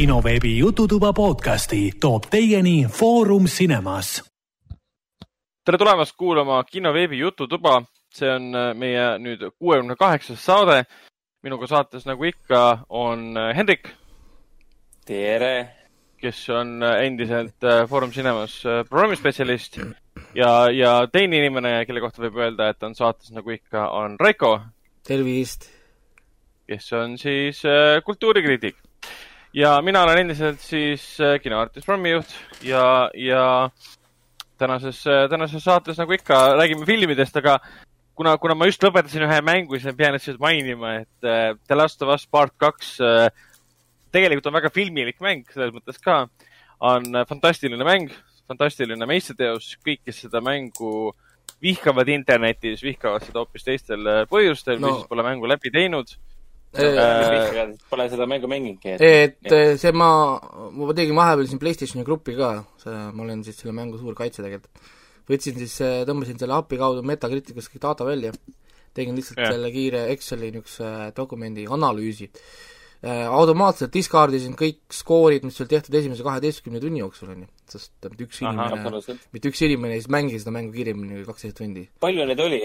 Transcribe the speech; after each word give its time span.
kinoveebi 0.00 0.58
Jututuba 0.58 1.12
podcasti 1.12 1.92
toob 2.00 2.24
teieni 2.30 2.86
Foorum 2.88 3.44
Cinemas. 3.44 4.24
tere 5.64 5.78
tulemast 5.78 6.16
kuulama 6.16 6.64
kinoveebi 6.64 7.18
Jututuba. 7.18 7.82
see 8.14 8.30
on 8.36 8.54
äh, 8.54 8.74
meie 8.74 9.18
nüüd 9.18 9.44
kuuekümne 9.58 9.96
kaheksas 9.96 10.44
saade. 10.44 10.84
minuga 11.42 11.66
saates, 11.66 12.06
nagu 12.06 12.24
ikka, 12.24 12.78
on 12.88 13.36
äh, 13.36 13.56
Hendrik. 13.56 13.92
tere! 15.04 15.68
kes 16.16 16.48
on 16.48 16.82
äh, 16.82 17.04
endiselt 17.04 17.60
Foorum 17.88 18.10
Cinemas 18.10 18.62
programmispetsialist 18.88 19.78
ja, 20.34 20.70
ja 20.72 21.06
teine 21.12 21.44
inimene, 21.44 21.84
kelle 21.84 22.00
kohta 22.00 22.24
võib 22.24 22.40
öelda, 22.40 22.70
et 22.70 22.82
on 22.82 22.94
saates, 22.94 23.34
nagu 23.36 23.50
ikka, 23.50 23.90
on 23.90 24.16
Raiko. 24.20 24.60
tervist! 25.04 25.68
kes 26.66 26.92
on 26.92 27.18
siis 27.18 27.62
kultuurikriitik. 28.04 28.80
Ja 29.54 29.80
mina 29.82 30.02
olen 30.02 30.24
endiselt 30.24 30.60
siis 30.62 31.04
äh, 31.20 31.38
kinoartist 31.42 31.86
Programmi 31.86 32.14
juht 32.14 32.34
ja, 32.62 33.10
ja 33.14 33.44
tänases 34.58 35.02
äh,, 35.06 35.26
tänases 35.30 35.64
saates, 35.64 35.98
nagu 35.98 36.14
ikka, 36.14 36.40
räägime 36.60 36.86
filmidest, 36.86 37.36
aga 37.40 37.58
kuna, 38.14 38.36
kuna 38.38 38.54
ma 38.54 38.68
just 38.68 38.84
lõpetasin 38.84 39.24
ühe 39.26 39.40
mängu, 39.44 39.76
siis 39.76 39.90
ma 39.90 39.96
pean 39.98 40.16
lihtsalt 40.16 40.40
mainima, 40.42 41.00
et 41.02 41.26
äh, 41.26 41.54
The 41.68 41.78
Last 41.78 42.02
of 42.04 42.12
Us 42.14 42.26
Part 42.30 42.54
kaks 42.60 42.98
äh, 43.04 43.28
tegelikult 44.14 44.50
on 44.50 44.58
väga 44.58 44.72
filmilik 44.74 45.18
mäng, 45.24 45.46
selles 45.50 45.74
mõttes 45.74 46.00
ka. 46.04 46.26
on 46.80 47.10
äh, 47.14 47.26
fantastiline 47.28 47.84
mäng, 47.84 48.12
fantastiline 48.48 49.06
meistriteos, 49.06 49.74
kõik, 49.84 50.04
kes 50.06 50.24
seda 50.26 50.40
mängu 50.44 51.10
vihkavad 51.60 52.08
internetis, 52.08 52.82
vihkavad 52.84 53.24
seda 53.26 53.42
hoopis 53.42 53.66
teistel 53.66 54.06
põhjustel 54.30 54.78
no. 54.80 54.94
siis 54.94 55.08
pole 55.10 55.24
mängu 55.26 55.48
läbi 55.50 55.72
teinud 55.74 56.14
Pole 56.70 58.06
seda 58.12 58.26
mängu 58.30 58.46
mänginudki. 58.50 58.94
et, 58.94 59.38
et 59.42 59.80
see 59.80 59.92
ma, 59.96 60.10
ma 60.70 60.94
tegin 60.94 61.18
vahepeal 61.18 61.48
siin 61.50 61.62
PlayStationi 61.62 62.06
gruppi 62.06 62.36
ka, 62.38 62.52
see, 62.82 62.94
ma 62.94 63.26
olen 63.26 63.42
siis 63.46 63.58
selle 63.58 63.74
mängu 63.74 63.98
suur 63.98 64.14
kaitse 64.18 64.44
tegelikult. 64.44 64.90
võtsin 65.30 65.58
siis, 65.58 65.76
tõmbasin 66.06 66.38
selle 66.38 66.54
API 66.58 66.78
kaudu 66.78 67.02
Metacriticust 67.06 67.72
kõik 67.72 67.82
data 67.86 68.06
välja, 68.06 68.30
tegin 68.94 69.18
lihtsalt 69.18 69.42
ja. 69.42 69.50
selle 69.54 69.70
kiire 69.74 70.04
Exceli 70.14 70.50
niisuguse 70.54 71.10
dokumendi 71.16 71.66
analüüsi. 71.70 72.30
Äh, 73.00 73.24
automaatselt 73.32 73.94
discardisin 73.94 74.52
kõik 74.60 74.82
skoorid, 74.92 75.46
mis 75.48 75.56
oli 75.62 75.70
tehtud 75.70 75.94
esimese 75.96 76.24
kaheteistkümne 76.26 76.82
tunni 76.82 77.00
jooksul, 77.00 77.30
on 77.32 77.46
ju, 77.46 77.48
sest 77.72 77.94
mitte 78.10 78.26
üks 78.26 78.42
inimene, 78.44 79.00
mitte 79.32 79.48
üks 79.48 79.62
inimene 79.64 79.96
ei 79.96 80.04
mängi 80.12 80.36
seda 80.36 80.52
mängu 80.52 80.74
kiiremini 80.74 81.16
kui 81.16 81.24
kaksteist 81.30 81.56
tundi. 81.62 81.86
palju 82.04 82.26
neid 82.28 82.42
oli? 82.44 82.60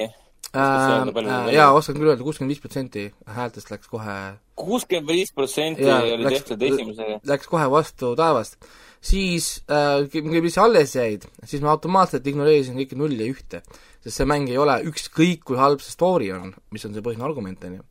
Äh, 0.53 1.53
jaa, 1.55 1.71
oskan 1.75 1.97
küll 1.97 2.11
öelda, 2.11 2.23
kuuskümmend 2.23 2.53
viis 2.53 2.63
protsenti 2.63 3.05
häältest 3.37 3.71
läks 3.73 3.89
kohe 3.91 4.17
kuuskümmend 4.59 5.09
viis 5.09 5.33
protsenti 5.35 5.87
oli 5.87 6.23
läks, 6.23 6.43
tehtud 6.43 6.65
esimesega? 6.69 7.19
Läks 7.27 7.49
kohe 7.51 7.65
vastu 7.71 8.13
taevast. 8.19 8.57
siis 9.05 9.63
äh,, 9.69 10.41
mis 10.41 10.57
alles 10.57 10.95
jäid, 10.95 11.27
siis 11.43 11.61
ma 11.61 11.73
automaatselt 11.75 12.27
ignoreerisin 12.27 12.77
kõiki 12.79 12.97
nulle 12.97 13.27
ja 13.27 13.33
ühte. 13.33 13.61
sest 14.03 14.21
see 14.21 14.29
mäng 14.29 14.49
ei 14.49 14.57
ole 14.57 14.79
ükskõik, 14.89 15.43
kui 15.45 15.57
halb 15.57 15.83
see 15.83 15.91
story 15.91 16.31
on, 16.31 16.53
mis 16.71 16.85
on 16.85 16.93
see 16.93 17.03
põhiline 17.05 17.25
argument, 17.25 17.63
on 17.65 17.79
ju, 17.79 17.85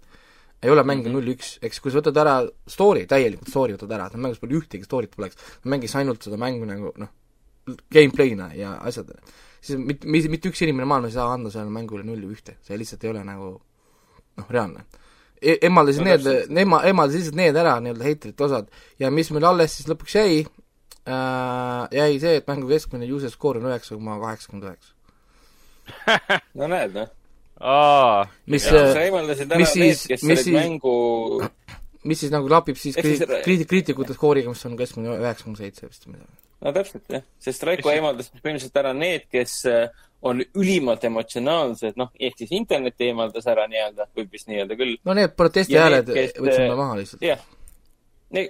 ei 0.62 0.70
ole 0.70 0.82
mäng 0.82 1.04
mhm. 1.04 1.14
null-üks, 1.18 1.58
eks 1.62 1.80
kui 1.80 1.92
sa 1.92 2.00
võtad 2.00 2.22
ära 2.22 2.36
story, 2.66 3.06
täielikult 3.10 3.50
story 3.52 3.76
võtad 3.76 3.92
ära, 3.98 4.08
mängus 4.16 4.40
pole 4.42 4.56
ühtegi 4.58 4.88
story't 4.88 5.14
poleks, 5.14 5.38
mängis 5.68 5.94
ainult 6.00 6.24
seda 6.24 6.40
mängu 6.40 6.66
nagu 6.68 6.94
noh, 6.98 7.12
gameplay'na 7.92 8.52
ja 8.56 8.76
asjadena 8.80 9.20
siis 9.64 9.80
mitte, 9.80 10.08
mitte, 10.10 10.30
mitte 10.32 10.50
üks 10.52 10.60
inimene 10.64 10.88
maailmas 10.88 11.14
ei 11.14 11.18
saa 11.18 11.32
anda 11.34 11.52
sellele 11.52 11.72
mängule 11.74 12.04
nulli 12.06 12.28
või 12.28 12.36
ühte, 12.36 12.58
see 12.66 12.78
lihtsalt 12.80 13.06
ei 13.06 13.12
ole 13.14 13.24
nagu 13.26 13.54
noh, 13.54 14.50
reaalne 14.50 14.84
e. 15.40 15.56
emaldasin 15.68 16.04
no, 16.04 16.12
need, 16.12 16.58
ema, 16.64 16.82
emaldasin 16.90 17.22
lihtsalt 17.22 17.40
need 17.40 17.60
ära, 17.60 17.78
nii-öelda 17.84 18.08
heitrite 18.08 18.46
osad, 18.46 18.68
ja 19.00 19.10
mis 19.14 19.32
meil 19.34 19.48
alles 19.48 19.78
siis 19.78 19.88
lõpuks 19.90 20.18
jäi 20.18 20.38
äh,, 20.44 21.82
jäi 21.94 22.20
see, 22.22 22.38
et 22.40 22.48
mängu 22.50 22.70
keskmine 22.70 23.08
user 23.16 23.32
score 23.32 23.62
on 23.62 23.70
üheksa 23.70 23.96
koma 23.96 24.18
kaheksakümmend 24.22 24.70
üheksa. 24.70 24.94
no 26.60 26.70
näed, 26.70 26.96
noh. 26.96 27.12
mis, 28.50 28.68
mis 29.56 29.76
siis, 29.76 30.24
mis 30.24 30.46
siis 30.46 30.56
mängu 30.56 30.94
mis 32.04 32.20
siis 32.20 32.32
nagu 32.32 32.48
klapib 32.50 32.76
siis 32.76 32.96
kriiti-, 32.98 33.68
kriitikute 33.68 34.16
skooriga, 34.16 34.52
mis 34.52 34.64
on 34.68 34.76
keskmine 34.80 35.20
üheksa 35.20 35.46
koma 35.46 35.60
seitse 35.60 35.88
vist 35.88 36.08
või 36.08 36.18
midagi 36.18 36.43
no 36.64 36.72
täpselt 36.74 37.12
jah, 37.12 37.24
sest 37.42 37.64
Raiko 37.68 37.92
eemaldas 37.92 38.30
põhimõtteliselt 38.34 38.80
ära 38.80 38.92
need, 38.96 39.26
kes 39.32 39.56
äh, 39.70 40.04
on 40.24 40.40
ülimalt 40.56 41.04
emotsionaalsed, 41.04 41.98
noh, 42.00 42.12
ehk 42.16 42.38
siis 42.40 42.54
internet 42.56 43.00
eemaldas 43.04 43.46
ära 43.50 43.66
nii-öelda, 43.70 44.08
võib 44.16 44.32
vist 44.32 44.48
nii-öelda 44.48 44.78
küll. 44.80 44.96
no 45.04 45.16
need 45.16 45.36
protestihääled 45.36 46.08
võtsime 46.08 46.70
äh, 46.70 46.78
maha 46.80 46.98
lihtsalt. 47.00 47.24
jah. 47.28 47.44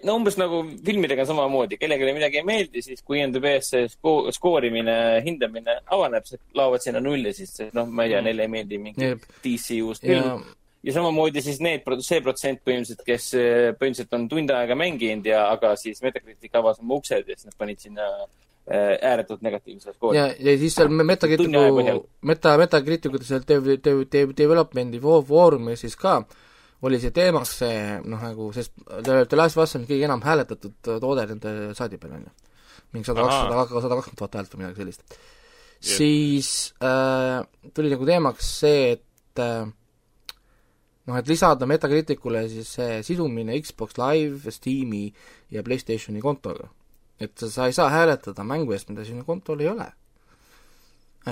no 0.07 0.17
umbes 0.17 0.39
nagu 0.41 0.63
filmidega 0.87 1.27
samamoodi, 1.29 1.79
kellelegi 1.81 2.17
midagi 2.17 2.41
ei 2.41 2.49
meeldi, 2.49 2.83
siis 2.87 3.03
kui 3.03 3.21
IMDB-s 3.23 3.73
see 3.75 3.89
sko-, 3.97 4.31
skoorimine, 4.35 4.99
hindamine 5.27 5.81
avaneb, 5.97 6.27
siis 6.31 6.43
laovad 6.55 6.85
sinna 6.85 7.03
nulli, 7.03 7.35
siis 7.37 7.57
noh, 7.73 7.91
ma 7.91 8.07
ei 8.07 8.15
tea 8.15 8.21
mm., 8.23 8.29
neile 8.31 8.47
ei 8.47 8.55
meeldi 8.59 8.85
mingi 8.89 9.15
DC 9.43 9.83
uus 9.83 10.05
film 10.05 10.47
ja 10.85 10.93
samamoodi 10.93 11.43
siis 11.45 11.61
need, 11.65 11.85
see 12.05 12.21
protsent 12.25 12.61
põhimõtteliselt, 12.65 13.03
kes 13.07 13.29
eh, 13.39 13.73
põhimõtteliselt 13.79 14.17
on 14.19 14.29
tund 14.31 14.53
aega 14.53 14.77
mänginud 14.79 15.29
ja, 15.29 15.47
aga 15.53 15.75
siis 15.81 16.03
Metacritic 16.05 16.57
avas 16.61 16.81
oma 16.83 16.99
uksed 17.01 17.29
ja 17.29 17.37
siis 17.37 17.49
nad 17.49 17.59
panid 17.61 17.81
sinna 17.81 18.09
äh, 18.21 18.95
ääretult 19.01 19.45
negatiivse 19.47 19.95
skoori. 19.95 20.19
ja, 20.19 20.27
ja 20.37 20.57
siis 20.61 20.77
seal 20.77 20.93
Metacriticu, 20.93 22.01
Meta, 22.29 22.57
Metacriticute 22.61 23.29
seal 23.29 23.47
dev-, 23.49 23.77
dev-, 23.85 24.05
dev-, 24.13 24.35
development'i 24.37 25.01
foorumis 25.03 25.87
siis 25.87 25.97
ka 26.01 26.19
oli 26.85 26.99
see 27.01 27.15
teemaks 27.17 27.55
see 27.63 27.79
noh, 28.05 28.21
nagu, 28.21 28.51
sest 28.53 28.75
The 28.85 29.39
Last 29.39 29.57
of 29.57 29.65
Us 29.65 29.79
on 29.79 29.87
kõige 29.89 30.05
enam 30.05 30.25
hääletatud 30.25 30.77
toode 31.01 31.25
nende 31.31 31.55
saadi 31.79 31.97
peal, 32.01 32.19
on 32.19 32.27
ju. 32.27 32.35
mingi 32.93 33.09
sada 33.09 33.25
kakskümmend, 33.25 33.71
sada 33.87 33.97
kakskümmend 33.97 34.21
tuhat 34.21 34.37
häält 34.37 34.53
või 34.53 34.63
midagi 34.65 34.83
sellist. 34.83 35.17
siis 35.95 36.51
äh, 36.85 37.41
tuli 37.73 37.95
nagu 37.95 38.11
teemaks 38.11 38.53
see, 38.61 38.99
et 38.99 39.41
äh, 39.41 39.65
noh, 41.09 41.19
et 41.19 41.29
lisada 41.29 41.69
Metacriticule 41.69 42.45
siis 42.51 42.71
see 42.79 43.01
sidumine 43.07 43.57
Xbox 43.61 43.99
Live, 44.01 44.53
Steam'i 44.55 45.07
ja 45.53 45.65
PlayStationi 45.67 46.23
kontoga. 46.25 46.71
et 47.21 47.33
sa, 47.39 47.49
sa 47.51 47.67
ei 47.71 47.77
saa 47.77 47.91
hääletada 47.93 48.45
mängu 48.45 48.75
eest, 48.75 48.89
mida 48.91 49.05
sinu 49.07 49.25
kontol 49.25 49.61
ei 49.63 49.69
ole. 49.71 49.87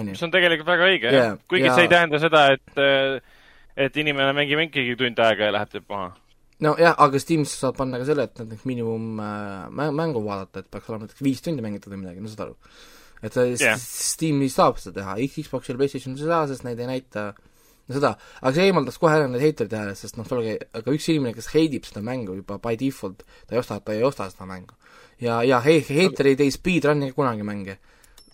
mis 0.08 0.22
on 0.22 0.30
tegelikult 0.32 0.68
väga 0.68 0.88
õige 0.88 1.10
yeah,, 1.10 1.30
jah. 1.32 1.38
kuigi 1.48 1.66
ja... 1.66 1.76
see 1.76 1.88
ei 1.88 1.92
tähenda 1.92 2.20
seda, 2.22 2.46
et 2.54 2.82
et 3.76 3.96
inimene 3.96 4.34
mängib 4.36 4.60
ikkagi 4.68 4.96
tund 5.00 5.20
aega 5.24 5.48
ja 5.48 5.56
läheb 5.56 5.72
teeb 5.72 5.88
maha. 5.90 6.12
nojah, 6.62 6.96
aga 7.06 7.20
Steamis 7.20 7.54
saad 7.58 7.76
panna 7.76 8.00
ka 8.00 8.08
selle, 8.08 8.28
et 8.28 8.42
näiteks 8.42 8.66
miinimum 8.68 9.22
äh, 9.24 9.92
mängu 9.96 10.24
vaadata, 10.24 10.62
et 10.62 10.70
peaks 10.70 10.90
olema 10.90 11.06
näiteks 11.06 11.24
viis 11.24 11.40
tundi 11.44 11.64
mängitud 11.64 11.94
või 11.94 12.04
midagi, 12.04 12.24
no 12.24 12.32
saad 12.32 12.50
aru. 12.50 12.58
et 13.24 13.40
yeah. 13.40 13.80
Steamis 13.80 14.60
saab 14.60 14.78
seda 14.80 15.00
teha, 15.00 15.16
Xboxil, 15.32 15.80
PlayStationil 15.80 16.20
ei 16.20 16.28
saa, 16.28 16.44
sest 16.52 16.68
neid 16.68 16.84
ei 16.84 16.92
näita 16.92 17.30
äh, 17.32 17.48
seda, 17.90 18.12
aga 18.40 18.52
see 18.56 18.66
eemaldas 18.70 18.98
kohe 19.02 19.14
ära 19.16 19.28
need 19.30 19.42
heiterite 19.42 19.78
hääled, 19.78 19.98
sest 19.98 20.18
noh, 20.18 20.28
olge, 20.36 20.56
aga 20.78 20.94
üks 20.94 21.08
inimene, 21.10 21.34
kes 21.36 21.50
heidib 21.54 21.86
seda 21.88 22.02
mängu 22.06 22.36
juba 22.38 22.58
by 22.62 22.78
default, 22.78 23.24
ta 23.48 23.56
ei 23.56 23.62
osta, 23.62 23.80
ta 23.82 23.96
ei 23.96 24.04
osta 24.06 24.28
seda 24.30 24.46
mängu. 24.48 24.76
ja, 25.22 25.40
ja 25.46 25.58
hei-, 25.64 25.82
heiterid 25.88 26.40
ei 26.40 26.52
speedrun'i 26.54 27.12
kunagi 27.16 27.46
mänge. 27.46 27.78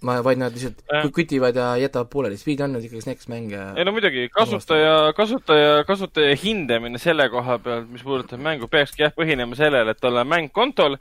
ma, 0.03 0.21
vaid 0.23 0.39
nad 0.39 0.55
lihtsalt 0.55 0.85
äh. 0.95 1.09
kütivad 1.11 1.57
ja 1.59 1.73
jätavad 1.77 2.07
pooleli, 2.13 2.37
speedrun 2.39 2.77
on 2.77 2.85
ikkagi 2.85 3.17
kes 3.19 3.29
mänge 3.33 3.59
ei 3.75 3.85
no 3.85 3.91
muidugi, 3.91 4.29
kasutaja, 4.31 5.13
kasutaja, 5.17 5.81
kasutaja 5.89 6.37
hindamine 6.39 7.01
selle 7.03 7.27
koha 7.33 7.59
pealt, 7.59 7.89
mis 7.91 8.05
puudutab 8.07 8.39
mängu, 8.39 8.69
peakski 8.71 9.03
jah, 9.03 9.17
põhinema 9.17 9.59
sellele, 9.59 9.97
et 9.97 9.99
tal 9.99 10.21
on 10.21 10.31
mäng 10.31 10.53
kontol 10.55 10.95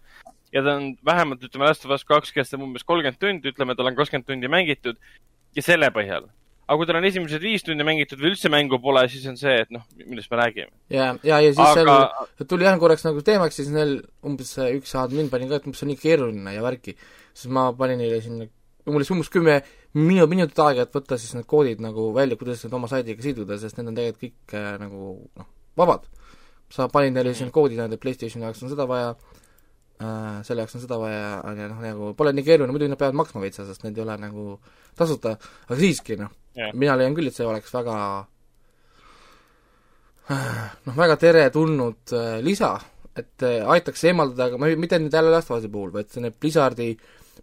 ja 0.54 0.64
ta 0.64 0.80
on 0.80 0.96
vähemalt, 1.06 1.46
ütleme, 1.46 1.70
Last 1.70 1.86
of 1.86 1.94
Us 1.94 2.08
kaks 2.08 2.34
kestab 2.34 2.64
umbes 2.66 2.88
kolmkümmend 2.88 3.22
tundi, 3.22 3.54
ütleme, 3.54 3.78
tal 3.78 3.92
on 3.92 4.00
kakskümmend 4.00 4.32
tundi 4.32 4.50
mängitud 4.50 4.98
ja 5.54 5.62
selle 5.62 5.92
põhjal 5.94 6.26
aga 6.68 6.78
kui 6.80 6.88
tal 6.90 7.00
on 7.00 7.08
esimesed 7.08 7.44
viis 7.44 7.64
tundi 7.64 7.86
mängitud 7.88 8.20
või 8.20 8.34
üldse 8.34 8.52
mängu 8.52 8.80
pole, 8.84 9.06
siis 9.12 9.24
on 9.32 9.38
see, 9.40 9.54
et 9.64 9.70
noh, 9.72 9.86
millest 10.04 10.32
me 10.32 10.40
räägime. 10.42 10.72
ja, 10.92 11.14
ja, 11.24 11.40
ja 11.40 11.54
siis 11.54 11.64
aga... 11.64 11.96
seal 12.36 12.50
tuli 12.52 12.68
jah 12.68 12.76
korraks 12.82 13.06
nagu 13.08 13.24
teemaks, 13.24 13.56
siis 13.62 13.72
neil 13.72 14.02
umbes 14.28 14.52
üks 14.66 14.92
admin 15.00 15.32
pani 15.32 15.48
ka, 15.48 15.62
et 15.62 15.68
umbes 15.70 15.80
see 15.80 15.88
on 15.88 15.94
nii 15.94 16.02
keeruline 16.02 16.56
ja 16.58 16.64
värki. 16.66 16.98
siis 17.32 17.54
ma 17.56 17.70
panin 17.78 18.02
neile 18.04 18.20
sinna, 18.26 18.50
mul 18.88 19.00
läks 19.00 19.14
umbes 19.16 19.32
kümme 19.32 19.62
minu, 19.96 20.28
minutit 20.28 20.60
aega, 20.66 20.84
et 20.84 21.00
võtta 21.00 21.20
siis 21.20 21.38
need 21.38 21.48
koodid 21.48 21.84
nagu 21.84 22.10
välja, 22.16 22.36
kuidas 22.40 22.66
need 22.66 22.76
oma 22.76 22.90
saidiga 22.92 23.24
siduda, 23.24 23.56
sest 23.62 23.80
need 23.80 23.94
on 23.94 24.00
tegelikult 24.00 24.26
kõik 24.26 24.58
äh, 24.60 24.74
nagu 24.82 25.14
noh, 25.40 25.52
vabad. 25.80 26.10
sa 26.74 26.90
panid 26.92 27.16
neile 27.16 27.32
sinna 27.32 27.54
koodid, 27.56 27.80
nende 27.80 27.96
PlayStationi 27.96 28.44
jaoks 28.44 28.66
on 28.68 28.74
seda 28.74 28.84
vaja 28.90 29.14
äh,, 30.04 30.44
selle 30.44 30.66
jaoks 30.66 30.76
on 30.76 30.84
seda 30.84 31.00
vaja, 31.00 31.38
on 31.48 31.62
ju, 31.64 31.70
noh 31.72 31.80
nagu 31.86 32.12
pole 32.20 32.36
nii 32.36 32.44
keeruline, 32.44 32.76
muidugi 32.76 32.92
nad 32.92 33.00
peavad 33.00 33.16
maksma 33.22 33.40
veitsa, 33.46 33.64
sest 33.70 33.88
need 33.88 33.96
ei 33.96 34.04
ole 34.04 34.20
nagu 34.20 34.58
tasuta, 35.00 35.38
aga 35.70 35.80
siiski 35.80 36.20
noh 36.20 36.36
mina 36.74 36.98
leian 36.98 37.16
küll, 37.18 37.30
et 37.30 37.38
see 37.38 37.46
oleks 37.46 37.74
väga 37.74 37.98
noh, 40.30 40.96
väga 40.98 41.18
teretulnud 41.22 42.16
äh, 42.16 42.38
lisa, 42.44 42.74
et 43.18 43.46
äh, 43.46 43.62
aitaks 43.76 44.04
eemaldada, 44.10 44.50
aga 44.50 44.60
ma 44.62 44.70
ei, 44.70 44.80
mitte 44.80 45.00
nüüd 45.00 45.14
jälle 45.14 45.32
Last 45.34 45.52
of 45.52 45.62
Us'i 45.62 45.72
puhul, 45.72 45.94
vaid 45.96 46.12
need 46.22 46.38
Blizzardi 46.42 46.92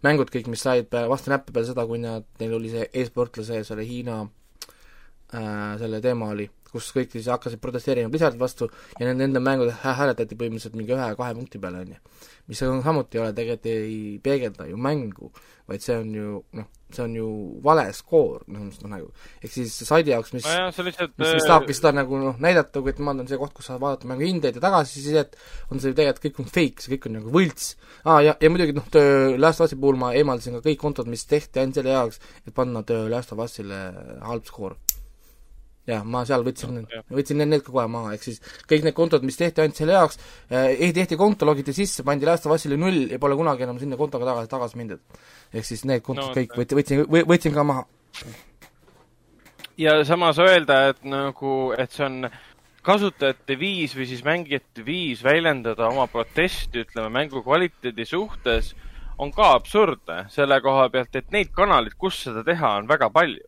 mängud 0.05 0.29
kõik, 0.33 0.49
mis 0.51 0.63
said 0.65 0.91
vastu 1.09 1.31
näppe 1.31 1.53
peale 1.55 1.69
seda, 1.69 1.85
kui 1.89 2.01
nad, 2.01 2.27
neil 2.41 2.57
oli 2.57 2.71
see 2.73 2.85
e-sportlase 3.01 3.63
selle 3.67 3.85
Hiina 3.87 4.21
äh, 4.21 5.73
selle 5.81 6.01
teema 6.03 6.29
oli, 6.35 6.47
kus 6.75 6.91
kõik 6.95 7.15
siis 7.15 7.31
hakkasid 7.31 7.61
protesteerima 7.63 8.11
Blizzardi 8.11 8.41
vastu 8.41 8.69
ja 8.99 9.07
nende 9.07 9.29
enda 9.29 9.41
mängud 9.43 9.71
hääletati 9.83 10.37
põhimõtteliselt 10.39 10.75
mingi 10.79 10.95
ühe-kahe 10.95 11.35
punkti 11.37 11.61
peale, 11.63 11.83
on 11.85 11.93
ju. 11.95 12.23
mis 12.51 12.61
on 12.67 12.81
samuti 12.85 13.17
ei 13.17 13.23
ole, 13.23 13.35
tegelikult 13.35 13.69
ei 13.71 13.99
peegelda 14.23 14.67
ju 14.69 14.77
mängu, 14.77 15.31
vaid 15.69 15.85
see 15.85 15.95
on 15.97 16.11
ju 16.13 16.41
noh, 16.59 16.67
see 16.93 17.03
on 17.03 17.15
ju 17.17 17.27
vale 17.65 17.85
skoor, 17.97 18.43
noh, 18.51 18.67
mis 18.67 18.77
noh 18.83 18.91
nagu, 18.91 19.09
ehk 19.41 19.53
siis 19.55 19.73
saidi 19.87 20.13
jaoks, 20.13 20.35
mis 20.35 20.45
see 20.45 20.85
lihtsalt 20.85 21.15
mis, 21.17 21.33
mis 21.39 21.47
tahabki 21.47 21.75
seda 21.77 21.93
nagu 21.95 22.19
noh, 22.21 22.37
näidata, 22.41 22.83
kui 22.83 22.93
et 22.93 23.01
ma 23.01 23.15
olen 23.15 23.29
see 23.29 23.39
koht, 23.41 23.55
kus 23.57 23.71
saad 23.71 23.81
vaadata 23.81 24.09
mängu 24.09 24.27
hindeid 24.27 24.59
ja 24.59 24.63
tagasisidet, 24.67 25.35
on 25.71 25.81
see 25.81 25.91
ju 25.91 25.97
tegelikult 25.97 26.27
kõik 26.27 26.41
on 26.43 26.51
fake, 26.59 26.85
see 26.85 26.95
kõik 26.95 27.09
on 27.09 27.17
nagu 27.19 27.33
võlts. 27.33 27.71
aa, 28.03 28.19
ja, 28.27 28.37
ja 28.41 28.53
muidugi 28.53 28.77
noh, 28.77 28.89
Last 29.41 29.63
of 29.63 29.71
Us'i 29.71 29.79
puhul 29.79 29.99
ma 30.01 30.13
eemaldasin 30.17 30.59
ka 30.59 30.65
kõik 30.69 30.81
kontod, 30.81 31.09
mis 31.11 31.25
tehti 31.29 31.63
ainult 31.63 31.81
selle 31.81 31.95
jaoks, 31.97 32.21
et 32.45 32.53
panna 32.55 32.85
Last 33.09 33.33
of 33.33 33.41
Us'ile 33.41 33.81
halb 34.21 34.45
skoor 34.45 34.77
jah, 35.89 36.05
ma 36.05 36.23
seal 36.27 36.43
võtsin 36.45 36.79
võtsin 37.13 37.39
need, 37.39 37.51
need 37.51 37.63
ka 37.65 37.73
kohe 37.73 37.85
maha, 37.91 38.15
ehk 38.15 38.25
siis 38.25 38.41
kõik 38.69 38.87
need 38.87 38.95
kontod, 38.97 39.25
mis 39.27 39.37
tehti 39.37 39.63
ainult 39.63 39.77
selle 39.77 39.97
jaoks 39.97 40.17
eh,, 40.49 40.73
ei 40.87 40.91
tehti 40.95 41.17
konto, 41.19 41.47
logiti 41.47 41.75
sisse, 41.77 42.05
pandi 42.07 42.27
Last 42.27 42.47
of 42.47 42.55
Us'ile 42.55 42.79
null 42.79 43.13
ja 43.13 43.21
pole 43.21 43.37
kunagi 43.37 43.67
enam 43.67 43.79
sinna 43.81 43.99
kontoga 43.99 44.27
tagasi, 44.31 44.51
tagasi 44.51 44.81
mindud. 44.81 45.21
ehk 45.53 45.67
siis 45.67 45.85
need 45.85 46.03
kontod 46.05 46.31
no, 46.31 46.33
kõik 46.37 46.57
võtsin, 46.57 46.81
võtsin, 46.81 47.29
võtsin 47.29 47.55
ka 47.55 47.67
maha. 47.67 47.85
ja 49.81 49.99
samas 50.09 50.41
öelda, 50.41 50.81
et 50.93 51.05
nagu, 51.05 51.55
et 51.77 51.93
see 51.93 52.07
on 52.07 52.29
kasutajate 52.85 53.57
viis 53.57 53.95
või 53.97 54.09
siis 54.09 54.25
mängijate 54.25 54.85
viis 54.85 55.23
väljendada 55.25 55.89
oma 55.89 56.05
protesti, 56.09 56.85
ütleme, 56.85 57.09
mängu 57.13 57.41
kvaliteedi 57.45 58.05
suhtes, 58.05 58.73
on 59.21 59.31
ka 59.33 59.53
absurdne 59.55 60.25
selle 60.33 60.57
koha 60.61 60.89
pealt, 60.93 61.13
et 61.15 61.29
neid 61.33 61.53
kanaleid, 61.55 61.93
kus 61.97 62.25
seda 62.25 62.43
teha, 62.45 62.77
on 62.81 62.89
väga 62.89 63.09
palju 63.13 63.45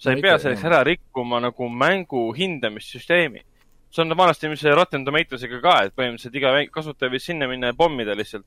sa 0.00 0.14
ei 0.14 0.22
pea 0.24 0.38
selleks 0.40 0.64
ära 0.64 0.80
rikkuma 0.86 1.40
nagu 1.44 1.68
mängu 1.68 2.30
hindamissüsteemi. 2.36 3.44
see 3.90 4.02
on 4.04 4.16
vanasti, 4.16 4.48
mis 4.48 4.62
Rotten 4.62 5.04
Tomatoes'iga 5.04 5.58
ka, 5.60 5.72
et 5.84 5.94
põhimõtteliselt 5.98 6.36
iga 6.38 6.52
kasutaja 6.70 7.10
võis 7.10 7.24
sinna 7.26 7.48
minna 7.50 7.72
ja 7.72 7.74
pommida 7.74 8.14
lihtsalt 8.14 8.46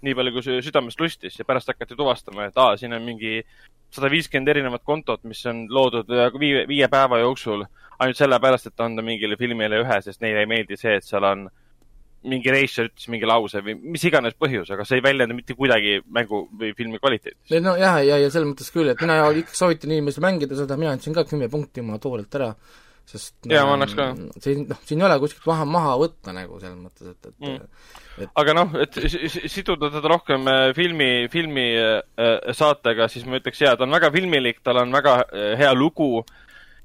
nii 0.00 0.14
palju, 0.16 0.32
kui 0.32 0.62
südamest 0.64 1.00
lustis 1.00 1.36
ja 1.38 1.44
pärast 1.44 1.68
hakati 1.68 1.96
tuvastama, 1.96 2.46
et 2.48 2.56
aa, 2.56 2.76
siin 2.80 2.96
on 2.96 3.04
mingi 3.04 3.42
sada 3.92 4.08
viiskümmend 4.08 4.48
erinevat 4.48 4.84
kontot, 4.84 5.20
mis 5.28 5.44
on 5.50 5.66
loodud 5.68 6.08
viie, 6.40 6.64
viie 6.68 6.88
päeva 6.88 7.18
jooksul 7.20 7.66
ainult 8.00 8.16
sellepärast, 8.16 8.70
et 8.70 8.80
anda 8.80 9.04
mingile 9.04 9.36
filmile 9.36 9.82
ühe, 9.82 9.98
sest 10.00 10.24
neile 10.24 10.46
ei 10.46 10.48
meeldi 10.48 10.78
see, 10.80 10.96
et 10.96 11.04
seal 11.04 11.26
on 11.28 11.44
mingi 12.28 12.52
reisijal 12.52 12.90
ütles 12.90 13.08
mingi 13.12 13.28
lause 13.28 13.62
või 13.64 13.76
mis 13.94 14.02
iganes 14.04 14.36
põhjus, 14.40 14.68
aga 14.74 14.84
see 14.84 14.98
ei 14.98 15.04
väljenda 15.04 15.36
mitte 15.36 15.56
kuidagi 15.56 16.00
mängu 16.12 16.42
või 16.60 16.74
filmi 16.76 17.00
kvaliteeti. 17.00 17.60
no 17.64 17.76
jah, 17.80 17.96
ja, 18.04 18.18
ja 18.20 18.28
selles 18.28 18.50
mõttes 18.50 18.68
küll, 18.74 18.90
et 18.92 19.00
mina 19.00 19.22
ikka 19.40 19.56
soovitan 19.56 19.94
inimestel 19.94 20.26
mängida 20.26 20.58
seda, 20.58 20.76
mina 20.80 20.92
andsin 20.96 21.16
ka 21.16 21.24
kümme 21.28 21.48
punkti 21.52 21.80
oma 21.80 21.96
toolilt 22.02 22.36
ära, 22.36 22.50
sest 23.08 23.48
jaa, 23.48 23.64
ma 23.64 23.78
annaks 23.78 23.96
ka. 23.96 24.10
siin, 24.44 24.66
noh, 24.68 24.82
siin 24.84 25.00
ei 25.00 25.08
ole 25.08 25.16
kuskilt 25.22 25.48
maha, 25.48 25.66
maha 25.78 25.96
võtta 26.02 26.36
nagu 26.36 26.60
selles 26.60 26.76
mõttes, 26.82 27.14
et, 27.14 27.32
et 27.32 27.48
mm. 27.48 27.88
et 28.26 28.36
aga 28.44 28.58
noh, 28.60 28.76
et 28.84 29.00
siduda 29.56 29.88
teda 29.96 30.12
rohkem 30.12 30.52
äh, 30.52 30.66
filmi, 30.76 31.10
filmi 31.32 31.66
äh, 31.80 32.52
saatega, 32.52 33.08
siis 33.08 33.24
ma 33.24 33.40
ütleks 33.40 33.64
jaa, 33.64 33.78
ta 33.80 33.88
on 33.88 33.96
väga 33.96 34.12
filmilik, 34.12 34.60
tal 34.66 34.84
on 34.84 34.92
väga 34.92 35.22
äh, 35.24 35.50
hea 35.62 35.72
lugu 35.72 36.20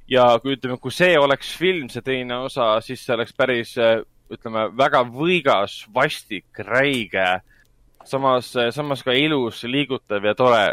ja 0.08 0.31
kui 0.40 0.56
ütleme, 0.56 0.80
kui 0.80 0.96
see 0.96 1.20
oleks 1.20 1.52
film, 1.60 1.92
see 1.92 2.06
teine 2.06 2.46
osa, 2.48 2.78
siis 2.86 3.04
see 3.04 3.20
oleks 3.20 3.36
päris 3.36 3.76
ütleme, 4.33 4.69
väga 4.77 5.04
võigas, 5.07 5.83
vastik, 5.94 6.48
räige, 6.66 7.27
samas, 8.06 8.54
samas 8.75 9.04
ka 9.06 9.13
ilus, 9.18 9.63
liigutav 9.69 10.25
ja 10.25 10.33
tore, 10.38 10.63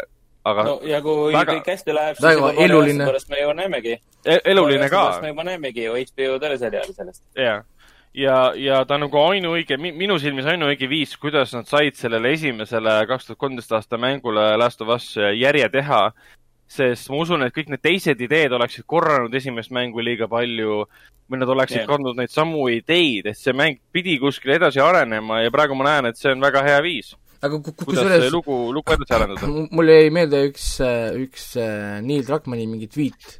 aga 0.45 0.65
no 0.67 0.79
ja 0.87 1.01
kui 1.03 1.33
väga... 1.33 1.57
kõik 1.57 1.69
hästi 1.73 1.95
läheb, 1.95 2.17
siis 2.17 2.37
juba 2.37 2.53
aasta 2.53 3.05
pärast 3.05 3.29
me 3.31 3.43
juba 3.43 3.53
näemegi 3.61 3.93
e. 3.95 4.39
eluline 4.51 4.89
ka. 4.91 5.03
me 5.23 5.31
juba 5.31 5.45
näemegi 5.47 5.85
ju 5.85 5.95
HBO 5.99 6.39
teleseriaali 6.41 6.97
sellest. 6.97 7.23
jah, 7.37 7.63
ja, 8.13 8.37
ja 8.59 8.83
ta 8.85 8.97
on 8.97 9.05
nagu 9.07 9.21
ainuõige, 9.23 9.77
minu 9.81 10.19
silmis 10.21 10.49
ainuõige 10.49 10.89
viis, 10.89 11.15
kuidas 11.17 11.53
nad 11.55 11.69
said 11.69 11.97
sellele 11.99 12.33
esimesele 12.35 12.99
kaks 13.09 13.29
tuhat 13.29 13.41
kolmteist 13.45 13.75
aasta 13.77 14.01
mängule 14.01 14.53
Last 14.59 14.81
of 14.81 14.93
Us 14.97 15.13
järje 15.17 15.69
teha 15.73 16.05
sest 16.73 17.09
ma 17.11 17.19
usun, 17.21 17.45
et 17.45 17.53
kõik 17.55 17.69
need 17.71 17.83
teised 17.83 18.21
ideed 18.25 18.53
oleksid 18.55 18.85
korranud 18.89 19.33
esimest 19.37 19.73
mängu 19.75 20.03
liiga 20.03 20.27
palju 20.31 20.83
või 21.29 21.41
nad 21.41 21.51
oleksid 21.53 21.81
yeah. 21.83 21.89
kandnud 21.89 22.17
neid 22.19 22.33
samu 22.33 22.65
ideid, 22.71 23.29
et 23.31 23.39
see 23.39 23.53
mäng 23.55 23.79
pidi 23.93 24.17
kuskile 24.21 24.57
edasi 24.59 24.81
arenema 24.83 25.41
ja 25.43 25.53
praegu 25.53 25.77
ma 25.77 25.87
näen, 25.89 26.09
et 26.11 26.19
see 26.19 26.33
on 26.33 26.43
väga 26.43 26.63
hea 26.65 26.81
viis. 26.85 27.13
aga 27.43 27.59
kusjuures 27.59 28.29
lugu, 28.31 28.57
lugu 28.75 28.95
edasi 28.95 29.15
arendada. 29.17 29.53
mul 29.77 29.93
jäi 29.93 30.11
meelde 30.15 30.43
üks, 30.49 30.67
üks 31.19 31.47
äh, 31.61 32.01
Neil 32.05 32.25
Druckmanni 32.27 32.67
mingi 32.71 32.89
tweet, 32.91 33.39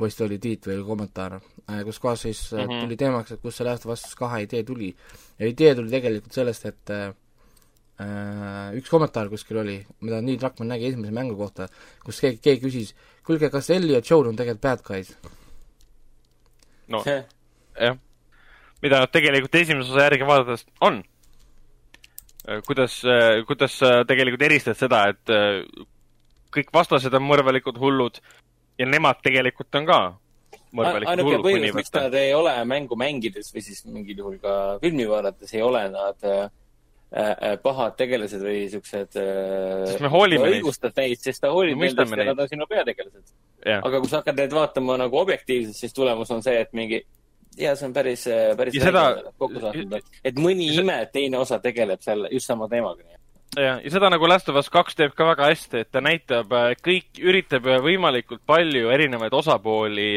vist 0.00 0.24
oli 0.24 0.40
tweet 0.42 0.68
või 0.70 0.80
kommentaar, 0.88 1.38
äh, 1.66 1.84
kus 1.86 2.00
kohas 2.00 2.26
siis 2.28 2.42
mm 2.52 2.64
-hmm. 2.64 2.82
tuli 2.84 3.00
teemaks, 3.00 3.36
et 3.36 3.42
kust 3.42 3.60
see 3.60 3.68
Last 3.68 3.86
of 3.86 3.94
Us 3.96 4.08
kahe 4.14 4.42
idee 4.44 4.62
tuli. 4.64 4.94
ja 5.38 5.46
idee 5.48 5.74
tuli 5.74 5.90
tegelikult 5.90 6.32
sellest, 6.32 6.66
et 6.66 6.90
äh, 6.90 7.12
üks 8.76 8.90
kommentaar 8.92 9.30
kuskil 9.32 9.62
oli, 9.62 9.78
mida 10.04 10.20
Neil 10.20 10.36
Druckmann 10.40 10.74
nägi 10.74 10.90
esimese 10.90 11.14
mängu 11.16 11.36
kohta, 11.38 11.68
kus 12.04 12.20
keegi, 12.20 12.42
keegi 12.44 12.64
küsis, 12.66 12.90
kuulge, 13.24 13.48
kas 13.52 13.70
Ellie 13.72 13.96
ja 13.96 14.02
Joel 14.04 14.28
on 14.32 14.36
tegelikult 14.36 14.64
bad 14.66 14.84
guys? 14.84 15.14
no 16.92 17.00
jah, 17.06 17.96
mida 18.84 19.00
nad 19.00 19.12
tegelikult 19.14 19.56
esimese 19.62 19.92
osa 19.94 20.06
järgi 20.10 20.28
vaadates 20.28 20.66
on. 20.84 21.00
Äh, 22.46 22.60
kuidas, 22.66 23.00
äh, 23.04 23.40
kuidas 23.48 23.78
sa 23.80 24.04
tegelikult 24.08 24.44
eristad 24.46 24.78
seda, 24.78 25.06
et 25.14 25.32
äh, 25.32 25.64
kõik 26.54 26.70
vastased 26.74 27.14
on 27.16 27.24
mõrvalikud 27.26 27.80
hullud 27.80 28.20
ja 28.78 28.86
nemad 28.86 29.24
tegelikult 29.24 29.80
on 29.80 29.88
ka 29.88 30.00
ainuke 30.76 31.40
põhjus, 31.44 31.74
miks 31.76 31.92
nad 31.94 32.14
ei 32.18 32.32
ole 32.36 32.52
mängu 32.68 32.98
mängides 32.98 33.52
või 33.54 33.64
siis 33.64 33.84
mingil 33.88 34.22
juhul 34.22 34.38
ka 34.42 34.54
filmi 34.82 35.06
vaadates 35.08 35.54
ei 35.56 35.64
ole 35.64 35.86
nad 35.92 36.26
äh, 36.28 36.46
pahad 37.62 37.94
tegelased 37.96 38.42
või 38.42 38.64
siuksed 38.70 39.12
sest 39.14 40.00
me 40.02 40.10
hoolime 40.10 40.48
neist. 40.48 40.56
õigustad 40.58 40.96
neid, 40.98 41.20
sest 41.22 41.44
ta 41.44 41.52
hoolib 41.54 41.78
nendest 41.78 42.16
ja 42.18 42.24
nad 42.32 42.40
on 42.42 42.48
sinu 42.50 42.66
peategelased 42.70 43.76
aga 43.76 44.00
kui 44.00 44.10
sa 44.10 44.20
hakkad 44.20 44.40
neid 44.40 44.56
vaatama 44.56 44.96
nagu 45.00 45.20
objektiivselt, 45.20 45.78
siis 45.78 45.94
tulemus 45.94 46.30
on 46.34 46.42
see, 46.42 46.58
et 46.64 46.74
mingi 46.76 47.00
ja 47.58 47.74
see 47.76 47.88
on 47.88 47.94
päris, 47.96 48.24
päris 48.56 48.76
seda... 48.80 49.04
kokku 49.40 49.62
saanud, 49.62 49.94
et 50.24 50.40
mõni 50.40 50.70
see... 50.70 50.82
ime, 50.84 50.98
teine 51.12 51.40
osa 51.40 51.58
tegeleb 51.62 52.02
selle, 52.04 52.30
just 52.34 52.50
sama 52.50 52.68
teemaga. 52.72 53.06
ja, 53.56 53.78
ja 53.82 53.92
seda 53.92 54.10
nagu 54.12 54.28
Last 54.28 54.50
of 54.52 54.60
Us 54.60 54.70
kaks 54.72 54.98
teeb 54.98 55.16
ka 55.16 55.28
väga 55.30 55.50
hästi, 55.52 55.84
et 55.84 55.92
ta 55.94 56.02
näitab 56.04 56.52
äh, 56.56 56.74
kõik, 56.82 57.08
üritab 57.22 57.68
võimalikult 57.84 58.44
palju 58.46 58.92
erinevaid 58.94 59.34
osapooli 59.36 60.10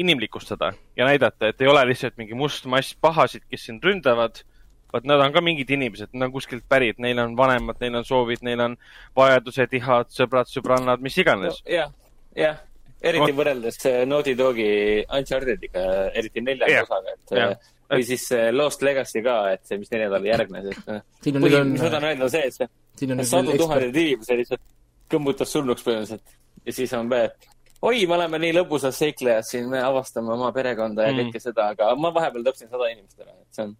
inimlikustada 0.00 0.72
ja 0.96 1.06
näidata, 1.06 1.52
et 1.52 1.62
ei 1.62 1.70
ole 1.70 1.84
lihtsalt 1.92 2.18
mingi 2.18 2.34
must 2.38 2.66
mass 2.70 2.96
pahasid, 3.00 3.44
kes 3.50 3.68
sind 3.68 3.84
ründavad, 3.84 4.42
vaid 4.94 5.10
nad 5.10 5.20
on 5.24 5.34
ka 5.34 5.42
mingid 5.42 5.70
inimesed, 5.74 6.12
nad 6.14 6.28
on 6.28 6.32
kuskilt 6.36 6.64
pärit, 6.70 7.00
neil 7.02 7.18
on 7.18 7.34
vanemad, 7.38 7.80
neil 7.82 7.98
on 7.98 8.06
soovid, 8.06 8.44
neil 8.46 8.62
on 8.62 8.78
vajadused, 9.18 9.74
ihad, 9.80 10.14
sõbrad, 10.14 10.50
sõbrannad, 10.50 11.02
mis 11.02 11.18
iganes 11.18 11.58
no,. 11.58 11.74
jah 11.74 11.92
jah, 12.38 12.58
eriti 13.04 13.30
no. 13.30 13.38
võrreldes 13.38 13.78
äh, 13.88 14.02
Naughty 14.08 14.34
Dogi 14.38 14.68
Unchartediga, 15.04 15.84
eriti 16.16 16.42
neljanda 16.44 16.72
yeah. 16.72 16.86
osaga, 16.88 17.14
et 17.14 17.34
yeah. 17.36 17.54
Äh, 17.54 17.72
või 17.94 18.06
siis 18.08 18.24
äh, 18.34 18.48
Lost 18.54 18.82
Legacy 18.82 19.22
ka, 19.24 19.36
et 19.54 19.64
see, 19.68 19.78
mis 19.80 19.90
neljandale 19.92 20.30
järgnes, 20.30 20.70
et 20.72 21.34
mis 21.36 21.36
ma 21.36 21.90
tahan 21.90 22.08
öelda, 22.10 22.28
on 22.28 22.32
see, 22.32 22.46
et 22.48 22.56
see 22.56 23.26
sadu 23.30 23.58
tuhandeid 23.60 23.98
inimesi 24.04 24.38
lihtsalt 24.40 24.64
kõmmutas 25.12 25.52
surnuks 25.52 25.84
põhimõtteliselt. 25.86 26.38
ja 26.64 26.74
siis 26.74 26.94
on 26.96 27.10
veel, 27.12 27.30
oi, 27.84 28.06
me 28.08 28.16
oleme 28.16 28.40
nii 28.40 28.56
lõbusad 28.56 28.96
seiklejad 28.96 29.46
siin, 29.48 29.68
me 29.72 29.82
avastame 29.84 30.32
oma 30.34 30.50
perekonda 30.56 31.08
ja 31.08 31.12
mm. 31.12 31.22
kõike 31.22 31.42
seda, 31.42 31.70
aga 31.74 31.92
ma 32.00 32.12
vahepeal 32.14 32.46
tõpsin 32.48 32.72
sada 32.72 32.90
inimest 32.92 33.20
ära, 33.20 33.34
et 33.36 33.56
see 33.56 33.68
on, 33.68 33.78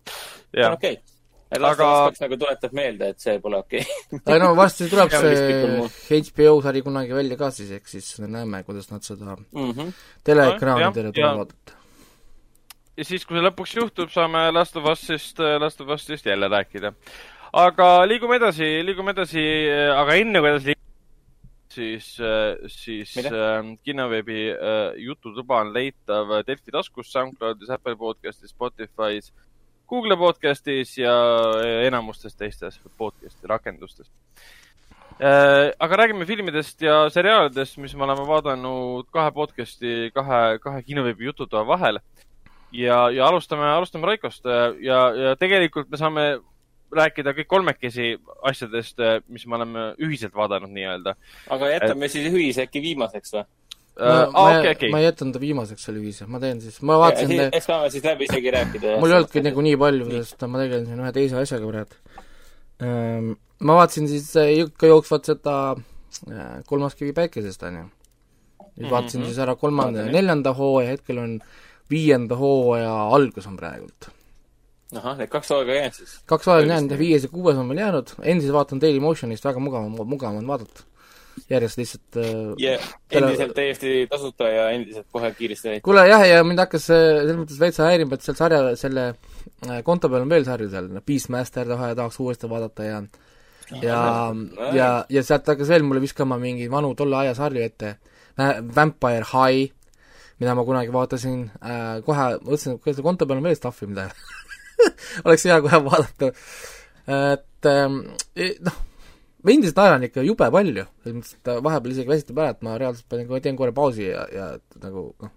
see 0.53 0.65
on 0.69 0.79
okei 0.79 0.97
okay 0.99 1.15
aga 1.63 1.89
nagu 2.21 2.39
tuletab 2.41 2.75
meelde, 2.75 3.11
et 3.13 3.21
see 3.21 3.39
pole 3.43 3.59
okei 3.61 3.83
okay. 4.17 4.39
no 4.43 4.53
varsti 4.59 4.89
tuleb 4.91 5.13
see 5.15 6.21
HBO 6.31 6.59
sari 6.65 6.83
kunagi 6.87 7.15
välja 7.17 7.39
ka 7.41 7.51
siis, 7.55 7.71
eks 7.79 7.97
siis 7.97 8.11
näeme, 8.25 8.63
kuidas 8.67 8.91
nad 8.91 9.05
seda 9.07 9.37
mm 9.37 9.71
-hmm. 9.71 9.93
teleekraanidele 10.25 11.13
tulevad 11.13 11.37
vaadata. 11.45 11.73
ja 12.97 13.05
siis, 13.05 13.27
kui 13.27 13.39
see 13.39 13.47
lõpuks 13.47 13.77
juhtub, 13.77 14.11
saame 14.11 14.51
Last 14.53 14.77
of 14.77 14.85
Us'ist, 14.85 15.39
Last 15.61 15.81
of 15.81 15.89
Us'ist 15.89 16.27
jälle 16.27 16.49
rääkida. 16.49 16.93
aga 17.53 18.07
liigume 18.09 18.37
edasi, 18.37 18.85
liigume 18.85 19.11
edasi, 19.11 19.43
aga 19.97 20.15
enne 20.15 20.41
kui 20.41 20.49
edasi 20.49 20.67
liigume, 20.73 20.84
siis, 21.75 22.09
siis 22.66 23.16
äh, 23.19 23.64
kinoveebi 23.85 24.50
äh, 24.52 24.99
Jututuba 25.02 25.61
on 25.64 25.73
leitav 25.75 26.31
Delfi 26.47 26.73
taskus, 26.73 27.12
SoundCloudis, 27.12 27.71
Apple 27.71 27.97
podcastis, 27.97 28.54
Spotify's 28.54 29.33
Google 29.88 30.16
podcastis 30.16 30.97
ja 30.99 31.14
enamustes 31.85 32.37
teistes 32.37 32.81
podcast'i 32.99 33.50
rakendustes. 33.50 34.11
Äh, 35.21 35.71
aga 35.78 35.97
räägime 35.97 36.26
filmidest 36.26 36.83
ja 36.83 37.04
seriaalidest, 37.11 37.78
mis 37.78 37.95
me 37.95 38.07
oleme 38.07 38.26
vaadanud 38.26 39.11
kahe 39.14 39.31
podcast'i, 39.35 40.11
kahe, 40.14 40.59
kahe 40.62 40.83
kinoveebi 40.83 41.31
jututoa 41.31 41.66
vahel. 41.66 42.00
ja, 42.73 43.11
ja 43.11 43.26
alustame, 43.26 43.66
alustame 43.71 44.07
Raikost 44.07 44.45
ja, 44.81 44.99
ja 45.14 45.37
tegelikult 45.37 45.90
me 45.90 45.97
saame 45.97 46.25
rääkida 46.97 47.35
kõik 47.37 47.51
kolmekesi 47.51 48.15
asjadest, 48.43 49.03
mis 49.29 49.47
me 49.47 49.59
oleme 49.59 49.85
ühiselt 50.03 50.35
vaadanud 50.35 50.73
nii-öelda. 50.75 51.17
aga 51.57 51.75
jätame 51.75 52.07
et... 52.07 52.13
siis 52.17 52.33
ühise 52.33 52.67
äkki 52.69 52.83
viimaseks 52.85 53.37
või? 53.37 53.45
aa, 54.01 54.27
okei, 54.59 54.73
okei. 54.73 54.91
ma 54.91 55.01
jätan 55.03 55.33
ta 55.33 55.41
viimaseks, 55.43 55.85
see 55.87 55.95
lühis, 55.95 56.21
ma 56.27 56.41
teen 56.43 56.61
siis, 56.63 56.81
ma 56.83 56.99
vaatasin 56.99 57.31
Ja, 57.31 57.47
siis, 57.47 57.59
eks 57.61 57.69
saame 57.71 57.91
siis 57.95 58.05
läbi 58.05 58.27
isegi 58.27 58.55
rääkida. 58.55 58.97
mul 59.01 59.13
ei 59.13 59.19
olnudki 59.21 59.43
nagu 59.45 59.65
nii 59.69 59.77
palju, 59.85 60.09
sest 60.17 60.47
ma 60.51 60.63
tegelen 60.63 60.89
siin 60.89 61.03
ühe 61.05 61.13
teise 61.15 61.39
asjaga 61.39 61.71
praegu. 61.71 63.37
Ma 63.65 63.77
vaatasin 63.79 64.09
siis 64.11 64.33
ikka 64.65 64.91
jooksvat 64.91 65.31
seda 65.31 65.59
äh, 65.77 66.57
kolmas 66.67 66.99
kivi 66.99 67.15
päikesest, 67.15 67.63
on 67.69 67.79
ju. 67.79 67.85
nüüd 68.75 68.91
vaatasin 68.91 69.21
mm 69.21 69.25
-hmm. 69.25 69.31
siis 69.31 69.39
ära 69.39 69.55
kolmanda 69.55 70.03
ja 70.03 70.11
neljanda 70.11 70.53
hooaja, 70.59 70.97
hetkel 70.97 71.19
on 71.23 71.39
viienda 71.91 72.37
hooaja 72.37 72.93
algus 73.15 73.47
on 73.47 73.57
praegult. 73.57 74.11
Ahah, 75.01 75.19
need 75.21 75.31
kaks 75.33 75.53
hooaega 75.53 75.79
jäänud 75.79 76.01
siis? 76.01 76.17
kaks 76.31 76.49
hooaega 76.49 76.67
on 76.67 76.75
jäänud 76.75 76.97
ja 76.97 76.99
viies 76.99 77.27
ja 77.27 77.31
kuues 77.33 77.61
on 77.61 77.71
veel 77.71 77.83
jäänud, 77.85 78.17
endiselt 78.23 78.57
vaatan 78.57 78.83
Dailymotionist, 78.83 79.45
väga 79.45 79.63
mugav, 79.63 79.89
mugav 80.17 80.41
on 80.41 80.51
vaadata. 80.51 80.91
Järjest 81.51 81.79
lihtsalt 81.81 82.17
ja 82.63 82.77
endiselt 83.11 83.57
täiesti 83.57 84.07
tasuta 84.11 84.47
ja 84.49 84.69
endiselt 84.71 85.09
kohe 85.13 85.33
kiiresti 85.35 85.81
kuule 85.83 86.05
jah, 86.07 86.23
ja 86.29 86.45
mind 86.47 86.63
hakkas 86.63 86.87
selles 86.93 87.35
mõttes 87.35 87.59
veitsa 87.59 87.89
häirima, 87.89 88.15
et 88.15 88.23
seal 88.23 88.39
sarja, 88.39 88.61
selle 88.79 89.09
konto 89.83 90.09
peal 90.13 90.23
on 90.23 90.31
veel 90.31 90.47
sarju 90.47 90.71
seal, 90.71 90.93
Beastmaster 91.03 91.67
taha 91.67 91.91
tahaks 91.99 92.21
uuesti 92.23 92.51
vaadata 92.51 92.87
ja 92.87 93.03
ja, 93.83 94.01
ja, 94.77 94.89
ja 95.09 95.23
sealt 95.27 95.49
hakkas 95.49 95.71
veel 95.73 95.85
mulle 95.87 96.03
viskama 96.05 96.39
mingeid 96.41 96.71
vanu 96.71 96.95
tolle 96.99 97.17
aja 97.23 97.35
sarju 97.35 97.65
ette, 97.65 97.97
Vampire 98.77 99.25
High, 99.33 99.73
mida 100.43 100.55
ma 100.55 100.65
kunagi 100.67 100.93
vaatasin 100.93 101.45
äh,, 101.63 102.01
kohe 102.07 102.31
mõtlesin, 102.43 102.79
et 102.79 102.91
selle 102.91 103.07
konto 103.07 103.27
peal 103.27 103.41
on 103.41 103.47
veel 103.47 103.59
stuff'i, 103.59 103.89
mida 103.91 104.09
oleks 105.26 105.47
hea 105.49 105.61
kohe 105.64 105.81
vaadata. 105.85 106.33
et 107.14 107.71
ähm, 107.71 108.00
noh, 108.69 108.83
ma 109.45 109.53
endiselt 109.53 109.79
naeran 109.79 110.07
ikka 110.09 110.25
jube 110.25 110.50
palju, 110.57 110.85
selles 111.05 111.17
mõttes, 111.19 111.38
et 111.38 111.50
vahepeal 111.67 111.95
isegi 111.95 112.12
väsitab 112.12 112.43
ära, 112.43 112.55
et 112.55 112.62
ma 112.64 112.76
reaalselt 112.81 113.09
panin 113.12 113.29
kohe, 113.29 113.41
teen 113.45 113.59
korra 113.59 113.75
pausi 113.76 114.07
ja, 114.09 114.25
ja 114.33 114.47
nagu 114.83 115.09
noh, 115.21 115.33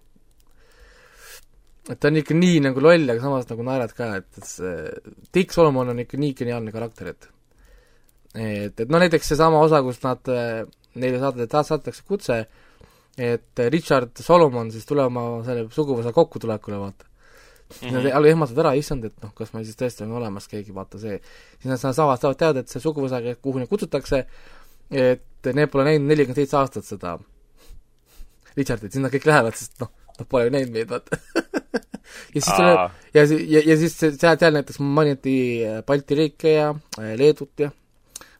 et 1.87 1.99
ta 1.99 2.11
on 2.11 2.19
ikka 2.21 2.35
nii 2.35 2.61
nagu 2.67 2.83
loll, 2.83 3.07
aga 3.07 3.23
samas 3.23 3.49
nagu 3.51 3.65
naerad 3.67 3.95
ka, 3.97 4.13
et, 4.21 4.29
et 4.39 4.47
see 4.47 4.77
Dick 5.35 5.55
Solomon 5.55 5.91
on 5.93 6.03
ikka 6.03 6.19
nii 6.19 6.35
geniaalne 6.39 6.75
karakter, 6.75 7.11
et. 7.15 7.33
Et, 8.37 8.73
et 8.83 8.89
no 8.91 8.99
näiteks 9.01 9.31
seesama 9.31 9.59
osa, 9.63 9.79
kus 9.81 10.01
nad, 10.03 10.27
neile 10.99 11.19
saadeti, 11.21 11.47
saadetakse 11.55 12.03
kutse, 12.05 12.41
et 13.17 13.61
Richard 13.73 14.19
Solomon 14.21 14.69
siis 14.71 14.85
tuleb 14.85 15.09
oma 15.09 15.41
selle 15.47 15.63
suguvõsa 15.73 16.11
kokkutulekule, 16.13 16.77
vaata 16.83 17.07
-hmm. 17.67 17.93
Nad 17.93 18.05
algul 18.11 18.31
ehmatavad 18.31 18.65
ära, 18.65 18.73
issand, 18.79 19.05
et 19.05 19.23
noh, 19.23 19.33
kas 19.35 19.53
meil 19.53 19.65
siis 19.67 19.75
tõesti 19.79 20.05
on 20.05 20.13
olemas 20.19 20.47
keegi, 20.47 20.73
vaata 20.75 20.99
see. 20.99 21.19
siis 21.59 21.71
nad 21.71 21.79
saavad, 21.81 22.19
saavad 22.21 22.37
teada, 22.39 22.59
et 22.63 22.69
see 22.69 22.83
suguvõsa, 22.83 23.21
kuhu 23.41 23.59
neid 23.59 23.69
kutsutakse, 23.69 24.25
et 24.91 25.51
need 25.53 25.71
pole 25.71 25.83
näinud 25.83 26.07
nelikümmend 26.07 26.39
seitse 26.39 26.57
aastat 26.57 26.87
seda 26.87 27.17
Richardit, 28.57 28.91
siis 28.91 29.03
nad 29.03 29.11
kõik 29.13 29.27
lähevad, 29.27 29.55
sest 29.55 29.79
noh, 29.83 29.91
nad 30.17 30.27
pole 30.27 30.47
ju 30.47 30.55
näinud 30.55 30.73
meid, 30.73 30.89
vaata. 30.89 31.19
Ja 32.33 32.39
siis 32.41 32.55
tuleb, 32.55 32.93
ja, 33.13 33.23
ja, 33.51 33.61
ja 33.67 33.75
siis 33.77 33.93
seal, 33.99 34.13
seal 34.39 34.53
näiteks 34.55 34.79
mainiti 34.79 35.33
Balti 35.85 36.15
riike 36.15 36.53
ja 36.53 36.69
Leedut 37.19 37.59
ja 37.59 37.67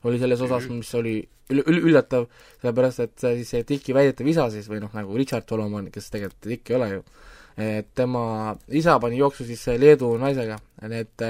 oli 0.08 0.18
selles 0.18 0.40
osas, 0.40 0.64
mis 0.72 0.88
oli 0.96 1.18
ül-, 1.52 1.64
ül-, 1.64 1.82
üllatav, 1.90 2.28
sellepärast 2.62 3.04
et 3.04 3.24
siis 3.24 3.52
see 3.52 3.64
Dicki 3.68 3.96
väidetav 3.96 4.28
isa 4.30 4.48
siis, 4.52 4.68
või 4.70 4.80
noh, 4.82 4.92
nagu 4.94 5.16
Richard 5.18 5.48
Solomon, 5.48 5.90
kes 5.92 6.10
tegelikult 6.14 6.50
Dick 6.50 6.72
ei 6.72 6.78
ole 6.78 6.90
ju, 6.92 7.02
et 7.58 7.88
tema 7.98 8.54
isa 8.70 8.98
pani 9.02 9.18
jooksu 9.18 9.46
siis 9.48 9.64
Leedu 9.80 10.12
naisega, 10.20 10.58
need, 10.90 11.24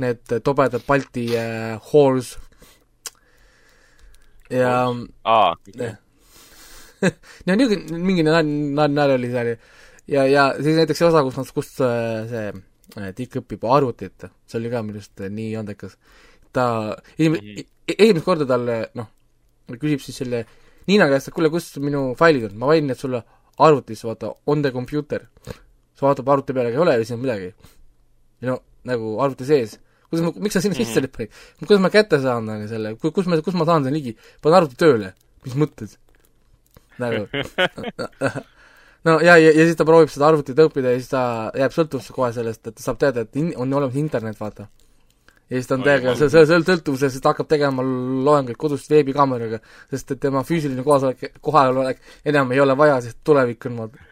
need 0.00 0.36
tobedad 0.44 0.84
Balti 0.86 1.26
äh, 1.36 1.76
whores. 1.90 2.36
Ja 4.50 4.88
aa, 5.24 5.52
okei. 5.52 5.92
no 7.46 7.56
niisugune, 7.56 8.00
mingi 8.00 8.24
nalja 8.24 9.14
oli 9.14 9.30
seal. 9.32 9.54
Ja, 10.10 10.24
ja 10.26 10.48
siis 10.58 10.76
näiteks 10.80 10.98
see 10.98 11.08
osa, 11.08 11.22
kus 11.26 11.38
nad, 11.38 11.52
kus 11.54 11.70
see 11.76 12.48
Dick 13.16 13.36
õpib 13.38 13.62
arvutit, 13.70 14.26
see 14.48 14.58
oli 14.58 14.72
ka 14.72 14.82
minu 14.82 14.98
arust 14.98 15.22
nii 15.22 15.52
andekas. 15.60 15.94
ta, 16.50 16.64
esimene, 17.14 17.62
esimest 17.86 18.26
korda 18.26 18.48
talle 18.48 18.80
noh, 18.98 19.06
küsib 19.76 20.02
siis 20.02 20.18
selle 20.24 20.42
Niina 20.88 21.06
käest, 21.10 21.28
et 21.28 21.34
kuule, 21.36 21.50
kus 21.52 21.68
minu 21.78 22.16
failid 22.18 22.48
on, 22.48 22.56
ma 22.58 22.70
panin 22.72 22.88
need 22.90 22.98
sulle 22.98 23.20
arvutisse, 23.66 24.08
vaata, 24.08 24.32
on 24.46 24.62
the 24.64 24.72
computer. 24.72 25.26
sa 25.94 26.06
vaatad 26.06 26.28
arvuti 26.32 26.56
peale, 26.56 26.72
ei 26.72 26.80
ole 26.80 26.96
ju 26.98 27.06
siin 27.08 27.20
midagi. 27.20 27.54
ja 28.40 28.52
no 28.52 28.60
nagu 28.88 29.16
arvuti 29.20 29.44
sees. 29.48 29.78
kuidas 30.10 30.26
ma, 30.26 30.32
miks 30.44 30.56
sa 30.56 30.62
sinna 30.64 30.78
sisse 30.78 31.02
nüüd 31.04 31.12
panid? 31.16 31.34
kuidas 31.64 31.82
ma 31.84 31.90
kätte 31.92 32.20
saan 32.22 32.48
nagu 32.48 32.68
selle, 32.70 32.94
kus 33.00 33.28
ma, 33.28 33.40
kus 33.44 33.58
ma 33.58 33.68
saan 33.68 33.84
selle 33.84 33.96
ligi? 33.98 34.16
panen 34.42 34.60
arvuti 34.62 34.80
tööle. 34.80 35.12
mis 35.44 35.56
mõtted? 35.60 35.96
nagu 37.00 37.26
no 39.06 39.16
ja, 39.24 39.36
ja, 39.36 39.52
ja 39.52 39.64
siis 39.64 39.78
ta 39.78 39.86
proovib 39.88 40.12
seda 40.12 40.28
arvutit 40.28 40.58
õppida 40.60 40.92
ja 40.92 41.00
siis 41.00 41.12
ta 41.12 41.22
jääb 41.56 41.76
sõltuvusse 41.76 42.16
kohe 42.16 42.32
sellest, 42.36 42.66
et 42.66 42.76
ta 42.76 42.84
saab 42.84 43.00
teada, 43.00 43.24
et 43.24 43.40
in, 43.40 43.52
on 43.56 43.72
olemas 43.72 43.96
internet, 44.00 44.40
vaata 44.40 44.68
ja 45.50 45.58
siis 45.58 45.70
ta 45.70 45.76
on 45.78 45.86
täiega 45.86 46.14
see, 46.18 46.30
see, 46.32 46.44
see 46.46 46.60
sõltuvuses, 46.66 47.14
siis 47.14 47.24
ta 47.24 47.32
hakkab 47.34 47.48
tegema 47.50 47.84
loenguid 47.84 48.58
kodust 48.60 48.90
veebikaameraga, 48.92 49.58
sest 49.90 50.14
et 50.14 50.22
tema 50.22 50.44
füüsiline 50.46 50.84
kohasolek, 50.86 51.40
kohalolek 51.42 52.00
enam 52.30 52.54
ei 52.54 52.62
ole 52.62 52.76
vaja, 52.78 53.00
sest 53.04 53.18
tulevik 53.26 53.66
on 53.70 53.82
vaata 53.84 54.06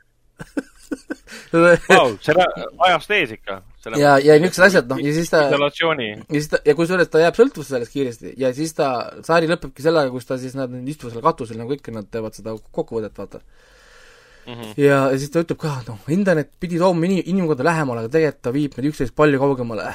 wow, 1.93 2.13
selle 2.25 2.47
ajast 2.89 3.15
ees 3.15 3.33
ikka. 3.37 3.61
ja, 3.97 4.17
ja 4.23 4.37
niisugused 4.41 4.67
asjad, 4.67 4.91
noh, 4.91 5.01
ja 5.03 5.15
siis 5.15 5.31
ta 5.33 5.45
isolatsiooni. 5.49 6.09
ja 6.17 6.35
siis 6.35 6.51
ta, 6.53 6.61
ja 6.67 6.75
kusjuures 6.79 7.11
ta 7.13 7.23
jääb 7.23 7.39
sõltuvusse 7.39 7.75
sellest 7.75 7.95
kiiresti 7.95 8.35
ja 8.41 8.53
siis 8.57 8.75
ta, 8.77 8.91
sari 9.27 9.51
lõpebki 9.51 9.85
sellega, 9.85 10.13
kus 10.15 10.29
ta 10.29 10.39
siis, 10.41 10.57
nad 10.59 10.75
istuvad 10.91 11.15
seal 11.15 11.25
katusel, 11.25 11.61
nagu 11.61 11.75
ikka 11.77 11.95
nad 11.95 12.11
teevad 12.13 12.37
seda 12.39 12.57
kokkuvõtet, 12.59 13.15
vaata 13.19 13.41
mm. 13.41 14.53
-hmm. 14.53 14.75
ja, 14.83 15.01
ja 15.13 15.19
siis 15.19 15.33
ta 15.35 15.45
ütleb 15.45 15.61
ka, 15.63 15.79
noh, 15.89 16.03
internet 16.15 16.53
pidi 16.61 16.81
tooma 16.81 17.07
inim-, 17.09 17.27
inimkonda 17.27 17.67
lähemale, 17.67 18.05
aga 18.05 18.15
tegelikult 18.17 18.45
ta 18.49 18.55
viib 18.55 18.79
meid 18.79 18.93
üksteist 18.93 19.17
palju 19.19 19.43
kaugemale 19.43 19.93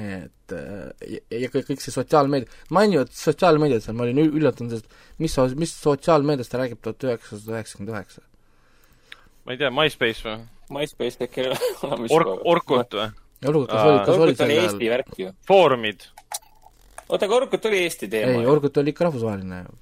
et 0.00 0.54
ja, 0.54 1.20
ja 1.30 1.50
kõik, 1.52 1.68
kõik 1.70 1.82
see 1.82 1.94
sotsiaalmeedia, 1.94 2.50
mainivad 2.74 3.12
sotsiaalmeediat 3.14 3.84
seal, 3.84 3.96
ma 3.98 4.06
olin 4.06 4.22
üllatunud, 4.24 4.74
sest 4.74 5.20
mis, 5.22 5.36
mis 5.60 5.74
sotsiaalmeediast 5.82 6.52
ta 6.52 6.62
räägib 6.62 6.80
tuhat 6.82 7.06
üheksasada 7.08 7.58
üheksakümmend 7.58 7.94
üheksa? 7.94 8.24
ma 9.44 9.54
ei 9.54 9.60
tea, 9.60 9.70
MySpace 9.74 10.26
või? 10.26 10.40
MySpace 10.74 11.28
äkki 11.28 11.44
ei 11.44 11.52
ole 11.52 12.10
Ork-, 12.16 12.34
Orkut 12.54 12.98
või? 12.98 13.08
Orkut, 13.44 13.70
kas 13.70 13.86
oli, 13.86 14.02
kas 14.08 14.18
oli 14.18 14.36
oli 14.46 14.58
Eesti 14.62 14.90
värk 14.90 15.16
ju. 15.20 15.32
Foorumid. 15.46 16.06
oota, 17.08 17.24
aga 17.26 17.40
Orkut 17.42 17.70
oli 17.70 17.82
Eesti 17.84 18.10
teema? 18.10 18.40
ei, 18.40 18.50
Orkut 18.50 18.82
oli 18.82 18.94
ikka 18.94 19.10
rahvusvaheline 19.10 19.64
ju 19.64 19.78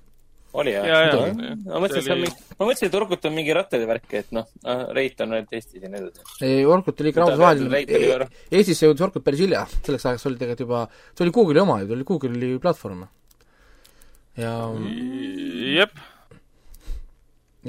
oli 0.52 0.72
jah? 0.74 0.86
ja, 0.86 1.00
ja, 1.06 1.18
ma 1.64 1.80
mõtlesin, 1.80 2.02
et 2.02 2.06
see 2.06 2.14
on 2.14 2.22
mingi, 2.22 2.46
ma 2.58 2.66
mõtlesin, 2.66 2.90
et 2.90 2.96
Orkut 2.98 3.28
on 3.28 3.34
mingi 3.36 3.54
rattade 3.56 3.88
värk, 3.88 4.08
et 4.20 4.34
noh, 4.36 4.48
Reit 4.96 5.22
on 5.24 5.36
ainult 5.36 5.54
Eestis 5.56 5.80
ja 5.80 5.90
nii 5.92 6.02
edasi. 6.02 6.26
ei, 6.44 6.66
Orkut 6.68 7.00
oli 7.00 7.12
ikka 7.12 7.24
rahvusvaheline, 7.24 8.28
Eestisse 8.52 8.88
jõudis 8.88 9.06
Orkut 9.06 9.24
päris 9.24 9.42
hilja, 9.44 9.64
selleks 9.86 10.06
ajaks 10.10 10.28
oli 10.28 10.40
tegelikult 10.40 10.66
juba, 10.66 10.82
see 11.16 11.26
oli 11.26 11.34
Google'i 11.38 11.64
oma 11.64 11.78
ju, 11.80 11.88
ta 11.88 11.96
oli 11.96 12.08
Google'i 12.10 12.52
platvorm. 12.62 13.06
ja 14.42 14.52
jep. 15.78 15.96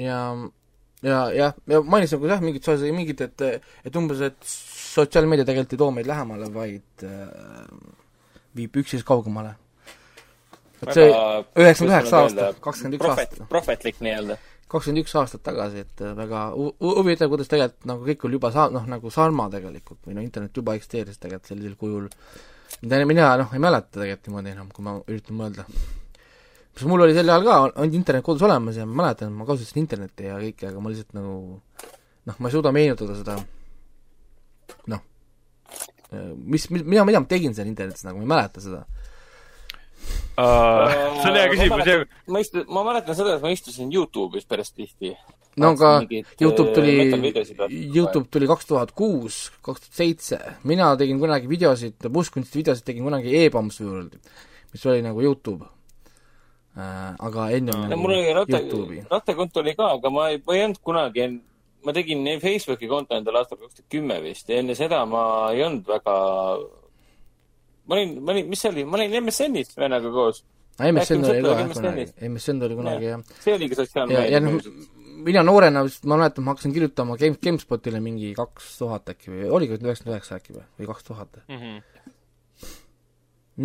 ja, 0.04 0.20
ja, 1.00 1.18
jah, 1.40 1.58
ja 1.72 1.82
mainisin 1.82 2.20
nagu 2.20 2.32
jah, 2.34 2.44
mingit, 2.44 2.72
mingit, 2.92 3.26
et, 3.30 3.66
et 3.88 4.00
umbes, 4.00 4.24
et 4.28 4.54
sotsiaalmeedia 4.54 5.48
tegelikult 5.48 5.76
ei 5.76 5.84
too 5.86 5.92
meid 5.96 6.08
lähemale, 6.10 6.52
vaid 6.54 7.08
äh, 7.08 7.68
viib 8.54 8.76
üksteist 8.84 9.08
kaugemale 9.08 9.56
et 10.84 10.96
see 10.96 11.06
üheksakümmend 11.10 11.92
üheksa 11.92 12.20
aastat, 12.22 12.58
kakskümmend 12.64 12.98
üks 12.98 13.10
aastat. 13.10 13.46
prohvetlik 13.50 14.00
nii-öelda. 14.04 14.36
kakskümmend 14.74 15.02
üks 15.04 15.14
aastat 15.20 15.44
tagasi, 15.46 15.84
et 15.84 16.04
äh, 16.04 16.14
väga 16.18 16.44
huvitav, 16.54 17.30
kuidas 17.32 17.50
tegelikult 17.50 17.88
nagu 17.90 18.06
kõik 18.08 18.26
oli 18.28 18.38
juba 18.38 18.50
sa-, 18.54 18.70
noh, 18.74 18.86
nagu 18.90 19.12
sarma 19.14 19.48
tegelikult 19.52 20.00
või 20.08 20.18
noh, 20.18 20.26
internet 20.26 20.56
juba 20.60 20.76
eksisteeris 20.78 21.20
tegelikult 21.22 21.52
sellisel 21.52 21.76
kujul, 21.80 22.08
mida 22.82 23.02
mina 23.08 23.34
noh, 23.40 23.52
ei 23.54 23.62
mäleta 23.62 24.00
tegelikult 24.00 24.30
niimoodi 24.30 24.54
enam, 24.54 24.70
kui 24.74 24.86
ma 24.86 24.96
üritan 25.06 25.38
mõelda. 25.40 25.66
sest 26.74 26.88
mul 26.90 27.06
oli 27.06 27.16
sel 27.16 27.30
ajal 27.30 27.48
ka, 27.48 27.58
on 27.84 27.98
internet 28.00 28.26
kodus 28.26 28.46
olemas 28.48 28.80
ja 28.80 28.86
ma 28.88 29.04
mäletan, 29.04 29.32
ma 29.32 29.46
kasutasin 29.48 29.84
internetti 29.84 30.30
ja 30.30 30.40
kõike, 30.42 30.70
aga 30.70 30.80
ma 30.82 30.92
lihtsalt 30.92 31.16
nagu 31.16 31.36
noh, 32.24 32.38
ma 32.38 32.48
ei 32.48 32.56
suuda 32.56 32.72
meenutada 32.74 33.16
seda 33.20 33.38
noh, 34.90 35.04
mis, 36.36 36.66
mida, 36.70 37.04
mida 37.04 37.20
ma 37.20 37.28
tegin 37.30 37.54
seal 37.54 37.68
internetis, 37.70 38.04
nagu 38.06 38.18
ma 38.18 38.26
ei 38.26 38.32
mäleta 38.34 38.64
seda 38.64 38.84
see 40.34 41.30
on 41.30 41.38
hea 41.38 41.46
küsimus, 41.52 41.86
jah. 41.88 42.04
ma 42.26 42.42
istu-, 42.42 42.64
ma 42.72 42.82
mäletan 42.86 43.16
seda, 43.16 43.36
et 43.36 43.44
ma 43.44 43.52
istusin 43.54 43.92
Youtube'is 43.94 44.48
päris 44.50 44.72
tihti. 44.74 45.14
no 45.60 45.70
aga 45.74 45.92
Youtube 46.42 46.74
tuli, 46.74 46.96
Youtube 47.94 48.26
tuli 48.30 48.48
kaks 48.50 48.66
tuhat 48.70 48.92
kuus, 48.98 49.52
kaks 49.62 49.86
tuhat 49.86 50.00
seitse, 50.00 50.40
mina 50.66 50.90
tegin 50.98 51.22
kunagi 51.22 51.50
videosid, 51.50 52.10
mustkunsti 52.10 52.62
videosid 52.62 52.86
tegin 52.88 53.06
kunagi 53.06 53.36
e-Bombs 53.44 53.80
World, 53.84 54.18
mis 54.74 54.86
oli 54.90 55.06
nagu 55.06 55.22
Youtube 55.22 55.70
äh,. 56.74 57.14
aga 57.14 57.48
enne 57.54 57.72
no, 57.72 57.88
nagu 57.88 58.02
mul 58.02 58.18
oli 58.18 58.34
ratta, 58.34 58.62
rattakonto 59.10 59.62
oli 59.62 59.76
ka, 59.78 59.94
aga 60.00 60.10
ma 60.10 60.30
ei, 60.32 60.42
ma 60.42 60.58
ei 60.58 60.66
olnud 60.66 60.82
kunagi, 60.82 61.28
ma 61.86 61.94
tegin 61.94 62.26
Facebooki 62.42 62.90
konto 62.90 63.14
endale 63.14 63.44
aastal 63.44 63.62
kaks 63.62 63.78
tuhat 63.78 63.92
kümme 63.94 64.18
vist 64.24 64.50
ja 64.50 64.58
enne 64.58 64.74
seda 64.74 65.04
ma 65.06 65.52
ei 65.54 65.62
olnud 65.62 65.86
väga 65.86 66.18
ma 67.86 67.98
olin, 67.98 68.18
ma 68.24 68.32
olin, 68.32 68.50
mis 68.50 68.60
see 68.64 68.72
oli, 68.72 68.84
ma 68.88 68.98
olin 68.98 69.16
MSN-is 69.22 69.76
vennaga 69.78 70.10
koos. 70.10 70.44
MSN 70.74 71.24
oli 71.30 71.42
ka 71.44 71.54
jah 71.54 71.70
kunagi, 71.70 72.04
MSN 72.28 72.62
oli 72.66 72.76
kunagi 72.80 73.10
jah. 73.12 73.24
see 73.44 73.54
oligi 73.54 73.78
sotsiaalmeedia. 73.78 74.40
noh, 74.42 74.58
mina 75.24 75.42
noorena 75.46 75.84
vist, 75.86 76.04
ma 76.08 76.18
mäletan, 76.20 76.44
ma 76.44 76.54
hakkasin 76.54 76.72
kirjutama 76.74 77.16
Game, 77.20 77.38
GameSpotile 77.42 78.00
mingi 78.04 78.32
kaks 78.36 78.78
tuhat 78.80 79.12
äkki 79.14 79.32
või 79.32 79.50
oligi 79.58 79.76
üheksakümmend 79.76 80.16
üheksa 80.16 80.40
äkki 80.40 80.56
või, 80.56 80.64
või 80.80 80.88
kaks 80.90 81.06
tuhat 81.06 81.38
mm. 81.44 81.60
-hmm. 81.60 81.76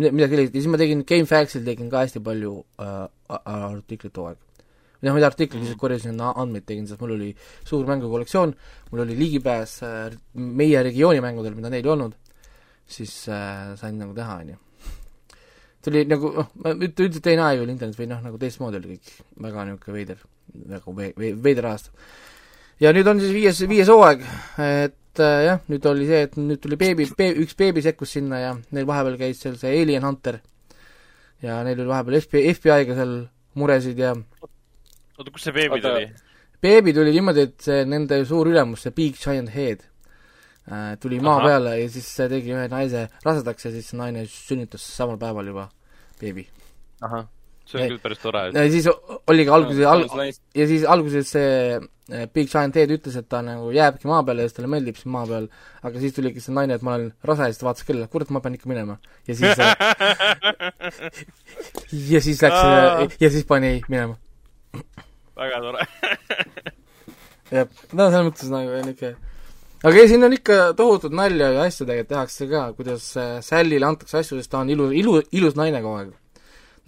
midagi 0.06 0.36
sellist 0.36 0.54
ja 0.54 0.60
siis 0.60 0.70
ma 0.72 0.80
tegin 0.80 1.02
GameFAQsil 1.08 1.66
tegin 1.66 1.90
ka 1.92 2.04
hästi 2.04 2.22
palju 2.30 2.54
äh, 2.80 3.04
artiklit 3.42 4.14
too 4.14 4.30
aeg. 4.30 4.38
noh, 5.02 5.14
mitte 5.16 5.26
artiklit 5.26 5.58
mm, 5.58 5.58
-hmm. 5.58 5.66
lihtsalt 5.66 5.82
korjasin 5.82 6.24
andmeid, 6.30 6.66
tegin, 6.68 6.86
sest 6.86 7.00
mul 7.02 7.16
oli 7.18 7.34
suur 7.64 7.86
mängukollektsioon, 7.90 8.54
mul 8.92 9.04
oli 9.06 9.18
ligipääs 9.18 9.82
äh, 9.82 10.18
meie 10.34 10.82
regiooni 10.86 11.20
mängudele, 11.24 11.58
mida 11.58 11.72
neil 11.72 11.84
ei 11.84 11.96
olnud, 11.96 12.16
siis 12.92 13.14
äh, 13.28 13.70
sain 13.80 13.98
nagu 14.00 14.14
teha, 14.16 14.40
on 14.42 14.52
ju 14.54 14.58
tuli 15.84 16.04
nagu 16.08 16.32
noh, 16.36 16.50
üldiselt 16.74 17.22
teine 17.24 17.44
aeg 17.46 17.62
oli 17.62 17.74
internet 17.74 17.98
või 17.98 18.08
noh, 18.10 18.20
nagu 18.24 18.40
teistmoodi 18.40 18.80
oli 18.80 18.96
kõik, 18.96 19.12
väga 19.46 19.66
niisugune 19.68 19.96
veider, 19.96 20.24
nagu 20.74 20.96
ve-, 20.96 21.12
ve-, 21.16 21.34
veider 21.46 21.68
aasta. 21.70 21.92
ja 22.82 22.92
nüüd 22.96 23.08
on 23.08 23.20
siis 23.22 23.32
viies, 23.34 23.62
viies 23.70 23.90
hooaeg, 23.92 24.24
et 24.66 25.24
äh, 25.24 25.40
jah, 25.48 25.62
nüüd 25.72 25.88
oli 25.88 26.08
see, 26.10 26.22
et 26.28 26.38
nüüd 26.40 26.60
tuli 26.62 26.78
beebi, 26.80 27.08
beebi, 27.16 27.44
üks 27.46 27.56
beebi 27.56 27.84
sekkus 27.84 28.16
sinna 28.18 28.42
ja 28.42 28.54
neil 28.76 28.88
vahepeal 28.88 29.18
käis 29.20 29.40
seal 29.40 29.56
see 29.60 29.72
Alien 29.82 30.04
Hunter 30.08 30.40
ja 31.44 31.60
neil 31.64 31.80
oli 31.80 31.92
vahepeal 31.92 32.20
FBI, 32.26 32.56
FBI-ga 32.58 32.98
seal 33.00 33.14
muresid 33.60 34.00
ja 34.04 34.12
oota, 34.14 35.30
kust 35.30 35.48
see 35.48 35.56
beebi 35.56 35.80
tuli? 35.84 36.10
beebi 36.60 36.92
tuli 36.96 37.16
niimoodi, 37.16 37.48
et 37.48 37.70
see 37.70 37.86
nende 37.88 38.20
suur 38.28 38.52
ülemus, 38.52 38.84
see 38.84 38.96
Big 38.96 39.16
Giant 39.16 39.54
Head 39.56 39.88
Äh, 40.70 40.94
tuli 41.02 41.18
maa 41.18 41.40
Aha. 41.40 41.48
peale 41.48 41.70
ja 41.80 41.86
siis 41.90 42.06
tegi 42.30 42.52
ühe 42.54 42.68
naise 42.70 43.08
rasedaks 43.24 43.64
ja 43.66 43.70
siis 43.74 43.88
naine 43.98 44.20
sünnitas 44.30 44.84
samal 44.86 45.16
päeval 45.18 45.48
juba 45.50 45.64
beebi. 46.20 46.44
ahah, 47.02 47.24
see 47.66 47.80
on 47.80 47.88
küll 47.90 48.02
päris 48.04 48.20
tore. 48.22 48.42
ja 48.54 48.62
siis 48.70 48.86
oligi 49.32 49.50
alguses 49.50 49.88
al-, 49.90 50.06
ja 50.54 50.66
siis 50.70 50.84
alguses 50.94 51.32
see 51.34 51.50
äh, 51.74 52.28
Big 52.30 52.46
Giant 52.52 52.78
Head 52.78 52.90
ütles, 52.94 53.16
et 53.18 53.26
ta 53.26 53.40
nagu 53.42 53.72
jääbki 53.74 54.06
maa 54.06 54.22
peale 54.28 54.44
ja 54.44 54.48
siis 54.50 54.56
talle 54.60 54.70
meeldib 54.70 54.96
siin 55.00 55.10
maa 55.10 55.26
peal, 55.26 55.48
aga 55.82 56.02
siis 56.04 56.14
tuligi 56.14 56.38
see 56.44 56.54
naine, 56.54 56.72
et 56.78 56.84
ma 56.86 56.94
olen 57.00 57.10
rase 57.26 57.42
ja 57.48 57.50
siis 57.50 57.62
ta 57.62 57.66
vaatas 57.66 57.86
kella, 57.88 58.06
kurat, 58.12 58.30
ma 58.30 58.42
pean 58.44 58.54
ikka 58.54 58.70
minema. 58.70 58.94
ja 59.26 59.34
siis 59.40 59.58
ja 62.12 62.20
siis 62.28 62.38
läks 62.46 63.18
ja 63.24 63.28
siis 63.32 63.44
pani 63.48 63.72
minema. 63.88 64.14
väga 65.40 65.58
tore 65.66 65.82
jah, 67.56 67.66
no 67.90 68.06
selles 68.06 68.24
mõttes 68.30 68.48
nagu 68.54 68.70
niisugune 68.86 69.29
aga 69.82 69.96
ei, 69.96 70.08
siin 70.10 70.26
on 70.26 70.34
ikka 70.36 70.56
tohutut 70.78 71.14
nalja 71.16 71.50
ja 71.54 71.66
asju 71.68 71.86
tegelikult 71.88 72.12
tehakse 72.12 72.48
ka, 72.50 72.64
kuidas 72.76 73.06
äh, 73.20 73.38
Sallile 73.44 73.88
antakse 73.88 74.18
asju, 74.20 74.40
sest 74.40 74.52
ta 74.52 74.60
on 74.60 74.72
ilu, 74.72 74.90
ilu, 74.96 75.16
ilus 75.36 75.56
naine 75.58 75.80
kogu 75.84 76.02
aeg. 76.02 76.10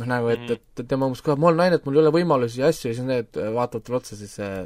noh, 0.00 0.08
nagu 0.08 0.32
et, 0.32 0.44
mhm. 0.44 0.61
et, 0.80 0.84
tema 0.88 1.08
umbes 1.08 1.22
kohe, 1.25 1.37
ma 1.40 1.50
olen 1.50 1.62
naine, 1.62 1.78
et 1.78 1.87
mul 1.87 1.96
ei 1.96 2.02
ole 2.02 2.14
võimalusi 2.16 2.62
ja 2.62 2.70
asju 2.72 2.90
ja 2.90 2.96
siis 2.99 3.08
need 3.08 3.38
vaatavad 3.56 3.87
talle 3.87 4.00
otsa 4.00 4.18
siis 4.18 4.38
äh, 4.42 4.61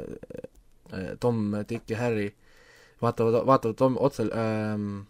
äh, 0.91 1.09
Tom, 1.23 1.43
Dick 1.69 1.89
ja 1.91 2.01
Harry 2.01 2.31
vaatavad, 3.03 3.43
vaatavad 3.47 3.77
Tom 3.79 3.99
otse 4.01 4.27
ähm,, 4.31 5.03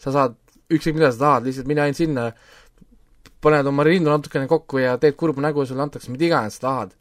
sa 0.00 0.12
saad 0.14 0.36
ükskõik 0.72 0.98
mida 0.98 1.10
sa 1.12 1.22
tahad, 1.22 1.48
lihtsalt 1.48 1.68
mine 1.70 1.84
ainult 1.84 1.98
sinna, 1.98 2.30
paned 3.44 3.68
oma 3.70 3.84
rindu 3.86 4.10
natukene 4.10 4.48
kokku 4.50 4.80
ja 4.82 4.96
teed 5.00 5.16
kurba 5.18 5.44
nägu 5.44 5.62
ja 5.62 5.70
sulle 5.70 5.84
antakse 5.84 6.12
mida 6.12 6.26
iganes 6.28 6.58
sa 6.58 6.68
tahad 6.68 6.96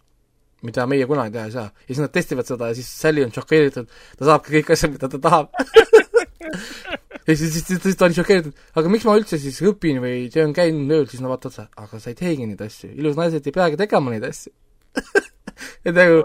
mida 0.65 0.85
meie 0.89 1.07
kunagi 1.09 1.33
teha 1.35 1.45
ei 1.49 1.55
saa. 1.55 1.69
ja 1.69 1.91
siis 1.91 2.03
nad 2.03 2.13
testivad 2.13 2.49
seda 2.49 2.71
ja 2.71 2.77
siis 2.77 2.89
Sally 3.01 3.23
on 3.25 3.33
šokeeritud, 3.35 3.89
ta 4.19 4.29
saab 4.29 4.45
ka 4.45 4.53
kõik 4.57 4.73
asjad, 4.75 4.95
mida 4.95 5.11
ta 5.11 5.21
tahab. 5.29 5.51
Ja 7.25 7.33
siis, 7.33 7.55
siis, 7.55 7.79
siis 7.81 7.97
ta 7.97 8.05
on 8.05 8.13
šokeeritud, 8.13 8.53
aga 8.77 8.89
miks 8.93 9.05
ma 9.07 9.15
üldse 9.17 9.39
siis 9.41 9.55
õpin 9.65 9.97
või 10.03 10.27
töön 10.29 10.51
käin 10.53 10.83
ööl, 10.85 11.07
siis 11.09 11.23
no 11.25 11.31
vaata 11.31 11.49
otsa, 11.49 11.63
aga 11.81 11.97
sa 11.97 12.11
ei 12.11 12.17
teegi 12.19 12.45
neid 12.45 12.61
asju, 12.61 12.91
ilus 12.93 13.17
naised 13.17 13.47
ei 13.49 13.55
peagi 13.55 13.79
tegema 13.81 14.13
neid 14.13 14.27
asju. 14.27 14.53
Et 15.87 15.95
nagu 15.95 16.19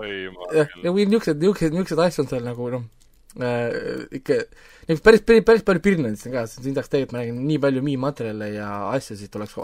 jah, 0.52 0.68
ja 0.84 0.92
või 0.92 1.06
niisugused, 1.08 1.40
niisugused, 1.40 1.72
niisugused 1.72 2.02
asjad 2.04 2.26
on 2.26 2.30
seal 2.34 2.44
nagu 2.44 2.68
noh 2.74 2.84
äh,, 3.38 4.04
ikka 4.20 4.42
nagu 4.90 5.00
päris, 5.06 5.24
päris, 5.24 5.46
päris 5.46 5.64
palju 5.66 5.84
pirnendist 5.84 6.28
on 6.28 6.36
ka, 6.36 6.44
siin 6.50 6.76
tahaks 6.76 6.92
tegelikult, 6.92 7.16
ma 7.16 7.22
räägin, 7.22 7.40
nii 7.48 7.60
palju 7.64 7.84
miimaterjale 7.86 8.50
ja 8.58 8.70
asju 8.90 9.16
siit 9.20 9.40
oleks, 9.40 9.56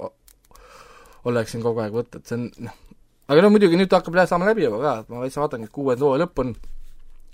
oleks 1.28 1.52
siin 1.52 1.64
kogu 1.64 1.84
aeg 1.84 1.96
võtta, 2.00 2.22
et 2.22 2.30
see 2.30 2.38
on 2.38 2.48
noh, 2.68 2.80
aga 3.26 3.42
no 3.42 3.52
muidugi 3.54 3.78
nüüd 3.78 3.92
hakkab 3.92 4.16
jah 4.20 4.28
saama 4.30 4.48
läbi 4.50 4.66
juba 4.66 4.80
ka, 4.82 4.96
et 5.02 5.12
ma 5.12 5.22
täitsa 5.24 5.42
vaatangi, 5.42 5.68
et 5.68 5.74
kuuenda 5.74 6.06
hooaja 6.06 6.24
lõpp 6.24 6.42
on. 6.44 6.56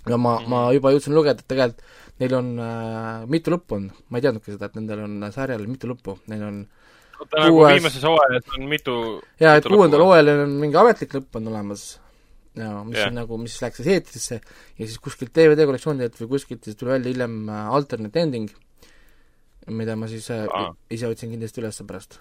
Ja 0.09 0.17
ma 0.19 0.35
mm, 0.35 0.45
-hmm. 0.45 0.49
ma 0.51 0.61
juba 0.75 0.91
jõudsin 0.91 1.15
lugeda, 1.15 1.39
et 1.39 1.49
tegelikult 1.49 1.85
neil 2.23 2.37
on 2.39 2.53
äh, 2.63 3.25
mitu 3.31 3.53
lõppu 3.55 3.79
on, 3.79 3.89
ma 4.11 4.19
ei 4.19 4.25
teadnudki 4.27 4.55
seda, 4.55 4.69
et 4.69 4.79
nendel 4.79 5.05
on 5.07 5.27
sarjal 5.35 5.67
mitu 5.71 5.91
lõppu, 5.91 6.17
neil 6.31 6.45
on 6.47 6.61
oota, 7.21 7.41
nagu 7.41 7.65
viimases 7.67 8.07
hooajas 8.07 8.57
on 8.57 8.69
mitu 8.71 8.95
jaa, 9.43 9.57
et 9.59 9.69
kuuendal 9.69 10.05
hooajal 10.07 10.33
on 10.35 10.57
mingi 10.63 10.81
ametlik 10.81 11.17
lõpp 11.19 11.41
on 11.41 11.51
olemas, 11.53 11.85
jaa, 12.59 12.83
mis 12.89 13.01
yeah. 13.01 13.11
on 13.11 13.19
nagu, 13.23 13.39
mis 13.43 13.59
läks 13.63 13.81
siis 13.81 13.93
eetrisse. 13.97 14.41
Ja 14.79 14.89
siis 14.89 14.99
kuskilt 15.03 15.35
DVD 15.37 15.67
kollektsioonidelt 15.69 16.19
või 16.21 16.35
kuskilt 16.37 16.69
siis 16.69 16.79
tuli 16.79 16.95
välja 16.97 17.15
hiljem 17.15 17.39
äh, 17.49 17.77
alternate 17.79 18.27
ending, 18.27 18.51
mida 19.71 19.97
ma 19.97 20.11
siis 20.11 20.27
ah. 20.35 20.73
ise 20.91 21.11
otsin 21.11 21.33
kindlasti 21.33 21.63
üles 21.63 21.79
pärast 21.87 22.21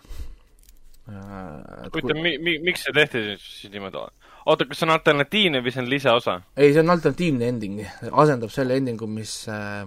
Äh, 1.11 1.89
huvitav 1.91 2.15
kui..., 2.15 2.21
mi-, 2.21 2.37
mi-, 2.41 2.59
miks 2.63 2.85
see 2.85 2.93
tehti 2.95 3.23
siis 3.41 3.71
niimoodi? 3.73 4.03
oota, 4.45 4.65
kas 4.67 4.79
see 4.81 4.87
on 4.87 4.93
alternatiivne 4.95 5.61
või 5.63 5.73
see 5.73 5.83
on 5.83 5.89
lisaosa? 5.91 6.37
ei, 6.55 6.71
see 6.71 6.83
on 6.83 6.93
alternatiivne 6.93 7.49
ending, 7.51 7.81
asendab 8.11 8.53
selle 8.53 8.77
endingu, 8.79 9.09
mis 9.11 9.33
äh, 9.51 9.83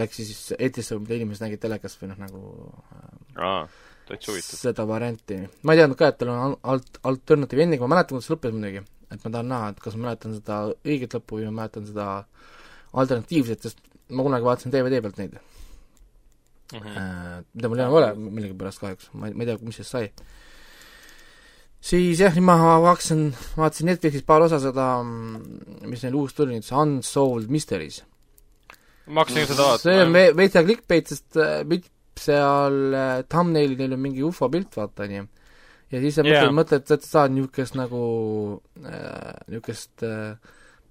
läks 0.00 0.20
siis 0.20 0.42
eetrisse, 0.58 0.98
mida 1.00 1.18
inimesed 1.18 1.46
nägid 1.46 1.62
telekast 1.62 2.02
või 2.02 2.12
noh, 2.12 2.20
nagu 2.24 2.42
äh, 2.96 3.46
aa, 3.46 3.62
täitsa 4.08 4.32
huvitav. 4.32 4.60
seda 4.64 4.88
varianti. 4.88 5.38
ma 5.62 5.76
ei 5.76 5.82
teadnud 5.82 6.00
ka, 6.00 6.10
et 6.12 6.20
tal 6.20 6.34
on 6.34 6.58
alt-, 6.74 7.00
alternatiiv 7.12 7.64
ending, 7.66 7.84
ma 7.84 7.94
mäletan, 7.94 8.18
kuidas 8.18 8.32
lõppes 8.32 8.56
muidugi. 8.56 8.84
et 9.08 9.22
ma 9.22 9.30
tahan 9.30 9.54
näha, 9.54 9.70
et 9.72 9.86
kas 9.86 9.96
ma 9.98 10.08
mäletan 10.08 10.36
seda 10.40 10.60
õiget 10.82 11.16
lõppu 11.18 11.40
või 11.40 11.48
ma 11.50 11.62
mäletan 11.62 11.88
seda 11.88 12.10
alternatiivset, 12.92 13.68
sest 13.68 13.80
ma 14.12 14.26
kunagi 14.26 14.48
vaatasin 14.50 14.74
DVD 14.74 15.00
pealt 15.04 15.20
neid 15.22 15.40
mm, 16.72 16.78
-hmm. 16.78 17.44
mida 17.54 17.68
mul 17.68 17.80
enam 17.80 17.92
ei 17.92 17.98
ole 18.00 18.30
millegipärast 18.36 18.82
kahjuks, 18.82 19.10
ma 19.12 19.28
ei, 19.28 19.34
ma 19.34 19.44
ei 19.44 19.50
tea, 19.50 19.58
mis 19.62 19.80
sellest 19.80 19.96
sai. 19.96 20.12
siis 21.82 22.22
jah, 22.22 22.34
nüüd 22.36 22.46
ma 22.46 22.56
hakkasin, 22.86 23.24
vaatasin 23.56 23.90
Netflixis 23.90 24.26
paar 24.26 24.46
osa 24.46 24.60
seda, 24.62 24.86
mis 25.02 26.04
neil 26.04 26.18
uus 26.20 26.34
tuli 26.34 26.56
nüüd, 26.56 26.66
see 26.66 26.78
Unsolved 26.78 27.50
Mysteries. 27.50 28.02
ma 29.06 29.24
hakkasin 29.24 29.50
seda 29.50 29.68
vaatama. 29.68 29.84
see 29.84 30.06
on 30.06 30.16
ve-, 30.16 30.32
veits 30.36 30.64
clickbait, 30.70 31.12
sest 31.12 31.36
äh, 31.36 31.82
seal 32.22 32.94
äh, 32.94 33.22
thumbnailil 33.28 33.78
neil 33.78 33.96
on 33.96 34.02
mingi 34.06 34.22
ufo 34.22 34.48
pilt, 34.52 34.76
vaata, 34.76 35.06
onju. 35.08 35.28
ja 35.92 36.00
siis 36.00 36.18
sa 36.18 36.24
yeah. 36.24 36.44
mõtled, 36.44 36.58
mõtled, 36.60 36.82
et 36.82 37.06
sa 37.06 37.18
saad 37.18 37.34
niisugust 37.36 37.76
nagu 37.76 38.02
äh,, 38.84 39.32
niisugust 39.48 40.04
äh, 40.06 40.36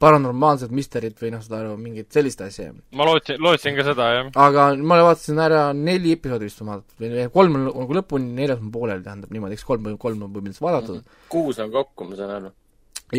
paranormaalset 0.02 0.72
misterit 0.76 1.20
või 1.22 1.32
noh, 1.34 1.42
saad 1.44 1.60
aru, 1.60 1.76
mingit 1.82 2.10
sellist 2.14 2.42
asja. 2.46 2.72
ma 2.98 3.08
lootsin, 3.08 3.38
lootsin 3.44 3.78
ka 3.78 3.86
seda, 3.88 4.08
jah. 4.18 4.32
aga 4.46 4.68
ma 4.78 4.98
vaatasin 5.06 5.42
ära 5.44 5.62
neli 5.78 6.16
episoodi 6.18 6.50
vist 6.50 6.64
ma 6.66 6.78
vaatasin, 6.80 7.14
või 7.18 7.28
kolm 7.36 7.60
on 7.60 7.68
nagu 7.70 8.00
lõpuni, 8.00 8.32
neljas 8.40 8.64
on 8.64 8.72
pooleli, 8.74 9.06
tähendab 9.06 9.36
niimoodi, 9.36 9.60
eks 9.60 9.68
kolm, 9.68 9.92
kolm 10.02 10.26
on 10.26 10.34
põhimõtteliselt 10.34 10.66
vaadatud 10.68 10.98
mm. 10.98 11.06
-hmm. 11.06 11.30
kuus 11.36 11.62
on 11.64 11.72
kokku, 11.76 12.10
ma 12.10 12.20
saan 12.20 12.34
aru. 12.40 12.52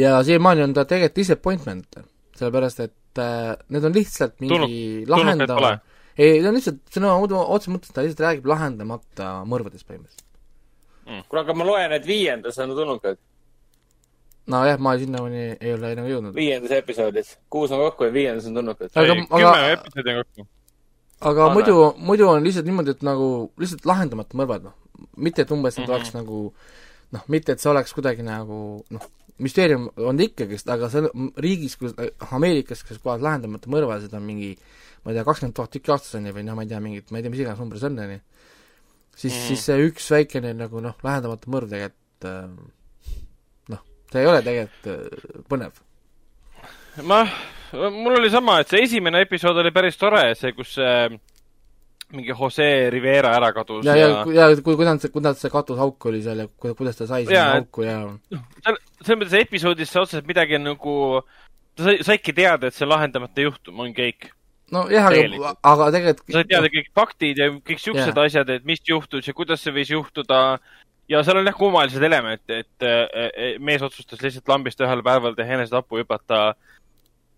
ja 0.02 0.16
siiamaani 0.26 0.66
on 0.66 0.76
ta 0.76 0.86
tegelikult 0.88 1.22
disappointment, 1.22 2.02
sellepärast 2.38 2.84
et 2.88 3.22
äh, 3.22 3.54
need 3.68 3.88
on 3.88 3.96
lihtsalt 3.96 4.38
mingi 4.42 4.58
Tulnud, 4.58 5.14
lahendama 5.16 5.72
ei, 6.16 6.42
ta 6.42 6.50
on 6.50 6.58
lihtsalt, 6.58 6.82
sõna 6.92 7.14
otseses 7.16 7.72
mõttes 7.72 7.94
ta 7.94 8.04
lihtsalt 8.04 8.26
räägib 8.26 8.48
lahendamata 8.50 9.34
mõrvadest 9.48 9.86
põhimõtteliselt 9.88 10.28
mm.. 11.06 11.28
kuule, 11.28 11.44
aga 11.44 11.56
ma 11.56 11.68
loen, 11.68 11.94
et 11.96 12.08
viiendas 12.08 12.58
on 12.62 12.74
tulnukad 12.76 13.20
nojah, 14.50 14.80
ma 14.82 14.96
sinnamaani 14.98 15.44
ei 15.60 15.72
ole 15.74 15.94
nagu 15.98 16.10
jõudnud. 16.10 16.34
viiendas 16.34 16.74
episoodis, 16.78 17.36
kuus 17.52 17.70
on 17.70 17.82
kokku 17.84 18.08
ja 18.08 18.14
viiendas 18.14 18.46
on 18.50 18.58
tulnukad. 18.58 18.90
aga, 18.94 19.14
kümme 19.14 19.72
episoodi 19.76 20.14
on 20.14 20.20
kokku. 20.24 20.46
aga 21.20 21.46
Anna. 21.46 21.54
muidu, 21.54 21.78
muidu 22.10 22.28
on 22.28 22.44
lihtsalt 22.44 22.68
niimoodi, 22.68 22.96
et 22.96 23.02
nagu 23.06 23.26
lihtsalt 23.62 23.86
lahendamata 23.86 24.38
mõrvad, 24.38 24.68
noh. 24.68 24.76
mitte, 25.16 25.42
et 25.42 25.50
umbes 25.50 25.78
nad 25.78 25.86
mm 25.86 25.92
-hmm. 25.92 25.96
oleks 25.96 26.14
nagu 26.14 26.54
noh, 27.12 27.26
mitte, 27.28 27.52
et 27.52 27.60
see 27.60 27.70
oleks 27.70 27.94
kuidagi 27.94 28.22
nagu 28.26 28.84
noh, 28.90 29.08
müsteerium 29.38 29.90
on 29.96 30.20
ikkagist, 30.20 30.68
aga 30.68 30.90
see 30.90 31.02
riigis, 31.36 31.76
kus, 31.76 31.94
Ameerikas, 32.30 32.84
kus 32.84 32.98
kohas 32.98 33.22
lahendamata 33.22 33.70
mõrvasid 33.70 34.14
on 34.14 34.22
mingi 34.22 34.56
ma 35.02 35.10
ei 35.10 35.16
tea, 35.16 35.24
kakskümmend 35.26 35.56
tuhat 35.56 35.72
tükki 35.74 35.92
aastas 35.92 36.14
on 36.18 36.28
ju, 36.28 36.34
või 36.36 36.44
noh, 36.46 36.56
ma 36.58 36.62
ei 36.62 36.70
tea, 36.70 36.80
mingit, 36.82 37.10
ma 37.10 37.18
ei 37.18 37.24
tea, 37.24 37.32
mis 37.32 37.42
iganes 37.42 37.58
number 37.58 37.80
see 37.80 37.90
on, 37.90 37.98
on 37.98 38.12
ju, 38.14 38.20
siis 39.16 39.34
mm., 39.34 39.48
siis 39.48 39.64
see 39.66 39.88
üks 39.88 40.06
väikene 40.14 40.52
nagu 40.58 40.82
noh, 40.84 40.94
lahendamata 41.02 41.50
mõrv 41.50 41.72
tegelikult 41.72 42.28
äh, 42.30 42.46
see 44.12 44.22
ei 44.22 44.30
ole 44.30 44.44
tegelikult 44.44 44.92
äh, 44.92 45.42
põnev. 45.48 45.82
ma, 47.08 47.24
mul 47.72 48.20
oli 48.20 48.30
sama, 48.32 48.60
et 48.62 48.72
see 48.72 48.84
esimene 48.86 49.24
episood 49.26 49.60
oli 49.62 49.72
päris 49.74 49.98
tore, 50.00 50.26
see, 50.38 50.52
kus 50.56 50.76
äh, 50.82 51.08
mingi 52.12 52.34
Jose 52.36 52.90
Rivera 52.92 53.32
ära 53.36 53.52
kadus 53.56 53.86
ja, 53.86 53.96
ja, 53.96 54.08
ja, 54.28 54.50
ja 54.52 54.60
kuidas 54.64 55.00
see, 55.02 55.12
kuidas 55.14 55.40
see 55.40 55.52
katusauk 55.52 56.06
oli 56.10 56.20
seal 56.24 56.44
ja 56.44 56.48
kuidas 56.60 56.98
ta 56.98 57.08
sai 57.08 57.24
sinna 57.24 57.56
auku 57.56 57.86
ja 57.86 57.96
selles 58.28 59.16
mõttes 59.16 59.38
episoodis 59.40 59.92
sa 59.92 60.04
otseselt 60.04 60.28
midagi 60.28 60.60
nagu, 60.60 60.94
sa 61.80 61.96
saidki 62.04 62.34
teada, 62.36 62.68
et 62.68 62.76
see 62.76 62.88
lahendamata 62.88 63.48
juhtum 63.48 63.80
on 63.82 63.94
kõik. 63.96 64.30
Nojah, 64.72 65.08
aga, 65.08 65.54
aga 65.68 65.88
tegelikult 65.92 66.30
sa 66.30 66.38
said 66.38 66.48
teada 66.52 66.70
kõik 66.72 66.92
faktid 66.96 67.40
ja 67.42 67.48
kõik 67.52 67.80
siuksed 67.82 68.20
asjad, 68.24 68.52
et 68.54 68.68
mis 68.68 68.80
juhtus 68.88 69.26
ja 69.28 69.34
kuidas 69.36 69.64
see 69.64 69.74
võis 69.74 69.90
juhtuda 69.92 70.42
ja 71.12 71.22
seal 71.26 71.40
on 71.40 71.48
jah 71.48 71.56
kummalised 71.56 72.02
elemente, 72.08 72.62
et 72.64 73.60
mees 73.60 73.84
otsustas 73.84 74.22
lihtsalt 74.24 74.48
lambist 74.50 74.80
ühel 74.82 75.04
päeval 75.04 75.36
teha 75.38 75.58
enesetapu, 75.58 76.00
hüpata, 76.00 76.52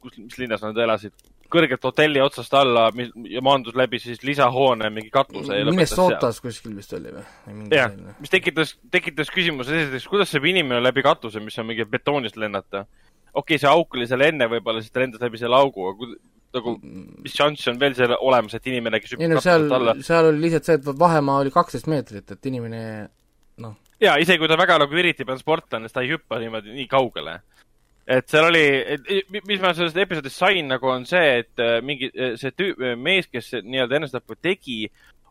kus, 0.03 0.19
mis 0.21 0.37
linnas 0.41 0.63
nad 0.65 0.79
elasid, 0.85 1.15
kõrgelt 1.55 1.87
hotelli 1.87 2.23
otsast 2.23 2.55
alla 2.59 2.89
ja 3.31 3.43
maandus 3.45 3.77
läbi 3.79 4.01
siis 4.03 4.23
lisahoone 4.27 4.91
mingi 4.95 5.11
katuse. 5.15 5.61
Minnesotas 5.69 6.41
kuskil 6.43 6.75
vist 6.77 6.95
oli 6.97 7.15
või? 7.15 7.25
jah, 7.75 7.93
mis 8.21 8.33
tekitas, 8.33 8.75
tekitas 8.93 9.33
küsimuse 9.35 9.77
esiteks, 9.83 10.09
kuidas 10.11 10.33
saab 10.35 10.49
inimene 10.51 10.83
läbi 10.83 11.05
katuse, 11.07 11.43
mis 11.45 11.59
on 11.61 11.69
mingi 11.71 11.87
betoonist 11.89 12.39
lennata. 12.41 12.87
okei 13.33 13.57
okay,, 13.57 13.63
see 13.63 13.71
auk 13.71 13.99
oli 13.99 14.09
seal 14.11 14.25
enne 14.27 14.49
võib-olla, 14.51 14.83
siis 14.83 14.95
ta 14.95 15.05
lendas 15.05 15.23
läbi 15.23 15.41
selle 15.41 15.59
augu, 15.59 15.91
aga 15.91 16.15
nagu, 16.55 16.77
mis 17.25 17.35
šanss 17.35 17.73
on 17.73 17.79
veel 17.81 17.97
seal 17.99 18.15
olemas, 18.15 18.55
et 18.55 18.71
inimene, 18.71 19.01
kes 19.03 19.15
hüppab 19.15 19.35
no, 19.35 19.43
seal, 19.43 19.69
alla? 19.75 19.97
seal 20.07 20.31
oli 20.31 20.47
lihtsalt 20.47 20.71
see, 20.71 20.81
et 20.81 20.91
vahemaa 21.01 21.43
oli 21.43 21.53
kaksteist 21.55 21.91
meetrit, 21.91 22.31
et 22.31 22.51
inimene 22.51 22.83
noh. 23.63 23.77
jaa, 24.01 24.17
isegi 24.23 24.41
kui 24.43 24.51
ta 24.51 24.59
väga 24.61 24.79
nagu 24.83 25.01
üritab, 25.01 25.31
on 25.35 25.43
sportlane, 25.43 25.89
siis 25.89 25.97
ta 25.97 26.05
ei 26.05 26.15
hüppa 26.15 26.41
niimoodi 26.43 26.75
nii 26.75 26.89
kaugele 26.91 27.41
et 28.05 28.29
seal 28.29 28.51
oli, 28.51 28.65
mis 29.49 29.63
ma 29.63 29.73
sellest 29.77 29.97
episoodist 30.05 30.37
sain 30.37 30.69
nagu 30.69 30.91
on 30.93 31.07
see, 31.09 31.41
et 31.41 31.63
äh, 31.63 31.79
mingi 31.85 32.11
äh, 32.13 32.35
see 32.41 32.53
tüü, 32.53 32.75
äh, 32.77 32.99
mees, 33.01 33.29
kes 33.33 33.55
nii-öelda 33.65 34.01
enesetapu 34.01 34.37
tegi, 34.37 34.85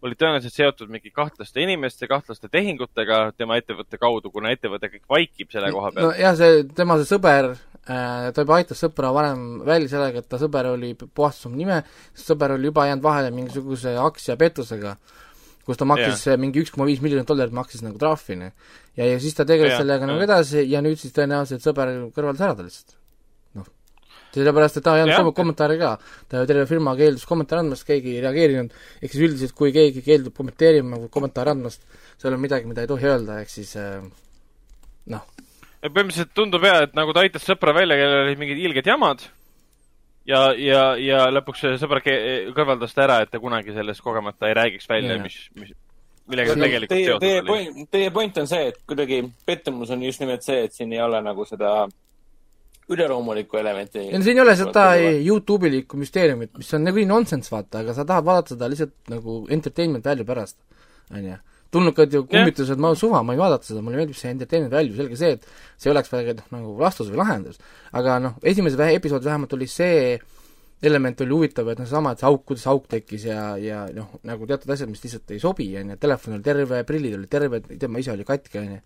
oli 0.04 0.18
tõenäoliselt 0.20 0.56
seotud 0.56 0.90
mingi 0.92 1.14
kahtlaste 1.16 1.62
inimeste, 1.64 2.10
kahtlaste 2.12 2.50
tehingutega 2.52 3.28
tema 3.38 3.60
ettevõtte 3.62 4.00
kaudu, 4.02 4.34
kuna 4.34 4.52
ettevõte 4.52 4.90
kõik 4.92 5.06
vaikib 5.16 5.54
selle 5.54 5.70
koha 5.72 5.94
peal. 5.94 6.10
nojah, 6.10 6.36
see, 6.40 6.64
tema 6.76 6.98
see 7.00 7.12
sõber 7.14 7.54
äh,, 7.54 8.32
ta 8.34 8.44
juba 8.44 8.58
aitas 8.58 8.82
sõpra 8.84 9.14
varem 9.16 9.62
välja 9.68 9.94
sellega, 9.94 10.24
et 10.24 10.30
ta 10.32 10.42
sõber 10.42 10.74
oli, 10.74 10.92
puhastas 11.06 11.48
oma 11.48 11.62
nime, 11.62 11.84
sõber 12.18 12.58
oli 12.58 12.72
juba 12.72 12.90
jäänud 12.90 13.06
vahele 13.06 13.32
mingisuguse 13.38 13.96
aktsiapettusega 14.02 14.98
kus 15.68 15.80
ta 15.80 15.88
maksis 15.88 16.26
yeah. 16.28 16.40
mingi 16.40 16.64
üks 16.64 16.74
koma 16.74 16.88
viis 16.90 17.02
miljonit 17.04 17.30
dollarit 17.30 17.56
maksis 17.56 17.84
nagu 17.86 18.00
trahvi, 18.00 18.36
noh. 18.40 18.52
ja, 19.00 19.08
ja 19.08 19.20
siis 19.24 19.38
ta 19.38 19.46
tegeles 19.48 19.74
yeah, 19.74 19.84
sellega 19.84 20.10
nagu 20.10 20.24
edasi 20.26 20.66
ja 20.70 20.82
nüüd 20.84 21.00
siis 21.00 21.16
tõenäoliselt 21.16 21.64
sõber 21.64 21.94
kõrvaldas 22.16 22.44
ära 22.48 22.58
ta 22.58 22.66
lihtsalt. 22.66 22.98
noh. 23.60 23.70
sellepärast, 24.36 24.80
et 24.80 24.86
ta 24.88 24.98
ei 24.98 25.06
andnud 25.06 25.20
yeah. 25.20 25.36
kommentaare 25.38 25.78
ka. 25.80 25.94
ta 26.32 26.44
terve 26.50 26.66
firma 26.70 26.96
keeldus 27.00 27.24
kommentaare 27.30 27.64
andmast, 27.64 27.88
keegi 27.88 28.18
ei 28.18 28.26
reageerinud, 28.26 28.76
ehk 29.00 29.16
siis 29.16 29.28
üldiselt, 29.30 29.56
kui 29.60 29.72
keegi 29.76 30.04
keeldub 30.06 30.36
kommenteerima 30.36 31.00
või 31.06 31.14
kommentaare 31.14 31.56
andmast, 31.56 31.88
seal 32.18 32.36
on 32.36 32.44
midagi, 32.44 32.68
mida 32.68 32.84
ei 32.84 32.92
tohi 32.92 33.08
öelda, 33.12 33.40
ehk 33.46 33.54
siis 33.54 33.72
äh, 33.80 34.02
noh. 35.16 35.24
põhimõtteliselt 35.86 36.36
tundub 36.36 36.68
jah, 36.68 36.84
et 36.90 37.00
nagu 37.00 37.16
ta 37.16 37.24
aitas 37.24 37.48
sõpra 37.48 37.76
välja, 37.76 38.00
kellel 38.00 38.28
olid 38.28 38.44
mingid 38.44 38.60
ilged 38.68 38.92
jamad 38.92 39.24
ja, 40.30 40.42
ja, 40.58 40.84
ja 41.00 41.24
lõpuks 41.34 41.66
sõber 41.82 42.04
kõrvaldas 42.56 42.96
ta 42.96 43.08
ära, 43.08 43.22
et 43.24 43.32
ta 43.34 43.42
kunagi 43.44 43.76
sellest 43.76 44.04
kogemata 44.04 44.50
ei 44.50 44.58
räägiks 44.60 44.90
välja, 44.90 45.18
mis, 45.24 45.38
mis, 45.60 45.74
millega 46.30 46.56
ta 46.56 46.64
tegelikult 46.64 46.96
teie, 46.96 47.10
seotud 47.10 47.26
teie 47.26 47.42
oli. 47.42 47.50
Point, 47.52 47.92
teie 47.92 48.14
point 48.16 48.40
on 48.44 48.50
see, 48.50 48.72
et 48.72 48.82
kuidagi 48.90 49.22
pettumus 49.46 49.94
on 49.94 50.04
just 50.08 50.24
nimelt 50.24 50.46
see, 50.46 50.64
et 50.68 50.76
siin 50.76 50.94
ei 50.96 51.04
ole 51.04 51.22
nagu 51.26 51.48
seda 51.50 51.76
üleloomulikku 52.94 53.58
elementi. 53.58 54.00
ei 54.00 54.18
no 54.18 54.24
siin 54.26 54.40
ei 54.40 54.44
ole 54.44 54.58
seda 54.60 54.90
Youtube'ilikku 55.00 56.00
müsteeriumit, 56.00 56.52
mis 56.60 56.74
on 56.76 56.84
nagunii 56.88 57.08
nonsense, 57.10 57.52
vaata, 57.54 57.84
aga 57.84 57.96
sa 57.96 58.06
tahad 58.08 58.28
vaadata 58.28 58.58
seda 58.58 58.70
lihtsalt 58.72 58.96
nagu 59.14 59.42
entertainment 59.56 60.06
value 60.06 60.28
pärast, 60.28 60.60
on 61.12 61.26
ju 61.32 61.40
tulnukad 61.74 62.14
ju 62.14 62.24
kummitused, 62.30 62.80
ma 62.82 62.94
suva, 62.98 63.24
ma 63.26 63.36
ei 63.36 63.42
vaadata 63.42 63.68
seda, 63.68 63.82
mulle 63.86 64.00
meeldib 64.02 64.18
see 64.20 64.32
entertainment 64.34 64.74
value, 64.74 64.96
selge 64.98 65.18
see, 65.20 65.34
et 65.38 65.48
see 65.82 65.92
oleks 65.94 66.12
väga 66.14 66.38
noh, 66.40 66.48
nagu 66.54 66.78
vastus 66.80 67.10
või 67.12 67.22
lahendus. 67.24 67.60
aga 67.92 68.20
noh, 68.24 68.38
esimeses 68.54 68.80
episoodis 68.94 69.30
vähemalt 69.32 69.58
oli 69.58 69.70
see 69.72 70.20
element 70.84 71.22
oli 71.24 71.32
huvitav, 71.32 71.70
et 71.72 71.80
noh, 71.80 71.88
seesama, 71.88 72.14
et 72.14 72.22
see 72.22 72.28
auk, 72.30 72.44
kuidas 72.50 72.68
auk 72.68 72.88
tekkis 72.92 73.28
ja, 73.30 73.42
ja 73.62 73.86
noh, 73.96 74.20
nagu 74.28 74.48
teatud 74.50 74.74
asjad, 74.76 74.92
mis 74.92 75.04
lihtsalt 75.06 75.32
ei 75.32 75.42
sobi, 75.42 75.70
on 75.80 75.94
ju, 75.94 76.00
telefon 76.02 76.38
oli 76.38 76.46
terve, 76.46 76.84
prillid 76.88 77.18
olid 77.18 77.32
terved, 77.32 77.70
tema 77.80 78.02
ise 78.04 78.14
oli 78.14 78.28
katki, 78.28 78.60
on 78.60 78.72
ju. 78.76 78.82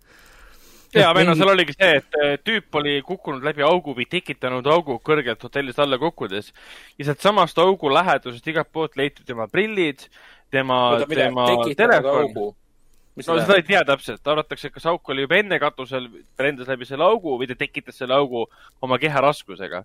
Jaa, 0.94 1.10
või 1.12 1.26
noh, 1.28 1.36
seal 1.36 1.50
oligi 1.52 1.74
see, 1.74 1.98
et 1.98 2.44
tüüp 2.46 2.78
oli 2.80 2.94
kukkunud 3.04 3.44
läbi 3.44 3.64
augu 3.66 3.92
või 3.96 4.06
tekitanud 4.08 4.66
augu 4.72 4.96
kõrgelt 5.04 5.42
hotellist 5.44 5.82
alla 5.84 5.98
kukkudes. 6.00 6.48
Ja 6.96 7.10
sealtsamast 7.10 7.60
augu 7.60 7.90
lähedusest 7.92 8.48
igalt 8.48 8.70
poolt 8.72 8.96
leiti 8.96 9.26
tema 9.28 9.44
prillid, 9.52 10.06
tema, 10.54 10.78
tema 11.12 11.50
telefon 11.76 12.54
no 13.26 13.36
seda 13.40 13.58
ei 13.58 13.66
tea 13.66 13.82
täpselt, 13.88 14.22
arvatakse, 14.32 14.68
et 14.68 14.74
kas 14.74 14.86
auk 14.90 15.12
oli 15.12 15.24
juba 15.26 15.38
enne 15.40 15.58
katusel, 15.62 16.08
lendas 16.40 16.70
läbi 16.70 16.88
selle 16.88 17.06
augu 17.06 17.38
või 17.40 17.48
ta 17.50 17.56
tekitas 17.58 17.98
selle 18.00 18.16
augu 18.18 18.46
oma 18.84 18.98
keha 19.02 19.22
raskusega. 19.24 19.84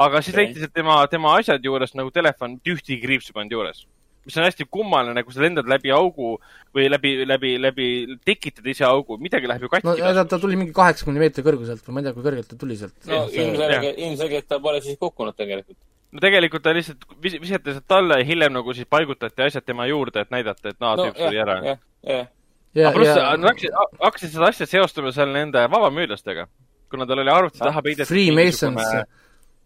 aga 0.00 0.20
siis 0.22 0.34
okay. 0.34 0.46
leiti, 0.46 0.64
et 0.64 0.74
tema, 0.74 1.00
tema 1.10 1.34
asjad 1.38 1.64
juures 1.64 1.96
nagu 1.98 2.12
telefon, 2.14 2.56
mitte 2.56 2.76
ühtegi 2.76 3.00
kriipsu 3.02 3.34
polnud 3.36 3.52
juures. 3.56 3.84
mis 4.24 4.36
on 4.36 4.44
hästi 4.44 4.66
kummaline, 4.70 5.22
kui 5.24 5.34
sa 5.34 5.42
lendad 5.42 5.68
läbi 5.68 5.92
augu 5.96 6.34
või 6.76 6.88
läbi, 6.92 7.14
läbi, 7.26 7.54
läbi, 7.58 7.86
tekitad 8.24 8.66
ise 8.68 8.84
augu, 8.84 9.16
midagi 9.18 9.48
läheb 9.48 9.64
ju 9.64 9.72
katki. 9.72 9.88
no 9.88 9.96
ta, 9.98 10.24
ta 10.24 10.40
tuli 10.40 10.58
mingi 10.60 10.76
kaheksakümne 10.76 11.22
meetri 11.22 11.44
kõrguselt 11.44 11.86
või 11.86 11.96
ma 11.96 12.02
ei 12.02 12.08
tea, 12.08 12.16
kui 12.16 12.26
kõrgelt 12.26 12.50
ta 12.50 12.58
tuli 12.60 12.80
sealt. 12.80 12.96
no 13.10 13.22
ilmselgelt, 13.28 14.02
ilmselgelt 14.08 14.48
ta 14.48 14.60
pole 14.60 14.82
siis 14.84 15.00
kukkunud 15.00 15.36
tegelikult 15.36 15.78
no 16.10 16.20
tegelikult 16.22 16.62
ta 16.62 16.74
lihtsalt 16.74 17.06
vis-, 17.22 17.38
visati 17.40 17.76
sealt 17.76 17.96
alla 17.96 18.20
ja 18.20 18.26
hiljem 18.26 18.52
nagu 18.56 18.74
siis 18.74 18.88
paigutati 18.90 19.46
asjad 19.46 19.64
tema 19.64 19.86
juurde, 19.86 20.24
et 20.24 20.34
näidata, 20.34 20.74
et 20.74 20.80
naa 20.82 20.96
no,, 20.98 21.08
tüüp 21.08 21.24
suri 21.24 21.42
ära. 21.44 21.56
jah, 21.64 21.82
jah 22.06 22.28
aga 22.76 22.92
pluss 22.94 23.14
nad 23.16 23.48
hakkasid, 23.50 23.78
hakkasid 24.00 24.34
seda 24.34 24.50
asja 24.52 24.68
seostama 24.70 25.12
seal 25.14 25.32
nende 25.34 25.64
vabamüürlastega, 25.72 26.46
kuna 26.90 27.06
tal 27.08 27.22
oli 27.24 27.32
arvuti 27.34 27.62
taha 27.62 27.82
peidetud 27.86 28.10
Freemasons 28.10 28.82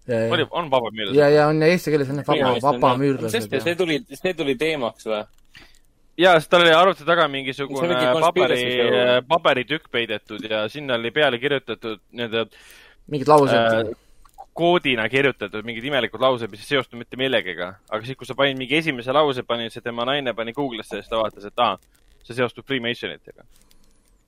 oli, 0.09 0.47
on 0.51 0.71
vabamüürlased? 0.71 1.17
ja, 1.19 1.29
ja 1.33 1.49
on 1.49 1.63
ja 1.63 1.71
eesti 1.73 1.95
keeles 1.95 2.13
on 2.13 2.23
vaba, 2.27 2.55
vabamüürlased. 2.63 3.49
see 3.65 3.75
tuli, 3.77 4.01
see 4.13 4.35
tuli 4.37 4.57
teemaks 4.61 5.09
või? 5.09 5.25
jaa, 6.21 6.39
sest 6.39 6.53
tal 6.53 6.65
oli 6.65 6.73
arvuti 6.77 7.07
taga 7.09 7.27
mingisugune 7.33 7.99
paberi, 8.21 8.65
paberitükk 9.29 9.91
peidetud 9.93 10.45
ja 10.51 10.65
sinna 10.73 10.99
oli 11.01 11.13
peale 11.15 11.41
kirjutatud 11.43 12.03
nii-öelda 12.13 12.47
mingid 13.13 13.29
laused 13.29 13.57
äh, 13.57 13.95
koodina 14.55 15.09
kirjutatud 15.11 15.67
mingid 15.67 15.85
imelikud 15.89 16.23
laused, 16.23 16.51
mis 16.51 16.63
ei 16.63 16.77
seostu 16.77 16.97
mitte 16.97 17.19
millegagi. 17.21 17.67
aga 17.91 18.05
siis, 18.05 18.17
kui 18.19 18.29
sa 18.29 18.37
panid 18.39 18.59
mingi 18.61 18.79
esimese 18.79 19.13
lause, 19.13 19.43
panid 19.43 19.73
see 19.75 19.83
tema 19.83 20.07
naine 20.09 20.35
pani 20.35 20.55
Google'isse 20.55 21.01
ja 21.01 21.03
siis 21.03 21.11
ta 21.11 21.19
vaatas, 21.19 21.49
et 21.49 21.65
aa, 21.65 21.79
see 22.25 22.37
seostub 22.39 22.67
Freemasonitega. 22.69 23.47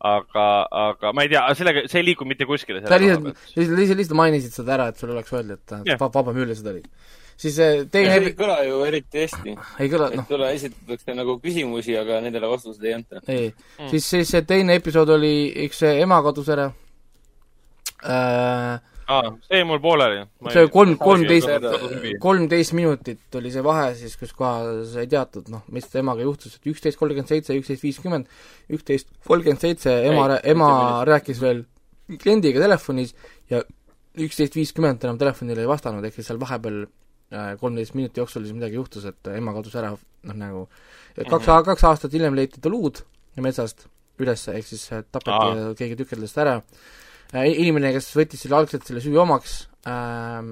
aga, 0.07 0.47
aga 0.71 1.13
ma 1.17 1.25
ei 1.25 1.31
tea, 1.33 1.43
sellega, 1.59 1.87
see 1.89 2.03
ei 2.03 2.11
liigu 2.11 2.27
mitte 2.29 2.47
kuskile. 2.49 2.83
sa 2.85 2.99
lihtsalt, 3.01 3.45
lihtsalt, 3.57 3.79
lihtsalt, 3.81 4.19
mainisid 4.21 4.57
seda 4.57 4.77
ära, 4.77 4.91
et 4.93 5.01
sul 5.01 5.15
oleks 5.15 5.33
öeldud, 5.33 5.63
et 5.63 5.79
yeah. 5.89 6.01
vaba 6.01 6.35
müülised 6.37 6.69
olid. 6.73 6.89
siis 7.37 7.59
eh, 7.65 7.85
teine 7.93 8.13
see 8.13 8.31
ei 8.31 8.35
kõla 8.37 8.59
ju 8.69 8.83
eriti 8.87 9.25
hästi. 9.25 9.55
ei 9.85 9.93
kõla, 9.93 10.11
noh. 10.17 10.27
tule 10.29 10.51
esitatakse 10.57 11.17
nagu 11.17 11.39
küsimusi, 11.43 11.97
aga 12.01 12.21
nendele 12.25 12.51
vastuseid 12.53 12.91
ei 12.91 12.99
anta. 12.99 13.23
ei 13.27 13.49
mm., 13.49 13.89
siis, 13.95 14.11
siis 14.11 14.35
see 14.37 14.45
teine 14.49 14.77
episood 14.81 15.17
oli, 15.17 15.33
üks 15.67 15.81
ema 15.95 16.21
kadus 16.29 16.53
ära 16.53 16.69
äh, 18.05 18.77
aa, 19.07 19.31
see 19.47 19.61
jäi 19.61 19.67
mul 19.69 19.81
pooleli. 19.83 20.25
see 20.53 20.67
kolm, 20.73 20.97
kolmteist, 21.01 21.67
kolmteist 22.23 22.75
minutit 22.77 23.39
oli 23.39 23.53
see 23.55 23.65
vahe 23.65 23.89
siis, 23.99 24.17
kus 24.21 24.35
kohas 24.37 24.93
sai 24.95 25.07
teatud, 25.11 25.49
noh, 25.53 25.63
mis 25.73 25.87
temaga 25.93 26.27
juhtus, 26.27 26.59
et 26.59 26.69
üksteist 26.73 26.99
kolmkümmend 27.01 27.31
seitse, 27.31 27.57
üksteist 27.61 27.87
viiskümmend, 27.87 28.29
üksteist 28.77 29.11
kolmkümmend 29.29 29.63
seitse, 29.63 29.95
ema, 30.11 30.41
ema 30.43 30.71
rääkis 31.09 31.41
veel 31.43 31.65
kliendiga 32.23 32.63
telefonis 32.63 33.15
ja 33.53 33.63
üksteist 34.27 34.59
viiskümmend 34.59 35.07
enam 35.07 35.19
telefonile 35.23 35.63
ei 35.65 35.71
vastanud, 35.71 36.05
ehk 36.07 36.19
siis 36.19 36.31
seal 36.31 36.43
vahepeal 36.43 36.85
äh, 36.85 37.55
kolmteist 37.63 37.97
minuti 37.99 38.23
jooksul 38.23 38.47
siis 38.47 38.57
midagi 38.57 38.81
juhtus, 38.81 39.07
et 39.11 39.35
ema 39.37 39.55
kadus 39.57 39.79
ära, 39.79 39.95
noh 40.27 40.39
nagu 40.39 40.67
kaks 41.17 41.31
mm, 41.31 41.43
-hmm. 41.47 41.67
kaks 41.71 41.85
aastat 41.89 42.13
hiljem 42.13 42.35
leiti 42.37 42.61
ta 42.61 42.73
luud 42.73 43.05
metsast 43.41 43.87
üles, 44.19 44.49
ehk 44.49 44.65
siis 44.65 44.89
tapeti 45.13 45.75
keegi 45.79 45.97
tükeldas 46.01 46.33
ta 46.33 46.41
ära. 46.43 46.55
Äh, 46.57 47.06
inimene, 47.35 47.93
kes 47.97 48.13
võttis 48.17 48.45
selle 48.45 48.61
algselt 48.61 48.87
selle 48.87 49.03
süü 49.03 49.17
omaks 49.23 49.59
äh,, 49.89 50.43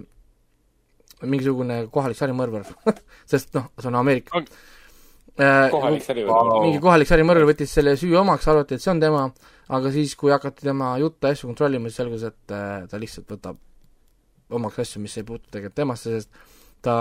mingisugune 1.25 1.85
kohalik 1.95 2.19
sarimõrvar 2.19 2.67
sest 3.31 3.55
noh, 3.57 3.71
see 3.81 3.91
on 3.91 4.01
Ameerika. 4.01 4.43
Äh, 5.35 5.69
kohalik 5.73 6.05
sarimõrvar. 6.05 6.61
Mingi 6.67 6.81
kohalik 6.83 7.11
sarimõrvar 7.11 7.49
võttis 7.51 7.73
selle 7.75 7.97
süü 7.99 8.15
omaks, 8.21 8.47
arvati, 8.51 8.77
et 8.77 8.85
see 8.85 8.93
on 8.93 9.01
tema, 9.03 9.25
aga 9.75 9.95
siis, 9.95 10.15
kui 10.19 10.35
hakati 10.35 10.69
tema 10.69 10.93
jutte 11.03 11.31
asju 11.31 11.51
kontrollima, 11.51 11.91
siis 11.91 12.03
selgus, 12.03 12.27
et 12.29 12.55
äh, 12.55 12.85
ta 12.91 13.01
lihtsalt 13.03 13.33
võtab 13.35 13.59
omaks 14.55 14.83
asju, 14.85 15.03
mis 15.03 15.17
ei 15.19 15.27
puutu 15.27 15.51
tegelikult 15.51 15.79
temasse, 15.81 16.19
sest 16.19 16.45
ta 16.85 16.97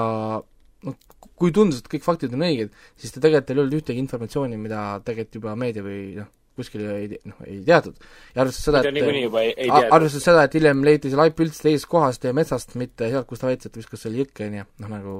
noh, 0.87 0.95
kui 1.39 1.53
tundus, 1.55 1.81
et 1.81 1.89
kõik 1.91 2.05
faktid 2.05 2.33
on 2.35 2.45
õiged, 2.47 2.73
siis 2.99 3.13
ta 3.13 3.21
tegelikult 3.23 3.51
ei 3.51 3.61
olnud 3.61 3.77
ühtegi 3.79 4.01
informatsiooni, 4.03 4.59
mida 4.59 4.85
tegelikult 5.05 5.39
juba 5.39 5.57
meedia 5.59 5.85
või 5.85 5.99
noh, 6.17 6.31
kuskil 6.57 6.83
ei, 6.93 7.19
noh, 7.25 7.39
ei 7.47 7.59
teatud. 7.65 7.95
ja 8.35 8.43
arvestades 8.43 8.65
seda, 8.67 8.81
et 8.83 9.71
arvestades 9.71 10.27
seda, 10.27 10.43
et 10.45 10.57
hiljem 10.57 10.83
leiti 10.85 11.11
see 11.11 11.19
laip 11.19 11.39
üldse 11.41 11.65
teisest 11.65 11.89
kohast 11.91 12.27
ja 12.27 12.33
metsast, 12.35 12.75
mitte 12.79 13.09
sealt, 13.09 13.27
kus 13.29 13.41
ta 13.41 13.49
väitis, 13.49 13.71
et 13.71 13.79
viskas 13.79 14.05
selle 14.05 14.21
jõkke, 14.21 14.49
on 14.49 14.59
ju, 14.59 14.67
noh 14.83 14.93
nagu 14.93 15.15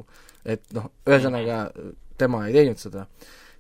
et 0.56 0.76
noh, 0.76 0.90
ühesõnaga 1.08 1.64
tema 2.20 2.44
ei 2.48 2.54
teinud 2.56 2.82
seda. 2.82 3.08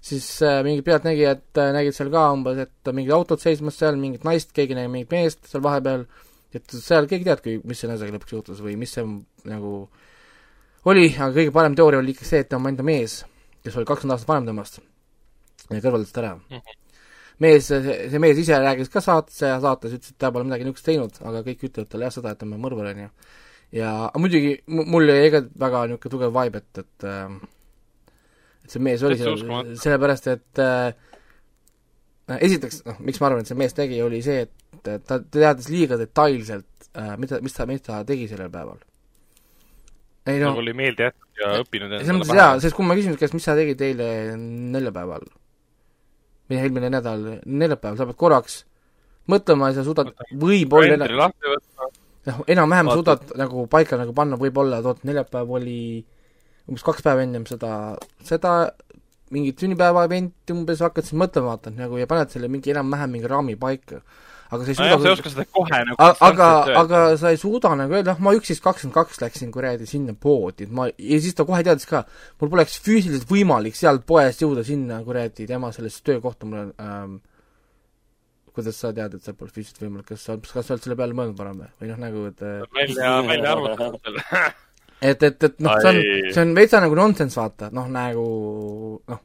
siis 0.04 0.28
äh, 0.44 0.60
mingid 0.66 0.86
pealtnägijad 0.86 1.44
äh, 1.58 1.72
nägid 1.78 1.96
seal 1.98 2.12
ka 2.14 2.28
umbes, 2.36 2.60
et 2.66 2.94
mingid 2.94 3.14
autod 3.16 3.42
seismas 3.42 3.78
seal, 3.80 3.98
mingit 4.00 4.26
naist, 4.28 4.52
keegi 4.56 4.78
nägi 4.78 4.92
mingit 4.92 5.16
meest 5.16 5.48
seal 5.50 5.64
vahepeal, 5.64 6.06
et 6.54 6.78
seal 6.78 7.08
keegi 7.10 7.30
teadki, 7.30 7.58
mis 7.64 7.82
selle 7.82 7.98
asjaga 7.98 8.18
lõpuks 8.18 8.36
juhtus 8.36 8.64
või 8.64 8.76
mis 8.80 8.94
see 8.94 9.08
nagu 9.50 9.74
oli, 10.92 11.08
aga 11.16 11.32
kõige 11.32 11.56
parem 11.56 11.78
teooria 11.80 12.04
oli 12.04 12.14
ikka 12.14 12.28
see, 12.28 12.44
et 12.44 12.52
ta 12.52 12.60
on 12.60 12.68
enda 12.70 12.86
mees, 12.86 13.22
kes 13.64 13.80
oli 13.80 13.88
kakskümmend 13.88 14.18
aastat 14.18 14.34
vanem 14.34 14.52
temast 14.52 14.82
ja 15.72 15.80
kõrvaldas 15.80 16.12
ta 16.12 16.26
ära 16.26 16.36
mm. 16.36 16.56
-hmm 16.60 16.83
mees, 17.44 17.70
see 17.70 18.22
mees 18.22 18.42
ise 18.42 18.60
rääkis 18.64 18.92
ka 18.94 19.04
saates 19.04 19.40
ja 19.44 19.56
saates 19.64 19.96
ütles, 19.98 20.14
et 20.14 20.20
ta 20.22 20.32
pole 20.34 20.48
midagi 20.48 20.68
niisugust 20.68 20.88
teinud, 20.88 21.18
aga 21.24 21.44
kõik 21.48 21.66
ütlevad 21.70 21.90
talle 21.92 22.08
jah 22.08 22.16
seda, 22.18 22.34
et 22.34 22.42
ta 22.42 22.48
on 22.48 22.56
mõrvar, 22.64 22.92
on 22.94 23.04
ju. 23.06 23.10
ja 23.80 23.90
muidugi 24.20 24.54
mu- 24.72 24.88
mul 24.96 25.12
jäi 25.12 25.32
ka 25.34 25.44
väga 25.66 25.88
niisugune 25.92 26.16
tugev 26.16 26.38
vibe, 26.38 26.64
et, 26.64 26.84
et 26.84 27.10
äh, 27.10 27.36
et 28.64 28.76
see 28.76 28.84
mees 28.84 29.04
oli 29.04 29.20
seal 29.20 29.38
sellepärast 29.84 30.30
et 30.32 30.64
äh, 30.64 30.94
esiteks, 32.40 32.84
noh, 32.88 33.04
miks 33.04 33.20
ma 33.20 33.30
arvan, 33.30 33.44
et 33.44 33.52
see 33.52 33.60
mees 33.60 33.76
tegi, 33.76 34.00
oli 34.04 34.22
see, 34.24 34.48
et 34.48 35.06
ta, 35.08 35.20
teadis 35.20 35.70
liiga 35.74 36.00
detailselt 36.00 36.90
äh,, 36.96 37.14
mida, 37.20 37.42
mis 37.44 37.58
ta, 37.58 37.68
mis 37.70 37.84
ta 37.84 38.02
tegi 38.08 38.30
sellel 38.32 38.52
päeval. 38.54 38.80
ei 40.32 40.40
no 40.40 40.54
nagu, 40.54 40.64
oli 40.64 40.76
meelde 40.78 41.10
jätnud 41.10 41.42
ja 41.42 41.54
õppinud 41.64 41.98
selles 41.98 42.20
mõttes 42.22 42.40
jaa, 42.40 42.60
sest 42.64 42.78
kui 42.78 42.88
ma 42.88 42.96
küsin, 43.00 43.18
kas 43.20 43.36
mis 43.36 43.44
sa 43.44 43.58
tegid 43.60 43.82
eile 43.84 44.08
neljapäeval 44.40 45.28
või 46.50 46.60
eelmine 46.60 46.90
nädal 46.94 47.26
neljapäeval, 47.46 47.98
sa 48.00 48.08
pead 48.10 48.20
korraks 48.20 48.64
mõtlema 49.32 49.72
ja 49.72 49.80
sa 49.80 49.86
suudad 49.88 50.12
võib-olla 50.40 50.98
noh, 52.28 52.42
enam-vähem 52.48 52.90
Vaatad. 52.90 52.98
suudad 52.98 53.38
nagu 53.40 53.68
paika 53.72 54.00
nagu 54.00 54.16
panna 54.16 54.40
võib-olla, 54.40 54.80
et 54.80 54.90
oot, 54.90 55.04
neljapäev 55.08 55.54
oli 55.60 55.78
umbes 56.70 56.84
kaks 56.86 57.04
päeva 57.04 57.24
ennem 57.26 57.46
seda, 57.48 57.96
seda 58.24 58.54
mingit 59.34 59.60
sünnipäeva 59.60 60.06
event'i 60.08 60.56
umbes 60.56 60.84
hakkad 60.84 61.08
siis 61.08 61.18
mõtlema, 61.20 61.56
vaata 61.56 61.74
nagu 61.74 62.00
ja 62.00 62.08
paned 62.10 62.32
selle 62.34 62.50
mingi 62.52 62.74
enam-vähem 62.74 63.18
mingi 63.18 63.32
raami 63.32 63.58
paika. 63.60 64.02
Aga 64.54 64.68
sa 64.68 64.72
ei 64.72 64.78
nojah, 64.78 64.94
sa 64.94 64.94
ei 64.94 65.02
suuda 65.02 65.14
oska 65.18 65.34
seda 65.34 65.46
kohe 65.58 65.82
nagu 65.90 66.08
aga, 66.30 66.48
aga 66.84 67.02
sa 67.20 67.34
ei 67.34 67.42
suuda 67.42 67.74
nagu 67.80 67.98
öelda, 67.98 68.14
noh, 68.14 68.24
ma 68.26 68.34
üksteist 68.38 68.64
kakskümmend 68.64 68.96
kaks 68.96 69.22
läksin 69.24 69.52
kuradi 69.54 69.90
sinna 69.90 70.16
poodi, 70.16 70.68
et 70.68 70.74
ma, 70.74 70.88
ja 70.92 71.20
siis 71.24 71.38
ta 71.38 71.46
kohe 71.48 71.64
teadis 71.66 71.90
ka, 71.90 72.04
mul 72.42 72.54
poleks 72.54 72.80
füüsiliselt 72.86 73.30
võimalik 73.30 73.78
sealt 73.80 74.06
poest 74.10 74.44
jõuda 74.46 74.66
sinna 74.68 75.02
kuradi 75.06 75.48
tema 75.50 75.74
sellesse 75.76 76.04
töökohta, 76.06 76.50
mul 76.50 76.64
on 76.64 76.74
ähm, 76.84 77.16
kuidas 78.54 78.78
sa 78.78 78.94
tead, 78.94 79.18
et 79.18 79.26
seal 79.26 79.38
pole 79.38 79.54
füüsiliselt 79.54 79.82
võimalik, 79.88 80.12
kas 80.14 80.28
sa, 80.28 80.38
kas 80.38 80.68
sa 80.68 80.76
oled 80.76 80.86
selle 80.86 80.98
peale 81.00 81.18
mõelnud 81.18 81.40
varem 81.40 81.64
või, 81.64 81.72
või 81.82 81.92
noh, 81.92 82.02
nagu 82.06 82.26
et 82.30 82.46
äh, 82.46 82.62
välja, 82.78 83.14
välja 83.26 83.54
arvutanud 83.58 84.00
selle. 84.06 84.26
et, 85.10 85.30
et, 85.30 85.48
et 85.50 85.62
noh, 85.64 85.78
see 85.82 85.94
on 85.94 86.02
see 86.30 86.44
on 86.46 86.58
veitsa 86.58 86.82
nagu 86.84 86.98
nonsense, 87.00 87.40
vaata, 87.40 87.72
noh 87.74 87.90
nagu 87.92 88.26
noh, 89.10 89.24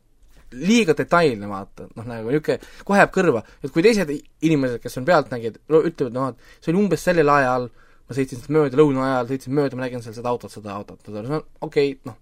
liiga 0.52 0.94
detailne, 0.96 1.48
vaata, 1.50 1.88
noh 1.96 2.06
nagu 2.08 2.30
niisugune, 2.32 2.70
kohe 2.88 3.00
jääb 3.02 3.12
kõrva, 3.14 3.42
et 3.62 3.72
kui 3.74 3.84
teised 3.84 4.10
inimesed, 4.14 4.80
kes 4.82 4.96
on 5.00 5.08
pealtnägijad, 5.08 5.58
ütlevad, 5.68 6.14
noh, 6.14 6.30
et 6.32 6.64
see 6.64 6.72
oli 6.72 6.80
umbes 6.84 7.04
sellel 7.04 7.32
ajal, 7.32 7.68
ma 8.08 8.16
sõitsin 8.16 8.40
sealt 8.40 8.54
mööda, 8.56 8.80
lõuna 8.80 9.04
ajal 9.06 9.32
sõitsin 9.32 9.56
mööda, 9.58 9.76
ma 9.76 9.84
nägin 9.84 10.04
seal 10.04 10.16
seda 10.16 10.32
autot, 10.32 10.52
seda 10.52 10.72
autot, 10.76 11.02
no 11.12 11.42
okei 11.60 11.92
okay,, 11.92 11.98
noh. 12.08 12.16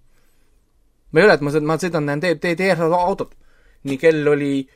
ma 1.13 1.23
ei 1.23 1.29
ole, 1.29 1.39
et 1.39 1.47
ma 1.47 1.55
ma 1.71 1.79
sõidan, 1.83 2.09
näen 2.09 2.25
tee, 2.25 2.35
tee, 2.43 2.57
tee 2.59 2.75
seda 2.75 2.99
autot. 2.99 3.37
nii, 3.87 4.01
kell 4.03 4.27
oli 4.33 4.67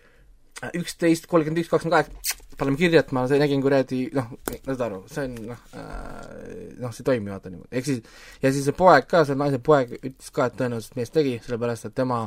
üksteist 0.76 1.26
kolmkümmend 1.30 1.62
üks, 1.62 1.70
kakskümmend 1.72 2.10
kaheksa, 2.10 2.46
paneme 2.60 2.76
kirja, 2.76 3.00
et 3.00 3.12
ma 3.16 3.24
nägin 3.30 3.62
kuradi 3.64 4.02
noh, 4.16 4.28
saad 4.66 4.82
aru, 4.86 5.00
see 5.10 5.24
on 5.28 5.36
noh 5.48 5.62
äh,, 5.80 6.74
noh, 6.82 6.92
see 6.92 7.04
ei 7.04 7.08
toimi 7.08 7.32
vaata 7.32 7.52
niimoodi, 7.52 7.70
ehk 7.80 7.88
siis 7.88 8.02
ja 8.42 8.52
siis 8.52 8.66
see 8.68 8.76
poeg 8.76 9.08
ka, 9.10 9.24
see 9.28 9.38
naise 9.40 9.60
poeg 9.64 9.94
ütles 9.96 10.28
ka, 10.36 10.50
et 10.50 10.58
tõenäoliselt 10.60 10.98
mees 11.00 11.14
tegi, 11.14 11.38
sellepärast 11.46 11.88
et 11.88 11.96
tema 11.96 12.26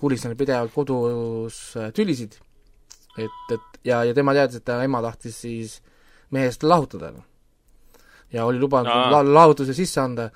kuulis 0.00 0.24
neil 0.24 0.36
pidevalt 0.40 0.74
kodus 0.76 1.62
äh, 1.80 1.88
tülisid. 1.96 2.36
et, 3.18 3.40
et 3.56 3.80
ja, 3.88 4.04
ja 4.04 4.14
tema 4.16 4.36
teadis, 4.36 4.60
et 4.60 4.68
ta 4.68 4.78
ema 4.84 5.00
tahtis 5.04 5.40
siis 5.46 5.80
mehest 6.30 6.62
lahutada. 6.62 7.12
ja 8.32 8.44
oli 8.44 8.60
lubanud 8.60 8.92
Aa. 8.92 9.10
la, 9.10 9.24
lahutuse 9.24 9.74
sisse 9.74 10.00
anda 10.00 10.30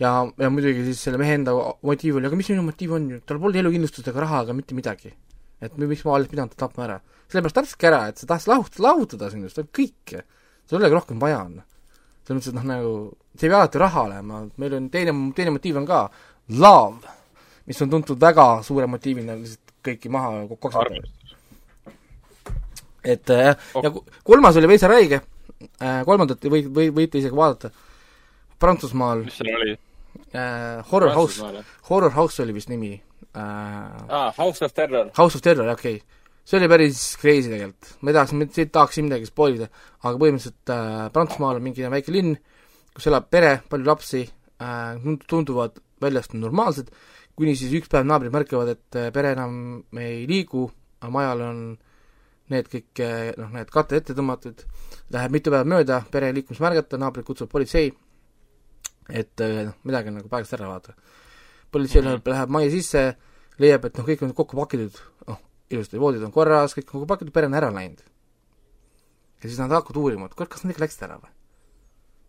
ja, 0.00 0.10
ja 0.38 0.50
muidugi 0.50 0.84
siis 0.88 1.04
selle 1.04 1.20
mehe 1.20 1.36
enda 1.38 1.54
motiiv 1.82 2.18
oli, 2.18 2.26
aga 2.26 2.38
mis 2.38 2.50
minu 2.50 2.64
motiiv 2.66 2.96
on 2.96 3.10
ju, 3.12 3.20
tal 3.26 3.40
polnud 3.42 3.60
elukindlustust 3.60 4.08
ega 4.10 4.24
raha 4.24 4.44
ega 4.46 4.56
mitte 4.56 4.76
midagi. 4.78 5.12
Et 5.60 5.76
mi- 5.78 5.86
miks 5.90 6.04
ma 6.04 6.12
oleks 6.16 6.30
pidanud 6.30 6.54
ta 6.54 6.66
tapma 6.66 6.84
ära. 6.84 7.00
sellepärast 7.28 7.54
ta 7.54 7.62
ütleski 7.62 7.86
ära, 7.90 8.00
et 8.08 8.18
sa 8.18 8.26
tahtis 8.26 8.46
lahutada, 8.48 8.82
lahutada 8.88 9.30
sinust, 9.30 9.54
see 9.56 9.62
on 9.62 9.68
kõik. 9.72 10.22
sul 10.68 10.78
ei 10.78 10.82
olegi 10.84 10.94
rohkem 10.94 11.18
vaja, 11.20 11.42
noh. 11.48 11.64
selles 12.26 12.38
mõttes, 12.40 12.48
et 12.48 12.54
noh, 12.54 12.64
nagu 12.68 13.16
see 13.38 13.46
ei 13.46 13.50
pea 13.50 13.58
alati 13.62 13.78
raha 13.78 14.02
olema, 14.02 14.42
meil 14.56 14.74
on 14.74 14.90
teine, 14.90 15.12
teine 15.34 15.50
motiiv 15.50 15.76
on 15.76 15.86
ka 15.86 16.10
love, 16.48 16.98
mis 17.66 17.82
on 17.82 17.90
tuntud 17.90 18.20
väga 18.20 18.62
suure 18.62 18.86
motiivina 18.86 19.34
lihtsalt 19.36 19.72
kõiki 19.84 20.10
maha 20.10 20.46
koksata. 20.60 20.84
armastus. 20.84 21.34
et 23.04 23.30
äh, 23.30 23.56
Oh. 23.74 23.82
ja 23.84 23.90
kolmas 24.24 24.56
oli 24.56 24.68
veitsa 24.68 24.88
räige 24.88 25.20
äh,, 25.80 26.04
kolmandat 26.04 26.42
või, 26.44 26.64
või 26.68 26.90
võite 26.92 27.18
isegi 27.18 27.36
vaadata, 27.36 27.70
Prantsusmaal 28.58 29.22
mis 29.24 29.36
seal 29.38 29.54
oli? 29.60 29.76
äh, 30.34 30.82
Horror 30.90 31.14
House, 31.14 31.42
Horror 31.90 32.10
House 32.16 32.42
oli 32.42 32.52
vist 32.56 32.68
nimi 32.68 33.00
äh,, 33.34 33.42
aa, 33.42 34.30
House 34.38 34.64
of 34.64 34.74
Terror. 34.76 35.10
House 35.18 35.38
of 35.38 35.44
Terror, 35.44 35.68
okei 35.74 35.98
okay.. 35.98 36.24
see 36.48 36.60
oli 36.60 36.70
päris 36.70 37.02
crazy 37.20 37.50
tegelikult, 37.52 37.92
ma 38.00 38.12
ei 38.12 38.18
tahaks, 38.18 38.36
ma 38.36 38.48
ei 38.48 38.70
tahaks 38.78 38.98
siin 38.98 39.08
midagi 39.08 39.28
spoil 39.28 39.58
ida, 39.58 39.68
aga 40.04 40.14
põhimõtteliselt 40.22 40.72
äh, 40.74 41.04
Prantsusmaal 41.14 41.60
on 41.60 41.66
mingi 41.66 41.92
väike 41.96 42.14
linn, 42.14 42.38
kus 42.94 43.10
elab 43.10 43.28
pere, 43.32 43.58
palju 43.68 43.88
lapsi 43.88 44.24
äh,, 44.24 45.18
tunduvad 45.28 45.78
väljast 46.02 46.34
normaalsed, 46.38 46.90
kuni 47.38 47.54
siis 47.58 47.74
üks 47.78 47.90
päev 47.92 48.06
naabrid 48.08 48.34
märkavad, 48.34 48.72
et 48.74 48.98
äh, 48.98 49.12
pere 49.14 49.34
enam 49.36 49.60
ei 49.98 50.24
liigu, 50.30 50.66
majal 51.14 51.44
on 51.46 51.62
need 52.52 52.68
kõik 52.72 53.02
äh, 53.04 53.30
noh, 53.38 53.50
need 53.54 53.70
katte 53.72 53.98
ette 53.98 54.16
tõmmatud, 54.16 54.64
läheb 55.14 55.34
mitu 55.34 55.52
päeva 55.52 55.68
mööda, 55.68 56.00
pere 56.12 56.30
liikumis 56.36 56.62
märgata, 56.64 57.00
naabrid 57.00 57.26
kutsuvad 57.28 57.52
politsei, 57.52 57.90
et 59.08 59.44
äh, 59.44 59.64
noh, 59.68 59.76
midagi 59.88 60.12
on 60.12 60.20
nagu 60.20 60.32
paigast 60.32 60.56
ära 60.56 60.70
vaata. 60.70 60.96
Politsei 61.72 62.00
Mhm. 62.02 62.08
läheb, 62.08 62.26
läheb 62.32 62.48
majja 62.54 62.70
sisse, 62.70 63.02
leiab, 63.58 63.84
et 63.84 63.98
noh, 63.98 64.06
kõik 64.06 64.22
on 64.24 64.34
kokku 64.34 64.56
pakitud, 64.56 64.94
noh, 65.28 65.40
ilusasti 65.70 65.98
voodid 66.00 66.22
on 66.24 66.32
korras, 66.32 66.74
kõik 66.74 66.86
on 66.88 66.92
kokku 67.00 67.06
pakitud, 67.06 67.32
pere 67.32 67.46
on 67.46 67.54
ära 67.54 67.70
läinud. 67.74 68.00
ja 69.42 69.48
siis 69.48 69.58
nad 69.60 69.70
hakkavad 69.70 69.96
uurima, 69.96 70.26
et 70.26 70.34
kurat, 70.34 70.48
kas 70.50 70.64
nad 70.64 70.72
ikka 70.74 70.84
läksid 70.84 71.02
ära 71.06 71.18
või? 71.22 71.30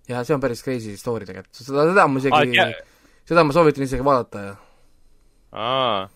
ja 0.09 0.23
see 0.23 0.33
on 0.35 0.41
päris 0.41 0.61
crazy 0.63 0.95
story 0.97 1.25
tegelikult, 1.25 1.53
seda, 1.55 1.85
seda 1.89 2.07
ma 2.07 2.19
isegi 2.19 2.35
seda 3.25 3.43
ma 3.43 3.53
soovitan 3.53 3.83
isegi 3.83 4.03
vaadata 4.05 4.39
ja 4.45 4.55
aa. 5.53 6.09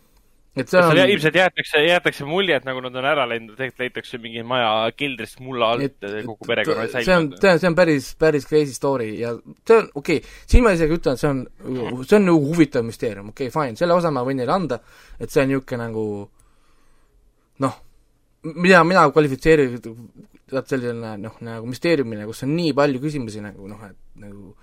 Et 0.54 0.70
see 0.70 0.82
on 0.82 1.00
ilmselt 1.02 1.38
jäetakse, 1.38 1.80
jäetakse 1.82 2.26
mulje, 2.30 2.58
et 2.60 2.66
nagu 2.68 2.82
nad 2.86 2.96
on 3.00 3.08
ära 3.10 3.26
läinud, 3.30 3.56
tegelikult 3.58 3.82
leitakse 3.82 4.20
mingi 4.22 4.44
maja 4.46 4.92
keldrist 4.98 5.40
mulla 5.42 5.72
alt 5.74 5.88
et, 5.88 5.96
ja 6.06 6.22
kogu 6.28 6.50
perekonna 6.50 6.86
see 6.92 7.16
on, 7.16 7.32
see 7.40 7.54
on, 7.54 7.62
see 7.64 7.72
on 7.72 7.78
päris, 7.78 8.12
päris 8.22 8.46
crazy 8.50 8.76
story 8.76 9.10
ja 9.18 9.34
see 9.40 9.80
on, 9.80 9.90
okei 9.98 10.20
okay,, 10.22 10.36
siin 10.50 10.66
ma 10.66 10.76
isegi 10.78 11.00
ütlen, 11.00 11.18
et 11.18 11.24
see 11.24 11.32
on, 11.32 11.42
see 12.04 12.20
on 12.20 12.30
nagu 12.30 12.44
huvitav 12.52 12.86
müsteerium, 12.86 13.32
okei 13.34 13.50
okay,, 13.50 13.56
fine, 13.56 13.80
selle 13.80 13.98
osa 13.98 14.14
ma 14.14 14.26
võin 14.28 14.38
neile 14.44 14.54
anda, 14.54 14.78
et 15.18 15.34
see 15.34 15.42
on 15.42 15.50
niisugune 15.54 15.82
nagu 15.88 16.06
noh, 17.66 17.80
mida 18.54 18.84
mina 18.86 19.08
kvalifitseerin 19.14 19.80
tead 19.82 20.70
selline 20.70 21.16
noh, 21.24 21.42
nagu 21.46 21.70
müsteeriumina, 21.70 22.28
kus 22.30 22.46
on 22.46 22.54
nii 22.54 22.76
palju 22.78 23.02
küsimusi 23.02 23.42
nagu 23.42 23.68
noh, 23.70 23.82
et 23.90 23.98
nagu 24.22 24.54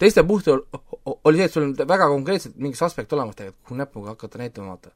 noh, 0.00 0.06
teiste 0.06 0.24
puhul 0.26 0.64
oli 1.28 1.40
see, 1.40 1.48
et 1.48 1.54
sul 1.54 1.66
on 1.68 1.74
väga 1.76 2.08
konkreetselt 2.08 2.56
mingi 2.56 2.78
suspekt 2.78 3.12
olemas 3.12 3.36
tegelikult, 3.38 3.66
kuhu 3.68 3.78
näpuga 3.80 4.14
hakata 4.14 4.40
näitama, 4.40 4.74
vaata. 4.74 4.94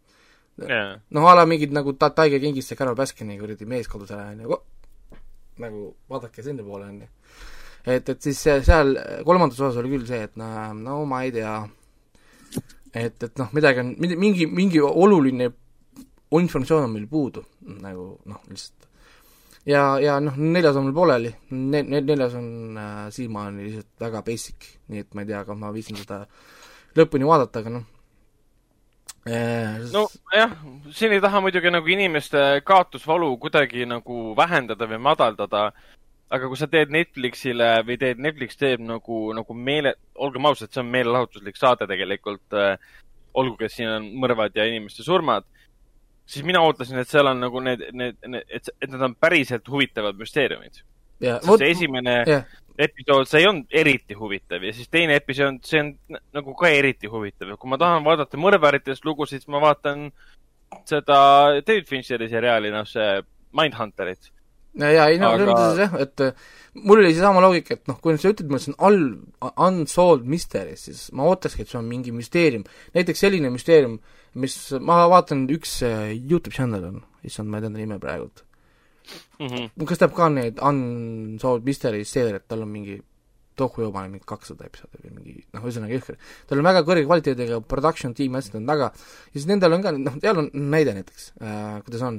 Jaa, 0.68 0.94
noh, 1.10 1.26
a 1.28 1.34
la 1.34 1.46
mingid 1.50 1.74
nagu 1.74 1.96
ta-, 1.98 2.12
Tiger 2.14 2.40
Kingist 2.40 2.70
see 2.70 2.78
Carol 2.78 2.96
Baskini 2.98 3.38
kuradi 3.40 3.66
mees 3.66 3.90
kadus 3.90 4.12
ära, 4.14 4.30
on 4.30 4.44
ju, 4.44 4.60
nagu 5.62 5.88
vaadake 6.10 6.44
sinna 6.46 6.62
poole, 6.66 6.86
on 6.88 7.00
ju. 7.02 7.08
et, 7.84 8.08
et 8.08 8.28
siis 8.28 8.38
seal 8.40 8.94
kolmandas 9.26 9.60
osas 9.60 9.80
oli 9.82 9.90
küll 9.96 10.06
see, 10.08 10.22
et 10.28 10.38
no, 10.40 10.46
no 10.78 11.00
ma 11.10 11.24
ei 11.26 11.34
tea, 11.34 11.56
et, 12.94 13.18
et 13.18 13.42
noh, 13.42 13.50
midagi 13.56 13.82
on, 13.82 13.92
mingi, 13.98 14.46
mingi 14.46 14.82
oluline 14.84 15.50
informatsioon 16.40 16.86
on 16.86 16.94
meil 16.94 17.06
puudu, 17.10 17.44
nagu 17.82 18.06
noh, 18.30 18.40
lihtsalt. 18.50 18.88
ja, 19.68 19.82
ja 20.02 20.16
noh, 20.22 20.38
neljas 20.38 20.78
on 20.78 20.88
mul 20.88 20.96
pooleli. 20.96 21.34
Ne,, 21.50 21.82
ne, 21.82 22.00
neljas 22.00 22.34
on 22.38 22.78
äh, 22.78 23.04
siiamaani 23.14 23.68
lihtsalt 23.68 24.06
väga 24.06 24.22
basic, 24.26 24.70
nii 24.92 25.04
et 25.04 25.14
ma 25.14 25.24
ei 25.24 25.32
tea, 25.32 25.42
kas 25.46 25.58
ma 25.58 25.72
viitsin 25.74 25.98
seda 26.00 26.24
lõpuni 26.98 27.26
vaadata, 27.28 27.62
aga 27.62 27.72
noh 27.78 27.84
äh, 29.28 29.80
nojah, 29.94 30.54
siin 30.94 31.16
ei 31.16 31.22
taha 31.24 31.40
muidugi 31.44 31.72
nagu 31.72 31.92
inimeste 31.96 32.44
kaotusvalu 32.66 33.32
kuidagi 33.42 33.86
nagu 33.88 34.34
vähendada 34.36 34.88
või 34.90 35.00
madaldada, 35.08 35.64
aga 36.34 36.50
kui 36.50 36.60
sa 36.60 36.68
teed 36.70 36.92
Netflixile 36.94 37.70
või 37.86 37.98
teed, 38.00 38.20
Netflix 38.22 38.60
teeb 38.60 38.84
nagu, 38.84 39.26
nagu 39.36 39.56
meele, 39.56 39.94
olgem 40.14 40.50
ausad, 40.50 40.72
see 40.72 40.82
on 40.84 40.92
meelelahutuslik 40.92 41.58
saade 41.60 41.88
tegelikult 41.90 42.56
äh,, 42.58 42.76
olgugi, 43.34 43.66
et 43.66 43.74
siin 43.74 43.90
on 43.90 44.08
mõrvad 44.22 44.54
ja 44.56 44.66
inimeste 44.68 45.02
surmad, 45.06 45.46
siis 46.26 46.44
mina 46.46 46.62
ootasin, 46.64 47.00
et 47.00 47.10
seal 47.10 47.28
on 47.30 47.40
nagu 47.42 47.62
need, 47.64 47.82
need, 47.92 48.18
need, 48.26 48.44
et, 48.48 48.70
et 48.80 48.90
need 48.90 49.02
on 49.02 49.16
päriselt 49.20 49.68
huvitavad 49.68 50.18
müsteeriumid. 50.20 50.82
ja 51.22 51.38
sest 51.40 51.62
see 51.62 51.70
esimene 51.70 52.14
jah, 52.26 52.46
episood, 52.78 53.28
see 53.30 53.42
ei 53.42 53.48
olnud 53.48 53.74
eriti 53.82 54.16
huvitav 54.18 54.64
ja 54.66 54.72
siis 54.74 54.90
teine 54.90 55.18
episood, 55.20 55.60
see 55.66 55.82
on 55.82 55.92
nagu 56.34 56.54
ka 56.58 56.70
eriti 56.74 57.10
huvitav 57.10 57.52
ja 57.52 57.58
kui 57.60 57.70
ma 57.70 57.78
tahan 57.80 58.06
vaadata 58.06 58.40
mõrvaritest 58.40 59.06
lugusid, 59.06 59.44
siis 59.44 59.52
ma 59.52 59.62
vaatan 59.62 60.08
seda 60.88 61.18
David 61.60 61.86
Fincheri 61.88 62.28
seriaali, 62.32 62.72
noh 62.74 62.86
see 62.88 63.20
Mindhunterit. 63.54 64.32
ja 64.74 65.06
ei 65.06 65.20
no 65.22 65.30
selles 65.36 65.50
mõttes 65.52 65.82
jah, 65.84 65.94
et 66.02 66.24
äh, 66.24 66.46
mul 66.74 67.02
oli 67.02 67.12
seesama 67.14 67.42
loogika, 67.44 67.76
et 67.78 67.90
noh, 67.90 68.00
kui 68.02 68.16
sa 68.18 68.32
ütled 68.32 68.50
mulle, 68.50 68.62
see 68.64 68.74
on 68.74 68.80
all, 68.88 69.52
unsolved 69.68 70.26
mystery, 70.26 70.74
siis 70.80 71.06
ma 71.14 71.28
ootakski, 71.30 71.62
et 71.62 71.70
see 71.70 71.78
on 71.78 71.86
mingi 71.86 72.14
müsteerium. 72.14 72.66
näiteks 72.96 73.22
selline 73.22 73.52
müsteerium, 73.54 74.00
mis, 74.42 74.56
ma 74.82 75.04
vaatan, 75.12 75.46
üks 75.54 75.78
äh, 75.86 76.10
Youtube 76.16 76.56
channel 76.56 76.90
on, 76.90 76.98
issand, 77.22 77.50
ma 77.50 77.60
ei 77.60 77.66
tea 77.66 77.76
ta 77.76 77.84
nime 77.84 78.00
praegult. 78.02 78.42
Mhm. 79.40 79.86
kas 79.86 79.98
teeb 79.98 80.14
ka 80.14 80.28
neid 80.28 80.60
unsolved 80.62 81.66
mystery 81.66 82.04
seeriat, 82.04 82.46
tal 82.48 82.62
on 82.62 82.70
mingi 82.70 83.00
Tokujoba 83.54 84.00
on 84.02 84.10
mingi 84.10 84.26
kakssada 84.26 84.66
episoodi 84.66 84.98
või 85.04 85.12
mingi 85.14 85.44
noh, 85.54 85.62
ühesõnaga 85.62 85.94
jõhker. 85.94 86.16
tal 86.48 86.58
on 86.58 86.66
väga 86.66 86.80
kõrge 86.86 87.04
kvaliteediga 87.06 87.60
production 87.60 88.14
tiim 88.14 88.34
ja 88.34 88.42
asjad 88.42 88.56
on 88.58 88.66
taga 88.66 88.88
ja 88.90 89.34
siis 89.36 89.46
nendel 89.46 89.76
on 89.76 89.84
ka, 89.84 89.92
noh, 89.94 90.16
seal 90.22 90.40
on 90.42 90.48
näide 90.72 90.94
näiteks 90.96 91.28
äh,, 91.38 91.76
kuidas 91.86 92.02
on, 92.02 92.18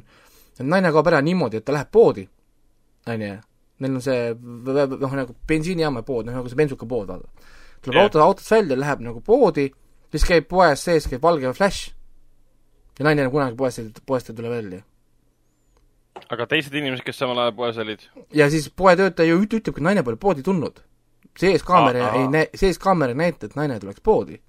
naine 0.63 0.93
kaob 0.95 1.09
ära 1.11 1.19
niimoodi, 1.25 1.59
et 1.59 1.65
ta 1.67 1.75
läheb 1.75 1.91
poodi, 1.91 2.23
on 3.11 3.25
ju, 3.27 3.33
neil 3.83 3.99
on 3.99 4.05
see 4.05 4.31
noh, 4.39 5.17
nagu 5.19 5.35
bensiinijaama 5.47 6.05
pood, 6.07 6.29
noh 6.29 6.39
nagu 6.39 6.51
see 6.51 6.61
bensukapood, 6.61 7.11
vaata. 7.11 7.51
tuleb 7.83 7.99
Jah. 7.99 8.07
auto, 8.07 8.23
autost 8.23 8.55
välja, 8.55 8.79
läheb 8.79 9.03
nagu 9.03 9.19
poodi, 9.19 9.67
siis 10.15 10.23
käib 10.23 10.47
poes 10.47 10.87
sees, 10.87 11.09
käib 11.11 11.23
valge 11.23 11.51
flash 11.53 11.91
ja 12.95 13.03
naine 13.09 13.25
enam 13.25 13.35
kunagi 13.35 13.59
poest, 13.59 14.05
poest 14.07 14.31
ei 14.31 14.39
tule 14.39 14.55
välja 14.55 14.85
aga 16.31 16.47
teised 16.49 16.73
inimesed, 16.75 17.03
kes 17.05 17.19
samal 17.21 17.39
ajal 17.43 17.55
poes 17.57 17.77
olid? 17.81 18.03
ja 18.33 18.49
siis 18.49 18.67
poetöötaja 18.69 19.29
ju 19.29 19.39
üt- 19.43 19.57
ütlebki, 19.59 19.81
et 19.81 19.87
naine 19.89 20.03
pole 20.03 20.19
poodi 20.21 20.43
tulnud. 20.43 20.81
sees 21.37 21.63
kaamera 21.67 22.09
Aa, 22.09 22.19
ei 22.19 22.27
näe, 22.31 22.49
sees 22.55 22.79
kaamera 22.81 23.11
ei 23.15 23.19
näita, 23.19 23.49
et 23.49 23.55
naine 23.59 23.79
tuleks 23.79 24.01
poodi. 24.01 24.39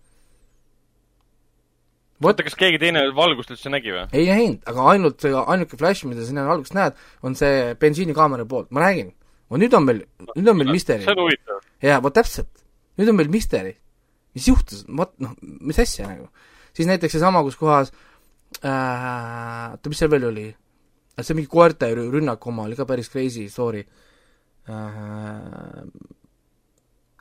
oota, 2.22 2.42
kas 2.46 2.54
keegi 2.56 2.78
teine 2.82 3.02
valgust 3.16 3.52
üldse 3.54 3.72
nägi 3.72 3.94
või? 3.94 4.06
ei 4.12 4.28
näinud, 4.32 4.60
aga 4.66 4.90
ainult 4.94 5.20
see 5.20 5.34
ainuke 5.34 5.76
flash, 5.76 6.06
mida 6.08 6.24
sinna 6.24 6.46
alguses 6.50 6.76
näed, 6.76 7.00
on 7.22 7.34
see 7.38 7.74
bensiinikaamera 7.80 8.46
poolt, 8.48 8.70
ma 8.70 8.86
räägin. 8.86 9.12
vot 9.50 9.60
nüüd 9.62 9.74
on 9.76 9.84
meil, 9.88 10.04
nüüd 10.34 10.52
on 10.52 10.62
meil 10.62 10.72
misteri 10.72 11.04
see. 11.04 11.12
on 11.12 11.24
huvitav. 11.26 11.64
jaa, 11.82 12.02
vot 12.02 12.14
täpselt. 12.14 12.52
nüüd 12.98 13.10
on 13.12 13.18
meil 13.20 13.32
misteri. 13.32 13.76
mis 14.34 14.48
juhtus, 14.48 14.84
vot 14.88 15.12
noh, 15.20 15.34
mis 15.42 15.78
asja 15.82 16.08
nagu. 16.08 16.30
siis 16.72 16.88
näiteks 16.88 17.18
seesama, 17.18 17.42
kus 17.42 17.56
kohas 17.56 17.92
äh, 18.62 19.74
oota, 19.74 19.90
mis 19.90 19.98
seal 19.98 20.10
veel 20.10 20.30
oli? 20.30 20.46
See 21.24 21.34
mingi 21.36 21.48
koerte 21.48 21.88
rü- 21.96 22.10
rünnak 22.12 22.46
oma 22.46 22.66
oli 22.68 22.76
ka 22.76 22.84
päris 22.88 23.08
crazy 23.12 23.48
story 23.48 23.84
äh,. 24.68 25.84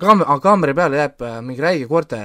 kaam-, 0.02 0.26
kaamera 0.44 0.74
peale 0.76 0.98
jääb 1.00 1.22
äh, 1.24 1.38
mingi 1.46 1.62
räige 1.64 1.88
koerte 1.88 2.20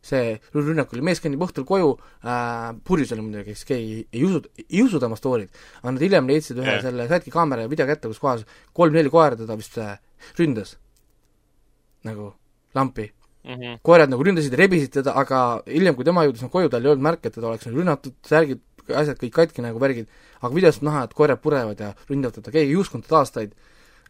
see 0.00 0.38
rü- 0.54 0.64
rünnak 0.70 0.92
oli, 0.94 1.02
mees 1.04 1.20
kõnnib 1.20 1.42
õhtul 1.44 1.66
koju 1.68 1.90
äh,, 2.24 2.70
purjus 2.84 3.12
oli 3.12 3.26
muidugi, 3.26 3.52
kes 3.52 3.64
keegi 3.68 3.94
ei, 3.98 4.06
ei 4.16 4.24
usu, 4.24 4.40
ei 4.64 4.82
usu 4.86 5.00
tema 5.02 5.18
story't, 5.20 5.52
aga 5.82 5.92
nad 5.92 6.00
hiljem 6.06 6.30
leidsid 6.30 6.56
ühe 6.62 6.70
yeah. 6.70 6.82
selle, 6.86 7.08
saidki 7.10 7.32
kaamera 7.34 7.66
ja 7.66 7.72
video 7.72 7.86
kätte, 7.90 8.08
kus 8.08 8.22
kohas 8.22 8.46
kolm-neli 8.72 9.12
koera 9.12 9.36
teda 9.36 9.58
vist 9.60 9.76
äh, 9.78 9.98
ründas. 10.40 10.76
nagu 12.04 12.32
lampi 12.74 13.10
Mhm. 13.40 13.78
koerad 13.80 14.10
nagu 14.12 14.20
ründasid 14.20 14.52
ja 14.52 14.58
rebisid 14.60 14.90
teda, 14.92 15.14
aga 15.16 15.62
hiljem, 15.64 15.94
kui 15.96 16.04
tema 16.04 16.26
jõudis 16.26 16.42
nagu 16.44 16.52
koju, 16.52 16.68
tal 16.68 16.84
ei 16.84 16.90
olnud 16.92 17.04
märke, 17.06 17.30
et 17.30 17.34
teda 17.38 17.48
oleks 17.48 17.64
nagu 17.64 17.78
rünnatud, 17.78 18.12
särgid, 18.28 18.60
asjad 18.96 19.18
kõik 19.20 19.32
katki 19.36 19.62
nagu 19.64 19.78
värgid, 19.82 20.08
aga 20.40 20.50
videost 20.54 20.82
on 20.82 20.90
näha, 20.90 21.04
et 21.08 21.14
koerad 21.14 21.40
purevad 21.44 21.80
ja 21.80 21.92
ründavad 22.10 22.38
teda, 22.40 22.50
keegi 22.54 22.72
ei 22.74 22.80
uskunud 22.80 23.06
teda 23.06 23.20
aastaid, 23.22 23.54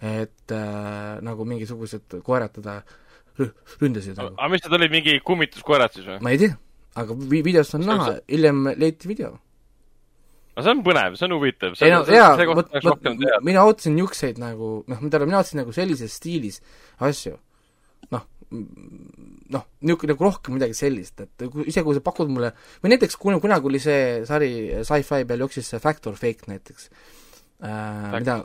et 0.01 0.55
äh, 0.57 1.21
nagu 1.27 1.45
mingisugused 1.49 2.21
koerad 2.25 2.55
teda 2.57 2.81
rü- 3.39 3.53
ründasid 3.83 4.17
nagu. 4.17 4.35
aga 4.39 4.49
mis 4.53 4.65
need 4.65 4.79
olid, 4.81 4.91
mingi 4.95 5.19
kummituskoerad 5.25 5.93
siis 5.97 6.07
või? 6.09 6.19
ma 6.25 6.31
ei 6.35 6.39
tea, 6.47 6.57
aga 7.03 7.15
vi- 7.21 7.43
videost 7.47 7.75
on 7.79 7.85
See 7.85 7.91
näha, 7.93 8.19
hiljem 8.33 8.65
leiti 8.81 9.09
video. 9.11 9.35
no 10.57 10.63
see 10.65 10.73
on 10.73 10.83
põnev, 10.87 11.15
see 11.21 11.29
on 11.29 11.37
huvitav. 11.37 11.77
ei 11.81 11.93
no 11.93 12.03
see 12.09 12.17
kohta 12.49 12.65
tahaks 12.71 12.85
vot 12.85 12.95
rohkem 12.95 13.19
teada. 13.21 13.41
mina 13.47 13.65
ootasin 13.69 13.95
niisuguseid 13.97 14.41
nagu 14.43 14.73
noh, 14.89 15.01
mida 15.05 15.21
mina 15.27 15.39
ootasin 15.43 15.61
nagu 15.63 15.73
sellises 15.77 16.17
stiilis 16.21 16.61
asju, 17.01 17.37
noh, 18.11 18.25
noh, 18.51 19.65
niisugune 19.87 20.15
nagu 20.15 20.27
rohkem 20.27 20.57
midagi 20.59 20.75
sellist, 20.75 21.23
et 21.23 21.47
kui 21.53 21.69
ise, 21.71 21.85
kui 21.87 21.97
sa 21.97 22.03
pakud 22.05 22.31
mulle 22.33 22.51
või 22.83 22.95
näiteks 22.95 23.19
kun-, 23.21 23.39
kunagi 23.43 23.71
oli 23.71 23.81
see 23.83 24.03
sari 24.29 24.51
Sci-Fi 24.83 25.27
peal 25.29 25.45
jooksis 25.47 25.71
see 25.71 25.83
Fact 25.83 26.09
or 26.11 26.19
Fake 26.19 26.51
näiteks 26.51 26.91
äh,, 27.63 28.19
mida 28.19 28.41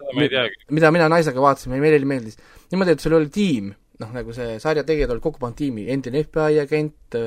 mida 0.70 0.94
mina 0.94 1.10
naisega 1.12 1.42
vaatasin, 1.42 1.74
meile 1.74 2.06
meeldis. 2.06 2.38
niimoodi, 2.72 2.96
et 2.96 3.06
sul 3.06 3.18
oli 3.18 3.32
tiim, 3.34 3.74
noh 4.02 4.14
nagu 4.14 4.34
see 4.36 4.60
sarja 4.62 4.86
tegijad 4.86 5.16
olid 5.16 5.26
kokku 5.26 5.42
pannud 5.42 5.58
tiimi, 5.58 5.88
endine 5.92 6.22
FBI 6.28 6.62
agent, 6.62 7.18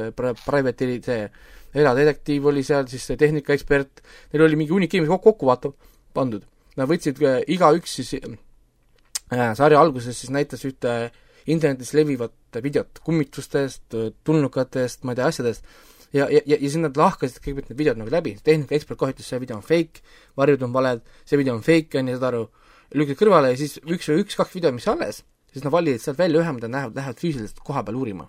private 0.44 0.92
see 1.02 1.22
eradetektiiv 1.76 2.46
oli 2.48 2.62
seal, 2.66 2.86
siis 2.88 3.04
see 3.10 3.18
tehnikaekspert, 3.20 4.02
neil 4.32 4.44
oli 4.46 4.58
mingi 4.60 4.72
hunnik 4.72 4.94
inimesi 4.94 5.12
kokku, 5.12 5.32
kokku 5.32 5.50
vaata, 5.50 5.72
pandud. 6.16 6.44
Nad 6.78 6.88
võtsid 6.90 7.18
äh, 7.26 7.40
igaüks 7.54 7.98
siis 7.98 8.14
äh, 8.22 9.50
sarja 9.58 9.80
alguses 9.80 10.16
siis 10.16 10.30
näitas 10.34 10.62
ühte 10.68 11.10
internetis 11.48 11.94
levivat 11.96 12.58
videot 12.62 13.00
kummitustest, 13.04 13.96
tulnukatest, 14.24 15.04
ma 15.04 15.14
ei 15.14 15.20
tea, 15.20 15.28
asjadest, 15.32 15.64
ja, 16.12 16.26
ja, 16.28 16.40
ja, 16.44 16.56
ja 16.56 16.60
siis 16.64 16.78
nad 16.82 16.96
lahkasid 16.96 17.40
kõigepealt 17.42 17.72
need 17.72 17.80
videod 17.80 18.00
nagu 18.00 18.12
läbi, 18.12 18.34
tehnikaekspert 18.44 19.00
kohe 19.00 19.14
ütles, 19.14 19.28
see 19.28 19.40
video 19.42 19.58
on 19.58 19.64
fake, 19.64 20.04
varjud 20.38 20.64
on 20.66 20.74
valed, 20.74 21.02
see 21.28 21.40
video 21.40 21.56
on 21.56 21.64
fake, 21.64 21.98
on 22.00 22.10
ju, 22.10 22.18
saad 22.18 22.28
aru, 22.30 22.44
lükati 22.96 23.20
kõrvale 23.22 23.52
ja 23.52 23.58
siis 23.60 23.78
üks 23.84 24.10
või 24.10 24.24
üks-kaks 24.24 24.54
videot, 24.56 24.76
mis 24.76 24.88
alles, 24.90 25.22
siis 25.52 25.64
nad 25.64 25.74
valisid 25.74 26.04
sealt 26.04 26.20
välja 26.20 26.42
ühe, 26.42 26.54
mida 26.56 26.70
lähevad, 26.72 26.96
lähevad 26.96 27.20
füüsiliselt 27.20 27.60
koha 27.64 27.84
peal 27.84 27.98
uurima. 28.00 28.28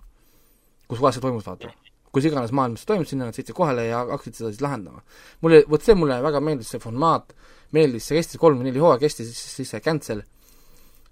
kus 0.89 0.99
kohas 0.99 1.19
see 1.19 1.21
toimus, 1.21 1.45
vaata. 1.45 1.69
kus 2.12 2.25
iganes 2.25 2.51
maailmas 2.51 2.82
see 2.82 2.89
toimus, 2.89 3.12
sinna 3.12 3.29
nad 3.29 3.38
sõitsid 3.38 3.55
kohale 3.55 3.86
ja 3.86 4.01
hakkasid 4.10 4.39
seda 4.39 4.51
siis 4.51 4.63
lahendama. 4.65 5.03
mulle, 5.41 5.63
vot 5.69 5.84
see 5.84 5.95
mulle 5.95 6.19
väga 6.23 6.41
meeldis, 6.43 6.71
see 6.73 6.84
formaat, 6.84 7.36
meeldis, 7.71 8.08
see 8.10 8.17
kestis 8.17 8.41
kolm 8.41 8.60
või 8.60 8.71
neli 8.71 8.82
hooaega 8.82 9.05
kestis, 9.05 9.32
siis 9.38 9.69
see 9.69 9.84
cancel 9.86 10.23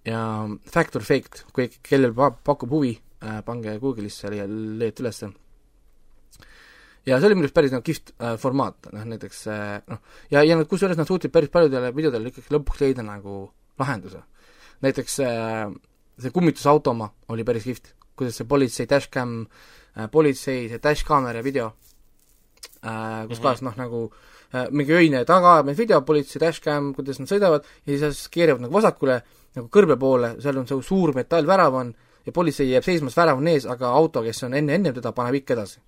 ja 0.07 0.21
fact 0.71 0.95
or 0.95 1.03
faked, 1.03 1.41
kui 1.53 1.67
kellel 1.83 2.13
pa- 2.15 2.31
pakub 2.31 2.71
huvi 2.71 2.93
äh,, 2.95 3.41
pange 3.45 3.73
Google'isse 3.81 4.29
leiate 4.31 5.03
ülesse. 5.03 5.31
ja 7.07 7.17
see 7.19 7.27
oli 7.29 7.35
minu 7.37 7.47
arust 7.47 7.55
päris 7.55 7.71
nagu 7.75 7.85
kihvt 7.87 8.13
äh, 8.19 8.35
formaat, 8.39 8.89
noh 8.93 9.05
näiteks 9.13 9.41
äh, 9.51 9.75
noh, 9.87 9.99
ja, 10.31 10.43
ja 10.43 10.57
nad 10.59 10.67
kusjuures 10.67 10.97
nad 10.99 11.07
suutsid 11.07 11.31
päris 11.33 11.51
paljudele 11.53 11.93
videodele 11.95 12.31
ikkagi 12.31 12.51
lõpuks 12.55 12.81
leida 12.83 13.03
nagu 13.05 13.45
lahenduse. 13.79 14.21
näiteks 14.83 15.19
äh, 15.25 15.67
see 16.19 16.31
kummitusauto 16.35 16.91
oma 16.95 17.11
oli 17.33 17.43
päris 17.47 17.67
kihvt, 17.67 17.93
kuidas 18.17 18.39
see 18.39 18.47
politsei 18.49 18.87
dashcam 18.89 19.41
äh,, 19.97 20.07
politsei 20.11 20.67
see 20.71 20.79
dashkaamera 20.83 21.43
video 21.43 21.73
äh, 22.83 23.27
kus 23.27 23.37
Mhm. 23.39 23.43
kohas 23.43 23.61
noh, 23.65 23.75
nagu 23.79 24.03
äh, 24.53 24.67
mingi 24.71 24.93
öine 24.93 25.23
tagaajamise 25.25 25.77
video, 25.83 26.01
politsei 26.01 26.39
dashcam, 26.43 26.93
kuidas 26.95 27.19
nad 27.19 27.31
sõidavad 27.31 27.63
ja 27.85 27.97
siis 28.11 28.27
keeravad 28.33 28.61
nagu 28.67 28.73
vasakule 28.73 29.21
nagu 29.57 29.69
kõrbe 29.73 29.97
poole, 29.99 30.35
seal 30.43 30.57
on 30.61 30.67
see 30.69 30.85
suur 30.85 31.15
metallvärav 31.17 31.81
on 31.81 31.95
ja 32.27 32.31
politsei 32.31 32.71
jääb 32.71 32.83
seisma, 32.83 33.11
see 33.11 33.21
värav 33.21 33.39
on 33.39 33.47
ees, 33.47 33.65
aga 33.71 33.91
auto, 33.95 34.21
kes 34.25 34.43
on 34.47 34.55
enne, 34.59 34.75
ennem 34.75 34.95
teda, 34.97 35.13
paneb 35.15 35.39
ikka 35.39 35.55
edasi. 35.55 35.79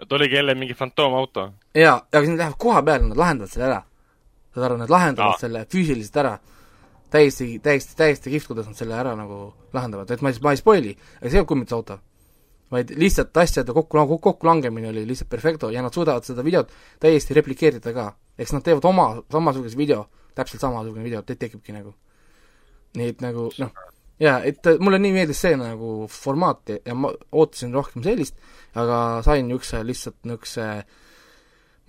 et 0.00 0.12
oligi 0.12 0.34
jälle 0.34 0.54
mingi 0.54 0.74
fantoomauto. 0.74 1.50
jaa, 1.74 1.96
aga 2.12 2.20
siis 2.20 2.30
nad 2.30 2.38
lähevad 2.38 2.58
koha 2.58 2.82
peale, 2.82 3.08
nad 3.08 3.16
lahendavad 3.16 3.52
selle 3.52 3.66
ära. 3.66 3.82
saad 4.54 4.64
aru, 4.64 4.76
nad 4.76 4.90
lahendavad 4.90 5.36
Aa. 5.36 5.38
selle 5.38 5.66
füüsiliselt 5.72 6.16
ära. 6.16 6.38
täiesti, 7.10 7.58
täiesti, 7.58 7.96
täiesti 7.96 8.30
kihvt, 8.30 8.46
kuidas 8.46 8.66
nad 8.66 8.76
selle 8.76 8.94
ära 8.94 9.16
nagu 9.16 9.52
lahendavad, 9.72 10.10
et 10.10 10.22
ma 10.22 10.30
ei, 10.30 10.38
ma 10.42 10.54
ei 10.54 10.62
spoil'i, 10.62 10.94
aga 11.20 11.28
see 11.28 11.36
ei 11.36 11.42
olnud 11.42 11.48
kummitusauto. 11.52 11.98
vaid 12.70 12.94
lihtsalt 12.96 13.36
asjade 13.36 13.72
kokku, 13.72 13.98
kokku, 13.98 14.18
kokkulangemine 14.18 14.88
oli 14.88 15.06
lihtsalt 15.06 15.28
perfecto 15.28 15.70
ja 15.70 15.82
nad 15.82 15.92
suudavad 15.92 16.24
seda 16.24 16.44
videot 16.44 16.72
täiesti 17.00 17.34
replikeerida 17.34 17.92
ka. 17.92 18.14
eks 18.38 18.52
nad 18.52 18.64
teevad 18.64 18.84
oma 18.84 19.22
samasuguse 19.32 19.76
video, 19.76 20.06
täpselt 20.36 20.62
samasugune 20.62 21.04
video 21.04 21.22
te- 21.22 21.38
tekibki 21.38 21.74
nagu. 21.76 21.94
nii 22.98 23.12
et 23.12 23.20
nagu 23.22 23.48
noh, 23.62 23.70
jaa, 24.20 24.40
et 24.46 24.66
äh, 24.66 24.80
mulle 24.82 24.98
nii 24.98 25.14
meeldis 25.14 25.42
see 25.44 25.54
nagu 25.58 26.08
formaat 26.10 26.74
ja, 26.74 26.94
ma 26.94 27.12
ootasin 27.30 27.74
rohkem 27.74 28.02
sellist, 28.06 28.34
aga 28.78 29.20
sain 29.26 29.46
niisuguse 29.46 29.84
lihtsalt 29.86 30.18
niisuguse 30.26 30.66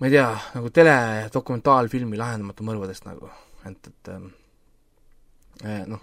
ma 0.02 0.08
ei 0.08 0.14
tea, 0.14 0.28
nagu 0.56 0.70
teledokumentaalfilmi 0.74 2.18
Lahendamatu 2.18 2.64
mõrvadest 2.66 3.04
nagu, 3.06 3.28
et, 3.68 3.90
et 3.90 4.10
eh, 4.12 5.84
noh, 5.86 6.00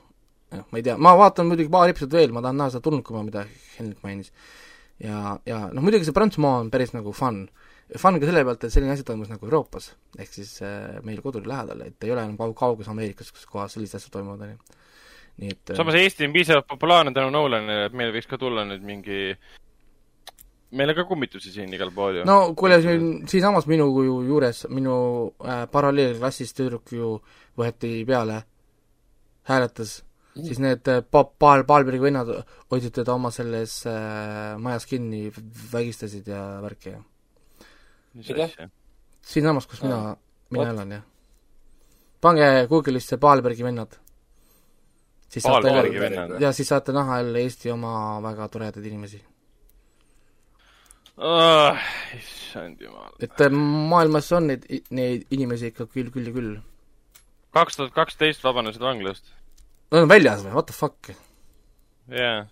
ma 0.56 0.80
ei 0.80 0.86
tea, 0.86 0.96
ma 0.96 1.16
vaatan 1.20 1.50
muidugi 1.50 1.72
paar 1.74 1.92
episoodi 1.92 2.22
veel, 2.22 2.32
ma 2.36 2.44
tahan 2.46 2.62
näha 2.62 2.74
seda 2.74 2.86
tulnukama, 2.86 3.26
mida 3.28 3.44
Henrik 3.78 4.00
mainis. 4.06 4.32
ja, 5.04 5.36
ja 5.46 5.66
noh, 5.74 5.84
muidugi 5.84 6.08
see 6.08 6.16
Prantsusmaa 6.16 6.62
on 6.64 6.72
päris 6.74 6.96
nagu 6.96 7.12
fun. 7.16 7.44
Fun 7.98 8.20
ka 8.22 8.28
selle 8.30 8.44
pealt, 8.46 8.66
et 8.68 8.74
selline 8.74 8.94
asi 8.94 9.06
toimus 9.06 9.32
nagu 9.32 9.48
Euroopas, 9.48 9.88
ehk 10.22 10.30
siis 10.30 10.52
äh, 10.62 11.00
meil 11.06 11.24
kodul 11.26 11.48
lähedal, 11.50 11.82
et 11.88 12.06
ei 12.06 12.12
ole 12.14 12.22
enam 12.22 12.36
kaug-, 12.38 12.54
kauges 12.58 12.90
Ameerikas, 12.92 13.32
kus 13.34 13.48
kohas 13.50 13.74
sellised 13.74 13.98
asjad 13.98 14.14
toimuvad, 14.14 14.44
on 14.46 14.52
ju. 14.52 14.84
nii 15.42 15.56
et 15.56 15.72
äh, 15.74 15.80
samas 15.80 15.98
Eesti 15.98 16.28
on 16.28 16.36
piisavalt 16.36 16.68
populaarne 16.70 17.16
tänu 17.16 17.34
Nolanile, 17.34 17.88
et 17.88 17.98
meil 17.98 18.14
võiks 18.14 18.30
ka 18.30 18.38
tulla 18.38 18.68
nüüd 18.70 18.86
mingi, 18.86 19.24
meil 20.78 20.94
on 20.94 21.00
ka 21.00 21.08
kummitusi 21.10 21.56
siin 21.56 21.74
igal 21.74 21.90
pool 21.96 22.22
ju. 22.22 22.30
no 22.30 22.38
kuule, 22.60 22.78
siin, 22.86 23.10
siinsamas 23.32 23.66
minu 23.72 23.90
ju 24.06 24.22
juures, 24.28 24.68
minu 24.70 25.00
äh, 25.42 25.66
paralleelklassis 25.74 26.54
tüdruk 26.62 26.94
ju 26.94 27.16
võeti 27.58 27.96
peale, 28.06 28.44
hääletas, 29.50 30.04
siis 30.38 30.62
need 30.62 30.94
äh, 30.94 31.02
pa-, 31.02 31.26
paar, 31.26 31.66
Palberi 31.66 32.06
vennad 32.06 32.36
hoidsid 32.70 33.02
teda 33.02 33.18
oma 33.18 33.34
selles 33.34 33.82
äh, 33.90 34.60
majas 34.62 34.86
kinni, 34.86 35.32
vägistasid 35.74 36.30
ja 36.30 36.52
värki 36.62 36.94
ja? 36.94 37.08
siinsamas, 39.22 39.68
kus 39.68 39.82
mina 39.84 39.98
Aa,, 40.10 40.16
mina 40.54 40.70
elan, 40.74 40.92
jah. 40.98 41.04
pange 42.22 42.48
Google'isse 42.70 43.18
Pahlbergi 43.18 43.64
vennad. 43.64 43.98
siis 45.30 45.44
saate 45.44 45.74
ka, 45.74 45.84
vennad. 46.02 46.42
ja 46.42 46.52
siis 46.54 46.68
saate 46.68 46.96
näha 46.96 47.18
jälle 47.22 47.42
Eesti 47.42 47.72
oma 47.72 47.94
väga 48.24 48.48
toredaid 48.48 48.86
inimesi. 48.86 49.24
issand 52.18 52.82
jumal. 52.82 53.12
et 53.20 53.42
äh, 53.42 53.52
maailmas 53.94 54.32
on 54.32 54.48
neid, 54.48 54.66
neid 54.90 55.26
inimesi 55.32 55.74
ikka 55.74 55.86
küll, 55.88 56.12
küll 56.14 56.32
ja 56.32 56.34
küll. 56.34 56.56
kaks 57.54 57.78
tuhat 57.78 57.94
kaksteist 57.94 58.44
vabanesid 58.44 58.82
vanglast. 58.82 59.36
Nad 59.92 60.06
on 60.06 60.10
väljas 60.10 60.46
või, 60.46 60.54
what 60.54 60.70
the 60.70 60.74
fuck? 60.74 61.12
jaa. 62.10 62.48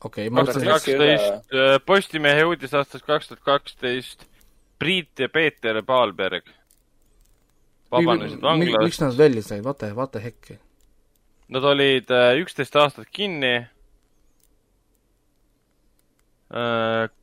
okei 0.00 0.26
okay,, 0.26 0.30
ma 0.30 0.44
kaks 0.44 0.58
tuhat 0.58 0.68
mõtlesin, 0.68 0.98
kaksteist, 0.98 1.86
Postimehe 1.86 2.44
uudis 2.50 2.74
aastast 2.74 3.06
kaks 3.06 3.30
tuhat 3.30 3.44
kaksteist, 3.46 4.26
Priit 4.82 5.22
ja 5.22 5.28
Peeter 5.30 5.78
Paalberg 5.86 6.50
vabanesid 7.92 8.38
miks 8.40 8.42
vanglast. 8.42 9.00
nad 9.00 9.16
välja 9.16 9.42
said, 9.42 9.64
what 9.64 9.78
the, 9.78 9.92
what 9.94 10.12
the 10.12 10.20
heck? 10.20 10.52
Nad 11.48 11.64
olid 11.64 12.10
äh, 12.10 12.38
üksteist 12.40 12.76
aastat 12.76 13.10
kinni. 13.12 13.68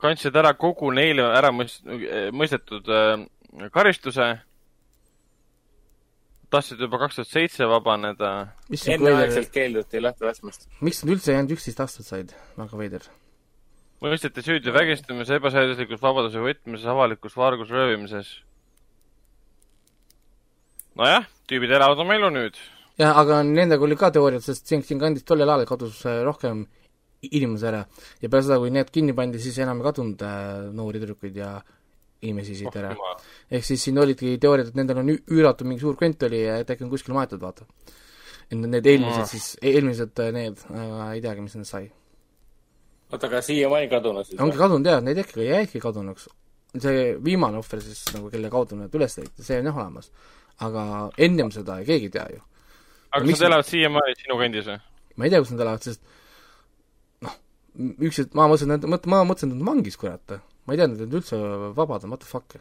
kandsid 0.01 0.37
ära 0.41 0.55
kogu 0.57 0.89
neile 0.89 1.27
ära 1.37 1.51
mõist-, 1.53 1.83
mõistetud 2.33 2.87
äh, 2.89 3.69
karistuse. 3.73 4.29
tahtsid 6.49 6.81
juba 6.81 6.97
kaks 6.97 7.19
tuhat 7.19 7.29
seitse 7.29 7.67
vabaneda. 7.69 8.31
enneaegselt 8.69 9.51
keelduti 9.53 10.01
lahti 10.01 10.25
laskmast. 10.25 10.69
miks 10.81 11.03
nad 11.03 11.13
üldse 11.13 11.35
ainult 11.35 11.57
üksteist 11.57 11.81
aastat 11.85 12.09
said, 12.09 12.33
väga 12.57 12.77
veider. 12.77 13.05
Mõisteti 14.03 14.43
süüdi 14.45 14.73
vägistamises, 14.73 15.35
ebaseaduslikus 15.39 16.01
vabaduse 16.01 16.41
võtmises, 16.43 16.87
avalikus 16.87 17.35
vargusröövimises. 17.37 18.31
nojah, 20.99 21.27
tüübid 21.47 21.71
elavad 21.71 21.99
oma 21.99 22.15
elu 22.15 22.29
nüüd. 22.35 22.59
jah, 22.99 23.17
aga 23.17 23.41
nendega 23.43 23.83
oli 23.83 23.97
ka 23.99 24.11
teooriad, 24.15 24.43
sest 24.43 24.67
siin, 24.67 24.83
siinkandis 24.83 25.23
tollel 25.27 25.49
ajal 25.49 25.65
kadus 25.67 26.05
äh, 26.05 26.23
rohkem 26.23 26.65
inimesi 27.21 27.67
ära 27.67 27.83
ja 28.21 28.29
peale 28.29 28.45
seda, 28.47 28.59
kui 28.59 28.71
need 28.71 28.89
kinni 28.95 29.13
pandi, 29.15 29.39
siis 29.43 29.59
enam 29.59 29.81
ei 29.81 29.89
kadunud 29.89 30.23
äh, 30.23 30.71
noori 30.75 31.03
tüdrukuid 31.03 31.35
ja 31.35 31.57
inimesi 32.21 32.55
siit 32.55 32.75
ära. 32.75 32.95
ehk 33.51 33.65
siis 33.65 33.83
siin 33.83 33.99
olidki 33.99 34.37
teooriad, 34.39 34.71
et 34.71 34.79
nendel 34.79 35.03
on 35.03 35.11
üüratu 35.11 35.67
mingi 35.67 35.83
suur 35.83 35.95
kvent 35.99 36.23
oli 36.27 36.43
ja 36.43 36.59
et 36.63 36.71
äkki 36.71 36.87
on 36.87 36.91
kuskil 36.91 37.15
maetud, 37.15 37.41
vaata. 37.41 37.67
need 38.51 38.85
eelmised 38.85 39.23
Ah. 39.23 39.27
siis, 39.27 39.57
eelmised 39.61 40.19
äh, 40.19 40.31
need, 40.31 40.67
ei 41.13 41.21
teagi, 41.21 41.41
mis 41.41 41.55
nendest 41.55 41.75
sai. 41.75 41.91
oota, 43.11 43.27
aga 43.27 43.41
siiamaani 43.45 43.89
kadunud 43.91 44.27
siis 44.27 44.41
ongi? 44.41 44.57
kadunud 44.59 44.91
jah, 44.91 45.01
neid 45.05 45.21
äkki, 45.23 45.45
jäidki 45.47 45.81
kadunuks. 45.83 46.27
see 46.77 47.15
viimane 47.25 47.57
ohver 47.57 47.81
siis 47.81 48.03
nagu, 48.13 48.29
kelle 48.29 48.51
kaudu 48.53 48.77
nad 48.77 48.93
üles 48.95 49.17
leiti, 49.17 49.45
see 49.45 49.59
on 49.61 49.71
jah 49.71 49.81
olemas. 49.81 50.11
aga 50.65 50.83
ennem 51.17 51.51
seda 51.55 51.79
keegi 51.87 52.09
ei 52.11 52.15
tea 52.17 52.27
ju. 52.35 52.41
aga 53.11 53.25
kas 53.25 53.35
nad 53.39 53.47
elavad 53.49 53.69
siiamaani 53.71 54.17
sinu 54.21 54.39
kandis 54.43 54.69
või? 54.69 54.79
ma 55.15 55.27
ei 55.27 55.33
tea, 55.33 55.43
kus 55.43 55.53
nad 55.55 55.65
elavad, 55.65 55.85
sest 55.89 56.03
noh, 57.25 57.35
üks, 57.97 58.21
et 58.23 58.37
ma 58.37 58.47
mõtlesin, 58.51 58.77
et 58.77 59.09
ma 59.09 59.23
mõtlesin, 59.27 59.51
et 59.51 59.57
nad 59.57 59.65
on 59.65 59.73
vangis, 59.73 59.99
kurat. 59.99 60.39
ma 60.65 60.75
ei 60.75 60.81
teadnud, 60.81 61.01
et 61.01 61.09
nad 61.09 61.19
üldse 61.21 61.39
vabad 61.77 62.05
on, 62.05 62.13
what 62.13 62.23
the 62.23 62.29
fuck. 62.29 62.59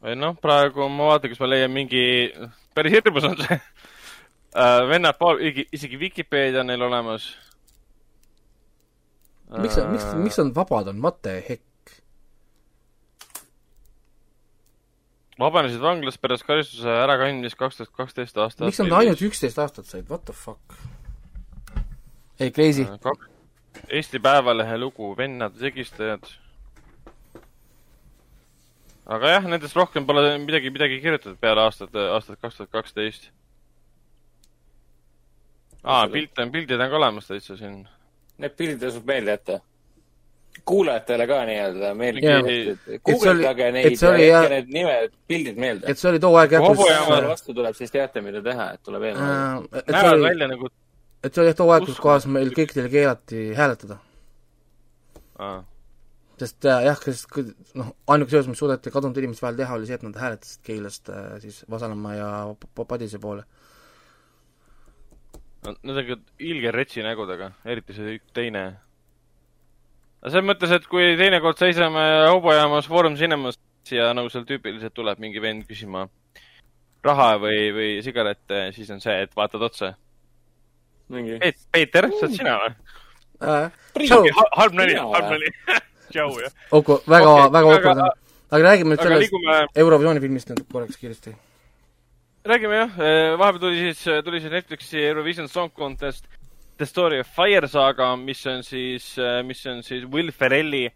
või 0.00 0.16
noh, 0.16 0.38
praegu 0.40 0.88
ma 0.88 1.12
vaatan, 1.14 1.34
kas 1.34 1.42
ma 1.42 1.50
leian 1.50 1.74
mingi, 1.74 2.04
päris 2.76 3.00
hirmus 3.00 3.26
on 3.28 3.38
see 3.42 3.58
uh. 3.58 4.82
vennad, 4.90 5.18
isegi 5.74 5.98
Vikipeedia 5.98 6.62
on 6.62 6.70
neil 6.70 6.86
olemas. 6.86 7.32
miks, 9.58 9.76
miks, 9.90 10.06
miks 10.14 10.38
nad 10.38 10.54
vabad 10.54 10.88
on, 10.92 11.02
what 11.02 11.22
the 11.22 11.40
heck? 11.48 11.64
vabanesid 15.40 15.80
vanglast 15.80 16.20
pärast 16.20 16.44
karistuse 16.44 16.92
ärakandmist 17.04 17.56
kaks 17.56 17.78
tuhat 17.80 17.94
kaksteist 17.96 18.36
aasta 18.38 18.68
miks 18.68 18.80
nad 18.82 18.92
ainult 18.98 19.22
üksteist 19.24 19.58
aastat 19.62 19.88
said, 19.88 20.06
what 20.12 20.24
the 20.28 20.36
fuck? 20.36 20.76
ei, 22.40 22.50
crazy. 22.50 22.84
Kak- 23.00 23.28
Eesti 23.88 24.18
Päevalehe 24.20 24.78
lugu 24.78 25.14
Vennad 25.16 25.56
segistajad. 25.58 26.26
aga 29.06 29.28
jah, 29.34 29.46
nendest 29.48 29.76
rohkem 29.76 30.06
pole 30.06 30.38
midagi, 30.38 30.70
midagi 30.70 31.00
kirjutatud 31.02 31.38
peale 31.40 31.64
aastat, 31.64 31.94
aastat 31.94 32.40
kaks 32.42 32.58
tuhat 32.60 32.70
kaksteist. 32.70 33.30
aa, 35.82 36.06
pilte 36.08 36.42
on, 36.44 36.52
pildid 36.52 36.80
on 36.80 36.90
ka 36.92 36.96
olemas 37.00 37.26
täitsa 37.30 37.56
siin. 37.56 37.88
Need 38.40 38.56
pildid 38.56 38.80
tasub 38.80 39.06
meelde 39.06 39.36
jätta. 39.36 39.60
kuulajatele 40.66 41.26
ka 41.30 41.36
nii-öelda 41.48 41.94
meelde 41.96 42.20
yeah.. 42.26 42.40
Et 42.40 42.46
see 42.50 42.74
oli- 42.74 42.98
guugeldage 43.06 43.68
et 43.68 43.74
neid 43.76 43.96
see 44.00 44.10
ja 44.10 44.26
jätke 44.26 44.50
need 44.54 44.72
nimed, 44.74 45.14
pildid 45.30 45.60
meelde. 45.62 45.86
et 45.88 45.98
see 45.98 46.10
oli 46.10 46.20
too 46.20 46.36
aeg 46.36 46.52
jah, 46.56 46.66
kui 46.66 47.26
vastu 47.30 47.54
tuleb, 47.56 47.76
siis 47.78 47.94
teate, 47.94 48.20
mida 48.24 48.42
teha, 48.44 48.66
et 48.74 48.82
tuleb 48.84 49.06
et 49.08 49.16
see 49.16 49.94
näevad 49.94 50.12
oli, 50.18 50.26
välja 50.28 50.48
nagu 50.50 50.70
et 51.24 51.34
see 51.34 51.42
oli 51.42 51.50
jah 51.52 51.58
too 51.58 51.72
aeg, 51.74 51.86
kus 51.88 52.00
kohas 52.02 52.26
meil 52.36 52.52
kõikidel 52.56 52.88
keelati 52.92 53.46
hääletada. 53.56 53.98
ah.. 55.38 55.62
sest 56.40 56.68
äh, 56.68 56.84
jah, 56.88 57.00
sest 57.04 57.40
noh, 57.78 57.94
ainuke 58.12 58.34
seos, 58.34 58.48
mis 58.50 58.60
suudeti 58.60 58.92
kadunud 58.92 59.18
inimeste 59.22 59.46
vahel 59.46 59.58
teha, 59.60 59.78
oli 59.78 59.88
see, 59.88 59.98
et 60.00 60.06
nad 60.06 60.16
hääletasid 60.20 60.62
Keilast 60.66 61.10
äh, 61.12 61.34
siis 61.44 61.62
Vasalemma 61.70 62.14
ja 62.16 62.30
Padise 62.88 63.20
poole. 63.22 63.44
Need 65.60 65.98
on 66.14 66.22
ilge 66.40 66.70
retsi 66.72 67.02
nägudega, 67.04 67.50
eriti 67.68 67.92
see 67.92 68.14
teine. 68.36 68.62
aga 70.22 70.30
selles 70.32 70.46
mõttes, 70.48 70.72
et 70.72 70.86
kui 70.88 71.16
teinekord 71.20 71.60
seisame 71.60 72.04
hobujaamas 72.30 72.88
Foorum 72.88 73.16
Cinemas 73.20 73.58
ja 73.90 74.12
nagu 74.16 74.30
seal 74.32 74.46
tüüpiliselt 74.48 74.94
tuleb 74.96 75.20
mingi 75.20 75.42
vend 75.42 75.66
küsima 75.68 76.06
raha 77.04 77.34
või, 77.40 77.58
või 77.76 77.90
sigarette, 78.04 78.70
siis 78.76 78.90
on 78.94 79.00
see, 79.04 79.16
et 79.24 79.36
vaatad 79.36 79.62
otsa. 79.68 79.92
mingi. 81.08 81.38
Peeter, 81.72 82.08
sa 82.12 82.26
oled 82.26 82.36
sina 82.36 82.56
või? 82.62 82.72
äh,. 83.42 83.70
Halb 84.56 84.76
nali, 84.78 84.96
halb 84.96 85.30
nali. 85.34 85.52
tšau, 86.12 86.32
jah. 86.40 86.52
Väga 86.72 87.30
okay,, 87.36 87.52
väga 87.52 87.92
on. 87.92 88.02
aga 88.50 88.64
räägime 88.66 88.94
nüüd 88.94 89.04
sellest 89.04 89.26
liigume, 89.26 89.60
Eurovisiooni 89.84 90.24
filmist 90.24 90.52
nüüd 90.52 90.66
korraks 90.72 91.00
kiiresti. 91.00 91.34
Räägime 92.44 92.76
jah, 92.76 92.98
vahepeal 93.38 93.60
tuli 93.60 93.78
siis, 93.84 94.04
tuli 94.24 94.40
siis 94.40 94.52
Netflixi 94.52 95.02
Eurovision 95.04 95.48
Song 95.48 95.72
Contest 95.72 96.26
The 96.78 96.86
Story 96.86 97.20
of 97.20 97.28
Fire 97.36 97.68
saaga, 97.68 98.16
mis 98.16 98.46
on 98.46 98.62
siis, 98.64 99.12
mis 99.44 99.66
on 99.66 99.82
siis 99.84 100.06
Will 100.08 100.32
Ferrelli 100.32 100.86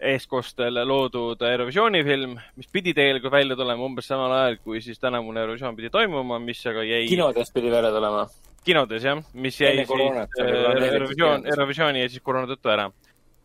eeskostel 0.00 0.80
loodud 0.88 1.42
Eurovisiooni 1.44 2.00
film, 2.04 2.36
mis 2.56 2.68
pidi 2.72 2.94
tegelikult 2.96 3.32
välja 3.34 3.56
tulema 3.56 3.84
umbes 3.84 4.08
samal 4.08 4.32
ajal, 4.36 4.58
kui 4.64 4.80
siis 4.84 5.00
tänavune 5.00 5.42
Eurovisioon 5.42 5.76
pidi 5.76 5.90
toimuma, 5.92 6.40
mis 6.42 6.62
aga 6.66 6.84
jäi 6.86 7.06
kinodes 7.10 7.52
pidi 7.52 7.72
välja 7.72 7.92
tulema. 7.92 8.26
kinodes 8.64 9.04
jah, 9.04 9.20
mis 9.34 9.60
jäi 9.60 9.74
Enne 9.74 9.86
siis 9.86 10.40
äh, 10.40 10.92
Eurovisioon. 10.94 11.46
Eurovisiooni 11.46 12.04
jäi 12.04 12.12
siis 12.12 12.24
koroona 12.24 12.52
tõttu 12.52 12.72
ära. 12.72 12.90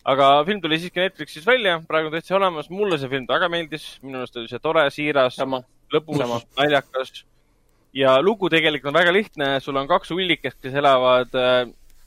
aga 0.06 0.30
film 0.48 0.62
tuli 0.62 0.80
siiski 0.80 1.04
Netflixis 1.04 1.48
välja, 1.48 1.80
praegu 1.88 2.12
on 2.12 2.16
täitsa 2.16 2.36
olemas, 2.40 2.70
mulle 2.70 3.00
see 3.02 3.10
film 3.10 3.28
väga 3.28 3.50
meeldis, 3.50 3.88
minu 4.04 4.22
arust 4.22 4.38
oli 4.38 4.52
see 4.52 4.60
tore, 4.64 4.88
siiras, 4.92 5.36
sama. 5.36 5.64
Lõbus 5.94 6.22
naljakas. 6.58 7.24
ja 7.96 8.18
lugu 8.22 8.50
tegelikult 8.52 8.92
on 8.92 9.00
väga 9.00 9.14
lihtne, 9.14 9.50
sul 9.64 9.78
on 9.80 9.88
kaks 9.88 10.12
ullikest, 10.12 10.60
kes 10.62 10.74
elavad, 10.82 11.32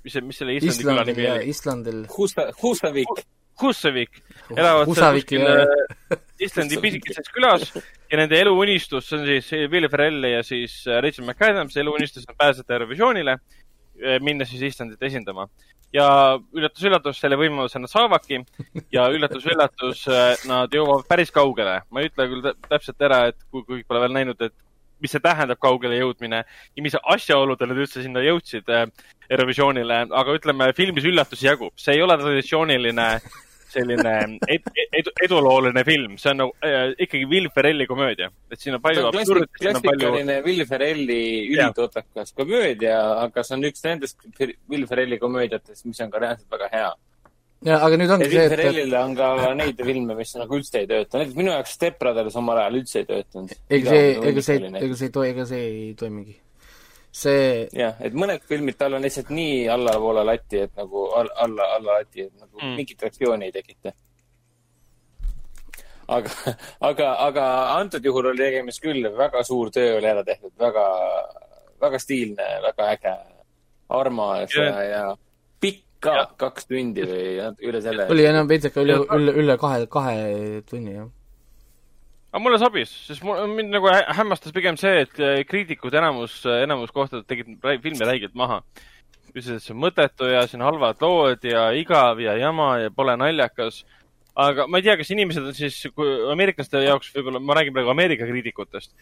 mis 0.04 0.16
see, 0.16 0.24
mis 0.24 0.40
selle 0.40 0.56
Islandi 0.58 0.86
küla 0.86 1.04
nimi 1.08 1.28
oli? 1.32 1.50
Islandil. 1.52 2.02
Husta, 2.12 2.48
Husavik. 2.62 3.22
Husavik, 3.58 4.20
elavad 4.54 4.90
seal 4.94 5.16
kuskil 5.16 5.46
äh, 5.50 6.18
Islandi 6.46 6.76
pisikeses 6.78 7.32
külas 7.34 7.64
ja 7.74 8.20
nende 8.20 8.38
eluunistus, 8.38 9.08
see 9.08 9.18
on 9.18 9.24
siis 9.26 9.48
Will 9.72 9.88
Ferrell 9.90 10.28
ja 10.30 10.44
siis 10.46 10.76
äh, 10.86 11.00
Rachel 11.02 11.26
McAdams, 11.26 11.74
eluunistus 11.82 12.28
on 12.28 12.38
pääseda 12.38 12.76
Eurovisioonile, 12.76 13.34
minna 14.22 14.46
siis 14.46 14.62
Islandit 14.62 15.02
esindama. 15.02 15.48
Ja 15.94 16.06
üllatus-üllatus, 16.54 17.18
selle 17.20 17.38
võimaluse 17.40 17.80
nad 17.80 17.90
saavadki. 17.92 18.42
Ja 18.92 19.08
üllatus-üllatus, 19.14 20.04
nad 20.48 20.72
jõuavad 20.74 21.08
päris 21.08 21.32
kaugele. 21.34 21.80
ma 21.90 22.00
ei 22.00 22.10
ütle 22.10 22.28
küll 22.28 22.44
tä- 22.44 22.56
täpselt 22.68 23.02
ära, 23.02 23.26
et 23.32 23.38
kui, 23.50 23.64
kui 23.64 23.84
pole 23.88 24.00
veel 24.04 24.16
näinud, 24.16 24.40
et 24.42 24.54
mis 25.00 25.12
see 25.14 25.22
tähendab 25.22 25.60
kaugele 25.62 25.98
jõudmine 26.00 26.42
ja 26.42 26.82
mis 26.82 26.96
asjaoludel 26.98 27.70
nad 27.70 27.78
üldse 27.84 28.02
sinna 28.02 28.22
jõudsid 28.24 28.68
äh, 28.72 28.86
Eurovisioonile, 29.30 30.06
aga 30.10 30.34
ütleme, 30.34 30.72
filmis 30.74 31.06
üllatusi 31.06 31.46
jagub, 31.46 31.74
see 31.78 31.94
ei 31.94 32.02
ole 32.02 32.16
traditsiooniline 32.18 33.08
selline 33.72 34.14
ed, 34.48 34.68
ed, 34.74 35.10
edulooline 35.24 35.84
film, 35.86 36.16
see 36.20 36.32
on 36.32 36.40
nagu 36.42 36.54
äh, 36.64 36.92
ikkagi 37.04 37.28
Will 37.30 37.48
Ferrelli 37.54 37.86
komöödia, 37.90 38.30
et 38.52 38.62
siin 38.62 38.78
on 38.78 38.82
palju 38.84 39.08
absurdit, 39.10 39.50
siin 39.60 39.76
on 39.76 39.82
palju, 39.82 39.98
klassikaline 39.98 40.38
Will 40.46 40.64
Ferrelli 40.68 41.20
ülitotakas 41.52 42.32
komöödia, 42.38 42.96
aga 43.26 43.44
see 43.44 43.58
on 43.58 43.68
üks 43.68 43.84
nendest 43.84 44.24
Will 44.40 44.88
Ferrelli 44.90 45.20
komöödiatest, 45.20 45.84
mis 45.88 46.00
on 46.04 46.12
ka 46.14 46.24
reaalselt 46.24 46.56
väga 46.56 46.72
hea. 46.72 46.90
ja 47.68 47.78
aga 47.84 48.00
nüüd 48.00 48.10
ja 48.10 48.18
ongi 48.18 48.28
Will 48.30 48.36
see, 48.38 48.48
et, 48.48 48.56
Ferrellil 48.56 48.98
on 49.02 49.16
ka 49.18 49.30
neid 49.60 49.86
filme, 49.92 50.18
mis 50.18 50.34
nagu 50.40 50.60
üldse 50.60 50.82
ei 50.82 50.90
tööta, 50.90 51.20
näiteks 51.20 51.38
minu 51.38 51.54
jaoks 51.54 51.78
Step 51.78 52.00
Brothers 52.02 52.36
omal 52.40 52.64
ajal 52.64 52.82
üldse 52.82 53.02
ei 53.02 53.08
töötanud. 53.12 53.56
ega 53.68 53.96
see, 53.96 54.12
ega 54.32 54.46
see, 54.50 54.60
ega 54.82 55.00
see 55.00 55.10
ei 55.10 55.16
to-, 55.18 55.30
ega 55.32 55.48
see 55.52 55.64
ei 55.70 55.88
toimigi. 55.98 56.38
see, 57.12 57.68
jah, 57.72 57.96
et 58.04 58.14
mõned 58.14 58.42
filmid 58.48 58.76
tal 58.78 58.94
on 58.98 59.02
lihtsalt 59.02 59.30
nii 59.34 59.68
allapoole 59.72 60.24
lati, 60.28 60.60
et 60.66 60.76
nagu 60.76 61.06
all, 61.16 61.30
alla, 61.44 61.70
alla 61.78 61.98
lati, 62.00 62.26
et 62.28 62.34
nagu 62.36 62.58
Mm. 62.58 62.74
mingit 62.76 63.02
reaktsiooni 63.02 63.44
ei 63.46 63.52
tekita. 63.54 63.92
aga, 66.08 66.30
aga, 66.90 67.08
aga 67.28 67.44
antud 67.78 68.04
juhul 68.04 68.30
oli 68.32 68.38
tegemist 68.42 68.82
küll, 68.82 69.04
väga 69.16 69.42
suur 69.46 69.70
töö 69.74 69.98
oli 69.98 70.08
ära 70.10 70.24
tehtud, 70.24 70.52
väga, 70.58 70.84
väga 71.80 71.98
stiilne, 72.02 72.46
väga 72.64 72.88
äge, 72.94 73.14
armas 73.88 74.54
ja, 74.56 74.64
ja, 74.64 74.82
ja 74.92 75.04
pikk 75.60 75.84
ka, 76.00 76.16
kaks 76.40 76.66
tundi 76.70 77.04
või 77.08 77.28
üle 77.68 77.82
selle. 77.84 78.08
oli 78.10 78.24
enam 78.28 78.48
veits 78.50 78.68
ikka 78.70 78.82
üle, 78.84 78.98
üle, 79.16 79.36
üle 79.44 79.56
kahe, 79.60 79.86
kahe 79.86 80.18
tunni, 80.70 80.96
jah 80.98 81.08
aga 82.28 82.42
mulle 82.44 82.58
sobis, 82.60 82.92
sest 83.08 83.24
mul, 83.24 83.40
mind 83.52 83.72
nagu 83.72 83.90
hämmastas 84.18 84.54
pigem 84.56 84.78
see, 84.80 85.04
et 85.06 85.20
äh, 85.22 85.42
kriitikud 85.48 85.94
enamus, 86.00 86.40
enamus 86.64 86.92
kohtadel 86.94 87.24
tegid 87.28 87.54
filmi 87.84 88.08
räigelt 88.08 88.36
maha. 88.38 88.62
ütlesid, 89.28 89.58
et 89.58 89.64
see 89.64 89.74
on 89.74 89.82
mõttetu 89.84 90.28
ja 90.30 90.46
siin 90.48 90.64
halvad 90.64 91.00
lood 91.04 91.42
ja 91.44 91.68
igav 91.76 92.20
ja 92.20 92.34
jama 92.40 92.74
ja 92.84 92.90
pole 92.90 93.16
naljakas. 93.20 93.84
aga 94.36 94.66
ma 94.66 94.78
ei 94.78 94.86
tea, 94.86 94.96
kas 94.96 95.10
inimesed 95.10 95.48
on 95.50 95.56
siis, 95.56 95.80
kui 95.94 96.10
ameeriklaste 96.32 96.84
jaoks 96.84 97.10
võib-olla, 97.16 97.40
ma 97.42 97.58
räägin 97.58 97.74
praegu 97.74 97.90
Ameerika 97.90 98.28
kriitikutest 98.28 98.94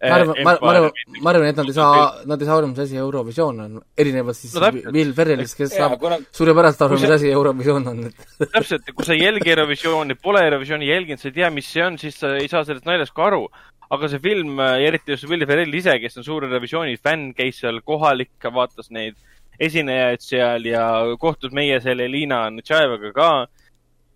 ma 0.00 0.14
arvan, 0.14 0.42
ma, 0.44 0.52
ma 0.60 0.70
arvan, 0.72 0.90
ma 1.22 1.30
arvan, 1.30 1.46
et 1.48 1.56
nad 1.56 1.68
ei 1.70 1.74
saa, 1.76 2.00
nad 2.28 2.40
ei 2.40 2.48
saa 2.48 2.56
aru, 2.60 2.68
mis 2.72 2.80
asi 2.84 2.98
Eurovisioon 3.00 3.60
on, 3.64 3.78
erinevalt 3.96 4.36
siis 4.36 4.56
no, 4.60 4.68
Will 4.92 5.14
Ferrellist, 5.16 5.56
kes 5.56 5.72
saab 5.72 5.96
kuna... 6.02 6.18
suurepäraselt 6.36 6.84
aru, 6.86 6.98
mis 7.00 7.14
asi 7.16 7.30
Eurovisioon 7.32 7.88
on, 7.92 8.02
et 8.10 8.26
täpselt, 8.56 8.90
kui 8.92 9.08
sa 9.08 9.14
ei 9.16 9.24
jälgi 9.24 9.54
Eurovisiooni, 9.54 10.18
pole 10.20 10.44
Eurovisiooni 10.50 10.90
jälginud, 10.90 11.22
sa 11.22 11.30
ei 11.30 11.38
tea, 11.38 11.50
mis 11.54 11.70
see 11.72 11.86
on, 11.86 11.96
siis 12.02 12.20
sa 12.20 12.34
ei 12.36 12.50
saa 12.52 12.66
sellest 12.68 12.88
naljast 12.88 13.16
ka 13.16 13.30
aru. 13.30 13.46
aga 13.86 14.08
see 14.10 14.18
film, 14.18 14.60
eriti 14.60 15.14
just 15.14 15.28
Will 15.30 15.46
Ferrell 15.46 15.74
ise, 15.78 15.96
kes 16.02 16.20
on 16.20 16.26
suur 16.26 16.44
Eurovisiooni 16.44 16.98
fänn, 17.00 17.32
käis 17.38 17.62
seal 17.62 17.80
kohalik, 17.86 18.34
vaatas 18.52 18.90
neid 18.90 19.16
esinejaid 19.62 20.20
seal 20.20 20.66
ja 20.68 20.86
kohtus 21.20 21.54
meie 21.56 21.78
selle 21.80 22.10
Liina 22.10 22.48
Ntšajevaga 22.52 23.12
ka. 23.16 23.30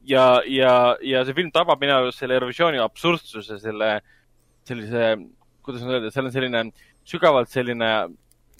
ja, 0.04 0.24
ja, 0.44 0.96
ja 1.00 1.24
see 1.24 1.36
film 1.38 1.52
tabab 1.54 1.80
minu 1.80 1.96
arust 1.96 2.20
selle 2.20 2.36
Eurovisiooni 2.36 2.82
absurdsuse, 2.82 3.56
selle 3.62 4.00
sellise 4.68 5.14
kuidas 5.70 5.86
nüüd 5.86 5.98
öelda, 5.98 6.12
seal 6.14 6.28
on 6.28 6.34
selline 6.34 6.64
sügavalt 7.08 7.52
selline 7.52 7.90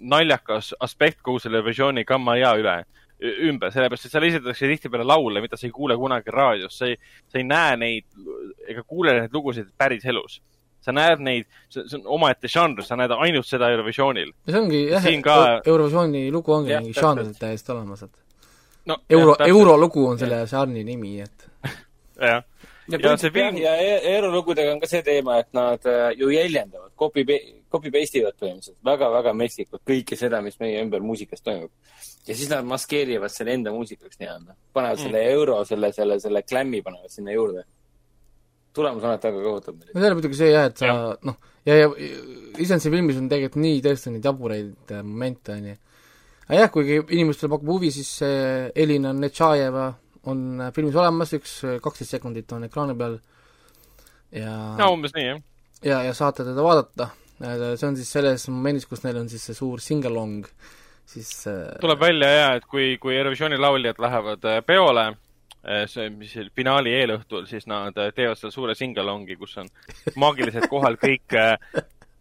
naljakas 0.01 0.73
aspekt 0.81 1.21
kogu 1.27 1.43
selle 1.43 1.61
versiooni 1.65 2.07
Gamma 2.09 2.39
ja 2.41 2.55
üle, 2.57 2.77
ümber, 3.21 3.73
sellepärast 3.75 4.09
et 4.09 4.15
seal 4.15 4.29
esitatakse 4.31 4.71
tihtipeale 4.71 5.05
laule, 5.05 5.43
mida 5.45 5.59
sa 5.61 5.69
ei 5.69 5.75
kuule 5.75 5.99
kunagi 6.01 6.33
raadios, 6.33 6.79
sa 6.79 6.89
ei, 6.89 6.97
sa 7.29 7.41
ei 7.41 7.45
näe 7.45 7.77
neid 7.81 8.23
ega 8.71 8.87
kuule 8.87 9.19
neid 9.19 9.37
lugusid 9.37 9.69
päris 9.77 10.07
elus 10.09 10.41
sa 10.81 10.95
näed 10.97 11.21
neid, 11.25 11.49
see 11.69 11.85
on 11.99 12.07
omaette 12.17 12.49
žanr, 12.49 12.83
sa 12.85 12.97
näed 12.99 13.13
ainult 13.13 13.49
seda 13.49 13.69
Eurovisioonil. 13.73 14.33
see 14.49 14.61
ongi 14.61 14.81
jah, 14.89 15.09
ka... 15.25 15.37
Eurovisiooni 15.69 16.31
lugu 16.33 16.55
ongi 16.57 16.73
mingi 16.77 16.97
žanr 16.97 17.33
täiesti 17.39 17.75
olemas, 17.75 18.07
et 18.07 18.15
no, 18.89 18.97
euro, 19.13 19.37
eurolugu 19.47 20.07
on 20.13 20.21
selle 20.21 20.41
žanri 20.51 20.85
nimi, 20.87 21.19
et 21.21 21.47
jah, 22.31 22.45
ja, 22.93 23.01
ja 23.03 23.17
see 23.21 23.33
film. 23.35 23.59
ja 23.61 23.73
eurolugudega 24.15 24.75
on 24.75 24.81
ka 24.83 24.89
see 24.91 25.03
teema, 25.07 25.39
et 25.43 25.51
nad 25.57 25.87
äh, 25.89 26.11
ju 26.19 26.31
jäljendavad, 26.33 26.93
copy, 26.99 27.25
copy 27.73 27.93
paste 27.95 28.21
ivad 28.21 28.37
põhimõtteliselt 28.41 28.79
väga-väga 28.87 29.35
metsikult 29.37 29.83
kõike 29.89 30.19
seda, 30.19 30.43
mis 30.45 30.59
meie 30.63 30.81
ümber 30.85 31.05
muusikas 31.05 31.45
toimub. 31.47 31.71
ja 32.27 32.35
siis 32.37 32.51
nad 32.53 32.67
maskeerivad 32.69 33.33
selle 33.35 33.55
enda 33.59 33.75
muusikaks 33.75 34.21
nii-öelda. 34.21 34.57
panevad 34.73 34.99
mm. 34.99 35.05
selle 35.05 35.23
euro, 35.35 35.61
selle, 35.69 35.93
selle, 35.97 36.19
selle 36.21 36.43
klämmi 36.43 36.83
panevad 36.87 37.13
sinna 37.13 37.37
juurde. 37.37 37.65
tulemus 38.73 39.05
on 39.05 39.11
alati 39.11 39.29
väga 39.29 39.47
kohutav. 39.49 39.79
no 39.95 40.01
see 40.01 40.11
on 40.11 40.19
muidugi 40.19 40.43
see 40.43 40.51
jah, 40.53 40.69
et 40.71 40.83
sa 40.83 40.99
noh, 41.23 41.39
ja, 41.65 41.79
ja 41.85 41.89
iseenesest 42.59 42.91
filmis 42.91 43.19
on 43.21 43.31
tegelikult 43.31 43.65
nii 43.65 43.81
tõesti 43.87 44.15
neid 44.15 44.29
jaburaid 44.31 44.95
äh, 44.97 45.03
momente, 45.07 45.57
on 45.57 45.73
ju. 45.73 45.81
aga 46.49 46.63
jah, 46.65 46.71
kuigi 46.75 47.03
inimestele 47.17 47.53
pakub 47.55 47.75
huvi, 47.77 47.93
siis 47.95 48.15
see 48.23 48.71
Elina 48.75 49.13
Netšajeva 49.17 49.91
on 50.29 50.71
filmis 50.75 50.97
olemas, 51.01 51.33
üks 51.39 51.61
kaksteist 51.83 52.19
sekundit 52.19 52.53
on 52.53 52.67
ekraani 52.67 52.97
peal 52.99 53.17
ja 54.35 54.53
no 54.79 54.93
umbes 54.95 55.15
nii, 55.17 55.27
jah. 55.27 55.41
ja, 55.85 56.03
ja 56.09 56.15
saate 56.17 56.45
teda 56.47 56.65
vaadata. 56.65 57.11
see 57.41 57.89
on 57.89 57.97
siis 57.97 58.13
selles 58.13 58.47
momendis, 58.53 58.87
kus 58.87 59.05
neil 59.05 59.21
on 59.23 59.31
siis 59.33 59.47
see 59.49 59.57
suur 59.57 59.81
sing-along, 59.81 60.45
siis 61.09 61.33
äh, 61.51 61.79
tuleb 61.83 62.03
välja 62.03 62.31
jaa, 62.35 62.53
et 62.61 62.69
kui, 62.69 62.93
kui 63.03 63.17
Eurovisiooni 63.17 63.59
lauljad 63.61 64.01
lähevad 64.03 64.45
äh, 64.51 64.61
peole, 64.67 65.07
äh, 65.65 65.87
see, 65.91 66.11
mis 66.15 66.37
finaali 66.57 66.95
eelõhtul, 67.01 67.47
siis 67.51 67.67
nad 67.71 67.97
teevad 67.97 68.39
selle 68.39 68.55
suure 68.55 68.77
sing-alongi, 68.79 69.39
kus 69.41 69.57
on 69.63 69.73
maagiliselt 70.21 70.69
kohal 70.71 71.01
kõik 71.01 71.39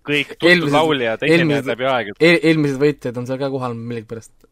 kõik 0.10 0.38
tuntud 0.40 0.72
lauljad, 0.74 1.24
esinejad 1.28 1.68
läbi 1.70 1.86
aegade 1.86 2.24
eel,. 2.24 2.40
eelmised 2.50 2.80
võitjad 2.82 3.20
on 3.20 3.28
seal 3.30 3.42
ka 3.42 3.52
kohal 3.54 3.76
millegipärast 3.78 4.49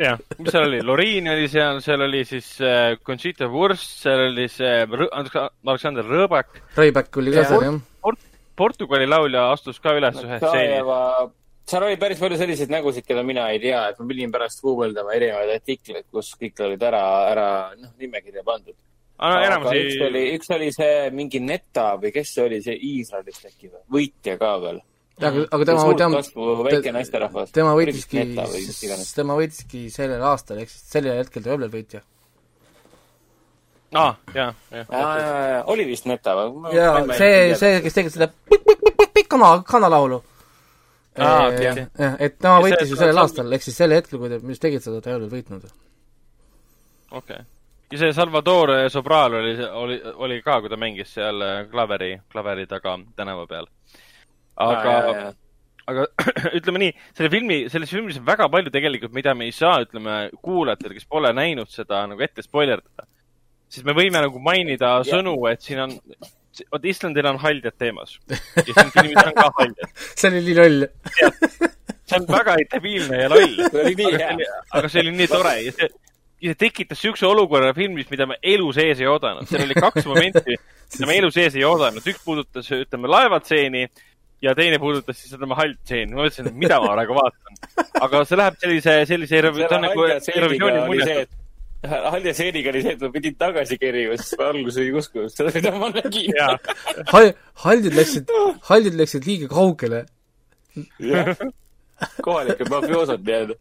jah, 0.00 0.20
mis 0.38 0.54
seal 0.54 0.66
oli, 0.68 0.80
Loriin 0.86 1.28
oli 1.32 1.46
seal, 1.52 1.82
seal 1.84 2.06
oli 2.06 2.24
siis 2.28 2.48
äh, 2.64 2.96
Conchita 3.04 3.50
Wurst, 3.52 4.00
seal 4.04 4.26
oli 4.30 4.48
see 4.52 4.82
Aleksander 5.10 6.08
Rõõbak. 6.08 6.62
Rõõbak 6.78 7.20
oli 7.22 7.36
ka 7.36 7.46
seal, 7.48 7.66
jah 7.68 7.78
Port. 8.00 8.26
Portugali 8.60 9.06
laulja 9.08 9.46
astus 9.54 9.78
ka 9.80 9.94
üles 9.96 10.18
ühe 10.20 10.36
stseeni. 10.40 10.80
seal 11.70 11.86
oli 11.86 11.96
päris 12.00 12.20
palju 12.20 12.36
selliseid 12.40 12.72
nägusid, 12.72 13.06
keda 13.06 13.22
mina 13.24 13.46
ei 13.54 13.60
tea, 13.62 13.86
et 13.92 14.00
ma 14.00 14.08
pidin 14.10 14.32
pärast 14.34 14.60
guugeldama 14.64 15.14
erinevaid 15.16 15.54
artikleid, 15.54 16.08
kus 16.12 16.34
kõik 16.40 16.60
olid 16.66 16.84
ära, 16.90 17.02
ära, 17.30 17.48
noh, 17.78 17.94
nimekirja 18.00 18.44
pandud. 18.44 18.76
Ah, 19.20 19.36
no, 19.36 19.40
enamus 19.46 19.72
ei. 19.76 19.86
üks 19.86 20.04
oli, 20.08 20.22
üks 20.36 20.52
oli 20.56 20.68
see 20.72 21.08
mingi 21.12 21.40
Neta 21.44 21.90
või 22.00 22.12
kes 22.12 22.34
see 22.34 22.44
oli, 22.46 22.60
see 22.64 22.76
Iisraelist 22.90 23.48
äkki 23.48 23.68
või, 23.68 23.82
võitja 23.96 24.36
ka 24.40 24.54
veel 24.64 24.80
aga, 25.28 25.44
aga 25.50 25.64
tema, 25.64 25.84
tema, 25.98 26.20
väike 26.64 26.92
naisterahvas. 26.94 27.52
tema 27.54 27.74
võitiski, 27.78 28.22
tema 29.16 29.36
võitiski 29.38 29.82
sellel 29.92 30.22
aastal, 30.30 30.62
ehk 30.62 30.72
siis 30.72 30.86
sellel 30.94 31.20
hetkel 31.20 31.44
ta 31.44 31.52
ei 31.52 31.56
olnud 31.56 31.72
võitja. 31.74 32.02
aa 33.92 34.08
ah,, 34.08 34.18
jah, 34.34 34.58
jah. 34.72 35.70
oli 35.72 35.86
vist 35.88 36.08
Neta 36.10 36.36
või? 36.38 36.74
jaa, 36.76 37.04
see, 37.18 37.54
see, 37.58 37.78
kes 37.84 37.98
tegi 37.98 38.12
seda 38.14 38.30
kana, 39.30 39.52
kanalaulu. 39.66 40.20
jah, 41.18 42.18
et 42.18 42.38
tema 42.38 42.58
võitis 42.64 42.90
ju 42.90 42.98
sellel 42.98 43.24
aastal, 43.24 43.50
ehk 43.52 43.66
siis 43.66 43.80
sel 43.82 43.96
hetkel, 43.96 44.20
kui 44.22 44.30
te 44.32 44.42
just 44.42 44.62
tegid 44.62 44.84
seda, 44.84 45.00
ta 45.02 45.12
ei 45.12 45.18
olnud 45.18 45.34
võitnud. 45.34 45.66
okei 47.10 47.42
okay. 47.42 47.48
ja 47.90 48.04
see 48.04 48.14
Salvador 48.16 48.76
Sobral 48.94 49.40
oli, 49.42 49.56
oli, 49.84 50.00
oli 50.14 50.40
ka, 50.46 50.60
kui 50.62 50.72
ta 50.72 50.78
mängis 50.80 51.12
seal 51.18 51.44
klaveri, 51.72 52.14
klaveri 52.30 52.70
taga 52.70 52.96
tänava 53.18 53.48
peal 53.50 53.68
aga, 54.56 55.32
aga 55.90 56.06
ütleme 56.58 56.82
nii, 56.84 56.96
selle 57.16 57.30
filmi, 57.32 57.60
selles 57.72 57.92
filmis 57.92 58.18
on 58.20 58.26
väga 58.26 58.48
palju 58.52 58.72
tegelikult, 58.74 59.14
mida 59.16 59.34
me 59.36 59.48
ei 59.48 59.54
saa, 59.54 59.80
ütleme, 59.84 60.18
kuulajatele, 60.42 60.98
kes 60.98 61.08
pole 61.10 61.32
näinud 61.36 61.70
seda 61.72 62.04
nagu 62.10 62.26
ette 62.26 62.44
spoilerdada. 62.46 63.08
siis 63.70 63.86
me 63.86 63.94
võime 63.96 64.22
nagu 64.22 64.42
mainida 64.42 64.98
sõnu, 65.06 65.36
et 65.50 65.62
siin 65.62 65.84
on, 65.86 65.96
vot 66.72 66.84
Islandil 66.92 67.30
on 67.30 67.40
haljad 67.42 67.76
teemas. 67.78 68.18
ja 68.28 68.72
siin 68.72 68.92
filmis 68.96 69.24
on 69.24 69.34
ka 69.38 69.48
haljad. 69.58 69.96
see 70.18 70.30
oli 70.32 70.44
nii 70.48 70.58
loll. 70.58 70.86
see 72.10 72.20
on 72.20 72.28
väga 72.28 72.60
debiilne 72.76 73.24
ja 73.24 73.32
loll. 73.32 73.58
aga 74.70 74.88
see 74.88 75.04
oli 75.04 75.16
nii 75.16 75.30
tore 75.30 75.56
ja 75.62 75.74
see, 75.78 75.90
ja 76.40 76.52
see 76.52 76.60
tekitas 76.66 76.98
niisuguse 76.98 77.26
olukorra 77.28 77.72
filmis, 77.76 78.08
mida 78.10 78.26
ma 78.28 78.38
elu 78.42 78.70
sees 78.76 79.00
ei 79.00 79.08
oodanud. 79.10 79.48
seal 79.48 79.66
oli 79.66 79.76
kaks 79.78 80.06
momenti, 80.08 80.56
mida 80.96 81.08
ma 81.08 81.16
elu 81.20 81.32
sees 81.34 81.58
ei 81.58 81.66
oodanud. 81.68 82.06
üks 82.12 82.22
puudutas, 82.24 82.70
ütleme, 82.76 83.10
laevatseeni 83.10 83.86
ja 84.44 84.54
teine 84.56 84.78
puudutas 84.82 85.18
siis 85.20 85.34
seda 85.34 85.48
haldtseeni, 85.58 86.14
ma 86.14 86.24
mõtlesin, 86.24 86.48
et 86.50 86.56
mida 86.64 86.80
ma 86.80 86.94
praegu 86.94 87.18
vaatan. 87.18 87.60
aga 88.06 88.24
see 88.24 88.40
läheb 88.40 88.58
sellise, 88.64 88.96
sellise, 89.10 89.42
ta 89.60 89.78
on 89.78 89.86
nagu 89.88 90.08
Eurovisiooni 90.08 90.82
muljetab 90.88 91.38
halja 92.12 92.32
seeniga 92.36 92.72
oli 92.72 92.82
see, 92.84 92.96
et 92.96 93.04
ma 93.04 93.08
pidin 93.14 93.36
tagasi 93.40 93.78
kerima, 93.80 94.16
sest 94.20 94.36
ma 94.40 94.50
alguses 94.52 94.82
ei 94.82 94.90
uskunud 95.00 95.32
seda, 95.32 95.52
mida 95.54 95.72
ma 95.80 95.88
nägin. 95.94 96.36
Hal-, 97.12 97.32
hallid 97.64 97.96
läksid, 97.96 98.34
hallid 98.68 98.98
läksid 99.00 99.28
liiga 99.28 99.48
kaugele 99.52 100.04
kohalikud 102.24 102.70
mafioosod 102.72 103.24
nii-öelda. 103.26 103.56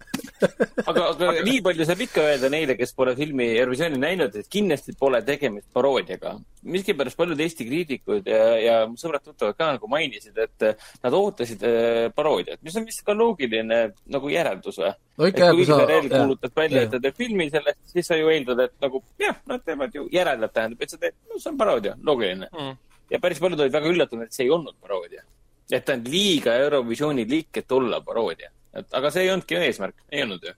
aga, 0.85 1.05
aga 1.09 1.31
nii 1.45 1.61
palju 1.65 1.87
saab 1.87 2.03
ikka 2.05 2.23
öelda 2.31 2.51
neile, 2.51 2.75
kes 2.79 2.93
pole 2.97 3.15
filmi 3.17 3.49
Eurovisiooni 3.57 3.99
näinud, 4.01 4.35
et 4.39 4.49
kindlasti 4.51 4.95
pole 4.99 5.21
tegemist 5.27 5.67
paroodiaga. 5.75 6.35
miskipärast 6.63 7.17
paljud 7.17 7.39
Eesti 7.39 7.67
kriitikud 7.67 8.27
ja, 8.27 8.43
ja 8.59 8.75
sõbrad-tuttavad 8.99 9.55
ka 9.59 9.69
nagu 9.77 9.91
mainisid, 9.91 10.37
et 10.43 10.65
nad 11.03 11.15
ootasid 11.15 11.63
äh, 11.67 12.09
paroodiat, 12.15 12.59
mis 12.65 12.75
on 12.79 12.87
vist 12.87 13.03
ka 13.07 13.15
loogiline 13.15 13.79
nagu 14.11 14.31
järeldus 14.33 14.81
või? 14.81 14.91
no 15.19 15.31
ikka 15.31 15.49
jah, 15.49 15.55
kui 15.55 15.67
sa. 15.69 15.79
kuulutad 16.11 16.55
välja, 16.55 16.83
et 16.83 16.93
ta 16.93 17.01
teeb 17.03 17.17
filmi 17.19 17.49
sellest, 17.53 17.81
siis 17.93 18.11
sa 18.11 18.19
ju 18.19 18.29
eeldad, 18.33 18.65
et 18.67 18.75
nagu 18.83 19.03
jah, 19.19 19.39
nad 19.49 19.63
teevad 19.65 19.95
ju, 19.95 20.07
järeldab 20.13 20.53
tähendab, 20.55 20.83
et 20.83 20.95
sa 20.95 21.01
teed, 21.01 21.17
no 21.29 21.39
see 21.39 21.51
on 21.53 21.59
paroodia, 21.59 21.95
loogiline 22.03 22.51
mm. 22.51 22.77
ja 23.15 23.23
päris 23.23 23.39
paljud 23.43 23.65
olid 23.65 23.75
väga 23.79 23.91
üllatunud, 23.93 24.27
et 24.27 24.35
see 24.35 24.47
ei 24.47 24.55
olnud 24.55 24.75
paroodia 24.83 25.23
et 25.71 25.85
ta 25.85 25.93
on 25.97 26.07
liiga 26.07 26.55
Eurovisiooni 26.63 27.27
liik, 27.29 27.61
et 27.61 27.71
olla 27.71 28.01
paroodia. 28.01 28.51
et 28.73 28.93
aga 28.93 29.11
see 29.11 29.23
ei 29.25 29.31
olnudki 29.33 29.55
eesmärk, 29.55 29.95
ei 30.11 30.23
olnud 30.23 30.43
ju? 30.43 30.53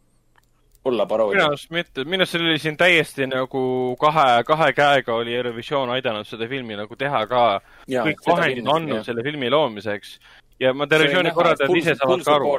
olla 0.85 1.05
paroodia. 1.05 1.37
minu 1.37 1.47
arust 1.53 1.71
mitte, 1.71 2.05
minu 2.05 2.25
arust 2.25 2.39
oli 2.39 2.57
siin 2.59 2.77
täiesti 2.77 3.27
nagu 3.29 3.63
kahe, 4.01 4.43
kahe 4.47 4.71
käega 4.73 5.15
oli 5.15 5.35
Eurovisioon 5.35 5.93
aidanud 5.97 6.27
seda 6.27 6.47
filmi 6.49 6.77
nagu 6.79 6.97
teha 6.97 7.25
ka. 7.29 7.45
kõik 7.87 8.27
vahendid 8.27 8.67
andnud 8.75 9.05
selle 9.05 9.23
filmi 9.23 9.49
loomiseks. 9.49 10.17
ja 10.59 10.73
ma 10.73 10.87
televisiooni 10.87 11.33
korraldajad 11.37 11.77
ise 11.77 11.95
saavad 11.95 12.25
ka 12.25 12.35
aru. 12.35 12.55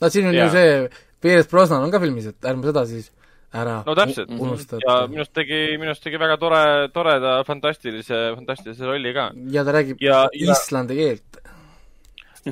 no 0.00 0.10
siin 0.10 0.32
on 0.32 0.34
ja. 0.34 0.44
ju 0.44 0.56
see, 0.58 1.04
Pierce 1.20 1.48
Brosnan 1.50 1.86
on 1.86 1.94
ka 1.94 2.00
filmis, 2.00 2.28
et 2.32 2.50
ärme 2.50 2.68
seda 2.68 2.84
siis 2.86 3.12
ära 3.56 3.80
no 3.86 3.94
täpselt 3.96 4.28
ja 4.82 4.96
minu 5.08 5.22
arust 5.22 5.34
tegi, 5.36 5.60
minu 5.80 5.92
arust 5.92 6.04
tegi 6.04 6.20
väga 6.20 6.36
tore, 6.40 6.62
toreda 6.94 7.38
fantastilise, 7.48 8.22
fantastilise 8.36 8.88
rolli 8.88 9.14
ka. 9.16 9.30
ja 9.52 9.64
ta 9.64 9.74
räägib 9.76 10.02
ja, 10.02 10.26
ja 10.34 10.52
islandi 10.52 10.98
keelt. 10.98 11.40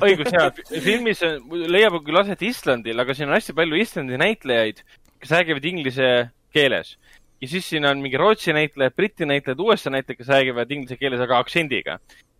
Õigus 0.03 0.31
jaa, 0.33 0.49
filmis 0.83 1.23
leiab 1.71 1.99
küll 2.05 2.19
aset 2.19 2.41
Islandil, 2.45 2.99
aga 3.01 3.15
siin 3.15 3.29
on 3.29 3.37
hästi 3.37 3.55
palju 3.57 3.79
Islandi 3.79 4.19
näitlejaid, 4.19 4.81
kes 5.21 5.33
räägivad 5.35 5.67
inglise 5.71 6.09
keeles. 6.55 6.95
ja 7.41 7.47
siis 7.51 7.67
siin 7.69 7.85
on 7.85 7.99
mingi 8.01 8.17
Rootsi 8.17 8.53
näitlejad, 8.55 8.95
Briti 8.95 9.25
näitlejad, 9.25 9.59
USA 9.59 9.91
näitlejad, 9.91 10.17
kes 10.17 10.31
räägivad 10.31 10.71
inglise 10.71 10.97
keeles, 10.97 11.19
aga 11.21 11.39
aktsendiga. 11.43 11.99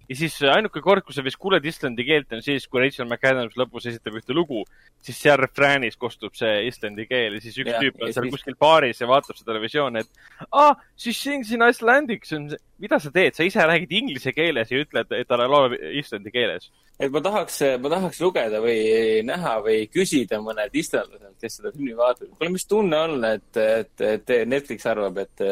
Ja 0.10 0.18
siis 0.18 0.36
ainuke 0.52 0.82
kord, 0.86 1.04
kus 1.06 1.18
sa 1.18 1.24
vist 1.26 1.40
kuuled 1.42 1.66
Islandi 1.66 2.06
keelt, 2.08 2.32
on 2.36 2.44
siis, 2.46 2.68
kui 2.70 2.84
Rachel 2.84 3.08
McAdams 3.08 3.58
lõpus 3.60 3.88
esitab 3.90 4.20
ühte 4.20 4.36
lugu, 4.38 4.64
siis 5.06 5.18
seal 5.22 5.40
refräänis 5.42 5.98
kostub 6.02 6.36
see 6.38 6.68
Islandi 6.70 7.08
keel 7.10 7.38
ja 7.38 7.44
siis 7.44 7.58
üks 7.62 7.72
Jah, 7.74 7.82
tüüp 7.82 8.00
on 8.02 8.10
ja 8.10 8.16
seal 8.16 8.28
siis- 8.28 8.38
kuskil 8.38 8.58
baaris 8.60 9.02
ja 9.02 9.10
vaatab 9.10 9.38
seda 9.40 9.52
televisiooni, 9.54 10.06
et 10.06 10.48
aa, 10.52 10.76
she 10.98 11.14
sings 11.14 11.52
in 11.56 11.66
Icelandic, 11.66 12.26
see 12.26 12.40
on, 12.40 12.50
mida 12.82 13.00
sa 13.00 13.12
teed, 13.14 13.38
sa 13.38 13.46
ise 13.48 13.66
räägid 13.66 13.94
inglise 13.96 14.34
keeles 14.36 14.72
ja 14.72 14.82
ütled, 14.84 15.14
et 15.16 15.30
ta 15.30 15.40
laulab 15.42 15.78
Islandi 15.96 16.34
keeles. 16.34 16.70
et 17.00 17.12
ma 17.12 17.20
tahaks, 17.20 17.58
ma 17.84 17.90
tahaks 17.92 18.22
lugeda 18.24 18.62
või 18.64 19.24
näha 19.28 19.58
või 19.66 19.82
küsida 19.92 20.40
mõned 20.44 20.78
islandlaselt, 20.80 21.36
kes 21.42 21.58
seda 21.60 21.74
filmi 21.74 21.98
vaatavad. 21.98 22.38
kuule, 22.38 22.52
mis 22.54 22.70
tunne 22.70 23.02
on, 23.08 23.18
et, 23.26 23.50
et, 23.58 24.06
et 24.12 24.36
Netflix 24.48 24.86
arvab, 24.88 25.18
et, 25.26 25.44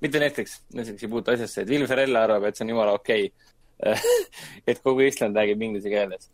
mitte 0.00 0.18
Netflix, 0.22 0.62
Netflix 0.74 1.04
ei 1.04 1.12
puutu 1.12 1.34
asjasse, 1.34 1.62
et 1.62 1.70
Will 1.70 1.86
Ferrell 1.86 2.16
arvab, 2.18 2.48
et 2.48 2.56
see 2.56 2.66
on 2.66 2.74
jumala 2.74 2.96
okei 2.98 3.28
okay.. 3.28 3.54
et 4.68 4.80
kogu 4.82 5.00
Island 5.06 5.36
räägib 5.36 5.62
inglise 5.62 5.90
keeles. 5.92 6.28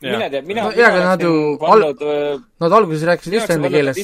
mina 0.00 0.30
tean, 0.32 0.46
mina 0.48 0.62
No 0.64 0.72
jaa, 0.72 0.88
aga 0.88 1.04
nad 1.04 1.20
ju 1.22 1.58
pannud, 1.60 2.00
Nad 2.60 2.72
alguses 2.72 3.04
rääkisid 3.08 3.34
islandi 3.40 3.68
keeles, 3.74 4.00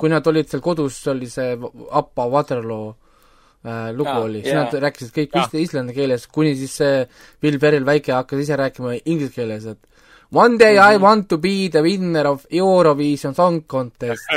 kui 0.00 0.10
nad 0.10 0.26
olid 0.26 0.48
seal 0.50 0.62
kodus, 0.62 0.98
oli 1.12 1.28
see 1.30 1.54
Appa 1.90 2.26
Waterloo 2.30 2.88
äh, 3.64 3.92
lugu 3.94 4.10
Jaa, 4.10 4.24
oli, 4.26 4.42
siis 4.42 4.54
nad 4.58 4.74
rääkisid 4.86 5.12
kõik 5.14 5.38
ist- 5.42 5.54
islandi 5.62 5.94
keeles, 5.94 6.26
kuni 6.26 6.54
siis 6.58 6.74
see 6.82 7.04
Will 7.46 7.58
Ferrell 7.62 7.86
väike 7.86 8.12
hakkas 8.16 8.42
ise 8.46 8.56
rääkima 8.58 8.96
inglise 9.04 9.34
keeles, 9.38 9.66
et 9.74 9.78
One 10.34 10.56
day 10.58 10.74
I 10.80 10.96
want 10.98 11.28
to 11.30 11.36
be 11.38 11.68
the 11.70 11.78
winner 11.84 12.26
of 12.26 12.46
Eurovision 12.50 13.34
Song 13.36 13.60
Contest. 13.70 14.24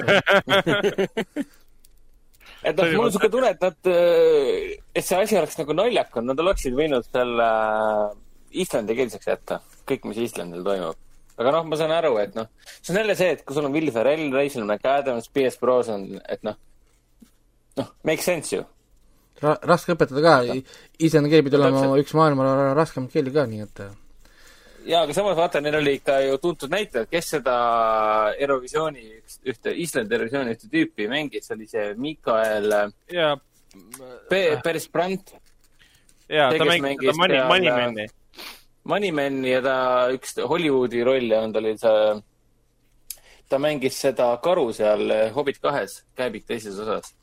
et 2.68 2.78
noh, 2.78 2.92
mul 2.98 3.08
on 3.08 3.14
siuke 3.16 3.30
tunne, 3.32 3.50
et 3.56 3.64
nad, 3.64 3.90
et 3.92 5.06
see 5.06 5.18
asi 5.24 5.38
oleks 5.40 5.58
nagu 5.62 5.76
naljakam, 5.78 6.26
nad 6.28 6.40
oleksid 6.44 6.76
võinud 6.78 7.06
selle 7.08 7.50
islandikeelseks 8.64 9.28
jätta, 9.30 9.60
kõik, 9.90 10.08
mis 10.10 10.22
Islandil 10.28 10.64
toimub. 10.66 10.98
aga 11.38 11.52
noh, 11.54 11.68
ma 11.70 11.78
saan 11.78 11.94
aru, 11.94 12.16
et 12.22 12.34
noh, 12.38 12.48
see 12.80 12.94
on 12.94 13.02
jälle 13.04 13.16
see, 13.20 13.36
et 13.36 13.44
kui 13.46 13.56
sul 13.56 13.68
on 13.68 13.76
Will 13.76 13.92
Ferrell, 13.94 14.32
Rachel 14.34 14.66
McAdams, 14.66 15.30
P.S. 15.34 15.60
Brosnan, 15.62 16.08
et 16.26 16.42
noh, 16.48 16.58
noh, 17.78 17.92
make 18.10 18.26
sense 18.26 18.56
ju. 18.56 18.64
Ra-, 19.44 19.60
raske 19.70 19.94
õpetada 19.94 20.24
ka, 20.26 20.36
islandi 20.98 21.30
keel 21.30 21.46
pidi 21.46 21.60
olema 21.60 21.92
üks 22.02 22.16
maailma 22.18 22.48
ra- 22.48 22.72
raskemaid 22.80 23.14
keeli 23.14 23.36
ka, 23.36 23.46
nii 23.46 23.68
et 23.68 23.84
ja, 24.88 25.02
aga 25.04 25.16
samas 25.16 25.38
vaata, 25.38 25.62
neil 25.64 25.80
oli 25.80 25.98
ikka 26.00 26.20
ju 26.26 26.38
tuntud 26.44 26.72
näitlejad, 26.72 27.10
kes 27.12 27.34
seda 27.36 27.56
Eurovisiooni, 28.40 29.06
ühte, 29.52 29.74
Islandi 29.84 30.16
Eurovisiooni 30.18 30.56
ühte 30.56 30.72
tüüpi 30.72 31.10
mängis, 31.12 31.52
oli 31.56 31.68
see 31.70 31.92
Mikael 32.00 32.72
ja, 33.14 33.34
Pe-, 34.30 34.60
Peres 34.64 34.88
Brandt, 34.92 35.36
ja 36.30 36.50
See, 36.52 36.62
ta 36.62 36.70
mängis 36.72 37.04
seda 37.04 37.18
Money, 37.20 37.44
Moneymani. 37.52 38.08
Moneyman 38.88 39.44
ja 39.44 39.60
ta 39.64 39.78
üks 40.16 40.38
Hollywoodi 40.48 41.04
rolle 41.04 41.40
on, 41.44 41.54
tal 41.56 41.68
oli 41.68 41.76
see, 41.82 42.18
ta 43.52 43.60
mängis 43.60 44.00
seda 44.00 44.30
karu 44.44 44.70
seal 44.76 45.12
Hobbit 45.36 45.60
kahes, 45.64 46.02
Kääbik 46.16 46.48
teises 46.48 46.80
osas. 46.80 47.17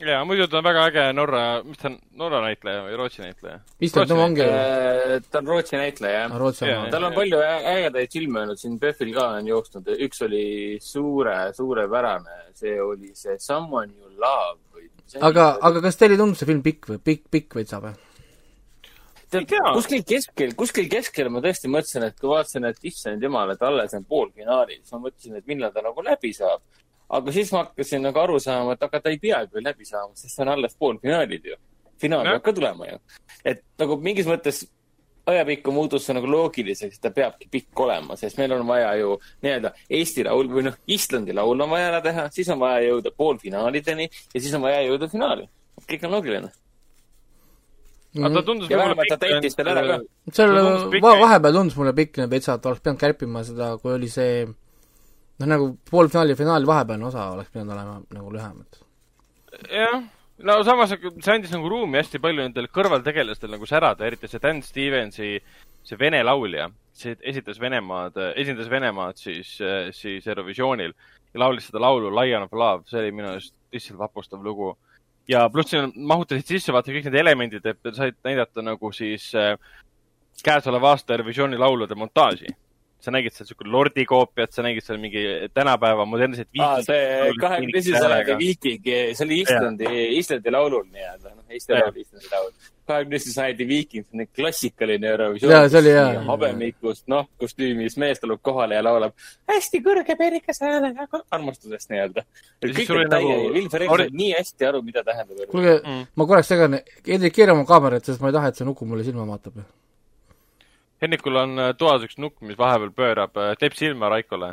Ja 0.00 0.24
muidu 0.28 0.46
ta 0.50 0.58
on 0.58 0.64
väga 0.66 0.84
äge 0.90 1.04
Norra, 1.16 1.42
mis 1.64 1.78
ta 1.80 1.88
on, 1.88 1.98
Norra 2.20 2.40
näitleja 2.44 2.82
või 2.84 2.96
Rootsi 3.00 3.22
näitleja? 3.24 3.60
Island 3.80 4.12
no 4.12 4.18
ongi 4.24 4.48
ta 5.30 5.40
on 5.40 5.50
Rootsi 5.52 5.78
näitleja, 5.80 6.26
jah. 6.26 6.34
Jaa, 6.60 6.80
oma. 6.82 6.90
tal 6.92 7.08
on 7.08 7.16
palju 7.16 7.40
ägedaid 7.42 8.12
filme 8.12 8.42
olnud, 8.44 8.60
siin 8.60 8.78
PÖFFil 8.82 9.14
ka 9.16 9.28
on 9.38 9.52
jooksnud, 9.52 9.92
üks 10.08 10.24
oli 10.26 10.46
suure, 10.84 11.36
suurepärane, 11.56 12.42
see 12.58 12.76
oli 12.82 13.14
see 13.16 13.38
Someone 13.42 13.94
you 13.96 14.12
love 14.20 14.60
või. 14.74 14.90
aga, 15.20 15.54
aga 15.70 15.84
kas 15.88 16.00
teile 16.00 16.18
ei 16.18 16.24
tundu 16.24 16.38
see 16.38 16.50
film 16.50 16.64
pikk 16.66 16.92
või, 16.92 17.00
pikk, 17.10 17.30
pikk 17.32 17.60
veitsa 17.60 17.80
või? 17.84 17.96
Kuskil 19.26 20.04
keskel, 20.06 20.52
kuskil 20.54 20.86
keskel 20.90 21.28
ma 21.34 21.40
tõesti 21.42 21.68
mõtlesin, 21.70 22.04
et 22.06 22.20
kui 22.20 22.30
vaatasin, 22.30 22.68
et 22.68 22.84
issand 22.86 23.22
jumal, 23.22 23.50
et 23.52 23.62
alles 23.66 23.94
on 23.98 24.04
poolfinaalid, 24.06 24.84
siis 24.84 24.94
ma 24.94 25.00
mõtlesin, 25.08 25.40
et 25.40 25.48
millal 25.50 25.72
ta 25.74 25.82
nagu 25.82 26.04
läbi 26.06 26.30
saab. 26.36 26.62
Aga 27.08 27.32
siis 27.32 27.52
ma 27.52 27.64
hakkasin 27.64 28.02
nagu 28.02 28.18
aru 28.18 28.38
saama, 28.42 28.74
et 28.76 28.82
aga 28.82 29.00
ta 29.00 29.10
ei 29.12 29.18
peagi 29.22 29.52
veel 29.54 29.64
läbi 29.64 29.86
saama, 29.86 30.14
sest 30.14 30.34
see 30.34 30.42
on 30.42 30.54
alles 30.54 30.74
poolfinaalid 30.78 31.44
ju. 31.52 31.58
finaal 32.00 32.24
peab 32.24 32.42
ka 32.42 32.52
tulema 32.52 32.88
ju. 32.90 32.98
et 33.44 33.62
nagu 33.78 33.96
mingis 34.02 34.26
mõttes 34.26 34.64
ajapikku 35.26 35.72
muutus 35.74 36.04
see 36.06 36.14
nagu 36.14 36.28
loogiliseks, 36.30 36.98
et 36.98 37.02
ta 37.02 37.10
peabki 37.14 37.48
pikk 37.50 37.80
olema, 37.86 38.16
sest 38.18 38.38
meil 38.38 38.52
on 38.54 38.66
vaja 38.66 38.92
ju 39.00 39.16
nii-öelda 39.42 39.72
Eesti 39.98 40.26
laul 40.26 40.50
või 40.52 40.68
noh, 40.68 40.76
Islandi 40.86 41.34
laul 41.34 41.64
on 41.64 41.72
vaja 41.72 41.88
ära 41.90 42.02
teha, 42.04 42.28
siis 42.34 42.50
on 42.54 42.60
vaja 42.62 42.84
jõuda 42.86 43.10
poolfinaalideni 43.16 44.06
ja 44.06 44.38
siis 44.40 44.54
on 44.54 44.62
vaja 44.66 44.84
jõuda 44.86 45.10
finaali. 45.10 45.48
kõik 45.86 46.06
on 46.06 46.14
loogiline. 46.14 46.52
aga 48.16 48.34
ta 48.34 48.42
tundus 48.42 48.70
Ja 48.70 48.78
võib-olla 48.78 48.94
vähemalt 48.94 49.10
ta 49.10 49.18
täitis 49.24 49.58
selle 49.58 49.70
ära 49.74 49.82
ka. 49.86 49.98
seal 50.32 50.54
pikk- 50.94 51.02
va-, 51.02 51.18
vahepeal 51.24 51.58
tundus 51.58 51.76
mulle 51.76 51.92
pikk 51.92 52.22
veitsa, 52.30 52.54
et 52.54 52.66
oleks 52.66 52.80
pidanud 52.84 53.00
kärpima 53.00 53.44
seda, 53.44 53.76
kui 53.82 53.92
oli 53.98 54.08
see 54.08 54.46
noh, 55.38 55.48
nagu 55.52 55.70
poolfinaali 55.90 56.34
ja 56.34 56.40
finaali 56.40 56.68
vahepealne 56.68 57.08
osa 57.08 57.30
oleks 57.34 57.52
pidanud 57.52 57.74
olema 57.76 58.00
nagu 58.16 58.32
lühem, 58.34 58.62
et 58.64 59.72
jah, 59.72 60.02
no 60.48 60.58
samas 60.64 60.94
see 60.96 61.34
andis 61.34 61.54
nagu 61.54 61.70
ruumi 61.72 62.00
hästi 62.00 62.20
palju 62.22 62.44
nendel 62.44 62.70
kõrvaltegelastel 62.72 63.52
nagu 63.52 63.68
särada, 63.68 64.06
eriti 64.06 64.30
see 64.30 64.42
Dan 64.42 64.62
Stevensi, 64.64 65.36
see 65.86 66.00
vene 66.00 66.22
laulja, 66.24 66.68
see 66.96 67.16
esitas 67.22 67.60
Venemaad, 67.62 68.18
esindas 68.34 68.70
Venemaad 68.72 69.20
siis, 69.20 69.56
siis 69.96 70.26
Eurovisioonil 70.26 70.92
ja 71.36 71.40
laulis 71.44 71.68
seda 71.68 71.82
laulu 71.82 72.10
Lion 72.16 72.46
of 72.46 72.52
Love, 72.52 72.84
see 72.90 73.00
oli 73.02 73.14
minu 73.14 73.32
arust 73.34 73.54
lihtsalt 73.72 74.00
vapustav 74.00 74.44
lugu. 74.44 74.76
ja 75.28 75.48
pluss 75.50 75.72
siin 75.72 75.90
mahutasid 76.06 76.46
sisse 76.46 76.72
vaata 76.72 76.92
kõik 76.94 77.08
need 77.08 77.18
elemendid, 77.18 77.64
et 77.66 77.88
said 77.96 78.14
näidata 78.24 78.62
nagu 78.62 78.92
siis 78.94 79.32
äh, 79.34 79.56
käesoleva 80.44 80.92
aasta 80.94 81.16
Eurovisiooni 81.16 81.58
laulude 81.58 81.94
montaaži. 81.98 82.52
Sa 83.06 83.14
nägid 83.14 83.34
seal 83.36 83.46
siuke 83.48 83.66
lordi 83.70 84.04
koopiat, 84.10 84.50
sa 84.56 84.64
nägid 84.66 84.82
seal 84.86 84.98
mingi 85.02 85.22
tänapäeva 85.54 86.04
modernset 86.10 86.48
aa, 86.58 86.80
see 86.82 87.02
kahekümne 87.40 87.78
esimese 87.78 88.02
sajandi 88.02 88.14
häälega. 88.14 88.38
viiking, 88.42 88.88
see 89.16 89.26
oli 89.28 89.40
Islandi, 89.44 89.92
Islandi 90.20 90.52
laulul 90.56 90.88
nii-öelda, 90.90 91.34
noh, 91.36 91.44
Eesti 91.54 91.76
laul, 91.76 92.00
Islandi 92.02 92.32
laul. 92.32 92.50
kahekümne 92.86 93.16
esimese 93.20 93.36
sajandi 93.40 93.66
viiking, 93.70 94.04
selline 94.08 94.26
klassikaline 94.36 95.08
Eurovisioon. 95.12 95.54
habemikust, 96.32 97.06
noh, 97.10 97.26
kostüümis 97.42 97.96
mees 98.02 98.20
tuleb 98.22 98.42
kohale 98.46 98.78
ja 98.78 98.82
laulab 98.86 99.14
hästi 99.50 99.80
kõrge 99.86 100.18
perikas 100.18 100.60
häälega 100.62 101.06
armastusest 101.30 101.90
nii-öelda. 101.94 102.26
Kõik 102.66 102.92
on 102.94 103.10
täie 103.10 103.32
nagu- 103.38 103.70
Ferrell 103.70 103.90
Ori- 103.96 104.06
saab 104.10 104.20
nii 104.20 104.32
hästi 104.38 104.68
aru, 104.72 104.82
mida 104.86 105.02
tähendab 105.06 105.46
kuulge 105.50 105.78
mm., 105.84 106.04
ma 106.16 106.26
korraks 106.26 106.48
segan, 106.52 106.78
Hendrik, 107.06 107.34
keera 107.38 107.52
oma 107.56 107.64
kaamerat, 107.68 108.04
sest 108.06 108.20
ma 108.22 108.30
ei 108.30 108.38
taha, 108.38 108.48
et 108.52 108.56
see 108.60 108.66
nuku 108.68 108.86
mulle 108.86 109.04
silma 109.06 109.26
vaatab. 109.26 109.62
Hennikul 111.06 111.36
on 111.40 111.58
äh, 111.62 111.72
toas 111.78 112.02
üks 112.06 112.18
nukk, 112.20 112.40
mis 112.44 112.58
vahepeal 112.58 112.90
pöörab, 112.96 113.32
teeb 113.62 113.74
silma 113.78 114.08
Raikole. 114.12 114.50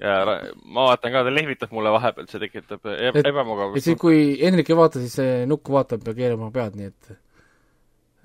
ja 0.00 0.12
Ra- 0.24 0.42
ma 0.64 0.84
vaatan 0.92 1.10
ka, 1.12 1.24
ta 1.26 1.30
lehvitab 1.34 1.72
mulle 1.74 1.90
vahepeal, 1.90 2.28
see 2.30 2.38
tekitab 2.44 2.84
e 2.86 2.92
Et- 3.08 3.16
et 3.18 3.26
ebamugavust 3.32 3.82
siis, 3.84 3.98
kui 3.98 4.36
Hendrik 4.40 4.70
ei 4.70 4.76
vaata, 4.78 5.00
siis 5.02 5.16
see 5.18 5.46
nukku 5.50 5.72
vaatab 5.74 6.06
ja 6.06 6.14
keerab 6.14 6.38
oma 6.44 6.52
pead, 6.54 6.76
nii 6.78 6.86
et 6.92 7.02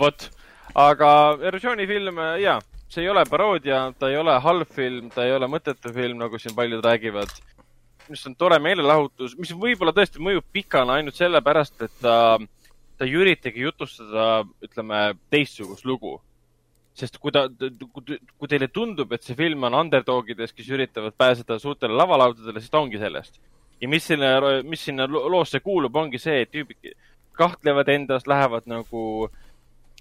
vot, 0.03 0.29
aga 0.75 1.11
versiooni 1.41 1.87
film, 1.91 2.19
jaa, 2.43 2.59
see 2.91 3.03
ei 3.05 3.11
ole 3.11 3.25
paroodia, 3.31 3.81
ta 3.99 4.11
ei 4.13 4.19
ole 4.21 4.37
halb 4.45 4.71
film, 4.75 5.11
ta 5.15 5.25
ei 5.27 5.35
ole 5.35 5.49
mõttetu 5.51 5.93
film, 5.95 6.19
nagu 6.23 6.39
siin 6.39 6.55
paljud 6.57 6.85
räägivad. 6.85 7.31
mis 8.09 8.21
on 8.29 8.35
tore 8.37 8.59
meelelahutus, 8.61 9.33
mis 9.41 9.49
võib-olla 9.57 9.95
tõesti 9.97 10.21
mõjub 10.21 10.45
pikana 10.53 10.99
ainult 11.01 11.17
sellepärast, 11.17 11.79
et 11.87 11.95
ta, 12.05 12.37
ta 12.99 13.07
ei 13.09 13.17
üritagi 13.19 13.65
jutustada, 13.65 14.45
ütleme, 14.65 15.01
teistsugust 15.31 15.85
lugu. 15.85 16.21
sest 16.95 17.17
kui 17.19 17.33
ta, 17.35 17.49
kui 18.39 18.47
teile 18.47 18.69
tundub, 18.71 19.11
et 19.13 19.25
see 19.27 19.35
film 19.35 19.65
on 19.67 19.75
underdogidest, 19.75 20.55
kes 20.55 20.69
üritavad 20.71 21.17
pääseda 21.19 21.57
suurtele 21.59 21.97
lavalaudadele, 21.99 22.61
siis 22.63 22.71
ta 22.71 22.79
ongi 22.79 23.01
sellest. 23.03 23.41
ja 23.81 23.89
mis 23.89 24.07
sinna, 24.07 24.63
mis 24.63 24.85
sinna 24.85 25.09
lo- 25.11 25.27
loosse 25.29 25.61
kuulub, 25.61 25.97
ongi 25.97 26.19
see, 26.23 26.43
et 26.43 26.53
tüübid 26.53 26.95
kahtlevad 27.35 27.89
endas, 27.89 28.29
lähevad 28.31 28.69
nagu 28.71 29.29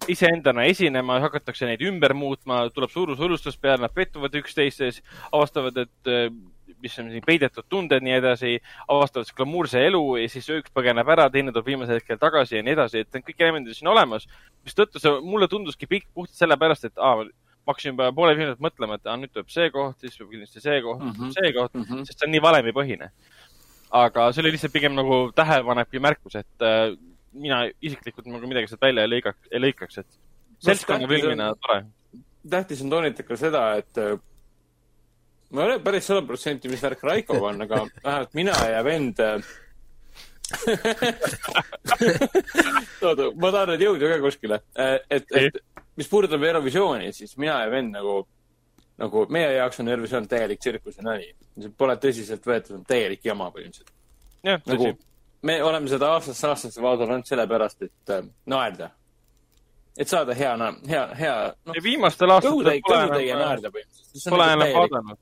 iseendana 0.07 0.67
esinema, 0.69 1.19
hakatakse 1.23 1.65
neid 1.65 1.81
ümber 1.81 2.13
muutma, 2.13 2.69
tuleb 2.69 2.91
suurushullustus 2.91 3.57
peale, 3.57 3.81
nad 3.87 3.93
pettuvad 3.93 4.35
üksteises, 4.35 5.01
avastavad, 5.31 5.77
et 5.85 6.13
mis 6.83 6.97
on 6.99 7.11
siin 7.13 7.23
peidetud 7.25 7.67
tunded, 7.71 8.03
nii 8.03 8.17
edasi, 8.19 8.57
avastavad 8.91 9.29
siis 9.29 9.37
glamuurse 9.37 9.81
elu 9.87 10.01
ja 10.19 10.31
siis 10.31 10.49
üks 10.53 10.73
põgeneb 10.75 11.09
ära, 11.15 11.29
teine 11.33 11.53
tuleb 11.53 11.71
viimasel 11.71 11.99
hetkel 11.99 12.19
tagasi 12.21 12.59
ja 12.59 12.65
nii 12.65 12.75
edasi, 12.75 13.05
et 13.05 13.21
kõik 13.23 13.39
elemendid 13.39 13.73
on 13.73 13.79
siin 13.79 13.93
olemas. 13.93 14.27
mistõttu 14.67 15.01
see 15.01 15.13
mulle 15.23 15.47
tunduski 15.51 15.87
pikk 15.89 16.09
puhtalt 16.13 16.43
sellepärast, 16.43 16.89
et 16.89 16.99
aa, 16.99 17.23
hakkasin 17.67 17.93
juba 17.93 18.11
poole 18.15 18.35
filmist 18.37 18.61
mõtlema, 18.63 18.99
et 18.99 19.07
aa, 19.07 19.15
nüüd 19.19 19.31
tuleb 19.33 19.49
see 19.53 19.69
koht, 19.73 19.99
siis 20.03 20.17
tuleb 20.17 20.35
kindlasti 20.35 20.63
see 20.63 20.81
koht 20.83 21.01
mm. 21.01 21.15
-hmm. 21.15 21.33
see 21.37 21.53
koht 21.55 21.73
mm. 21.73 21.87
-hmm. 21.87 22.03
sest 22.09 22.19
see 22.19 22.27
on 22.27 22.35
nii 22.35 22.43
valemipõhine. 22.43 23.09
aga 24.03 24.31
see 24.33 24.41
oli 24.41 24.51
lihtsalt 24.55 24.73
pigem 24.73 24.95
nagu 24.97 25.31
tähelepanevki 25.35 25.99
märkus, 25.99 26.35
et 26.35 26.67
äh, 26.67 26.97
mina 27.33 27.63
isiklikult 27.81 28.27
nagu 28.29 28.47
midagi 28.47 28.67
sealt 28.67 28.81
välja 28.81 29.05
ei 29.05 29.11
lõigaks, 29.15 29.49
ei 29.51 29.59
lõikaks, 29.59 29.99
et 29.99 30.19
seltskonna 30.59 31.07
tähtis 31.07 31.09
on- 31.09 31.21
filmina 31.21 31.55
tore. 31.61 31.85
tähtis 32.49 32.81
on 32.81 32.89
toonitada 32.89 33.27
ka 33.27 33.37
seda, 33.37 33.63
et 33.81 33.97
äh, 33.97 34.19
ma 35.53 35.61
ei 35.61 35.71
ole 35.71 35.81
päris 35.85 36.07
sada 36.09 36.21
protsenti, 36.25 36.71
mis 36.71 36.83
värk 36.83 37.01
Raikoga 37.05 37.45
on, 37.51 37.61
aga 37.65 37.75
vähemalt 38.03 38.33
mina 38.37 38.55
ja 38.69 38.81
vend 38.85 39.21
äh, 39.21 39.37
oota, 43.07 43.23
ma 43.35 43.51
tahan 43.51 43.69
nüüd 43.73 43.83
jõuda 43.85 44.09
ka 44.11 44.17
kuskile. 44.23 44.57
et, 45.09 45.25
et 45.31 45.53
mis 45.99 46.09
puudutab 46.09 46.43
Eurovisiooni, 46.43 47.13
siis 47.13 47.37
mina 47.41 47.55
ja 47.63 47.69
vend 47.71 47.89
nagu, 47.95 48.27
nagu 49.01 49.25
meie 49.33 49.51
jaoks 49.57 49.79
on 49.83 49.91
Eurovisioon 49.93 50.27
täielik 50.29 50.59
tsirkus 50.61 50.95
ja 50.99 51.03
nali. 51.07 51.27
see 51.59 51.71
pole 51.77 51.95
tõsiselt 52.01 52.43
võetud, 52.49 52.73
on 52.79 52.83
täielik 52.87 53.21
jama 53.25 53.45
põhimõtteliselt. 53.53 53.93
nagu 54.69 54.85
me 55.43 55.53
oleme 55.63 55.87
seda 55.91 56.05
aastast 56.15 56.43
aastasse 56.49 56.81
vaadanud 56.81 57.25
sellepärast, 57.27 57.79
et 57.87 58.05
äh, 58.15 58.21
naerda. 58.45 58.87
et 59.97 60.09
saada 60.09 60.33
hea, 60.33 60.57
hea, 60.89 61.05
hea, 61.19 61.53
noh, 61.65 61.73
viimastel 61.83 62.29
aastatel 62.33 62.81
pole 62.87 63.23
enam, 63.29 63.59
pole 64.29 64.45
enam 64.53 64.69
vaadanud. 64.79 65.17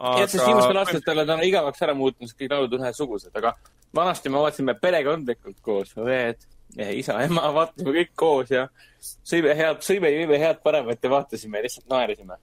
jah, 0.00 0.28
sest 0.28 0.46
viimastel 0.46 0.80
aastatel 0.80 1.22
on 1.22 1.30
ta 1.30 1.36
igavaks 1.46 1.84
ära 1.86 1.94
muutnud, 1.96 2.28
sest 2.28 2.38
kõik 2.40 2.54
laulud 2.54 2.76
on 2.76 2.86
ühesugused, 2.86 3.32
aga 3.36 3.54
vanasti 3.96 4.32
me 4.32 4.40
vaatasime 4.42 4.76
perekondlikult 4.80 5.58
koos, 5.64 5.92
õed, 6.00 6.46
isa, 6.78 7.18
ema, 7.26 7.50
vaatasime 7.56 7.94
kõik 7.98 8.12
koos 8.18 8.52
ja 8.54 8.66
sõime 9.00 9.56
head, 9.58 9.82
sõime, 9.84 10.12
jõime 10.14 10.38
head 10.40 10.62
paremat 10.64 11.02
ja 11.02 11.12
vaatasime 11.12 11.60
ja 11.60 11.66
lihtsalt 11.66 11.90
naersime. 11.92 12.38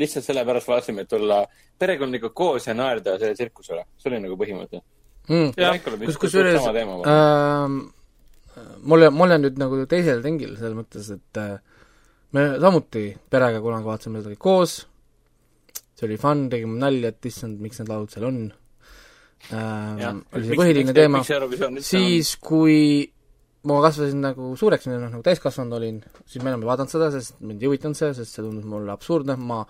lihtsalt 0.00 0.24
sellepärast 0.24 0.68
vaatasime, 0.70 1.02
et 1.02 1.12
olla 1.12 1.42
perekondlikult 1.78 2.34
koos 2.34 2.66
ja 2.66 2.74
naerda 2.74 3.18
selle 3.18 3.34
tsirkusele. 3.34 3.84
see 3.98 4.10
oli 4.10 4.20
nagu 4.26 4.36
põhimõte. 4.40 4.82
mm.. 5.28 6.04
Kus, 6.06 6.20
kusjuures 6.26 6.62
sama 6.62 6.72
teema. 6.72 7.00
äh, 7.06 8.68
mul, 8.82 9.10
mul 9.10 9.36
on 9.36 9.44
nüüd 9.46 9.58
nagu 9.60 9.84
teisel 9.90 10.22
ringil 10.24 10.56
selles 10.58 10.76
mõttes, 10.78 11.10
et 11.14 11.42
äh, 11.42 11.58
me 12.32 12.46
samuti 12.60 13.10
perega 13.30 13.60
kunagi 13.60 13.90
vaatasime 13.90 14.22
seda 14.22 14.34
kõik 14.34 14.44
koos, 14.46 14.78
see 16.00 16.08
oli 16.08 16.18
fun, 16.20 16.48
tegime 16.52 16.80
nalja, 16.80 17.12
et 17.12 17.30
issand, 17.30 17.60
miks 17.60 17.80
need 17.80 17.92
laulud 17.92 18.12
seal 18.12 18.26
on 18.30 18.42
äh,. 19.52 20.20
oli 20.32 20.48
see 20.48 20.60
põhiline 20.60 20.96
teema, 20.96 21.22
siis 21.84 22.34
kui 22.40 22.78
ma 23.68 23.80
kasvasin 23.84 24.22
nagu 24.24 24.54
suureks, 24.56 24.88
noh 24.88 25.08
nagu 25.10 25.22
täiskasvanud 25.24 25.76
olin, 25.76 26.00
siis 26.24 26.42
ma 26.42 26.52
enam 26.52 26.64
ei 26.64 26.70
vaadanud 26.70 26.92
seda, 26.92 27.10
sest 27.12 27.40
mind 27.44 27.60
ei 27.60 27.68
huvitanud 27.68 27.98
see, 27.98 28.14
sest 28.16 28.36
see 28.36 28.44
tundus 28.44 28.64
mulle 28.68 28.94
absurdne, 28.94 29.36
ma 29.36 29.60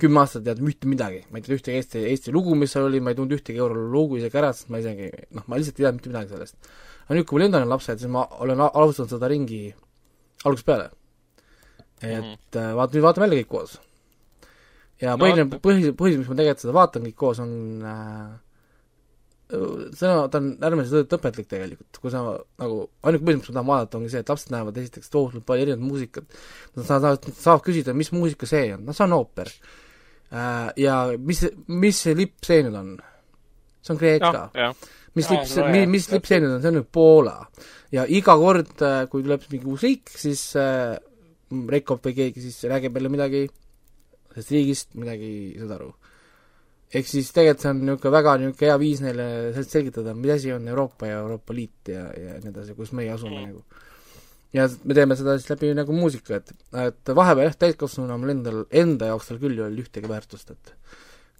kümme 0.00 0.20
aastat 0.22 0.42
ei 0.42 0.50
teadnud 0.50 0.68
mitte 0.68 0.90
midagi, 0.90 1.22
ma 1.28 1.38
ei 1.38 1.44
teadnud 1.44 1.60
ühtegi 1.60 1.80
Eesti, 1.80 2.04
Eesti 2.12 2.34
lugu, 2.36 2.56
mis 2.58 2.72
seal 2.74 2.88
oli, 2.88 3.00
ma 3.00 3.14
ei 3.14 3.18
tundnud 3.18 3.38
ühtegi 3.38 3.60
eurolugu 3.60 4.20
isegi 4.20 4.40
ära, 4.40 4.52
sest 4.56 4.72
ma 4.72 4.80
isegi 4.82 5.08
noh, 5.36 5.46
ma 5.48 5.60
lihtsalt 5.60 5.80
ei 5.80 5.86
teadnud 5.86 6.00
mitte 6.00 6.12
midagi 6.12 6.34
sellest. 6.34 6.72
aga 7.06 7.18
nüüd, 7.18 7.28
kui 7.28 7.38
mul 7.38 7.46
endal 7.48 7.64
on 7.64 7.72
lapsed, 7.72 8.02
siis 8.02 8.12
ma 8.12 8.26
olen 8.44 8.64
alustanud 8.68 9.14
seda 9.14 9.30
ringi 9.32 9.62
algusest 10.44 10.68
peale. 10.68 10.90
et 12.00 12.20
mm 12.20 12.36
-hmm. 12.52 12.76
vaat-, 12.76 12.92
nüüd 12.94 13.04
vaatame 13.04 13.26
jälle 13.26 13.40
kõik 13.42 13.52
koos. 13.56 13.80
Ja 15.00 15.16
põhiline 15.20 15.48
no,, 15.48 15.58
põhjus, 15.64 15.96
põhjus, 15.98 16.20
miks 16.20 16.30
ma 16.30 16.38
tegelikult 16.38 16.64
seda 16.64 16.76
vaatan 16.76 17.08
kõik 17.08 17.18
koos, 17.20 17.42
on 17.42 17.52
äh, 17.88 18.30
sõna, 19.50 20.28
ta 20.30 20.40
on 20.40 20.50
äärmiselt 20.62 21.14
õpetlik 21.16 21.48
tegelikult, 21.50 22.00
kui 22.02 22.12
sa 22.12 22.22
nagu, 22.60 22.82
ainuke 23.02 23.26
põhjus, 23.26 23.40
miks 23.40 23.50
ma 23.50 23.56
tahan 23.56 23.70
vaadata, 23.70 23.98
ongi 23.98 24.12
see, 24.12 24.22
et 24.24 24.32
lapsed 24.32 24.54
näevad 24.54 24.80
esiteks 24.82 25.12
tohutult 25.12 25.46
palju 25.48 25.66
erinevat 25.66 25.86
muusikat, 25.86 26.40
nad 26.78 26.88
saavad, 26.88 27.30
saavad 27.34 27.64
küsida, 27.66 27.96
mis 27.96 28.12
muusika 28.14 28.48
see 28.50 28.70
on, 28.76 28.84
no 28.86 28.96
see 28.96 29.06
on 29.06 29.16
ooper. 29.18 29.52
Ja 30.78 30.96
mis, 31.18 31.42
mis 31.66 32.04
see 32.04 32.14
lipp 32.14 32.46
see 32.46 32.62
nüüd 32.62 32.76
on? 32.78 32.94
see 33.82 33.94
on 33.96 33.98
Kreeka. 33.98 34.44
Mis 35.18 35.26
lipp 35.26 35.48
see 35.50 35.64
no, 35.64 35.72
mi, 35.72 35.80
jah, 35.82 35.90
mis 35.90 36.06
lipp 36.12 36.28
see 36.28 36.38
nüüd 36.38 36.54
on, 36.54 36.60
see 36.62 36.70
on 36.70 36.78
nüüd 36.78 36.90
Poola. 36.94 37.38
ja 37.90 38.04
iga 38.06 38.36
kord, 38.38 38.76
kui 39.10 39.24
tuleb 39.24 39.48
mingi 39.50 39.72
uus 39.72 39.82
riik, 39.82 40.12
siis 40.14 40.44
äh, 40.60 40.94
Reikop 41.50 42.04
või 42.06 42.14
keegi 42.14 42.44
siis 42.44 42.60
räägib 42.70 42.94
jälle 42.94 43.10
midagi 43.10 43.48
sellest 44.30 44.54
riigist, 44.54 44.94
midagi 44.98 45.28
ei 45.50 45.58
saada 45.58 45.76
aru. 45.78 45.90
ehk 46.90 47.06
siis 47.06 47.28
tegelikult 47.30 47.62
see 47.62 47.70
on 47.70 47.82
niisugune 47.84 48.12
väga 48.16 48.32
niisugune 48.40 48.70
hea 48.70 48.78
viis 48.82 49.02
neile 49.04 49.26
sellest 49.52 49.76
selgitada, 49.76 50.14
mis 50.14 50.32
asi 50.34 50.52
on 50.52 50.66
Euroopa 50.68 51.06
ja 51.06 51.20
Euroopa 51.20 51.54
Liit 51.54 51.92
ja, 51.92 52.08
ja 52.10 52.38
nii 52.42 52.50
edasi, 52.50 52.74
kus 52.78 52.90
meie 52.98 53.12
asume 53.14 53.44
nagu. 53.44 53.62
ja 54.56 54.66
me 54.84 54.96
teeme 54.98 55.18
seda 55.18 55.36
siis 55.38 55.52
läbi 55.52 55.74
nagu 55.78 55.94
muusika, 55.94 56.40
et, 56.40 56.50
et 56.86 57.14
vahepeal 57.20 57.50
jah, 57.50 57.60
täiskasvanuna 57.66 58.18
mul 58.18 58.34
endal, 58.34 58.64
enda 58.70 59.12
jaoks 59.12 59.30
tal 59.30 59.38
küll 59.42 59.58
ei 59.58 59.66
olnud 59.66 59.84
ühtegi 59.84 60.10
väärtust, 60.10 60.50
et 60.50 60.74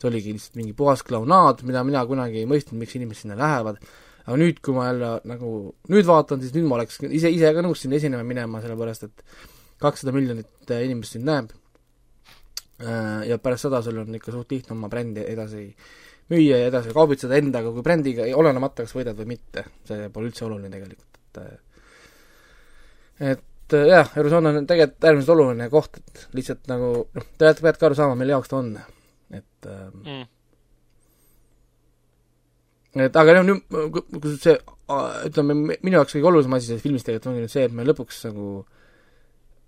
see 0.00 0.10
oligi 0.10 0.36
lihtsalt 0.36 0.60
mingi 0.60 0.76
puhas 0.76 1.02
klaunaad, 1.06 1.64
mida 1.66 1.82
mina 1.86 2.04
kunagi 2.08 2.42
ei 2.42 2.48
mõistnud, 2.48 2.78
miks 2.80 2.94
inimesed 2.96 3.26
sinna 3.26 3.38
lähevad, 3.40 3.82
aga 4.24 4.38
nüüd, 4.38 4.62
kui 4.64 4.76
ma 4.76 4.86
jälle 4.88 5.16
nagu 5.28 5.54
nüüd 5.92 6.06
vaatan, 6.08 6.40
siis 6.44 6.54
nüüd 6.54 6.70
ma 6.70 6.78
oleks 6.78 7.02
ise, 7.10 7.32
ise 7.32 7.50
ka 7.56 7.64
nõus 7.66 7.82
sinna 7.82 7.98
esinema 7.98 8.22
minema, 8.24 8.62
sellepärast 8.62 9.08
et 9.08 9.24
kakssada 9.82 10.14
miljonit 10.14 10.72
inimest 10.78 11.18
sind 11.18 11.26
näeb 11.26 11.50
ja 12.80 13.36
pärast 13.42 13.66
seda 13.66 13.82
sul 13.84 13.98
on 14.00 14.14
ikka 14.16 14.32
suht 14.32 14.52
lihtne 14.54 14.72
oma 14.76 14.88
brändi 14.88 15.24
edasi 15.28 15.66
müüa 16.30 16.60
ja 16.62 16.70
edasi 16.70 16.94
kaubitseda 16.94 17.38
endaga 17.40 17.72
kui 17.74 17.84
brändiga, 17.84 18.26
olenemata, 18.38 18.86
kas 18.86 18.94
võidad 18.94 19.18
või 19.18 19.32
mitte, 19.34 19.66
see 19.88 20.08
pole 20.14 20.30
üldse 20.30 20.46
oluline 20.46 20.70
tegelikult, 20.72 21.20
et 21.20 21.40
äh, 21.42 21.54
et 23.34 23.76
äh, 23.76 23.86
jah, 23.90 24.12
Eurozoon 24.16 24.50
on 24.52 24.66
tegelikult 24.70 25.08
äärmiselt 25.10 25.34
oluline 25.34 25.70
koht, 25.72 25.98
et 26.00 26.26
lihtsalt 26.38 26.70
nagu 26.70 26.92
noh, 27.04 27.30
te 27.34 27.44
peate, 27.44 27.64
peate 27.66 27.82
ka 27.82 27.90
aru 27.90 27.98
saama, 27.98 28.18
mille 28.18 28.36
jaoks 28.36 28.52
ta 28.52 28.60
on, 28.62 28.76
et 29.40 29.70
äh, 29.70 29.88
Mm. 32.90 33.02
et 33.06 33.16
aga 33.16 33.34
noh, 33.36 33.44
nüüd, 33.46 33.60
kui 34.22 34.32
see 34.34 34.56
äh, 34.56 35.26
ütleme, 35.28 35.54
minu 35.70 35.98
jaoks 35.98 36.16
kõige 36.16 36.30
olulisem 36.30 36.56
asi 36.56 36.70
selles 36.70 36.82
filmis 36.82 37.04
tegelikult 37.06 37.30
ongi 37.30 37.44
nüüd 37.44 37.52
see, 37.52 37.66
et 37.68 37.74
me 37.74 37.86
lõpuks 37.86 38.24
nagu 38.26 38.46
äh, 38.62 38.79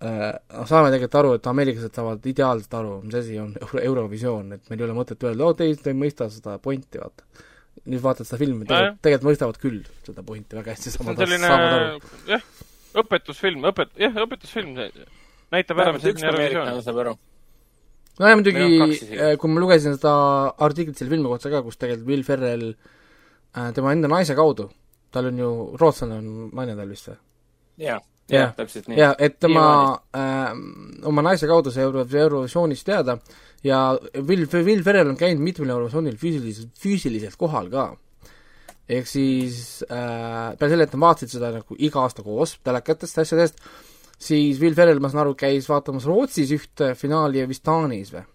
saame 0.03 0.91
tegelikult 0.91 1.17
aru, 1.19 1.31
et 1.37 1.49
ameeriklased 1.49 1.95
saavad 1.95 2.27
ideaalselt 2.27 2.75
aru, 2.79 2.93
mis 3.05 3.17
asi 3.19 3.39
on 3.39 3.53
Euro 3.61 3.81
Eurovisioon, 3.87 4.53
et 4.57 4.69
meil 4.71 4.81
ei 4.81 4.87
ole 4.87 4.97
mõtet 4.97 5.23
öelda, 5.23 5.47
oo, 5.47 5.55
teised 5.57 5.87
ei 5.89 5.97
mõista 5.97 6.27
seda 6.33 6.57
pointi, 6.63 6.99
vaata. 7.01 7.27
nüüd 7.89 8.03
vaatad 8.03 8.27
seda 8.27 8.39
filmi, 8.41 8.67
tegelikult, 8.67 9.01
tegelikult 9.05 9.29
mõistavad 9.29 9.59
küll 9.61 9.81
seda 10.05 10.23
pointi 10.27 10.59
väga 10.59 10.75
hästi, 10.75 10.91
see 10.93 11.01
on 11.01 11.09
saavad 11.09 11.23
selline 11.23 11.51
saavad 11.51 11.75
aru. 11.77 12.13
jah, 12.29 12.47
õpetusfilm, 13.03 13.67
õpet-, 13.71 13.93
jah, 14.03 14.19
õpetusfilm, 14.25 14.73
näitab 15.53 15.83
ära, 15.83 15.95
mis 15.95 16.05
vähemalt 16.05 16.09
üks 16.11 16.27
on 16.27 16.29
Eurovisioon. 16.29 17.19
nojah, 18.19 18.37
muidugi 18.39 18.69
isegi., 18.97 19.19
kui 19.41 19.53
ma 19.53 19.65
lugesin 19.65 19.97
seda 19.97 20.15
artiklit 20.67 20.99
selle 20.99 21.15
filmi 21.15 21.31
kohta 21.31 21.51
ka, 21.53 21.63
kus 21.65 21.79
tegelikult 21.79 22.09
Will 22.11 22.25
Ferrell 22.27 22.71
äh, 22.73 23.69
tema 23.75 23.95
enda 23.95 24.11
naise 24.11 24.35
kaudu, 24.37 24.67
tal 25.13 25.31
on 25.31 25.39
ju, 25.39 25.51
rootslane 25.79 26.19
on 26.19 26.49
naine 26.59 26.75
tal 26.79 26.91
vist 26.91 27.11
või? 27.11 27.21
Jah. 27.87 28.03
jah, 28.39 28.53
täpselt 28.57 28.89
nii. 28.91 28.99
jaa, 28.99 29.13
et 29.19 29.39
tema 29.41 29.65
äh, 30.15 30.51
oma 31.09 31.25
naise 31.25 31.49
kaudu 31.49 31.73
sai 31.73 31.85
Euro-, 31.87 32.05
Eurovisioonist 32.05 32.85
teada 32.87 33.17
ja 33.63 33.81
Will, 34.15 34.47
Will 34.51 34.83
Ferrell 34.83 35.13
on 35.13 35.19
käinud 35.19 35.43
mitmel 35.43 35.71
Eurovisioonil 35.75 36.17
füüsiliselt, 36.19 36.73
füüsiliselt 36.79 37.39
kohal 37.39 37.71
ka. 37.73 37.87
ehk 38.89 39.07
siis 39.07 39.83
äh, 39.87 40.53
peale 40.59 40.73
selle, 40.73 40.89
et 40.89 40.93
nad 40.93 41.05
vaatasid 41.05 41.37
seda 41.37 41.53
nagu 41.55 41.79
iga 41.79 42.03
aasta 42.03 42.25
koos 42.25 42.57
telekatest, 42.63 43.21
asjadest, 43.23 43.63
siis 44.19 44.59
Will 44.61 44.75
Ferrell, 44.75 44.99
ma 44.99 45.11
saan 45.11 45.23
aru, 45.23 45.37
käis 45.39 45.69
vaatamas 45.71 46.07
Rootsis 46.09 46.51
ühte 46.51 46.93
finaali 46.99 47.39
ja 47.39 47.49
vist 47.49 47.63
Taanis 47.63 48.13
või? 48.15 48.25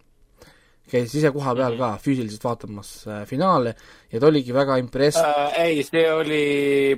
käis 0.88 1.12
ise 1.14 1.30
koha 1.34 1.54
peal 1.56 1.76
ka 1.76 1.90
füüsiliselt 2.00 2.44
vaatamas 2.44 2.92
äh, 3.08 3.24
finaale 3.28 3.74
ja 4.12 4.20
ta 4.20 4.30
oligi 4.30 4.54
väga 4.56 4.78
impress- 4.80 5.20
äh,. 5.20 5.58
ei, 5.66 5.82
see 5.84 6.04
oli 6.12 6.44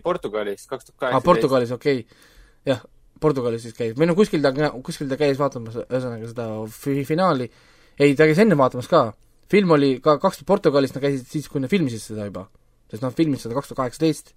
Portugalis, 0.03 0.67
kaks 0.71 0.91
tuhat 0.91 0.97
kaheksateist. 0.97 1.27
Portugalis, 1.27 1.73
okei 1.75 2.05
okay.. 2.05 2.29
jah, 2.67 2.83
Portugalis 3.21 3.63
siis 3.67 3.75
käis, 3.77 3.95
või 3.99 4.07
no 4.09 4.15
kuskil 4.17 4.41
ta, 4.45 4.53
kuskil 4.83 5.09
ta 5.11 5.17
käis 5.21 5.37
vaatamas 5.41 5.77
ühesõnaga 5.87 6.29
seda 6.31 6.47
fi- 6.73 7.05
finaali, 7.09 7.51
ei, 8.01 8.15
ta 8.17 8.25
käis 8.29 8.39
enne 8.41 8.57
vaatamas 8.57 8.89
ka. 8.89 9.13
film 9.51 9.71
oli 9.77 9.99
ka 10.01 10.19
kaks 10.23 10.39
tuhat 10.41 10.47
Portugalis, 10.47 10.95
nad 10.95 11.03
käisid 11.03 11.27
siis, 11.29 11.49
kui 11.49 11.61
nad 11.61 11.69
filmisid 11.71 12.01
seda 12.01 12.25
juba. 12.29 12.47
sest 12.91 13.03
nad 13.03 13.13
filmisid 13.15 13.49
seda 13.49 13.55
kaks 13.59 13.69
tuhat 13.69 13.77
kaheksateist. 13.85 14.33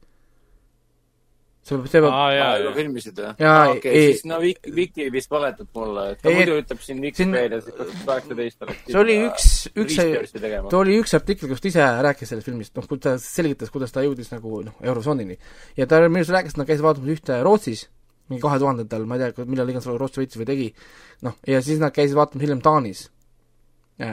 see 1.64 1.78
peab, 1.78 1.86
see 1.88 2.02
peab, 2.04 2.12
aa, 2.12 2.32
jaa, 2.36 2.48
aa, 2.52 2.58
juba 2.60 2.74
filmisid 2.76 3.20
või? 3.22 3.30
Jaa, 3.40 3.62
okei, 3.72 3.92
ei- 3.96 4.10
siis 4.12 4.26
no 4.28 4.40
Viki, 4.44 4.72
Viki 4.76 5.06
vist 5.14 5.30
valetab 5.32 5.70
mulle, 5.80 6.10
et 6.12 6.20
ta 6.22 6.28
Ei, 6.30 6.36
muidu 6.42 6.58
ütleb 6.60 6.82
siin 6.84 7.00
Vikipeedias, 7.06 7.70
et 7.72 7.78
kaks 7.78 7.94
tuhat 7.94 8.06
kaheksateist 8.10 8.66
oleks 8.68 8.84
see 8.90 9.00
oli 9.00 9.16
üks, 9.30 9.46
üks, 9.80 9.96
ta 10.74 10.78
oli 10.82 10.98
üks 11.00 11.16
artikkel, 11.16 11.48
kus 11.54 11.64
ta 11.64 11.72
ise 11.72 11.86
rääkis 12.04 12.34
sellest 12.34 12.50
filmist, 12.52 12.76
noh, 12.76 12.88
kui 12.92 13.00
ta 13.00 13.16
selgitas, 13.22 13.72
kuidas 13.72 13.96
ta 13.96 14.04
jõudis 14.04 14.34
nagu 14.36 14.60
noh, 14.68 14.76
Eurozoonini. 14.84 15.40
ja 15.80 15.88
ta 15.88 16.02
minu 16.10 16.20
arust 16.26 16.36
rääkis, 16.36 16.58
et 16.58 16.60
nad 16.60 16.68
käisid 16.68 16.84
vaatamas 16.84 17.16
ühte 17.16 17.40
Rootsis, 17.48 17.88
mingi 18.30 18.44
kahe 18.44 18.60
tuhandendatel, 18.62 19.08
ma 19.08 19.18
ei 19.18 19.32
tea, 19.32 19.48
millal 19.50 19.72
iganes 19.72 19.88
Rootsi 19.90 20.22
võitis 20.22 20.40
või 20.40 20.48
tegi, 20.50 20.68
noh, 21.28 21.36
ja 21.48 21.60
siis 21.64 21.82
nad 21.82 21.94
käisid 21.96 22.18
vaatamas 22.18 22.46
hiljem 22.46 22.62
Taanis. 22.64 23.10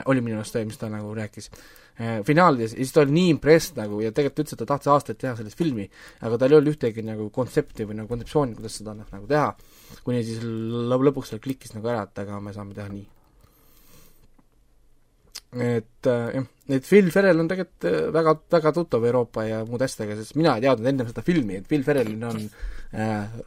oli 0.05 0.21
minu 0.21 0.37
arust 0.37 0.53
see, 0.53 0.65
mis 0.65 0.77
ta 0.77 0.89
nagu 0.89 1.13
rääkis. 1.15 1.49
äh, 2.01 2.19
finaalides 2.23 2.73
ja 2.73 2.77
siis 2.77 2.91
ta 2.93 3.01
oli 3.01 3.11
nii 3.11 3.29
impressed 3.29 3.77
nagu 3.77 4.01
ja 4.01 4.11
tegelikult 4.11 4.45
ütles, 4.45 4.53
et 4.53 4.59
ta 4.59 4.65
tahtis 4.65 4.87
aastaid 4.87 5.17
teha 5.17 5.35
sellest 5.35 5.57
filmi, 5.57 5.89
aga 6.21 6.37
tal 6.37 6.51
ei 6.51 6.57
olnud 6.57 6.73
ühtegi 6.73 7.03
nagu 7.03 7.29
kontsepti 7.29 7.85
või 7.85 7.97
nagu 7.99 8.07
kontseptsiooni, 8.07 8.55
kuidas 8.55 8.77
seda 8.79 8.93
noh, 8.95 9.07
nagu 9.11 9.27
teha, 9.27 9.49
kuni 10.05 10.21
siis 10.23 10.43
lõpuks 10.43 11.33
seal 11.33 11.41
klikkis 11.43 11.75
nagu 11.75 11.91
ära, 11.91 12.05
et 12.07 12.23
aga 12.23 12.39
me 12.39 12.53
saame 12.53 12.77
teha 12.77 12.87
nii. 12.91 13.07
et 15.71 16.07
äh, 16.07 16.27
jah, 16.37 16.45
et 16.69 16.87
Phil 16.87 17.11
Ferrell 17.11 17.43
on 17.43 17.49
tegelikult 17.51 18.13
väga, 18.13 18.35
väga 18.51 18.71
tuttav 18.71 19.05
Euroopa 19.05 19.43
ja 19.49 19.63
muude 19.65 19.89
asjadega, 19.89 20.15
sest 20.21 20.37
mina 20.39 20.55
ei 20.55 20.67
teadnud 20.67 20.93
ennem 20.93 21.09
seda 21.09 21.25
filmi, 21.25 21.59
et 21.59 21.67
Phil 21.67 21.83
Ferrellil 21.83 22.23
on 22.23 22.45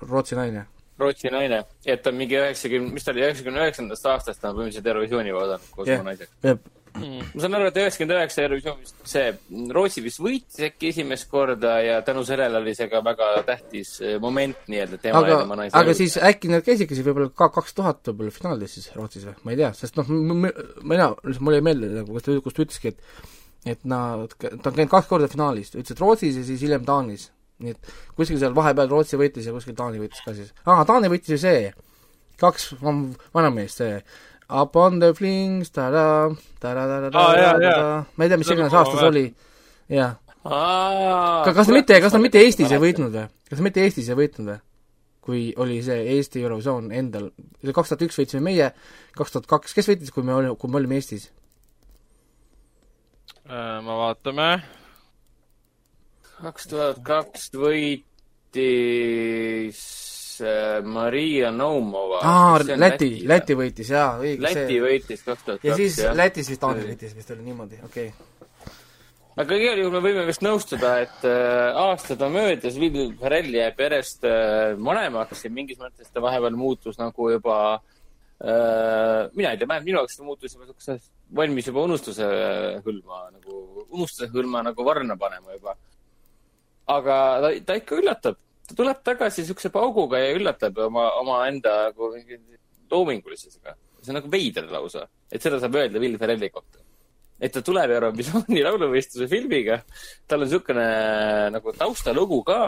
Rootsi 0.08 0.38
naine 0.38 0.66
Rootsi 0.98 1.30
naine, 1.32 1.64
et 1.86 2.04
ta 2.04 2.12
on 2.12 2.20
mingi 2.20 2.38
üheksakümne, 2.38 2.94
mis 2.94 3.04
ta 3.04 3.10
oli, 3.10 3.24
üheksakümne 3.26 3.64
üheksandast 3.64 4.06
aastast 4.12 4.40
ta 4.40 4.52
on 4.52 4.60
põhimõtteliselt 4.60 4.88
Eurovisiooni 4.92 5.34
vaadanud 5.34 5.74
koos 5.74 5.90
Jah. 5.90 6.00
oma 6.00 6.12
naisega 6.12 6.30
Jep. 6.46 6.68
mm.. 7.00 7.32
ma 7.32 7.42
saan 7.42 7.58
aru, 7.58 7.70
et 7.72 7.80
üheksakümmend 7.82 8.16
üheksa 8.16 8.44
Eurovisioon 8.44 8.78
vist, 8.78 9.02
see 9.10 9.26
Rootsi 9.74 10.04
vist 10.06 10.22
võitis 10.22 10.62
äkki 10.68 10.92
esimest 10.94 11.28
korda 11.32 11.74
ja 11.82 11.98
tänu 12.06 12.22
sellele 12.28 12.62
oli 12.62 12.76
see 12.78 12.86
ka 12.92 13.02
väga 13.04 13.30
tähtis 13.50 13.92
eh, 14.04 14.16
moment 14.22 14.70
nii-öelda 14.70 15.02
tema 15.02 15.20
aga 15.20 15.32
ja 15.32 15.42
tema 15.42 15.60
naise 15.64 15.78
aga 15.82 15.98
siis 15.98 16.16
äkki 16.30 16.54
nad 16.54 16.64
käisidki 16.66 16.94
siis 16.94 17.08
võib-olla 17.10 17.34
ka 17.42 17.50
kaks 17.58 17.74
tuhat 17.80 18.12
võib-olla 18.12 18.38
finaalis 18.38 18.78
siis 18.78 18.90
Rootsis 18.94 19.26
või, 19.26 19.36
ma 19.42 19.56
ei 19.56 19.62
tea, 19.64 19.74
sest 19.82 19.98
noh, 19.98 20.14
mina, 20.14 21.10
mul 21.40 21.58
jäi 21.58 21.66
meelde 21.72 21.90
nagu, 21.98 22.14
kus 22.14 22.28
ta, 22.28 22.38
kus 22.46 22.54
ta 22.54 22.68
ütleski, 22.68 22.94
et 22.94 23.32
et 23.64 23.84
nad, 23.88 24.28
ta 24.38 24.70
on 24.70 24.76
käinud 24.76 24.92
kaks 24.92 25.08
korda 25.08 25.28
finaalis, 25.32 25.72
ta 25.72 25.80
ütles, 25.80 25.94
et 25.96 26.02
Rootsis 26.02 26.36
ja 26.36 26.44
siis 26.44 26.62
hiljem 26.62 26.84
Taanis. 26.84 27.30
Nii 27.64 27.74
et 27.74 27.94
kuskil 28.18 28.38
seal 28.42 28.54
vahepeal 28.56 28.90
Rootsi 28.92 29.18
võitis 29.20 29.48
ja 29.48 29.54
kuskil 29.56 29.76
Taani 29.78 30.02
võitis 30.02 30.22
ka 30.24 30.36
siis. 30.36 30.52
aa, 30.66 30.84
Taani 30.88 31.10
võitis 31.12 31.34
ju 31.34 31.40
see, 31.40 31.72
kaks 32.40 32.74
van- 32.82 33.10
vanameest, 33.34 33.82
see 33.82 33.98
Up 34.50 34.76
on 34.76 34.98
the 35.00 35.14
flings, 35.16 35.70
ta-da, 35.72 36.28
ta-da-da-da-da 36.60 37.22
jaa, 37.40 37.54
jaa. 37.64 38.04
ma 38.04 38.26
ei 38.26 38.28
tea, 38.28 38.36
mis 38.36 38.50
iganes 38.52 38.74
ma 38.74 38.82
aastas 38.82 39.00
mäletan. 39.00 39.08
oli, 39.08 39.24
jah. 39.88 40.12
Kas 40.44 41.70
nad 41.70 41.72
mitte, 41.78 41.96
kas 42.04 42.12
nad 42.12 42.20
mitte 42.20 42.42
ma 42.42 42.44
Eestis 42.44 42.74
ei 42.76 42.82
võitnud 42.82 43.14
või? 43.16 43.24
kas 43.48 43.56
nad 43.56 43.64
mitte 43.70 43.80
Eestis 43.80 44.10
ei 44.12 44.18
võitnud 44.18 44.50
või? 44.52 44.58
kui 45.24 45.40
oli 45.56 45.78
see 45.80 46.02
Eesti 46.18 46.42
Eurovisioon 46.44 46.90
endal, 46.92 47.30
see 47.64 47.72
kaks 47.72 47.94
tuhat 47.94 48.04
üks 48.04 48.20
võitsime 48.20 48.44
meie, 48.44 48.68
kaks 49.16 49.32
tuhat 49.32 49.48
kaks, 49.48 49.72
kes 49.72 49.88
võitis, 49.88 50.12
kui 50.12 50.26
me 50.26 50.36
oli, 50.36 50.52
kui 50.60 50.68
me 50.68 50.82
olime 50.82 51.00
Eestis? 51.00 51.30
Äh, 53.48 53.80
me 53.80 53.96
vaatame. 54.04 54.50
Kaks 56.44 56.68
tuhat 56.70 57.00
kaks 57.06 57.48
võitis 57.56 58.04
äh, 60.44 60.82
Maria 60.84 61.50
Naumova. 61.54 62.20
aa, 62.22 62.58
Läti, 62.76 63.10
Läti 63.28 63.56
võitis, 63.58 63.90
jaa, 63.94 64.18
õige 64.20 64.44
Läti 64.44 64.66
see. 64.66 64.82
võitis 64.84 65.20
kaks 65.24 65.42
tuhat 65.48 65.60
ja 65.64 65.72
kaks, 65.72 65.80
siis 65.82 65.94
jah. 66.04 66.14
Lätis 66.18 66.52
vist 66.52 66.62
Taani 66.64 66.82
võitis 66.90 67.12
vist 67.16 67.34
oli 67.34 67.42
niimoodi, 67.48 67.76
okei 67.88 68.08
okay.. 68.12 68.68
aga 69.44 69.50
igal 69.62 69.80
juhul 69.82 69.94
me 69.96 70.04
võime 70.04 70.22
vist 70.28 70.44
nõustuda, 70.44 70.88
et 71.06 71.20
äh, 71.30 71.80
aastad 71.86 72.18
on 72.26 72.32
möödas, 72.36 72.78
Will 72.80 73.16
Ferrell 73.20 73.50
jääb 73.60 73.76
järjest 73.86 74.20
äh, 74.28 74.76
vanemaks 74.90 75.46
ja 75.46 75.50
mingis 75.54 75.80
mõttes 75.80 76.08
ta 76.12 76.18
vahepeal 76.24 76.56
muutus 76.58 77.00
nagu 77.00 77.22
juba 77.32 77.56
äh,, 77.74 79.32
mina 79.32 79.48
ei 79.54 79.58
tea, 79.60 79.80
minu 79.80 80.00
jaoks 80.02 80.20
ta 80.20 80.28
muutus 80.28 80.52
juba 80.56 80.68
siukse 80.70 81.00
valmis 81.32 81.68
juba 81.68 81.84
unustuse 81.88 82.26
hõlma 82.84 83.24
nagu, 83.32 83.60
unustuse 83.88 84.28
hõlma 84.32 84.62
nagu 84.68 84.86
varna 84.86 85.16
panema 85.20 85.56
juba. 85.56 85.76
Aga 86.90 87.18
ta, 87.40 87.52
ta 87.66 87.78
ikka 87.80 87.98
üllatab, 88.00 88.38
ta 88.68 88.76
tuleb 88.76 89.02
tagasi 89.06 89.46
siukse 89.48 89.70
pauguga 89.74 90.20
ja 90.20 90.34
üllatab 90.36 90.78
oma, 90.86 91.10
omaenda 91.20 91.76
nagu 91.88 92.12
loomingulisusega. 92.90 93.76
see 94.04 94.12
on 94.12 94.20
nagu 94.20 94.30
veider 94.30 94.66
lausa, 94.68 95.06
et 95.32 95.42
seda 95.42 95.60
saab 95.60 95.78
öelda 95.80 96.00
Will 96.02 96.18
Ferrelli 96.20 96.50
kohta 96.52 96.82
et 97.40 97.52
ta 97.52 97.62
tuleb 97.64 97.90
Eurovisiooni 97.96 98.62
lauluvõistluse 98.66 99.28
filmiga, 99.30 99.80
tal 100.28 100.44
on 100.44 100.48
niisugune 100.48 100.86
nagu 101.54 101.74
taustalugu 101.76 102.40
ka 102.46 102.58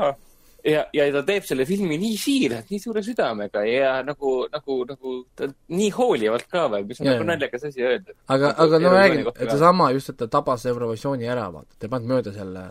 ja, 0.66 0.82
ja 0.94 1.06
ta 1.14 1.22
teeb 1.26 1.44
selle 1.46 1.66
filmi 1.68 1.98
nii 2.00 2.16
siiralt, 2.20 2.70
nii 2.72 2.80
suure 2.82 3.02
südamega 3.04 3.62
ja 3.66 3.92
nagu, 4.06 4.32
nagu, 4.52 4.78
nagu 4.88 5.12
ta 5.38 5.48
nii 5.72 5.90
hoolivalt 5.94 6.48
ka 6.52 6.66
veel, 6.72 6.86
mis 6.88 7.00
on 7.00 7.08
Jaa, 7.08 7.16
nagu 7.16 7.28
naljakas 7.28 7.66
asi 7.70 7.84
öelda. 7.84 8.16
aga, 8.34 8.52
aga 8.64 8.80
no 8.82 8.94
räägin, 8.94 9.28
et 9.34 9.50
seesama 9.50 9.90
just, 9.94 10.12
et 10.12 10.18
ta 10.22 10.28
tabas 10.32 10.66
Eurovisiooni 10.70 11.30
ära, 11.30 11.46
vaata, 11.54 11.70
ta 11.76 11.88
ei 11.88 11.92
pannud 11.92 12.12
mööda 12.14 12.34
selle. 12.34 12.64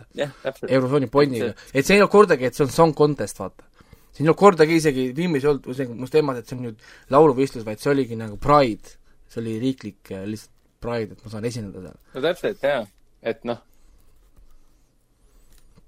Eurovisiooni 0.68 1.10
ponniga, 1.12 1.52
et 1.72 1.86
see 1.86 1.96
ei 1.96 2.02
olnud 2.02 2.12
kordagi, 2.12 2.48
et 2.48 2.58
see 2.58 2.66
on 2.66 2.74
song 2.74 2.96
contest, 2.96 3.40
vaata. 3.42 3.68
siin 4.12 4.26
ei 4.26 4.30
olnud 4.30 4.40
kordagi 4.40 4.80
isegi 4.80 5.08
filmis 5.16 5.44
ei 5.44 5.52
olnud 5.54 5.96
must 6.02 6.16
teemat, 6.16 6.42
et 6.42 6.50
see 6.50 6.58
on 6.58 6.66
nüüd 6.68 6.90
lauluvõistlus, 7.14 7.64
vaid 7.66 7.82
see 7.82 7.92
oligi 7.94 8.18
nagu 8.18 8.36
Pride. 8.42 8.96
see 9.28 9.42
oli 9.44 9.56
riiklik 9.62 10.12
lihtsalt 10.26 10.52
Pride, 10.84 11.16
et 11.16 11.24
ma 11.24 11.32
saan 11.32 11.48
esineda 11.48 11.86
seal. 11.88 11.96
no 12.14 12.26
täpselt, 12.28 12.62
jaa. 12.62 12.84
et 13.22 13.44
noh, 13.48 13.62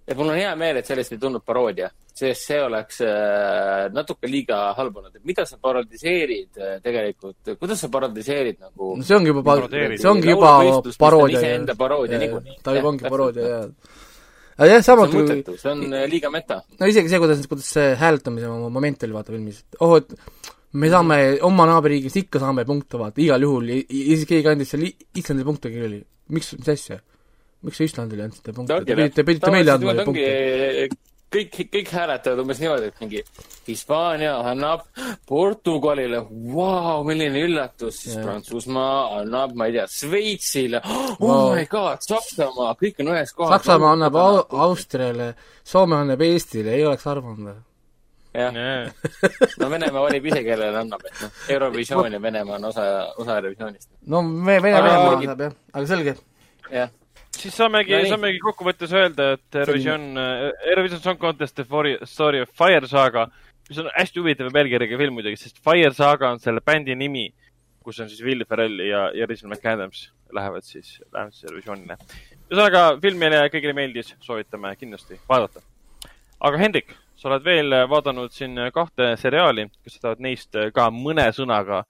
et 0.09 0.17
mul 0.17 0.31
on 0.33 0.39
hea 0.39 0.51
meel, 0.57 0.81
et 0.81 0.89
sellest 0.89 1.13
ei 1.13 1.21
tulnud 1.21 1.45
paroodia, 1.45 1.91
sest 2.17 2.47
see 2.49 2.59
oleks 2.65 3.03
äh, 3.05 3.89
natuke 3.93 4.31
liiga 4.31 4.61
halb 4.79 4.97
olnud, 5.01 5.15
et 5.19 5.25
mida 5.29 5.45
sa 5.49 5.59
parodiseerid 5.61 6.61
äh, 6.63 6.75
tegelikult, 6.85 7.53
kuidas 7.61 7.83
sa 7.85 7.91
parodiseerid 7.93 8.61
nagu 8.65 8.95
no 8.97 9.05
see 9.05 9.19
ongi 9.19 9.33
juba, 9.35 9.45
Parodeerid. 9.51 10.01
see 10.01 10.11
ongi 10.11 10.33
juba 10.33 10.53
paroodia. 10.99 11.43
iseenda 11.43 11.77
paroodia 11.79 12.21
niikuinii. 12.25 12.61
ta 12.65 12.77
juba 12.79 12.93
ongi 12.95 13.11
paroodia, 13.17 13.51
jah. 13.53 13.67
jaa. 13.67 14.07
aga 14.59 14.71
jah, 14.73 14.81
see 14.81 14.89
samuti 14.89 15.21
on 15.21 15.29
mõttetu, 15.29 15.57
see 15.61 15.75
on 15.75 15.85
äh, 16.01 16.07
liiga 16.15 16.33
meta. 16.33 16.63
no 16.81 16.89
isegi 16.95 17.13
see, 17.13 17.23
kuidas, 17.27 17.45
kuidas 17.53 17.69
see 17.77 17.91
hääletamise 18.01 18.55
mo- 18.55 18.73
moment 18.79 19.05
oli 19.05 19.19
vaata 19.19 19.37
filmis, 19.37 19.61
et 19.67 19.83
oh, 19.85 19.99
et 20.01 20.17
me 20.81 20.89
saame 20.93 21.21
oma 21.45 21.69
naaberriigis 21.69 22.17
ikka 22.23 22.41
saame 22.41 22.65
punkte 22.69 23.01
vaata, 23.01 23.21
igal 23.25 23.45
juhul, 23.45 23.71
isegi 23.85 24.33
keegi 24.33 24.53
andis 24.55 24.73
seal 24.73 24.89
Islandile 24.89 25.47
punkte, 25.53 25.73
kellel 25.75 25.93
oli, 25.93 26.03
miks, 26.33 26.55
mis 26.57 26.73
asja? 26.73 26.99
Miks 27.63 27.77
te 27.81 27.85
Islandile 27.89 28.29
andsite 28.29 28.53
punkte, 28.57 28.81
te 28.87 28.95
pidite, 28.97 29.25
pidite 29.27 29.51
meile 29.55 29.73
andma 29.75 29.95
ju 29.99 30.05
punkte. 30.07 30.89
kõik, 31.35 31.57
kõik 31.75 31.91
hääletavad 31.93 32.39
umbes 32.41 32.61
niimoodi, 32.63 32.87
et 32.89 33.01
mingi 33.03 33.21
Hispaania 33.67 34.37
annab 34.49 34.87
Portugalile, 35.29 36.23
vau, 36.55 37.03
milline 37.05 37.43
üllatus, 37.45 37.99
siis 38.03 38.15
Jah. 38.17 38.25
Prantsusmaa 38.25 39.19
annab, 39.21 39.53
ma 39.59 39.67
ei 39.69 39.75
tea, 39.77 39.85
Šveitsile, 39.93 40.81
oh 40.89 41.17
Vau. 41.21 41.51
my 41.55 41.67
god, 41.69 42.01
Saksamaa, 42.07 42.73
kõik 42.81 43.03
on 43.05 43.11
ühes 43.13 43.35
kohas. 43.37 43.59
Saksamaa 43.59 43.93
annab 43.99 44.17
Au- 44.17 44.47
Austriale, 44.69 45.35
Soome 45.69 45.99
annab 46.01 46.23
Eestile, 46.25 46.73
ei 46.79 46.87
oleks 46.89 47.07
arvanud 47.11 47.45
või? 47.51 47.59
jah, 48.39 48.55
no 49.59 49.69
Venemaa 49.73 50.03
valib 50.05 50.27
ise, 50.31 50.41
kellele 50.47 50.79
annab, 50.81 51.01
et 51.09 51.23
noh, 51.25 51.31
Eurovisioon 51.51 52.13
ja 52.17 52.21
Venemaa 52.23 52.57
on 52.61 52.65
osa, 52.71 52.85
osa 53.19 53.37
Eurovisioonist, 53.41 53.89
no 54.07 54.23
me, 54.23 54.59
Vene 54.63 54.81
Venemaa 54.85 55.21
saab 55.27 55.41
jah, 55.47 55.55
aga 55.75 55.87
selge. 55.93 56.17
jah. 56.73 56.91
Siis 57.39 57.57
saamegi 57.57 57.95
No 57.97 58.13
saamegi 58.13 58.41
kokkuvõttes 58.43 58.93
öelda, 58.97 59.33
et 59.37 59.59
Eurovision, 59.63 60.07
Eurovision 60.73 61.03
Song 61.03 61.21
Contest 61.21 61.57
The 61.59 61.67
Story 62.09 62.43
of 62.43 62.51
Fire 62.57 62.87
Saga, 62.91 63.29
mis 63.69 63.81
on 63.83 63.91
hästi 63.95 64.23
huvitava 64.23 64.53
pealkirjaga 64.55 64.99
film 65.01 65.19
muidugi, 65.19 65.41
sest 65.41 65.61
Fire 65.65 65.93
Saga 65.95 66.33
on 66.35 66.41
selle 66.43 66.63
bändi 66.65 66.97
nimi, 66.99 67.29
kus 67.85 68.01
on 68.03 68.09
siis 68.11 68.23
Will 68.25 68.45
Ferrell 68.49 68.81
ja, 68.85 69.09
ja 69.17 69.27
Rachel 69.29 69.51
McAdams 69.51 70.09
lähevad 70.35 70.65
siis, 70.67 70.99
lähevad 71.13 71.35
siis 71.37 71.51
Eurovisionile. 71.51 71.99
ühesõnaga, 72.49 72.87
film 73.03 73.21
meile 73.23 73.45
kõigile 73.53 73.77
meeldis, 73.77 74.15
soovitame 74.25 74.75
kindlasti 74.81 75.21
vaadata. 75.29 75.63
aga 76.41 76.59
Hendrik, 76.61 76.93
sa 77.17 77.31
oled 77.31 77.45
veel 77.45 77.77
vaadanud 77.91 78.33
siin 78.35 78.59
kahte 78.75 79.15
seriaali, 79.21 79.69
kas 79.85 79.97
sa 79.97 80.09
tahad 80.09 80.21
neist 80.25 80.59
ka 80.75 80.91
mõne 80.95 81.29
sõnaga 81.37 81.85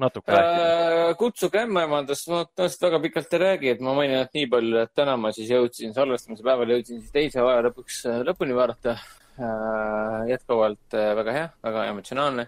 natuke 0.00 0.32
rääkida? 0.32 0.64
Äh, 1.08 1.12
kutsuge 1.20 1.62
ämmaemandast, 1.64 2.28
ma 2.30 2.42
tõenäoliselt 2.46 2.86
väga 2.86 3.00
pikalt 3.04 3.36
ei 3.36 3.42
räägi, 3.42 3.70
et 3.74 3.84
ma 3.84 3.94
mainin 3.96 4.18
ainult 4.18 4.34
nii 4.38 4.48
palju, 4.54 4.80
et 4.82 4.92
täna 4.96 5.16
ma 5.20 5.32
siis 5.36 5.52
jõudsin 5.52 5.94
salvestamise 5.96 6.46
päeval 6.46 6.74
jõudsin 6.74 7.00
siis 7.00 7.14
teise 7.14 7.42
aja 7.44 7.62
lõpuks 7.68 8.02
äh, 8.10 8.20
lõpuni 8.30 8.56
vaadata. 8.56 8.98
jätkuvalt 10.28 10.94
äh, 10.94 11.08
väga 11.18 11.32
hea, 11.34 11.46
väga 11.62 11.86
emotsionaalne. 11.90 12.44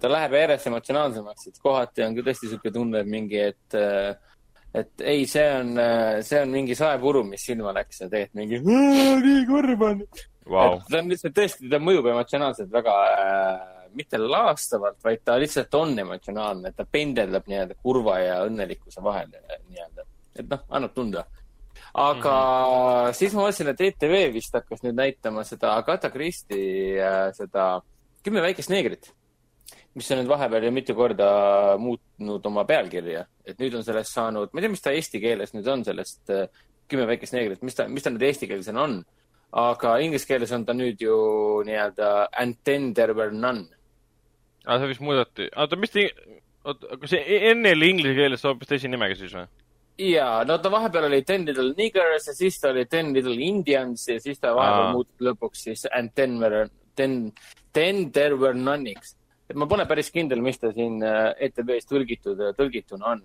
ta 0.00 0.08
läheb 0.08 0.32
järjest 0.32 0.66
emotsionaalsemaks, 0.70 1.48
et 1.50 1.58
kohati 1.60 2.02
on 2.02 2.14
küll 2.16 2.24
tõesti 2.24 2.46
niisugune 2.46 2.72
tunne, 2.72 3.00
et 3.02 3.10
mingi, 3.12 3.42
et 3.50 3.76
et 4.76 5.04
ei, 5.04 5.26
see 5.28 5.44
on, 5.58 5.74
see 6.24 6.40
on 6.40 6.54
mingi 6.54 6.74
saepuru, 6.74 7.20
mis 7.28 7.44
silma 7.44 7.74
läks 7.76 8.00
ja 8.00 8.08
tegelikult 8.08 8.40
mingi 8.40 8.62
nii 8.64 9.44
kurb 9.50 9.84
on 9.84 10.00
et 10.46 10.88
ta 10.88 11.00
on 11.00 11.10
lihtsalt 11.10 11.34
tõesti, 11.36 11.68
ta 11.70 11.80
mõjub 11.82 12.06
emotsionaalselt 12.12 12.72
väga 12.72 12.94
äh, 13.12 13.75
mitte 13.96 14.18
laastavalt, 14.20 14.98
vaid 15.04 15.24
ta 15.24 15.38
lihtsalt 15.40 15.74
on 15.78 15.98
emotsionaalne, 15.98 16.72
ta 16.76 16.86
pendeldab 16.90 17.48
nii-öelda 17.50 17.76
kurva 17.82 18.18
ja 18.22 18.38
õnnelikkuse 18.46 19.02
vahel 19.04 19.32
nii-öelda. 19.32 20.06
et 20.36 20.48
noh, 20.50 20.64
annab 20.68 20.94
tunda. 20.94 21.24
aga 21.94 22.32
mm 22.32 22.72
-hmm. 22.72 23.12
siis 23.12 23.34
ma 23.34 23.42
vaatasin, 23.42 23.68
et 23.68 23.80
ETV 23.80 24.32
vist 24.32 24.54
hakkas 24.54 24.82
nüüd 24.82 24.96
näitama 24.96 25.44
seda 25.44 25.76
Agatha 25.76 26.10
Christie 26.10 27.00
äh, 27.02 27.32
seda 27.34 27.82
Kümme 28.26 28.42
väikest 28.42 28.70
neegrit, 28.70 29.12
mis 29.94 30.10
on 30.10 30.18
nüüd 30.18 30.28
vahepeal 30.28 30.64
ju 30.64 30.70
mitu 30.72 30.94
korda 30.94 31.76
muutnud 31.78 32.46
oma 32.46 32.64
pealkirja, 32.64 33.24
et 33.46 33.58
nüüd 33.58 33.74
on 33.74 33.84
sellest 33.84 34.12
saanud, 34.12 34.50
ma 34.52 34.58
ei 34.58 34.62
tea, 34.62 34.70
mis 34.70 34.82
ta 34.82 34.90
eesti 34.90 35.20
keeles 35.20 35.54
nüüd 35.54 35.68
on 35.70 35.84
sellest 35.84 36.30
äh, 36.30 36.48
Kümme 36.88 37.06
väikest 37.06 37.32
neegrit, 37.32 37.62
mis 37.62 37.74
ta, 37.74 37.88
mis 37.88 38.02
ta 38.02 38.10
nüüd 38.10 38.22
eestikeelsena 38.22 38.82
on 38.82 39.04
aga 39.56 39.98
inglise 40.04 40.26
keeles 40.28 40.52
on 40.52 40.64
ta 40.66 40.74
nüüd 40.76 41.00
ju 41.00 41.16
nii-öelda 41.66 42.28
And 42.36 42.56
then 42.64 42.94
there 42.94 43.14
were 43.14 43.32
none. 43.32 43.68
Ah, 44.66 44.78
see 44.82 44.88
vist 44.90 45.00
muudeti, 45.04 45.46
oota, 45.56 45.76
mis 45.78 45.92
ta, 45.94 46.02
oota, 46.66 46.96
kas 47.00 47.12
see 47.14 47.38
enne 47.52 47.70
oli 47.76 47.90
inglise 47.94 48.16
keeles 48.18 48.42
hoopis 48.48 48.68
teise 48.72 48.88
nimega 48.90 49.14
siis 49.18 49.34
või? 49.36 49.46
ja 50.02 50.42
no 50.44 50.58
ta 50.58 50.68
vahepeal 50.74 51.06
oli 51.08 51.22
Ten 51.24 51.46
Little 51.46 51.70
Niggers 51.78 52.26
ja 52.28 52.34
siis 52.36 52.58
ta 52.60 52.68
oli 52.74 52.82
Ten 52.90 53.12
Little 53.14 53.36
Indians 53.40 54.08
ja 54.10 54.18
siis 54.20 54.38
ta 54.42 54.50
vahepeal 54.56 54.88
Aa. 54.88 54.92
muutus 54.92 55.22
lõpuks 55.24 55.62
siis 55.68 55.86
And 55.94 56.10
Then 56.18 56.36
Were, 56.42 56.66
Then, 56.98 57.32
Then 57.72 58.10
There 58.12 58.36
Were 58.36 58.58
None'iks. 58.58 59.14
et 59.48 59.56
ma 59.56 59.66
pole 59.70 59.86
päris 59.86 60.10
kindel, 60.10 60.42
mis 60.42 60.58
ta 60.58 60.72
siin 60.74 60.98
äh, 61.06 61.30
ETV-s 61.46 61.86
tõlgitud, 61.86 62.40
tõlgituna 62.58 63.12
on. 63.14 63.20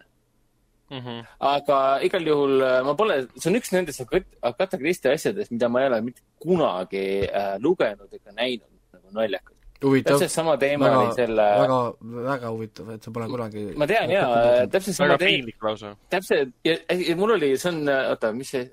-hmm. 0.92 1.24
aga 1.39 1.78
igal 2.06 2.28
juhul 2.28 2.62
äh, 2.62 2.84
ma 2.86 2.94
pole, 2.96 3.16
see 3.38 3.50
on 3.50 3.58
üks 3.60 3.72
nendest 3.74 4.02
Agat- 4.06 4.38
Agatha 4.42 4.78
Christie 4.78 5.12
asjadest, 5.16 5.52
mida 5.52 5.70
ma 5.70 5.82
ei 5.82 5.88
ole 5.89 6.02
mitte 6.02 6.22
kunagi 6.39 7.06
äh, 7.26 7.56
lugenud 7.60 8.14
ega 8.14 8.32
näinud, 8.38 8.70
nagu 8.94 9.08
naljakas. 9.18 9.58
huvitav, 9.86 10.17
täpselt 10.17 10.34
sama 10.34 10.57
teema 10.61 10.89
oli 10.89 11.05
väga, 11.05 11.15
selle, 11.17 11.45
väga, 11.61 11.79
väga 12.27 12.51
huvitav, 12.53 12.91
et 12.95 13.05
sa 13.07 13.13
pole 13.15 13.29
kunagi 13.32 13.63
ma 13.79 13.88
tean 13.89 14.13
jaa, 14.13 14.67
täpselt 14.71 14.97
sama 14.97 15.17
teema, 15.21 15.95
täpselt 16.13 16.53
ja, 16.67 16.77
ja 16.95 17.15
mul 17.19 17.36
oli, 17.38 17.53
see 17.61 17.71
on, 17.73 17.82
oota, 17.89 18.32
mis 18.36 18.53
see, 18.53 18.67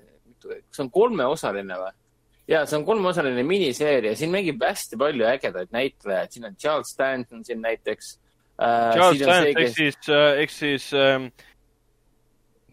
see 0.45 0.83
on 0.85 0.91
kolmeosaline 0.93 1.79
või? 1.81 1.95
ja 2.49 2.63
see 2.69 2.79
on 2.79 2.85
kolmeosaline 2.87 3.45
miniseeria, 3.45 4.15
siin 4.17 4.33
mängib 4.33 4.61
hästi 4.65 4.99
palju 4.99 5.27
ägedaid 5.29 5.73
näitlejaid, 5.75 6.33
siin 6.33 6.49
on 6.49 6.57
Charles 6.61 6.93
Stanton 6.95 7.45
siin 7.45 7.61
näiteks 7.65 8.13
äh,. 8.61 8.93
Charles 8.97 9.25
Dance 9.25 9.53
ehk 9.53 9.75
siis, 9.75 9.99
ehk 10.43 10.53
siis 10.53 10.91
ähm, 10.97 11.29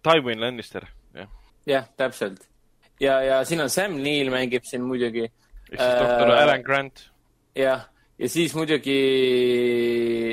Tywin 0.07 0.41
Lannister, 0.41 0.87
jah. 1.17 1.29
jah, 1.67 1.91
täpselt. 1.97 2.45
ja, 3.01 3.21
ja 3.25 3.43
siin 3.45 3.65
on 3.65 3.71
Sam 3.71 3.99
Neill 4.03 4.33
mängib 4.33 4.65
siin 4.69 4.85
muidugi, 4.87 5.27
ehk 5.27 5.81
siis 5.81 6.01
doktor 6.01 6.33
Äh, 6.37 6.43
Alan 6.43 6.63
Grant. 6.63 7.07
jah, 7.57 7.89
ja 8.19 8.29
siis 8.33 8.55
muidugi 8.57 8.97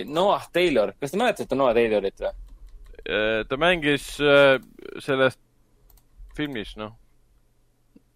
Noah 0.07 0.47
Taylor, 0.53 0.93
kas 0.99 1.11
te 1.13 1.19
mäletate 1.19 1.57
Noah 1.59 1.75
Taylorit 1.77 2.23
või? 2.23 2.33
ta 3.49 3.57
mängis 3.59 4.13
äh, 4.23 4.55
selles 5.03 5.35
filmis, 6.37 6.77
noh, 6.79 6.93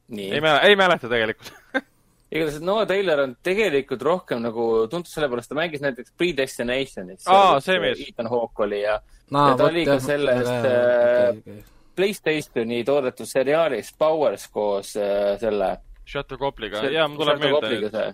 ei, 0.10 0.40
mäleta, 0.42 0.62
ei 0.68 0.76
mäleta 0.80 1.10
tegelikult. 1.12 1.52
igatahes 2.32 2.62
Noah 2.62 2.88
Taylor 2.88 3.20
on 3.24 3.36
tegelikult 3.44 4.02
rohkem 4.02 4.42
nagu 4.44 4.88
tuntud 4.92 5.12
sellepärast, 5.12 5.52
ta 5.52 5.58
mängis 5.60 5.84
näiteks 5.84 6.14
Predestinationis. 6.18 7.28
Aa, 7.32 7.60
see 7.64 7.80
mees. 7.84 8.04
Ethan 8.08 8.30
Hawke 8.32 8.64
oli 8.68 8.82
ja 8.82 9.00
Aa, 9.00 9.50
ja 9.50 9.58
ta 9.60 9.68
oli 9.68 9.86
ka 9.88 10.00
sellest 10.04 10.52
väga 10.52 10.70
hea, 10.70 11.58
äh. 11.58 11.66
Playstationi 11.98 12.84
toodetud 12.86 13.26
seriaalis 13.26 13.90
Powers 13.98 14.48
koos 14.54 14.96
äh, 15.02 15.36
selle. 15.42 15.78
Shutter 16.08 16.40
Copliga, 16.40 16.84
jaa, 16.94 17.08
mul 17.12 17.24
tuleb 17.24 17.44
meelde. 17.44 18.08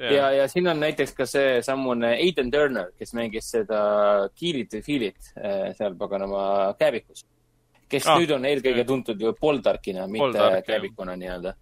see. 0.00 0.14
ja, 0.16 0.30
ja 0.32 0.46
siin 0.48 0.68
on 0.72 0.80
näiteks 0.80 1.12
ka 1.16 1.26
seesamune 1.28 2.14
Aiden 2.16 2.50
Turner, 2.50 2.90
kes 2.98 3.12
mängis 3.14 3.50
seda 3.52 3.80
Kill 4.34 4.62
It 4.64 4.72
või 4.78 4.82
Feel 4.86 5.02
It 5.10 5.32
äh, 5.36 5.74
seal 5.78 5.94
paganama 6.00 6.74
kääbikus. 6.80 7.24
kes 7.90 8.06
Ah. 8.06 8.18
nüüd 8.20 8.30
on 8.36 8.44
eelkõige 8.46 8.84
tuntud 8.86 9.20
ju 9.20 9.32
Poldarkina, 9.34 10.06
mitte 10.06 10.22
Poldark, 10.22 10.64
kääbikuna 10.66 11.16
nii-öelda. 11.18 11.54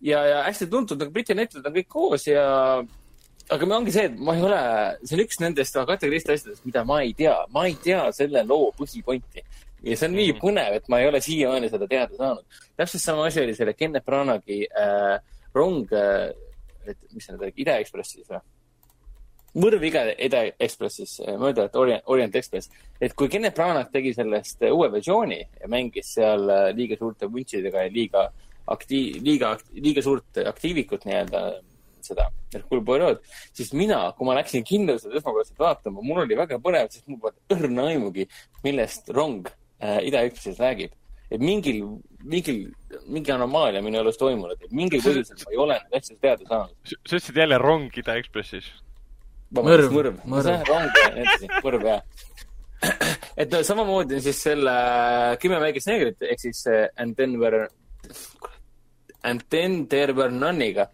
ja, 0.00 0.24
ja 0.26 0.42
hästi 0.46 0.66
tuntud, 0.70 0.98
nagu 1.02 1.10
Briti 1.12 1.34
näitlejad 1.34 1.66
on 1.66 1.74
kõik 1.74 1.88
koos 1.88 2.26
ja 2.26 2.44
aga 3.50 3.66
me 3.66 3.74
ongi 3.74 3.90
see, 3.92 4.04
et 4.06 4.18
ma 4.18 4.34
ei 4.38 4.42
ole, 4.46 4.60
see 5.04 5.16
on 5.18 5.24
üks 5.24 5.40
nendest 5.42 5.74
Christie 5.74 6.34
asjadest, 6.36 6.62
mida 6.64 6.84
ma 6.86 7.00
ei 7.02 7.12
tea, 7.18 7.34
ma 7.50 7.64
ei 7.66 7.74
tea 7.82 8.04
selle 8.14 8.44
loo 8.46 8.70
põhipointi. 8.78 9.42
ja 9.82 9.96
see 9.96 10.06
on 10.08 10.14
nii 10.14 10.32
Mhm. 10.32 10.40
põnev, 10.40 10.74
et 10.76 10.88
ma 10.88 11.00
ei 11.00 11.08
ole 11.08 11.20
siiamaani 11.20 11.68
seda 11.70 11.86
teada 11.88 12.14
saanud. 12.16 12.44
täpselt 12.76 13.02
sama 13.02 13.26
asi 13.26 13.40
oli 13.42 13.54
selle 13.54 13.72
Kenneth 13.74 14.06
Branagh'i 14.06 14.66
äh, 14.70 15.18
rong 15.54 15.86
äh,, 15.92 16.30
et 16.86 16.98
mis 17.12 17.26
see 17.26 17.34
nüüd 17.34 17.46
oli, 17.46 17.54
Ida 17.62 17.78
Ekspressis 17.82 18.28
või? 18.30 18.40
mõrv 19.58 19.82
Ida, 19.82 20.04
Ida 20.14 20.44
Ekspressis, 20.62 21.16
mööda, 21.40 21.66
et 21.66 21.76
Orient, 21.76 22.04
Orient 22.06 22.36
Express. 22.38 22.70
et 23.00 23.14
kui 23.14 23.28
Kenneth 23.28 23.56
Branagh 23.56 23.90
tegi 23.92 24.12
sellest 24.14 24.62
äh, 24.62 24.72
uue 24.72 24.90
versiooni 24.92 25.40
ja 25.40 25.70
mängis 25.70 26.14
seal 26.14 26.46
äh, 26.50 26.68
liiga 26.76 26.98
suurte 26.98 27.26
vuntsidega 27.26 27.82
ja 27.86 27.90
liiga 27.90 28.28
aktiiv, 28.70 29.18
liiga, 29.26 29.56
liiga 29.74 30.02
suurt 30.02 30.38
aktiivikut 30.46 31.06
nii-öelda 31.08 31.42
seda 32.04 32.28
Hercule 32.54 32.84
Poirot, 32.86 33.26
siis 33.54 33.72
mina, 33.76 33.98
kui 34.16 34.26
ma 34.26 34.36
läksin 34.38 34.64
seda 34.64 35.18
esmakordselt 35.18 35.58
vaatama, 35.58 36.02
mul 36.02 36.22
oli 36.24 36.38
väga 36.38 36.58
põnev, 36.62 36.88
sest 36.90 37.06
mul 37.10 37.20
polnud 37.20 37.56
õrna 37.56 37.90
aimugi, 37.90 38.26
millest 38.64 39.10
rong 39.14 39.50
äh, 39.82 40.00
Ida 40.06 40.22
Ekspressis 40.26 40.62
räägib. 40.62 40.96
et 41.30 41.40
mingil, 41.40 41.84
mingil, 42.26 42.72
mingi 43.10 43.32
anomaalia 43.34 43.82
minu 43.84 43.98
elus 44.02 44.18
toimunud, 44.20 44.60
et 44.62 44.72
mingil 44.76 45.02
põhjusel 45.04 45.38
ma 45.44 45.52
ei 45.54 45.58
ole 45.64 45.76
neid 45.80 45.98
asju 46.00 46.16
teada 46.22 46.46
saanud. 46.48 46.76
sa 46.86 47.16
ütlesid 47.16 47.40
jälle 47.42 47.58
rong 47.58 47.98
Ida 48.02 48.16
Ekspressis. 48.20 48.70
vabandust, 49.54 49.90
Mõrv, 49.90 50.20
mõrv, 50.22 50.22
mõrv. 50.34 50.68
rong 50.68 51.00
ja 51.02 51.10
nii 51.16 51.24
edasi, 51.26 51.50
mõrv 51.66 51.86
jah. 51.88 52.02
et 53.42 53.50
no 53.52 53.60
samamoodi 53.66 54.16
on 54.16 54.22
siis 54.24 54.38
selle 54.46 54.72
Kümme 55.42 55.58
väikest 55.60 55.90
neegrit 55.90 56.22
ehk 56.30 56.40
siis 56.40 56.62
äh, 56.70 56.86
And 56.96 57.16
then 57.18 57.34
were, 57.42 57.66
And 59.22 59.42
then 59.50 59.86
there 59.88 60.14
were 60.16 60.30
none'iga. 60.32 60.86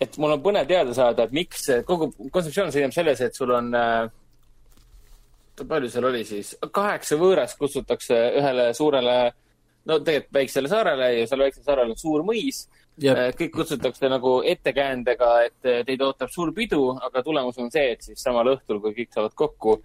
et 0.00 0.18
mul 0.20 0.34
on 0.34 0.42
põnev 0.44 0.66
teada 0.68 0.92
saada, 0.92 1.24
et 1.24 1.32
miks 1.32 1.70
kogu 1.88 2.10
kontseptsioon 2.28 2.68
seisneb 2.72 2.92
selles, 2.92 3.20
et 3.24 3.34
sul 3.34 3.54
on 3.56 3.70
äh, 3.74 4.10
palju 5.64 5.88
seal 5.88 6.04
oli 6.04 6.20
siis, 6.28 6.50
kaheksa 6.72 7.16
võõrast 7.16 7.56
kutsutakse 7.56 8.18
ühele 8.36 8.66
suurele, 8.76 9.14
no 9.86 9.98
tegelikult 10.02 10.40
väiksele 10.40 10.70
saarele 10.70 11.12
ja 11.20 11.28
seal 11.30 11.44
väiksel 11.46 11.66
saarel 11.66 11.92
on 11.94 12.00
suur 12.00 12.24
mõis. 12.26 12.64
Äh, 12.96 13.28
kõik 13.36 13.52
kutsutakse 13.58 14.08
nagu 14.08 14.38
ettekäändega, 14.48 15.30
et 15.50 15.68
äh, 15.68 15.82
teid 15.88 16.02
ootab 16.04 16.32
suur 16.32 16.52
pidu, 16.56 16.88
aga 16.96 17.22
tulemus 17.24 17.58
on 17.62 17.70
see, 17.72 17.92
et 17.92 18.02
siis 18.04 18.22
samal 18.24 18.54
õhtul, 18.54 18.80
kui 18.84 18.96
kõik 18.96 19.14
saavad 19.14 19.36
kokku, 19.36 19.80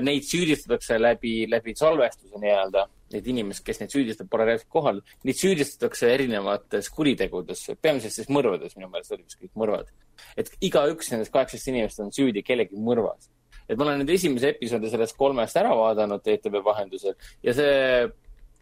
neid 0.00 0.24
süüdistatakse 0.24 0.96
läbi, 0.96 1.44
läbi 1.52 1.74
salvestuse 1.76 2.40
nii-öelda. 2.40 2.86
Neid 3.12 3.26
inimesi, 3.30 3.62
kes 3.62 3.82
neid 3.82 3.92
süüdistab, 3.92 4.30
pole 4.32 4.46
reaalselt 4.48 4.70
kohal. 4.72 5.02
Neid 5.28 5.38
süüdistatakse 5.38 6.08
erinevates 6.14 6.88
kuritegudes, 6.90 7.66
peamiselt 7.84 8.16
siis 8.16 8.30
mõrvades, 8.32 8.72
minu 8.78 8.88
meelest 8.90 9.12
olid 9.14 9.28
vist 9.28 9.42
kõik 9.42 9.52
mõrvad. 9.60 9.92
et 10.36 10.50
igaüks 10.62 11.10
nendest 11.10 11.32
kaheksast 11.34 11.68
inimesest 11.68 12.00
on 12.00 12.12
süüdi 12.14 12.42
kellegi 12.42 12.76
mõrvas. 12.78 13.28
et 13.68 13.76
ma 13.78 13.84
olen 13.84 14.02
nüüd 14.02 14.10
esimese 14.14 14.48
episoodi 14.54 14.90
sellest 14.90 15.16
kolmest 15.16 15.56
ära 15.56 15.74
vaadanud 15.74 16.26
ETV 16.26 16.60
vahendusel 16.64 17.14
ja 17.42 17.54
see, 17.54 18.08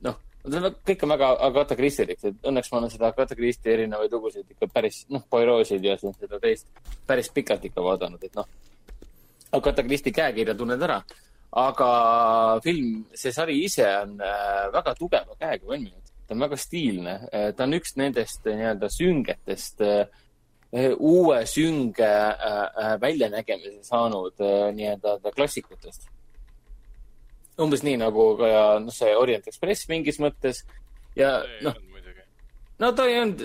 noh, 0.00 0.18
kõik 0.42 1.04
on 1.06 1.12
väga 1.14 1.28
Agatha 1.46 1.76
Christielik, 1.78 2.22
et 2.24 2.48
õnneks 2.48 2.70
ma 2.72 2.78
olen 2.78 2.90
seda 2.90 3.10
Agatha 3.12 3.36
Christie 3.38 3.74
erinevaid 3.76 4.12
lugusid 4.12 4.48
ikka 4.50 4.68
päris, 4.72 5.04
noh, 5.10 5.22
Poirot'sid 5.30 5.84
ja 5.84 5.96
siin 6.00 6.14
seda 6.18 6.40
teist 6.42 6.66
päris 7.06 7.30
pikalt 7.30 7.64
ikka 7.68 7.84
vaadanud, 7.84 8.22
et 8.24 8.34
noh, 8.34 8.48
Agatha 9.52 9.84
Christie 9.86 10.12
käekirja 10.12 10.54
tunned 10.58 10.82
ära. 10.82 11.02
aga 11.52 11.86
film, 12.64 13.04
see 13.12 13.32
sari 13.32 13.58
ise 13.64 13.84
on 13.84 14.14
äh, 14.24 14.70
väga 14.72 14.94
tugeva 14.96 15.34
käega 15.36 15.66
valminud, 15.68 16.12
ta 16.26 16.32
on 16.32 16.40
väga 16.46 16.56
stiilne, 16.56 17.16
ta 17.56 17.66
on 17.66 17.76
üks 17.76 17.92
nendest 18.00 18.46
äh, 18.46 18.56
nii-öelda 18.56 18.88
süngetest 18.88 19.84
äh, 19.84 20.06
uue 20.98 21.46
sünge 21.46 22.08
äh, 22.08 22.62
äh, 22.84 23.00
väljanägemise 23.00 23.84
saanud 23.84 24.40
äh, 24.40 24.72
nii-öelda 24.74 25.18
klassikutest 25.36 26.08
umbes 27.64 27.82
nii 27.86 27.96
nagu 28.02 28.26
ka 28.40 28.50
noh, 28.82 28.92
see 28.94 29.14
Orient 29.16 29.46
Express 29.50 29.88
mingis 29.90 30.18
mõttes 30.22 30.62
ja 31.16 31.38
noh, 31.64 31.74
no 32.82 32.92
ta 32.98 33.06
ei 33.08 33.18
olnud, 33.22 33.42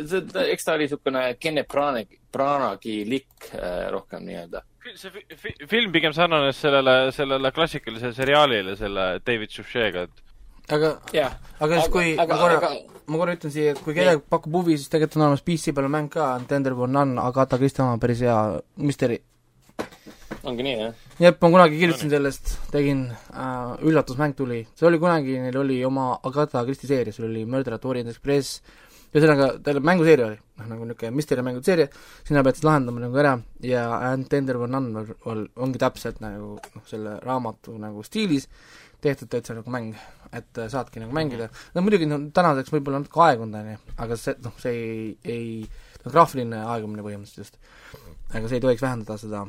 eks 0.48 0.66
ta 0.66 0.74
oli 0.76 0.88
niisugune 0.88 1.24
Kenneth 1.40 1.70
Branagh, 1.74 2.16
Branaghi-lik 2.34 3.52
äh, 3.54 3.88
rohkem 3.94 4.24
nii-öelda. 4.28 4.64
see 4.96 5.12
fi- 5.12 5.26
fi- 5.36 5.68
film 5.68 5.92
pigem 5.92 6.14
sarnanes 6.16 6.58
sellele, 6.64 7.12
sellele 7.12 7.52
klassikalisele 7.52 8.14
seriaalile, 8.16 8.76
selle 8.80 9.08
David 9.28 9.52
Suchet'ga, 9.52 10.06
et 10.08 10.74
aga, 10.74 10.94
jah, 11.14 11.34
aga 11.60 11.82
siis, 11.82 11.92
kui 11.92 12.14
aga- 12.20 12.34
ma 12.36 12.40
korra 12.42 12.58
aga-, 12.62 13.02
ma 13.08 13.18
korra 13.22 13.36
ütlen 13.38 13.52
siia, 13.54 13.74
et 13.76 13.82
kui 13.84 13.94
kellelgi 13.96 14.24
pakub 14.32 14.56
huvi, 14.62 14.78
siis 14.80 14.90
tegelikult 14.92 15.20
on 15.20 15.26
olemas 15.28 15.44
PC 15.48 15.74
peal 15.76 15.90
mäng 15.92 16.10
ka, 16.12 16.30
Tender 16.48 16.74
for 16.76 16.88
None, 16.92 17.20
Agatha 17.22 17.60
Christie 17.60 17.84
oma 17.86 17.98
päris 18.02 18.24
hea 18.24 18.38
müsteeri. 18.80 19.20
Ongi 20.48 20.64
nii 20.64 20.76
jah? 20.80 21.06
jah, 21.20 21.36
ma 21.42 21.52
kunagi 21.54 21.80
kirjutasin 21.82 22.12
sellest, 22.14 22.56
tegin 22.72 23.08
äh,, 23.12 23.86
üllatusmäng 23.88 24.36
tuli, 24.38 24.64
see 24.78 24.88
oli 24.90 25.00
kunagi, 25.02 25.38
neil 25.44 25.58
oli 25.62 25.80
oma 25.86 26.14
Agatha 26.28 26.64
Christie 26.68 26.90
seeria, 26.90 27.16
seal 27.16 27.30
oli 27.30 27.46
Murder 27.50 27.78
at 27.78 27.88
Orient 27.90 28.12
Express, 28.14 28.62
ühesõnaga, 29.12 29.50
tal 29.64 29.80
mänguseeria 29.84 30.30
oli, 30.30 30.40
noh 30.60 30.70
nagu 30.72 30.88
niisugune 30.88 31.16
müsteeri 31.18 31.46
mänguseeria, 31.48 31.88
sina 32.28 32.44
pead 32.46 32.60
siis 32.60 32.68
lahendama 32.68 33.04
nagu 33.04 33.22
ära 33.22 33.38
ja 33.66 33.86
And 34.12 34.28
Tender 34.32 34.60
for 34.62 34.72
None 34.72 35.06
ongi 35.34 35.82
täpselt 35.82 36.22
nagu 36.24 36.58
noh, 36.60 36.86
selle 36.90 37.18
raamatu 37.24 37.78
nagu 37.82 38.04
stiilis 38.06 38.50
tehtud 39.04 39.30
täitsa 39.32 39.56
nagu 39.58 39.72
mäng, 39.74 39.94
et 40.34 40.58
äh, 40.58 40.70
saadki 40.74 41.02
nagu 41.04 41.14
mängida, 41.16 41.52
no 41.76 41.84
muidugi 41.86 42.08
no 42.10 42.20
tänaseks 42.34 42.74
võib-olla 42.74 43.04
natuke 43.04 43.22
aegunud, 43.28 43.58
on 43.60 43.74
ju, 43.76 43.82
aga 44.06 44.18
see, 44.20 44.34
noh, 44.44 44.56
see 44.62 44.74
ei, 44.74 45.12
ei, 45.36 46.04
graafiline 46.08 46.64
aegumine 46.72 47.04
põhimõtteliselt. 47.06 47.58
Just, 47.60 48.08
aga 48.34 48.48
see 48.48 48.58
ei 48.58 48.64
tohiks 48.64 48.84
vähendada 48.84 49.18
seda 49.22 49.44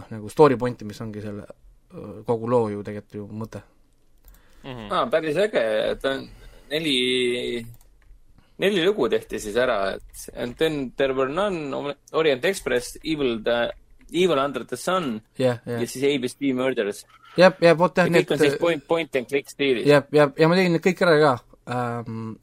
noh, 0.00 0.08
nagu 0.16 0.32
story 0.32 0.56
pointi, 0.56 0.88
mis 0.88 1.00
ongi 1.04 1.22
selle 1.24 1.46
kogu 2.26 2.48
loo 2.50 2.70
ju 2.70 2.82
tegelikult 2.86 3.14
ju 3.14 3.26
mõte. 3.34 3.62
Mhm. 4.62 4.90
aa, 4.92 5.06
päris 5.08 5.36
äge, 5.40 5.60
et 5.90 6.04
on 6.04 6.26
neli, 6.70 7.62
neli 8.60 8.82
lugu 8.84 9.08
tehti 9.08 9.38
siis 9.40 9.56
ära, 9.56 9.94
et 9.96 10.26
And 10.36 10.54
then 10.56 10.92
there 10.96 11.14
were 11.14 11.32
none, 11.32 11.94
Orient 12.12 12.44
Express, 12.44 12.98
Evil 13.02 13.38
the, 13.42 13.70
Evil 14.12 14.38
under 14.38 14.64
the 14.64 14.76
sun 14.76 15.22
jah, 15.38 15.62
jah 15.64 15.80
ja, 15.80 15.86
siis 15.86 16.04
ABC 16.04 16.52
Murders. 16.54 17.06
jah, 17.40 17.56
ja 17.60 17.72
vot 17.74 17.96
jah, 17.96 18.10
need 18.10 18.28
kõik 18.28 18.36
on 18.36 18.42
siis 18.44 18.58
point, 18.60 18.84
point 18.86 19.16
and 19.16 19.30
click 19.30 19.48
stiilis. 19.48 19.88
jah, 19.88 20.04
ja, 20.12 20.28
ja 20.36 20.50
ma 20.50 20.58
tegin 20.58 20.76
need 20.76 20.84
kõik 20.84 21.00
ära 21.06 21.16
ka 21.22 21.32
ähm,. 21.72 22.36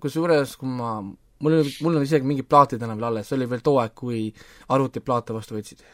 kusjuures, 0.00 0.56
kui 0.60 0.68
ma, 0.68 0.96
mul 1.44 1.58
oli, 1.60 1.76
mul 1.84 2.00
on 2.00 2.08
isegi 2.08 2.26
mingid 2.28 2.48
plaatid 2.48 2.82
enam 2.82 2.96
veel 2.96 3.10
alles, 3.10 3.28
see 3.28 3.36
oli 3.36 3.50
veel 3.52 3.62
too 3.64 3.76
aeg, 3.80 3.92
kui 3.96 4.26
arvutid 4.72 5.04
plaate 5.04 5.36
vastu 5.36 5.58
võtsid 5.58 5.84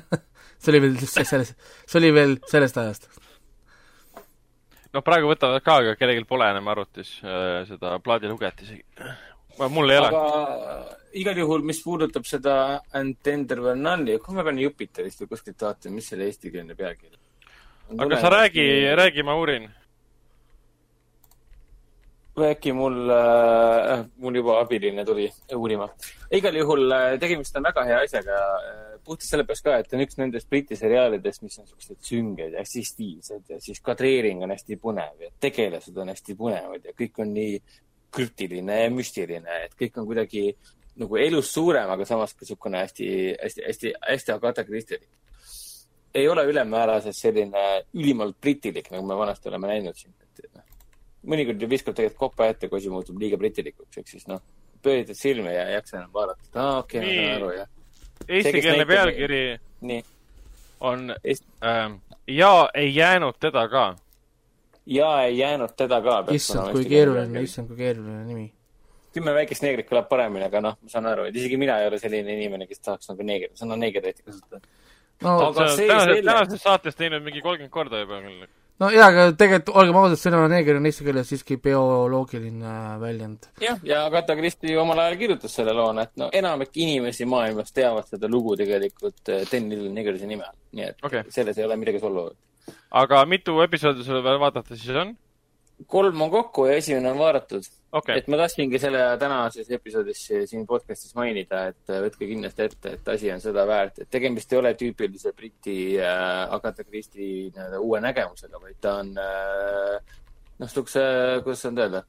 see 0.62 0.72
oli 0.72 0.82
veel 0.86 0.96
selles, 1.02 1.52
see 1.86 2.00
oli 2.00 2.12
veel 2.14 2.38
sellest 2.50 2.80
ajast. 2.82 3.08
noh, 4.92 5.04
praegu 5.04 5.30
võtavad 5.32 5.64
ka, 5.64 5.78
aga 5.82 5.94
kellelgi 6.00 6.24
pole 6.28 6.48
enam 6.54 6.72
arvutis 6.72 7.14
äh, 7.24 7.62
seda 7.68 7.98
plaadiluget 8.04 8.64
isegi. 8.66 8.84
mul 9.68 9.90
ei 9.90 10.00
aga 10.00 10.10
ole. 10.10 10.22
aga 10.22 11.00
igal 11.22 11.42
juhul, 11.42 11.66
mis 11.66 11.82
puudutab 11.84 12.24
seda 12.28 12.54
were 12.92 13.76
none'i, 13.76 14.18
kui 14.18 14.34
ma 14.36 14.44
pean 14.46 14.60
Jupiterist 14.60 15.24
või 15.24 15.34
kuskilt 15.34 15.60
vaatama, 15.60 15.98
mis 15.98 16.08
selle 16.08 16.28
eestikeelne 16.30 16.74
pealkiri 16.78 17.16
on? 17.92 18.00
aga 18.00 18.20
sa 18.20 18.30
räägi, 18.32 18.66
räägi, 18.96 19.22
ma 19.22 19.36
uurin 19.36 19.68
äkki 22.40 22.72
mul 22.72 23.10
äh,, 23.10 24.06
mul 24.16 24.34
juba 24.34 24.60
abiline 24.60 25.04
tuli 25.04 25.28
uurima. 25.54 25.88
igal 26.30 26.56
juhul 26.56 26.92
äh, 26.92 27.18
tegemist 27.20 27.56
on 27.56 27.62
väga 27.62 27.84
hea 27.84 28.00
asjaga 28.06 28.38
äh,. 28.56 28.98
puhtalt 29.04 29.28
sellepärast 29.28 29.64
ka, 29.64 29.76
et 29.78 29.92
on 29.92 30.00
üks 30.00 30.16
nendest 30.16 30.48
Briti 30.48 30.76
seriaalidest, 30.76 31.42
mis 31.42 31.58
on 31.58 31.66
siuksed 31.66 31.98
sünged 32.00 32.52
ja 32.54 32.62
hästi 32.62 32.84
stiilsed 32.86 33.50
ja 33.50 33.60
siis 33.60 33.80
kadreering 33.84 34.42
on 34.46 34.54
hästi 34.54 34.78
põnev 34.80 35.26
ja 35.26 35.32
tegelased 35.40 35.96
on 35.96 36.12
hästi 36.14 36.36
põnevad 36.38 36.86
ja 36.86 36.94
kõik 36.96 37.20
on 37.24 37.34
nii 37.34 37.58
krüptiline 38.12 38.78
ja 38.84 38.92
müstiline, 38.92 39.58
et 39.66 39.76
kõik 39.76 39.98
on 40.00 40.06
kuidagi 40.06 40.52
nagu 41.00 41.16
elust 41.16 41.56
suurem, 41.56 41.90
aga 41.90 42.04
samas 42.08 42.34
ka 42.36 42.44
niisugune 42.44 42.84
hästi, 42.84 43.08
hästi, 43.42 43.64
hästi, 43.66 43.94
hästi 44.08 44.38
katakristlik. 44.40 45.08
ei 46.14 46.28
ole 46.28 46.44
ülemääraselt 46.44 47.16
selline 47.16 47.84
ülimalt 47.94 48.36
britilik, 48.40 48.90
nagu 48.92 49.06
me 49.06 49.16
vanasti 49.16 49.48
oleme 49.48 49.66
näinud 49.66 49.96
siin 49.96 50.12
mõnikord 51.28 51.62
ju 51.62 51.68
viskab 51.70 51.96
tegelikult 51.96 52.32
kopa 52.32 52.48
ette, 52.50 52.68
kui 52.68 52.80
asi 52.80 52.90
muutub 52.92 53.18
liiga 53.20 53.38
britilikuks, 53.40 53.98
ehk 53.98 54.08
siis 54.10 54.26
noh, 54.30 54.42
pööritad 54.82 55.18
silmi 55.18 55.54
ja 55.54 55.66
ei 55.68 55.76
jaksa 55.78 55.98
enam 56.00 56.14
vaadata. 56.14 56.48
aa, 56.54 56.78
okei 56.82 57.00
okay,, 57.00 57.10
ma 57.10 57.22
saan 57.22 57.36
aru, 57.36 57.50
jah. 57.58 57.68
Eestikeelne 58.28 58.86
pealkiri 58.86 59.42
nii. 59.90 60.02
on 60.80 61.14
Eest... 61.24 61.46
ähm, 61.66 62.00
Ja 62.26 62.68
ei 62.74 62.94
jäänud 62.94 63.34
teda 63.40 63.68
ka. 63.68 63.96
Ja 64.86 65.22
ei 65.22 65.38
jäänud 65.38 65.74
teda 65.76 66.00
ka. 66.02 66.24
issand, 66.30 66.72
kui 66.72 66.84
keeruline, 66.84 67.42
issand, 67.42 67.68
kui 67.68 67.76
keeruline 67.76 68.24
nimi. 68.24 68.52
kümme 69.12 69.34
väikest 69.34 69.62
neegrit 69.62 69.90
kõlab 69.90 70.06
paremini, 70.08 70.46
aga 70.46 70.60
noh, 70.64 70.76
ma 70.80 70.88
saan 70.88 71.06
aru, 71.06 71.26
et 71.28 71.34
isegi 71.36 71.58
mina 71.60 71.74
ei 71.82 71.86
ole 71.90 71.98
selline 72.00 72.32
inimene, 72.32 72.64
kes 72.66 72.80
tahaks 72.80 73.10
nagu 73.10 73.26
neeger, 73.28 73.50
sõna 73.58 73.76
neeger 73.76 74.06
eriti 74.06 74.24
kasutada. 74.24 74.62
no 75.20 75.34
aga 75.50 75.66
see 75.76 75.88
tänases, 75.90 76.22
tänases 76.24 76.62
saates 76.62 76.96
teinud 76.96 77.20
mingi 77.26 77.42
kolmkümmend 77.44 77.74
korda 77.74 78.00
juba 78.00 78.22
küll 78.24 78.46
no 78.80 78.90
jaa, 78.92 79.08
aga 79.08 79.26
tegelikult 79.38 79.76
olgem 79.82 79.98
ausad, 80.00 80.20
sõna 80.20 80.42
neeger 80.50 80.78
on 80.78 80.88
eesti 80.88 81.06
keeles 81.06 81.28
siiski 81.32 81.58
bioloogiline 81.62 82.76
väljend. 83.02 83.48
jah, 83.62 83.80
ja 83.86 84.04
Agatha 84.06 84.36
Christie 84.38 84.78
omal 84.80 85.02
ajal 85.04 85.18
kirjutas 85.20 85.56
selle 85.58 85.74
loona, 85.76 86.06
et 86.08 86.16
no 86.20 86.30
enamik 86.32 86.76
inimesi 86.84 87.28
maailmas 87.28 87.72
teavad 87.72 88.08
seda 88.08 88.30
lugu 88.30 88.56
tegelikult 88.60 89.20
Ten 89.24 89.66
eh, 89.66 89.68
Little 89.70 89.92
Niggersi 89.92 90.28
nime 90.30 90.48
all, 90.48 90.56
nii 90.78 90.88
et 90.88 91.04
okay. 91.04 91.26
selles 91.30 91.58
ei 91.58 91.66
ole 91.68 91.76
midagi 91.80 92.00
solvavat. 92.02 92.38
aga 93.02 93.24
mitu 93.26 93.60
episoodi 93.64 94.04
sul 94.06 94.22
veel 94.24 94.40
vaadata 94.42 94.76
siis 94.76 94.96
on? 95.04 95.16
Kolm 95.86 96.20
on 96.22 96.30
kokku 96.30 96.66
ja 96.66 96.76
esimene 96.80 97.10
on 97.10 97.18
vaadatud 97.18 97.66
okay.. 97.92 98.18
et 98.18 98.28
ma 98.30 98.38
tahtsingi 98.40 98.80
selle 98.82 99.02
tänases 99.20 99.68
episoodis 99.76 100.22
siin 100.50 100.64
podcast'is 100.68 101.14
mainida, 101.18 101.66
et 101.72 101.92
äh, 101.92 102.00
võtke 102.06 102.28
kindlasti 102.28 102.66
ette, 102.68 102.94
et 102.96 103.12
asi 103.14 103.30
on 103.34 103.42
seda 103.42 103.66
väärt, 103.68 104.02
et 104.02 104.10
tegemist 104.12 104.52
ei 104.52 104.60
ole 104.60 104.74
tüüpilise 104.78 105.34
Briti 105.36 105.76
äh, 106.00 106.54
Agatha 106.56 106.86
Christie 106.88 107.50
nii-öelda 107.52 107.82
uue 107.82 108.00
nägemusega, 108.04 108.62
vaid 108.62 108.80
ta 108.82 108.96
on 109.02 109.14
äh, 109.20 110.16
noh, 110.58 110.66
niisuguse, 110.66 111.04
kuidas 111.44 111.64
seda 111.66 111.86
öelda 111.86 112.02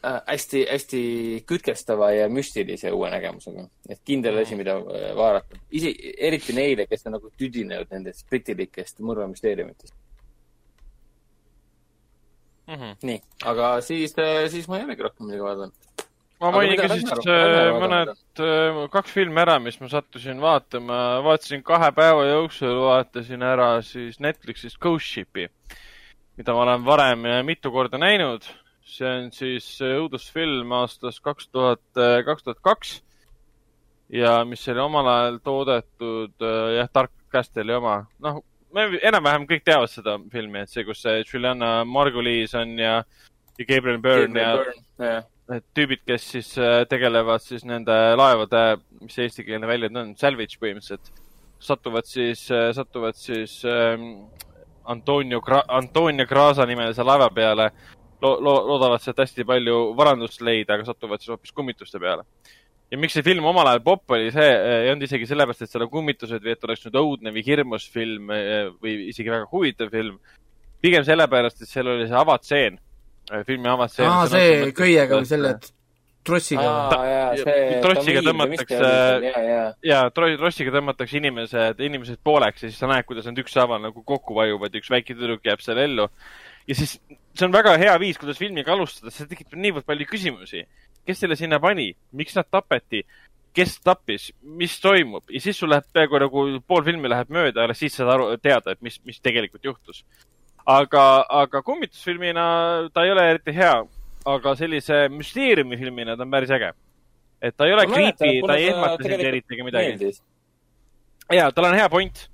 äh,, 0.00 0.20
hästi, 0.34 0.64
hästi 0.70 1.02
kütkestava 1.48 2.12
ja 2.14 2.30
müstilise 2.32 2.92
uue 2.92 3.10
nägemusega. 3.14 3.68
et 3.88 4.00
kindel 4.04 4.40
asi, 4.42 4.58
mida 4.60 4.78
vaadata. 5.16 5.60
isi, 5.70 5.94
eriti 6.18 6.56
neile, 6.56 6.88
kes 6.90 7.06
on 7.08 7.18
nagu 7.18 7.32
tüdinenud 7.38 7.92
nendest 7.94 8.28
britilikest 8.30 9.00
mõrvamüsteeriumitest 9.04 10.03
mm. 12.66 12.74
-hmm. 12.74 12.96
nii, 13.02 13.20
aga 13.44 13.80
siis, 13.80 14.14
äh, 14.18 14.48
siis 14.50 14.68
ma 14.68 14.78
ei 14.78 14.86
olegi 14.88 15.06
rohkem 15.06 15.28
midagi 15.28 15.44
vaadanud. 15.44 15.72
ma 16.40 16.50
mainingi 16.50 16.88
siis 16.92 17.28
äh, 17.30 17.70
mõned, 17.80 18.12
äh, 18.40 18.80
kaks 18.92 19.14
filmi 19.14 19.40
ära, 19.40 19.58
mis 19.62 19.80
ma 19.80 19.88
sattusin 19.92 20.40
vaatama. 20.40 20.98
vaatasin 21.24 21.62
kahe 21.62 21.92
päeva 21.96 22.26
jooksul, 22.30 22.80
vaatasin 22.88 23.42
ära 23.42 23.70
siis 23.82 24.20
Netflixist 24.20 24.78
Ghost 24.78 25.12
Shipi, 25.12 25.48
mida 26.36 26.52
ma 26.52 26.66
olen 26.66 26.84
varem 26.84 27.26
mitu 27.44 27.72
korda 27.72 27.98
näinud. 27.98 28.44
see 28.84 29.08
on 29.08 29.30
siis 29.32 29.66
õudusfilm 29.80 30.72
aastast 30.76 31.22
kaks 31.24 31.48
tuhat, 31.48 31.80
kaks 32.24 32.42
tuhat 32.44 32.58
kaks 32.60 32.90
ja 34.12 34.44
mis 34.44 34.68
oli 34.68 34.80
omal 34.80 35.08
ajal 35.08 35.38
toodetud 35.42 36.44
jah, 36.76 36.90
Dark 36.94 37.12
Castle'i 37.32 37.72
oma. 37.74 38.04
noh, 38.20 38.42
me 38.74 38.86
enam-vähem 39.02 39.46
kõik 39.48 39.64
teavad 39.66 39.92
seda 39.92 40.16
filmi, 40.32 40.64
et 40.64 40.72
see, 40.72 40.84
kus 40.86 41.02
see 41.04 41.22
Juliana 41.22 41.76
Margulies 41.88 42.54
on 42.58 42.76
ja, 42.80 42.98
ja 43.58 43.66
Gabriel 43.68 44.00
Byrne 44.02 44.40
Gabriel 44.40 44.80
ja 44.98 45.10
yeah. 45.10 45.26
need 45.52 45.66
tüübid, 45.76 46.04
kes 46.08 46.28
siis 46.36 46.52
äh, 46.58 46.82
tegelevad 46.90 47.42
siis 47.44 47.66
nende 47.68 47.96
laevade, 48.18 48.64
mis 49.02 49.16
see 49.16 49.28
eestikeelne 49.28 49.68
väljend 49.68 50.00
on, 50.00 50.14
salvage 50.20 50.60
põhimõtteliselt, 50.62 51.12
satuvad 51.62 52.08
siis, 52.08 52.46
äh, 52.54 52.70
satuvad 52.76 53.18
siis 53.20 53.60
ähm, 53.68 54.24
Antonio 54.90 55.40
Gra-, 55.44 55.64
Antonio 55.68 56.26
Grasa 56.28 56.66
nimelise 56.68 57.06
laeva 57.06 57.30
peale 57.34 57.70
lo-, 58.22 58.38
lo-, 58.40 58.60
loodavad 58.72 59.02
sealt 59.04 59.22
hästi 59.24 59.46
palju 59.48 59.78
varandust 59.98 60.44
leida, 60.44 60.76
aga 60.76 60.88
satuvad 60.90 61.22
siis 61.22 61.34
hoopis 61.34 61.54
kummituste 61.56 62.00
peale 62.02 62.26
ja 62.94 63.00
miks 63.00 63.16
see 63.16 63.26
film 63.26 63.46
omal 63.50 63.68
ajal 63.72 63.82
popp 63.84 64.14
oli, 64.14 64.30
see 64.34 64.46
ei 64.46 64.90
olnud 64.92 65.08
isegi 65.08 65.26
sellepärast, 65.28 65.66
et 65.66 65.72
seal 65.72 65.86
on 65.86 65.92
kummitused 65.92 66.44
või 66.44 66.54
et 66.54 66.66
oleks 66.68 66.84
nüüd 66.86 66.98
õudne 67.00 67.32
või 67.34 67.44
hirmus 67.46 67.86
film 67.90 68.30
eh, 68.34 68.68
või 68.82 69.08
isegi 69.10 69.32
väga 69.32 69.48
huvitav 69.50 69.90
film. 69.94 70.20
pigem 70.84 71.04
sellepärast, 71.06 71.62
et 71.64 71.70
seal 71.70 71.88
oli 71.90 72.06
see 72.06 72.18
avatseen, 72.20 72.76
eh, 73.32 73.42
filmi 73.48 73.70
avatseen. 73.72 74.10
aa, 74.10 74.28
see 74.30 74.70
köiega 74.76 75.18
või 75.18 75.30
selle 75.32 75.56
trossiga 76.24 76.68
või? 76.92 77.82
trossiga 77.84 78.22
tõmmatakse, 78.28 78.94
jaa, 79.90 80.06
trossiga 80.14 80.78
tõmmatakse 80.78 81.20
inimesed, 81.20 81.84
inimesed 81.90 82.22
pooleks 82.24 82.64
ja 82.64 82.70
siis 82.70 82.80
sa 82.80 82.90
näed, 82.90 83.08
kuidas 83.08 83.26
nad 83.28 83.42
ükshaaval 83.42 83.82
nagu 83.88 84.06
kokku 84.06 84.38
vajuvad 84.38 84.72
ja 84.72 84.84
üks 84.84 84.92
väike 84.92 85.18
tüdruk 85.18 85.44
jääb 85.44 85.64
seal 85.64 85.82
ellu. 85.82 86.08
ja 86.68 86.78
siis 86.78 86.96
see 87.34 87.48
on 87.48 87.52
väga 87.52 87.74
hea 87.80 87.98
viis, 88.00 88.20
kuidas 88.20 88.38
filmiga 88.38 88.72
alustada, 88.72 89.10
see 89.12 89.26
tekitab 89.28 89.58
niivõrd 89.58 89.88
palju 89.88 90.06
küsimusi 90.14 90.62
kes 91.06 91.20
selle 91.20 91.36
sinna 91.36 91.60
pani, 91.60 91.90
miks 92.12 92.36
nad 92.38 92.48
tapeti, 92.50 93.02
kes 93.54 93.76
tappis, 93.84 94.28
mis 94.42 94.76
toimub? 94.82 95.24
Ja 95.30 95.40
siis 95.40 95.58
sul 95.60 95.70
läheb 95.72 95.86
peaaegu 95.94 96.20
nagu 96.24 96.44
pool 96.66 96.84
filmi 96.86 97.10
läheb 97.10 97.32
mööda, 97.34 97.64
alles 97.64 97.80
siis 97.82 97.96
saad 97.98 98.10
aru, 98.16 98.30
teada, 98.42 98.74
et 98.74 98.82
mis, 98.82 98.98
mis 99.06 99.20
tegelikult 99.22 99.64
juhtus. 99.64 100.04
aga, 100.66 101.26
aga 101.28 101.60
kummitusfilmina 101.62 102.44
ta 102.94 103.04
ei 103.04 103.12
ole 103.12 103.26
eriti 103.34 103.52
hea, 103.52 103.74
aga 104.24 104.54
sellise 104.56 105.04
müsteeriumifilmina 105.12 106.16
ta 106.16 106.24
on 106.24 106.30
päris 106.30 106.50
äge. 106.56 106.72
et 107.42 107.56
ta 107.56 107.66
ei 107.66 107.74
ole 107.74 107.86
creepy, 107.86 108.40
ta 108.46 108.56
ei 108.56 108.70
ehmata 108.72 109.02
sind 109.02 109.20
eriti 109.20 109.54
ega 109.54 109.64
midagi. 109.64 110.12
ja, 111.32 111.50
tal 111.52 111.68
on 111.68 111.76
hea 111.76 111.88
point 111.88 112.28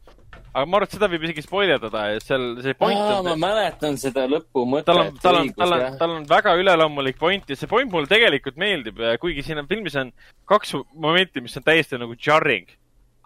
aga 0.51 0.67
ma 0.67 0.79
arvan, 0.79 0.89
et 0.89 0.97
seda 0.97 1.09
võib 1.11 1.25
isegi 1.27 1.45
spoilerdada, 1.45 2.03
et 2.17 2.27
seal 2.27 2.47
see 2.65 2.75
point 2.79 2.99
Aa, 2.99 3.21
on. 3.21 3.29
ma 3.29 3.37
mäletan 3.39 3.99
seda 4.01 4.27
lõpu 4.31 4.65
mõtet. 4.67 4.89
tal 4.89 5.03
on, 5.05 5.13
tal 5.23 5.39
on, 5.41 5.53
tal 5.55 5.77
on, 5.77 5.85
tal 6.01 6.15
on 6.17 6.27
väga 6.31 6.57
üleloomulik 6.59 7.21
point 7.21 7.51
ja 7.51 7.59
see 7.59 7.71
point 7.71 7.91
mulle 7.93 8.11
tegelikult 8.11 8.59
meeldib, 8.61 8.99
kuigi 9.23 9.45
siin 9.47 9.63
on 9.63 9.71
filmis 9.71 9.97
on 10.01 10.11
kaks 10.51 10.75
momenti, 10.95 11.43
mis 11.45 11.55
on 11.61 11.67
täiesti 11.67 12.01
nagu 12.01 12.19
jarring. 12.19 12.67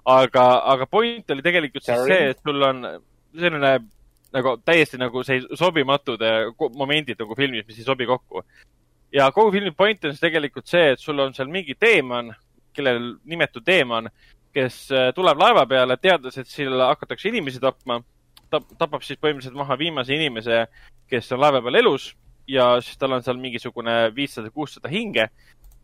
aga, 0.05 0.45
aga 0.75 0.87
point 0.87 1.31
oli 1.33 1.43
tegelikult 1.45 1.89
jarring? 1.89 2.13
siis 2.13 2.21
see, 2.21 2.31
et 2.35 2.45
sul 2.45 2.69
on 2.69 2.85
selline 3.41 3.75
nagu 4.35 4.57
täiesti 4.67 5.01
nagu 5.01 5.23
see 5.25 5.41
sobimatud 5.57 6.23
eh, 6.27 6.51
momendid 6.77 7.21
nagu 7.23 7.37
filmis, 7.39 7.67
mis 7.67 7.81
ei 7.81 7.89
sobi 7.89 8.07
kokku. 8.07 8.45
ja 9.15 9.31
kogu 9.33 9.55
filmi 9.55 9.73
point 9.73 10.05
on 10.05 10.13
siis 10.13 10.21
tegelikult 10.21 10.69
see, 10.69 10.93
et 10.93 11.01
sul 11.01 11.25
on 11.25 11.33
seal 11.35 11.49
mingi 11.49 11.77
teemann, 11.79 12.35
kellel 12.75 13.15
nimetu 13.25 13.63
teemann 13.65 14.11
kes 14.55 14.77
äh, 14.95 15.09
tuleb 15.15 15.41
laeva 15.41 15.65
peale, 15.67 15.97
teades, 16.01 16.39
et 16.39 16.51
seal 16.51 16.79
hakatakse 16.87 17.31
inimesi 17.31 17.63
tapma, 17.63 17.99
tap-, 18.53 18.71
tapab 18.79 19.03
siis 19.03 19.19
põhimõtteliselt 19.21 19.59
maha 19.59 19.79
viimase 19.81 20.15
inimese, 20.15 20.65
kes 21.11 21.33
on 21.35 21.43
laeva 21.43 21.63
peal 21.65 21.81
elus 21.83 22.13
ja 22.49 22.75
siis 22.85 22.99
tal 23.01 23.17
on 23.17 23.25
seal 23.25 23.41
mingisugune 23.41 23.97
viissada, 24.17 24.51
kuussada 24.55 24.89
hinge. 24.93 25.29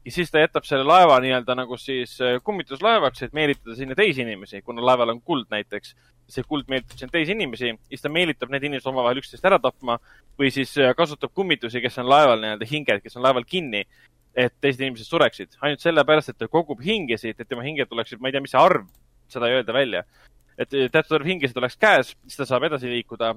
ja 0.05 0.13
siis 0.13 0.31
ta 0.33 0.41
jätab 0.41 0.65
selle 0.65 0.85
laeva 0.85 1.19
nii-öelda 1.21 1.57
nagu 1.59 1.77
siis 1.77 2.15
äh, 2.25 2.39
kummituslaevaks, 2.45 3.23
et 3.23 3.35
meelitada 3.37 3.77
sinna 3.77 3.95
teisi 3.95 4.23
inimesi, 4.23 4.63
kuna 4.63 4.85
laeval 4.87 5.17
on 5.17 5.21
kuld 5.21 5.51
näiteks. 5.51 5.95
see 6.31 6.45
kuld 6.47 6.69
meelitab 6.71 6.99
sinna 6.99 7.11
teisi 7.11 7.33
inimesi, 7.33 7.73
siis 7.89 8.03
ta 8.03 8.09
meelitab 8.09 8.53
need 8.55 8.63
inimesed 8.63 8.87
omavahel 8.87 9.19
üksteist 9.19 9.45
ära 9.45 9.59
tapma 9.59 9.99
või 10.39 10.53
siis 10.55 10.77
äh, 10.79 10.95
kasutab 10.95 11.35
kummitusi, 11.35 11.81
kes 11.83 11.99
on 11.99 12.09
laeval 12.09 12.39
nii-öelda 12.39 12.69
hinged, 12.71 13.03
kes 13.03 13.17
on 13.19 13.27
laeval 13.27 13.45
kinni 13.45 13.83
et 14.37 14.53
teised 14.63 14.83
inimesed 14.83 15.09
sureksid, 15.09 15.57
ainult 15.65 15.83
sellepärast, 15.83 16.33
et 16.33 16.39
ta 16.39 16.49
kogub 16.51 16.83
hingesid, 16.85 17.39
et 17.39 17.49
tema 17.49 17.65
hinged 17.67 17.91
tuleksid, 17.91 18.21
ma 18.23 18.31
ei 18.31 18.37
tea, 18.37 18.43
mis 18.45 18.53
see 18.55 18.61
arv, 18.61 18.87
seda 19.31 19.49
ei 19.49 19.59
öelda 19.59 19.75
välja. 19.75 20.03
et 20.61 20.69
teatud 20.71 21.17
arv 21.17 21.27
hingesid 21.27 21.57
oleks 21.57 21.79
käes, 21.81 22.13
siis 22.27 22.37
ta 22.37 22.47
saab 22.47 22.67
edasi 22.69 22.91
liikuda 22.91 23.31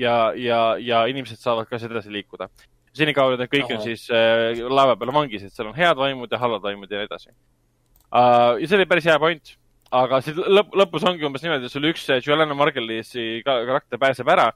ja, 0.00 0.32
ja, 0.32 0.60
ja 0.80 1.02
inimesed 1.10 1.36
saavad 1.36 1.68
ka 1.68 1.76
edasi 1.76 2.12
liikuda. 2.12 2.48
senikaua 2.94 3.36
nad 3.36 3.50
kõik 3.50 3.66
Aha. 3.68 3.76
on 3.76 3.82
siis 3.82 4.06
äh, 4.10 4.62
laeva 4.70 4.96
peal 4.96 5.12
vangis, 5.12 5.42
et 5.42 5.52
seal 5.52 5.68
on 5.68 5.76
head 5.76 5.98
vaimud 5.98 6.30
ja 6.30 6.38
halvad 6.38 6.62
vaimud 6.62 6.90
ja 6.90 7.02
nii 7.02 7.10
edasi 7.10 7.30
uh,. 7.30 8.56
ja 8.60 8.66
see 8.66 8.78
oli 8.78 8.86
päris 8.86 9.06
hea 9.10 9.18
point, 9.18 9.54
aga 9.90 10.20
see 10.22 10.34
lõpp, 10.34 10.74
lõpus 10.74 11.06
ongi 11.06 11.26
umbes 11.26 11.42
niimoodi, 11.42 11.68
et 11.68 11.74
sul 11.74 11.90
üks 11.90 12.08
Joanna 12.22 12.54
Margelisi 12.54 13.42
karakter 13.44 14.00
pääseb 14.00 14.30
ära 14.30 14.52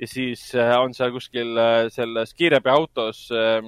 ja 0.00 0.08
siis 0.08 0.48
äh, 0.54 0.74
on 0.80 0.94
seal 0.94 1.12
kuskil 1.14 1.56
äh, 1.58 1.86
selles 1.92 2.34
kiirabiautos 2.36 3.26
äh, 3.32 3.60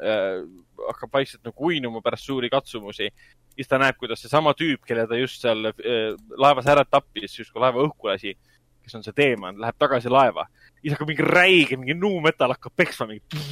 äh, 0.00 0.42
hakkab 0.88 1.12
vaikselt 1.18 1.44
nagu 1.46 1.68
uinuma 1.68 2.02
pärast 2.04 2.28
suuri 2.28 2.50
katsumusi. 2.50 3.10
siis 3.52 3.68
ta 3.68 3.78
näeb, 3.78 3.98
kuidas 4.00 4.22
seesama 4.22 4.54
tüüp, 4.56 4.84
kelle 4.86 5.06
ta 5.06 5.18
just 5.18 5.42
seal 5.42 5.68
äh, 5.72 6.14
laevas 6.38 6.66
ära 6.66 6.84
tappis, 6.88 7.38
justkui 7.38 7.60
laeva 7.60 7.84
õhku 7.84 8.08
lasi, 8.08 8.36
kes 8.82 8.94
on 8.98 9.04
see 9.04 9.12
teemann, 9.12 9.60
läheb 9.60 9.78
tagasi 9.78 10.10
laeva. 10.12 10.46
siis 10.80 10.94
hakkab 10.94 11.12
mingi 11.12 11.26
räige, 11.26 11.76
mingi 11.76 11.98
nuumetall 11.98 12.56
hakkab 12.56 12.76
peksma 12.76 13.06
mingi 13.10 13.42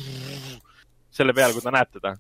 selle 1.11 1.35
peale, 1.35 1.53
kui 1.53 1.63
ta 1.63 1.75
näeb 1.75 1.91
teda 1.93 2.15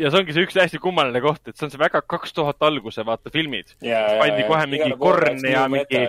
ja 0.00 0.10
see 0.10 0.20
ongi 0.22 0.34
see 0.34 0.44
üks 0.46 0.56
hästi 0.56 0.80
kummaline 0.82 1.20
koht, 1.24 1.42
et 1.48 1.56
see 1.58 1.66
on 1.66 1.72
see 1.72 1.80
väga 1.80 2.02
kaks 2.08 2.34
tuhat 2.36 2.64
alguse, 2.64 3.04
vaata, 3.06 3.32
filmid. 3.34 3.74
pandi 3.82 4.46
kohe 4.48 4.66
mingi 4.70 4.96
Korn 4.98 5.44
ja 5.48 5.66
mingi 5.70 6.02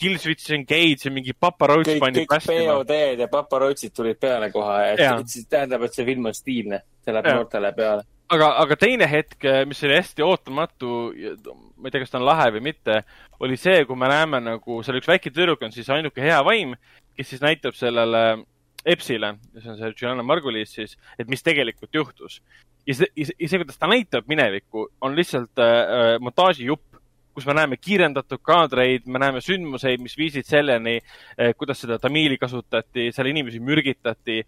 Killswitch 0.00 0.52
Engage 0.56 1.08
ja 1.08 1.14
mingi 1.14 1.34
paparots 1.38 1.90
pandi 2.02 2.26
plästima. 2.28 2.58
kõik 2.58 2.88
POD-d 2.90 3.24
ja 3.24 3.28
paparotsid 3.32 3.96
tulid 3.96 4.20
peale 4.22 4.52
kohe, 4.54 4.78
et 4.92 5.32
siis 5.32 5.48
tähendab, 5.50 5.86
et 5.86 5.96
see 5.96 6.06
film 6.08 6.28
on 6.30 6.36
stiilne, 6.36 6.82
see 7.04 7.16
läheb 7.16 7.32
noortele 7.32 7.72
peale. 7.76 8.06
aga, 8.32 8.52
aga 8.62 8.78
teine 8.80 9.08
hetk, 9.08 9.48
mis 9.68 9.82
oli 9.88 9.98
hästi 9.98 10.24
ootamatu, 10.28 10.94
ma 11.12 11.88
ei 11.88 11.94
tea, 11.94 12.04
kas 12.04 12.12
ta 12.12 12.20
on 12.20 12.28
lahe 12.28 12.48
või 12.56 12.68
mitte, 12.70 13.02
oli 13.42 13.58
see, 13.60 13.82
kui 13.88 13.98
me 13.98 14.12
näeme 14.12 14.40
nagu, 14.44 14.80
seal 14.84 15.00
üks 15.00 15.08
väike 15.08 15.32
tüdruk 15.32 15.64
on 15.64 15.74
siis 15.74 15.88
ainuke 15.92 16.24
hea 16.24 16.40
vaim, 16.46 16.76
kes 17.16 17.32
siis 17.32 17.44
näitab 17.44 17.76
sellele 17.76 18.42
Epsile, 18.84 19.36
see 19.60 19.70
on 19.70 19.78
see 19.78 19.94
Giuliana 19.94 20.24
Margulies 20.26 20.72
siis, 20.74 20.96
et 21.18 21.28
mis 21.30 21.42
tegelikult 21.42 21.94
juhtus 21.94 22.40
ja 22.86 22.96
see, 22.96 23.10
ja 23.16 23.48
see, 23.48 23.60
kuidas 23.60 23.78
ta 23.78 23.90
näitab 23.90 24.28
minevikku, 24.30 24.88
on 25.00 25.16
lihtsalt 25.16 25.62
äh, 25.62 25.72
äh, 25.82 26.16
montaažijupp, 26.22 26.84
kus 27.32 27.46
me 27.48 27.54
näeme 27.56 27.78
kiirendatud 27.80 28.42
kaadreid, 28.44 29.06
me 29.08 29.22
näeme 29.22 29.40
sündmuseid, 29.44 30.02
mis 30.04 30.16
viisid 30.18 30.48
selleni 30.48 30.98
äh,, 30.98 31.52
kuidas 31.56 31.80
seda 31.84 31.98
tamiili 32.02 32.36
kasutati, 32.40 33.10
seal 33.14 33.30
inimesi 33.32 33.60
mürgitati. 33.60 34.42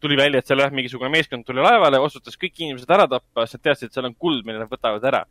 tuli 0.00 0.16
välja, 0.16 0.38
et 0.38 0.46
seal 0.46 0.60
jah, 0.62 0.70
mingisugune 0.70 1.10
meeskond 1.10 1.42
tuli 1.42 1.58
laevale, 1.58 1.98
otsustas 1.98 2.36
kõik 2.38 2.60
inimesed 2.62 2.90
ära 2.94 3.08
tappa, 3.10 3.48
sest 3.50 3.64
teadsid, 3.64 3.88
et 3.88 3.96
seal 3.96 4.06
on 4.06 4.14
kuld, 4.14 4.44
mille 4.46 4.60
nad 4.60 4.70
võtavad 4.70 5.04
ära. 5.04 5.24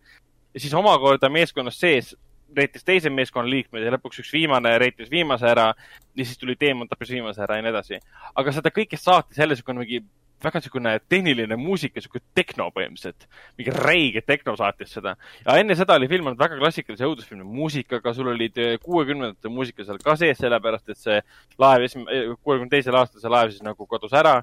ja 0.53 0.59
siis 0.59 0.73
omakorda 0.73 1.29
meeskonnas 1.29 1.79
sees 1.79 2.15
reitis 2.55 2.85
teise 2.87 3.09
meeskonna 3.13 3.49
liikmed 3.49 3.83
ja 3.83 3.91
lõpuks 3.95 4.21
üks 4.23 4.31
viimane 4.33 4.77
reitis 4.79 5.09
viimase 5.11 5.49
ära 5.49 5.71
ja 5.71 6.25
siis 6.25 6.37
tuli 6.39 6.55
teemant 6.59 6.89
tappis 6.89 7.11
viimase 7.15 7.43
ära 7.43 7.57
ja 7.57 7.65
nii 7.65 7.73
edasi. 7.73 7.99
aga 8.35 8.53
seda 8.55 8.71
kõike 8.73 8.99
saatis 8.99 9.37
jälle 9.37 9.55
niisugune 9.55 9.83
mingi 9.83 10.03
väga 10.43 10.61
niisugune 10.61 10.93
tehniline 11.09 11.57
muusika, 11.57 11.97
niisugune 11.97 12.23
tehno 12.37 12.69
põhimõtteliselt. 12.75 13.27
mingi 13.57 13.73
räige 13.73 14.21
tehno 14.21 14.55
saatis 14.57 14.93
seda. 14.93 15.15
ja 15.45 15.57
enne 15.57 15.75
seda 15.75 15.97
oli 15.97 16.07
film 16.07 16.29
olnud 16.29 16.39
väga 16.39 16.59
klassikalise 16.61 17.09
õudusfilmi 17.09 17.43
muusikaga, 17.43 18.13
sul 18.13 18.31
olid 18.33 18.57
eh, 18.57 18.77
kuuekümnendate 18.83 19.49
muusika 19.49 19.85
seal 19.85 20.01
ka 20.03 20.15
sees, 20.15 20.37
sellepärast 20.37 20.89
et 20.89 21.01
see 21.01 21.21
laev, 21.57 21.87
eh, 21.87 22.33
kuuekümne 22.43 22.69
teisel 22.69 22.95
aastal 22.95 23.21
see 23.21 23.33
laev 23.33 23.53
siis 23.53 23.65
nagu 23.65 23.89
kadus 23.89 24.13
ära. 24.13 24.41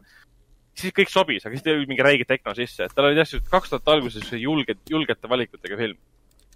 siis 0.75 0.93
kõik 0.93 1.11
sobis, 1.11 1.45
aga 1.47 1.55
siis 1.55 1.63
tuli 1.63 1.87
mingi 1.87 2.03
räige 2.03 2.25
tehno 2.27 2.55
sisse, 2.55 2.85
et 2.85 2.95
tal 2.95 3.07
oli 3.07 3.21
jah, 3.21 3.39
kaks 3.51 3.71
tuhat 3.71 3.89
alguses 3.89 4.33
julged, 4.33 4.81
julgete 4.91 5.31
valikutega 5.31 5.77
film 5.79 5.99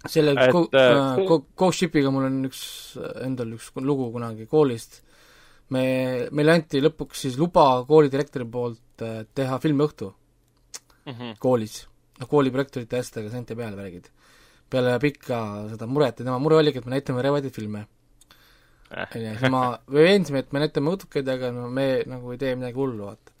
selle 0.07 0.31
et, 0.31 0.51
Go, 0.51 0.67
äh, 0.71 1.25
Go, 1.27 1.41
Ghost 1.57 1.79
Shipiga 1.79 2.11
mul 2.11 2.29
on 2.29 2.45
üks, 2.47 2.61
endal 3.25 3.57
üks 3.57 3.71
lugu 3.83 4.11
kunagi 4.13 4.47
koolist 4.47 5.01
me, 5.75 5.83
meile 6.35 6.55
anti 6.55 6.81
lõpuks 6.83 7.25
siis 7.25 7.37
luba 7.39 7.65
koolidirektori 7.89 8.47
poolt 8.49 9.03
äh, 9.05 9.21
teha 9.35 9.59
filmiõhtu 9.61 10.09
mm 11.05 11.13
-hmm. 11.13 11.37
koolis. 11.39 11.85
noh, 12.19 12.27
kooliprojektorite 12.27 12.99
asjadega 12.99 13.31
senti 13.31 13.55
peale 13.55 13.77
värgid. 13.77 14.09
peale 14.69 14.99
pikka 14.99 15.37
seda 15.69 15.87
muret 15.87 16.19
ja 16.19 16.25
tema 16.25 16.39
mure 16.39 16.55
oligi, 16.55 16.77
et 16.77 16.85
me 16.85 16.91
näitame 16.91 17.21
Revati 17.21 17.49
filme. 17.49 17.87
Onju, 18.91 19.31
siis 19.39 19.49
ma, 19.49 19.79
me 19.93 20.03
veensime, 20.03 20.39
et 20.39 20.51
me 20.53 20.59
näitame 20.59 20.91
õutukaid, 20.91 21.29
aga 21.29 21.51
no 21.51 21.69
me 21.69 22.03
nagu 22.05 22.31
ei 22.31 22.37
tee 22.37 22.55
midagi 22.55 22.77
hullu, 22.77 23.05
vaata. 23.05 23.31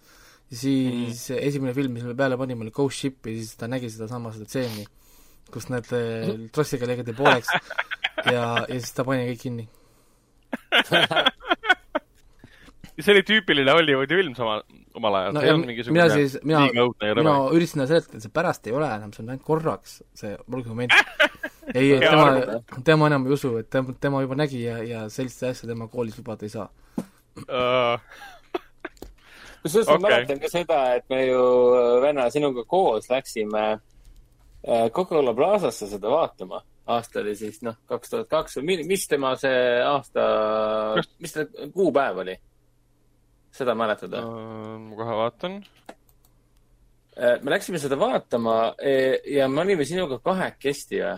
siis 0.51 1.29
mm 1.29 1.35
-hmm. 1.35 1.47
esimene 1.47 1.73
film, 1.73 1.93
mis 1.93 2.03
me 2.03 2.15
peale 2.15 2.37
panime, 2.37 2.61
oli 2.61 2.71
Ghost 2.71 2.97
Ship 2.97 3.25
ja 3.25 3.33
siis 3.33 3.55
ta 3.55 3.67
nägi 3.67 3.89
sedasama, 3.89 4.33
seda 4.33 4.45
stseeni, 4.45 4.85
kus 5.53 5.69
need 5.73 5.87
äh, 5.95 6.31
trossiga 6.55 6.89
lõigati 6.89 7.15
pooleks 7.17 7.51
ja, 8.25 8.31
ja 8.65 8.79
siis 8.79 8.93
ta 8.95 9.05
pani 9.07 9.27
kõik 9.31 9.41
kinni 9.45 9.65
see 12.99 13.13
oli 13.13 13.23
tüüpiline 13.25 13.73
Hollywoodi 13.73 14.17
film 14.19 14.33
sama, 14.37 14.59
omal 14.97 15.17
ajal 15.19 15.37
no,. 15.37 15.41
mina 15.93 16.07
siis, 16.11 16.37
mina, 16.43 16.65
mina 17.17 17.35
üritasin 17.55 17.83
talle 17.83 17.91
seletada, 17.93 18.17
et 18.17 18.25
see 18.25 18.33
pärast 18.33 18.67
ei 18.67 18.75
ole 18.75 18.89
enam, 18.91 19.13
see 19.15 19.23
on 19.23 19.31
ainult 19.33 19.45
korraks, 19.47 19.99
see 20.17 20.33
moment. 20.49 20.95
ei, 21.77 21.93
tema, 22.01 22.25
tema 22.85 23.11
enam 23.11 23.27
ei 23.27 23.35
usu, 23.37 23.53
et 23.61 23.69
tema, 23.71 23.95
tema 24.01 24.23
juba 24.25 24.39
nägi 24.39 24.63
ja, 24.65 24.79
ja 24.83 25.05
sellist 25.13 25.43
asja 25.47 25.69
tema 25.69 25.87
koolis 25.91 26.17
lubada 26.19 26.47
ei 26.47 26.53
saa 26.53 26.67
uh. 27.47 27.99
kusjuures 29.63 29.87
okay. 29.87 29.99
ma 29.99 30.07
mäletan 30.07 30.41
ka 30.41 30.51
seda, 30.51 30.79
et 30.99 31.05
me 31.11 31.23
ju 31.27 31.43
äh, 31.77 31.93
venna 32.03 32.27
sinuga 32.33 32.65
koos 32.67 33.09
läksime 33.11 33.67
Coca-Cola 34.65 35.33
Plazasse 35.33 35.87
seda 35.87 36.11
vaatama. 36.11 36.61
aasta 36.89 37.19
oli 37.21 37.35
siis 37.37 37.61
noh, 37.61 37.77
kaks 37.87 38.09
tuhat 38.09 38.27
kaks 38.29 38.57
või 38.57 38.83
mis 38.87 39.07
tema 39.07 39.35
see 39.37 39.79
aasta, 39.85 40.23
mis 41.21 41.35
ta 41.35 41.45
kuupäev 41.73 42.23
oli? 42.25 42.35
seda 43.53 43.75
mäletad 43.77 44.13
või 44.13 44.25
uh,? 44.25 44.75
ma 44.83 44.97
kohe 44.99 45.15
vaatan. 45.23 45.55
Äh, 47.19 47.39
me 47.43 47.51
läksime 47.55 47.79
seda 47.81 47.97
vaatama 47.99 48.75
e, 48.77 48.93
ja 49.35 49.47
me 49.51 49.63
olime 49.65 49.85
sinuga 49.85 50.19
kahekesti 50.23 51.01
või? 51.01 51.17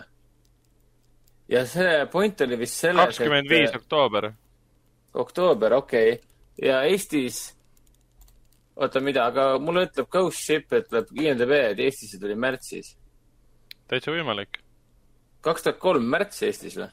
ja 1.52 1.64
see 1.68 2.06
point 2.12 2.40
oli 2.46 2.58
vist 2.62 2.80
selles, 2.80 3.12
kakskümmend 3.12 3.50
viis 3.50 3.74
oktoober. 3.76 4.30
oktoober, 5.24 5.76
okei 5.78 6.14
okay.. 6.14 6.24
ja 6.68 6.82
Eestis, 6.88 7.44
oota, 8.76 9.02
mida, 9.04 9.26
aga 9.28 9.58
mulle 9.60 9.86
ütleb 9.90 10.08
Ghost 10.12 10.40
Ship, 10.46 10.66
ütleb 10.72 11.12
IMDB, 11.12 11.54
et 11.74 11.84
Eestis 11.86 12.14
see 12.14 12.22
tuli 12.22 12.38
märtsis. 12.38 12.94
Täitsa 13.90 14.14
võimalik. 14.14 14.60
kaks 15.42 15.66
tuhat 15.66 15.80
kolm 15.82 16.04
märts 16.14 16.42
Eestis 16.46 16.78
või? 16.78 16.90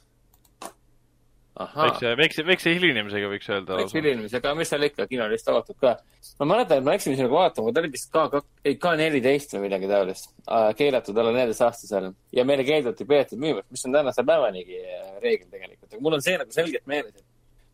väikse, 1.59 2.11
väikse, 2.17 2.43
väikse 2.47 2.73
hilinemisega 2.73 3.29
võiks 3.31 3.49
öelda. 3.51 3.77
väikse 3.81 3.97
hilinemisega, 3.99 4.53
mis 4.55 4.69
seal 4.71 4.85
ikka, 4.87 5.07
kino 5.09 5.25
oli 5.25 5.35
vist 5.35 5.49
avatud 5.51 5.75
ka. 5.81 5.95
ma 6.39 6.47
mäletan, 6.53 6.79
et 6.79 6.85
me 6.85 6.93
läksime 6.93 7.17
sinuga 7.19 7.35
vaatama, 7.35 7.73
ta 7.73 7.83
oli 7.83 7.91
vist 7.91 8.11
ka, 8.13 8.43
ei 8.65 8.77
ka 8.79 8.93
neliteist 8.99 9.55
või 9.55 9.65
midagi 9.67 9.89
taolist 9.91 10.31
keelatud 10.79 11.17
alla 11.17 11.33
neljateistaastasel 11.35 12.11
ja 12.37 12.45
meile 12.47 12.63
keelduti 12.67 13.07
peetud 13.09 13.41
müümast, 13.43 13.67
mis 13.75 13.83
on 13.87 13.97
tänase 13.97 14.23
päevanigi 14.27 14.79
äh, 14.79 15.09
reegel 15.23 15.49
tegelikult, 15.51 15.91
aga 15.91 16.03
mul 16.05 16.19
on 16.19 16.23
see 16.23 16.37
nagu 16.39 16.55
selgelt 16.55 16.87
meeles, 16.87 17.15
et 17.17 17.25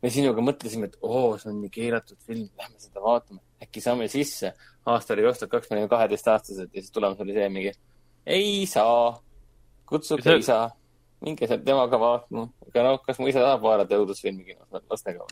me 0.06 0.14
sinuga 0.14 0.46
mõtlesime, 0.46 0.90
et 0.90 0.98
oo, 1.02 1.36
see 1.42 1.52
on 1.52 1.60
nii 1.62 1.74
keelatud 1.74 2.18
film, 2.26 2.48
lähme 2.58 2.82
seda 2.82 3.04
vaatama, 3.06 3.42
äkki 3.62 3.84
saame 3.86 4.10
sisse. 4.12 4.56
aasta 4.86 5.14
oli 5.14 5.26
kaks 5.26 5.44
tuhat 5.44 5.52
kaks, 5.52 5.70
me 5.70 5.78
olime 5.78 5.90
kaheteistaastased 5.94 6.74
ja 6.74 6.82
siis 6.82 6.94
tulemus 6.94 7.22
oli 7.22 7.38
see 7.38 7.50
mingi, 7.54 7.72
ei 8.26 8.66
saa, 8.70 9.14
kutsuge 9.90 10.34
ei 10.34 10.44
saa 10.44 10.70
minge 11.26 11.48
sealt 11.50 11.66
temaga 11.66 12.00
vaatama. 12.00 12.48
aga 12.68 12.86
noh, 12.88 13.00
kas 13.06 13.20
mu 13.20 13.30
isa 13.32 13.44
tahab 13.44 13.64
vaadata 13.66 14.00
õudusfilmi 14.02 14.46
kinos 14.50 14.86
lastega? 14.92 15.28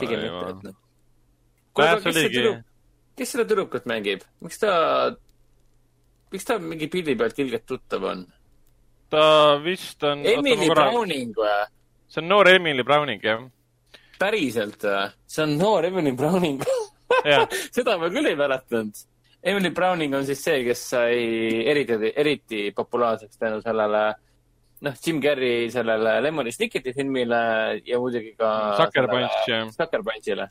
pigem 0.00 0.24
mitte, 0.24 0.72
kuule, 1.72 1.94
kes 2.04 2.18
see 2.18 2.32
tüdruk, 2.34 2.64
kes 3.18 3.34
seda 3.34 3.46
tüdrukut 3.48 3.86
mängib, 3.90 4.24
miks 4.44 4.60
ta, 4.62 4.72
miks 6.34 6.48
ta 6.48 6.58
mingi 6.62 6.90
pildi 6.92 7.16
pealt 7.20 7.38
ilgelt 7.44 7.66
tuttav 7.68 8.08
on? 8.10 8.26
ta 9.12 9.22
vist 9.64 10.04
on. 10.04 10.26
Emily 10.28 10.68
Browning 10.72 11.36
või? 11.36 11.54
see 12.08 12.24
on 12.24 12.32
noor 12.32 12.52
Emily 12.52 12.84
Browning, 12.88 13.24
jah. 13.24 13.46
päriselt 14.20 14.82
või? 14.84 15.06
see 15.26 15.46
on 15.46 15.56
noor 15.60 15.88
Emily 15.88 16.14
Browning 16.16 16.64
seda 17.76 17.96
ma 18.00 18.10
küll 18.12 18.28
ei 18.28 18.36
mäletanud. 18.38 19.06
Emily 19.42 19.70
Browning 19.70 20.14
on 20.18 20.24
siis 20.26 20.40
see, 20.42 20.62
kes 20.66 20.80
sai 20.94 21.18
eriti, 21.70 21.98
eriti 22.16 22.62
populaarseks 22.76 23.38
tänu 23.38 23.60
sellele 23.62 24.02
noh, 24.80 24.96
Jim 25.04 25.20
Carrey 25.22 25.70
sellele 25.70 26.20
Lemony 26.22 26.52
Snicketi 26.52 26.92
filmile 26.96 27.40
ja 27.86 28.00
muidugi 28.00 28.34
ka 28.38 28.76
Sucker 28.80 29.08
Punch, 29.10 29.38
jah. 29.48 29.70
Sucker 29.74 30.02
Punchile. 30.02 30.48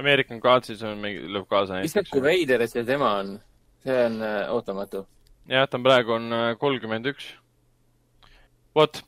American 0.00 0.40
Gods'is 0.40 0.82
on 0.88 1.02
mingi, 1.02 1.26
lööb 1.28 1.48
kaasa 1.50 1.82
issand, 1.84 2.08
kui 2.10 2.22
veider, 2.24 2.64
see 2.70 2.84
tema 2.88 3.16
on. 3.20 3.36
see 3.82 3.98
on 4.06 4.22
äh, 4.22 4.46
ootamatu. 4.54 5.04
jah, 5.50 5.66
ta 5.68 5.78
on 5.78 5.86
praegu 5.86 6.16
on 6.16 6.32
äh, 6.32 6.48
kolmkümmend 6.58 7.10
üks. 7.12 7.32
Vot, 8.76 9.00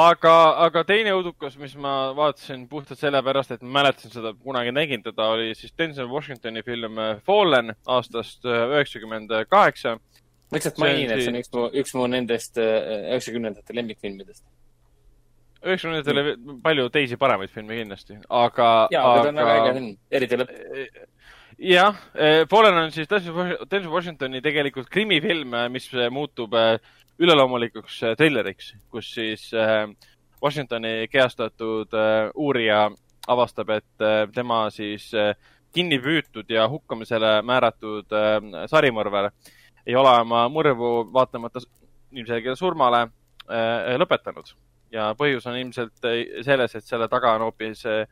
aga, 0.00 0.34
aga 0.66 0.82
teine 0.86 1.14
õudukas, 1.16 1.56
mis 1.60 1.74
ma 1.80 2.12
vaatasin 2.16 2.64
puhtalt 2.70 3.00
sellepärast, 3.00 3.54
et 3.54 3.62
ma 3.64 3.78
mäletasin 3.80 4.14
seda, 4.14 4.32
kunagi 4.34 4.74
nägin 4.74 5.04
teda, 5.04 5.28
oli 5.36 5.52
siis 5.58 5.74
Denzel 5.78 6.10
Washingtoni 6.10 6.64
film 6.66 6.98
äh, 7.02 7.14
Fallen 7.26 7.74
aastast 7.86 8.46
äh, 8.48 8.64
üheksakümmend 8.76 9.34
kaheksa 9.50 9.96
ma 9.98 10.58
lihtsalt 10.58 10.80
mainin, 10.82 11.12
et 11.12 11.22
see 11.22 11.32
on 11.32 11.38
üks 11.40 11.54
mu, 11.54 11.68
üks 11.82 11.94
mu 11.98 12.08
nendest 12.10 12.58
äh, 12.60 12.74
üheksakümnendate 13.14 13.78
lemmikfilmidest. 13.78 14.44
üheksakümnendatel 15.62 16.58
palju 16.64 16.90
teisi 16.94 17.18
paremaid 17.20 17.54
filme 17.54 17.78
kindlasti, 17.78 18.18
aga. 18.28 18.70
jaa, 18.92 19.06
aga 19.06 19.22
ta 19.22 19.32
on 19.32 19.42
väga 19.42 19.58
äge 19.60 19.74
film, 19.78 19.90
eriti 20.10 20.40
lõpp. 20.40 20.56
jah, 21.62 22.02
Fallen 22.50 22.80
on 22.80 22.90
siis 22.90 23.06
Denzel 23.12 23.92
Washingtoni 23.92 24.42
tegelikult 24.42 24.90
krimifilm, 24.90 25.54
mis 25.70 25.86
muutub 26.10 26.58
üleloomulikuks 27.22 28.00
trilleriks, 28.18 28.72
kus 28.90 29.12
siis 29.14 29.44
Washingtoni 30.42 31.06
kehastatud 31.10 31.94
uurija 32.34 32.88
avastab, 33.30 33.70
et 33.70 34.06
tema 34.34 34.64
siis 34.74 35.06
kinni 35.72 36.00
püütud 36.02 36.50
ja 36.50 36.66
hukkamisele 36.68 37.36
määratud 37.46 38.10
sarimõrvar 38.70 39.30
ei 39.86 39.94
ole 39.94 40.16
oma 40.24 40.42
mõrvu 40.50 40.90
vaatamata 41.14 41.62
ilmselgele 42.10 42.58
surmale 42.58 43.06
lõpetanud 44.02 44.54
ja 44.92 45.12
põhjus 45.18 45.46
on 45.48 45.56
ilmselt 45.58 46.06
äh, 46.08 46.22
selles, 46.44 46.76
et 46.76 46.86
selle 46.86 47.08
taga 47.12 47.36
on 47.36 47.46
hoopis 47.48 47.84
äh, 47.88 48.04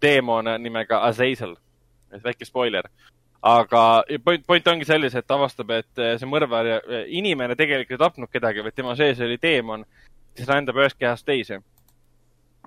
teemon 0.00 0.50
nimega 0.62 1.02
Azazel, 1.06 1.54
et 2.12 2.24
väike 2.24 2.46
spoiler. 2.46 2.90
Aga 3.42 3.82
point, 4.24 4.44
point 4.46 4.68
ongi 4.72 4.86
selles, 4.88 5.14
et 5.14 5.26
ta 5.26 5.36
avastab, 5.38 5.70
et 5.76 6.02
äh, 6.02 6.14
see 6.18 6.28
mõrvar, 6.28 6.70
inimene 7.06 7.56
tegelikult 7.58 7.96
ei 7.96 8.04
tapnud 8.04 8.30
kedagi, 8.32 8.64
vaid 8.66 8.76
tema 8.76 8.96
sees 8.98 9.20
oli 9.24 9.38
teemon, 9.38 9.84
kes 10.36 10.48
rändab 10.48 10.80
ühest 10.80 10.98
kehast 10.98 11.26
teise. 11.26 11.60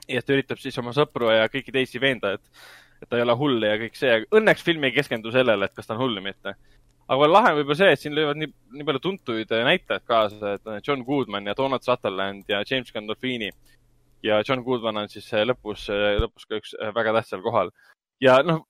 ja 0.08 0.22
ta 0.22 0.34
üritab 0.34 0.60
siis 0.60 0.78
oma 0.82 0.92
sõpru 0.96 1.30
ja 1.30 1.48
kõiki 1.52 1.72
teisi 1.72 2.00
veenda, 2.02 2.34
et, 2.34 2.64
et 3.02 3.10
ta 3.10 3.20
ei 3.20 3.26
ole 3.26 3.36
hull 3.38 3.64
ja 3.64 3.78
kõik 3.80 3.96
see. 3.96 4.24
Õnneks 4.32 4.64
film 4.66 4.84
ei 4.84 4.96
keskendu 4.96 5.32
sellele, 5.32 5.66
et 5.66 5.76
kas 5.76 5.88
ta 5.88 5.94
on 5.94 6.02
hull 6.02 6.18
või 6.18 6.32
mitte 6.32 6.56
aga 7.12 7.28
lahe 7.28 7.52
on 7.52 7.60
võib-olla 7.60 7.80
see, 7.80 7.92
et 7.94 8.02
siin 8.02 8.16
löövad 8.16 8.40
nii, 8.40 8.50
nii 8.78 8.88
palju 8.88 9.04
tuntuid 9.04 9.54
näitajaid 9.68 10.08
kaasa, 10.08 10.56
et 10.56 10.88
John 10.88 11.04
Goodman 11.08 11.50
ja 11.50 11.56
Donald 11.58 11.84
Sutherland 11.86 12.50
ja 12.50 12.62
James 12.70 12.92
Gandolfini. 12.94 13.52
ja 14.24 14.44
John 14.48 14.64
Goodman 14.64 15.02
on 15.02 15.10
siis 15.10 15.28
lõpus, 15.50 15.88
lõpus 16.22 16.46
ka 16.48 16.60
üks 16.62 16.76
väga 16.96 17.16
tähtsal 17.18 17.42
kohal. 17.42 17.72
Ja 18.22 18.38
noh, 18.46 18.64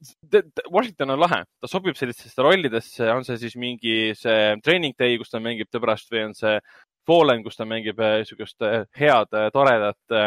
Washington 0.71 1.15
on 1.15 1.21
lahe, 1.21 1.41
ta 1.59 1.69
sobib 1.69 1.97
sellistesse 1.99 2.43
rollidesse, 2.43 3.09
on 3.11 3.27
see 3.27 3.37
siis 3.41 3.57
mingi 3.59 4.15
see 4.17 4.55
Training 4.63 4.95
Day, 4.99 5.17
kus 5.19 5.33
ta 5.33 5.41
mängib 5.43 5.69
tõbrast 5.73 6.11
või 6.13 6.25
on 6.29 6.35
see 6.37 6.57
Fallen, 7.07 7.43
kus 7.43 7.57
ta 7.57 7.65
mängib 7.65 7.99
niisugust 7.99 8.61
eh, 8.67 8.83
head, 8.97 9.31
eh, 9.33 9.51
toredat 9.53 10.19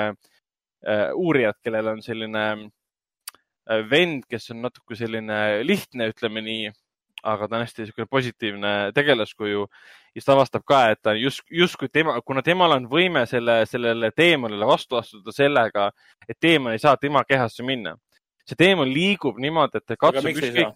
uurijat, 1.17 1.57
kellel 1.65 1.87
on 1.95 2.03
selline 2.05 2.43
vend, 3.89 4.27
kes 4.29 4.51
on 4.53 4.59
natuke 4.67 4.99
selline 4.99 5.39
lihtne, 5.65 6.11
ütleme 6.13 6.43
nii 6.45 6.67
aga 7.25 7.49
ta 7.49 7.57
on 7.57 7.65
hästi 7.65 7.83
niisugune 7.83 8.07
positiivne 8.11 8.73
tegelaskuju. 8.95 9.61
ja 10.15 10.21
siis 10.21 10.25
ta 10.25 10.33
avastab 10.33 10.63
ka, 10.67 10.81
et 10.91 11.01
ta 11.03 11.15
just, 11.15 11.43
justkui 11.51 11.89
tema, 11.89 12.21
kuna 12.21 12.43
temal 12.43 12.77
on 12.77 12.89
võime 12.91 13.25
selle, 13.27 13.65
sellele 13.67 14.11
teemonile 14.17 14.67
vastu 14.67 14.97
astuda 14.97 15.33
sellega, 15.33 15.91
et 16.29 16.37
teemon 16.41 16.73
ei 16.73 16.79
saa 16.79 16.97
tema 16.97 17.25
kehasse 17.25 17.63
minna. 17.63 17.97
See 18.49 18.59
teemon 18.61 18.91
liigub 18.93 19.39
niimoodi, 19.41 19.81
et 19.81 19.87
ta 19.87 19.97
katsub 19.97 20.31
ükskõik, 20.33 20.75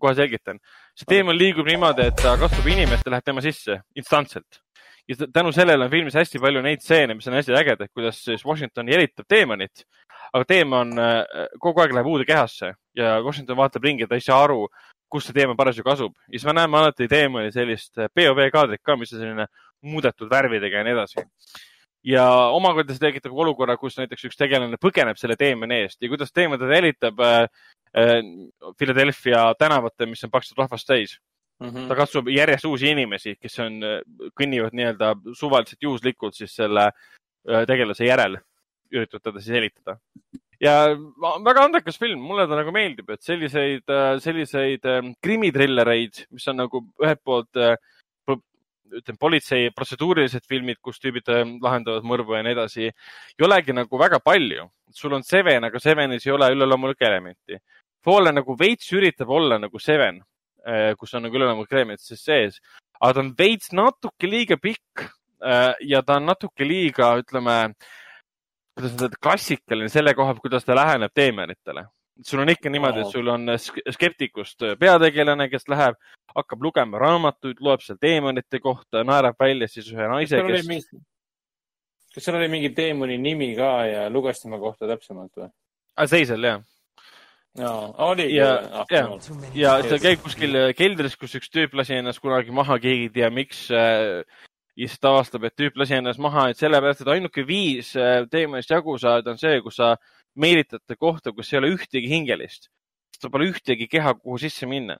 kohe 0.00 0.14
selgitan. 0.14 0.60
see 0.98 1.08
teemon 1.08 1.38
liigub 1.38 1.68
niimoodi, 1.68 2.10
et 2.10 2.18
ta 2.20 2.36
katsub 2.40 2.66
inimest 2.66 3.06
ja 3.06 3.16
läheb 3.16 3.26
tema 3.26 3.44
sisse 3.44 3.80
instantselt 3.96 4.60
ja 5.10 5.26
tänu 5.32 5.52
sellele 5.52 5.84
on 5.84 5.90
filmis 5.90 6.14
hästi 6.14 6.38
palju 6.38 6.62
neid 6.62 6.82
stseene, 6.84 7.14
mis 7.14 7.26
on 7.28 7.34
hästi 7.34 7.56
ägedad, 7.56 7.90
kuidas 7.94 8.20
siis 8.24 8.44
Washington 8.46 8.88
jälitab 8.88 9.26
teemonit, 9.28 9.84
aga 10.32 10.44
teemon 10.46 10.92
äh, 10.98 11.48
kogu 11.60 11.82
aeg 11.82 11.94
läheb 11.96 12.06
uude 12.06 12.26
kehasse 12.28 12.74
ja 12.96 13.16
Washington 13.24 13.58
vaatab 13.58 13.84
ringi, 13.84 14.06
ta 14.06 14.18
ei 14.18 14.24
saa 14.24 14.42
aru, 14.44 14.68
kus 15.10 15.26
see 15.26 15.34
teema 15.34 15.56
parasjagu 15.58 15.90
asub. 15.90 16.14
ja 16.28 16.38
siis 16.38 16.46
me 16.46 16.54
näeme 16.60 16.78
alati 16.78 17.08
teemani 17.08 17.50
sellist 17.52 17.98
POV 18.14 18.46
kaadrit 18.52 18.82
ka, 18.84 18.96
mis 18.96 19.12
on 19.14 19.24
selline 19.24 19.46
muudetud 19.82 20.30
värvidega 20.30 20.82
ja 20.82 20.86
nii 20.86 20.94
edasi. 20.98 21.26
Ja 22.06 22.24
omakorda 22.56 22.94
see 22.96 23.02
tekitab 23.02 23.36
olukorra, 23.36 23.76
kus 23.80 23.98
näiteks 23.98 24.28
üks 24.30 24.38
tegelane 24.40 24.78
põgeneb 24.80 25.18
selle 25.20 25.36
teemani 25.40 25.82
eest 25.84 26.00
ja 26.00 26.08
kuidas 26.08 26.32
teema 26.32 26.58
teda 26.60 26.78
jälitab 26.78 27.20
äh, 27.24 27.40
äh, 27.96 28.20
Philadelphia 28.78 29.50
tänavatel, 29.58 30.08
mis 30.12 30.24
on 30.24 30.32
paksult 30.32 30.58
rahvast 30.62 30.88
täis 30.88 31.18
mm. 31.60 31.68
-hmm. 31.68 31.88
ta 31.88 31.96
katsub 31.96 32.28
järjest 32.28 32.64
uusi 32.64 32.90
inimesi, 32.90 33.36
kes 33.40 33.58
on, 33.66 33.82
äh, 33.84 34.00
kõnnivad 34.40 34.76
nii-öelda 34.76 35.14
suvaliselt 35.34 35.82
juhuslikult 35.82 36.34
siis 36.34 36.56
selle 36.56 36.90
äh, 36.90 37.66
tegelase 37.66 38.08
järel, 38.08 38.38
üritavad 38.92 39.28
teda 39.28 39.40
siis 39.40 39.56
jälitada 39.56 39.98
ja 40.60 40.74
väga 41.44 41.64
andekas 41.64 41.98
film, 42.00 42.20
mulle 42.24 42.46
ta 42.48 42.58
nagu 42.58 42.72
meeldib, 42.74 43.08
et 43.14 43.24
selliseid, 43.24 43.84
äh, 43.88 44.12
selliseid 44.22 44.86
ähm, 44.88 45.14
krimitrillereid, 45.24 46.26
mis 46.34 46.48
on 46.52 46.60
nagu 46.60 46.84
ühelt 47.02 47.22
poolt 47.24 47.60
äh, 47.60 47.76
ütleme, 48.98 49.18
politsei 49.20 49.70
protseduurilised 49.76 50.46
filmid, 50.48 50.80
kus 50.82 50.98
tüübid 51.02 51.30
ähm, 51.34 51.56
lahendavad 51.62 52.06
mõrvu 52.06 52.36
ja 52.36 52.42
nii 52.46 52.56
edasi, 52.56 52.90
ei 53.38 53.46
olegi 53.46 53.76
nagu 53.76 54.00
väga 54.00 54.20
palju. 54.24 54.68
sul 54.92 55.12
on 55.14 55.22
Seven, 55.22 55.64
aga 55.64 55.78
Sevenis 55.78 56.26
ei 56.26 56.32
ole 56.32 56.50
üleloomulikku 56.50 57.06
elementi. 57.06 57.60
Fallen 58.04 58.34
nagu 58.34 58.56
veits 58.58 58.90
üritab 58.92 59.30
olla 59.30 59.58
nagu 59.58 59.78
Seven, 59.78 60.20
äh, 60.66 60.92
kus 60.98 61.14
on 61.14 61.22
nagu 61.22 61.36
üleloomulik 61.36 61.72
element 61.72 62.00
sees, 62.00 62.60
aga 63.00 63.12
ta 63.14 63.20
on 63.20 63.34
veits 63.38 63.72
natuke 63.72 64.26
liiga 64.26 64.56
pikk 64.60 65.08
ja 65.88 66.02
ta 66.04 66.18
on 66.18 66.26
natuke 66.28 66.66
liiga, 66.68 67.14
ütleme 67.16 67.54
kuidas 68.76 68.96
öelda, 68.96 69.16
klassikaline 69.22 69.88
selle 69.92 70.14
koha 70.14 70.34
pealt, 70.34 70.42
kuidas 70.44 70.66
ta 70.66 70.76
läheneb 70.76 71.12
teemeritele. 71.14 71.86
Sul 72.26 72.42
on 72.42 72.52
ikka 72.52 72.70
niimoodi, 72.72 73.04
et 73.04 73.12
sul 73.12 73.28
on 73.32 73.54
skeptikust 73.58 74.66
peategelane, 74.80 75.48
kes 75.52 75.68
läheb, 75.72 75.96
hakkab 76.34 76.66
lugema 76.66 77.00
raamatuid, 77.00 77.62
loeb 77.64 77.84
seal 77.84 78.00
teemonite 78.00 78.60
kohta, 78.62 79.04
naerab 79.06 79.38
välja 79.40 79.68
siis 79.70 79.88
ühe 79.92 80.08
naise, 80.10 80.42
kes. 80.46 80.68
Mingi... 80.68 81.02
kas 82.14 82.26
seal 82.26 82.40
oli 82.40 82.50
mingi 82.52 82.74
teemoni 82.76 83.18
nimi 83.18 83.54
ka 83.58 83.72
ja 83.88 84.04
luges 84.12 84.42
tema 84.42 84.60
kohta 84.62 84.90
täpsemalt 84.90 85.32
või? 85.40 85.50
Seisel, 86.10 86.46
jah 86.46 86.62
jaa, 87.58 87.94
oligi. 88.06 88.36
ja, 88.36 88.84
ja, 88.90 89.08
ja 89.54 89.72
ta 89.82 89.98
käib 90.02 90.22
kuskil 90.22 90.54
keldris, 90.78 91.16
kus 91.18 91.34
üks 91.40 91.50
tüüp 91.50 91.74
lasi 91.78 91.96
ennast 91.98 92.22
kunagi 92.22 92.54
maha, 92.54 92.78
keegi 92.82 93.08
ei 93.08 93.12
tea, 93.14 93.30
miks 93.34 93.64
äh, 93.74 94.22
ja 94.78 94.88
siis 94.88 95.00
ta 95.02 95.14
avastab, 95.14 95.44
et 95.48 95.56
tüüp 95.58 95.78
lasi 95.80 95.96
ennast 95.98 96.22
maha, 96.22 96.50
et 96.50 96.60
sellepärast, 96.60 97.02
et 97.02 97.12
ainuke 97.16 97.44
viis 97.46 97.92
äh, 97.98 98.22
teemast 98.30 98.70
jagu 98.70 98.96
saada 99.02 99.34
on 99.34 99.40
see, 99.40 99.58
kus 99.64 99.80
sa 99.80 99.94
meelitate 100.34 100.96
kohta, 100.96 101.32
kus 101.32 101.52
ei 101.52 101.58
ole 101.58 101.72
ühtegi 101.76 102.10
hingelist. 102.10 102.70
sul 103.20 103.30
pole 103.30 103.50
ühtegi 103.50 103.88
keha, 103.88 104.14
kuhu 104.14 104.38
sisse 104.38 104.66
minna. 104.66 104.96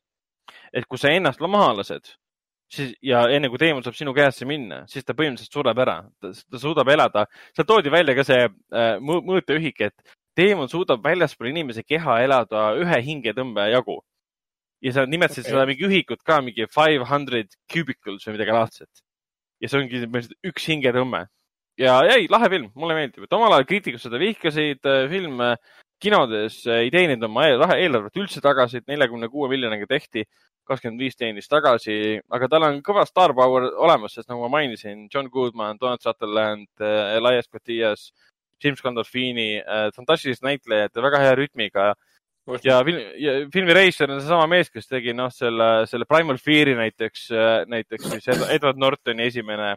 et 0.72 0.86
kui 0.86 0.98
sa 0.98 1.08
ennast 1.08 1.40
maha 1.40 1.72
lased, 1.78 2.14
siis 2.70 2.94
ja 3.02 3.22
enne 3.30 3.48
kui 3.48 3.58
teemant 3.58 3.84
saab 3.84 3.94
sinu 3.98 4.14
käesse 4.14 4.46
minna, 4.46 4.84
siis 4.90 5.04
ta 5.04 5.14
põhimõtteliselt 5.14 5.52
sureb 5.52 5.78
ära. 5.78 5.98
ta 6.20 6.58
suudab 6.58 6.88
elada, 6.88 7.26
seal 7.54 7.66
toodi 7.66 7.90
välja 7.90 8.14
ka 8.14 8.24
see 8.24 8.46
äh, 8.46 8.96
mõõteühik, 9.00 9.80
et 9.80 10.16
teemant 10.34 10.70
suudab 10.70 11.02
väljaspool 11.04 11.50
inimese 11.50 11.82
keha 11.82 12.20
elada 12.24 12.70
ühe 12.78 13.02
hingetõmbe 13.06 13.70
jagu 13.70 14.00
ja 14.80 14.92
sa 14.96 15.06
nimetasid 15.06 15.44
okay. 15.44 15.52
seda 15.52 15.66
mingi 15.68 15.86
ühikut 15.86 16.22
ka, 16.24 16.40
mingi 16.44 16.66
five 16.72 17.06
hundred 17.08 17.52
cubicles 17.72 18.24
või 18.26 18.38
midagi 18.38 18.56
laadset 18.56 19.02
ja 19.60 19.68
see 19.68 19.82
ongi 19.82 20.24
üks 20.48 20.68
hingetõmme. 20.72 21.26
Ja 21.80 22.00
ei, 22.12 22.28
lahe 22.30 22.50
film, 22.52 22.68
mulle 22.78 22.96
meeldib, 22.98 23.24
et 23.24 23.36
omal 23.36 23.56
ajal 23.56 23.68
kriitikud 23.68 24.02
seda 24.02 24.20
vihkasid, 24.20 24.82
äh, 24.88 25.06
film 25.10 25.40
äh, 25.44 25.56
kinodes 26.02 26.60
äh, 26.68 26.84
ei 26.86 26.92
teeninud 26.92 27.26
oma 27.28 27.46
eelarvet 27.48 28.20
üldse 28.20 28.42
tagasi, 28.44 28.80
et 28.80 28.90
neljakümne 28.90 29.30
kuue 29.32 29.48
miljoniga 29.52 29.88
tehti, 29.90 30.26
kakskümmend 30.68 31.02
viis 31.02 31.16
teenis 31.18 31.48
tagasi, 31.50 32.20
aga 32.30 32.48
tal 32.50 32.68
on 32.68 32.82
kõva 32.86 33.06
star 33.08 33.34
power 33.36 33.70
olemas, 33.86 34.14
sest 34.14 34.28
nagu 34.30 34.44
ma 34.44 34.52
mainisin, 34.58 35.08
John 35.12 35.30
Goodman, 35.32 35.80
Donald 35.80 36.04
Sutherland, 36.04 36.68
Elias 36.78 37.48
Kotias, 37.50 38.10
James 38.62 38.82
Gandolfini, 38.84 39.64
fantastilised 39.96 40.44
näitlejad 40.46 40.94
ja 40.94 41.02
väga 41.02 41.22
hea 41.24 41.32
rütmiga. 41.40 41.88
Ja 42.62 42.78
film, 42.86 43.02
ja 43.18 43.34
filmi 43.50 43.74
reisijal 43.74 44.12
on 44.12 44.20
seesama 44.20 44.46
mees, 44.52 44.70
kes 44.70 44.86
tegi 44.86 45.14
noh, 45.16 45.32
selle, 45.34 45.88
selle 45.90 46.06
Primal 46.06 46.38
Fear'i 46.38 46.76
näiteks, 46.78 47.26
näiteks 47.70 48.06
siis 48.12 48.30
Edward 48.46 48.78
Nortoni 48.78 49.26
esimene, 49.26 49.72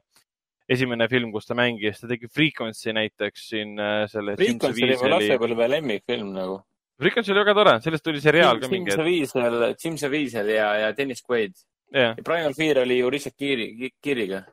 esimene 0.70 1.08
film, 1.12 1.32
kus 1.34 1.50
ta 1.50 1.58
mängis, 1.58 2.00
ta 2.00 2.08
tegi 2.12 2.30
Frequency 2.32 2.94
näiteks 2.96 3.50
siin 3.52 3.76
selle. 4.12 4.38
Frequency 4.40 4.88
oli 4.88 5.00
mu 5.02 5.12
lapsepõlve 5.16 5.68
lemmikfilm 5.78 6.32
nagu. 6.36 6.62
Frequency 7.02 7.34
oli 7.34 7.42
väga 7.42 7.56
tore, 7.58 7.76
sellest 7.84 8.06
tuli 8.06 8.22
seriaal 8.24 8.60
Jim, 8.60 8.64
ka 8.64 8.72
mingi. 8.72 8.92
Jim 8.94 9.00
Saviezel, 9.02 9.64
Jim 9.82 10.00
Saviezel 10.00 10.52
ja, 10.54 10.70
ja 10.84 10.92
Dennis 10.96 11.24
Quaid 11.26 11.56
yeah.. 11.94 12.14
ja 12.18 12.24
Primal 12.24 12.54
Fear 12.54 12.84
oli 12.84 13.00
ju 13.00 13.10
Richard 13.10 13.36
Gere'i, 13.40 13.92
Gere'iga. 14.04 14.44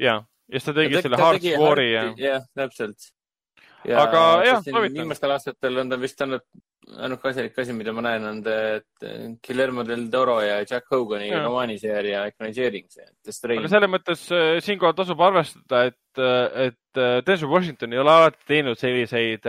ja, 0.00 0.16
ja 0.48 0.58
siis 0.58 0.64
ta 0.64 0.74
tegi 0.76 0.96
ta 0.96 1.02
selle 1.04 1.20
Hardcore'i 1.20 1.90
ja. 1.92 2.04
jah, 2.18 2.46
täpselt 2.56 3.10
ja 3.88 4.02
aga 4.04 4.24
jah, 4.46 4.64
soovitan. 4.64 4.98
viimastel 4.98 5.36
aastatel 5.36 5.80
on 5.82 5.92
ta 5.92 5.98
vist 6.00 6.20
olnud 6.26 6.44
ainuke 6.98 7.30
asjalik 7.30 7.58
asi, 7.60 7.74
mida 7.76 7.92
ma 7.94 8.02
näen, 8.04 8.26
on 8.26 8.40
Guillermo 9.44 9.84
del 9.86 10.06
Toro 10.12 10.38
ja 10.42 10.60
Jack 10.64 10.90
Hogani 10.90 11.30
romaaniseeria 11.34 12.24
ekraniseering, 12.30 12.86
see 12.90 13.06
The 13.24 13.34
Strain. 13.34 13.62
aga 13.62 13.70
selles 13.72 13.92
mõttes 13.92 14.24
äh, 14.34 14.52
siinkohal 14.64 14.96
tasub 14.98 15.20
arvestada, 15.24 15.84
et, 15.90 16.00
äh, 16.18 16.70
et 16.70 17.00
äh, 17.00 17.20
Denzel 17.26 17.52
Washington 17.52 17.94
ei 17.94 18.02
ole 18.02 18.14
alati 18.14 18.42
teinud 18.48 18.80
selliseid, 18.80 19.46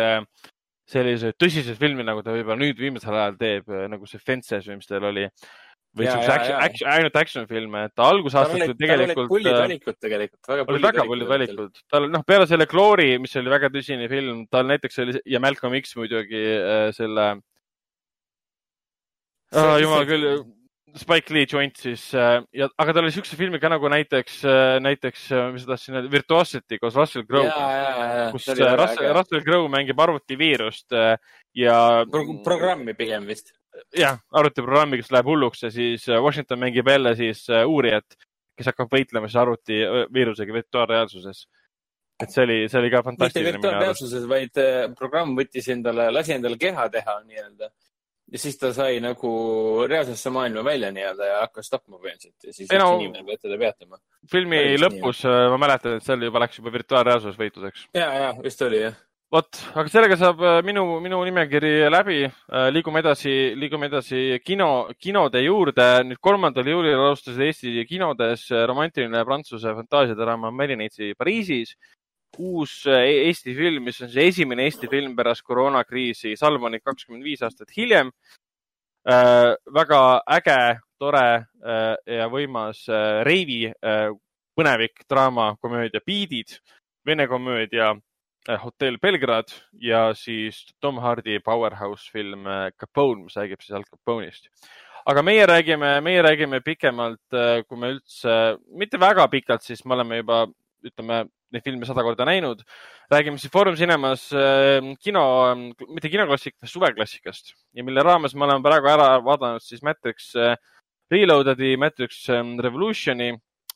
selliseid 0.91 1.39
tõsiseid 1.39 1.79
filme, 1.79 2.05
nagu 2.07 2.23
ta 2.25 2.35
võib-olla 2.35 2.59
nüüd 2.61 2.79
viimasel 2.81 3.15
ajal 3.15 3.39
teeb, 3.39 3.75
nagu 3.91 4.09
see 4.09 4.21
Fences 4.21 4.67
või 4.67 4.81
mis 4.81 4.91
tal 4.91 5.07
oli. 5.09 5.27
Või 5.97 6.07
siukse 6.07 6.31
action, 6.31 6.57
action, 6.67 6.89
ainult 6.93 7.17
action 7.19 7.47
filme, 7.49 7.83
et 7.89 8.03
algusaastatel 8.05 8.75
tegelikult. 8.79 9.27
pullid 9.31 9.57
valikud 9.57 9.97
tegelikult, 9.99 10.41
väga 10.53 10.67
pullid 10.69 10.87
väga 10.87 11.05
pullid 11.09 11.31
valikud. 11.33 11.83
tal, 11.91 12.07
noh, 12.13 12.23
peale 12.27 12.47
selle 12.49 12.67
Glory, 12.71 13.09
mis 13.23 13.35
oli 13.41 13.51
väga 13.51 13.71
tõsine 13.73 14.07
film, 14.11 14.45
tal 14.51 14.69
näiteks 14.71 15.03
oli 15.03 15.19
ja 15.27 15.43
Malcolm 15.43 15.75
X 15.81 15.97
muidugi 15.99 16.45
selle 16.95 17.27
oh,. 19.51 19.77
jumal 19.83 20.07
küll 20.07 20.31
Spike 20.97 21.31
Lee 21.33 21.47
joint 21.47 21.77
siis 21.79 22.03
äh, 22.17 22.41
ja, 22.55 22.67
aga 22.81 22.95
tal 22.95 23.05
oli 23.05 23.13
siukse 23.15 23.37
filmi 23.39 23.59
ka 23.63 23.69
nagu 23.71 23.87
näiteks, 23.91 24.41
äh, 24.43 24.75
näiteks, 24.83 25.27
äh, 25.31 25.47
mis 25.55 25.63
ma 25.65 25.73
tahtsin 25.73 25.97
öelda, 25.97 26.11
Virtuosity 26.11 26.79
koos 26.81 26.97
Russell 26.99 27.25
Crowe'ga, 27.27 28.31
kus 28.33 28.49
Russell, 28.51 29.13
Russell 29.15 29.45
Crowe 29.45 29.71
mängib 29.71 29.99
arvutiviirust 30.03 30.91
ja 31.57 31.77
Pro. 32.11 32.25
programmi 32.43 32.95
pigem 32.97 33.27
vist. 33.29 33.53
Jah, 33.97 34.19
arvutiprogrammi, 34.31 35.01
kes 35.01 35.11
läheb 35.13 35.31
hulluks 35.31 35.65
ja 35.65 35.71
siis 35.73 36.07
Washington 36.09 36.61
mängib 36.61 36.87
jälle 36.87 37.15
siis 37.19 37.45
uurijat, 37.65 38.17
kes 38.57 38.71
hakkab 38.71 38.93
võitlema 38.93 39.29
siis 39.29 39.41
arvutiviirusega 39.41 40.53
virtuaalreaalsuses 40.59 41.45
et 42.21 42.29
see 42.29 42.43
oli, 42.45 42.57
see 42.69 42.77
oli 42.77 42.89
ka 42.93 43.01
fantastiline. 43.05 43.47
mitte 43.49 43.57
virtuaalreaalsuses, 43.57 44.25
vaid 44.29 44.59
programm 44.97 45.33
võttis 45.37 45.71
endale, 45.73 46.11
lasi 46.13 46.35
endale 46.35 46.59
keha 46.61 46.85
teha 46.93 47.15
nii-öelda 47.25 47.71
ja 48.31 48.39
siis 48.39 48.57
ta 48.59 48.71
sai 48.75 48.99
nagu 49.03 49.31
reaalsesse 49.89 50.31
maailma 50.33 50.63
välja 50.63 50.91
nii-öelda 50.95 51.27
ja 51.27 51.39
hakkas 51.43 51.71
tapma 51.71 51.97
põhimõtteliselt 51.97 52.47
ja 52.47 52.55
siis 52.55 52.69
üks 52.69 52.79
no, 52.79 52.93
inimene 52.99 53.27
peab 53.27 53.43
teda 53.43 53.57
peatama. 53.59 53.99
filmi 54.31 54.59
Päris 54.59 54.83
lõpus 54.85 55.23
nii. 55.25 55.31
Äh, 55.33 55.47
ma 55.51 55.61
mäletan, 55.65 55.97
et 55.99 56.07
seal 56.07 56.27
juba 56.27 56.43
läks 56.45 56.61
juba 56.61 56.73
virtuaalreaalsus 56.77 57.39
võitluseks. 57.39 57.87
ja, 57.97 58.07
ja 58.23 58.29
vist 58.43 58.63
oli 58.67 58.85
jah. 58.85 58.99
Vot, 59.31 59.59
aga 59.79 59.87
sellega 59.87 60.17
saab 60.19 60.41
äh, 60.43 60.57
minu, 60.67 60.83
minu 61.03 61.21
nimekiri 61.23 61.71
läbi. 61.91 62.19
Äh, 62.27 62.67
liigume 62.75 62.99
edasi, 62.99 63.53
liigume 63.55 63.87
edasi 63.87 64.41
kino, 64.43 64.89
kinode 64.99 65.43
juurde. 65.45 65.87
nüüd 66.09 66.19
kolmandal 66.19 66.67
juulil 66.67 66.97
alustasid 66.97 67.45
Eesti 67.47 67.85
kinodes 67.87 68.49
romantiline 68.67 69.23
prantsuse 69.27 69.73
fantaasiadraama 69.77 70.51
Melineitsi 70.51 71.13
Pariisis 71.17 71.77
uus 72.39 72.85
äh, 72.87 73.27
Eesti 73.29 73.55
film, 73.55 73.87
mis 73.87 74.01
on 74.03 74.11
siis 74.11 74.35
esimene 74.35 74.67
Eesti 74.67 74.91
film 74.91 75.15
pärast 75.15 75.47
koroonakriisi, 75.47 76.35
Salmonit 76.39 76.83
kakskümmend 76.83 77.23
viis 77.23 77.43
aastat 77.43 77.71
hiljem 77.77 78.11
äh,. 79.07 79.55
väga 79.73 80.21
äge, 80.37 80.59
tore 80.99 81.25
äh, 81.39 81.95
ja 82.19 82.27
võimas 82.31 82.83
äh, 82.91 83.23
reivi 83.27 83.65
äh, 83.71 84.11
põnevik 84.55 85.03
draama, 85.09 85.55
komöödia 85.61 86.03
Beatid, 86.05 86.59
vene 87.07 87.27
komöödia 87.27 87.93
äh, 87.95 87.99
Hotell 88.49 88.97
Belgrad 89.01 89.51
ja 89.77 90.11
siis 90.17 90.63
Tom 90.81 90.97
Hardy 91.01 91.39
powerhouse 91.45 92.09
film 92.11 92.47
äh, 92.49 92.69
Capone, 92.79 93.25
mis 93.27 93.37
räägib 93.37 93.61
siis 93.61 93.75
Al 93.77 93.85
Capone'ist. 93.85 94.49
Aga 95.05 95.23
meie 95.25 95.45
räägime, 95.49 95.95
meie 96.05 96.21
räägime 96.21 96.61
pikemalt, 96.65 97.21
äh, 97.33 97.61
kui 97.67 97.77
me 97.77 97.93
üldse, 97.95 98.57
mitte 98.77 98.99
väga 99.01 99.27
pikalt, 99.29 99.65
siis 99.65 99.85
me 99.85 99.95
oleme 99.97 100.21
juba, 100.21 100.43
ütleme, 100.85 101.23
neid 101.51 101.65
filme 101.65 101.85
sada 101.85 102.03
korda 102.05 102.25
näinud. 102.25 102.63
räägime 103.11 103.37
siis 103.37 103.51
Foorum 103.51 103.75
Cinemas 103.75 104.29
äh, 104.33 104.79
kino, 105.03 105.23
mitte 105.89 106.09
kinoklassikast, 106.09 106.71
suveklassikast 106.71 107.53
ja 107.73 107.83
mille 107.83 108.03
raames 108.03 108.35
me 108.35 108.45
oleme 108.45 108.63
praegu 108.63 108.87
ära 108.87 109.17
vaadanud 109.25 109.61
siis 109.61 109.83
Matrix 109.83 110.33
äh, 110.35 110.55
Reloaded'i, 111.11 111.75
Matrix 111.77 112.23
äh, 112.29 112.41
Revolutioni 112.63 113.33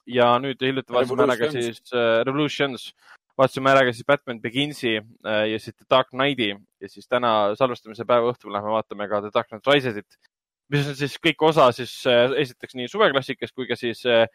ja 0.07 0.35
nüüd 0.39 0.61
hiljuti 0.61 0.93
vaatasime 0.93 1.25
ära 1.25 1.37
ka 1.39 1.51
siis 1.51 1.81
äh, 1.91 2.21
Revolutions, 2.25 2.93
vaatasime 3.39 3.71
ära 3.71 3.83
ka 3.87 3.93
siis 3.95 4.07
Batman 4.07 4.39
Beginsi 4.43 4.95
äh, 4.97 5.43
ja 5.51 5.59
siis 5.59 5.75
The 5.75 5.87
Dark 5.89 6.11
Knighti 6.13 6.53
ja 6.53 6.89
siis 6.91 7.07
täna 7.07 7.55
salvestamise 7.59 8.07
päeva 8.07 8.31
õhtul 8.31 8.53
lähme 8.55 8.73
vaatame 8.75 9.09
ka 9.11 9.21
The 9.25 9.33
Dark 9.33 9.51
Knight 9.51 9.67
Risesit 9.71 10.19
mis 10.73 10.87
on 10.89 10.97
siis 10.97 11.17
kõik 11.21 11.43
osa 11.49 11.69
siis 11.75 11.93
äh, 12.09 12.29
esiteks 12.45 12.77
nii 12.77 12.89
suveklassikast 12.91 13.55
kui 13.55 13.67
ka 13.69 13.77
siis 13.79 14.05
äh, 14.09 14.25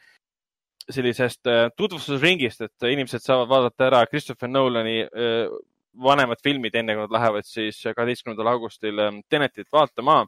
sellisest 0.90 1.46
tutvustusringist, 1.78 2.64
et 2.64 2.86
inimesed 2.88 3.22
saavad 3.22 3.46
vaadata 3.50 3.84
ära 3.86 3.98
Christopher 4.10 4.48
Nolani 4.50 5.04
vanemad 5.98 6.40
filmid, 6.42 6.74
enne 6.74 6.94
kui 6.94 7.04
nad 7.04 7.14
lähevad 7.14 7.46
siis 7.46 7.80
kaheteistkümnendal 7.82 8.52
augustil 8.54 8.98
ähm, 9.02 9.20
Tenetit 9.28 9.68
vaatama. 9.72 10.24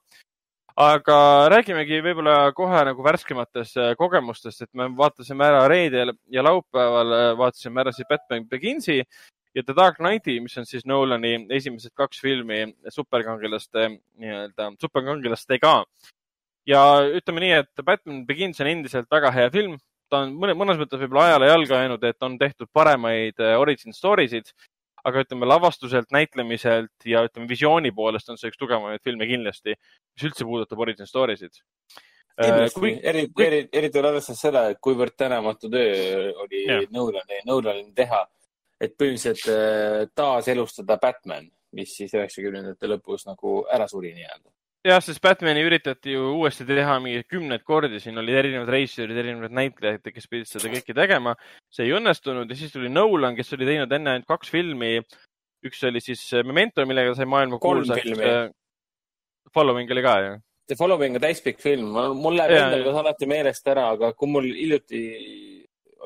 Aga 0.77 1.19
räägimegi 1.53 2.01
võib-olla 2.05 2.53
kohe 2.57 2.85
nagu 2.89 3.05
värskematest 3.05 3.77
äh, 3.77 3.93
kogemustest, 3.99 4.63
et 4.63 4.71
me 4.75 4.89
vaatasime 4.97 5.45
ära 5.45 5.67
reedel 5.69 6.15
ja 6.33 6.45
laupäeval 6.45 7.37
vaatasime 7.39 7.85
ära 7.85 7.93
siis 7.93 8.09
Batman 8.09 8.49
Beginsi 8.49 9.03
ja 9.55 9.63
The 9.63 9.75
Dark 9.77 9.99
Knighti, 10.01 10.39
mis 10.41 10.57
on 10.59 10.67
siis 10.69 10.87
Nolani 10.89 11.35
esimesed 11.53 11.93
kaks 11.99 12.21
filmi 12.25 12.65
superkangelaste 12.89 13.89
nii-öelda, 13.93 14.73
superkangelastega. 14.81 15.83
ja 16.67 16.83
ütleme 17.19 17.43
nii, 17.43 17.55
et 17.63 17.85
Batman 17.85 18.25
Begins 18.27 18.61
on 18.63 18.71
endiselt 18.71 19.11
väga 19.11 19.33
hea 19.35 19.51
film, 19.51 19.77
ta 20.11 20.23
on 20.23 20.35
mõne, 20.39 20.55
mõnes 20.59 20.79
mõttes 20.81 21.01
võib-olla 21.01 21.31
ajale 21.31 21.49
jalga 21.51 21.81
jäänud, 21.83 22.05
et 22.05 22.23
on 22.23 22.39
tehtud 22.39 22.71
paremaid 22.73 23.41
äh, 23.43 23.59
origin 23.61 23.93
story 23.97 24.29
sid, 24.31 24.53
aga 25.09 25.25
ütleme 25.25 25.49
lavastuselt, 25.49 26.11
näitlemiselt 26.15 27.07
ja 27.09 27.25
ütleme 27.27 27.49
visiooni 27.51 27.93
poolest 27.95 28.31
on 28.31 28.39
see 28.41 28.53
üks 28.53 28.61
tugevamaid 28.61 29.03
filme 29.05 29.27
kindlasti, 29.31 29.75
mis 30.15 30.27
üldse 30.29 30.47
puudutab 30.49 30.83
origin 30.85 31.11
story 31.11 31.37
sid. 31.41 31.59
Kindlasti. 32.39 32.81
Kui..., 32.81 32.93
eriti 33.03 33.33
kui..., 33.35 33.47
eriti, 33.47 33.71
eriti 33.81 34.01
arvestades 34.01 34.45
seda, 34.47 34.65
et 34.73 34.81
kuivõrd 34.83 35.17
tänamatu 35.19 35.71
töö 35.73 36.31
oli 36.45 36.65
Nolan'i, 36.95 37.43
Nolan'i 37.49 37.91
teha, 37.99 38.23
et 38.81 38.97
põhimõtteliselt 38.99 39.51
äh, 39.53 40.09
taaselustada 40.15 40.99
Batman, 41.03 41.51
mis 41.77 41.95
siis 41.99 42.15
üheksakümnendate 42.17 42.91
lõpus 42.91 43.27
nagu 43.29 43.63
ära 43.73 43.89
suri 43.91 44.15
nii-öelda 44.17 44.51
jah, 44.87 45.03
sest 45.05 45.23
Batman'i 45.23 45.63
üritati 45.67 46.15
ju 46.17 46.33
uuesti 46.39 46.67
teha 46.69 46.99
mingi 47.03 47.25
kümneid 47.31 47.65
kordi, 47.67 48.01
siin 48.03 48.19
olid 48.21 48.39
erinevad 48.43 48.73
reisijad, 48.75 49.13
erinevad 49.15 49.55
näitlejad, 49.55 50.07
kes 50.15 50.29
pidid 50.31 50.51
seda 50.51 50.73
kõike 50.73 50.97
tegema. 50.97 51.35
see 51.73 51.87
ei 51.87 51.95
õnnestunud 51.99 52.51
ja 52.51 52.59
siis 52.59 52.73
tuli 52.75 52.91
Nolan, 52.93 53.37
kes 53.39 53.53
oli 53.57 53.69
teinud 53.69 53.93
enne 53.93 54.17
ainult 54.17 54.29
kaks 54.29 54.51
filmi. 54.51 54.99
üks 55.63 55.85
oli 55.87 56.01
siis 56.03 56.23
Memento, 56.45 56.85
millega 56.87 57.15
sai 57.15 57.27
maailma 57.27 57.59
kuulsaks. 57.63 58.19
Following 59.55 59.91
oli 59.91 60.03
ka 60.03 60.15
ju. 60.21 60.33
The 60.67 60.77
Following 60.79 61.19
on 61.19 61.23
täispikk 61.23 61.61
film, 61.61 61.93
mul 62.19 62.37
läheb 62.39 62.57
endal 62.57 62.85
ka 62.87 63.01
alati 63.03 63.27
meelest 63.27 63.67
ära, 63.69 63.91
aga 63.95 64.13
kui 64.15 64.31
mul 64.31 64.47
hiljuti 64.47 65.03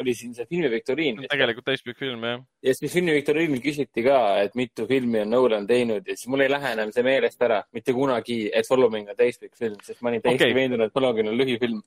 oli 0.00 0.14
siin 0.14 0.34
see 0.36 0.46
filmiviktoriin. 0.48 1.22
tegelikult 1.30 1.66
täispikk 1.66 1.98
film, 1.98 2.24
jah. 2.24 2.42
ja 2.62 2.74
siis 2.76 2.92
filmiviktoriinil 2.92 3.62
küsiti 3.64 4.04
ka, 4.06 4.18
et 4.44 4.56
mitu 4.58 4.86
filmi 4.88 5.22
on 5.24 5.32
Nolan 5.34 5.66
teinud 5.66 6.06
ja 6.06 6.16
siis 6.16 6.28
mul 6.32 6.44
ei 6.44 6.52
lähe 6.52 6.74
enam 6.76 6.92
see 6.94 7.06
meelest 7.06 7.42
ära 7.42 7.62
mitte 7.76 7.94
kunagi, 7.96 8.46
et 8.52 8.68
Following 8.68 9.10
on 9.12 9.18
täispikk 9.18 9.56
film, 9.58 9.78
sest 9.84 10.02
ma 10.02 10.12
olin 10.12 10.24
täiesti 10.24 10.50
okay. 10.50 10.58
veendunud, 10.58 10.88
et 10.88 10.96
Following 10.96 11.32
on 11.32 11.38
lühifilm. 11.40 11.82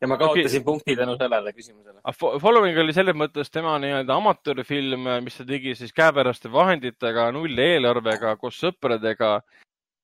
ja 0.00 0.08
ma 0.08 0.16
kaotasin 0.16 0.62
okay. 0.62 0.64
punkti 0.64 0.96
tänu 0.96 1.16
sellele 1.20 1.52
küsimusele. 1.52 2.00
Ah, 2.04 2.16
Following 2.16 2.78
oli 2.80 2.96
selles 2.96 3.16
mõttes 3.16 3.52
tema 3.52 3.76
nii-öelda 3.82 4.16
amatöörfilm, 4.16 5.08
mis 5.24 5.40
ta 5.40 5.48
tegi 5.48 5.74
siis 5.76 5.92
käepäraste 5.92 6.52
vahenditega, 6.52 7.30
nulleelarvega, 7.36 8.36
koos 8.40 8.60
sõpradega 8.64 9.40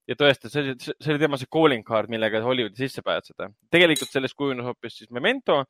ja 0.06 0.16
tõesti, 0.18 0.50
see 0.52 0.62
oli, 0.62 0.74
see 0.84 1.14
oli 1.14 1.22
tema 1.22 1.38
see 1.40 1.50
calling 1.52 1.86
card, 1.86 2.10
millega 2.12 2.42
Hollywoodi 2.44 2.78
sisse 2.78 3.02
pääseda. 3.06 3.50
tegelikult 3.72 4.12
sellest 4.12 4.36
kujunes 4.38 4.66
hoopis 4.68 5.00
siis 5.00 5.10
Memento, 5.10 5.64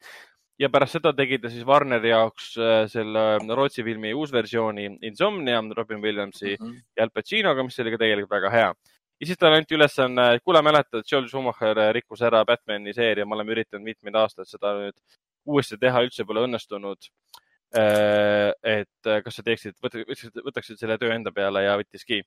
ja 0.60 0.70
pärast 0.72 0.96
seda 0.96 1.12
tegi 1.16 1.38
ta 1.40 1.50
siis 1.52 1.66
Warneri 1.68 2.10
jaoks 2.12 2.50
äh, 2.60 2.82
selle 2.92 3.24
Rootsi 3.58 3.84
filmi 3.86 4.12
uusversiooni 4.16 4.88
Insomnia 5.08 5.60
Robin 5.76 6.02
Williamsi 6.02 6.56
mm 6.56 6.66
-hmm. 6.66 6.82
ja 6.96 7.04
Al 7.04 7.10
Pacinoga, 7.10 7.64
mis 7.64 7.78
oli 7.80 7.90
ka 7.90 7.98
tegelikult 7.98 8.30
väga 8.30 8.50
hea. 8.50 8.74
ja 9.20 9.26
siis 9.26 9.38
talle 9.38 9.56
anti 9.56 9.74
ülesanne, 9.74 10.34
et 10.34 10.42
kuule, 10.44 10.62
mäletad, 10.62 11.04
Joel 11.12 11.28
Schumacher 11.28 11.76
rikkus 11.92 12.22
ära 12.22 12.44
Batman'i 12.44 12.92
seeria, 12.94 13.26
me 13.26 13.34
oleme 13.34 13.52
üritanud 13.52 13.84
mitmeid 13.84 14.14
aastaid 14.14 14.46
seda 14.46 14.74
nüüd 14.76 14.96
uuesti 15.46 15.78
teha, 15.78 16.02
üldse 16.02 16.24
pole 16.24 16.42
õnnestunud. 16.44 17.08
Äh, 17.76 18.52
et 18.62 19.08
kas 19.24 19.34
sa 19.34 19.42
teeksid, 19.42 19.74
võtaksid 19.82 20.76
selle 20.76 20.98
töö 20.98 21.14
enda 21.14 21.32
peale 21.32 21.62
ja 21.62 21.76
võttiski. 21.76 22.22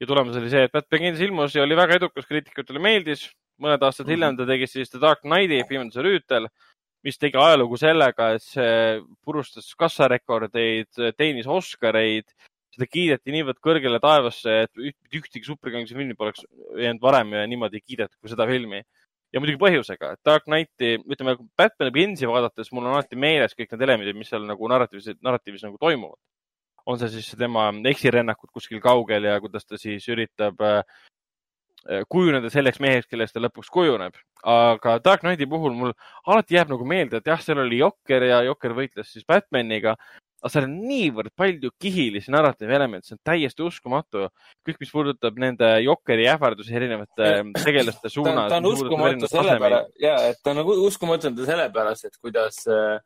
ja 0.00 0.06
tulemus 0.06 0.36
oli 0.36 0.50
see, 0.50 0.64
et 0.64 0.72
Batman 0.72 0.90
Begins 0.90 1.20
ilmus 1.20 1.54
ja 1.54 1.62
oli 1.62 1.76
väga 1.76 1.94
edukas, 1.94 2.26
kriitikutele 2.26 2.78
meeldis. 2.78 3.30
mõned 3.60 3.82
aastad 3.82 4.06
mm 4.06 4.08
-hmm. 4.08 4.14
hiljem 4.14 4.36
ta 4.36 4.46
tegi 4.46 4.66
siis 4.66 4.90
The 4.90 5.00
Dark 5.00 5.20
Knighti, 5.20 5.64
Pimeduse 5.68 6.02
rüütel 6.02 6.48
mis 7.04 7.20
tegi 7.20 7.38
ajalugu 7.40 7.76
sellega, 7.80 8.30
et 8.34 8.42
see 8.44 8.98
purustas 9.24 9.68
kassarekordeid, 9.78 10.90
teenis 11.18 11.48
Oscareid, 11.50 12.26
seda 12.74 12.88
kiideti 12.90 13.34
niivõrd 13.34 13.60
kõrgele 13.62 14.00
taevasse, 14.02 14.64
et 14.66 14.84
ühtegi 15.14 15.44
superkangelase 15.46 15.96
filmi 15.96 16.16
poleks 16.18 16.46
jäänud 16.80 17.02
varem 17.02 17.34
niimoodi 17.50 17.82
kiidetud 17.84 18.16
kui 18.18 18.32
seda 18.32 18.48
filmi. 18.50 18.82
ja 19.34 19.40
muidugi 19.42 19.58
põhjusega, 19.58 20.12
et 20.14 20.20
Dark 20.26 20.44
Knighti, 20.46 20.92
ütleme 21.10 21.32
Batman 21.58 21.90
Beginsi 21.90 22.28
vaadates 22.30 22.68
mul 22.70 22.84
on 22.86 22.92
alati 22.94 23.18
meeles 23.18 23.56
kõik 23.58 23.72
need 23.72 23.82
elemendid, 23.82 24.14
mis 24.14 24.28
seal 24.30 24.44
nagu 24.46 24.68
narratiivis, 24.70 25.16
narratiivis 25.26 25.64
nagu 25.66 25.78
toimuvad. 25.78 26.20
on 26.86 26.98
see 27.00 27.08
siis 27.08 27.34
tema 27.40 27.70
eksirännakud 27.90 28.50
kuskil 28.52 28.80
kaugel 28.80 29.24
ja 29.24 29.40
kuidas 29.40 29.64
ta 29.64 29.78
siis 29.80 30.06
üritab 30.08 30.60
äh, 30.60 30.82
kujuneda 32.08 32.50
selleks 32.52 32.80
meheks, 32.80 33.08
kellest 33.10 33.34
ta 33.36 33.42
lõpuks 33.42 33.70
kujuneb. 33.72 34.16
aga 34.44 34.98
Dark 35.04 35.22
Knighti 35.24 35.46
puhul 35.48 35.72
mul 35.72 35.92
alati 36.26 36.58
jääb 36.58 36.68
nagu 36.72 36.84
meelde, 36.84 37.20
et 37.20 37.26
jah, 37.26 37.40
seal 37.40 37.62
oli 37.62 37.78
Jokker 37.80 38.28
ja 38.28 38.42
Jokker 38.44 38.74
võitles 38.76 39.08
siis 39.12 39.24
Batmaniga, 39.28 39.94
aga 40.44 40.52
seal 40.52 40.66
on 40.66 40.74
niivõrd 40.84 41.32
palju 41.36 41.70
kihilisi 41.80 42.32
narratiivelemente, 42.34 43.08
see 43.08 43.16
on 43.16 43.22
täiesti 43.24 43.64
uskumatu. 43.64 44.28
kõik, 44.66 44.76
mis 44.80 44.92
puudutab 44.92 45.40
nende 45.40 45.70
Jokeri 45.84 46.28
ähvardusi 46.28 46.76
erinevate 46.76 47.30
tegelaste 47.64 48.12
suunas. 48.16 48.50
ta 48.52 48.60
on 48.60 48.68
uskumatu 48.68 49.30
sellepärast, 49.32 49.96
ja, 50.04 50.18
et 50.28 50.42
ta 50.44 50.52
on 50.52 50.60
nagu 50.60 50.76
uskumatu 50.84 51.32
sellepärast, 51.48 52.10
et 52.10 52.20
kuidas 52.20 52.60
äh, 52.68 52.96
äh, 52.96 53.00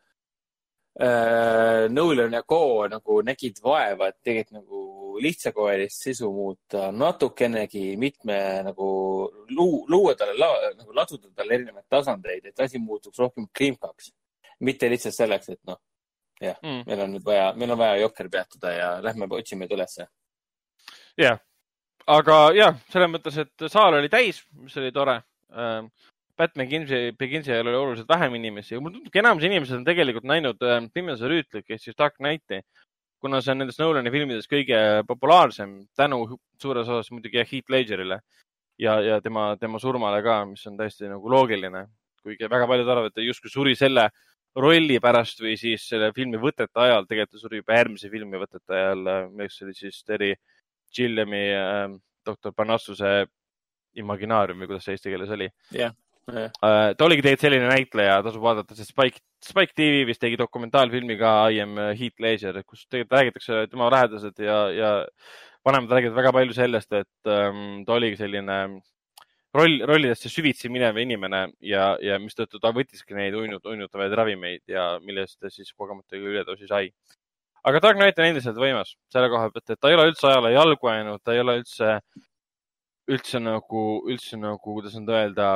Nolan 0.99 2.33
ja 2.33 2.43
Co 2.43 2.89
nagu 2.91 3.21
nägid 3.23 3.61
vaeva, 3.63 4.09
et 4.09 4.17
tegelikult 4.25 4.57
nagu 4.59 4.79
lihtsakoelist 5.23 6.03
sisu 6.03 6.31
muuta 6.33 6.89
natukenegi 6.93 7.97
mitme 7.97 8.39
nagu 8.67 8.89
luu, 9.51 9.85
luua 9.89 10.15
talle 10.19 10.35
la,, 10.39 10.51
nagu 10.79 10.95
laduda 10.95 11.31
talle 11.37 11.55
erinevaid 11.55 11.87
tasandeid, 11.91 12.49
et 12.51 12.61
asi 12.61 12.79
muutuks 12.83 13.19
rohkem 13.19 13.47
krimkaks. 13.55 14.13
mitte 14.61 14.89
lihtsalt 14.91 15.15
selleks, 15.15 15.49
et 15.55 15.61
noh, 15.71 15.79
jah 16.43 16.57
mm., 16.63 16.83
meil 16.87 17.01
on 17.05 17.13
nüüd 17.15 17.27
vaja, 17.27 17.53
meil 17.55 17.71
on 17.71 17.79
vaja 17.79 18.01
Jokker 18.01 18.29
peatada 18.29 18.73
ja 18.75 18.89
lähme 19.03 19.29
otsime 19.31 19.69
ta 19.69 19.77
ülesse. 19.79 20.09
jah, 21.19 21.39
aga 22.07 22.39
jah, 22.57 22.79
selles 22.91 23.13
mõttes, 23.13 23.39
et 23.39 23.71
saal 23.71 24.01
oli 24.01 24.11
täis, 24.11 24.43
mis 24.59 24.77
oli 24.83 24.93
tore. 24.93 25.21
Batman 26.39 26.67
Beginsi, 26.67 26.99
Beginsi 27.19 27.53
ajal 27.53 27.67
oli 27.67 27.77
oluliselt 27.77 28.09
vähem 28.09 28.35
inimesi 28.39 28.77
ja 28.77 28.81
mulle 28.81 28.99
tundub, 28.99 29.17
enamus 29.19 29.47
inimesed 29.49 29.81
on 29.81 29.87
tegelikult 29.87 30.29
näinud 30.31 30.63
äh, 30.63 30.81
Pimeduse 30.95 31.31
rüütlit 31.31 31.67
ehk 31.67 31.83
siis 31.83 31.99
Dark 31.99 32.15
Knighti, 32.21 32.61
kuna 33.19 33.41
see 33.43 33.55
on 33.55 33.63
nendest 33.65 33.83
Nolani 33.83 34.13
filmidest 34.15 34.51
kõige 34.51 34.79
populaarsem 35.09 35.81
tänu 35.99 36.25
suures 36.63 36.87
osas 36.87 37.11
muidugi 37.11 37.43
Heath 37.43 37.75
Ledgerile 37.75 38.21
ja, 38.79 38.99
ja 39.03 39.21
tema, 39.25 39.51
tema 39.61 39.81
surmale 39.83 40.23
ka, 40.23 40.41
mis 40.47 40.65
on 40.71 40.79
täiesti 40.79 41.11
nagu 41.11 41.31
loogiline, 41.33 41.85
kuigi 42.23 42.51
väga 42.51 42.71
paljud 42.71 42.93
arvavad, 42.93 43.13
et 43.13 43.19
ta 43.19 43.27
justkui 43.27 43.51
suri 43.51 43.75
selle 43.79 44.09
rolli 44.59 44.99
pärast 45.03 45.43
või 45.43 45.57
siis 45.59 45.85
selle 45.91 46.13
filmi 46.15 46.39
võtete 46.41 46.83
ajal, 46.83 47.07
tegelikult 47.07 47.37
ta 47.37 47.43
suri 47.43 47.61
juba 47.61 47.79
järgmise 47.79 48.11
filmi 48.13 48.41
võtete 48.41 48.79
ajal, 48.79 49.03
milleks 49.33 49.63
oli 49.67 49.75
siis 49.77 49.99
Terry 50.07 50.35
Gilliami 50.95 51.47
äh, 51.55 51.87
doktor 52.27 52.55
Parnassuse 52.55 53.27
Imaginaarium 53.99 54.63
või 54.63 54.71
kuidas 54.71 54.87
see 54.87 54.97
eesti 54.97 55.11
keeles 55.11 55.35
oli. 55.35 55.49
Yeah.. 55.75 55.95
Uh, 56.29 56.93
ta 56.93 57.07
oligi 57.07 57.23
tegelikult 57.25 57.45
selline 57.47 57.69
näitleja, 57.71 58.19
tasub 58.27 58.43
vaadata, 58.45 58.77
sest 58.77 58.93
Spike, 58.93 59.23
Spike 59.45 59.73
TV 59.77 60.03
vist 60.09 60.21
tegi 60.21 60.37
dokumentaalfilmi 60.37 61.17
ka 61.21 61.33
I 61.55 61.63
am 61.65 61.79
Heath 61.97 62.21
Ledger, 62.21 62.61
kus 62.69 62.85
tegelikult 62.85 63.17
räägitakse 63.17 63.63
tema 63.73 63.89
lähedased 63.95 64.43
ja, 64.45 64.59
ja 64.75 64.91
vanemad 65.65 65.95
räägivad 65.97 66.19
väga 66.19 66.33
palju 66.37 66.57
sellest, 66.57 66.93
et 66.93 67.33
um, 67.33 67.81
ta 67.89 67.97
oligi 67.97 68.21
selline 68.21 68.59
roll, 69.57 69.79
rollidesse 69.89 70.31
süvitsi 70.33 70.71
minev 70.73 70.99
inimene 71.01 71.47
ja, 71.65 71.95
ja 72.05 72.19
mistõttu 72.23 72.61
ta 72.61 72.73
võttiski 72.77 73.17
neid 73.17 73.37
uinut, 73.39 73.65
uinutavaid 73.67 74.15
ravimeid 74.21 74.65
ja 74.69 74.91
millest 75.05 75.39
ta 75.41 75.53
siis 75.53 75.73
kogemata 75.73 76.19
üledoosi 76.19 76.69
sai. 76.69 76.91
aga 77.65 77.81
Dark 77.85 77.99
Knight 77.99 78.21
on 78.21 78.29
endiselt 78.29 78.61
võimas 78.61 78.95
selle 79.13 79.31
koha 79.33 79.49
pealt, 79.53 79.71
et 79.71 79.81
ta 79.81 79.91
ei 79.91 79.97
ole 79.97 80.11
üldse 80.13 80.29
ajale 80.29 80.53
jalgu 80.55 80.93
ajanud, 80.93 81.25
ta 81.25 81.35
ei 81.35 81.41
ole 81.41 81.59
üldse, 81.63 81.99
üldse 83.09 83.41
nagu, 83.41 83.85
üldse 84.13 84.37
nagu, 84.41 84.61
kuidas 84.61 84.97
nüüd 85.01 85.13
öelda, 85.17 85.51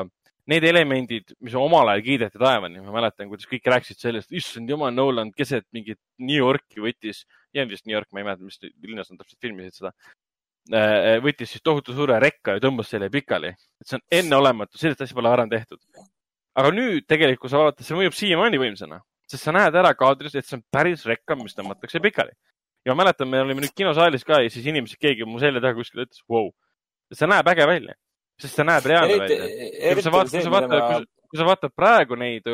need 0.53 0.65
elemendid, 0.69 1.33
mis 1.41 1.57
omal 1.59 1.91
ajal 1.93 2.05
kiideti 2.07 2.41
taevani, 2.41 2.83
ma 2.85 2.95
mäletan, 2.95 3.31
kuidas 3.31 3.49
kõik 3.51 3.69
rääkisid 3.73 4.01
sellest, 4.05 4.33
issand 4.37 4.71
jumal, 4.71 4.93
Nolan 4.95 5.33
keset 5.37 5.67
mingit 5.75 6.01
New 6.21 6.39
Yorki 6.39 6.85
võttis, 6.85 7.25
ei 7.53 7.63
olnud 7.63 7.77
vist 7.77 7.89
New 7.89 7.97
York, 7.97 8.11
ma 8.13 8.23
ei 8.23 8.29
mäleta, 8.29 8.45
mis 8.47 8.61
linnas 8.85 9.11
nad 9.11 9.23
täpselt 9.23 9.41
filmisid 9.43 9.81
seda 9.81 9.93
Äh, 10.71 11.17
võttis 11.19 11.51
siis 11.51 11.63
tohutu 11.65 11.91
suure 11.97 12.21
rekka 12.23 12.55
ja 12.55 12.63
tõmbas 12.63 12.87
selle 12.93 13.09
pikali. 13.11 13.49
et 13.51 13.87
see 13.89 13.97
on 13.97 14.03
enneolematu, 14.15 14.79
sellist 14.79 15.01
asja 15.03 15.17
pole 15.19 15.29
varem 15.33 15.51
tehtud. 15.51 15.81
aga 16.55 16.71
nüüd 16.71 17.07
tegelikult, 17.09 17.41
kui 17.41 17.51
sa 17.51 17.59
vaatad, 17.59 17.83
see 17.85 17.97
mõjub 17.97 18.15
siiamaani 18.15 18.61
võimsana, 18.63 19.01
sest 19.27 19.43
sa 19.43 19.53
näed 19.53 19.75
ära 19.75 19.91
kaadris, 19.99 20.37
et 20.37 20.47
see 20.47 20.61
on 20.61 20.63
päris 20.71 21.03
rekka, 21.09 21.35
mis 21.35 21.57
tõmmatakse 21.59 21.99
pikali. 21.99 22.31
ja 22.87 22.95
ma 22.95 23.03
mäletan, 23.03 23.29
me 23.29 23.41
olime 23.43 23.65
nüüd 23.65 23.75
kinosaalis 23.75 24.23
ka 24.25 24.39
ja 24.45 24.51
siis 24.51 24.67
inimesed, 24.71 25.01
keegi 25.03 25.27
mu 25.27 25.41
selja 25.43 25.61
taga 25.61 25.75
kuskil 25.75 26.05
ütles, 26.07 26.23
vau, 26.31 26.53
see 27.11 27.27
näeb 27.27 27.49
äge 27.49 27.67
välja, 27.67 27.99
sest 28.43 28.59
see 28.59 28.67
näeb 28.67 28.87
reaalne 28.91 29.19
välja. 29.23 29.95
kui 29.95 30.05
sa 30.05 30.13
vaatad, 30.15 30.35
kui 30.35 30.45
sa 30.45 30.53
vaatad, 30.53 31.09
kui 31.33 31.41
sa 31.41 31.49
vaatad 31.49 31.75
praegu 31.77 32.19
neid 32.21 32.49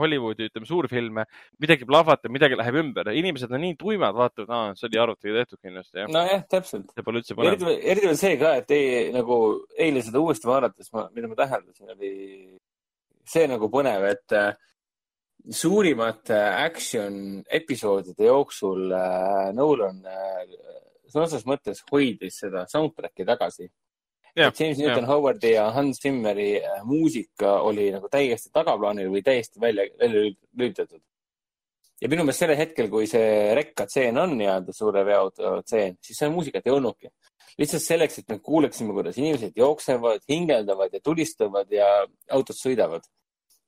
Hollywoodi, 0.00 0.48
ütleme, 0.48 0.68
suurfilme, 0.68 1.26
midagi 1.60 1.88
plahvatab, 1.88 2.32
midagi 2.32 2.58
läheb 2.58 2.80
ümber, 2.80 3.10
inimesed 3.12 3.52
on 3.52 3.64
nii 3.66 3.78
tuimad, 3.80 4.16
vaatavad, 4.16 4.78
see 4.80 4.88
oli 4.88 5.00
arvutiga 5.02 5.42
tehtud 5.42 5.60
kindlasti, 5.60 5.98
jah. 6.00 6.12
nojah, 6.14 6.44
täpselt. 6.50 6.92
see 6.94 7.06
pole 7.06 7.20
üldse 7.20 7.36
põnev. 7.38 7.66
eriti, 7.76 8.06
veel 8.08 8.20
see 8.20 8.36
ka, 8.40 8.54
et 8.62 8.76
ei, 8.76 9.08
nagu 9.14 9.40
eile 9.76 10.04
seda 10.06 10.22
uuesti 10.22 10.48
vaadates, 10.48 10.92
mida 11.16 11.30
ma 11.30 11.40
täheldasin, 11.42 11.96
oli 11.96 12.14
see 13.28 13.48
nagu 13.50 13.68
põnev, 13.72 14.06
et 14.08 14.36
äh, 14.36 14.54
suurimate 15.50 16.38
action 16.64 17.42
episoodide 17.52 18.28
jooksul 18.28 18.92
äh, 18.92 19.50
Nolan 19.56 20.00
äh, 20.08 20.44
sõna 21.10 21.26
otseses 21.26 21.46
mõttes 21.48 21.82
hoidis 21.90 22.40
seda 22.42 22.64
soundtrack'i 22.70 23.26
tagasi 23.28 23.68
Yeah, 24.36 24.50
James 24.58 24.78
Newton 24.78 25.04
yeah. 25.04 25.08
Howardi 25.08 25.52
ja 25.52 25.70
Hans 25.70 26.00
Zimmeri 26.02 26.56
äh, 26.58 26.80
muusika 26.82 27.60
oli 27.62 27.86
nagu 27.94 28.08
täiesti 28.10 28.50
tagaplaanil 28.50 29.06
või 29.12 29.20
täiesti 29.22 29.60
välja, 29.62 29.84
välja 30.00 30.24
lülitatud. 30.58 31.00
ja 32.02 32.08
minu 32.10 32.24
meelest 32.26 32.42
sellel 32.42 32.58
hetkel, 32.58 32.88
kui 32.90 33.06
see 33.06 33.52
rekkatseen 33.54 34.18
on 34.18 34.34
nii-öelda 34.34 34.74
suure 34.74 35.04
veo 35.06 35.28
tseen, 35.62 35.94
siis 36.02 36.18
seda 36.18 36.32
muusikat 36.34 36.66
ei 36.66 36.74
olnudki. 36.74 37.12
lihtsalt 37.62 37.84
selleks, 37.84 38.18
et 38.18 38.32
me 38.34 38.40
kuuleksime, 38.42 38.90
kuidas 38.96 39.20
inimesed 39.22 39.54
jooksevad, 39.56 40.26
hingeldavad 40.28 40.98
ja 40.98 41.00
tulistavad 41.00 41.70
ja 41.70 41.92
autod 42.34 42.58
sõidavad. 42.58 43.06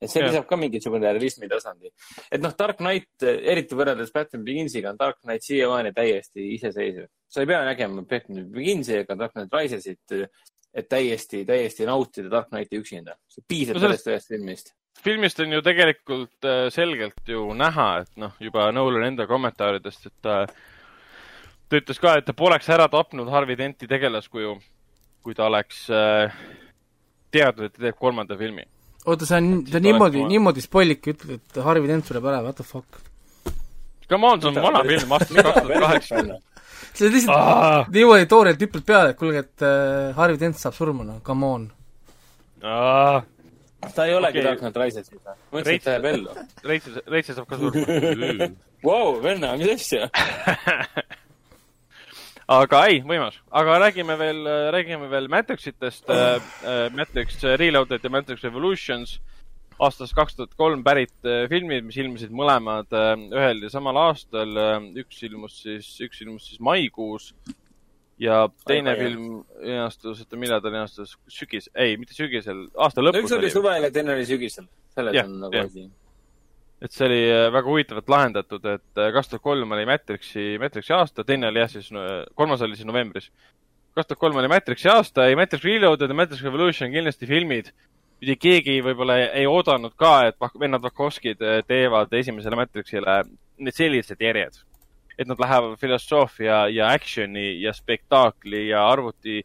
et 0.02 0.10
see 0.10 0.26
lisab 0.26 0.48
ka 0.50 0.58
mingisugune 0.58 1.12
realismi 1.12 1.46
tasandi. 1.48 1.94
et 2.26 2.42
noh, 2.42 2.56
Dark 2.58 2.82
Knight, 2.82 3.22
eriti 3.22 3.78
võrreldes 3.78 4.10
Batman 4.10 4.42
Beginsiga, 4.50 4.90
on 4.90 4.98
Dark 4.98 5.22
Knight 5.22 5.46
siiamaani 5.46 5.94
täiesti 5.94 6.50
iseseisev. 6.58 7.06
sa 7.28 7.46
ei 7.46 7.46
pea 7.54 7.62
nägema 7.70 8.02
Batman 8.02 8.50
Beginsi 8.50 8.98
ega 9.04 9.14
Dark 9.14 9.38
Knight 9.38 9.54
Risesit 9.54 10.18
et 10.76 10.88
täiesti, 10.92 11.44
täiesti 11.48 11.86
nautida 11.88 12.30
Dark 12.30 12.50
Knighti 12.52 12.80
üksinda. 12.82 13.16
piisab 13.48 13.78
no 13.78 13.84
sellest 13.86 14.10
ühest 14.10 14.32
filmist. 14.32 14.72
filmist 15.02 15.40
on 15.40 15.56
ju 15.56 15.62
tegelikult 15.64 16.48
äh, 16.48 16.68
selgelt 16.72 17.32
ju 17.32 17.48
näha, 17.56 17.88
et 18.04 18.20
noh, 18.20 18.36
juba 18.40 18.68
Nolan 18.72 19.08
enda 19.10 19.26
kommentaaridest, 19.30 20.06
et 20.10 20.16
ta, 20.22 20.38
ta 21.68 21.80
ütles 21.80 22.00
ka, 22.02 22.16
et 22.20 22.28
ta 22.28 22.36
poleks 22.36 22.68
ära 22.72 22.88
tapnud 22.92 23.30
Harvey 23.32 23.58
Denti 23.58 23.88
tegelaskuju, 23.88 24.56
kui 25.24 25.36
ta 25.36 25.48
oleks 25.48 25.86
äh, 25.90 26.40
teadnud, 27.32 27.70
et 27.70 27.76
ta 27.76 27.86
teeb 27.88 28.00
kolmanda 28.00 28.38
filmi. 28.40 28.66
oota, 29.06 29.28
sa 29.28 29.40
on, 29.40 29.62
sa 29.70 29.80
niimoodi, 29.80 30.24
niimoodi 30.28 30.64
spoilik 30.64 31.12
ütled, 31.14 31.40
et 31.40 31.62
Harvey 31.64 31.88
Dent 31.88 32.08
sureb 32.08 32.28
ära, 32.32 32.42
what 32.44 32.60
the 32.60 32.66
fuck? 32.66 33.00
Come 34.06 34.28
on, 34.28 34.40
see 34.40 34.52
on 34.52 34.60
vana 34.62 34.84
film, 34.86 35.16
aastast 35.16 35.40
kaks 35.40 35.64
tuhat 35.64 35.80
kaheksa 35.82 36.20
see 36.98 37.08
on 37.08 37.14
lihtsalt 37.14 37.90
niimoodi 37.94 38.28
toorelt 38.30 38.62
hüppad 38.66 38.84
peale, 38.88 39.14
et 39.14 39.20
kuulge, 39.20 39.44
et 39.44 39.64
äh, 39.66 40.12
Harvey 40.16 40.40
Dent 40.40 40.58
saab 40.60 40.76
surma, 40.76 41.06
no 41.06 41.20
come 41.26 41.46
on. 41.46 41.66
Ta 42.60 44.06
ei 44.06 44.16
olegi 44.16 44.40
okay. 44.40 44.46
Dark 44.48 44.62
Knight 44.62 44.80
Rises 44.80 45.12
mõtlesin, 45.12 45.76
et 45.76 45.84
ta 45.84 45.96
jääb 45.96 46.08
ellu. 46.10 46.34
Reitse, 46.66 47.04
Reitse 47.12 47.36
saab 47.36 47.46
ka 47.50 47.60
surma. 47.60 48.48
Vau, 48.86 49.16
venna, 49.22 49.54
mis 49.60 49.72
asja? 49.76 50.08
Aga 52.56 52.84
ei, 52.86 53.00
võimas, 53.02 53.34
aga 53.58 53.80
räägime 53.82 54.14
veel, 54.20 54.44
räägime 54.70 55.08
veel 55.10 55.26
Matrixitest 55.26 56.12
äh,, 56.14 56.36
äh 56.62 56.84
Matrix 56.94 57.40
Reloaded 57.42 58.04
ja 58.06 58.10
Matrix 58.14 58.44
Revolutions. 58.46 59.16
äh, 59.16 59.45
aastast 59.82 60.16
kaks 60.16 60.36
tuhat 60.38 60.54
kolm 60.58 60.82
pärit 60.86 61.14
äh, 61.28 61.44
filmid, 61.50 61.84
mis 61.86 61.98
ilmusid 62.00 62.32
mõlemad 62.34 62.92
äh, 62.96 63.12
ühel 63.34 63.62
ja 63.66 63.70
samal 63.72 63.98
aastal. 64.06 64.56
Äh, 64.60 64.78
üks 65.02 65.20
ilmus 65.26 65.60
siis, 65.64 65.90
üks 66.04 66.22
ilmus 66.24 66.48
siis 66.50 66.62
maikuus 66.64 67.32
ja 68.22 68.46
teine 68.68 68.94
Aiva, 68.94 69.04
film 69.04 69.26
linastus, 69.60 70.22
oota, 70.24 70.40
millal 70.40 70.62
ta 70.64 70.72
linastus, 70.72 71.16
sügis, 71.28 71.68
ei, 71.76 71.98
mitte 72.00 72.16
sügisel, 72.16 72.64
aasta 72.80 73.04
lõpus. 73.04 73.26
üks 73.26 73.36
oli 73.36 73.52
suvel 73.52 73.84
ja 73.84 73.92
teine 73.92 74.14
oli 74.14 74.24
sügisel, 74.28 74.68
selles 74.96 75.18
ja, 75.18 75.26
on 75.28 75.34
nagu 75.42 75.60
asi. 75.60 75.84
et 76.80 76.94
see 76.94 77.04
oli 77.10 77.18
väga 77.52 77.68
huvitavalt 77.68 78.08
lahendatud, 78.14 78.70
et 78.72 79.02
kaks 79.18 79.34
tuhat 79.34 79.44
kolm 79.44 79.76
oli 79.76 79.84
Matrixi, 79.88 80.54
Matrixi 80.62 80.96
aasta, 80.96 81.26
teine 81.28 81.50
oli 81.50 81.60
jah, 81.60 81.68
siis 81.74 81.92
kolmas 82.40 82.64
oli 82.64 82.80
siis 82.80 82.88
novembris. 82.88 83.28
kaks 83.92 84.08
tuhat 84.08 84.22
kolm 84.24 84.40
oli 84.40 84.48
Matrixi 84.48 84.88
aasta 84.94 85.28
ja 85.28 85.36
Matrix 85.36 85.68
Reloaded 85.68 86.08
ja 86.08 86.16
Matrix 86.16 86.40
Revolution 86.48 86.96
kindlasti 86.96 87.28
filmid 87.28 87.68
mitte 88.20 88.36
keegi 88.40 88.78
võib-olla 88.84 89.18
ei 89.26 89.46
oodanud 89.48 89.94
ka, 89.98 90.28
et 90.30 90.60
vennad 90.60 90.82
Vakovskid 90.84 91.42
eh, 91.42 91.60
teevad 91.68 92.12
esimesele 92.16 92.56
Matrixile 92.56 93.20
need 93.58 93.76
sellised 93.76 94.20
järjed. 94.20 94.62
et 95.16 95.28
nad 95.28 95.38
lähevad 95.40 95.78
filosoofia 95.80 96.66
ja 96.68 96.90
action'i 96.92 97.62
ja 97.62 97.72
spektaakli 97.72 98.66
ja 98.68 98.82
arvuti, 98.88 99.40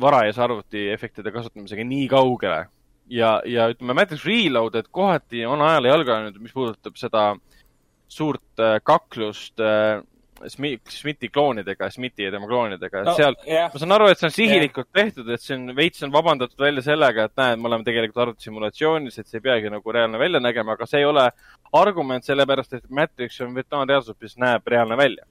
varajase 0.00 0.42
arvutiefektide 0.42 1.30
kasutamisega 1.30 1.84
nii 1.84 2.08
kaugele. 2.08 2.66
ja, 3.08 3.42
ja 3.46 3.68
ütleme, 3.70 3.94
Matrix 3.94 4.24
Reloaded 4.24 4.90
kohati 4.90 5.46
on 5.46 5.62
ajale 5.62 5.88
jalga 5.88 6.12
jäänud, 6.18 6.40
mis 6.40 6.52
puudutab 6.52 6.96
seda 6.96 7.36
suurt 8.08 8.58
eh, 8.58 8.80
kaklust 8.82 9.60
äh, 10.44 10.78
Smithi 10.90 11.28
kloonidega, 11.32 11.88
Smithi 11.90 12.26
ja 12.26 12.30
tema 12.34 12.46
kloonidega, 12.46 13.00
et 13.00 13.04
No, 13.08 13.10
no, 13.10 13.16
seal 13.16 13.36
jah. 13.48 13.70
ma 13.72 13.80
saan 13.82 13.92
aru, 13.96 14.08
et 14.12 14.20
see 14.20 14.28
on 14.28 14.34
sihilikult 14.36 14.90
tehtud, 14.92 15.28
et 15.34 15.40
see 15.42 15.56
on 15.56 15.74
veits 15.76 16.02
on 16.06 16.12
vabandatud 16.14 16.60
välja 16.60 16.82
sellega, 16.86 17.24
et 17.30 17.36
näed, 17.40 17.60
me 17.62 17.70
oleme 17.70 17.84
tegelikult 17.86 18.22
arvutissimulatsioonis, 18.26 19.18
et 19.18 19.26
see 19.30 19.38
ei 19.40 19.46
peagi 19.48 19.70
nagu 19.72 19.92
reaalne 19.96 20.18
välja 20.20 20.40
nägema, 20.40 20.76
aga 20.76 20.86
see 20.86 21.00
ei 21.02 21.08
ole 21.08 21.28
argument 21.72 22.24
sellepärast, 22.24 22.76
et 22.78 22.90
Matrix 22.90 23.40
on 23.40 23.54
virtuaalreaalsus, 23.54 24.16
mis 24.20 24.36
näeb 24.38 24.66
reaalne 24.66 24.96
välja. 24.96 25.24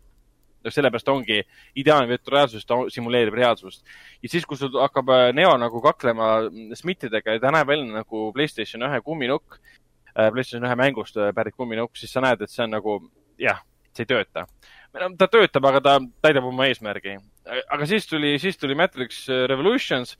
ja 0.63 0.71
sellepärast 0.71 1.09
ongi 1.11 1.41
ideaalne 1.75 2.07
virtuaalreaalsus, 2.07 2.65
ta 2.65 2.75
simuleerib 2.89 3.33
reaalsust. 3.35 3.83
ja 4.23 4.29
siis, 4.29 4.45
kui 4.45 4.57
sul 4.57 4.71
hakkab 4.79 5.09
äh, 5.11 5.33
Neo 5.35 5.57
nagu 5.59 5.81
kaklema 5.83 6.37
Smithidega 6.73 7.35
ja 7.35 7.39
ta 7.39 7.51
näeb 7.51 7.67
välja 7.67 7.89
nagu 7.91 8.31
Playstation 8.33 8.83
ühe 8.87 9.01
kumminukk, 9.03 9.59
PlayStation 10.15 10.63
ühe 10.67 10.75
mängust 10.77 11.17
äh, 11.17 11.33
pärit 11.35 11.55
kumminukk, 11.57 11.97
siis 11.97 12.13
sa 12.13 12.21
näed, 12.21 12.41
et 12.41 12.49
see 12.53 12.63
on 12.63 12.71
nagu 12.77 12.97
jah, 13.41 13.59
see 13.93 14.05
ei 14.05 14.09
tööta. 14.13 14.45
Ta 14.93 15.27
töötab, 15.27 15.65
aga 15.69 15.81
ta 15.81 15.97
täidab 16.23 16.47
oma 16.49 16.67
eesmärgi. 16.69 17.17
aga 17.45 17.89
siis 17.89 18.07
tuli, 18.07 18.37
siis 18.39 18.57
tuli 18.57 18.75
Matrix 18.75 19.25
Revolutions, 19.49 20.15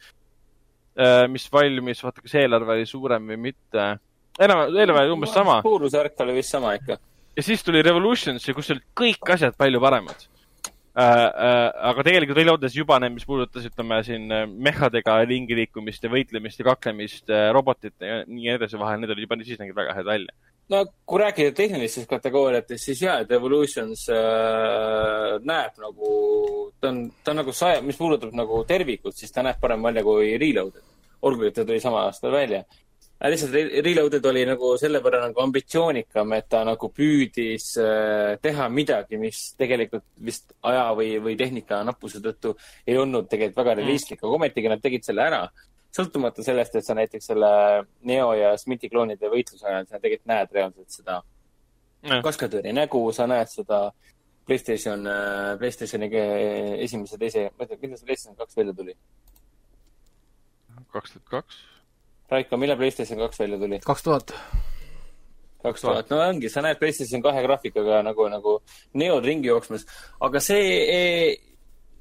mis 1.30 1.48
valmis, 1.54 2.04
vaata, 2.06 2.22
kas 2.22 2.36
eelarve 2.42 2.76
oli 2.78 2.86
suurem 2.90 3.32
või 3.34 3.40
mitte. 3.50 3.88
enam, 4.40 4.66
eelarve 4.74 5.06
oli 5.06 5.16
umbes 5.16 5.34
sama. 5.34 5.62
suurusjärk 5.62 6.26
oli 6.26 6.38
vist 6.42 6.54
sama 6.58 6.76
ikka. 6.80 6.98
ja 7.38 7.44
siis 7.46 7.64
tuli 7.64 7.82
Revolutions, 7.86 8.50
kus 8.56 8.72
olid 8.74 8.86
kõik 8.98 9.34
asjad 9.38 9.58
palju 9.58 9.82
paremad 9.82 10.16
äh,. 10.16 10.28
Äh, 10.28 10.33
aga 10.94 12.04
tegelikult 12.06 12.38
Reloades 12.38 12.76
juba 12.78 13.00
need, 13.02 13.16
mis 13.16 13.26
puudutas, 13.26 13.66
ütleme 13.66 13.98
siin 14.06 14.28
äh, 14.32 14.44
mehhadega 14.46 15.18
ringi 15.26 15.58
liikumist 15.58 16.04
ja 16.06 16.12
võitlemist 16.14 16.62
ja 16.62 16.68
kaklemist 16.70 17.34
äh, 17.34 17.50
robotite 17.56 18.10
ja 18.10 18.20
nii 18.30 18.52
edasi 18.58 18.78
vahel, 18.78 19.02
need 19.02 19.14
olid 19.14 19.26
juba, 19.26 19.40
siis 19.42 19.62
nägid 19.62 19.78
väga 19.78 19.96
head 19.98 20.10
välja 20.10 20.36
no 20.70 20.84
kui 21.06 21.20
rääkida 21.20 21.52
tehnilistest 21.58 22.10
kategooriatest, 22.10 22.86
siis 22.86 23.02
jaa, 23.04 23.18
et 23.24 23.32
Evolutions 23.36 24.06
äh, 24.14 25.34
näeb 25.44 25.82
nagu, 25.82 26.14
ta 26.80 26.94
on, 26.94 27.04
ta 27.24 27.34
on 27.34 27.42
nagu 27.42 27.56
saja, 27.56 27.82
mis 27.86 28.00
puudutab 28.00 28.36
nagu 28.38 28.62
tervikut, 28.70 29.18
siis 29.18 29.34
ta 29.34 29.44
näeb 29.46 29.60
parem 29.62 29.84
välja 29.84 30.06
kui 30.06 30.38
Reloaded. 30.38 30.86
olgugi, 31.24 31.48
et 31.48 31.56
ta 31.56 31.66
tuli 31.66 31.80
sama 31.80 32.02
aastal 32.04 32.34
välja. 32.36 32.64
Lihtsalt 33.32 33.54
Re- 33.56 33.82
Reloaded 33.86 34.26
oli 34.28 34.42
nagu 34.48 34.74
selle 34.80 35.00
võrra 35.04 35.22
nagu 35.24 35.44
ambitsioonikam, 35.46 36.34
et 36.36 36.50
ta 36.52 36.64
nagu 36.68 36.90
püüdis 36.92 37.70
äh, 37.80 38.34
teha 38.44 38.68
midagi, 38.70 39.20
mis 39.22 39.44
tegelikult 39.60 40.06
vist 40.20 40.52
aja 40.68 40.90
või, 40.98 41.14
või 41.24 41.38
tehnika 41.40 41.80
nappuse 41.88 42.20
tõttu 42.24 42.56
ei 42.88 42.98
olnud 43.00 43.30
tegelikult 43.32 43.62
väga 43.64 43.78
realistlik, 43.80 44.24
aga 44.24 44.40
ometigi 44.40 44.74
nad 44.74 44.84
tegid 44.84 45.08
selle 45.08 45.24
ära 45.24 45.46
sõltumata 45.94 46.44
sellest, 46.44 46.76
et 46.76 46.86
sa 46.86 46.96
näiteks 46.98 47.30
selle 47.32 47.50
Neo 48.10 48.32
ja 48.38 48.56
Smithi 48.58 48.90
kloonide 48.90 49.30
võitluse 49.30 49.68
ajal, 49.70 49.86
sa 49.88 50.00
tegelikult 50.00 50.32
näed 50.32 50.56
reaalselt 50.58 50.96
seda 50.96 51.20
no.. 51.22 52.22
kaskadööri 52.26 52.74
nägu, 52.76 53.04
sa 53.16 53.28
näed 53.30 53.52
seda 53.52 53.86
Playstation, 54.44 55.06
Playstationi 55.60 56.10
ke- 56.12 56.80
esimese, 56.84 57.20
teise, 57.22 57.46
ma 57.56 57.64
ei 57.64 57.70
tea, 57.70 57.80
millal 57.80 58.00
see 58.00 58.10
Playstation 58.10 58.40
kaks 58.42 58.58
välja 58.60 58.74
tuli? 58.76 58.98
kaks 60.94 61.14
tuhat 61.16 61.30
kaks. 61.30 61.62
Raiko, 62.34 62.58
millal 62.62 62.78
Playstation 62.82 63.20
kaks 63.24 63.40
välja 63.44 63.60
tuli? 63.62 63.80
kaks 63.86 64.04
tuhat. 64.06 64.34
kaks 65.64 65.82
tuhat, 65.86 66.10
no 66.12 66.20
ongi, 66.26 66.50
sa 66.52 66.62
näed 66.66 66.80
PlayStation 66.82 67.22
kahe 67.24 67.42
graafikaga 67.46 68.02
nagu, 68.04 68.26
nagu 68.32 68.58
Neod 69.00 69.24
ringi 69.26 69.48
jooksmas, 69.52 69.86
aga 70.28 70.42
see, 70.44 71.38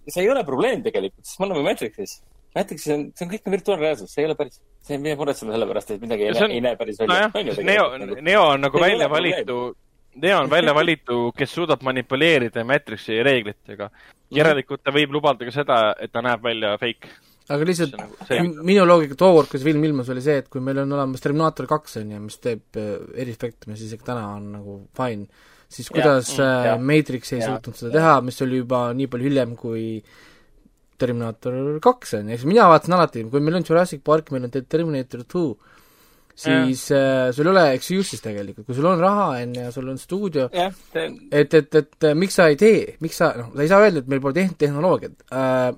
see 0.09 0.25
ei 0.25 0.31
ole 0.33 0.43
probleem 0.49 0.83
tegelikult, 0.83 1.25
sest 1.29 1.39
me 1.41 1.47
oleme 1.51 1.63
Matrixis. 1.69 2.17
Matrixis 2.57 2.91
on, 2.93 3.05
see 3.17 3.25
on 3.27 3.31
kõik 3.33 3.47
virtuaalreaalsus, 3.55 4.11
see 4.13 4.25
ei 4.25 4.29
ole 4.29 4.35
päris, 4.37 4.59
see 4.85 4.99
ei 4.99 5.05
pea 5.07 5.17
muretsema 5.21 5.55
selle 5.55 5.69
pärast, 5.71 5.95
et 5.95 6.03
midagi 6.03 6.27
ei, 6.27 6.33
on- 6.35 6.43
näe, 6.43 6.57
ei 6.59 6.65
näe 6.67 6.77
päris 6.81 6.99
välja. 7.01 7.31
nojah, 7.33 7.65
Neo, 7.71 7.87
Neo 8.21 8.43
on 8.57 8.67
nagu 8.67 8.79
See 8.83 8.89
välja 8.91 9.09
valitu, 9.15 9.59
Neo 10.27 10.41
on 10.43 10.51
välja 10.53 10.75
valitu, 10.77 11.21
kes 11.39 11.55
suudab 11.55 11.87
manipuleerida 11.87 12.65
Matrixi 12.69 13.23
reeglitega. 13.25 13.89
järelikult 14.33 14.83
ta 14.85 14.93
võib 14.93 15.13
lubada 15.15 15.45
ka 15.49 15.53
seda, 15.55 15.79
et 16.01 16.13
ta 16.13 16.21
näeb 16.25 16.43
välja 16.45 16.75
fake. 16.81 17.09
Aga 17.51 17.67
lihtsalt 17.67 17.97
nagu 17.99 18.63
minu 18.63 18.85
loogika 18.87 19.17
tookord, 19.19 19.51
kui 19.51 19.61
see 19.61 19.71
film 19.71 19.87
ilmus, 19.89 20.11
oli 20.15 20.23
see, 20.25 20.43
et 20.43 20.51
kui 20.53 20.63
meil 20.65 20.83
on 20.85 20.93
olemas 20.95 21.25
Terminaator 21.25 21.67
kaks, 21.71 21.99
on 22.03 22.13
ju, 22.15 22.21
mis 22.27 22.39
teeb 22.43 22.79
äh, 22.81 22.93
eriefekte, 23.25 23.71
mis 23.73 23.83
isegi 23.83 24.07
täna 24.07 24.29
on 24.37 24.53
nagu 24.57 24.77
fine, 24.99 25.27
siis 25.73 25.91
kuidas 25.93 26.35
mm, 26.37 26.45
äh, 26.45 26.69
jah. 26.71 26.85
Matrix 26.93 27.35
ei 27.35 27.43
Jah. 27.43 27.51
suutnud 27.55 27.81
seda 27.81 27.97
teha, 27.99 28.15
mis 28.27 28.39
oli 28.45 28.63
juba 28.63 28.85
nii 28.97 29.11
palju 29.13 29.31
hiljem 29.31 29.57
kui 29.59 29.87
Terminaator 31.03 31.81
kaks 31.83 32.19
on 32.21 32.31
ju, 32.31 32.37
eks 32.37 32.47
mina 32.47 32.69
vaatasin 32.71 32.95
alati, 32.95 33.27
kui 33.33 33.43
meil 33.43 33.59
on 33.59 33.67
Jurassic 33.67 34.05
Park, 34.07 34.31
meil 34.31 34.47
on 34.47 34.53
Terminator 34.55 35.25
two, 35.27 35.57
siis 36.39 36.87
äh, 36.95 37.33
sul 37.35 37.49
ei 37.49 37.53
ole 37.53 37.65
excuse'is 37.77 38.23
tegelikult, 38.23 38.69
kui 38.69 38.77
sul 38.77 38.87
on 38.89 39.03
raha, 39.03 39.27
on 39.43 39.57
ju, 39.59 39.67
sul 39.75 39.91
on 39.93 39.99
stuudio, 40.01 40.47
et, 40.53 41.59
et, 41.59 41.81
et 41.83 42.07
miks 42.17 42.39
sa 42.39 42.47
ei 42.53 42.61
tee, 42.61 42.95
miks 43.05 43.19
sa, 43.19 43.33
noh, 43.41 43.51
sa 43.57 43.65
ei 43.67 43.73
saa 43.73 43.83
öelda, 43.83 44.05
et 44.05 44.13
meil 44.13 44.23
pole 44.23 44.39
tehn-, 44.39 44.55
tehnoloogiat 44.61 45.27
äh,. 45.29 45.73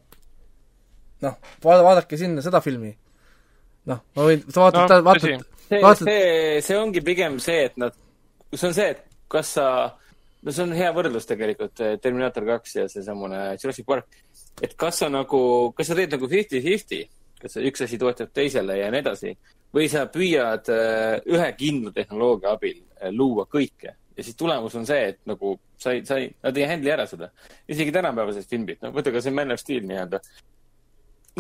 noh, 1.24 1.40
vaada, 1.64 1.84
vaadake 1.86 2.18
sinna 2.20 2.44
seda 2.44 2.60
filmi. 2.64 2.92
noh, 3.90 4.04
ma 4.16 4.28
võin, 4.28 4.46
sa 4.48 4.66
vaatad 4.66 4.94
No, 4.94 5.00
no,, 5.00 5.08
vaatad 5.08 5.82
vaatad, 5.82 6.08
see, 6.08 6.62
see 6.64 6.78
ongi 6.78 7.02
pigem 7.04 7.38
see, 7.42 7.66
et 7.68 7.76
nad, 7.80 7.96
see 8.52 8.68
on 8.68 8.76
see, 8.76 8.90
et 8.94 9.02
kas 9.32 9.54
sa, 9.56 9.66
no 10.44 10.54
see 10.54 10.64
on 10.66 10.76
hea 10.76 10.92
võrdlus 10.96 11.28
tegelikult, 11.28 11.82
Terminaator 12.02 12.46
kaks 12.54 12.78
ja 12.78 12.86
seesamune 12.92 13.42
Jurassic 13.56 13.88
Park. 13.88 14.22
et 14.62 14.76
kas 14.78 15.02
sa 15.02 15.10
nagu, 15.12 15.40
kas 15.76 15.90
sa 15.90 15.98
teed 15.98 16.14
nagu 16.14 16.30
fifty-fifty, 16.30 17.02
kas 17.40 17.58
üks 17.60 17.84
asi 17.84 17.98
toetab 18.00 18.32
teisele 18.32 18.78
ja 18.78 18.92
nii 18.92 19.04
edasi 19.04 19.34
või 19.74 19.88
sa 19.90 20.06
püüad 20.06 20.70
äh, 20.70 21.18
ühe 21.34 21.50
kindla 21.58 21.92
tehnoloogia 21.96 22.54
abil 22.54 22.78
äh, 22.78 23.10
luua 23.10 23.48
kõike 23.50 23.96
ja 24.14 24.22
siis 24.22 24.36
tulemus 24.38 24.74
on 24.78 24.86
see, 24.86 25.10
et 25.10 25.20
nagu 25.28 25.56
sa 25.80 25.94
ei, 25.94 26.04
sa 26.06 26.18
ei, 26.22 26.28
nad 26.42 26.56
ei 26.58 26.66
handle'i 26.70 26.92
ära 26.94 27.06
seda. 27.10 27.30
isegi 27.68 27.92
tänapäevased 27.94 28.46
filmid, 28.50 28.78
no 28.82 28.92
võta 28.94 29.12
ka 29.14 29.22
see 29.24 29.34
Man 29.34 29.54
of 29.54 29.60
Steel 29.60 29.86
nii-öelda. 29.88 30.20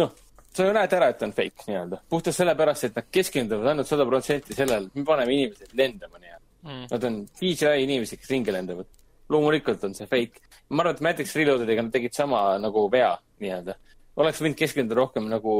noh, 0.00 0.14
sa 0.54 0.66
ju 0.66 0.74
näed 0.74 0.92
ära, 0.96 1.10
et 1.10 1.22
on 1.26 1.32
fake 1.34 1.68
nii-öelda. 1.68 2.00
puhtalt 2.10 2.36
sellepärast, 2.36 2.88
et 2.88 2.98
nad 2.98 3.10
keskenduvad 3.10 3.72
ainult 3.72 3.90
sada 3.90 4.06
protsenti 4.06 4.56
sellele, 4.56 4.90
et 4.90 4.98
me 5.00 5.06
paneme 5.06 5.34
inimesed 5.34 5.74
lendama 5.78 6.20
nii-öelda 6.20 6.44
mm.. 6.64 6.86
Nad 6.90 7.04
on 7.04 7.26
CGI 7.38 7.82
inimesed, 7.84 8.20
kes 8.20 8.30
ringi 8.30 8.52
lendavad. 8.52 8.86
loomulikult 9.28 9.84
on 9.84 9.94
see 9.94 10.06
fake. 10.06 10.40
ma 10.68 10.82
arvan, 10.82 10.94
et 10.94 11.00
Matrix 11.00 11.34
Reloadediga 11.36 11.82
nad 11.82 11.92
tegid 11.92 12.14
sama 12.14 12.58
nagu 12.58 12.88
vea 12.92 13.12
nii-öelda. 13.40 13.76
oleks 14.16 14.40
võinud 14.40 14.58
keskenduda 14.58 15.00
rohkem 15.00 15.28
nagu 15.28 15.54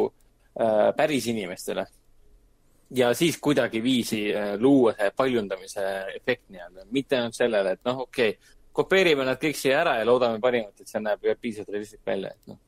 äh, 0.61 0.90
päris 0.97 1.27
inimestele. 1.27 1.86
ja 2.90 3.15
siis 3.15 3.39
kuidagiviisi 3.40 4.27
äh, 4.35 4.55
luua 4.61 4.94
see 4.98 5.11
paljundamise 5.16 5.86
efekt 6.16 6.48
nii-öelda, 6.48 6.86
mitte 6.90 7.19
ainult 7.19 7.35
sellele, 7.35 7.73
et 7.73 7.85
noh, 7.85 8.05
okei 8.06 8.36
okay,, 8.36 8.55
kopeerime 8.73 9.24
nad 9.24 9.39
kõik 9.40 9.59
siia 9.59 9.81
ära 9.81 9.98
ja 9.98 10.06
loodame 10.06 10.40
parimat, 10.43 10.81
et 10.81 10.89
see 10.90 11.01
näeb 11.01 11.23
piisavalt 11.40 11.74
realistlik 11.74 12.06
välja, 12.06 12.35
et 12.35 12.52
noh. 12.52 12.59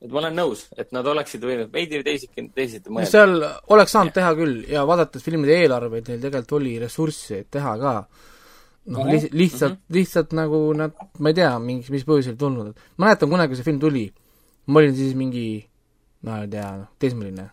Et 0.00 0.10
ma 0.10 0.18
olen 0.22 0.36
nõus, 0.36 0.64
et 0.80 0.92
nad 0.96 1.06
oleksid 1.06 1.42
võinud 1.44 1.72
veidi 1.72 2.00
teisiti, 2.06 2.46
teisiti 2.56 2.88
mõelda. 2.88 3.10
seal 3.10 3.34
oleks 3.74 3.92
saanud 3.92 4.14
teha 4.16 4.32
küll 4.38 4.64
ja 4.70 4.84
vaadates 4.88 5.24
filmide 5.24 5.58
eelarveid, 5.60 6.08
neil 6.08 6.22
tegelikult 6.24 6.56
oli 6.60 6.78
ressurssi, 6.80 7.42
et 7.44 7.50
teha 7.50 7.76
ka. 7.78 7.94
noh, 8.90 9.04
Mhm, 9.04 9.10
lihtsalt, 9.12 9.34
lihtsalt, 9.36 9.78
lihtsalt 9.92 10.32
nagu 10.32 10.58
nad, 10.74 10.94
ma 11.18 11.28
ei 11.28 11.34
tea, 11.36 11.50
mingi, 11.60 11.90
mis 11.92 12.04
põhjusel 12.08 12.38
tulnud, 12.40 12.72
et 12.72 12.76
mäletan 12.98 13.28
kunagi, 13.28 13.52
kui 13.52 13.56
see 13.60 13.66
film 13.68 13.78
tuli, 13.78 14.06
ma 14.66 14.80
olin 14.80 14.96
siis 14.96 15.12
mingi, 15.14 15.44
ma 16.22 16.40
ei 16.42 16.48
tea, 16.48 16.70
noh, 16.78 16.88
teismeline. 16.98 17.50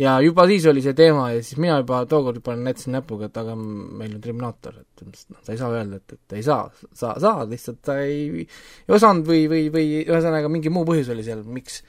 Ja 0.00 0.14
juba 0.24 0.46
siis 0.50 0.66
oli 0.70 0.82
see 0.84 0.96
teema 0.98 1.28
ja 1.32 1.42
siis 1.42 1.58
mina 1.62 1.78
juba 1.82 2.00
tookord 2.10 2.40
juba 2.40 2.56
näitasin 2.58 2.96
näpuga, 2.96 3.28
et 3.30 3.36
aga 3.42 3.54
meil 3.58 4.16
on 4.16 4.22
Terminaator, 4.24 4.80
et 4.82 5.04
noh, 5.06 5.42
sa 5.44 5.52
ei 5.54 5.60
saa 5.60 5.70
öelda, 5.74 6.00
et, 6.00 6.16
et 6.16 6.38
ei 6.40 6.46
saa, 6.46 6.64
sa 6.96 7.14
saad, 7.22 7.52
lihtsalt 7.52 7.82
ta 7.84 8.00
ei, 8.02 8.46
ei 8.46 8.96
osanud 8.96 9.28
või, 9.28 9.44
või, 9.50 9.68
või 9.74 10.00
ühesõnaga 10.02 10.50
mingi 10.52 10.72
muu 10.74 10.86
põhjus 10.88 11.12
oli 11.14 11.26
seal, 11.26 11.44
miks, 11.46 11.82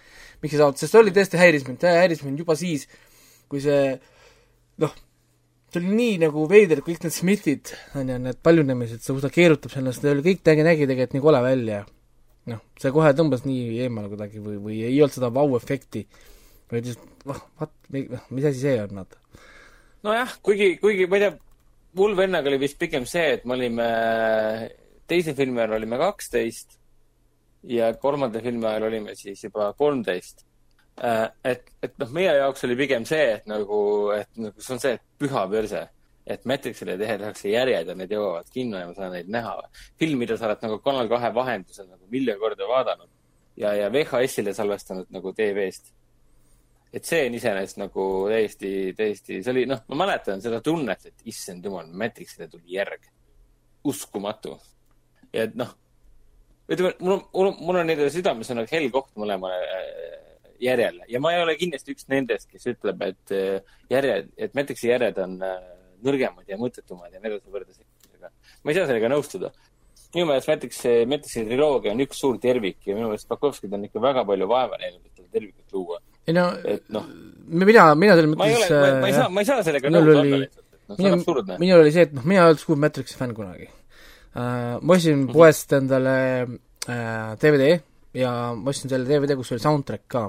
miks 0.43 0.53
ei 0.53 0.61
saanud, 0.61 0.77
sest 0.81 0.93
see 0.93 1.01
oli 1.01 1.15
tõesti 1.15 1.41
häiris 1.41 1.65
mind, 1.69 1.87
häiris 1.89 2.21
mind 2.27 2.45
juba 2.45 2.57
siis, 2.59 2.85
kui 3.49 3.63
see 3.63 3.95
noh, 4.83 4.93
see 5.71 5.81
oli 5.81 5.97
nii 5.97 6.19
nagu 6.23 6.45
veider, 6.49 6.81
kõik 6.85 7.03
need 7.03 7.13
Smithid, 7.13 7.73
on 7.99 8.11
ju, 8.11 8.19
need 8.27 8.39
paljunemised, 8.45 9.01
see, 9.03 9.15
kus 9.15 9.25
ta 9.25 9.31
keerutab 9.33 9.73
sellest, 9.73 10.03
see 10.03 10.13
oli 10.13 10.23
kõik 10.29 10.45
nägi, 10.47 10.65
nägi 10.67 10.87
tegelikult 10.87 11.17
nii 11.17 11.25
kole 11.25 11.41
välja. 11.43 11.81
noh, 12.45 12.61
see 12.77 12.93
kohe 12.93 13.09
tõmbas 13.17 13.41
nii 13.47 13.79
eemale 13.81 14.11
kuidagi 14.11 14.37
või, 14.37 14.59
või 14.61 14.75
ei 14.85 14.99
olnud 15.01 15.15
seda 15.15 15.31
vau-efekti. 15.33 16.05
Vaid 16.71 16.87
lihtsalt, 16.89 17.25
noh, 17.29 17.41
vaat, 17.59 17.73
mis 17.93 18.47
asi 18.49 18.61
see 18.61 18.77
on, 18.81 18.95
vaata. 19.01 19.19
nojah, 20.05 20.37
kuigi, 20.45 20.75
kuigi 20.81 21.07
ma 21.09 21.19
ei 21.19 21.25
tea, 21.25 21.35
mul 21.99 22.17
vennaga 22.17 22.51
oli 22.51 22.61
vist 22.61 22.79
pigem 22.81 23.05
see, 23.09 23.35
et 23.37 23.45
me 23.45 23.55
olime 23.57 23.87
teise 25.09 25.35
filmi 25.37 25.61
ajal 25.61 25.77
olime 25.77 25.99
kaksteist 26.01 26.77
ja 27.69 27.93
kolmanda 28.01 28.41
filmi 28.41 28.67
ajal 28.69 28.89
olime 28.89 29.15
siis 29.15 29.43
juba 29.43 29.71
kolmteist. 29.77 30.45
et, 31.43 31.71
et 31.83 31.97
noh, 31.99 32.11
meie 32.15 32.37
jaoks 32.37 32.63
oli 32.67 32.77
pigem 32.79 33.05
see, 33.05 33.25
et 33.37 33.49
nagu, 33.51 33.79
et 34.15 34.29
nagu 34.39 34.63
see 34.63 34.75
on 34.77 34.81
see, 34.81 34.99
püha 35.19 35.43
perse, 35.51 35.81
et 36.25 36.45
Matrixile 36.49 36.95
tehakse 36.97 37.51
järjed 37.51 37.91
ja 37.91 37.95
need 37.97 38.13
jõuavad 38.15 38.47
kinno 38.53 38.79
ja 38.79 38.87
ma 38.89 38.95
saan 38.97 39.11
neid 39.13 39.27
näha. 39.29 39.57
film, 39.99 40.23
mida 40.23 40.37
sa 40.37 40.47
oled 40.47 40.63
nagu 40.63 40.79
Kanal 40.85 41.11
kahe 41.11 41.33
vahendusel 41.35 41.89
nagu 41.89 42.07
miljon 42.09 42.39
korda 42.39 42.69
vaadanud 42.69 43.11
ja, 43.57 43.73
ja 43.75 43.91
VHS-ile 43.91 44.53
salvestanud 44.55 45.11
nagu 45.13 45.33
TV-st 45.35 45.91
et 46.95 47.07
see 47.07 47.25
on 47.27 47.35
iseenesest 47.35 47.79
nagu 47.81 48.03
täiesti, 48.31 48.69
täiesti, 48.97 49.41
see 49.43 49.51
oli, 49.51 49.65
noh, 49.69 49.81
ma 49.91 50.05
mäletan 50.05 50.43
seda 50.43 50.61
tunnet, 50.63 51.09
et 51.09 51.25
issand 51.31 51.65
jumal, 51.67 51.89
Matrixile 51.91 52.47
tuli 52.51 52.77
järg. 52.77 53.11
uskumatu. 53.85 54.55
ja 55.33 55.43
et 55.45 55.57
noh, 55.59 55.75
ütleme, 56.71 56.93
mul 56.99 57.17
on, 57.17 57.25
mul 57.33 57.49
on, 57.51 57.57
mul 57.67 57.81
on 57.81 57.89
nende 57.91 58.07
südames 58.13 58.49
on 58.49 58.61
nagu 58.61 58.71
hell 58.71 58.87
koht 58.93 59.11
mõlemale 59.21 59.59
äh, 59.75 60.15
järjele 60.63 61.05
ja 61.11 61.19
ma 61.21 61.35
ei 61.35 61.43
ole 61.43 61.57
kindlasti 61.59 61.93
üks 61.93 62.07
nendest, 62.09 62.49
kes 62.49 62.65
ütleb, 62.71 63.03
et 63.05 63.35
äh, 63.35 63.75
järjed, 63.91 64.31
et 64.37 64.57
Matrixi 64.57 64.89
järjed 64.89 65.19
on 65.21 65.37
äh, 65.45 65.59
nõrgemad 66.05 66.49
ja 66.49 66.57
mõttetumad 66.61 67.13
ja 67.13 67.21
nii 67.21 67.33
edasi 67.33 67.51
võrreldes 67.51 67.83
ma 68.65 68.71
ei 68.71 68.77
saa 68.77 68.87
sellega 68.89 69.11
nõustuda. 69.11 69.51
minu 70.15 70.29
meelest 70.29 70.49
Matrix, 70.49 70.81
Matrixi 71.11 71.43
triloogia 71.45 71.93
on 71.93 72.01
üks 72.05 72.21
suur 72.23 72.39
tervik 72.41 72.87
ja 72.87 72.95
minu 72.97 73.11
meelest 73.11 73.29
Bakovskid 73.29 73.73
on 73.75 73.85
ikka 73.85 74.01
väga 74.01 74.23
palju 74.25 74.47
vaeva 74.49 74.79
näinud, 74.81 75.03
et 75.05 75.19
seda 75.19 75.29
tervikut 75.37 75.75
luua. 75.75 75.99
Ei 76.27 76.33
no 76.37 76.45
noh, 76.95 77.07
mina, 77.47 77.87
mina 77.95 78.15
selles 78.17 78.31
ma 78.33 78.47
ei 78.49 78.55
mõttes 78.57 78.71
ole, 78.73 78.91
ma 79.01 79.07
ei 79.09 79.13
äh, 79.13 79.17
saa, 79.19 79.29
ma 79.29 79.41
ei 79.43 79.49
saa 79.49 79.63
sellega 79.65 79.91
nõus 79.93 80.07
olla 80.09 80.23
lihtsalt, 80.25 80.61
et 80.65 80.89
noh, 80.89 80.97
see 80.99 81.09
on 81.11 81.17
absurdne., 81.19 81.57
minul 81.61 81.83
oli 81.83 81.91
see, 81.95 82.05
et 82.07 82.13
noh, 82.17 82.25
mina 82.25 82.41
ei 82.41 82.47
olnud 82.49 82.61
suur 82.63 82.79
Matrixi 82.81 83.17
fänn 83.19 83.35
kunagi 83.37 83.67
uh,. 83.69 84.77
ma 84.81 84.95
ostsin 84.97 85.25
Mhm. 85.25 85.33
poest 85.33 85.73
endale 85.77 86.15
uh, 86.45 87.33
DVD 87.41 87.75
ja 88.17 88.31
ma 88.57 88.71
ostsin 88.73 88.89
selle 88.89 89.05
DVD, 89.09 89.35
kus 89.37 89.51
oli 89.55 89.63
soundtrack 89.63 90.07
ka. 90.07 90.25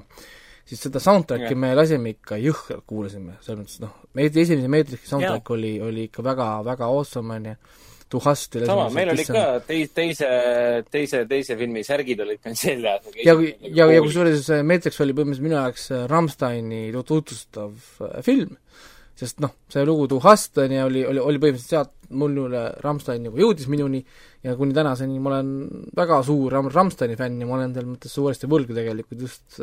siis 0.66 0.80
seda 0.82 0.98
soundtrack'i 0.98 1.52
Jah. 1.54 1.60
me 1.62 1.74
lasime 1.78 2.10
ikka 2.16 2.36
jõhkralt 2.42 2.82
kuulasime, 2.90 3.36
selles 3.40 3.60
mõttes 3.62 3.80
noh, 3.84 3.92
meie 4.18 4.28
esimese 4.32 4.68
Matrixi 4.68 5.08
soundtrack 5.08 5.50
oli, 5.54 5.76
oli 5.80 6.08
ikka 6.10 6.24
väga, 6.26 6.48
väga 6.66 6.88
awesome 6.90 7.56
onju. 8.06 8.12
Tuhasti 8.14 8.62
sama, 8.66 8.88
meil 8.94 9.10
olid 9.10 9.26
ka 9.26 9.44
teis-, 9.66 9.90
teise, 9.94 10.28
teise, 10.90 11.24
teise 11.26 11.56
filmi 11.58 11.82
särgid 11.86 12.20
olid 12.22 12.38
meil 12.44 12.54
seljas. 12.58 13.08
ja, 13.18 13.34
ja, 13.34 13.88
ja 13.90 14.02
kusjuures 14.04 14.46
äh, 14.54 14.62
Matrix 14.62 15.00
oli 15.02 15.16
põhimõtteliselt 15.16 15.46
minu 15.48 15.58
jaoks 15.58 15.90
äh, 15.90 16.04
Rammsteini 16.10 16.84
tu- 16.94 17.02
tutvustav 17.08 17.74
äh, 18.06 18.20
film, 18.22 18.54
sest 19.18 19.42
noh, 19.42 19.56
see 19.72 19.82
lugu 19.88 20.06
Tu 20.12 20.20
hast 20.22 20.58
on 20.62 20.76
ju, 20.76 20.86
oli, 20.86 21.02
oli, 21.10 21.18
oli 21.32 21.42
põhimõtteliselt 21.42 21.74
sealt 21.74 21.92
mulle 22.14 22.62
Rammstein 22.84 23.26
nagu 23.26 23.42
jõudis 23.42 23.66
minuni 23.66 24.04
ja 24.46 24.54
kuni 24.54 24.76
tänaseni 24.76 25.18
ma 25.18 25.34
olen 25.34 25.52
väga 25.98 26.22
suur 26.22 26.54
Ram-, 26.54 26.70
Rammsteini 26.70 27.18
fänn 27.18 27.42
ja 27.42 27.50
ma 27.50 27.58
olen 27.58 27.74
selles 27.74 27.90
mõttes 27.90 28.14
suuresti 28.14 28.46
võlgu 28.50 28.76
tegelikult 28.76 29.26
just 29.26 29.58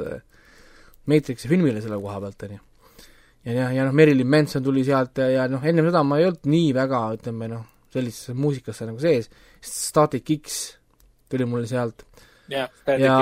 Matrixi 1.07 1.47
filmile 1.51 1.79
selle 1.83 1.99
koha 1.99 2.19
pealt, 2.23 2.43
on 2.43 2.57
ju. 2.57 2.63
ja, 3.47 3.53
ja, 3.53 3.69
ja 3.79 3.87
noh, 3.87 3.95
Marilyn 3.95 4.27
Manson 4.27 4.63
tuli 4.63 4.83
sealt 4.87 5.19
ja, 5.23 5.29
ja 5.31 5.47
noh, 5.51 5.63
ennem 5.63 5.87
seda 5.87 6.03
ma 6.03 6.19
ei 6.19 6.27
olnud 6.27 6.51
nii 6.51 6.73
väga, 6.75 7.05
ütleme 7.15 7.49
noh, 7.51 7.69
sellisesse 7.93 8.35
muusikasse 8.37 8.87
nagu 8.89 9.01
sees, 9.01 9.29
Static 9.63 10.31
X 10.39 10.61
tuli 11.31 11.47
mulle 11.49 11.69
sealt. 11.69 12.05
Jah, 12.51 12.67
ja, 12.99 13.17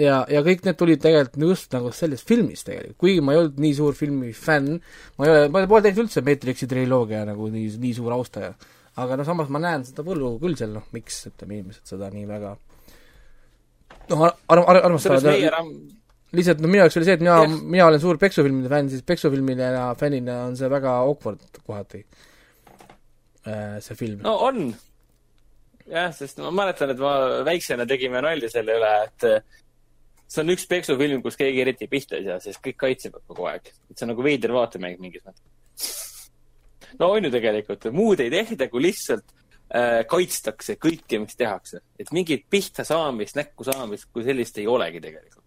ja, 0.00 0.18
ja 0.32 0.40
kõik 0.42 0.62
need 0.64 0.78
tulid 0.80 1.02
tegelikult 1.02 1.44
just 1.44 1.74
nagu 1.76 1.90
sellest 1.92 2.24
filmist 2.26 2.64
tegelikult, 2.66 2.96
kuigi 3.02 3.20
ma 3.20 3.34
ei 3.34 3.42
olnud 3.42 3.58
nii 3.60 3.74
suur 3.76 3.96
filmi 3.98 4.32
fänn, 4.32 4.78
ma 5.20 5.26
ei 5.26 5.32
ole, 5.32 5.42
ma 5.52 5.60
pole 5.68 5.84
tegelikult 5.84 6.08
üldse 6.08 6.22
Matrixi 6.24 6.68
triloogia 6.70 7.20
nagu 7.28 7.50
nii, 7.52 7.68
nii 7.82 7.92
suur 7.98 8.16
austaja. 8.16 8.54
aga 9.02 9.16
no 9.20 9.26
samas 9.28 9.52
ma 9.52 9.60
näen 9.60 9.84
seda 9.84 10.04
võlu 10.04 10.38
küll 10.40 10.56
seal, 10.56 10.72
noh, 10.72 10.88
miks, 10.96 11.20
ütleme, 11.28 11.60
inimesed 11.60 11.92
seda 11.92 12.08
nii 12.12 12.24
väga 12.28 12.54
noh, 14.08 14.24
ar-, 14.24 14.36
ar-, 14.48 14.82
ar-, 14.88 14.98
selles 15.00 15.28
meie 15.28 15.52
armastavad, 15.52 16.00
lihtsalt 16.36 16.62
no 16.64 16.70
minu 16.72 16.82
jaoks 16.82 16.98
oli 16.98 17.08
see, 17.08 17.16
et 17.18 17.24
mina 17.24 17.38
mina 17.46 17.86
olen 17.90 18.02
suur 18.02 18.20
peksufilmide 18.20 18.72
fänn, 18.72 18.90
siis 18.92 19.04
peksufilmina, 19.06 19.90
fännina 20.00 20.42
on 20.48 20.56
see 20.56 20.70
väga 20.72 20.96
awkward 21.04 21.60
kohati, 21.60 22.02
see 23.44 23.98
film 23.98 24.22
no.. 24.22 24.36
on. 24.48 24.70
jah, 25.88 26.12
sest 26.14 26.38
ma 26.42 26.52
mäletan, 26.54 26.92
et 26.94 27.02
ma 27.02 27.42
väiksena 27.46 27.86
tegime 27.88 28.22
nalja 28.24 28.50
selle 28.52 28.78
üle, 28.78 28.92
et 29.08 29.28
eh, 29.28 29.60
see 30.32 30.44
on 30.44 30.54
üks 30.54 30.66
peksufilm, 30.70 31.22
kus 31.24 31.38
keegi 31.40 31.62
eriti 31.64 31.88
pihta 31.90 32.18
ei 32.18 32.26
saa, 32.28 32.38
sest 32.42 32.62
kõik 32.64 32.78
kaitsevad 32.86 33.26
kogu 33.28 33.48
aeg. 33.50 33.68
et 33.90 33.96
see 33.96 34.06
on 34.06 34.14
nagu 34.14 34.24
veider 34.24 34.54
vaatemäng 34.54 35.02
mingis 35.02 35.26
mõttes. 35.26 35.92
no 37.00 37.12
on 37.16 37.28
ju 37.28 37.32
tegelikult, 37.34 37.90
muud 37.92 38.22
ei 38.24 38.32
tehta, 38.32 38.68
kui 38.72 38.86
lihtsalt 38.86 39.26
äh, 39.74 40.00
kaitstakse 40.08 40.78
kõike, 40.80 41.20
mis 41.24 41.36
tehakse. 41.36 41.82
et 41.98 42.12
mingit 42.14 42.46
pihta 42.50 42.86
saamist, 42.88 43.36
näkku 43.38 43.66
saamist 43.68 44.10
kui 44.12 44.24
sellist 44.26 44.58
ei 44.62 44.68
olegi 44.70 45.02
tegelikult. 45.02 45.41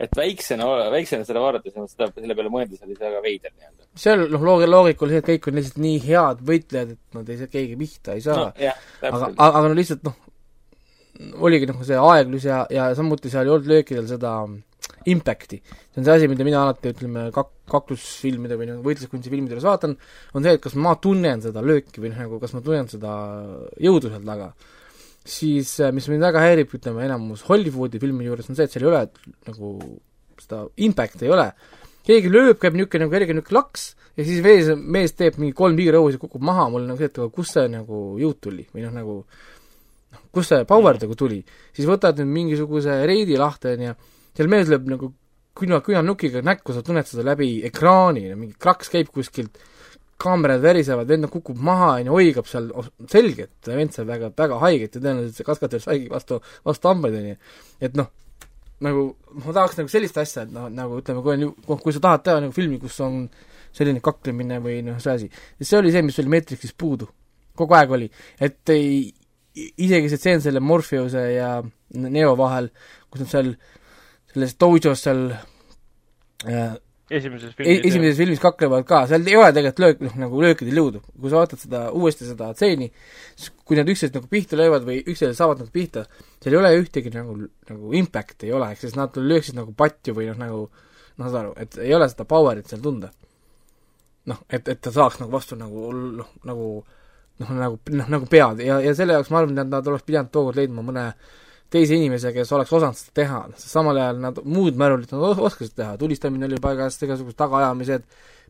Et 0.00 0.18
väiksena, 0.18 0.68
väiksena 0.92 1.26
seda 1.28 1.42
vaadates, 1.44 1.76
seda, 1.92 2.10
selle 2.16 2.36
peale 2.38 2.52
mõeldes 2.52 2.82
oli 2.84 2.96
see 2.96 3.06
väga 3.06 3.22
veider 3.24 3.54
nii-öelda. 3.54 3.88
seal 4.04 4.26
noh, 4.26 4.44
loogia, 4.50 4.70
loogika 4.70 5.06
oli 5.06 5.16
see, 5.16 5.24
et 5.24 5.30
kõik 5.32 5.48
on 5.50 5.60
lihtsalt 5.60 5.80
nii 5.84 6.02
head 6.08 6.44
võitlejad, 6.50 6.94
et 6.96 7.18
nad 7.18 7.32
ei 7.32 7.40
saa, 7.40 7.54
keegi 7.54 7.80
pihta 7.80 8.18
ei 8.18 8.24
saa 8.24 8.38
no, 8.42 8.52
aga, 9.10 9.32
aga 9.48 9.64
no 9.68 9.78
lihtsalt 9.78 10.06
noh, 10.08 10.20
oligi 11.46 11.70
noh, 11.70 11.82
see 11.86 11.98
aeglus 12.00 12.46
ja, 12.48 12.62
ja 12.72 12.92
samuti 12.98 13.32
seal 13.32 13.46
ei 13.46 13.54
olnud 13.54 13.70
löökidel 13.70 14.06
seda 14.10 14.36
impact'i. 15.08 15.60
see 15.64 16.00
on 16.00 16.06
see 16.06 16.14
asi, 16.16 16.28
mida 16.28 16.44
mina 16.46 16.62
alati 16.64 16.92
ütleme 16.92 17.28
kak-, 17.34 17.52
kaklusfilmide 17.70 18.58
või 18.60 18.68
noh, 18.70 18.80
võitluskunsti 18.84 19.32
filmide 19.32 19.54
juures 19.54 19.68
vaatan, 19.68 19.96
on 20.34 20.46
see, 20.46 20.56
et 20.56 20.64
kas 20.64 20.76
ma 20.80 20.94
tunnen 21.00 21.44
seda 21.44 21.62
lööki 21.64 22.02
või 22.02 22.12
noh, 22.12 22.24
nagu 22.24 22.40
kas 22.42 22.54
ma 22.56 22.62
tunnen 22.64 22.90
seda 22.90 23.12
jõudu 23.82 24.12
seal 24.12 24.24
taga. 24.26 24.52
Siis 25.24 25.78
äh, 25.80 25.92
mis 25.94 26.06
mind 26.12 26.24
väga 26.26 26.42
häirib, 26.44 26.74
ütleme 26.76 27.04
enamus 27.06 27.44
Hollywoodi 27.48 28.00
filmi 28.02 28.26
juures 28.28 28.50
on 28.50 28.58
see, 28.58 28.66
et 28.68 28.74
seal 28.74 28.84
ei 28.84 28.90
ole 28.90 29.02
nagu 29.48 29.74
seda 30.40 30.64
impact'i 30.84 31.28
ei 31.28 31.34
ole. 31.34 31.48
keegi 32.04 32.28
lööb, 32.28 32.58
käib 32.60 32.76
niisugune 32.76 33.06
nagu 33.06 33.14
kerge 33.14 33.36
niisugune 33.36 33.58
laks 33.58 33.86
ja 34.18 34.26
siis 34.26 34.44
mees, 34.44 34.70
mees 34.76 35.16
teeb 35.16 35.38
mingi 35.40 35.56
kolm 35.56 35.76
piirõusi, 35.78 36.20
kukub 36.22 36.44
maha, 36.44 36.68
mul 36.72 36.86
nagu 36.88 37.00
see, 37.00 37.10
et 37.10 37.18
aga 37.18 37.30
kust 37.32 37.56
see 37.56 37.66
nagu 37.72 38.04
jõud 38.20 38.40
tuli 38.44 38.66
või 38.74 38.84
noh, 38.84 38.94
nagu 38.94 39.16
noh, 39.24 40.24
kust 40.34 40.52
see 40.52 40.66
power 40.68 41.00
nagu 41.00 41.18
tuli, 41.18 41.40
siis 41.74 41.88
võtad 41.88 42.20
nüüd 42.20 42.32
mingisuguse 42.36 43.00
reidi 43.08 43.38
lahti, 43.40 43.74
on 43.74 43.86
ju, 43.88 43.94
seal 44.36 44.50
mees 44.52 44.70
lööb 44.70 44.90
nagu 44.92 45.10
küna, 45.58 45.80
künanukiga 45.86 46.42
näkku, 46.44 46.74
sa 46.74 46.84
tunned 46.84 47.08
seda 47.08 47.24
läbi 47.30 47.56
ekraani, 47.66 48.26
mingi 48.36 48.58
kraks 48.60 48.92
käib 48.92 49.10
kuskilt, 49.14 49.58
kaamerad 50.20 50.62
värisevad, 50.62 51.08
vend 51.08 51.28
kukub 51.32 51.58
maha, 51.60 51.94
on 51.98 52.10
ju, 52.10 52.18
hoigab 52.18 52.48
seal, 52.50 52.68
selge, 53.10 53.48
et 53.48 53.70
vend 53.70 53.94
sai 53.94 54.06
väga, 54.08 54.30
väga 54.38 54.60
haiget 54.62 54.98
ja 54.98 55.00
tõenäoliselt 55.00 55.40
see 55.40 55.48
kaskatöör 55.48 55.82
saigi 55.82 56.12
vastu, 56.12 56.38
vastu 56.66 56.90
hambaid, 56.90 57.16
on 57.18 57.32
ju. 57.32 57.40
et 57.88 57.98
noh, 57.98 58.12
nagu 58.84 59.04
ma 59.40 59.56
tahaks 59.56 59.80
nagu 59.80 59.90
sellist 59.92 60.18
asja, 60.20 60.46
et 60.46 60.54
noh, 60.54 60.70
nagu 60.72 61.00
ütleme, 61.00 61.24
kui 61.24 61.34
on 61.34 61.44
ju, 61.46 61.50
kui 61.72 61.94
sa 61.94 62.02
tahad 62.06 62.24
teha 62.26 62.44
nagu 62.44 62.54
filmi, 62.56 62.78
kus 62.82 63.00
on 63.04 63.24
selline 63.74 64.02
kaklemine 64.04 64.60
või 64.62 64.80
noh, 64.86 65.00
see 65.02 65.18
asi, 65.18 65.28
see 65.60 65.78
oli 65.80 65.92
see, 65.94 66.04
mis 66.06 66.18
oli 66.22 66.34
Matrixis 66.36 66.74
puudu. 66.78 67.10
kogu 67.54 67.74
aeg 67.78 67.92
oli, 67.94 68.08
et 68.42 68.70
ei, 68.74 69.12
isegi 69.54 70.08
see 70.10 70.18
tseen 70.18 70.40
selle 70.42 70.62
Morpheuse 70.62 71.20
ja 71.36 71.50
Neo 71.94 72.32
vahel, 72.38 72.70
kus 73.10 73.22
nad 73.22 73.30
seal 73.30 73.52
selles 74.32 74.56
dojos 74.58 75.04
seal 75.06 75.28
äh, 75.30 76.74
esimeses 77.18 77.52
e- 77.52 77.56
filmis. 77.58 77.82
esimeses 77.90 78.20
filmis 78.20 78.42
kaklevad 78.42 78.86
ka, 78.88 79.04
seal 79.10 79.26
ei 79.28 79.36
ole 79.38 79.50
tegelikult 79.56 79.82
löök, 79.84 80.00
noh 80.06 80.16
nagu 80.24 80.42
löökidel 80.44 80.80
jõudu. 80.80 81.02
kui 81.20 81.32
sa 81.32 81.40
vaatad 81.40 81.62
seda, 81.62 81.82
uuesti 81.96 82.28
seda 82.28 82.50
stseeni, 82.54 82.90
kui 83.64 83.78
nad 83.78 83.90
üksteist 83.90 84.16
nagu 84.18 84.30
pihta 84.30 84.58
löövad 84.60 84.86
või 84.88 85.00
üksteisele 85.02 85.36
saavad 85.38 85.62
nagu 85.62 85.74
pihta, 85.74 86.06
seal 86.42 86.56
ei 86.56 86.60
ole 86.60 86.72
ühtegi 86.80 87.12
nagu, 87.14 87.36
nagu 87.70 87.94
impact'i 88.00 88.50
ei 88.50 88.56
ole, 88.56 88.72
ehk 88.72 88.82
siis 88.84 88.96
nad 88.98 89.16
lööksid 89.16 89.58
nagu 89.58 89.74
patju 89.76 90.16
või 90.16 90.30
noh, 90.32 90.40
nagu 90.40 90.64
noh, 90.68 91.28
saad 91.28 91.40
aru, 91.42 91.54
et 91.62 91.78
ei 91.84 91.94
ole 91.94 92.08
seda 92.10 92.26
power'it 92.28 92.70
seal 92.70 92.82
tunda. 92.84 93.12
noh, 94.30 94.38
et, 94.48 94.68
et 94.68 94.80
ta 94.80 94.92
saaks 94.92 95.18
nagu 95.20 95.32
vastu 95.32 95.56
nagu 95.60 95.90
noh, 95.92 96.28
nagu 96.48 96.68
noh, 97.42 97.50
nagu 97.50 97.78
noh, 97.92 98.08
nagu 98.08 98.28
pead 98.30 98.62
ja, 98.64 98.78
ja 98.80 98.94
selle 98.96 99.18
jaoks 99.18 99.32
ma 99.32 99.42
arvan, 99.42 99.58
et 99.60 99.68
nad 99.68 99.90
oleks 99.90 100.06
pidanud 100.06 100.32
tookord 100.32 100.56
leidma 100.56 100.84
mõne 100.86 101.10
teise 101.74 101.96
inimese, 101.98 102.30
kes 102.36 102.52
oleks 102.54 102.70
osanud 102.78 102.96
seda 102.98 103.14
teha, 103.20 103.40
sest 103.58 103.72
samal 103.74 103.98
ajal 103.98 104.20
nad 104.22 104.38
muud 104.46 104.78
märulit 104.80 105.10
nad 105.14 105.24
os- 105.32 105.42
oskasid 105.50 105.74
teha, 105.80 105.96
tulistamine 106.00 106.46
oli 106.46 106.60
paigas, 106.62 107.00
igasugused 107.02 107.36
tagaajamised, 107.40 108.04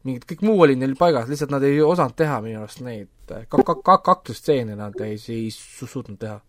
mingid, 0.04 0.26
kõik 0.28 0.42
muu 0.44 0.60
oli 0.66 0.76
neil 0.76 0.92
paigas, 1.00 1.28
lihtsalt 1.32 1.52
nad 1.54 1.64
ei 1.64 1.78
osanud 1.84 2.16
teha 2.20 2.40
minu 2.44 2.60
arust 2.62 2.82
neid 2.84 3.08
kak-, 3.48 3.64
kak-, 3.64 3.80
kak-, 3.86 4.02
kaklusstseene 4.10 4.76
nad 4.76 4.98
ei, 5.06 5.16
ei 5.32 5.46
su- 5.54 5.88
suutnud 5.88 6.20
teha. 6.20 6.40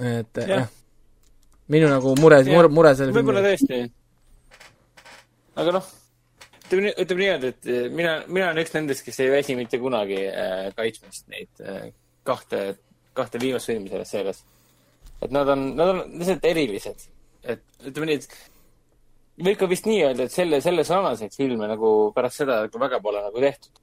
et 0.00 0.36
Jah. 0.40 0.48
ja., 0.48 0.62
minu 1.70 1.88
nagu 1.88 2.14
mure, 2.20 2.40
mure, 2.48 2.68
mure 2.72 2.94
selle 2.98 3.14
võib-olla 3.14 3.42
tõesti. 3.44 3.82
aga 5.60 5.74
noh, 5.76 5.86
ütleme 6.64 6.90
ütleme 6.98 7.20
niimoodi, 7.22 7.52
et 7.52 7.68
eh, 7.70 7.84
mina, 7.94 8.16
mina 8.26 8.48
olen 8.50 8.62
üks 8.64 8.74
nendest, 8.74 9.04
kes 9.06 9.20
ei 9.22 9.30
väsi 9.32 9.54
mitte 9.58 9.78
kunagi 9.82 10.18
äh, 10.26 10.66
kaitsmast 10.76 11.28
neid 11.32 11.62
äh, 11.62 11.86
kahte, 12.26 12.64
kahte 13.14 13.40
viimast 13.42 13.70
filmi 13.70 13.88
selles 13.92 14.10
seerias. 14.10 14.42
et 15.22 15.30
nad 15.32 15.48
on, 15.48 15.70
nad 15.76 15.94
on 15.94 16.02
lihtsalt 16.18 16.44
erilised. 16.50 17.06
et 17.44 17.62
ütleme 17.86 18.12
nii, 18.12 18.20
et 18.22 19.44
võib 19.48 19.58
ka 19.58 19.68
vist 19.70 19.88
nii 19.88 20.02
öelda, 20.04 20.26
et 20.28 20.34
selle, 20.34 20.60
selle 20.64 20.84
sarnaseid 20.86 21.34
filme 21.34 21.68
nagu 21.70 21.94
pärast 22.14 22.42
seda 22.42 22.60
nagu 22.66 22.82
väga 22.82 23.00
pole 23.02 23.22
nagu 23.24 23.42
tehtud. 23.42 23.82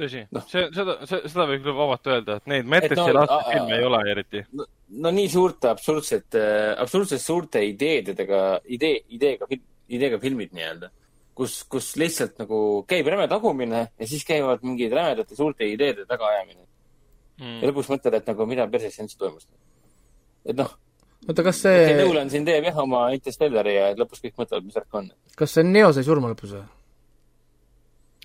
tõsi 0.00 0.22
Noh., 0.32 0.46
see, 0.48 0.66
seda, 0.76 0.96
seda 1.08 1.46
võib 1.48 1.64
küll 1.64 1.76
vabalt 1.76 2.06
öelda, 2.12 2.38
et 2.40 2.46
neid 2.52 2.68
Matrixi 2.68 3.16
no, 3.16 3.24
a- 3.24 3.42
filme 3.48 3.76
ei 3.78 3.88
ole 3.88 4.00
eriti. 4.12 4.44
no, 4.56 4.66
no 5.04 5.12
nii 5.16 5.28
suurte 5.32 5.72
absurdsete, 5.72 6.46
absurdselt 6.84 7.24
suurte 7.24 7.64
ideedega, 7.64 8.60
idee, 8.76 9.02
ideega, 9.16 9.48
ideega 9.90 10.20
filmid 10.22 10.56
nii-öelda, 10.56 10.90
kus, 11.36 11.62
kus 11.70 11.94
lihtsalt 12.00 12.40
nagu 12.42 12.60
käib 12.88 13.08
räme 13.12 13.28
tagumine 13.28 13.86
ja 13.98 14.08
siis 14.08 14.24
käivad 14.28 14.64
mingid 14.66 14.92
rämedate 14.96 15.36
suurte 15.36 15.68
ideede 15.68 16.06
tagaajamine. 16.08 16.66
Mm. 17.40 17.60
ja 17.62 17.70
lõpuks 17.70 17.88
mõtled, 17.88 18.16
et 18.18 18.26
nagu 18.28 18.46
mida 18.48 18.66
perses 18.68 18.96
siin 18.96 19.08
üldse 19.08 19.16
toimus. 19.20 19.46
et 20.44 20.56
noh, 20.56 20.74
oota, 21.28 21.44
kas 21.46 21.62
see 21.64 21.86
see, 21.86 22.02
Nolan 22.02 22.28
siin 22.32 22.44
teeb 22.44 22.66
jah 22.68 22.82
oma 22.82 23.06
Interstellari 23.16 23.78
ja 23.78 23.94
lõpuks 23.96 24.20
kõik 24.26 24.36
mõtlevad, 24.42 24.66
mis 24.68 24.76
värk 24.76 25.00
on. 25.00 25.08
kas 25.40 25.56
see 25.56 25.64
Neo 25.64 25.92
sai 25.96 26.04
surma 26.04 26.32
lõpus 26.32 26.52
või? 26.58 26.66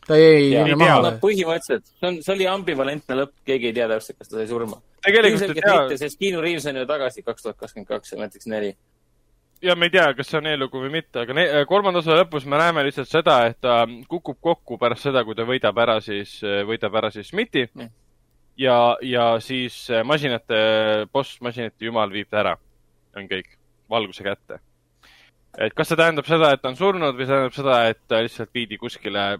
ta 0.08 0.18
jäi 0.20 0.52
ei 0.56 0.76
maha 0.76 0.98
või 1.00 1.14
no? 1.14 1.14
põhimõtteliselt, 1.22 1.88
see 1.96 2.10
on, 2.10 2.20
see 2.26 2.34
oli 2.36 2.50
ambivalentne 2.50 3.18
lõpp, 3.22 3.34
keegi 3.48 3.72
ei 3.72 3.78
tea 3.78 3.88
täpselt, 3.90 4.20
kas 4.20 4.30
ta 4.30 4.38
sai 4.42 4.50
surma. 4.52 4.82
tegelikult 5.06 5.24
ei 5.24 5.32
ilmselgelt 5.32 5.66
tea 5.66 5.80
mitte, 5.80 6.02
sest 6.04 6.20
Keanu 6.20 6.44
Reaves 6.44 6.68
on 6.70 6.82
ju 6.82 6.86
tagasi 6.92 7.26
kaks 7.26 7.48
tuhat 7.48 7.58
kakskümmend 7.64 7.90
kaks 7.90 8.14
ja 8.14 8.20
Matrix 8.20 8.48
neli. 8.52 8.76
ja 9.66 9.76
me 9.76 9.90
ei 9.90 9.96
tea, 9.96 10.08
kas 10.18 10.30
see 10.30 10.40
on 10.42 10.52
eellugu 10.52 10.84
või 10.84 10.94
mitte, 11.00 11.24
aga 11.24 11.38
ne- 11.40 11.50
kolmanda 11.70 12.04
osa 12.04 12.20
lõpus 12.20 12.46
me 12.46 12.60
näeme 12.62 12.84
lihtsalt 12.86 13.10
seda, 13.10 13.40
et 13.50 13.60
ta 13.64 13.84
kukub 14.12 14.38
kokku 14.42 14.78
pärast 14.82 15.08
seda, 15.08 15.24
kui 15.26 15.38
ta 15.38 15.48
võidab 15.48 15.80
ära 15.82 16.02
siis, 16.04 16.38
võidab 16.68 17.00
ära 17.02 17.12
siis 17.16 17.32
Smithi 17.32 17.70
Nii. 17.74 17.94
ja, 18.58 18.98
ja 19.02 19.26
siis 19.44 19.90
äh, 19.92 20.04
masinate, 20.08 20.56
boss, 21.14 21.40
masinate 21.42 21.86
jumal 21.86 22.12
viib 22.12 22.30
ta 22.32 22.42
ära. 22.44 22.56
on 23.16 23.28
kõik, 23.32 23.54
valguse 23.90 24.24
kätte. 24.24 24.60
et 25.58 25.74
kas 25.74 25.88
see 25.88 26.00
tähendab 26.00 26.28
seda, 26.28 26.52
et 26.54 26.62
ta 26.62 26.72
on 26.72 26.80
surnud 26.80 27.16
või 27.16 27.28
see 27.28 27.36
tähendab 27.36 27.56
seda, 27.56 27.78
et 27.90 28.02
ta 28.08 28.24
lihtsalt 28.24 28.52
viidi 28.54 28.78
kuskile 28.78 29.38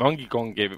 vangikongi. 0.00 0.70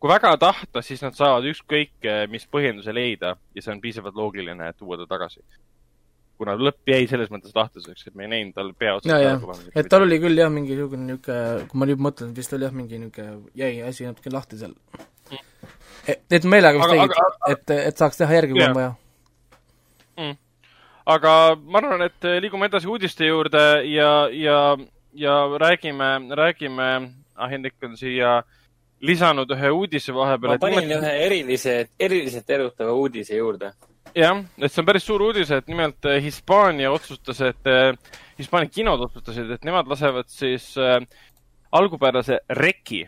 kui 0.00 0.08
väga 0.08 0.36
tahta, 0.40 0.82
siis 0.82 1.02
nad 1.04 1.16
saavad 1.16 1.44
ükskõik 1.50 2.06
eh, 2.08 2.22
mis 2.32 2.46
põhjenduse 2.48 2.92
leida 2.94 3.34
ja 3.54 3.62
see 3.62 3.72
on 3.74 3.82
piisavalt 3.82 4.16
loogiline, 4.16 4.68
et 4.68 4.78
tuua 4.78 4.96
ta 5.00 5.06
tagasi. 5.08 5.40
kuna 6.40 6.54
lõpp 6.56 6.88
jäi 6.88 7.04
selles 7.08 7.28
mõttes 7.28 7.52
lahtiseks, 7.52 8.06
et 8.06 8.14
me 8.16 8.24
ei 8.24 8.30
näinud 8.32 8.54
tal 8.56 8.72
pea 8.72 8.94
ja, 9.04 9.18
ja 9.20 9.34
otsas, 9.36 9.66
et 9.76 9.88
tal 9.92 10.06
oli 10.06 10.16
küll 10.22 10.40
jah, 10.40 10.48
mingisugune 10.52 11.04
niisugune, 11.10 11.66
kui 11.68 11.80
ma 11.80 11.88
nüüd 11.90 12.00
mõtlen, 12.00 12.32
vist 12.36 12.54
oli 12.56 12.64
jah, 12.64 12.72
mingi 12.72 13.00
niisugune, 13.02 13.50
jäi 13.60 13.82
asi 13.84 14.08
natuke 14.08 14.32
lahti 14.32 14.56
seal. 14.60 14.72
et, 15.30 15.44
et 16.08 16.44
meelega 16.44 16.78
vist 16.78 16.92
Aga- 16.94 17.08
tegid, 17.08 17.40
et, 17.54 17.74
et 17.90 18.04
saaks 18.04 18.20
teha 18.20 18.38
järgi, 18.40 18.56
kui 18.56 18.64
on 18.64 18.76
vaja. 18.76 18.94
aga 21.10 21.34
ma 21.56 21.82
arvan, 21.82 22.06
et 22.06 22.30
liigume 22.44 22.70
edasi 22.70 22.88
uudiste 22.88 23.26
juurde 23.26 23.64
ja, 23.88 24.28
ja, 24.32 24.76
ja 25.14 25.36
räägime, 25.58 26.10
räägime, 26.36 26.88
ah 27.36 27.50
Hendrik 27.50 27.74
on 27.84 27.96
siia 27.96 28.40
lisanud 29.00 29.50
ühe 29.56 29.70
uudise 29.72 30.14
vahepeal. 30.14 30.56
ma 30.56 30.58
panin 30.62 30.96
ühe 30.98 31.12
erilise, 31.26 31.76
eriliselt 31.98 32.50
erutava 32.50 32.92
uudise 32.92 33.36
juurde. 33.36 33.72
jah, 34.14 34.42
et 34.58 34.72
see 34.72 34.82
on 34.82 34.88
päris 34.88 35.06
suur 35.06 35.22
uudis, 35.30 35.50
et 35.54 35.68
nimelt 35.70 36.04
eh, 36.10 36.20
Hispaania 36.22 36.90
otsustas, 36.92 37.40
et 37.46 37.70
eh, 37.70 37.94
Hispaania 38.38 38.72
kinod 38.72 39.06
otsustasid, 39.08 39.50
et 39.56 39.64
nemad 39.64 39.88
lasevad 39.88 40.28
siis 40.32 40.72
äh, 40.80 40.98
algupärase 41.72 42.40
reki. 42.48 43.04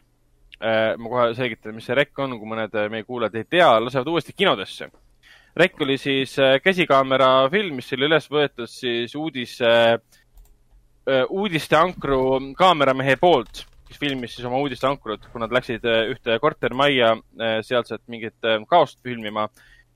Ma 0.63 1.11
kohe 1.11 1.33
selgitan, 1.35 1.75
mis 1.75 1.89
see 1.89 1.97
rekk 1.99 2.21
on, 2.23 2.37
kui 2.39 2.49
mõned 2.49 2.75
eh, 2.79 2.91
meie 2.93 3.07
kuulajad 3.07 3.41
ei 3.41 3.49
tea, 3.57 3.71
lasevad 3.83 4.13
uuesti 4.13 4.35
kinodesse. 4.37 4.91
rekk 5.57 5.83
oli 5.85 5.99
siis 5.99 6.39
äh, 6.39 6.61
käsikaamera 6.65 7.49
film, 7.51 7.77
mis 7.81 7.93
oli 7.93 8.07
üles 8.09 8.29
võetud 8.31 8.71
siis 8.71 9.15
uudise 9.19 9.73
äh,, 9.93 11.27
uudisteankru 11.29 12.55
kaameramehe 12.57 13.17
poolt, 13.21 13.65
kes 13.89 13.99
filmis 14.01 14.37
siis 14.37 14.47
oma 14.49 14.63
uudisteankrut, 14.63 15.27
kui 15.33 15.43
nad 15.43 15.53
läksid 15.53 15.85
äh, 15.85 16.07
ühte 16.15 16.39
kortermajja 16.41 17.13
äh, 17.17 17.59
sealset 17.67 18.03
mingit 18.07 18.39
äh, 18.49 18.63
kaost 18.71 19.03
filmima 19.03 19.49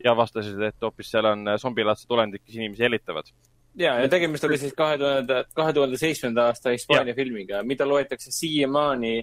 ja 0.04 0.12
avastasid, 0.12 0.60
et 0.60 0.82
hoopis 0.82 1.10
seal 1.14 1.30
on 1.30 1.46
äh, 1.48 1.60
zombilaadsed 1.62 2.10
olendid, 2.10 2.44
kes 2.44 2.58
inimesi 2.58 2.82
jälitavad. 2.82 3.32
ja, 3.78 3.98
ja 4.00 4.08
tegemist 4.08 4.44
oli 4.44 4.58
siis 4.58 4.74
kahe 4.74 4.98
tuhande, 4.98 5.44
kahe 5.54 5.72
tuhande 5.72 5.96
seitsmenda 5.96 6.50
aasta 6.50 6.74
Hispaania 6.74 7.14
filmiga, 7.14 7.62
mida 7.62 7.88
loetakse 7.88 8.32
siiamaani 8.32 9.22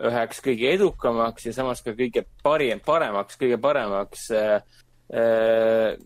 üheks 0.00 0.40
kõige 0.44 0.72
edukamaks 0.72 1.46
ja 1.46 1.52
samas 1.56 1.82
ka 1.84 1.94
kõige 1.96 2.24
parim, 2.42 2.80
paremaks, 2.84 3.36
kõige 3.40 3.58
paremaks 3.60 4.30
äh, 4.36 4.62
äh, 5.12 5.96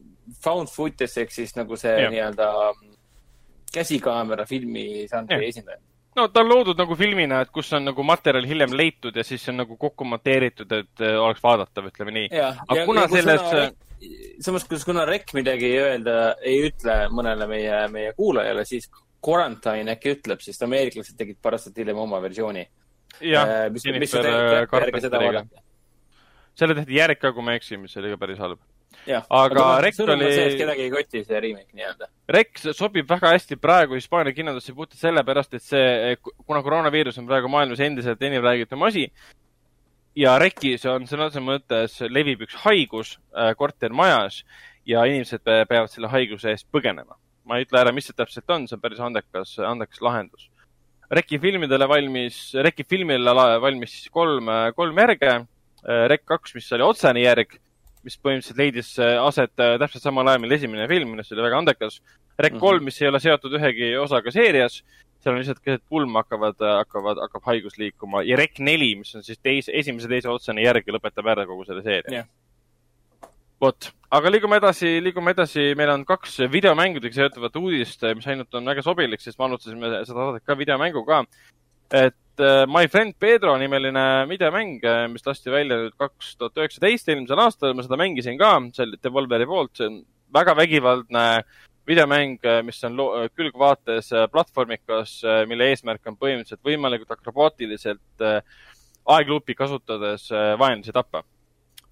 found 0.42 0.70
footage 0.72 1.22
ehk 1.22 1.34
siis 1.34 1.54
nagu 1.56 1.78
see 1.78 2.08
nii-öelda 2.10 2.50
käsikaamera 3.76 4.46
filmi 4.48 5.06
žanri 5.10 5.48
esindaja. 5.48 5.78
no 6.16 6.28
ta 6.28 6.42
on 6.42 6.50
loodud 6.50 6.78
nagu 6.78 6.96
filmina, 6.98 7.42
et 7.44 7.52
kus 7.54 7.72
on 7.76 7.86
nagu 7.90 8.02
materjal 8.06 8.46
hiljem 8.48 8.74
leitud 8.76 9.16
ja 9.16 9.24
siis 9.24 9.46
on 9.52 9.60
nagu 9.62 9.76
kokku 9.76 10.04
monteeritud, 10.04 10.72
et 10.72 11.04
äh, 11.04 11.18
oleks 11.22 11.42
vaadatav, 11.44 11.90
ütleme 11.92 12.14
nii. 12.18 12.30
ja, 12.34 12.54
Aga 12.68 12.86
kuna 12.88 13.08
selles- 13.12 13.74
samas, 14.40 14.66
kuna 14.84 15.04
REC 15.04 15.34
midagi 15.34 15.70
ei 15.70 15.78
öelda, 15.80 16.16
ei 16.44 16.62
ütle 16.68 16.96
mõnele 17.12 17.48
meie, 17.50 17.82
meie 17.92 18.12
kuulajale, 18.16 18.64
siis 18.68 18.90
Quarantine 19.26 19.96
äkki 19.96 20.12
ütleb, 20.16 20.42
sest 20.44 20.62
ameeriklased 20.62 21.16
tegid 21.18 21.38
paar 21.42 21.56
aastat 21.56 21.78
hiljem 21.80 21.98
oma 21.98 22.20
versiooni. 22.22 22.66
jah, 23.20 23.48
Äh, 23.66 23.70
seda 24.10 25.20
äh, 25.32 25.44
selle 26.56 26.74
tehti 26.74 26.96
järg 26.96 27.18
ka, 27.20 27.32
kui 27.36 27.42
ma 27.44 27.52
ei 27.54 27.60
eksi, 27.60 27.76
mis 27.80 27.96
oli 28.00 28.10
ka 28.14 28.16
päris 28.16 28.38
halb. 28.40 28.58
Aga 29.30 29.62
sõnum 30.00 30.14
on 30.16 30.22
oli- 30.24 30.58
kedagi 30.58 30.82
ei 30.86 30.90
koti 30.90 31.20
see 31.24 31.40
remake 31.40 31.74
nii-öelda. 31.76 32.08
Rex 32.32 32.64
sobib 32.78 33.08
väga 33.10 33.32
hästi 33.34 33.56
praegu 33.60 33.94
Hispaania 33.98 34.32
kinodesse 34.32 34.72
puhtalt 34.74 34.98
sellepärast, 34.98 35.54
et 35.54 35.62
see, 35.62 36.16
kuna 36.46 36.62
koroonaviirus 36.62 37.18
on 37.18 37.26
praegu 37.28 37.48
maailmas 37.52 37.80
endiselt 37.80 38.22
enim 38.22 38.42
räägitum 38.42 38.82
asi 38.88 39.10
ja 40.16 40.38
Rekis 40.40 40.86
on 40.88 41.04
sõna 41.06 41.28
otseses 41.28 41.44
mõttes 41.44 41.98
levib 42.08 42.40
üks 42.46 42.56
haigus 42.64 43.18
äh, 43.36 43.52
kortermajas 43.58 44.40
ja 44.86 45.04
inimesed 45.04 45.42
pe- 45.44 45.64
peavad 45.68 45.90
selle 45.92 46.08
haiguse 46.08 46.50
eest 46.54 46.66
põgenema. 46.72 47.18
ma 47.44 47.58
ei 47.60 47.64
ütle 47.66 47.78
ära, 47.78 47.92
mis 47.94 48.06
see 48.08 48.16
täpselt 48.16 48.48
on, 48.50 48.64
see 48.66 48.74
on 48.74 48.80
päris 48.80 48.98
andekas, 48.98 49.52
andekas 49.62 50.00
lahendus. 50.02 50.48
Reki 51.10 51.38
filmidele 51.38 51.86
valmis, 51.88 52.38
Reki 52.66 52.84
filmile 52.88 53.34
valmis 53.62 53.92
siis 53.94 54.10
kolm, 54.10 54.48
kolm 54.74 54.98
järge. 54.98 55.36
Rek 56.10 56.24
kaks, 56.26 56.54
mis 56.56 56.66
oli 56.74 56.82
otsene 56.82 57.22
järg, 57.22 57.52
mis 58.06 58.16
põhimõtteliselt 58.18 58.58
leidis 58.58 58.88
aset 58.98 59.52
täpselt 59.54 60.02
samal 60.02 60.26
ajal, 60.26 60.40
mil 60.42 60.54
esimene 60.56 60.88
film, 60.90 61.12
millest 61.14 61.30
oli 61.36 61.44
väga 61.46 61.60
andekas. 61.62 62.00
Rek 62.38 62.52
Mhm. 62.56 62.60
kolm, 62.60 62.84
mis 62.84 63.00
ei 63.02 63.08
ole 63.08 63.20
seotud 63.22 63.52
ühegi 63.54 63.92
osaga 63.96 64.30
seerias, 64.34 64.82
seal 65.22 65.34
on 65.34 65.40
lihtsalt 65.40 65.62
keset 65.62 65.82
pulma 65.88 66.22
hakkavad, 66.22 66.58
hakkavad, 66.58 67.16
hakkab 67.22 67.42
haigus 67.48 67.78
liikuma 67.78 68.22
ja 68.26 68.36
Rek 68.36 68.58
neli, 68.58 68.94
mis 68.96 69.14
on 69.14 69.22
siis 69.22 69.38
teise, 69.38 69.70
esimese, 69.72 70.08
teise 70.08 70.28
otsene 70.28 70.62
järg 70.62 70.84
ja 70.86 70.92
lõpetab 70.98 71.30
ära 71.32 71.46
kogu 71.46 71.64
selle 71.64 71.82
seeria 71.82 72.12
Jah. 72.20 72.26
vot, 73.62 73.88
aga 74.16 74.30
liigume 74.32 74.58
edasi, 74.60 74.96
liigume 75.04 75.32
edasi, 75.34 75.70
meil 75.78 75.92
on 75.94 76.04
kaks 76.08 76.38
videomängudega 76.52 77.16
seotuvat 77.16 77.56
uudist, 77.60 78.04
mis 78.18 78.26
ainult 78.30 78.54
on 78.58 78.68
väga 78.68 78.84
sobilik, 78.84 79.22
sest 79.22 79.38
me 79.40 79.48
alustasime 79.48 79.92
seda 79.94 80.12
saadet 80.12 80.46
ka 80.46 80.56
videomänguga. 80.58 81.22
et 81.90 82.42
äh, 82.42 82.66
My 82.66 82.88
Friend 82.88 83.14
Pedro 83.18 83.56
nimeline 83.58 84.26
videomäng, 84.28 84.80
mis 85.12 85.26
lasti 85.26 85.50
välja 85.50 85.78
nüüd 85.78 85.94
kaks 85.96 86.34
tuhat 86.36 86.58
üheksateist, 86.58 87.08
eelmisel 87.08 87.40
aastal, 87.40 87.74
ma 87.74 87.86
seda 87.86 87.98
mängisin 88.00 88.38
ka, 88.38 88.58
see 88.74 88.84
oli 88.84 89.00
Devolveri 89.02 89.46
poolt, 89.46 89.72
see 89.78 89.88
on 89.88 90.02
väga 90.34 90.56
vägivaldne 90.58 91.24
videomäng, 91.86 92.42
mis 92.66 92.82
on 92.84 92.98
külgvaates 93.38 94.10
platvormikas, 94.32 95.20
mille 95.46 95.70
eesmärk 95.70 96.10
on 96.10 96.18
põhimõtteliselt 96.18 96.66
võimalikult 96.66 97.14
akrobaatiliselt 97.14 98.26
aegluupi 99.06 99.54
kasutades 99.54 100.26
vaenlasi 100.58 100.92
tappa. 100.92 101.22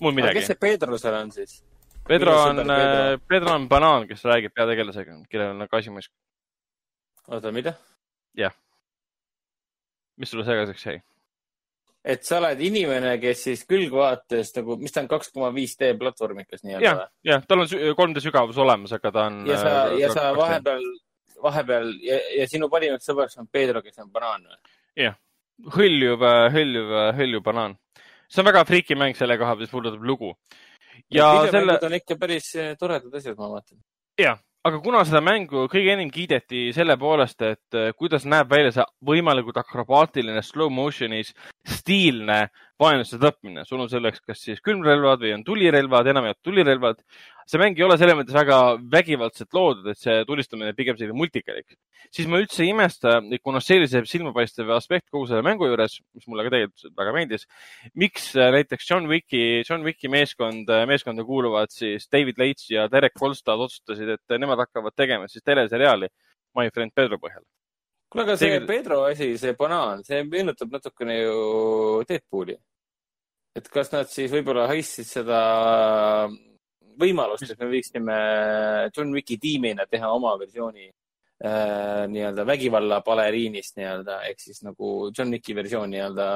Muud 0.01 0.13
aga 0.19 0.33
kes 0.33 0.35
midagi. 0.35 0.47
see 0.51 0.61
Pedro 0.67 0.99
seal 0.99 1.17
on 1.21 1.33
siis? 1.33 1.63
Pedro 2.05 2.37
on 2.43 2.61
Pedro., 2.61 3.19
Pedro 3.29 3.55
on 3.55 3.69
banaan, 3.69 4.07
kes 4.09 4.25
räägib 4.29 4.53
peategelasega, 4.55 5.17
kellel 5.31 5.55
on 5.55 5.69
kasimusk. 5.71 6.13
oota, 7.29 7.53
mida? 7.53 7.75
mis 10.17 10.31
sulle 10.31 10.45
segaseks 10.45 10.87
jäi? 10.87 11.01
et 12.05 12.27
sa 12.27 12.37
oled 12.37 12.61
inimene, 12.61 13.15
kes 13.17 13.47
siis 13.47 13.63
külgvaates 13.69 14.53
nagu, 14.59 14.77
mis 14.81 14.93
ta 14.93 15.01
on, 15.01 15.09
kaks 15.09 15.33
koma 15.33 15.49
viis 15.55 15.73
D 15.81 15.95
platvormikas 16.01 16.61
jah 16.61 16.69
nii-öelda?, 16.69 17.07
jah, 17.25 17.47
tal 17.49 17.65
on 17.65 17.71
sü- 17.71 17.95
3D 17.97 18.21
sügavus 18.27 18.61
olemas, 18.61 18.93
aga 18.93 19.13
ta 19.13 19.29
on. 19.31 19.41
ja 19.49 19.61
sa, 19.61 19.73
ja 19.97 20.11
sa. 20.13 20.27
vahepeal, 20.37 20.85
vahepeal 21.43 21.95
ja, 22.05 22.19
ja 22.41 22.49
sinu 22.51 22.69
parimaks 22.73 23.09
sõbraks 23.09 23.41
on 23.41 23.49
Pedro, 23.53 23.83
kes 23.85 24.03
on 24.05 24.13
banaan 24.13 24.45
või? 24.51 24.61
hõljuv, 25.79 26.23
hõljuv, 26.53 26.93
hõljuv 27.17 27.43
banaan. 27.47 27.79
See 28.35 28.43
on 28.43 28.51
väga 28.51 28.65
friiki 28.67 28.99
mäng 28.99 29.15
selle 29.19 29.39
koha 29.39 29.55
pealt, 29.55 29.67
mis 29.67 29.75
puudutab 29.75 30.03
lugu. 30.03 30.35
ja 31.11 31.29
selle, 31.51 31.79
on 31.83 31.95
ikka 32.01 32.19
päris 32.19 32.51
eh, 32.59 32.75
toredad 32.81 33.15
asjad, 33.15 33.39
ma 33.39 33.53
vaatan. 33.55 33.79
aga 34.65 34.81
kuna 34.81 35.03
seda 35.05 35.21
mängu 35.21 35.67
kõige 35.73 35.93
enim 35.93 36.11
kiideti 36.13 36.71
selle 36.77 36.97
poolest, 37.01 37.43
et 37.45 37.77
äh, 37.77 37.91
kuidas 37.99 38.25
näeb 38.25 38.49
välja 38.51 38.73
see 38.73 38.87
võimalikult 39.11 39.59
akrobaatiline 39.61 40.41
slow 40.43 40.73
motion'is 40.73 41.35
stiilne 41.69 42.47
vaenlase 42.81 43.21
tapmine, 43.21 43.67
sul 43.69 43.85
on 43.85 43.91
selleks 43.93 44.25
kas 44.25 44.41
siis 44.47 44.63
külmrelvad 44.65 45.21
või 45.23 45.35
on 45.37 45.45
tulirelvad, 45.47 46.09
enamjaolt 46.15 46.41
tulirelvad. 46.43 47.05
See 47.49 47.61
mäng 47.61 47.79
ei 47.79 47.85
ole 47.87 47.97
selles 48.01 48.17
mõttes 48.19 48.37
väga 48.37 48.59
vägivaldselt 48.93 49.57
loodud, 49.57 49.89
et 49.93 50.01
see 50.01 50.25
tulistamine 50.29 50.73
pigem 50.77 50.97
selline 50.99 51.17
multikalik. 51.19 51.77
siis 52.15 52.29
ma 52.31 52.41
üldse 52.43 52.63
ei 52.65 52.73
imesta, 52.73 53.19
kuna 53.43 53.61
see 53.65 53.87
silmapaistev 53.89 54.71
aspekt 54.77 55.11
kogu 55.13 55.29
selle 55.29 55.45
mängu 55.47 55.69
juures, 55.69 55.99
mis 56.17 56.29
mulle 56.29 56.47
ka 56.47 56.55
tegelikult 56.55 56.97
väga 57.01 57.15
meeldis. 57.17 57.47
miks 57.95 58.31
äh, 58.37 58.51
näiteks 58.55 58.91
John 58.91 59.09
Wicki, 59.11 59.63
John 59.69 59.85
Wicki 59.85 60.09
meeskond, 60.09 60.71
meeskonda 60.89 61.25
kuuluvad 61.25 61.73
siis 61.73 62.09
David 62.13 62.39
Leitch 62.39 62.71
ja 62.73 62.89
Derek 62.89 63.15
Kolstad 63.19 63.61
otsustasid, 63.61 64.17
et 64.17 64.39
nemad 64.39 64.59
hakkavad 64.65 64.97
tegema 64.97 65.29
siis 65.29 65.45
teleseriaali 65.45 66.09
My 66.55 66.71
Friend 66.71 66.93
Pedro 66.95 67.19
põhjal. 67.19 67.45
kuule, 68.09 68.25
aga 68.25 68.37
see 68.39 68.53
David- 68.55 68.69
Pedro 68.71 69.03
asi, 69.05 69.35
see 69.39 69.53
banaan, 69.59 70.05
see 70.05 70.23
meenutab 70.25 70.73
natukene 70.73 71.21
ju 71.21 72.05
Deadpooli. 72.09 72.57
et 73.55 73.69
kas 73.69 73.93
nad 73.93 74.09
siis 74.11 74.33
võib-olla 74.33 74.67
haistsid 74.67 75.07
seda 75.07 75.41
võimalust, 77.01 77.51
et 77.51 77.61
me 77.61 77.71
võiksime 77.71 78.19
John 78.95 79.13
Wicki 79.15 79.39
tiimina 79.43 79.87
teha 79.91 80.11
oma 80.15 80.35
versiooni 80.41 80.89
äh, 80.89 82.05
nii-öelda 82.11 82.47
vägivalla 82.47 83.01
baleriinist 83.07 83.79
nii-öelda 83.81 84.23
ehk 84.31 84.41
siis 84.41 84.63
nagu 84.67 85.11
John 85.17 85.35
Wicki 85.35 85.57
versioon 85.57 85.93
nii-öelda 85.95 86.29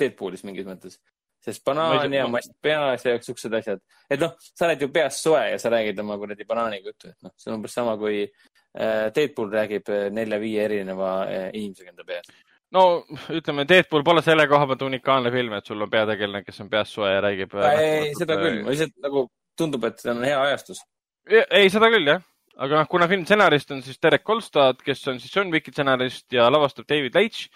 Deadpoolis 0.00 0.44
mingis 0.46 0.66
mõttes. 0.68 0.98
sest 1.44 1.60
banaan 1.64 2.12
ja 2.12 2.24
mast 2.24 2.54
peas 2.64 3.02
ja 3.04 3.18
siuksed 3.20 3.52
asjad. 3.52 3.80
et 4.10 4.20
noh, 4.20 4.32
sa 4.40 4.64
oled 4.66 4.80
ju 4.80 4.88
peas 4.88 5.20
soe 5.22 5.42
ja 5.50 5.58
sa 5.60 5.70
räägid 5.70 6.00
oma 6.00 6.16
kuradi 6.18 6.46
banaaniga 6.48 6.88
juttu, 6.88 7.10
et 7.12 7.26
noh, 7.26 7.32
see 7.36 7.50
on 7.50 7.58
umbes 7.58 7.74
sama 7.76 7.96
kui 8.00 8.22
äh, 8.24 9.12
Deadpool 9.14 9.52
räägib 9.52 9.92
äh, 9.92 10.08
nelja-viie 10.10 10.64
erineva 10.64 11.12
äh, 11.28 11.50
inimesega 11.52 11.92
enda 11.92 12.06
peas. 12.08 12.32
no 12.72 13.04
ütleme, 13.28 13.68
Deadpool 13.68 14.06
pole 14.06 14.24
selle 14.24 14.48
koha 14.48 14.66
pealt 14.70 14.86
unikaalne 14.88 15.32
film, 15.34 15.52
et 15.58 15.68
sul 15.68 15.84
on 15.84 15.90
peategelane, 15.90 16.44
kes 16.46 16.64
on 16.64 16.70
peas 16.72 16.96
soe 16.96 17.12
ja 17.12 17.20
räägib. 17.28 17.58
ei, 17.74 18.14
seda 18.18 18.40
küll, 18.40 18.62
ma 18.64 18.72
lihtsalt 18.72 18.96
nagu 19.04 19.28
tundub, 19.58 19.84
et 19.88 20.00
see 20.00 20.12
on 20.12 20.24
hea 20.24 20.38
ajastus. 20.48 20.82
ei, 21.30 21.70
seda 21.72 21.90
küll 21.92 22.08
jah 22.10 22.22
aga 22.56 22.80
noh, 22.80 22.88
kuna 22.90 23.08
film 23.10 23.24
stsenarist 23.26 23.72
on 23.74 23.82
siis 23.84 23.98
Derek 24.02 24.24
Kolstad, 24.26 24.82
kes 24.84 25.02
on 25.10 25.20
siis 25.22 25.32
John 25.34 25.50
Wicki 25.52 25.72
stsenarist 25.74 26.32
ja 26.34 26.46
lavastab 26.52 26.86
David 26.90 27.16
Leitch, 27.18 27.48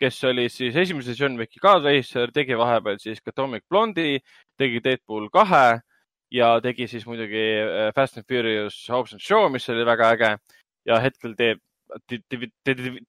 kes 0.00 0.20
oli 0.28 0.46
siis 0.52 0.76
esimese 0.78 1.16
John 1.18 1.38
Wicki 1.40 1.62
kaasrežissöör, 1.62 2.32
tegi 2.34 2.58
vahepeal 2.58 3.00
siis 3.02 3.22
ka 3.22 3.34
Atomic 3.34 3.64
Blonde'i, 3.70 4.20
tegi 4.58 4.82
Deadpool 4.84 5.28
kahe 5.34 5.80
ja 6.34 6.54
tegi 6.62 6.88
siis 6.90 7.06
muidugi 7.06 7.44
äh, 7.62 7.90
Fast 7.96 8.18
and 8.18 8.26
Furious 8.30 8.78
Hobbs 8.90 9.14
and 9.14 9.22
Shaw, 9.22 9.48
mis 9.52 9.68
oli 9.72 9.86
väga 9.86 10.10
äge 10.14 10.34
ja 10.86 11.00
hetkel 11.02 11.36
teeb 11.38 11.62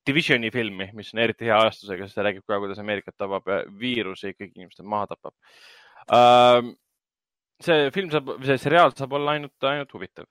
Divisioni 0.06 0.52
filmi, 0.54 0.90
mis 0.94 1.14
on 1.14 1.22
eriti 1.24 1.48
hea 1.48 1.56
ajastusega, 1.58 2.06
sest 2.06 2.20
ta 2.20 2.26
räägib 2.26 2.44
ka, 2.46 2.60
kuidas 2.62 2.82
Ameerikat 2.82 3.16
tabab 3.18 3.48
viirus 3.80 4.26
ja 4.26 4.34
kõik 4.34 4.52
inimesed 4.54 4.86
maha 4.86 5.14
tapab 5.14 5.34
uh,. 6.10 6.74
See 7.64 7.92
film 7.96 8.12
saab, 8.12 8.36
see 8.46 8.58
seriaal 8.62 8.96
saab 8.96 9.14
olla 9.20 9.36
ainult, 9.38 9.56
ainult 9.64 9.94
huvitav. 9.94 10.26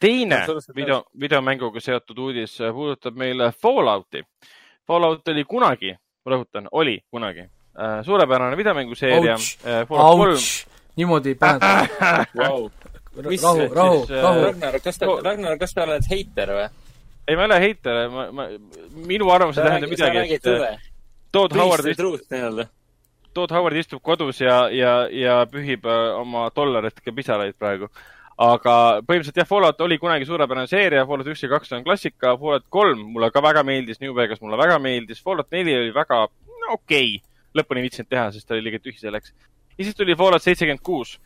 teine 0.00 0.40
video, 0.74 1.02
videomänguga 1.20 1.80
seotud 1.80 2.18
uudis 2.18 2.56
puudutab 2.72 3.16
meile 3.16 3.52
Fallouti 3.52 4.24
Fallout 4.90 5.28
oli 5.30 5.44
kunagi, 5.46 5.92
ma 6.26 6.32
rõhutan, 6.34 6.66
oli 6.74 6.96
kunagi 7.14 7.44
äh, 7.44 8.00
suurepärane 8.02 8.56
videomänguseeria. 8.58 9.36
Äh, 9.62 9.84
niimoodi 10.98 11.36
paned 11.38 11.62
wow.. 12.40 12.64
rahu, 13.14 13.68
rahu, 13.74 14.00
äh, 14.02 14.22
rahu. 14.22 14.42
Ragnar, 14.48 14.80
kas 14.82 14.98
sa, 14.98 15.06
Ragnar, 15.22 15.54
kas 15.60 15.76
sa 15.76 15.84
oled 15.86 16.10
heiter 16.10 16.50
või? 16.56 16.66
ei, 17.28 17.36
ma 17.36 17.44
ei 17.44 17.50
ole 17.52 17.60
heiter, 17.62 18.00
ma, 18.10 18.26
ma, 18.34 18.48
minu 19.06 19.30
arvamus 19.30 19.60
ei 19.60 19.68
tähenda 19.68 19.92
midagi, 19.94 20.40
Todd 21.30 21.54
Howard 21.54 21.86
istub, 21.92 22.18
Todd 23.34 23.52
Howard 23.54 23.76
istub 23.78 24.02
kodus 24.02 24.40
ja, 24.40 24.64
ja, 24.74 24.94
ja 25.12 25.42
pühib 25.50 25.86
oma 26.18 26.48
dollaritega 26.54 27.14
pisaraid 27.14 27.58
praegu 27.58 27.90
aga 28.40 28.74
põhimõtteliselt 29.04 29.40
jah, 29.42 29.48
Fallout 29.48 29.82
oli 29.84 29.98
kunagi 30.00 30.26
suurepärane 30.28 30.70
seeria, 30.70 31.04
Fallout 31.08 31.28
üks 31.28 31.42
ja 31.44 31.50
kaks 31.52 31.74
on 31.76 31.84
klassika, 31.84 32.34
Fallout 32.40 32.64
kolm 32.72 33.02
mulle 33.12 33.28
ka 33.34 33.42
väga 33.44 33.64
meeldis, 33.68 34.00
New 34.00 34.14
Vegas 34.16 34.40
mulle 34.40 34.58
väga 34.60 34.78
meeldis, 34.80 35.20
Fallout 35.24 35.50
neli 35.52 35.74
oli 35.76 35.92
väga 35.94 36.22
no, 36.24 36.78
okei 36.78 37.18
okay., 37.18 37.18
lõpuni 37.60 37.84
viitsinud 37.84 38.08
teha, 38.08 38.28
sest 38.32 38.48
ta 38.48 38.56
oli 38.56 38.64
liiga 38.64 38.80
tühi 38.80 38.96
selleks. 38.96 39.34
ja 39.76 39.84
siis 39.84 39.98
tuli 39.98 40.16
Fallout 40.16 40.44
seitsekümmend 40.46 40.84
kuus, 40.86 41.18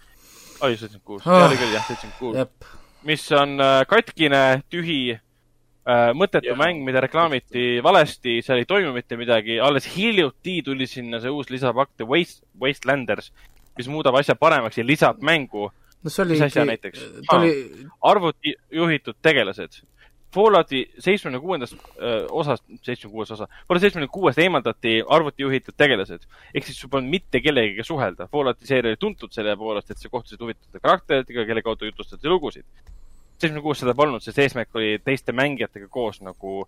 oli 0.60 0.74
seitsekümmend 0.80 1.06
kuus, 1.06 1.28
oli 1.28 1.60
küll 1.60 1.76
jah, 1.76 1.86
seitsekümmend 1.86 2.18
kuus, 2.18 2.74
mis 3.06 3.28
on 3.38 3.60
äh, 3.62 3.80
katkine, 3.86 4.42
tühi 4.72 4.98
äh, 5.14 5.23
mõttetu 6.16 6.48
yeah. 6.48 6.58
mäng, 6.58 6.84
mida 6.86 7.02
reklaamiti 7.04 7.82
valesti, 7.84 8.38
seal 8.44 8.62
ei 8.62 8.68
toimu 8.68 8.94
mitte 8.96 9.18
midagi, 9.20 9.58
alles 9.60 9.88
hiljuti 9.96 10.62
tuli 10.64 10.86
sinna 10.88 11.20
see 11.20 11.32
uus 11.32 11.50
lisapakk 11.52 11.92
The 11.98 12.08
Waste, 12.08 12.46
Wastelanders, 12.60 13.32
mis 13.76 13.90
muudab 13.92 14.16
asja 14.16 14.36
paremaks 14.38 14.78
ja 14.80 14.86
lisab 14.86 15.20
mängu 15.20 15.68
no 16.04 16.12
see 16.12 16.22
oli 16.24 16.36
mis 16.36 16.44
asja 16.46 16.64
näiteks? 16.68 17.02
Oli... 17.32 17.52
arvuti 18.02 18.54
juhitud 18.72 19.20
tegelased. 19.22 19.82
Fallouti 20.34 20.80
seitsmekümne 20.98 21.38
kuuendast 21.40 21.76
osast, 22.34 22.64
seitsmekümne 22.82 23.12
kuues 23.12 23.30
osa, 23.36 23.46
Fallout 23.68 23.84
seitsmekümne 23.84 24.10
kuuest 24.12 24.40
eemaldati 24.42 24.96
arvuti 25.16 25.44
juhitud 25.46 25.76
tegelased. 25.78 26.26
ehk 26.54 26.66
siis 26.66 26.80
sul 26.80 26.90
polnud 26.90 27.10
mitte 27.10 27.40
kellegagi 27.40 27.86
suhelda. 27.86 28.26
Fallouti 28.32 28.66
seeria 28.66 28.90
oli 28.90 29.00
tuntud 29.00 29.32
selle 29.32 29.54
poolest, 29.56 29.90
et 29.94 30.02
sa 30.02 30.10
kohtusid 30.10 30.42
huvitavate 30.42 30.82
karakteritega, 30.82 31.46
kelle 31.46 31.62
kaudu 31.62 31.86
jutustati 31.90 32.28
lugusid. 32.28 32.66
Seitsmekümne 33.44 33.64
kuus 33.64 33.82
seda 33.84 33.94
polnud, 33.98 34.24
sest 34.24 34.40
eesmärk 34.42 34.80
oli 34.80 34.96
teiste 35.04 35.34
mängijatega 35.36 35.90
koos 35.92 36.20
nagu 36.24 36.62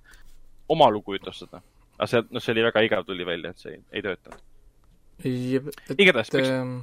oma 0.69 0.91
lugu 0.93 1.17
jutustada. 1.17 1.63
aga 1.97 2.11
see, 2.11 2.27
noh, 2.31 2.43
see 2.45 2.53
oli 2.53 2.67
väga 2.69 2.85
igav, 2.85 3.07
tuli 3.09 3.27
välja, 3.27 3.51
et 3.51 3.63
see 3.65 3.73
ei, 3.73 3.81
ei 3.97 4.05
töötanud. 4.05 4.45
igatahes, 5.97 6.33
miks 6.35 6.53
ähm 6.53 6.77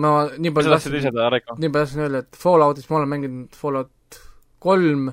ma 0.00 0.10
nii 0.38 0.52
palju 0.54 0.74
tahtsin, 0.74 0.96
nii 0.96 1.70
palju 1.70 1.72
tahtsin 1.72 2.04
öelda, 2.06 2.22
et 2.24 2.38
Falloutis 2.38 2.88
ma 2.90 2.98
olen 2.98 3.12
mänginud 3.12 3.58
Fallout 3.58 4.18
kolm, 4.62 5.10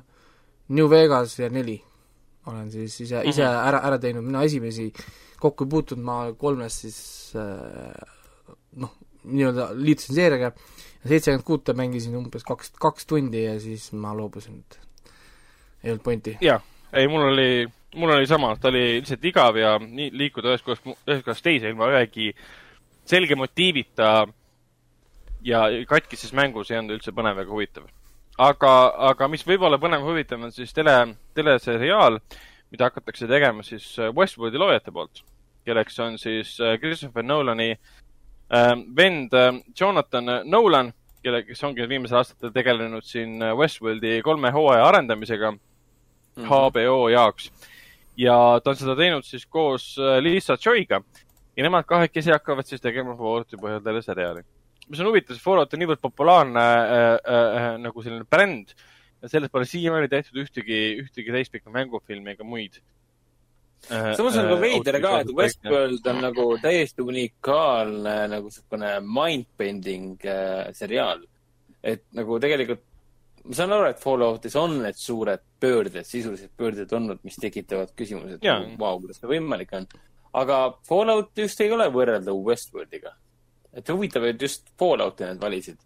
New 0.73 0.89
Vegas 0.89 1.37
ja 1.39 1.49
neli. 1.53 1.81
olen 2.45 2.71
siis 2.71 3.01
ise 3.01 3.15
mm, 3.15 3.21
-hmm. 3.21 3.29
ise 3.29 3.43
ära, 3.43 3.81
ära 3.85 3.97
teinud, 3.99 4.23
mina 4.25 4.43
esimesi 4.43 4.93
kokku 5.39 5.63
ei 5.63 5.69
puutunud, 5.69 6.03
ma 6.03 6.33
kolmes 6.33 6.79
siis 6.81 7.33
äh, 7.35 8.15
noh, 8.75 8.95
nii-öelda 9.23 9.69
liitusin 9.77 10.15
seeriaga 10.15 10.51
seitsekümmend 11.07 11.45
kuute 11.45 11.73
mängisin 11.77 12.15
umbes 12.17 12.43
kaks, 12.47 12.73
kaks 12.81 13.07
tundi 13.09 13.45
ja 13.45 13.55
siis 13.59 13.89
ma 13.97 14.13
loobusin, 14.17 14.59
et 14.61 14.79
ei 15.83 15.93
olnud 15.93 16.03
pointi. 16.05 16.37
jah, 16.41 16.61
ei 16.93 17.07
mul 17.07 17.31
oli, 17.31 17.67
mul 17.95 18.13
oli 18.17 18.27
sama, 18.27 18.53
ta 18.55 18.69
oli 18.69 18.83
lihtsalt 18.99 19.25
igav 19.25 19.57
ja 19.57 19.77
nii 19.81 20.11
liikuda 20.13 20.53
ühest 20.53 20.67
kohast, 20.67 20.85
ühest 21.07 21.25
kohast 21.25 21.45
teise 21.45 21.71
ilma 21.71 21.89
ühegi 21.93 22.31
selge 23.09 23.35
motiivita 23.35 24.11
ja 25.45 25.63
katkises 25.89 26.35
mängus 26.37 26.71
ei 26.71 26.79
olnud 26.79 26.99
üldse 26.99 27.15
põnev 27.15 27.41
ega 27.41 27.51
huvitav. 27.51 27.89
aga, 28.37 28.75
aga 29.11 29.27
mis 29.27 29.45
võib 29.47 29.65
olla 29.65 29.81
põnev 29.81 30.05
ja 30.05 30.11
huvitav, 30.11 30.45
on 30.45 30.53
siis 30.53 30.73
tele, 30.73 30.95
teleseriaal, 31.33 32.19
mida 32.71 32.87
hakatakse 32.89 33.27
tegema 33.27 33.65
siis 33.65 33.95
Westwoodi 34.15 34.61
loojate 34.61 34.93
poolt, 34.93 35.25
kelleks 35.65 35.99
on 35.99 36.17
siis 36.21 36.55
äh, 36.61 36.77
Christopher 36.79 37.25
Nolani 37.25 37.71
äh, 37.73 38.00
vend 38.95 39.33
äh, 39.33 39.53
Jonathan 39.79 40.25
Nolan, 40.43 40.93
kelle, 41.23 41.43
kes 41.47 41.63
ongi 41.63 41.87
viimasel 41.89 42.17
aastatel 42.19 42.51
tegelenud 42.51 43.05
siin 43.07 43.41
äh, 43.41 43.55
Westworldi 43.57 44.21
kolme 44.25 44.51
hooaja 44.51 44.85
arendamisega 44.85 45.51
mm 45.51 45.59
-hmm. 46.37 46.47
HBO 46.47 47.09
jaoks. 47.09 47.51
ja 48.17 48.59
ta 48.63 48.69
on 48.69 48.75
seda 48.75 48.95
teinud 48.95 49.23
siis 49.23 49.45
koos 49.45 49.97
Lisa 50.19 50.57
Joy'ga 50.65 51.01
ja 51.57 51.63
nemad 51.63 51.85
kahekesi 51.85 52.31
hakkavad 52.31 52.65
siis 52.65 52.81
tegema 52.81 53.15
Fallouti 53.15 53.57
põhjal 53.57 53.83
teleseriaali 53.83 54.43
mis 54.91 54.99
on 54.99 55.07
huvitav, 55.07 55.35
see 55.37 55.43
Fallout 55.43 55.73
on 55.73 55.81
niivõrd 55.81 56.01
populaarne 56.03 56.61
äh, 56.61 56.95
äh, 57.15 57.57
äh, 57.59 57.67
nagu 57.81 58.03
selline 58.03 58.27
bränd 58.27 58.73
ja 59.21 59.29
sellest 59.31 59.53
pole 59.53 59.67
siiamaani 59.69 60.09
tehtud 60.11 60.41
ühtegi, 60.43 60.79
ühtegi 61.03 61.35
täispikka 61.35 61.73
mängufilmi 61.73 62.35
ega 62.35 62.47
muid 62.47 62.79
äh,. 62.79 62.87
Samas 63.87 64.37
on 64.37 64.47
ka 64.49 64.55
äh, 64.55 64.61
veider 64.61 64.99
ka, 65.03 65.13
et 65.23 65.33
Westworld 65.35 66.07
on 66.11 66.21
nagu 66.27 66.45
täiesti 66.61 67.05
unikaalne 67.05 68.15
nagu 68.31 68.51
niisugune 68.51 68.93
mind-bending 69.07 70.25
äh, 70.25 70.69
seriaal. 70.77 71.25
et 71.83 72.03
nagu 72.13 72.37
tegelikult, 72.39 72.83
ma 73.43 73.57
saan 73.57 73.73
aru, 73.73 73.89
et 73.89 74.03
Falloutis 74.03 74.55
on 74.59 74.77
need 74.83 74.99
suured 75.01 75.41
pöörded, 75.59 76.05
sisulised 76.05 76.53
pöörded 76.57 76.93
olnud, 76.93 77.23
mis 77.25 77.39
tekitavad 77.41 77.95
küsimuse, 77.97 78.37
et 78.37 78.45
vau 78.45 78.77
wow,, 78.77 79.01
kuidas 79.01 79.17
see 79.21 79.31
võimalik 79.33 79.73
on. 79.73 79.89
aga 80.43 80.61
Fallout 80.87 81.33
just 81.37 81.61
ei 81.65 81.73
ole 81.73 81.89
võrreldav 81.93 82.37
Westworldiga 82.45 83.15
et 83.73 83.89
huvitav, 83.89 84.25
et 84.27 84.41
just 84.41 84.67
Fallouti 84.79 85.25
nad 85.25 85.41
valisid. 85.41 85.77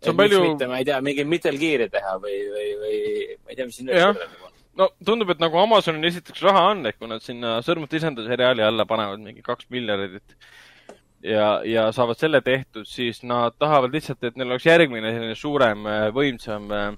et 0.00 0.16
palju... 0.16 0.40
miks 0.40 0.48
mitte, 0.48 0.66
ma 0.66 0.78
ei 0.80 0.86
tea, 0.88 1.00
mingi 1.04 1.24
Metal 1.28 1.58
Gear'i 1.60 1.88
teha 1.92 2.16
või, 2.22 2.38
või, 2.54 2.68
või 2.80 3.00
ma 3.44 3.52
ei 3.52 3.58
tea, 3.58 3.66
mis 3.68 3.80
siin 3.80 3.92
on. 3.92 4.20
No 4.78 4.88
tundub, 5.06 5.30
et 5.34 5.42
nagu 5.42 5.58
Amazonil 5.60 6.08
esiteks 6.10 6.42
raha 6.46 6.66
on, 6.72 6.84
et 6.86 6.98
kui 6.98 7.10
nad 7.10 7.24
sinna 7.24 7.58
Sõrmut 7.66 7.92
lisanda 7.92 8.24
seriaali 8.26 8.64
alla 8.64 8.86
panevad 8.88 9.22
mingi 9.22 9.42
kaks 9.46 9.70
miljardit 9.74 10.36
ja, 11.26 11.60
ja 11.66 11.88
saavad 11.94 12.20
selle 12.20 12.42
tehtud, 12.44 12.88
siis 12.88 13.22
nad 13.26 13.58
tahavad 13.58 13.94
lihtsalt, 13.94 14.22
et 14.24 14.38
neil 14.38 14.52
oleks 14.52 14.68
järgmine 14.68 15.14
selline 15.14 15.38
suurem, 15.38 15.88
võimsam 16.16 16.70
äh, 16.74 16.92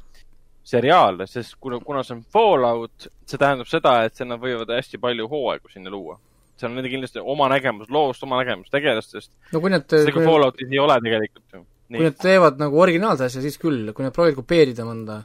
seriaal, 0.65 1.25
sest 1.31 1.57
kuna, 1.61 1.81
kuna 1.83 2.05
see 2.07 2.19
on 2.19 2.27
Fallout, 2.35 3.09
see 3.27 3.41
tähendab 3.41 3.71
seda, 3.71 3.97
et 4.07 4.21
nad 4.27 4.41
võivad 4.43 4.71
hästi 4.77 5.01
palju 5.03 5.31
hooaegu 5.31 5.73
sinna 5.73 5.91
luua 5.91 6.21
seal 6.63 6.71
on 6.71 6.79
nende 6.79 6.91
kindlasti 6.93 7.23
oma 7.35 7.49
nägemus 7.53 7.91
loost, 7.93 8.23
oma 8.27 8.39
nägemus 8.43 8.71
tegelastest. 8.73 9.33
no 9.53 9.61
kui 9.61 9.73
nad 9.73 9.87
seda 9.89 10.15
kui 10.15 10.25
Falloutis 10.27 10.71
ei 10.71 10.81
ole 10.83 10.99
tegelikult 11.05 11.57
ju. 11.57 11.63
kui 11.89 12.05
nad 12.07 12.19
teevad 12.23 12.61
nagu 12.63 12.83
originaalse 12.87 13.29
asja, 13.29 13.43
siis 13.45 13.59
küll, 13.61 13.93
kui 13.97 14.07
nad 14.07 14.15
proovivad 14.15 14.39
kopeerida 14.43 14.87
mõnda, 14.89 15.23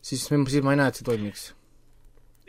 siis, 0.00 0.26
siis 0.26 0.64
ma 0.64 0.74
ei 0.74 0.82
näe, 0.82 0.92
et 0.92 1.00
see 1.00 1.06
toimiks. 1.06 1.48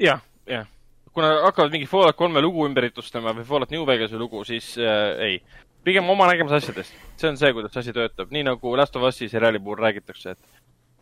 Jah, 0.02 0.22
jah. 0.48 0.68
kui 1.14 1.26
nad 1.26 1.42
hakkavad 1.48 1.74
mingi 1.74 1.90
Fallout 1.90 2.18
kolme 2.18 2.42
lugu 2.42 2.66
ümber 2.68 2.90
jutustama 2.90 3.34
või 3.34 3.48
Fallout 3.48 3.74
New 3.74 3.86
Vegase 3.88 4.20
lugu, 4.20 4.44
siis 4.46 4.76
äh, 4.78 5.18
ei. 5.30 5.42
pigem 5.84 6.10
oma 6.10 6.28
nägemus 6.30 6.54
asjadest. 6.60 6.94
see 7.18 7.30
on 7.30 7.38
see, 7.38 7.54
kuidas 7.54 7.78
asi 7.78 7.94
töötab, 7.94 8.32
nii 8.32 8.46
nagu 8.52 8.78
Last 8.78 8.96
of 8.96 9.08
Us'i 9.10 9.30
seriaali 9.32 9.60
puhul 9.60 9.82
räägitakse, 9.82 10.36
et 10.36 10.58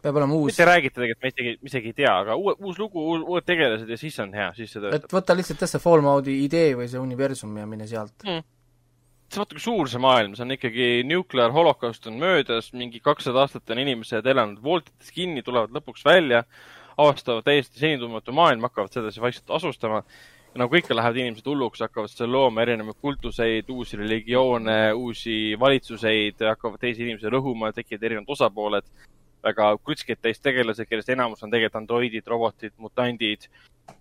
peab 0.05 0.19
olema 0.21 0.37
uus. 0.37 0.53
mitte 0.53 0.67
räägite 0.69 0.99
tegelikult, 0.99 1.23
ma 1.23 1.31
isegi, 1.31 1.53
isegi 1.69 1.91
ei 1.91 1.97
tea, 2.01 2.11
aga 2.23 2.35
uue, 2.39 2.55
uus 2.61 2.79
lugu, 2.79 3.03
uued 3.17 3.45
tegelased 3.47 3.89
ja 3.89 3.97
siis 3.99 4.17
on 4.23 4.33
hea, 4.37 4.51
siis 4.57 4.73
see 4.73 4.81
töötab. 4.83 5.07
et 5.07 5.15
võta 5.17 5.37
lihtsalt 5.37 5.65
jah 5.65 5.71
see 5.71 5.83
Fallout'i 5.83 6.35
idee 6.43 6.75
või 6.77 6.89
see 6.91 7.01
universum 7.01 7.55
ja 7.57 7.65
mine 7.69 7.87
sealt 7.89 8.27
mm.. 8.27 8.45
see 9.25 9.41
vaata, 9.41 9.57
kui 9.57 9.65
suur 9.65 9.91
see 9.91 10.03
maailm, 10.05 10.37
see 10.37 10.45
on 10.45 10.55
ikkagi 10.57 10.89
nuclear 11.09 11.53
holocaust 11.55 12.05
on 12.11 12.19
möödas, 12.21 12.71
mingi 12.77 13.01
kakssada 13.03 13.43
aastat 13.45 13.73
on 13.73 13.81
inimesed 13.81 14.29
elanud 14.35 14.61
voltides 14.63 15.13
kinni, 15.15 15.43
tulevad 15.45 15.73
lõpuks 15.75 16.05
välja, 16.05 16.45
avastavad 16.97 17.43
täiesti 17.43 17.79
senitundmatu 17.79 18.31
maailm, 18.35 18.63
hakkavad 18.67 18.93
sedasi 18.93 19.21
vaikselt 19.21 19.51
asustama 19.57 20.03
nagu 20.55 20.77
ikka 20.79 20.95
lähevad 20.95 21.17
inimesed 21.19 21.47
hulluks, 21.49 21.81
hakkavad 21.83 22.11
seal 22.11 22.31
looma 22.31 22.63
erinevaid 22.63 22.97
kultuseid, 23.03 23.69
uusi 23.69 23.97
religioone, 23.99 24.93
uusi 24.95 25.35
valitsuseid, 25.59 26.39
hakkavad 26.47 26.79
teisi 26.79 27.03
inimesi 27.03 27.31
rõhuma, 27.33 27.73
tekivad 27.75 28.07
erinevad 28.09 28.33
osapooled. 28.37 28.87
väga 29.45 29.65
krutskid 29.77 30.17
täis 30.17 30.39
tegelased, 30.41 30.87
kellest 30.89 31.09
enamus 31.13 31.43
on 31.45 31.51
tegelikult 31.51 31.75
androidid, 31.77 32.23
robotid, 32.27 32.71
mutandid. 32.81 33.45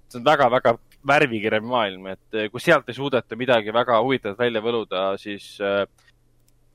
see 0.08 0.18
on 0.18 0.24
väga-väga 0.24 0.78
värvikirjav 1.06 1.66
maailm, 1.68 2.06
et 2.06 2.38
kui 2.52 2.60
sealt 2.60 2.88
ei 2.88 2.94
suudeta 2.94 3.36
midagi 3.36 3.72
väga 3.72 3.98
huvitavat 4.00 4.38
välja 4.38 4.62
võluda, 4.64 5.02
siis 5.20 5.58
äh, 5.60 5.84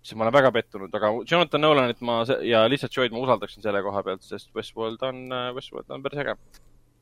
siis 0.02 0.16
ma 0.18 0.26
olen 0.26 0.34
väga 0.34 0.52
pettunud, 0.56 0.96
aga 0.96 1.12
Jonathan 1.28 1.62
Nolanit 1.62 2.02
ma 2.06 2.22
ja 2.46 2.64
lihtsalt 2.72 2.96
Joy'd 2.96 3.14
ma 3.16 3.22
usaldaksin 3.26 3.66
selle 3.66 3.82
koha 3.86 4.04
pealt, 4.04 4.26
sest 4.26 4.50
Westworld 4.56 5.04
on, 5.06 5.28
äh, 5.36 5.52
Westworld 5.56 5.92
on 5.94 6.04
päris 6.06 6.24
äge 6.24 6.36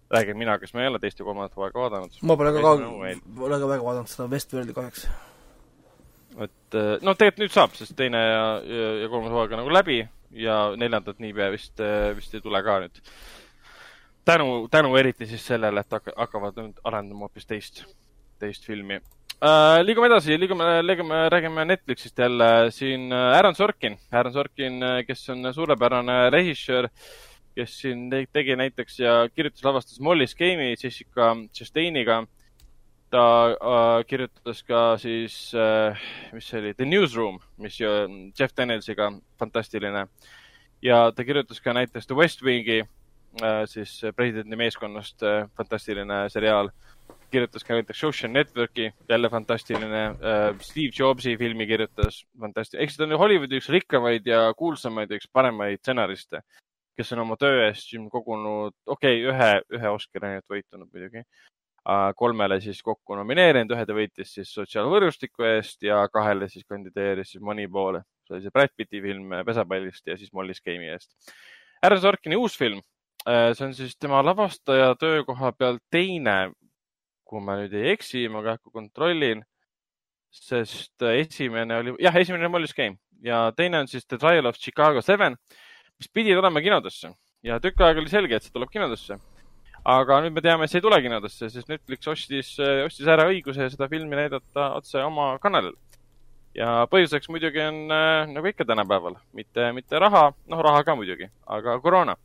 räägin 0.09 0.37
mina, 0.37 0.57
kes 0.59 0.73
ma 0.73 0.81
ei 0.81 0.87
ole 0.87 0.99
teist 1.03 1.19
ja 1.19 1.25
kolmandat 1.25 1.55
hooaega 1.55 1.79
vaadanud. 1.79 2.19
ma 2.21 2.37
pole 2.39 2.53
ka 2.55 2.61
kaug-, 2.63 3.23
pole 3.39 3.59
ka 3.59 3.71
väga 3.73 3.83
vaadanud 3.83 4.11
seda 4.11 4.29
Westworldi 4.31 4.75
kahjuks. 4.75 5.07
et 6.37 6.77
noh, 7.01 7.17
tegelikult 7.17 7.43
nüüd 7.43 7.55
saab, 7.55 7.75
sest 7.75 7.95
teine 7.97 8.21
ja, 8.21 8.45
ja, 8.63 8.93
ja 9.03 9.09
kolmas 9.11 9.33
hooaeg 9.35 9.55
on 9.55 9.63
nagu 9.63 9.73
läbi 9.73 9.99
ja 10.31 10.57
neljandat 10.77 11.19
niipea 11.19 11.51
vist, 11.51 11.75
äh, 11.83 12.15
vist 12.15 12.33
ei 12.35 12.41
tule 12.41 12.63
ka 12.63 12.79
nüüd. 12.83 13.03
tänu, 14.25 14.67
tänu 14.71 14.95
eriti 14.97 15.25
siis 15.25 15.45
sellele, 15.47 15.83
et 15.83 15.91
hakka, 15.91 16.15
hakkavad 16.17 16.59
nüüd 16.61 16.81
arendama 16.83 17.27
hoopis 17.27 17.45
teist, 17.45 17.85
teist 18.39 18.65
filmi 18.65 19.01
uh,. 19.41 19.83
liigume 19.83 20.07
edasi, 20.07 20.39
liigume, 20.39 20.81
liigume, 20.81 21.29
räägime 21.29 21.65
Netflixist 21.65 22.17
jälle. 22.17 22.71
siin 22.71 23.13
Aaron 23.13 23.55
Sorkin, 23.55 23.97
Aaron 24.11 24.33
Sorkin, 24.33 24.79
kes 25.07 25.29
on 25.29 25.53
suurepärane 25.53 26.29
režissöör 26.29 26.83
uh, 26.85 26.91
kes 27.57 27.77
siin 27.81 28.09
tegi 28.33 28.55
näiteks 28.55 28.99
ja 29.01 29.13
kirjutas, 29.33 29.63
lavastas 29.65 29.99
Mollis 29.99 30.35
Game'i 30.37 30.75
Jessica 30.77 31.35
Chastainiga. 31.53 32.25
ta 33.09 33.23
äh, 33.47 34.05
kirjutas 34.07 34.63
ka 34.67 34.97
siis 34.99 35.53
äh,, 35.55 35.95
mis 36.33 36.49
see 36.49 36.59
oli, 36.59 36.73
The 36.75 36.85
Newsroom, 36.85 37.37
mis 37.57 37.77
ju 37.79 37.87
Jeff 38.39 38.51
Danielsiga, 38.57 39.07
fantastiline. 39.39 40.07
ja 40.81 41.11
ta 41.15 41.23
kirjutas 41.23 41.61
ka 41.61 41.73
näiteks 41.73 42.07
The 42.07 42.15
West 42.15 42.43
Wingi 42.43 42.81
äh,, 42.81 43.63
siis 43.65 44.01
presidendi 44.15 44.59
meeskonnast 44.59 45.23
äh, 45.23 45.47
fantastiline 45.57 46.27
seriaal 46.29 46.69
kirjutas 47.31 47.63
ka 47.63 47.75
näiteks 47.77 47.99
Social 47.99 48.31
Networki, 48.31 48.91
jälle 49.09 49.29
fantastiline 49.29 50.03
uh,. 50.11 50.61
Steve 50.61 50.93
Jobsi 50.99 51.37
filmi 51.37 51.67
kirjutas, 51.67 52.23
fantastiline. 52.39 52.83
eks 52.83 52.97
ta 52.97 53.03
on 53.03 53.17
Hollywoodi 53.19 53.59
üks 53.59 53.69
rikkamaid 53.73 54.25
ja 54.25 54.47
kuulsamaid 54.57 55.11
ja 55.11 55.19
üks 55.19 55.29
paremaid 55.33 55.83
stsenariste 55.83 56.41
kes 56.97 57.13
on 57.13 57.21
oma 57.21 57.37
töö 57.39 57.61
eest 57.67 57.91
siin 57.91 58.09
kogunud, 58.09 58.73
okei 58.89 59.21
okay,, 59.21 59.29
ühe, 59.29 59.77
ühe 59.77 59.93
Oscari 59.93 60.31
ainult 60.31 60.53
võitunud 60.53 60.89
muidugi. 60.89 61.23
kolmele 62.19 62.57
siis 62.59 62.81
kokku 62.83 63.15
nomineerinud, 63.15 63.71
ühe 63.71 63.83
ta 63.87 63.95
võitis 63.95 64.33
siis 64.35 64.49
sotsiaalvõrgustiku 64.57 65.45
eest 65.47 65.85
ja 65.87 66.01
kahele 66.11 66.49
siis 66.51 66.65
kandideeris 66.67 67.31
siis 67.31 67.43
Moneyball'i. 67.43 68.01
see 68.27 68.35
oli 68.35 68.43
see 68.43 68.55
Brad 68.57 68.73
Pitti 68.75 69.01
film 69.01 69.31
pesapallist 69.47 70.07
ja 70.07 70.17
siis 70.17 70.33
Mollis 70.33 70.59
Game'i 70.61 70.89
eest. 70.91 71.13
Aaron 71.81 72.01
Sorkini 72.01 72.35
uus 72.35 72.57
film, 72.57 72.81
äh, 73.29 73.53
see 73.53 73.69
on 73.69 73.73
siis 73.77 73.95
tema 73.95 74.19
lavastaja 74.25 74.95
töökoha 74.99 75.53
peal 75.53 75.79
teine, 75.91 76.51
kui 77.27 77.43
ma 77.43 77.57
nüüd 77.59 77.75
ei 77.75 77.91
eksi, 77.93 78.27
ma 78.31 78.43
kähku 78.45 78.71
kontrollin 78.71 79.43
sest 80.31 81.03
esimene 81.11 81.77
oli, 81.81 81.95
jah, 82.03 82.15
esimene 82.15 82.45
oli 82.45 82.55
Mollis 82.57 82.75
Game 82.77 82.97
ja 83.23 83.47
teine 83.55 83.81
on 83.81 83.87
siis 83.89 84.05
The 84.05 84.19
Trial 84.21 84.45
of 84.45 84.59
Chicago 84.59 85.01
Seven 85.01 85.37
mis 85.97 86.11
pidi 86.13 86.35
tulema 86.35 86.61
kinodesse 86.61 87.11
ja 87.45 87.57
tükk 87.63 87.81
aega 87.85 88.01
oli 88.01 88.11
selge, 88.11 88.37
et 88.37 88.45
see 88.45 88.53
tuleb 88.53 88.71
kinodesse. 88.73 89.17
aga 89.87 90.17
nüüd 90.23 90.35
me 90.35 90.41
teame, 90.43 90.65
et 90.65 90.71
see 90.71 90.81
ei 90.81 90.83
tule 90.83 90.97
kinodesse, 91.01 91.49
sest 91.49 91.69
Netflix 91.71 92.09
ostis, 92.11 92.49
ostis 92.85 93.07
ära 93.07 93.27
õiguse 93.29 93.69
seda 93.71 93.87
filmi 93.87 94.19
näidata 94.19 94.71
otse 94.75 95.03
oma 95.03 95.29
kanalil. 95.39 95.77
ja 96.57 96.85
põhjuseks 96.91 97.29
muidugi 97.31 97.61
on 97.61 97.93
äh, 97.93 98.27
nagu 98.33 98.49
ikka 98.49 98.65
tänapäeval, 98.65 99.19
mitte, 99.37 99.71
mitte 99.77 99.99
raha, 100.01 100.31
noh, 100.49 100.63
raha 100.65 100.83
ka 100.83 100.95
muidugi, 100.97 101.29
aga 101.45 101.79
koroona. 101.81 102.17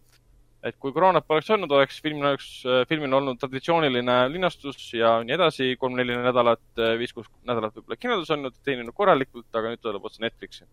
Et 0.62 0.76
kui 0.78 0.92
koroonat 0.94 1.26
poleks 1.26 1.50
olnud, 1.50 1.70
oleks 1.74 1.98
filmil 2.02 2.28
oleks, 2.30 2.48
äh, 2.66 2.82
filmil 2.88 3.12
olnud 3.18 3.38
traditsiooniline 3.40 4.16
linastus 4.30 4.78
ja 4.94 5.16
nii 5.26 5.34
edasi, 5.34 5.72
kolm-neli 5.80 6.16
nädalat, 6.22 6.62
äh, 6.78 6.94
viis-kuus 7.00 7.26
nädalat 7.48 7.74
võib-olla 7.76 7.98
kinodes 7.98 8.30
olnud, 8.30 8.54
teeninud 8.64 8.94
korralikult, 8.94 9.48
aga 9.54 9.72
nüüd 9.72 9.82
tuleb 9.82 10.06
otse 10.06 10.22
Netflixi. 10.22 10.68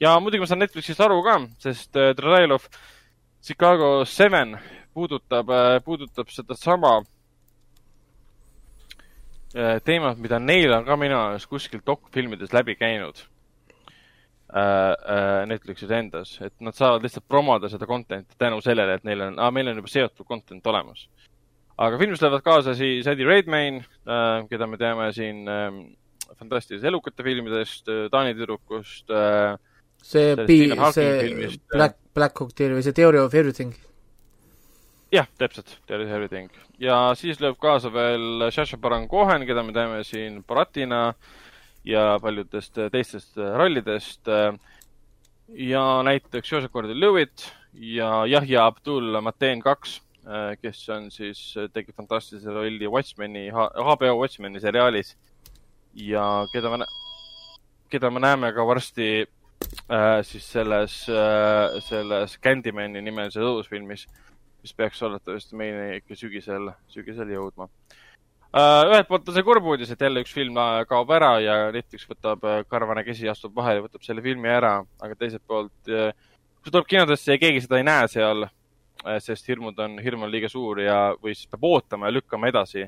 Ja 0.00 0.16
muidugi 0.20 0.42
ma 0.42 0.48
saan 0.50 0.62
Netflixist 0.64 1.00
aru 1.04 1.20
ka, 1.22 1.36
sest 1.62 1.96
äh, 2.00 2.14
Trial 2.18 2.56
of 2.56 2.66
Chicago 3.44 4.04
Seven 4.08 4.56
puudutab, 4.94 5.50
äh, 5.50 5.80
puudutab 5.84 6.32
sedasama 6.32 6.96
äh, 9.54 9.78
teemat, 9.84 10.18
mida 10.18 10.40
neil 10.40 10.72
on 10.74 10.88
ka 10.88 10.96
minu 10.96 11.18
arust 11.20 11.50
kuskil 11.52 11.84
dokfilmides 11.86 12.56
läbi 12.56 12.74
käinud 12.80 13.22
Netflixis 15.50 15.90
endas, 15.90 16.36
et 16.46 16.54
nad 16.62 16.76
saavad 16.76 17.02
lihtsalt 17.02 17.24
promoda 17.26 17.66
seda 17.70 17.88
content'i 17.90 18.36
tänu 18.38 18.60
sellele, 18.62 19.00
et 19.00 19.06
neil 19.06 19.24
on, 19.26 19.40
meil 19.54 19.72
on 19.72 19.80
juba 19.80 19.90
seotud 19.90 20.28
content 20.28 20.66
olemas. 20.70 21.08
aga 21.74 21.98
filmis 21.98 22.22
lähevad 22.22 22.44
kaasa 22.46 22.74
siis 22.78 23.06
Eddie 23.10 23.26
Redmayne, 23.26 23.82
keda 24.50 24.68
me 24.70 24.78
teame 24.78 25.08
siin 25.12 25.48
ähm, 25.50 25.80
fantastilise 26.38 26.86
elukate 26.86 27.26
filmidest, 27.26 27.90
Taani 28.12 28.34
tüdrukust 28.38 29.10
äh,, 29.10 29.56
see 30.02 30.36
see 30.92 31.58
Black, 31.72 31.98
Black 32.14 32.38
Hawk 32.38 32.54
Theory 32.54 32.78
või 32.78 32.86
see 32.86 32.94
Theory 32.94 33.18
of 33.18 33.34
Everything. 33.34 33.74
jah, 35.14 35.26
täpselt, 35.38 35.80
Theory 35.88 36.06
of 36.06 36.14
Everything. 36.14 36.50
ja 36.78 36.98
siis 37.18 37.40
lööb 37.42 37.58
kaasa 37.58 37.90
veel 37.92 38.50
Sasha 38.54 38.78
Baron 38.78 39.08
Cohen, 39.08 39.46
keda 39.46 39.66
me 39.66 39.74
teame 39.74 40.04
siin 40.06 40.44
Boratina 40.46 41.08
ja 41.84 42.18
paljudest 42.22 42.78
teistest 42.92 43.36
rollidest. 43.36 44.28
ja 45.48 46.02
näiteks 46.02 46.52
Joseph 46.52 46.72
Gordon-Lewitt 46.72 47.50
ja 47.74 48.26
Yahya 48.26 48.66
Abdul 48.66 49.20
Mateen 49.20 49.60
kaks, 49.60 50.00
kes 50.62 50.88
on 50.88 51.10
siis, 51.10 51.54
tegi 51.72 51.92
fantastilise 51.92 52.50
rolli 52.50 52.88
Watchmeni, 52.88 53.50
HBO 53.50 54.14
Watchmeni 54.20 54.60
seriaalis 54.60 55.16
ja 55.94 56.46
keda 56.52 56.70
me, 56.70 56.86
keda 57.92 58.10
me 58.10 58.20
näeme 58.20 58.52
ka 58.52 58.66
varsti 58.66 59.08
äh, 59.90 60.22
siis 60.22 60.46
selles 60.52 61.04
äh,, 61.08 61.80
selles 61.84 62.38
Candymani 62.40 63.02
nimelises 63.02 63.42
õudusfilmis, 63.42 64.06
mis 64.62 64.72
peaks 64.72 65.02
oletatavasti 65.02 65.60
meile 65.60 65.98
ikka 66.00 66.16
sügisel, 66.16 66.72
sügisel 66.88 67.36
jõudma 67.36 67.68
äh,. 67.68 68.00
Ühelt 68.54 69.08
poolt 69.08 69.28
on 69.28 69.34
see 69.34 69.46
kurb 69.46 69.66
uudis, 69.66 69.90
et 69.90 70.02
jälle 70.04 70.22
üks 70.22 70.34
film 70.34 70.58
äh, 70.62 70.82
kaob 70.90 71.10
ära 71.16 71.32
ja 71.42 71.56
Netflix 71.74 72.06
võtab, 72.10 72.44
äh, 72.46 72.60
karvane 72.70 73.02
käsi 73.06 73.28
astub 73.30 73.56
vahele 73.56 73.80
ja 73.80 73.86
võtab 73.88 74.06
selle 74.06 74.22
filmi 74.22 74.52
ära, 74.52 74.76
aga 75.02 75.18
teiselt 75.18 75.42
poolt 75.46 75.90
äh,, 75.90 76.12
kui 76.60 76.70
see 76.70 76.74
tuleb 76.76 76.90
kinodesse 76.92 77.34
ja 77.34 77.42
keegi 77.42 77.64
seda 77.64 77.80
ei 77.80 77.88
näe 77.88 78.06
seal 78.12 78.46
äh,, 78.46 79.18
sest 79.24 79.50
hirmud 79.50 79.78
on, 79.82 79.98
hirm 80.04 80.26
on 80.26 80.32
liiga 80.32 80.50
suur 80.52 80.84
ja, 80.84 80.98
või 81.22 81.34
siis 81.34 81.50
peab 81.50 81.66
ootama 81.70 82.10
ja 82.10 82.18
lükkama 82.18 82.52
edasi 82.52 82.86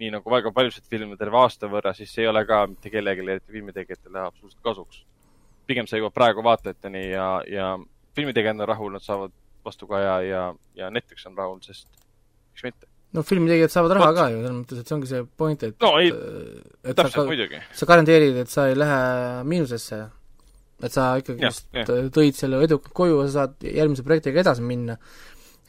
nii 0.00 0.14
nagu 0.14 0.32
väga 0.32 0.52
paljusid 0.56 0.86
filme 0.88 1.18
terve 1.20 1.36
aasta 1.42 1.68
võrra, 1.68 1.92
siis 1.96 2.14
ei 2.22 2.30
ole 2.30 2.46
ka 2.48 2.62
mitte 2.70 2.92
kellelegi, 2.92 3.40
filmitegijatele 3.50 4.22
absoluutselt 4.28 4.62
kasuks 4.64 5.02
pigem 5.70 5.86
see 5.90 6.00
jõuab 6.00 6.16
praegu 6.16 6.44
vaatajateni 6.44 7.04
ja, 7.12 7.26
ja 7.46 7.72
filmitegijad 8.18 8.58
on 8.58 8.68
rahul, 8.70 8.94
nad 8.96 9.04
saavad 9.04 9.34
vastukaja 9.66 10.14
ja, 10.26 10.44
ja 10.78 10.90
Netflix 10.90 11.26
on 11.30 11.38
rahul, 11.38 11.60
sest 11.62 11.90
miks 12.54 12.66
mitte. 12.66 12.89
No 13.16 13.24
filmitegijad 13.26 13.72
saavad 13.72 13.96
raha 13.98 14.10
Oot. 14.10 14.18
ka 14.18 14.28
ju, 14.30 14.38
selles 14.44 14.56
mõttes, 14.56 14.80
et 14.80 14.90
see 14.90 14.96
ongi 14.96 15.10
see 15.10 15.24
point, 15.42 15.66
et 15.66 15.84
no 15.84 15.90
ei, 15.98 16.12
täpselt 16.86 17.28
muidugi. 17.30 17.60
sa 17.76 17.88
garanteerid, 17.90 18.38
et 18.44 18.52
sa 18.52 18.68
ei 18.70 18.78
lähe 18.78 19.00
miinusesse. 19.50 20.00
et 20.80 20.94
sa 20.94 21.10
ikkagist 21.20 21.66
tõid 22.14 22.38
selle 22.38 22.62
edukalt 22.64 22.94
koju 22.96 23.18
ja 23.20 23.26
sa 23.28 23.32
saad 23.40 23.66
järgmise 23.66 24.06
projektiga 24.06 24.44
edasi 24.44 24.64
minna. 24.66 24.96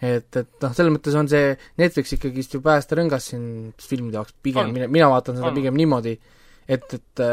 et, 0.02 0.30
et 0.38 0.66
noh, 0.66 0.76
selles 0.78 0.94
mõttes 0.94 1.18
on 1.18 1.30
see 1.32 1.56
Netflix 1.82 2.14
ikkagist 2.18 2.58
ju 2.58 2.62
päästerõngas 2.66 3.32
siin 3.34 3.46
filmide 3.82 4.22
jaoks 4.22 4.38
pigem, 4.42 4.74
mina, 4.74 4.90
mina 4.90 5.10
vaatan 5.10 5.40
seda 5.40 5.50
on. 5.50 5.58
pigem 5.58 5.78
niimoodi, 5.78 6.18
et, 6.68 6.94
et 6.98 7.26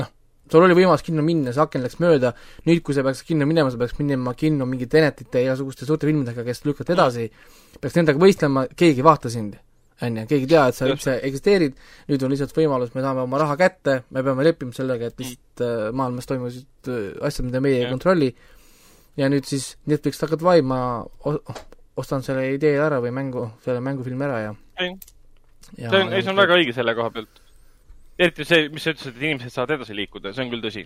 noh, 0.00 0.12
sul 0.52 0.66
oli 0.66 0.76
võimalus 0.76 1.04
kinno 1.06 1.24
minna, 1.26 1.52
see 1.54 1.62
aken 1.64 1.84
läks 1.86 1.98
mööda, 2.02 2.32
nüüd 2.68 2.82
kui 2.84 2.96
sa 2.96 3.04
peaks 3.06 3.24
kinno 3.26 3.48
minema, 3.48 3.72
sa 3.72 3.80
peaks 3.80 3.98
minema 3.98 4.34
kinno 4.38 4.68
mingi 4.68 4.88
Tenetite 4.90 5.42
ja 5.42 5.50
igasuguste 5.50 5.88
suurte 5.88 6.08
filmidega, 6.08 6.44
kes 6.46 6.64
lükkavad 6.66 6.94
edasi, 6.96 7.28
peaks 7.80 7.98
nendega 7.98 8.22
võistlema, 8.22 8.66
keegi 8.76 9.02
ei 9.02 9.06
vaata 9.06 9.32
sind. 9.32 9.58
on 10.02 10.16
ju, 10.18 10.24
keegi 10.26 10.48
ei 10.48 10.50
tea, 10.50 10.62
et 10.66 10.74
sa 10.74 10.86
üldse 10.90 11.12
eksisteerid, 11.28 11.76
nüüd 12.10 12.22
on 12.26 12.32
lihtsalt 12.32 12.56
võimalus, 12.56 12.90
me 12.94 13.04
saame 13.04 13.22
oma 13.22 13.38
raha 13.38 13.54
kätte, 13.60 14.00
me 14.10 14.24
peame 14.26 14.42
leppima 14.42 14.74
sellega, 14.74 15.12
et 15.12 15.20
lihtsalt 15.22 15.62
äh, 15.62 15.84
maailmas 15.94 16.26
toimusid 16.26 16.90
äh, 16.90 17.04
asjad, 17.22 17.46
mida 17.46 17.60
meie 17.62 17.84
ei 17.84 17.90
kontrolli, 17.92 18.32
ja 19.20 19.28
nüüd 19.30 19.46
siis 19.46 19.76
Netflix 19.86 20.18
hakkab 20.24 20.42
vaima, 20.42 20.80
ostan 21.96 22.26
selle 22.26 22.48
idee 22.56 22.80
ära 22.82 22.98
või 23.04 23.14
mängu, 23.14 23.46
selle 23.62 23.84
mängufilmi 23.84 24.26
ära 24.26 24.42
ja 24.42 24.52
ei, 24.80 24.96
see 25.76 25.86
on, 25.92 26.10
ei 26.10 26.24
see 26.24 26.32
on 26.32 26.40
väga 26.40 26.58
õige 26.58 26.74
selle 26.74 26.96
koha 26.98 27.12
pealt 27.14 27.41
eriti 28.18 28.46
see, 28.48 28.66
mis 28.72 28.84
sa 28.84 28.92
ütlesid, 28.94 29.14
et 29.16 29.24
inimesed 29.28 29.54
saavad 29.54 29.78
edasi 29.78 29.96
liikuda, 29.96 30.34
see 30.34 30.44
on 30.44 30.52
küll 30.52 30.64
tõsi. 30.64 30.84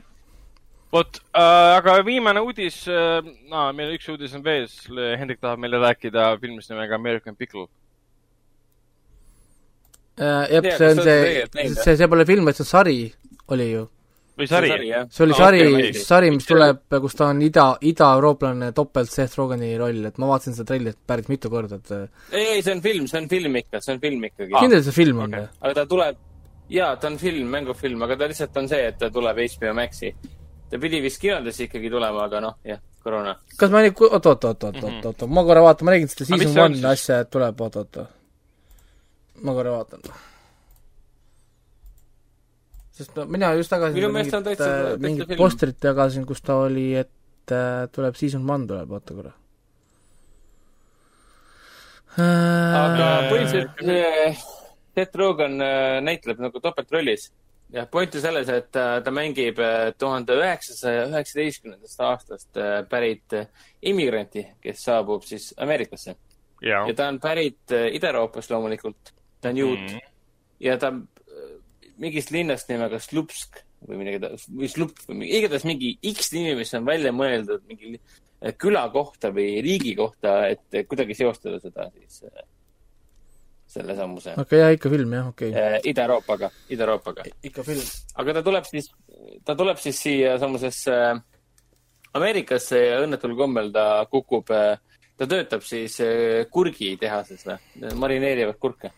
vot 0.94 1.18
äh,, 1.34 1.72
aga 1.76 1.96
viimane 2.06 2.42
uudis 2.46 2.84
äh,, 2.88 3.18
no 3.50 3.66
meil 3.76 3.96
üks 3.96 4.06
uudis 4.12 4.36
on 4.38 4.44
veel, 4.46 4.68
Hendrik 5.18 5.42
tahab 5.42 5.60
meile 5.62 5.82
rääkida 5.82 6.30
filmist 6.42 6.70
nimega 6.70 6.94
American 6.94 7.36
Pickle. 7.36 7.66
äh, 10.20 10.46
jah, 10.54 10.70
see 10.78 10.92
on 10.92 11.02
see 11.02 11.74
see, 11.74 11.96
see 11.96 12.08
pole 12.08 12.26
film, 12.26 12.46
vaid 12.46 12.58
see 12.58 12.66
on 12.66 12.72
sari, 12.72 12.98
oli 13.52 13.70
ju 13.72 13.84
või 14.36 14.48
sari? 14.50 14.70
see 15.10 15.24
oli 15.24 15.36
sari 15.36 15.60
okay,, 15.62 15.74
okei. 15.74 16.04
sari, 16.04 16.30
mis 16.34 16.48
tuleb, 16.48 16.82
kus 17.02 17.16
ta 17.16 17.30
on 17.32 17.40
ida, 17.44 17.66
idaeurooplane 17.88 18.70
topelt 18.76 19.12
Seth 19.12 19.38
Rogani 19.40 19.72
roll, 19.80 20.02
et 20.08 20.20
ma 20.20 20.28
vaatasin 20.30 20.56
seda 20.58 20.70
treilit 20.72 20.98
päris 21.08 21.30
mitu 21.32 21.50
korda, 21.52 21.80
et 21.80 21.92
äh, 21.96 22.06
ei, 22.32 22.46
ei, 22.56 22.64
see 22.64 22.76
on 22.76 22.82
film, 22.84 23.06
see 23.10 23.22
on 23.22 23.28
film 23.32 23.56
ikka, 23.62 23.80
see 23.84 23.96
on 23.96 24.02
film 24.02 24.28
ikkagi. 24.28 24.52
kindel 24.58 24.84
see 24.84 24.96
film 24.96 25.22
on 25.24 25.38
või? 25.38 25.48
aga 25.62 25.76
ta 25.80 25.86
tuleb, 25.88 26.20
jaa, 26.70 26.96
ta 26.96 27.06
on 27.10 27.16
film, 27.18 27.48
mängufilm, 27.52 28.02
aga 28.02 28.16
ta 28.16 28.28
lihtsalt 28.30 28.56
on 28.56 28.68
see, 28.68 28.82
et 28.90 28.98
ta 28.98 29.10
tuleb 29.10 29.38
HBO 29.38 29.72
Maxi. 29.74 30.12
ta 30.70 30.78
pidi 30.82 31.00
vist 31.04 31.20
kinodesse 31.22 31.64
ikkagi 31.68 31.90
tulema, 31.90 32.24
aga 32.26 32.40
noh, 32.42 32.54
jah, 32.66 32.80
koroona. 33.02 33.36
kas 33.56 33.70
ma 33.70 33.82
nüüd, 33.84 34.00
oot, 34.02 34.26
oot, 34.26 34.44
oot, 34.50 34.64
oot, 34.64 34.82
oot, 34.82 35.04
oot, 35.12 35.26
ma 35.30 35.44
korra 35.46 35.62
vaatan, 35.62 35.86
ma 35.86 35.94
nägin 35.94 36.08
seda 36.10 36.26
Aga 36.26 36.42
season 36.42 36.62
one 36.64 36.74
siis? 36.80 36.88
asja, 36.92 37.20
et 37.22 37.30
tuleb, 37.30 37.60
oot, 37.60 37.76
oot, 37.82 37.96
oot. 38.02 38.08
ma 39.46 39.52
korra 39.54 39.76
vaatan. 39.78 40.00
sest 42.96 43.18
mina 43.28 43.52
just 43.54 43.70
tagasi 43.70 43.94
Minu 43.98 44.08
meelest 44.12 44.34
on 44.34 44.44
täitsa- 44.46 44.66
täitsa 44.66 44.98
mingit 45.04 45.34
postrit 45.36 45.84
jagasin, 45.84 46.24
kus 46.26 46.40
ta 46.42 46.56
oli, 46.64 46.94
et 46.96 47.52
äh, 47.52 47.86
tuleb 47.92 48.14
season 48.16 48.48
one 48.50 48.66
tuleb, 48.66 48.90
oota 48.90 49.14
korra. 49.14 49.32
aga 52.16 53.08
Äh, 53.20 53.26
põhimõtteliselt 53.30 53.82
äh, 53.84 54.44
Seth 54.96 55.18
Rogen 55.20 55.60
äh, 55.60 56.00
näitleb 56.04 56.40
nagu 56.40 56.60
topeltrollis. 56.64 57.30
jah, 57.72 57.88
point 57.90 58.14
on 58.14 58.22
selles, 58.22 58.48
et 58.48 58.76
äh, 58.78 59.00
ta 59.02 59.10
mängib 59.10 59.58
tuhande 59.98 60.36
üheksasaja 60.38 61.08
üheksateistkümnendast 61.10 62.00
aastast 62.00 62.60
äh, 62.62 62.78
pärit 62.88 63.34
äh, 63.34 63.48
immigranti, 63.82 64.46
kes 64.62 64.84
saabub 64.86 65.26
siis 65.26 65.52
Ameerikasse 65.58 66.14
ja. 66.62 66.84
ta 66.96 67.08
on 67.08 67.20
pärit 67.20 67.72
äh, 67.72 67.90
Ida-Euroopast 67.96 68.50
loomulikult. 68.50 69.12
ta 69.40 69.48
on 69.52 69.56
juut 69.60 69.78
mm. 69.78 70.00
ja 70.60 70.76
ta 70.78 70.92
äh, 70.92 71.56
mingist 71.98 72.30
linnast 72.30 72.68
nimega 72.70 73.00
Slupsk 73.02 73.62
või 73.86 74.00
midagi 74.00 74.22
ta- 74.22 74.32
või 74.48 74.70
Slup 74.72 74.98
või 75.08 75.20
mingi- 75.22 75.40
igatahes 75.40 75.66
mingi 75.68 75.96
X 76.12 76.32
nimi, 76.32 76.54
mis 76.58 76.74
on 76.74 76.86
välja 76.86 77.12
mõeldud 77.12 77.66
mingi 77.68 77.96
äh, 77.96 78.54
küla 78.58 78.86
kohta 78.94 79.32
või 79.34 79.60
riigi 79.64 79.94
kohta, 79.98 80.38
et 80.48 80.66
äh, 80.74 80.86
kuidagi 80.88 81.18
seostada 81.18 81.60
seda 81.62 81.90
siis 81.94 82.24
äh, 82.30 82.46
selle 83.66 83.96
sammuse 83.98 84.32
okay. 84.32 84.44
okei, 84.44 84.60
jaa, 84.62 84.74
ikka 84.76 84.90
film 84.92 85.14
jah, 85.16 85.30
okei 85.32 85.50
okay.. 85.50 85.62
äh, 85.78 85.88
Ida-Euroopaga, 85.92 86.50
Ida-Euroopaga. 86.70 87.24
ikka 87.50 87.64
film. 87.66 87.86
aga 88.22 88.36
ta 88.38 88.42
tuleb 88.46 88.68
siis, 88.68 88.90
ta 89.44 89.56
tuleb 89.58 89.80
siis 89.82 90.02
siia 90.06 90.36
samusesse 90.42 90.94
äh, 90.94 91.24
Ameerikasse 92.16 92.78
ja 92.80 93.00
õnnetul 93.04 93.34
kombel 93.36 93.72
ta 93.74 93.86
kukub, 94.08 94.48
ta 94.48 95.26
töötab 95.28 95.64
siis 95.66 95.98
äh, 96.04 96.46
kurgitehases 96.52 97.44
või, 97.48 97.58
marineerivad 98.04 98.56
kurke. 98.60 98.92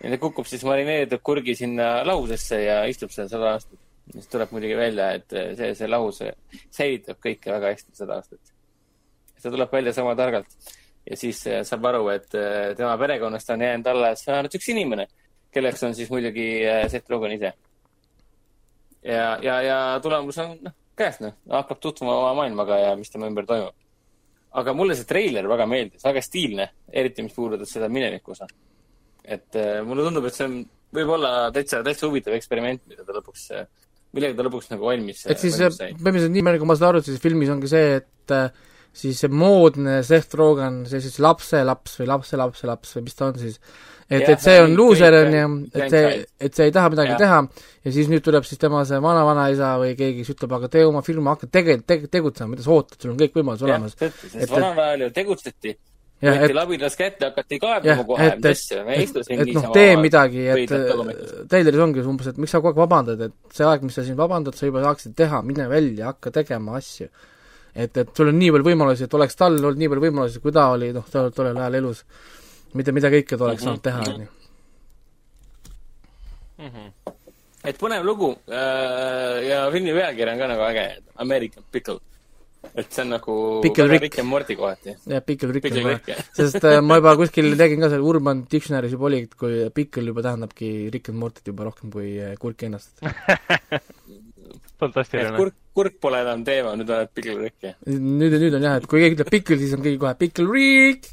ja 0.00 0.10
ta 0.14 0.18
kukub 0.22 0.48
siis 0.48 0.64
marineeritud 0.66 1.22
kurgi 1.22 1.54
sinna 1.58 2.04
lahusesse 2.06 2.62
ja 2.64 2.80
istub 2.90 3.14
seal 3.14 3.30
sada 3.30 3.54
aastat. 3.54 3.78
siis 4.12 4.30
tuleb 4.32 4.52
muidugi 4.56 4.76
välja, 4.78 5.12
et 5.20 5.32
äh, 5.32 5.52
see, 5.58 5.74
see 5.78 5.90
lahus 5.90 6.22
säilitab 6.70 7.20
kõike 7.22 7.52
väga 7.54 7.74
hästi 7.74 7.94
sada 8.02 8.18
aastat. 8.18 8.54
ta 9.42 9.50
tuleb 9.54 9.72
välja 9.72 9.92
sama 9.94 10.16
targalt 10.18 10.70
ja 11.10 11.16
siis 11.16 11.40
äh, 11.46 11.62
saab 11.66 11.86
aru, 11.90 12.08
et 12.12 12.34
äh, 12.36 12.74
tema 12.76 12.96
perekonnast 13.00 13.50
on 13.54 13.64
jäänud 13.64 13.90
alles 13.92 14.24
ainult 14.28 14.54
üks 14.58 14.68
inimene, 14.72 15.08
kelleks 15.54 15.84
on 15.88 15.96
siis 15.96 16.10
muidugi 16.12 16.48
äh, 16.68 16.84
Seth 16.92 17.10
Rogen 17.10 17.34
ise 17.36 17.52
ja, 19.02 19.38
ja, 19.42 19.60
ja 19.64 19.78
tulemus 20.04 20.38
on 20.44 20.56
noh, 20.66 20.76
käes 20.98 21.20
noh, 21.24 21.36
hakkab 21.52 21.80
tutvuma 21.82 22.16
oma 22.20 22.34
maailmaga 22.42 22.80
ja 22.82 22.96
mis 22.98 23.12
tema 23.12 23.30
ümber 23.30 23.46
toimub. 23.48 23.76
aga 24.58 24.74
mulle 24.74 24.96
see 24.98 25.08
treiler 25.08 25.48
väga 25.48 25.66
meeldis, 25.70 26.04
väga 26.04 26.22
stiilne, 26.24 26.70
eriti 26.92 27.24
mis 27.24 27.36
puudutab 27.36 27.68
seda 27.68 27.88
mineviku 27.92 28.34
osa. 28.34 28.48
et 29.24 29.60
mulle 29.86 30.08
tundub, 30.08 30.26
et 30.28 30.34
see 30.34 30.48
on 30.48 30.62
võib-olla 30.94 31.50
täitsa, 31.54 31.82
täitsa 31.84 32.08
huvitav 32.08 32.36
eksperiment, 32.36 32.80
mida 32.88 33.04
ta 33.04 33.12
lõpuks, 33.16 33.50
millega 34.16 34.38
ta 34.38 34.46
lõpuks 34.46 34.72
nagu 34.72 34.88
valmis. 34.88 35.26
et 35.28 35.40
siis 35.40 35.56
põhimõtteliselt 35.60 36.34
nii 36.34 36.58
kui 36.58 36.68
ma 36.68 36.76
seda 36.80 36.92
aru 36.92 37.04
sain, 37.04 37.20
filmis 37.22 37.52
ongi 37.52 37.70
see, 37.70 38.00
et 38.00 38.34
äh, 38.34 38.48
siis 38.98 39.20
see 39.22 39.30
moodne 39.30 40.00
Seth 40.06 40.34
Rogen, 40.38 40.82
see 40.90 41.02
siis 41.04 41.18
lapselaps 41.22 42.00
või 42.00 42.10
lapselapselaps 42.10 42.96
või 42.96 43.06
mis 43.06 43.18
ta 43.18 43.28
on 43.30 43.40
siis, 43.40 43.58
et, 44.08 44.24
et 44.24 44.42
see 44.42 44.56
on 44.62 44.74
luuser 44.78 45.14
on 45.20 45.36
ju, 45.36 45.50
et 45.74 45.92
see 45.92 46.14
et 46.48 46.56
see 46.58 46.70
ei 46.70 46.74
taha 46.74 46.92
midagi 46.94 47.14
Jah. 47.14 47.20
teha 47.22 47.42
ja 47.84 47.92
siis 47.94 48.08
nüüd 48.10 48.24
tuleb 48.24 48.46
siis 48.48 48.60
tema 48.60 48.82
see 48.88 48.98
vana-vanaisa 49.02 49.74
või 49.82 49.92
keegi, 49.98 50.22
kes 50.22 50.34
ütleb, 50.34 50.56
aga 50.58 50.72
tee 50.72 50.86
oma 50.88 51.04
firma, 51.06 51.36
hakka 51.36 51.50
tege-, 51.58 51.78
tege-, 51.86 52.10
tegutsema, 52.12 52.54
mida 52.54 52.64
sa 52.64 52.74
ootad, 52.74 52.98
sul 53.00 53.14
on 53.14 53.20
kõik 53.20 53.38
võimalused 53.38 53.68
olemas. 53.68 53.94
sest 53.98 54.52
vanal 54.52 54.82
ajal 54.86 55.06
ju 55.06 55.10
tegutseti. 55.20 55.74
jah, 56.24 56.34
võeti 56.34 56.50
et 56.50 56.58
labidas 56.58 56.98
kätte, 56.98 57.30
hakati 57.30 57.62
kaebama, 57.62 58.04
kohe 58.10 58.28
mis 58.34 58.50
asja, 58.50 58.84
me 58.84 58.96
ei 58.98 59.06
istu 59.06 59.22
siin 59.22 59.44
et 59.44 59.54
noh, 59.54 59.70
tee 59.76 59.96
midagi, 60.02 60.46
et 60.50 60.74
äh, 60.74 61.24
treileris 61.52 61.84
ongi 61.86 62.02
umbes, 62.02 62.32
et 62.32 62.40
miks 62.42 62.56
sa 62.56 62.58
kogu 62.58 62.74
aeg 62.74 62.82
vabandad, 62.82 63.26
et 63.28 63.54
see 63.54 63.68
aeg, 63.68 63.86
mis 63.86 63.94
sa 63.94 64.02
siin 64.06 64.18
vabandad, 64.18 64.58
sa 64.58 64.66
juba 64.66 64.82
saaksid 64.82 65.14
teha, 65.18 65.44
mine 65.46 65.68
välja, 65.70 66.10
hakka 66.10 66.34
tegema 66.40 66.74
asju. 66.80 67.12
et, 67.78 67.96
et 68.02 68.10
sul 68.16 68.32
on 68.32 68.38
nii 68.40 68.50
palju 68.56 68.68
võimalusi, 68.72 69.06
et 69.08 69.14
oleks 69.18 69.38
tal 69.38 69.58
olnud 69.60 69.78
nii 69.80 69.90
palju 69.92 70.06
võimalusi, 70.08 70.42
kui 70.44 70.54
ta 70.56 70.68
oli 70.74 70.90
noh, 70.96 71.06
tol, 71.12 71.30
tollel 71.36 71.58
ajal 71.62 71.78
elus, 71.82 72.04
mida, 72.78 72.94
mida 72.96 73.12
kõike 73.14 73.38
ta 73.38 73.48
oleks 73.48 73.64
Mhm, 73.64 73.68
saanud 73.68 73.84
teha, 73.86 74.02
mhm. 74.02 74.14
on 74.14 74.20
ju. 74.26 74.30
et 77.68 77.78
põnev 77.80 78.04
lugu 78.06 78.30
äh, 78.50 79.38
ja 79.48 79.64
filmi 79.74 79.92
pealkiri 79.96 80.32
on 80.34 80.38
ka 80.42 80.48
nagu 80.54 80.64
äge, 80.70 80.86
American 81.24 81.64
Pickle. 81.72 82.00
et 82.74 82.92
see 82.92 83.02
on 83.04 83.10
nagu 83.14 83.34
Pickle 83.62 83.88
Rick. 83.88 84.02
Rick 84.02 84.18
and 84.20 84.28
Morty 84.28 84.56
kohati. 84.56 84.96
jah, 85.06 85.22
Pickle 85.26 85.52
Rick 85.52 85.70
on 85.72 85.82
kohe, 85.82 85.98
sest 86.36 86.64
äh, 86.64 86.80
ma 86.82 86.98
juba 87.00 87.16
kuskil 87.20 87.52
nägin 87.58 87.80
ka 87.82 87.90
seal 87.92 88.04
Urban 88.04 88.44
Dictionary's 88.50 88.92
juba 88.96 89.06
oli, 89.10 89.22
et 89.28 89.34
kui 89.38 89.70
Pickle 89.74 90.06
juba 90.12 90.22
tähendabki 90.26 90.90
Rick 90.94 91.10
and 91.12 91.18
Mortyt 91.22 91.46
juba 91.52 91.68
rohkem 91.70 91.90
kui 91.94 92.16
äh, 92.22 92.34
kurk 92.40 92.62
ennast. 92.68 93.00
fantastiline. 94.80 95.36
kurk, 95.36 95.58
kurk 95.74 96.00
pole 96.02 96.22
enam 96.24 96.44
teema, 96.46 96.74
nüüd 96.78 96.90
oled 96.94 97.12
Pickle 97.14 97.36
Rick, 97.40 97.58
jah. 97.64 97.76
nüüd, 97.86 98.34
nüüd 98.38 98.56
on 98.58 98.66
jah, 98.68 98.78
et 98.80 98.88
kui 98.90 99.02
keegi 99.02 99.18
ütleb 99.18 99.30
Pickle, 99.34 99.58
siis 99.60 99.74
on 99.76 99.84
keegi 99.84 100.00
kohe 100.02 100.14
Pickle 100.18 100.48
Rick. 100.50 101.10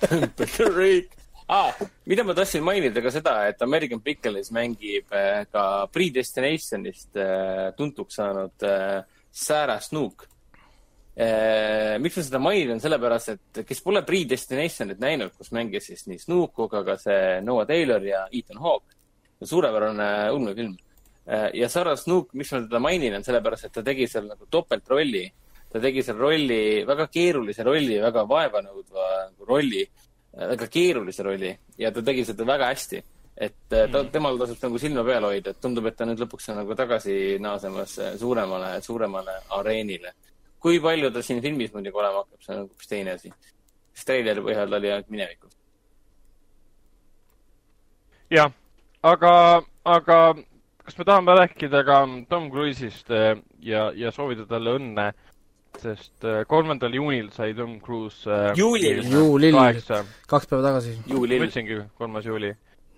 Pickle 0.38 0.70
Rick. 0.76 1.16
aa, 1.50 1.70
mida 2.08 2.24
ma 2.24 2.36
tahtsin 2.36 2.64
mainida 2.64 3.02
ka 3.04 3.12
seda, 3.12 3.36
et 3.50 3.62
American 3.66 4.02
Pickles 4.04 4.52
mängib 4.54 5.12
äh, 5.16 5.44
ka 5.52 5.86
Predestinationist 5.92 7.18
äh, 7.18 7.70
tuntuks 7.76 8.20
saanud 8.20 8.68
äh, 8.68 9.00
Sarah 9.30 9.80
Snook 9.82 10.28
miks 12.00 12.14
ma 12.16 12.22
seda 12.24 12.38
mainin, 12.40 12.78
sellepärast, 12.80 13.32
et 13.34 13.58
kes 13.68 13.82
pole 13.84 14.00
Predestinationit 14.06 15.02
näinud, 15.02 15.34
kus 15.36 15.50
mängis 15.52 15.90
siis 15.90 16.06
nii 16.08 16.22
Snook, 16.22 16.54
aga 16.64 16.80
ka 16.86 16.94
see 17.02 17.42
Noah 17.44 17.66
Taylor 17.68 18.06
ja 18.06 18.22
Ethan 18.32 18.62
Hawke. 18.62 18.94
suurepärane 19.44 20.30
ulmefilm. 20.32 20.78
Ja 21.30 21.68
Sarah 21.68 21.96
Snook, 21.98 22.32
miks 22.34 22.50
ma 22.52 22.62
teda 22.64 22.80
mainin, 22.82 23.14
on 23.14 23.24
sellepärast, 23.24 23.68
et 23.68 23.74
ta 23.76 23.84
tegi 23.86 24.08
seal 24.10 24.26
nagu 24.30 24.48
topeltrolli. 24.50 25.28
ta 25.70 25.78
tegi 25.78 26.02
seal 26.02 26.16
rolli, 26.18 26.82
väga 26.82 27.06
keerulise 27.06 27.62
rolli, 27.62 28.00
väga 28.02 28.24
vaevanõudva 28.26 29.04
nagu 29.28 29.44
rolli, 29.46 29.84
väga 30.34 30.66
keerulise 30.66 31.22
rolli 31.22 31.52
ja 31.78 31.92
ta 31.94 32.02
tegi 32.02 32.24
seda 32.24 32.46
väga 32.46 32.72
hästi. 32.72 33.02
et 33.40 33.72
äh, 33.72 33.86
ta, 33.90 34.02
temal 34.12 34.36
tasub 34.38 34.58
nagu 34.60 34.78
silma 34.78 35.04
peal 35.04 35.24
hoida, 35.24 35.54
et 35.54 35.60
tundub, 35.62 35.86
et 35.86 35.96
ta 35.96 36.04
nüüd 36.04 36.18
lõpuks 36.20 36.50
on 36.50 36.58
nagu 36.60 36.74
tagasi 36.76 37.38
naasemas 37.40 37.94
äh, 37.98 38.16
suuremale, 38.18 38.82
suuremale 38.82 39.38
areenile. 39.56 40.12
kui 40.58 40.80
palju 40.80 41.10
ta 41.10 41.22
siin 41.22 41.40
filmis 41.40 41.72
muidugi 41.72 41.96
olema 41.96 42.20
hakkab, 42.24 42.42
see 42.42 42.54
on 42.54 42.66
hoopis 42.66 42.90
teine 42.90 43.14
asi. 43.14 43.32
sest 43.94 44.06
treileri 44.06 44.42
põhjal 44.44 44.68
ta 44.68 44.76
oli 44.76 44.90
ainult 44.90 45.10
minevikus. 45.14 45.56
jah, 48.30 48.52
aga, 49.02 49.62
aga 49.84 50.18
kas 50.90 50.98
me 50.98 51.04
tahame 51.06 51.34
rääkida 51.38 51.84
ka 51.86 51.96
Tom 52.28 52.48
Cruise'ist 52.50 53.10
eh, 53.14 53.36
ja, 53.62 53.90
ja 53.94 54.10
soovida 54.10 54.42
talle 54.50 54.72
õnne, 54.74 55.04
sest 55.78 56.24
eh, 56.26 56.40
kolmandal 56.50 56.96
juunil 56.96 57.28
sai 57.30 57.54
Tom 57.54 57.76
Cruise 57.84 58.26
eh, 58.26 58.50
Juulil. 58.58 59.04
Juulil. 59.06 59.54
kaheksa, 59.54 60.00
kaks 60.26 60.50
päeva 60.50 60.64
tagasi. 60.66 60.96
ma 61.04 61.14
juulil. 61.14 61.44
ütlesingi, 61.44 61.78
kolmas 62.00 62.26
juuli 62.26 62.50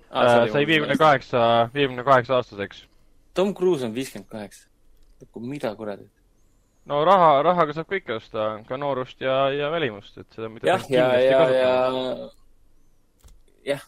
ah,, 0.09 0.48
sai 0.48 0.64
viiekümne. 0.70 0.97
kaheksa, 0.97 1.44
viiekümne 1.74 2.05
kaheksa 2.06 2.39
aastaseks. 2.40 2.86
Tom 3.36 3.52
Cruise 3.55 3.85
on 3.85 3.93
viiskümmend 3.94 4.31
kaheksa. 4.32 4.69
mida 5.36 5.74
kuradi. 5.77 6.09
no 6.89 7.05
raha, 7.05 7.43
rahaga 7.44 7.77
saab 7.77 7.93
kõike 7.93 8.16
osta, 8.16 8.55
ka 8.69 8.81
noorust 8.81 9.20
ja, 9.20 9.51
ja 9.52 9.69
välimust, 9.74 10.16
et 10.16 10.32
seda 10.32 10.48
mida 10.48 10.73
jah, 10.73 10.89
ja, 10.89 11.10
ja, 11.20 11.44
ja 11.59 11.74
jah, 13.74 13.85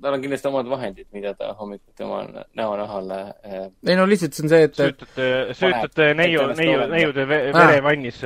tal 0.00 0.16
on 0.16 0.22
kindlasti 0.24 0.48
omad 0.50 0.68
vahendid, 0.70 1.08
mida 1.16 1.34
ta 1.38 1.52
hommikuti 1.58 2.04
oma 2.06 2.22
näonahale 2.56 3.20
äh, 3.44 3.66
ei 3.86 3.96
no 3.98 4.06
lihtsalt 4.08 4.36
see 4.36 4.46
on 4.46 4.52
see, 4.52 4.62
et, 4.68 4.80
et 4.80 5.04
süütate, 5.04 5.28
süütate 5.58 6.10
neiu, 6.18 6.46
neiu, 6.58 6.86
neiude 6.92 7.26
Aa. 7.26 7.52
verevannis 7.54 8.22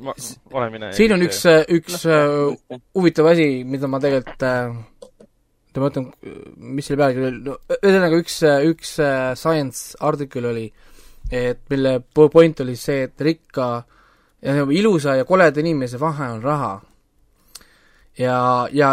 ma- 0.00 0.16
olemine. 0.52 0.92
siin 0.96 1.16
on 1.16 1.26
üks, 1.26 1.44
üks 1.80 2.06
äh, 2.08 2.78
huvitav 2.96 3.30
asi, 3.32 3.50
mida 3.64 3.90
ma 3.90 4.00
tegelikult 4.02 4.40
oota, 4.40 4.54
ma 5.78 5.86
mõtlen, 5.86 6.08
mis 6.76 6.88
selle 6.88 6.98
pealkiri 7.00 7.26
oli, 7.28 7.40
no 7.46 7.56
ühesõnaga 7.78 8.18
üks, 8.20 8.40
üks 8.72 8.96
science 9.38 9.98
artikkel 10.06 10.48
oli, 10.50 10.66
et 11.30 11.62
mille 11.70 12.00
po- 12.14 12.28
point 12.32 12.60
oli 12.64 12.74
see, 12.78 13.04
et 13.06 13.22
rikka 13.22 13.70
ja 14.42 14.56
nagu 14.56 14.72
ilusa 14.74 15.14
ja 15.20 15.26
koleda 15.28 15.60
inimese 15.60 16.00
vahe 16.00 16.30
on 16.34 16.42
raha. 16.42 16.72
ja, 18.18 18.68
ja 18.72 18.90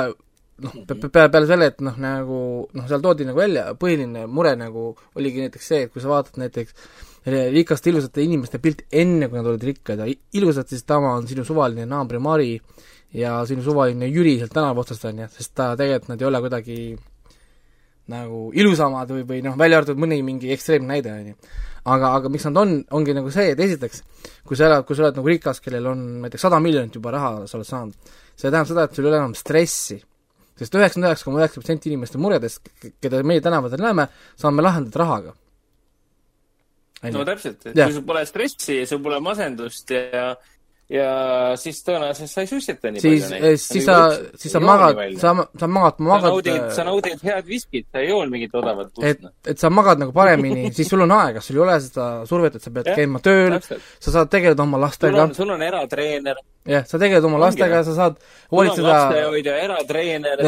noh, 0.63 0.77
peale, 0.87 1.29
peale 1.33 1.49
selle, 1.49 1.69
et 1.71 1.83
noh, 1.85 1.97
nagu 2.01 2.39
noh, 2.73 2.87
seal 2.89 3.03
toodi 3.03 3.27
nagu 3.27 3.39
välja, 3.39 3.67
põhiline 3.79 4.25
mure 4.31 4.55
nagu 4.59 4.89
oligi 5.17 5.45
näiteks 5.45 5.69
see, 5.73 5.85
et 5.85 5.93
kui 5.93 6.03
sa 6.03 6.11
vaatad 6.11 6.39
näiteks 6.41 6.75
rikaste 7.27 7.91
ilusate 7.91 8.23
inimeste 8.23 8.61
pilt 8.63 8.85
enne, 8.91 9.27
kui 9.27 9.39
nad 9.39 9.49
olid 9.51 9.65
rikkad 9.67 9.99
ja 9.99 10.07
ilusad, 10.39 10.69
siis 10.71 10.85
tama 10.87 11.15
on 11.17 11.27
sinu 11.27 11.43
suvaline 11.47 11.85
naabri 11.89 12.21
Mari 12.23 12.53
ja 13.17 13.41
sinu 13.47 13.63
suvaline 13.65 14.07
Jüri 14.07 14.37
sealt 14.39 14.55
tänava 14.55 14.83
otsast, 14.83 15.05
on 15.09 15.23
ju, 15.23 15.29
sest 15.35 15.53
ta 15.55 15.73
tegelikult, 15.79 16.13
nad 16.13 16.23
ei 16.23 16.29
ole 16.29 16.41
kuidagi 16.45 16.77
nagu 18.11 18.47
ilusamad 18.55 19.11
või, 19.11 19.23
või 19.27 19.41
noh, 19.43 19.57
välja 19.59 19.81
arvatud 19.81 19.99
mõni 19.99 20.21
mingi 20.23 20.51
ekstreemne 20.55 20.93
näide, 20.93 21.11
on 21.11 21.31
ju. 21.33 21.55
aga, 21.91 22.13
aga 22.19 22.31
miks 22.31 22.47
nad 22.47 22.59
on, 22.61 22.77
ongi 22.95 23.15
nagu 23.15 23.31
see, 23.33 23.51
et 23.51 23.59
esiteks, 23.63 24.03
kui 24.47 24.59
sa 24.59 24.69
elad, 24.69 24.85
kui 24.87 24.95
sa 24.95 25.07
oled 25.07 25.19
nagu 25.19 25.31
rikas, 25.31 25.59
kellel 25.63 25.91
on 25.91 26.05
näiteks 26.23 26.47
sada 26.47 26.61
miljonit 26.63 26.95
juba 26.95 27.11
raha 27.15 27.33
sa 27.47 27.59
oled 27.59 27.67
saanud, 27.67 28.13
see 28.31 28.47
tähendab 28.47 28.71
seda, 28.71 28.87
et 28.87 28.95
sul 28.95 29.07
ei 29.07 29.11
ole 29.11 29.19
enam 29.19 29.35
stressi. 29.35 29.99
Sest 30.57 30.75
üheksakümmend 30.75 31.09
üheksa 31.09 31.27
koma 31.27 31.43
üheksa 31.43 31.61
protsenti 31.61 31.91
inimeste 31.91 32.21
muredest, 32.21 32.71
keda 33.03 33.21
meie 33.23 33.43
tänavatel 33.43 33.83
näeme, 33.83 34.07
saame 34.39 34.65
lahendada 34.65 35.03
rahaga. 35.03 35.35
no 37.13 37.25
täpselt, 37.25 37.65
et 37.69 37.77
ja. 37.77 37.85
kui 37.85 37.97
sul 37.99 38.05
pole 38.07 38.25
stressi 38.25 38.79
ja 38.79 38.87
sul 38.89 39.01
pole 39.05 39.19
masendust 39.23 39.91
ja 39.93 40.05
ja 40.13 40.27
siis 40.87 41.81
tõenäoliselt 41.83 42.31
sa 42.31 42.43
ei 42.45 42.47
sussita 42.47 42.91
nii 42.93 43.01
siis, 43.03 43.25
palju 43.25 43.41
neid. 43.43 43.59
siis 43.59 43.83
sa, 43.83 43.95
siis 44.39 44.53
sa 44.55 44.61
magad, 44.63 45.01
sa, 45.19 45.33
sa 45.59 45.67
magad, 45.67 45.97
magad 45.99 46.23
sa 46.23 46.31
naudid, 46.31 46.61
sa 46.77 46.85
naudid 46.87 47.23
head 47.27 47.47
viskit, 47.47 47.87
sa 47.91 47.99
ei 47.99 48.07
joo 48.07 48.21
mingit 48.31 48.55
odavat 48.55 48.93
pust. 48.93 49.03
et, 49.03 49.25
et 49.51 49.59
sa 49.59 49.67
magad 49.73 49.99
nagu 49.99 50.15
paremini 50.15 50.69
siis 50.77 50.87
sul 50.87 51.03
on 51.03 51.11
aega, 51.17 51.43
sul 51.43 51.59
ei 51.59 51.63
ole 51.65 51.75
seda 51.83 52.07
survet, 52.29 52.55
et 52.55 52.63
sa 52.63 52.71
pead 52.71 52.87
ja, 52.87 52.95
käima 53.01 53.19
tööl, 53.23 53.57
sa 53.59 54.13
saad 54.15 54.31
tegeleda 54.31 54.63
oma 54.63 54.79
lastega. 54.85 55.27
sul 55.35 55.51
on 55.51 55.65
eratreener. 55.67 56.39
jah, 56.71 56.87
sa 56.87 56.99
tegeled 57.01 57.27
oma 57.27 57.41
lastega, 57.43 57.81
sa 57.83 57.95
saad 57.97 58.21
hoolitseda. 58.53 58.93
lastehoidja, 58.93 59.57
eratreener, 59.65 60.45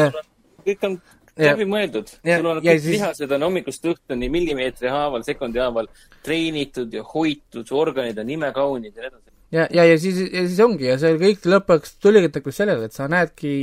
kõik 0.64 0.86
on 0.88 0.96
läbimõeldud. 1.36 2.14
sul 2.16 2.48
on 2.48 2.62
kõik 2.64 2.80
siis... 2.80 2.94
lihased 2.96 3.36
on 3.36 3.44
hommikust 3.44 3.84
õhtuni 3.92 4.32
millimeetri 4.32 4.88
haaval, 4.88 5.20
sekundi 5.26 5.60
haaval 5.60 5.92
treenitud 6.24 6.96
ja 6.96 7.04
hoitud, 7.12 7.66
su 7.68 7.76
organid 7.76 8.24
on 8.24 8.32
imekaunid 8.38 8.96
ja 8.96 9.04
nii 9.04 9.12
edasi 9.12 9.28
ja, 9.52 9.66
ja, 9.70 9.84
ja 9.84 9.98
siis, 9.98 10.18
ja 10.32 10.44
siis 10.46 10.60
ongi 10.64 10.88
ja 10.88 10.98
see 11.00 11.16
kõik 11.20 11.46
lõpuks 11.48 11.96
tuligi 12.02 12.52
sellele, 12.52 12.86
et 12.86 12.96
sa 12.96 13.08
näedki 13.10 13.54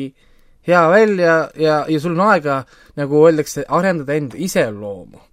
hea 0.67 0.83
välja 0.91 1.37
ja, 1.55 1.77
ja 1.87 1.99
sul 1.99 2.17
on 2.17 2.25
aega, 2.27 2.61
nagu 2.99 3.23
öeldakse, 3.27 3.65
arendada 3.67 4.17
enda 4.17 4.37
iseloomu. 4.37 5.23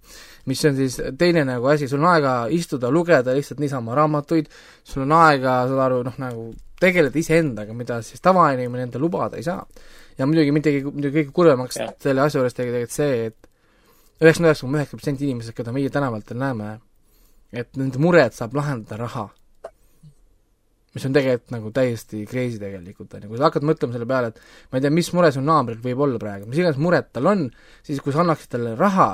mis 0.45 0.61
on 0.65 0.75
siis 0.77 0.99
teine 1.17 1.41
nagu 1.45 1.67
asi, 1.67 1.87
sul 1.89 2.03
on 2.03 2.11
aega 2.13 2.35
istuda, 2.53 2.91
lugeda 2.93 3.33
lihtsalt 3.33 3.59
niisama 3.59 3.95
raamatuid, 3.97 4.47
sul 4.83 5.01
on 5.01 5.15
aega, 5.17 5.63
saad 5.67 5.81
aru, 5.87 6.03
noh, 6.05 6.19
nagu 6.21 6.43
tegeleda 6.79 7.17
iseendaga, 7.19 7.73
mida 7.73 7.97
siis 8.05 8.21
tavainimene 8.21 8.85
endale 8.85 9.01
lubada 9.01 9.39
ei 9.39 9.43
saa. 9.43 9.65
ja 10.17 10.25
muidugi 10.25 10.51
midagi, 10.55 10.83
muidugi 10.85 11.23
kõige 11.23 11.33
kurvemaks 11.35 11.79
selle 11.99 12.21
asja 12.21 12.39
juures 12.39 12.53
tegelikult 12.55 12.93
see, 12.93 13.25
et 13.31 13.49
üheksakümmend 14.21 14.51
üheksa 14.51 14.67
koma 14.67 14.77
üheksa 14.79 14.99
protsenti 14.99 15.25
inimesed, 15.27 15.55
keda 15.57 15.73
meie 15.75 15.89
tänavatel 15.91 16.39
näeme, 16.39 16.69
et 17.51 17.73
nende 17.75 17.99
mured 17.99 18.37
saab 18.37 18.55
lahendada 18.55 19.01
raha 19.01 19.25
mis 20.95 21.05
on 21.07 21.15
tegelikult 21.15 21.51
nagu 21.51 21.71
täiesti 21.75 22.23
crazy 22.29 22.59
tegelikult, 22.61 23.11
on 23.17 23.25
ju, 23.25 23.29
kui 23.31 23.39
sa 23.39 23.49
hakkad 23.49 23.65
mõtlema 23.67 23.95
selle 23.97 24.07
peale, 24.07 24.31
et 24.31 24.71
ma 24.71 24.79
ei 24.79 24.85
tea, 24.85 24.93
mis 24.95 25.09
mure 25.15 25.31
su 25.35 25.43
naabril 25.43 25.81
võib 25.83 26.03
olla 26.05 26.21
praegu, 26.21 26.47
mis 26.47 26.61
iganes 26.61 26.79
mured 26.81 27.09
tal 27.11 27.27
on, 27.31 27.49
siis 27.85 27.99
kui 28.03 28.15
sa 28.15 28.23
annaksid 28.23 28.53
talle 28.55 28.75
raha, 28.79 29.09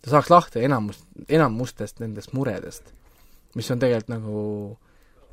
ta 0.00 0.14
saaks 0.14 0.32
lahti 0.32 0.64
enamus, 0.64 1.02
enamustest 1.28 2.00
nendest 2.00 2.32
muredest, 2.36 2.88
mis 3.58 3.68
on 3.72 3.82
tegelikult 3.82 4.14
nagu 4.14 4.46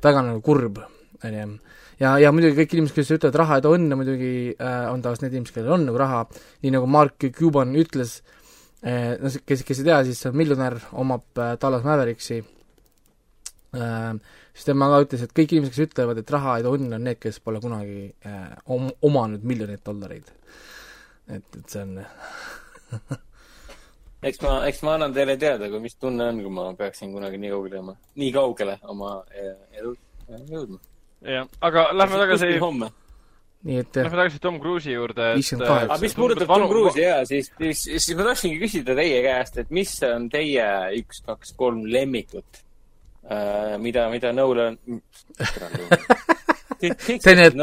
väga 0.04 0.26
nagu 0.28 0.44
kurb, 0.44 0.82
on 1.24 1.40
ju. 1.40 1.48
ja, 2.02 2.14
ja 2.20 2.32
muidugi 2.36 2.58
kõik 2.60 2.76
inimesed, 2.76 2.98
kes 2.98 3.16
ütlevad, 3.16 3.40
raha 3.40 3.58
ei 3.58 3.64
too 3.64 3.74
õnne, 3.78 3.96
muidugi 3.96 4.34
äh, 4.52 4.78
on 4.92 5.00
tavaliselt 5.00 5.30
need 5.30 5.38
inimesed, 5.38 5.56
kellel 5.56 5.78
on 5.78 5.88
nagu 5.88 6.04
raha, 6.04 6.24
nii 6.66 6.76
nagu 6.76 6.90
Mark 6.90 7.30
Cuban 7.38 7.72
ütles 7.80 8.18
äh,, 8.84 9.16
no 9.22 9.32
kes, 9.32 9.64
kes 9.64 9.80
ei 9.80 9.88
tea, 9.88 10.04
siis 10.04 10.20
see 10.20 10.34
on 10.34 10.36
miljonär, 10.36 10.76
omab 11.00 11.40
äh, 11.40 11.56
Dallas 11.62 11.88
Mavericksi 11.88 12.42
äh,, 13.72 14.42
siis 14.54 14.68
tema 14.68 14.88
ka 14.92 15.02
ütles, 15.04 15.26
et 15.26 15.34
kõik 15.34 15.52
inimesed, 15.52 15.74
kes 15.74 15.90
ütlevad, 15.90 16.22
et 16.22 16.32
raha 16.34 16.58
ei 16.58 16.64
too 16.66 16.78
õnne, 16.78 16.94
on 16.96 17.06
need, 17.08 17.20
kes 17.22 17.40
pole 17.42 17.60
kunagi 17.62 18.06
äh, 18.28 18.48
om-, 18.70 18.92
omanud 19.04 19.44
miljoneid 19.46 19.82
dollareid. 19.86 20.30
et, 21.26 21.46
et 21.58 21.68
see 21.68 21.82
on 21.82 21.98
eks 24.28 24.42
ma, 24.44 24.56
eks 24.68 24.82
ma 24.86 24.96
annan 24.98 25.14
teile 25.16 25.36
teada, 25.40 25.68
kui 25.72 25.82
mis 25.84 25.96
tunne 26.00 26.28
on, 26.30 26.42
kui 26.44 26.52
ma 26.52 26.66
peaksin 26.78 27.12
kunagi 27.14 27.40
nii 27.40 27.54
kaugele 27.54 27.80
jõudma, 27.80 27.96
nii 28.20 28.34
kaugele 28.34 28.76
oma 28.92 29.14
elus 29.78 29.98
jõudma. 30.50 30.78
jah, 31.36 31.48
aga 31.64 31.88
lähme 31.96 32.20
tagasi 32.24 32.58
homme. 32.62 32.92
Nii 33.64 33.78
et 33.80 33.96
Lähme 33.96 34.18
tagasi 34.18 34.40
Tom 34.44 34.58
Cruise'i 34.60 34.92
juurde, 34.92 35.30
et 35.40 35.62
aga 35.64 35.96
mis 36.02 36.12
puudutab 36.16 36.50
Tom 36.52 36.66
Cruise'i 36.68 37.06
jaa, 37.06 37.22
siis, 37.28 37.48
siis, 37.56 37.86
siis 37.96 38.18
ma 38.18 38.26
tahtsingi 38.28 38.58
küsida 38.60 38.96
teie 38.98 39.22
käest, 39.24 39.56
et 39.62 39.72
mis 39.72 39.94
on 40.04 40.28
teie 40.32 40.66
üks, 41.00 41.22
kaks, 41.24 41.54
kolm 41.56 41.86
lemmikut? 41.88 42.44
äh, 42.44 42.63
mida, 43.80 44.08
mida 44.12 44.32
Nolan 44.32 44.78
Tenet, 47.24 47.54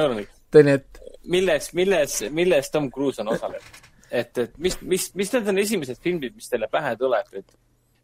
Tenet. 0.52 1.02
milles, 1.24 1.74
milles, 1.78 2.18
milles 2.32 2.72
Tom 2.74 2.90
Cruise 2.92 3.22
on 3.22 3.28
osalenud? 3.36 3.82
et, 4.12 4.38
et 4.38 4.56
mis, 4.60 4.78
mis, 4.82 5.10
mis 5.16 5.34
need 5.34 5.50
on 5.52 5.60
esimesed 5.62 6.00
filmid, 6.04 6.36
mis 6.36 6.50
teile 6.52 6.68
pähe 6.72 6.94
tuleb, 7.00 7.28
et 7.32 7.46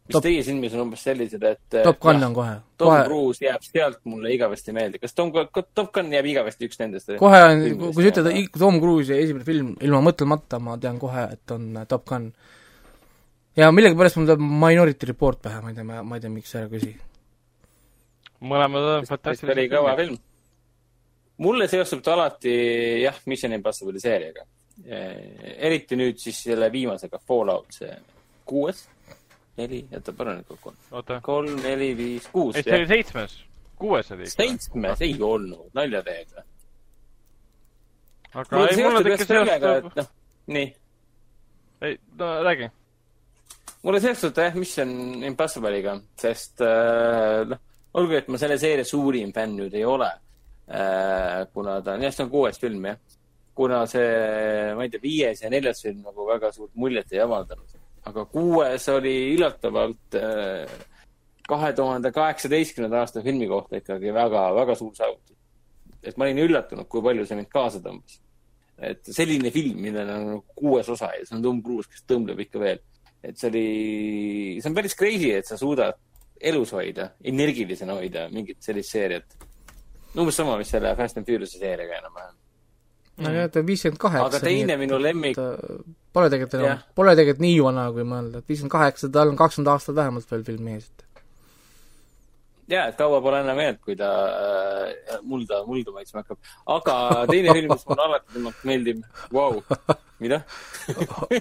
mis 0.08 0.14
Top, 0.16 0.24
teie 0.24 0.44
silmis 0.44 0.72
on 0.72 0.86
umbes 0.86 1.02
sellised, 1.04 1.42
et 1.44 1.78
Top 1.84 1.98
Gun 2.00 2.22
on 2.24 2.36
kohe. 2.36 2.54
Tom 2.80 2.88
kohe. 2.88 3.02
Cruise 3.10 3.44
jääb 3.44 3.66
sealt 3.66 3.98
mulle 4.08 4.32
igavesti 4.32 4.72
meelde. 4.76 5.00
kas 5.02 5.12
Tom, 5.18 5.32
Top 5.52 5.90
Gun 5.94 6.12
jääb 6.14 6.30
igavesti 6.32 6.70
üks 6.70 6.80
nendest? 6.80 7.12
kohe 7.20 7.42
on, 7.50 7.66
kui 7.82 8.06
sa 8.06 8.12
ütled 8.14 8.54
Tom 8.56 8.80
Cruise'i 8.80 9.26
esimene 9.26 9.48
film, 9.48 9.74
ilma 9.84 10.00
mõtlemata 10.08 10.62
ma 10.62 10.78
tean 10.80 11.00
kohe, 11.02 11.26
et 11.36 11.56
on 11.56 11.68
äh, 11.76 11.88
Top 11.90 12.06
Gun. 12.08 12.30
ja 13.58 13.68
millegipärast 13.74 14.16
mul 14.16 14.30
tuleb 14.30 14.48
Minority 14.64 15.12
Report 15.12 15.44
pähe, 15.44 15.60
ma 15.60 15.74
ei 15.74 15.76
tea, 15.76 15.84
ma 15.84 16.16
ei 16.16 16.24
tea, 16.24 16.32
miks 16.32 16.56
ära 16.56 16.72
küsi 16.72 16.94
mõlemad 18.40 18.90
on 18.98 19.08
fantastilised. 19.08 19.56
oli 19.56 19.68
kõva 19.72 19.94
film. 19.98 20.18
mulle 21.44 21.68
seostub 21.70 22.02
ta 22.04 22.14
alati 22.14 22.54
jah, 23.02 23.18
Mission 23.26 23.56
Impossible'i 23.56 24.02
seeriaga. 24.02 24.46
eriti 25.68 25.98
nüüd 25.98 26.20
siis 26.22 26.42
selle 26.46 26.70
viimasega, 26.72 27.18
Fallout, 27.26 27.72
see 27.74 27.90
kuues, 28.48 28.84
neli, 29.58 29.82
oota, 29.92 30.14
palju 30.14 30.36
neid 30.36 30.48
kokku 30.48 30.72
on? 30.72 31.20
kolm, 31.22 31.58
neli, 31.62 31.92
viis, 31.98 32.28
kuus. 32.32 32.56
ei, 32.56 32.62
see 32.62 32.78
oli 32.78 32.90
seitsmes. 32.94 33.38
kuues 33.78 34.12
oli 34.14 34.30
seitsmes 34.30 35.02
ei 35.06 35.18
olnud, 35.20 35.68
nalja 35.74 36.02
teed 36.06 36.34
või? 36.36 36.46
aga 38.34 38.60
mulle 38.60 38.74
ei, 38.74 38.82
mulle 38.86 39.04
tekkis 39.06 39.30
seostub. 39.32 39.92
noh, 39.98 40.10
nii. 40.54 40.74
ei, 41.88 41.98
no 42.20 42.34
räägi 42.46 42.70
mulle 43.82 44.00
seostub 44.02 44.34
ta 44.34 44.48
jah 44.48 44.58
Mission 44.58 45.24
Impossible'iga, 45.26 45.98
sest 46.18 46.62
äh, 46.64 47.42
noh, 47.50 47.64
olgugi, 47.98 48.22
et 48.22 48.28
ma 48.32 48.40
selle 48.40 48.58
seeria 48.60 48.86
suurim 48.86 49.32
fänn 49.34 49.56
nüüd 49.58 49.74
ei 49.76 49.84
ole 49.86 50.08
äh,, 50.68 51.46
kuna 51.52 51.78
ta 51.84 51.96
on, 51.96 52.04
jah, 52.06 52.14
see 52.14 52.26
on 52.26 52.32
kuues 52.32 52.60
film, 52.60 52.86
jah. 52.90 52.98
kuna 53.58 53.82
see, 53.90 54.74
ma 54.78 54.86
ei 54.86 54.92
tea, 54.92 55.02
viies 55.02 55.42
ja 55.42 55.50
neljas 55.50 55.82
film 55.82 56.04
nagu 56.06 56.26
väga 56.28 56.52
suurt 56.54 56.74
muljet 56.78 57.12
ei 57.12 57.22
avaldanud. 57.24 57.76
aga 58.08 58.24
kuues 58.32 58.88
oli 58.92 59.16
üllatavalt 59.34 60.18
äh, 60.18 60.78
kahe 61.48 61.72
tuhande 61.72 62.12
kaheksateistkümnenda 62.12 63.02
aasta 63.02 63.22
filmi 63.24 63.48
kohta 63.48 63.80
ikkagi 63.80 64.12
väga, 64.14 64.48
väga 64.54 64.76
suur 64.78 64.94
saavutus. 64.96 65.36
et 66.02 66.16
ma 66.16 66.26
olin 66.28 66.44
üllatunud, 66.44 66.86
kui 66.88 67.02
palju 67.04 67.24
see 67.26 67.38
mind 67.38 67.50
kaasa 67.52 67.80
tõmbas. 67.84 68.20
et 68.78 69.08
selline 69.10 69.50
film, 69.50 69.80
millel 69.82 70.12
on 70.14 70.28
nagu 70.32 70.44
kuues 70.60 70.88
osa 70.94 71.10
ja 71.16 71.24
see 71.24 71.36
on 71.38 71.42
Tom 71.42 71.62
Cruise, 71.64 71.90
kes 71.90 72.04
tõmbleb 72.08 72.44
ikka 72.46 72.62
veel. 72.62 72.84
et 73.24 73.40
see 73.40 73.50
oli, 73.50 73.66
see 74.60 74.70
on 74.70 74.76
päris 74.76 74.94
crazy, 74.98 75.32
et 75.34 75.48
sa 75.48 75.56
suudad 75.60 75.96
elus 76.40 76.72
hoida, 76.72 77.12
energilisena 77.24 77.96
hoida 77.98 78.26
mingit 78.32 78.60
sellist 78.64 78.94
seeriat. 78.94 79.38
umbes 80.18 80.36
sama, 80.36 80.56
mis 80.58 80.70
selle 80.70 80.94
Fast 80.96 81.18
and 81.18 81.26
Furious'i 81.26 81.58
seeriaga 81.58 81.98
enam-vähem. 82.02 82.36
no 83.24 83.32
jah, 83.34 83.50
ta 83.50 83.60
on 83.60 83.66
viiskümmend 83.66 84.00
kaheksa. 84.02 84.26
aga 84.26 84.40
teine 84.40 84.74
et, 84.74 84.80
minu 84.80 85.00
lemmik. 85.02 85.38
Pole 86.12 86.30
tegelikult 86.32 86.60
enam, 86.60 86.84
pole 86.96 87.14
tegelikult 87.16 87.44
nii 87.44 87.58
vana, 87.66 87.88
kui 87.92 88.06
mõelda, 88.08 88.42
et 88.42 88.48
viiskümmend 88.48 88.74
kaheksa, 88.76 89.10
tal 89.12 89.32
on 89.34 89.38
kakskümmend 89.38 89.72
aastat 89.74 89.98
vähemalt 89.98 90.30
veel 90.32 90.46
filmi 90.46 90.78
ees, 90.78 90.88
et 90.88 91.07
jaa, 92.68 92.88
et 92.90 92.98
kaua 92.98 93.20
pole 93.24 93.40
enam 93.42 93.60
jäänud, 93.62 93.80
kui 93.84 93.96
ta 93.98 94.10
äh, 94.28 95.22
mulda, 95.26 95.62
muldu 95.68 95.94
maitsma 95.94 96.22
hakkab. 96.22 96.38
aga 96.74 96.96
teine 97.30 97.54
film, 97.56 97.72
mis 97.72 97.86
mulle 97.88 98.04
alati 98.06 98.36
temalt 98.36 98.66
meeldib, 98.70 99.02
vau, 99.34 99.62
mida 100.22 100.40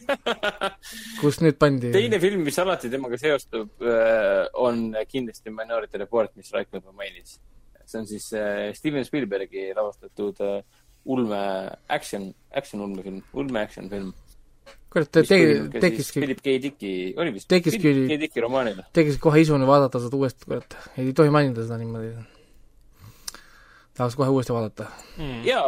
kus 1.22 1.42
nüüd 1.44 1.60
pandi? 1.60 1.92
teine 1.96 2.22
film, 2.24 2.46
mis 2.48 2.60
alati 2.64 2.92
temaga 2.94 3.20
seostub 3.22 3.84
äh,, 3.84 4.46
on 4.68 4.90
kindlasti 5.10 5.54
Minority 5.54 6.04
Report, 6.04 6.36
mis 6.40 6.52
Raiko 6.56 6.80
juba 6.80 6.96
mainis. 6.96 7.40
see 7.88 8.02
on 8.02 8.08
siis 8.08 8.32
äh, 8.36 8.74
Steven 8.76 9.06
Spielbergi 9.08 9.70
lavastatud 9.76 10.40
äh, 10.44 10.62
ulme 11.08 11.42
action, 11.88 12.34
action 12.52 12.82
ulmefilm, 12.84 13.22
ulme 13.34 13.62
action 13.64 13.88
film 13.90 14.14
kurat, 14.94 15.12
tegi, 15.12 15.54
tekiski 15.80 16.22
Philip 16.22 16.42
K. 16.42 16.58
Dicki, 16.64 16.94
oli 17.18 17.34
vist? 17.36 17.48
tekiski 17.52 17.82
Philip 17.84 18.10
K. 18.12 18.20
Dicki 18.24 18.44
romaanile. 18.44 18.88
tekiski 18.94 19.22
kohe 19.24 19.42
isuni 19.44 19.68
vaadata 19.68 20.02
seda 20.04 20.20
uuesti, 20.20 20.48
kurat, 20.48 20.78
ei 20.98 21.14
tohi 21.18 21.34
mainida 21.34 21.66
seda 21.66 21.80
niimoodi. 21.82 22.14
tahaks 23.98 24.18
kohe 24.20 24.30
uuesti 24.34 24.56
vaadata 24.56 24.90
mm.. 25.18 25.42
ja 25.48 25.64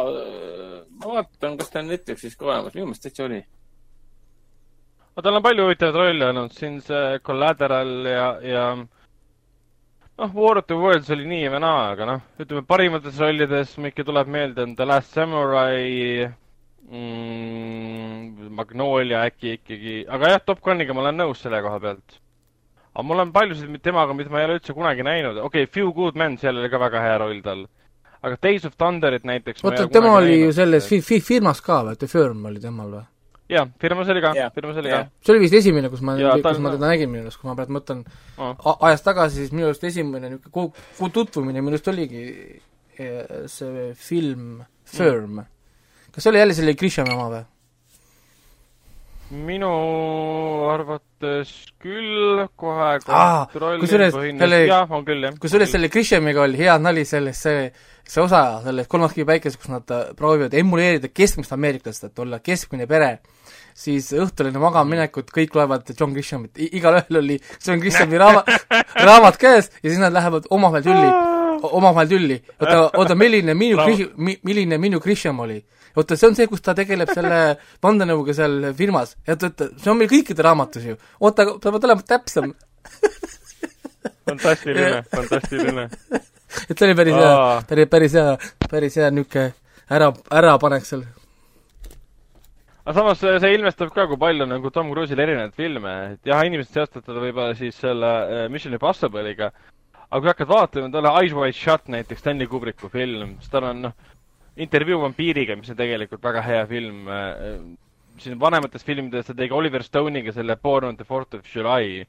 ma 1.00 1.16
vaatan, 1.16 1.58
kas 1.60 1.72
ta 1.72 1.82
on 1.82 1.90
Netflixis 1.92 2.36
ka 2.36 2.48
olemas, 2.48 2.76
minu 2.76 2.90
meelest 2.90 3.06
täitsa 3.08 3.26
oli. 3.26 3.42
aga 5.10 5.26
tal 5.26 5.40
on 5.40 5.44
palju 5.48 5.68
huvitavaid 5.68 6.00
rolle 6.02 6.32
olnud, 6.32 6.56
siin 6.56 6.80
see 6.84 7.20
Collateral 7.26 7.94
ja, 8.08 8.26
ja 8.44 8.64
noh, 10.20 10.34
War 10.34 10.58
of 10.58 10.66
the 10.66 10.76
Worlds 10.76 11.10
oli 11.14 11.26
nii 11.28 11.48
või 11.54 11.62
naa, 11.64 11.88
aga 11.94 12.08
noh, 12.14 12.28
ütleme 12.40 12.66
parimates 12.68 13.18
rollides, 13.20 13.76
mis 13.78 13.94
ikka 13.94 14.06
tuleb 14.08 14.30
meelde, 14.32 14.64
on 14.66 14.76
The 14.76 14.88
Last 14.88 15.16
Samurai 15.16 16.28
mm,, 16.90 18.50
Magnolia 18.56 19.24
äkki 19.28 19.54
ikkagi, 19.58 19.94
aga 20.10 20.34
jah, 20.34 20.42
Top 20.46 20.62
Guniga 20.64 20.96
ma 20.96 21.04
olen 21.04 21.20
nõus 21.22 21.42
selle 21.44 21.60
koha 21.64 21.80
pealt. 21.82 22.16
aga 22.94 23.04
mul 23.06 23.22
on 23.24 23.32
paljusid 23.34 23.76
temaga, 23.84 24.16
mida 24.16 24.32
ma 24.32 24.40
ei 24.42 24.48
ole 24.48 24.58
üldse 24.58 24.74
kunagi 24.76 25.06
näinud, 25.06 25.38
okei 25.46 25.66
okay,, 25.68 25.74
Few 25.74 25.92
Good 25.96 26.18
Men, 26.18 26.36
seal 26.40 26.58
oli 26.58 26.70
ka 26.72 26.80
väga 26.82 27.04
hea 27.04 27.20
roll 27.22 27.40
tal. 27.44 27.64
aga 28.20 28.36
Days 28.42 28.66
of 28.68 28.76
Thunderit 28.76 29.24
näiteks 29.24 29.64
oota, 29.64 29.86
tema 29.88 30.16
oli 30.18 30.40
ju 30.42 30.52
selles 30.52 30.88
fi-, 30.90 31.00
fi-, 31.04 31.22
firmas 31.24 31.62
ka 31.64 31.82
või, 31.86 31.96
The 32.00 32.10
Firm 32.10 32.44
oli 32.50 32.60
temal 32.62 32.90
või? 32.98 33.06
jah, 33.50 33.70
firmas 33.82 34.08
oli 34.12 34.20
ka 34.22 34.32
firmas 34.54 34.76
oli 34.82 34.90
jah. 34.92 35.06
ka. 35.06 35.24
see 35.26 35.34
oli 35.34 35.44
vist 35.44 35.54
esimene, 35.58 35.90
kus 35.90 36.02
ma 36.06 36.16
Ja, 36.20 36.34
kus 36.42 36.58
ma 36.62 36.74
teda 36.74 36.90
nägin 36.90 37.10
minu 37.10 37.24
arust, 37.26 37.40
kui 37.40 37.50
ma 37.50 37.56
praegu 37.58 37.74
mõtlen 37.78 38.04
Oh. 38.40 38.76
ajas 38.86 39.02
tagasi, 39.06 39.42
siis 39.42 39.54
minu 39.54 39.66
arust 39.70 39.84
esimene 39.84 40.30
niisugune 40.30 40.52
ku-, 40.54 40.84
ku- 40.98 41.10
tutvumine 41.14 41.62
minu 41.62 41.74
arust 41.74 41.88
oligi 41.92 42.22
eh, 42.98 43.46
see 43.50 43.90
film 43.94 44.62
Firm 44.84 45.40
mm.. 45.40 45.48
Kas 46.14 46.22
see 46.24 46.30
oli 46.32 46.38
jälle 46.42 46.54
selle 46.58 46.74
Grishami 46.74 47.14
oma 47.14 47.28
või? 47.36 47.44
minu 49.30 49.68
arvates 50.72 51.50
küll, 51.78 52.40
kohe 52.58 52.88
kontrollin 53.04 53.84
põhines- 53.86 54.16
selle- 54.42 54.66
jah, 54.66 54.90
on 54.90 55.04
küll 55.06 55.22
jah. 55.22 55.36
kusjuures 55.38 55.70
selle 55.70 55.88
Grishamiga 55.88 56.42
oli 56.42 56.58
hea 56.58 56.74
nali 56.82 57.04
selles, 57.06 57.38
see, 57.38 57.68
see 58.02 58.22
osa 58.24 58.60
sellest 58.64 58.90
Kolmas 58.90 59.14
kivi 59.14 59.28
päikes, 59.28 59.56
kus 59.56 59.70
nad 59.70 59.86
äh, 59.94 60.08
proovivad 60.18 60.54
emuleerida 60.58 61.12
keskmist 61.14 61.52
ameeriklast, 61.54 62.08
et 62.10 62.18
olla 62.18 62.40
keskmine 62.42 62.88
pere, 62.90 63.20
siis 63.74 64.10
õhtul 64.18 64.50
enne 64.50 64.58
magama 64.58 64.96
minekut 64.96 65.30
kõik 65.30 65.54
loevad 65.54 65.86
John 65.94 66.10
Grishamit, 66.16 66.58
igalühel 66.58 67.22
oli 67.22 67.38
John 67.64 67.78
Grishami 67.78 68.18
raamat, 68.18 68.50
raamat 69.08 69.38
käes 69.38 69.70
ja 69.78 69.90
siis 69.92 70.00
nad 70.02 70.12
lähevad 70.12 70.50
omavahel 70.50 70.82
tülli, 70.90 71.10
omavahel 71.70 72.08
tülli. 72.10 72.42
oota, 72.58 72.88
oota, 72.98 73.14
milline 73.14 73.54
minu 73.54 73.76
Bravo. 73.78 73.94
Grish-, 73.94 74.10
mi-, 74.16 74.40
milline 74.42 74.78
minu 74.82 74.98
Grisham 74.98 75.38
oli? 75.46 75.62
oota, 75.96 76.16
see 76.16 76.28
on 76.30 76.36
see, 76.38 76.48
kus 76.50 76.62
ta 76.64 76.74
tegeleb 76.78 77.12
selle 77.14 77.40
vandenõuga 77.84 78.34
seal 78.36 78.72
firmas, 78.78 79.16
et, 79.26 79.42
et 79.48 79.66
see 79.76 79.92
on 79.92 79.98
meil 80.00 80.10
kõikide 80.12 80.46
raamatus 80.46 80.90
ju. 80.92 80.98
oota, 81.20 81.46
sa 81.56 81.74
pead 81.74 81.88
olema 81.88 82.06
täpsem. 82.06 82.52
fantastiline, 84.30 85.02
fantastiline. 85.14 85.88
et 86.68 86.76
see 86.76 86.86
oli 86.88 86.98
päris 86.98 87.16
hea 87.16 87.32
Aa., 87.32 87.56
päris, 87.68 87.88
päris 87.90 88.14
hea, 88.18 88.36
päris 88.70 89.00
hea 89.00 89.10
niisugune 89.14 89.50
ära, 89.90 90.12
ärapanek 90.40 90.86
seal. 90.86 91.02
aga 92.84 92.94
samas 92.96 93.20
see 93.22 93.52
ilmestab 93.54 93.92
ka, 93.94 94.06
kui 94.10 94.18
palju 94.20 94.46
nagu 94.48 94.70
Tom 94.74 94.92
Cruise'il 94.92 95.20
erinevaid 95.24 95.56
filme, 95.58 95.96
et 96.14 96.30
jah, 96.32 96.44
inimesed 96.46 96.76
seostavad 96.76 97.06
teda 97.06 97.24
võib-olla 97.24 97.58
siis 97.58 97.76
selle 97.78 98.14
äh, 98.22 98.46
Mission 98.52 98.74
Impossible'iga, 98.76 99.50
aga 100.08 100.22
kui 100.22 100.32
hakkad 100.32 100.50
vaatama, 100.50 100.92
tal 100.94 101.10
on 101.10 101.20
Eyes 101.20 101.36
Wide 101.36 101.58
Shut 101.58 101.90
näiteks, 101.92 102.22
Stanley 102.22 102.50
Kubricku 102.50 102.90
film, 102.92 103.36
siis 103.42 103.52
tal 103.52 103.68
on 103.70 103.84
noh, 103.88 104.16
intervjuu 104.56 105.00
vampiiriga, 105.02 105.56
mis 105.56 105.70
on 105.70 105.76
tegelikult 105.76 106.22
väga 106.24 106.42
hea 106.42 106.64
film. 106.66 107.06
siin 108.20 108.36
vanemates 108.40 108.84
filmides 108.84 109.26
ta 109.26 109.34
tegi 109.34 109.54
Oliver 109.56 109.80
Stone'iga 109.82 110.32
selle 110.36 110.56
Born 110.56 110.84
on 110.90 110.96
the 110.96 111.04
Fourth 111.08 111.34
of 111.38 111.46
July, 111.54 112.02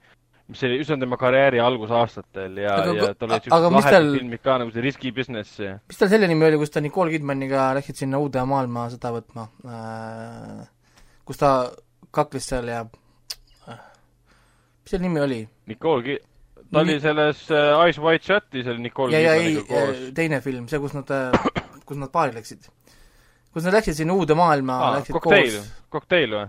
mis 0.51 0.63
oli 0.67 0.79
üsna 0.83 0.97
tema 0.99 1.15
karjääri 1.17 1.61
algusaastatel 1.63 2.57
ja, 2.59 2.73
ja 2.83 3.13
tal 3.15 3.29
olid 3.31 3.45
siuksed 3.45 3.67
lahedad 3.71 3.93
tal- 3.93 4.09
filmid 4.17 4.41
ka 4.43 4.57
nagu 4.59 4.73
see 4.75 4.81
Risky 4.83 5.11
Business 5.15 5.59
ja 5.61 5.77
mis 5.87 5.97
tal 6.01 6.09
selle 6.11 6.27
nimi 6.27 6.43
oli, 6.49 6.57
kus 6.59 6.73
ta 6.73 6.81
Nicole 6.83 7.13
Kidmaniga 7.13 7.69
läksid 7.77 8.01
sinna 8.01 8.19
uude 8.19 8.43
maailma 8.43 8.89
seda 8.91 9.13
võtma 9.15 9.47
äh,, 9.63 10.65
kus 11.23 11.39
ta 11.39 11.53
kakles 12.11 12.49
seal 12.51 12.67
ja 12.73 12.81
äh, 13.69 13.79
mis 14.83 14.91
selle 14.91 15.05
nimi 15.07 15.23
oli? 15.23 15.39
Nicole 15.71 16.03
Ki-, 16.09 16.19
ta 16.73 16.83
oli 16.83 16.97
Ni- 16.97 17.05
selles 17.07 17.45
äh, 17.55 17.71
Eyes 17.85 18.01
Wide 18.03 18.27
Shut'is 18.27 18.67
oli 18.67 18.89
Nicole 18.89 19.15
ja, 19.15 19.31
ja 19.31 19.39
ei 19.39 20.11
teine 20.17 20.41
film, 20.43 20.67
see, 20.67 20.83
kus 20.83 20.97
nad, 20.99 21.07
kus 21.91 21.99
nad 21.99 22.11
baari 22.13 22.35
läksid. 22.37 22.69
kus 23.51 23.67
nad 23.67 23.75
läksid 23.75 23.99
sinna 23.99 24.15
uude 24.15 24.37
maailma 24.39 24.79
aa, 24.79 24.91
läksid 24.99 25.17
kokteil 25.17 25.57
koos,, 25.57 25.71
kokteil 25.97 26.35
või? 26.37 26.45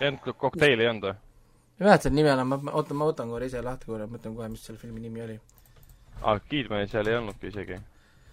ei 0.00 0.10
olnud, 0.12 0.36
kokteil 0.38 0.84
ei 0.84 0.90
olnud 0.92 1.08
või? 1.08 1.16
ei 1.80 1.88
mäleta 1.88 2.06
selle 2.06 2.20
nime 2.20 2.30
enam, 2.36 2.54
ma, 2.54 2.76
oota, 2.78 2.94
ma 2.94 3.08
võtan 3.08 3.32
korra 3.34 3.48
ise 3.50 3.62
lahti 3.64 3.90
korra, 3.90 4.06
mõtlen 4.10 4.36
kohe, 4.36 4.52
mis 4.52 4.62
selle 4.62 4.78
filmi 4.78 5.02
nimi 5.02 5.24
oli. 5.24 5.40
aa, 6.22 6.38
Kidmani 6.38 6.86
seal 6.92 7.10
ei 7.10 7.18
olnudki 7.18 7.50
isegi. 7.50 7.80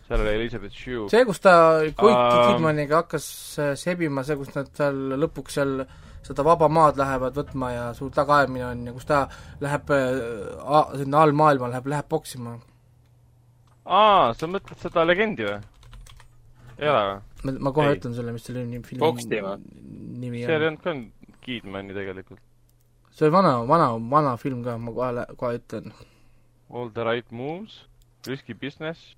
seal 0.07 0.21
oli 0.21 0.35
Elizabeth 0.37 0.77
Shue. 0.77 1.09
see, 1.09 1.25
kus 1.25 1.41
ta 1.41 1.55
Koit 1.97 2.15
Aa. 2.15 2.51
Kidmaniga 2.51 3.01
hakkas 3.01 3.27
äh, 3.57 3.73
sebima, 3.79 4.25
see, 4.27 4.37
kus 4.37 4.53
nad 4.53 4.69
seal 4.77 5.01
lõpuks 5.25 5.57
seal 5.57 5.79
seda 6.21 6.45
vaba 6.45 6.69
maad 6.69 6.99
lähevad 7.01 7.33
võtma 7.33 7.71
ja 7.73 7.85
suur 7.97 8.11
tagaajamine 8.13 8.67
on 8.67 8.83
ja 8.91 8.93
kus 8.93 9.09
ta 9.09 9.23
läheb 9.63 9.89
äh, 9.97 10.99
sinna 11.01 11.25
allmaailma, 11.25 11.73
läheb, 11.73 11.89
läheb 11.95 12.09
poksima. 12.13 12.59
aa, 13.91 14.31
sa 14.37 14.47
mõtled 14.49 14.79
seda 14.81 15.03
legendi 15.07 15.45
või? 15.47 15.59
ei 16.81 16.89
ole 16.89 17.01
või? 17.07 17.17
ma, 17.43 17.55
ma 17.67 17.73
kohe 17.75 17.89
Ei. 17.91 17.99
ütlen 17.99 18.15
sulle, 18.17 18.33
mis 18.35 18.45
selle 18.47 18.63
nimi, 18.65 18.83
filmi 18.87 19.41
või? 19.41 19.57
nimi 20.21 20.43
seal 20.45 20.61
ei 20.61 20.69
on. 20.71 20.77
olnud 20.77 20.85
ka 20.85 20.95
Kidmani 21.41 21.95
tegelikult. 21.97 22.41
see 23.11 23.25
oli 23.27 23.35
vana, 23.35 23.55
vana, 23.67 23.87
vana 24.15 24.35
film 24.41 24.61
ka, 24.65 24.77
ma 24.77 24.93
kohe, 24.97 25.25
kohe 25.37 25.57
ütlen 25.61 25.91
All 26.71 26.87
the 26.95 27.03
right 27.03 27.27
moves, 27.35 27.81
Risky 28.27 28.53
business. 28.53 29.15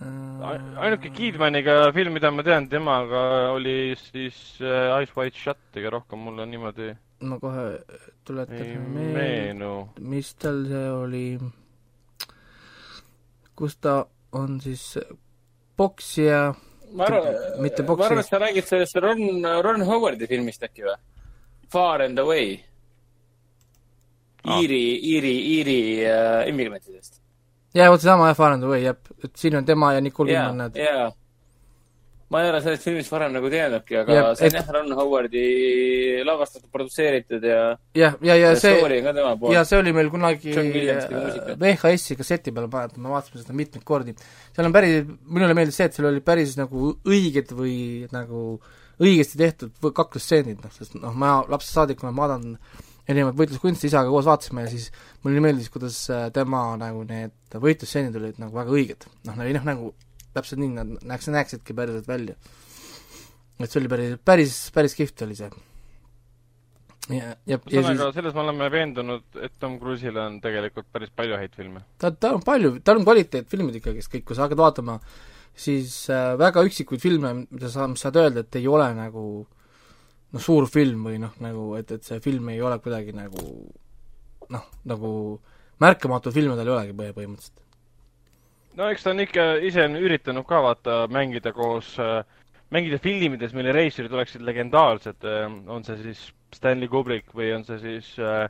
äh,. 0.00 0.78
ainuke 0.80 1.10
Kidmaniga 1.12 1.92
film, 1.92 2.14
mida 2.16 2.30
ma 2.30 2.42
tean 2.46 2.68
temaga, 2.72 3.50
oli 3.52 3.94
siis 4.00 4.38
äh, 4.62 4.94
Eyes 4.96 5.12
Wide 5.16 5.36
Shut, 5.36 5.60
ega 5.76 5.90
rohkem 5.98 6.22
mulle 6.24 6.46
niimoodi 6.46 6.94
ma 7.20 7.38
kohe 7.42 7.64
tuletan 8.24 8.84
meelde, 8.94 9.70
mis 9.98 10.28
tal 10.38 10.62
see 10.70 10.90
oli, 10.94 11.24
kus 13.58 13.76
ta 13.82 13.98
on 14.38 14.60
siis 14.62 14.84
poksija 15.78 16.42
ma 16.94 17.04
arvan, 17.08 17.36
Mitte 17.64 17.82
ma 17.82 17.96
arvan, 18.04 18.22
et 18.22 18.30
sa 18.30 18.40
räägid 18.40 18.66
sellest 18.68 18.96
Ron, 19.02 19.44
Ron 19.64 19.84
Howardi 19.88 20.28
filmist 20.30 20.62
äkki 20.64 20.86
või? 20.86 20.96
Far 21.72 22.00
and 22.06 22.18
Away. 22.18 22.54
Aa. 24.44 24.56
Iiri, 24.60 24.82
Iiri, 25.12 25.32
Iiri 25.54 25.78
äh, 26.08 26.48
immigrantidest. 26.48 27.18
jaa, 27.74 27.90
vot 27.92 28.00
seesama 28.00 28.30
jah, 28.30 28.36
Far 28.38 28.54
and 28.56 28.64
Away, 28.64 28.86
jah, 28.86 28.96
et 29.24 29.34
siin 29.36 29.58
on 29.58 29.66
tema 29.68 29.92
ja 29.96 30.00
Nicole 30.00 30.32
Kidman, 30.32 30.62
näed. 30.62 30.78
jaa. 30.80 31.10
Ma 32.28 32.42
ei 32.42 32.50
ole 32.50 32.60
sellest 32.60 32.84
filmist 32.84 33.12
varem 33.12 33.32
nagu 33.32 33.48
teadnudki, 33.52 33.96
aga 34.02 34.16
Jep, 34.16 34.26
see 34.36 34.48
on 34.48 34.50
et- 34.50 34.58
jah, 34.58 34.72
Ron 34.76 34.96
Howardi 34.98 35.44
lavastatud, 36.28 36.68
produtseeritud 36.72 37.44
ja 37.48 37.60
jah, 37.96 38.18
ja, 38.20 38.34
ja 38.36 38.50
see, 38.60 38.74
ka 39.04 39.14
tema 39.16 39.52
ja 39.54 39.62
see 39.68 39.78
oli 39.80 39.94
meil 39.96 40.10
kunagi 40.12 40.52
muusika. 40.52 41.54
VHS-i 41.62 42.18
kasseti 42.18 42.52
peal 42.52 42.68
pannud, 42.72 42.98
me 43.00 43.14
vaatasime 43.14 43.40
seda 43.40 43.56
mitmeid 43.56 43.86
kordi. 43.88 44.14
seal 44.52 44.68
on 44.68 44.76
päris, 44.76 45.06
minule 45.24 45.56
meeldis 45.56 45.80
see, 45.80 45.88
et 45.88 45.96
seal 45.96 46.10
oli 46.10 46.20
päris 46.24 46.56
nagu 46.60 46.92
õiged 47.08 47.54
või 47.56 47.78
nagu 48.12 48.60
õigesti 48.98 49.38
tehtud 49.38 49.90
kaklusstseenid, 49.94 50.60
noh, 50.64 50.74
sest 50.74 50.98
noh, 50.98 51.14
ma 51.14 51.38
lapsest 51.48 51.78
saadik 51.78 52.02
olen 52.04 52.16
vaadanud 52.18 52.84
erinevaid 53.08 53.38
võitluskunste 53.38 53.88
isaga 53.88 54.10
koos 54.12 54.26
vaatasime 54.28 54.66
ja 54.66 54.72
siis 54.72 54.90
mulle 55.24 55.40
meeldis, 55.40 55.70
kuidas 55.72 55.96
äh, 56.12 56.26
tema 56.34 56.66
nagu 56.80 57.06
need 57.08 57.56
võitlusstseenid 57.56 58.18
olid 58.20 58.42
nagu 58.42 58.58
väga 58.58 58.74
õiged. 58.74 59.08
noh, 59.24 59.38
noh, 59.38 59.64
nagu 59.64 59.94
täpselt 60.38 60.62
nii 60.62 60.74
nad 60.74 60.94
näeks, 61.12 61.30
näeksidki 61.34 61.76
päriselt 61.76 62.08
välja. 62.08 62.36
et 63.58 63.70
see 63.70 63.80
oli 63.82 63.90
päris, 63.90 64.14
päris, 64.24 64.60
päris 64.74 64.94
kihvt 64.98 65.26
oli 65.26 65.38
see. 65.38 65.50
ja, 67.14 67.34
ja, 67.48 67.58
ühesõnaga, 67.58 68.12
selles 68.16 68.36
me 68.36 68.44
oleme 68.44 68.70
veendunud, 68.72 69.26
et 69.42 69.58
Tom 69.60 69.78
Cruise'il 69.80 70.16
on 70.22 70.40
tegelikult 70.44 70.88
päris 70.92 71.12
palju 71.14 71.40
häid 71.40 71.58
filme. 71.58 71.84
ta, 71.98 72.12
tal 72.12 72.38
on 72.38 72.46
palju, 72.46 72.78
tal 72.84 73.00
on 73.00 73.08
kvaliteetfilmid 73.08 73.80
ikkagist 73.82 74.12
kõik, 74.14 74.28
kui 74.30 74.38
sa 74.38 74.46
hakkad 74.46 74.62
vaatama, 74.62 74.98
siis 75.58 76.00
äh, 76.14 76.32
väga 76.38 76.62
üksikuid 76.66 77.02
filme, 77.02 77.34
mida 77.50 77.70
sa, 77.72 77.88
mis 77.90 78.04
saad 78.04 78.18
öelda, 78.20 78.46
et 78.46 78.60
ei 78.60 78.68
ole 78.70 78.88
nagu 78.96 79.24
noh, 80.32 80.42
suur 80.42 80.68
film 80.70 81.06
või 81.08 81.20
noh, 81.22 81.34
nagu 81.42 81.72
et, 81.78 81.92
et 81.96 82.04
see 82.04 82.20
film 82.24 82.50
ei 82.52 82.60
ole 82.62 82.78
kuidagi 82.84 83.14
nagu 83.16 83.44
noh, 84.52 84.68
nagu 84.88 85.12
märkamatu 85.82 86.32
filme 86.34 86.56
tal 86.58 86.68
ei 86.68 86.74
olegi 86.74 86.96
põhi-, 86.96 87.14
põhimõtteliselt. 87.16 87.64
No 88.76 88.88
eks 88.92 89.02
ta 89.02 89.10
on 89.10 89.20
ikka 89.24 89.46
ise 89.66 89.84
on 89.88 89.96
üritanud 89.96 90.46
ka 90.48 90.60
vaata 90.62 90.98
mängida 91.10 91.52
koos, 91.56 91.94
mängida 92.74 92.98
filmides, 93.02 93.54
mille 93.56 93.72
reisijad 93.72 94.12
oleksid 94.12 94.44
legendaarsed, 94.44 95.24
on 95.66 95.84
see 95.84 95.96
siis 96.02 96.26
Stanley 96.54 96.88
Kubrick 96.88 97.32
või 97.36 97.52
on 97.56 97.64
see 97.64 97.78
siis 97.82 98.12
äh, 98.20 98.46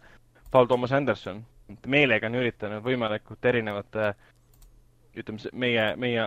Paul 0.51 0.67
Thomas 0.67 0.93
Anderson. 0.93 1.45
meelega 1.87 2.27
on 2.27 2.35
üritanud 2.41 2.81
võimalikult 2.85 3.45
erinevate 3.45 4.15
ütleme, 5.19 5.51
meie, 5.53 5.83
meie, 6.01 6.23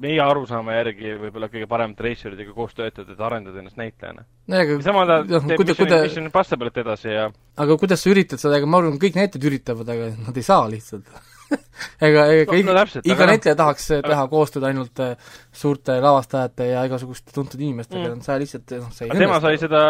meie 0.00 0.20
arusaama 0.22 0.76
järgi 0.78 1.14
võib-olla 1.20 1.48
kõige 1.52 1.66
paremate 1.68 2.06
reisijaridega 2.06 2.54
koos 2.56 2.74
töötada, 2.78 3.12
et 3.12 3.20
arendada 3.20 3.60
ennast 3.60 3.76
näitlejana. 3.80 4.24
aga 4.60 4.78
sama 4.86 5.04
ta 5.06 5.18
noh, 5.24 5.42
teeb 5.48 5.58
kuida- 5.60 5.74
Mission, 5.74 5.88
kuida- 5.88 6.02
Mission 6.06 6.30
Impossible'it 6.30 6.80
edasi 6.84 7.08
ja 7.12 7.26
aga 7.56 7.76
kuidas 7.76 8.02
sa 8.02 8.10
üritad 8.10 8.40
seda, 8.40 8.56
ega 8.56 8.66
ma 8.66 8.78
arvan, 8.78 8.98
kõik 9.02 9.18
näitlejad 9.18 9.50
üritavad, 9.50 9.88
aga 9.88 10.12
nad 10.26 10.36
ei 10.36 10.46
saa 10.46 10.68
lihtsalt. 10.70 11.10
ega, 12.06 12.24
ega 12.32 12.52
No- 12.52 12.58
iga 12.58 12.72
no 12.72 12.76
täpselt, 12.78 13.06
iga 13.06 13.14
aga 13.16 13.24
noh- 13.26 13.30
näitleja 13.32 13.56
tahaks 13.56 13.86
teha 14.04 14.24
koostööd 14.28 14.64
ainult 14.68 15.00
äh, 15.00 15.14
suurte 15.52 15.96
lavastajate 16.02 16.66
ja 16.70 16.82
igasuguste 16.88 17.32
tuntud 17.34 17.60
inimestega 17.60 18.08
Mm. 18.14 18.20
see 18.26 18.38
lihtsalt 18.42 18.74
noh, 18.82 18.90
see 18.92 19.06
ei 19.06 19.10
aga 19.14 19.18
tema 19.24 19.40
sai 19.44 19.58
seda 19.58 19.82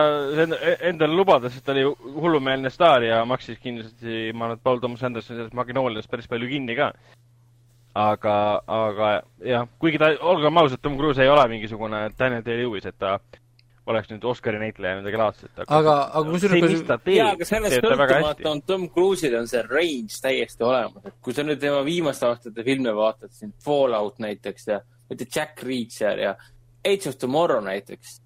enda- 0.44 0.60
endale 0.93 1.14
lubada, 1.18 1.51
sest 1.51 1.64
ta 1.66 1.72
oli 1.74 1.85
hullumeelne 2.18 2.70
staar 2.70 3.02
ja 3.02 3.24
maksis 3.24 3.59
kindlasti, 3.62 4.32
ma 4.35 4.47
arvan, 4.48 4.59
et 4.59 4.62
Paul 4.62 4.78
Thomas 4.85 5.02
Anderson 5.02 5.36
sellest 5.36 5.55
Magnoliast 5.59 6.10
päris 6.10 6.28
palju 6.30 6.48
kinni 6.48 6.76
ka. 6.78 6.93
aga, 7.98 8.36
aga 8.70 9.09
jah, 9.43 9.64
kuigi 9.80 9.98
ta, 9.98 10.12
olgem 10.22 10.56
ausad, 10.60 10.78
Tom 10.82 10.97
Cruise 11.01 11.22
ei 11.24 11.28
ole 11.32 11.48
mingisugune 11.51 12.05
Daniel 12.18 12.44
Day-Lewis, 12.47 12.86
et 12.86 12.94
ta 12.98 13.16
oleks 13.89 14.10
nüüd 14.12 14.24
Oscari 14.28 14.60
näitleja 14.60 14.97
või 14.97 15.02
midagi 15.02 15.20
laadset, 15.20 15.52
aga 15.62 15.78
aga, 15.78 15.97
aga 16.20 16.35
kusjuures 16.35 16.60
see, 16.60 16.70
mis 16.74 16.85
ta 16.89 16.98
teeb 17.01 17.19
jaa, 17.19 17.32
aga, 17.36 17.48
sellest 17.48 17.78
sõltumata. 17.78 18.47
on 18.51 18.62
Tom 18.69 18.86
Cruise'il 18.94 19.36
on 19.39 19.51
see 19.51 19.65
range 19.66 20.20
täiesti 20.24 20.66
olemas, 20.66 21.09
et 21.09 21.19
kui 21.24 21.36
sa 21.36 21.44
nüüd 21.47 21.60
tema 21.62 21.81
viimaste 21.86 22.28
aastate 22.28 22.65
filme 22.66 22.94
vaatad, 22.97 23.32
siin 23.35 23.52
Fallout 23.65 24.20
näiteks 24.23 24.70
ja 24.70 24.81
mitte 25.10 25.28
Jack 25.35 25.62
Reacher 25.65 26.24
ja 26.24 26.35
Age 26.86 27.10
of 27.10 27.19
Tomorrow 27.19 27.65
näiteks. 27.65 28.20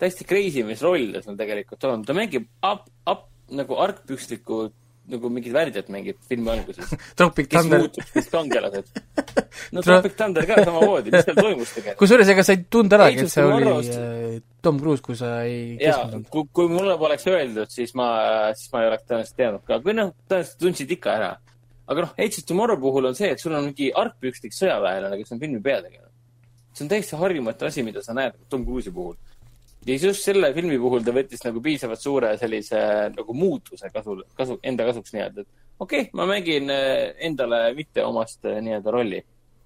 täiesti 0.00 0.24
crazy, 0.24 0.64
mis 0.64 0.82
roll 0.82 1.12
ta 1.12 1.20
seal 1.24 1.36
tegelikult 1.36 1.84
on, 1.84 2.04
ta 2.08 2.16
mängib 2.16 2.48
up, 2.64 2.88
up 3.10 3.26
nagu 3.52 3.76
argpükslikku 3.84 4.70
nagu 5.12 5.30
mingit 5.32 5.52
värdjat 5.54 5.88
mängib 5.92 6.16
filmi 6.28 6.50
alguses, 6.52 6.92
Tropic 7.18 7.48
kes 7.50 7.66
Thunder, 7.66 7.86
siis 8.12 8.30
kangelased. 8.32 8.88
no 9.74 9.82
Tro- 9.82 9.98
Tropic 9.98 10.16
Thunder 10.18 10.46
ka 10.48 10.58
samamoodi, 10.64 11.12
mis 11.14 11.26
seal 11.26 11.38
toimus 11.38 11.74
tegelikult? 11.76 11.98
kusjuures 12.02 12.32
ega 12.34 12.44
sa 12.46 12.56
ei 12.56 12.62
tundnud 12.70 12.96
äragi, 12.98 13.24
et 13.26 13.32
see 13.34 13.44
oli 13.44 13.64
Tomorrow'st- 13.64 14.00
äh, 14.00 14.40
Tom 14.62 14.80
Cruise, 14.80 15.02
kui 15.04 15.16
sa 15.16 15.30
ei 15.44 15.76
keskendunud. 15.80 16.26
kui, 16.32 16.44
kui 16.52 16.68
mulle 16.72 16.96
poleks 17.00 17.26
öeldud, 17.32 17.70
siis 17.72 17.94
ma, 17.98 18.08
siis 18.58 18.72
ma 18.74 18.82
ei 18.84 18.90
oleks 18.90 19.06
tõenäoliselt 19.08 19.38
teadnud 19.40 19.64
ka, 19.68 19.80
kui 19.84 19.96
noh, 19.96 20.12
tõenäoliselt 20.28 20.60
tundsid 20.66 20.92
ikka 20.98 21.14
ära. 21.16 21.30
aga 21.90 22.06
noh, 22.06 22.12
Age 22.18 22.42
of 22.42 22.46
Tomorrow 22.50 22.78
puhul 22.80 23.08
on 23.10 23.16
see, 23.18 23.30
et 23.34 23.40
sul 23.42 23.54
on 23.56 23.64
mingi 23.70 23.88
argpükslik 24.02 24.54
sõjaväelane, 24.54 25.16
kes 25.22 25.32
on 25.34 25.40
filmi 25.42 25.60
peategelane. 25.64 26.10
see 26.72 26.84
on 26.86 26.92
täiesti 26.92 27.16
harjumatu 27.18 27.66
asi, 27.66 27.82
mida 27.82 28.02
sa 28.04 28.14
näed 28.14 28.36
Tom 28.48 28.62
Cruise'i 28.66 28.92
puhul. 28.94 29.16
Ja 29.86 29.94
siis 29.94 30.04
just 30.10 30.26
selle 30.26 30.52
filmi 30.54 30.78
puhul 30.80 31.04
ta 31.04 31.12
võttis 31.16 31.42
nagu 31.46 31.62
piisavalt 31.64 32.02
suure 32.02 32.34
sellise 32.40 32.80
nagu 33.14 33.36
muutuse 33.36 33.90
kasu, 33.94 34.18
kasu, 34.36 34.58
enda 34.66 34.86
kasuks 34.88 35.14
nii-öelda, 35.16 35.44
et 35.44 35.80
okei 35.80 36.06
okay,, 36.06 36.10
ma 36.16 36.26
mängin 36.28 36.70
äh, 36.72 37.12
endale 37.26 37.62
mitte 37.76 38.04
omast 38.04 38.44
äh, 38.44 38.60
nii-öelda 38.64 38.96
rolli. 38.96 39.22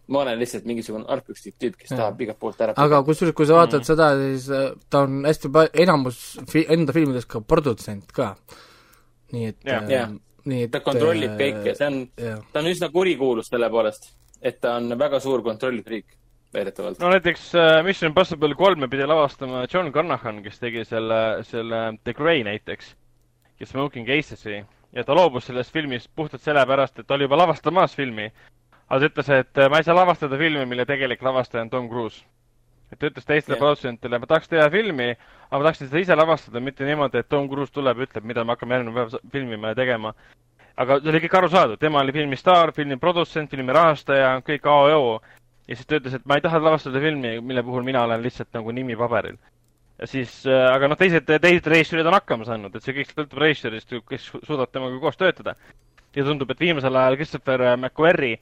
ma 0.06 0.20
olen 0.20 0.36
lihtsalt 0.36 0.66
mingisugune 0.68 1.06
argpükslik 1.08 1.54
tüüp, 1.56 1.78
kes 1.80 1.90
Jaa. 1.90 1.96
tahab 2.02 2.18
igalt 2.20 2.38
poolt 2.38 2.60
ära. 2.60 2.74
aga 2.76 3.00
kusjuures, 3.06 3.34
kui 3.34 3.46
sa 3.48 3.56
vaatad 3.56 3.80
mm. 3.80 3.88
seda, 3.88 4.10
siis 4.20 4.50
äh, 4.52 4.66
ta 4.90 5.04
on 5.06 5.22
hästi 5.26 5.50
pa-, 5.52 5.70
enamus 5.84 6.20
fi-, 6.50 6.66
enda 6.76 6.92
filmides 6.92 7.26
ka 7.26 7.40
produtsent 7.40 8.12
ka. 8.14 8.34
nii 9.32 9.48
et 9.50 9.64
Jah. 9.64 9.82
äh, 9.82 9.94
Jah. 9.96 10.12
nii 10.44 10.66
et 10.68 10.74
ta 10.74 10.82
kontrollib 10.84 11.38
kõike, 11.40 11.74
see 11.74 11.88
on, 11.88 12.02
ta 12.52 12.60
on 12.62 12.70
üsna 12.70 12.92
kurikuulus 12.94 13.50
selle 13.50 13.70
poolest, 13.72 14.12
et 14.42 14.60
ta 14.60 14.76
on 14.78 14.92
väga 15.00 15.18
suur 15.24 15.42
kontrollfriik, 15.42 16.06
väidetavalt. 16.54 16.98
no 16.98 17.10
näiteks 17.10 17.54
äh, 17.54 17.84
Mission 17.84 18.10
Impossible 18.10 18.54
kolme 18.54 18.88
pidi 18.88 19.06
lavastama 19.06 19.66
John 19.72 19.92
Carnahan, 19.92 20.42
kes 20.42 20.60
tegi 20.60 20.84
selle, 20.84 21.20
selle 21.42 21.82
The 22.04 22.14
Grey 22.14 22.44
näiteks 22.44 22.94
ja 23.60 23.66
Smoking 23.66 24.08
Aces'i 24.08 24.62
ja 24.94 25.04
ta 25.04 25.16
loobus 25.16 25.48
sellest 25.48 25.72
filmist 25.72 26.10
puhtalt 26.16 26.42
sellepärast, 26.42 26.98
et 26.98 27.06
ta 27.06 27.14
oli 27.14 27.26
juba 27.28 27.38
lavastamas 27.38 27.96
filmi. 27.96 28.30
aga 28.88 29.00
ta 29.00 29.06
ütles, 29.10 29.28
et 29.40 29.58
äh, 29.58 29.70
ma 29.70 29.80
ei 29.80 29.84
saa 29.84 29.96
lavastada 29.96 30.38
filmi, 30.38 30.66
mille 30.66 30.84
tegelik 30.86 31.22
lavastaja 31.22 31.62
on 31.64 31.70
Tom 31.70 31.88
Cruise. 31.88 32.24
et 32.92 32.98
ta 32.98 33.06
ütles 33.06 33.26
teistele 33.26 33.56
yeah. 33.56 33.60
produtsentidele, 33.60 34.18
ma 34.18 34.26
tahaks 34.26 34.48
teha 34.48 34.70
filmi, 34.70 35.10
aga 35.50 35.58
ma 35.58 35.64
tahaksin 35.66 35.88
seda 35.88 36.02
ise 36.02 36.16
lavastada, 36.16 36.60
mitte 36.60 36.84
niimoodi, 36.84 37.18
et 37.18 37.28
Tom 37.28 37.48
Cruise 37.48 37.72
tuleb 37.72 37.98
ja 37.98 38.06
ütleb, 38.06 38.24
mida 38.24 38.44
me 38.44 38.54
hakkame 38.54 38.76
järgmine 38.76 38.94
päev 38.94 39.16
filmima 39.32 39.72
ja 39.72 39.74
tegema. 39.74 40.14
aga 40.76 41.00
see 41.00 41.10
oli 41.10 41.22
kõik 41.24 41.38
arusaadav, 41.38 41.78
tema 41.78 42.02
oli 42.02 42.12
filmi 42.12 42.36
staar, 42.36 42.72
filmi 42.74 42.96
produtsent, 42.98 43.50
filmi 43.50 43.72
rahastaja, 43.72 44.36
kõik 44.46 44.66
A 44.66 44.78
ja 45.68 45.76
siis 45.76 45.86
ta 45.88 45.98
ütles, 46.00 46.14
et 46.18 46.26
ma 46.28 46.38
ei 46.38 46.44
taha 46.44 46.60
lavastada 46.62 47.00
filmi, 47.00 47.38
mille 47.40 47.62
puhul 47.64 47.86
mina 47.86 48.02
olen 48.04 48.22
lihtsalt 48.22 48.52
nagu 48.56 48.72
nimi 48.72 48.96
paberil. 48.96 49.38
ja 49.98 50.06
siis, 50.10 50.42
aga 50.46 50.88
noh, 50.90 50.98
teised, 50.98 51.28
teised 51.28 51.66
režissöörid 51.70 52.06
on 52.10 52.18
hakkama 52.18 52.44
saanud, 52.48 52.74
et 52.74 52.84
see 52.84 52.96
kõik 52.96 53.12
sõltub 53.12 53.40
režissöörist, 53.40 53.94
kes 54.10 54.28
su- 54.30 54.42
suudab 54.46 54.72
temaga 54.72 54.98
koos 55.00 55.16
töötada. 55.16 55.54
ja 56.14 56.24
tundub, 56.24 56.50
et 56.50 56.60
viimasel 56.60 56.96
ajal 56.96 57.16
Christopher 57.16 57.64
McQuarrie, 57.76 58.38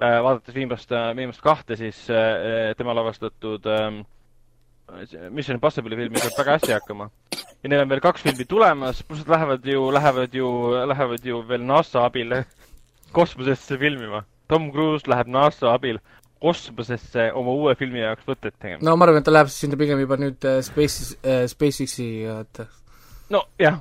vaadates 0.00 0.54
viimast, 0.54 0.92
viimast 1.16 1.42
kahte, 1.44 1.76
siis 1.76 2.06
äh, 2.10 2.72
tema 2.76 2.94
lavastatud 2.96 3.66
ähm, 3.66 4.02
Mission 5.30 5.58
Impossible'i 5.58 5.98
filmi 5.98 6.22
saab 6.22 6.38
väga 6.38 6.56
hästi 6.58 6.72
hakkama. 6.72 7.10
ja 7.62 7.68
neil 7.68 7.82
on 7.84 7.90
veel 7.90 8.00
kaks 8.00 8.22
filmi 8.24 8.44
tulemas, 8.48 9.02
pluss 9.06 9.26
nad 9.26 9.34
lähevad 9.36 9.66
ju, 9.66 9.90
lähevad 9.92 10.34
ju, 10.34 10.48
lähevad 10.88 11.24
ju 11.24 11.42
veel 11.48 11.66
NASA 11.66 12.04
abil 12.08 12.32
kosmosesse 13.16 13.78
filmima. 13.78 14.24
Tom 14.48 14.70
Cruise 14.72 15.06
läheb 15.10 15.28
NASA 15.28 15.74
abil 15.74 16.00
kosmosesse 16.40 17.30
oma 17.36 17.52
uue 17.52 17.74
filmi 17.78 18.00
jaoks 18.00 18.26
võtet 18.28 18.56
tegema. 18.56 18.82
no 18.86 18.96
ma 18.96 19.06
arvan, 19.06 19.20
et 19.20 19.28
ta 19.28 19.34
läheb 19.34 19.50
sinna 19.52 19.78
pigem 19.80 20.00
juba 20.02 20.18
nüüd 20.20 20.46
äh, 20.48 20.60
Space 20.64 21.16
äh,, 21.20 21.46
SpaceX-i, 21.50 22.10
et 22.32 22.62
nojah, 23.30 23.80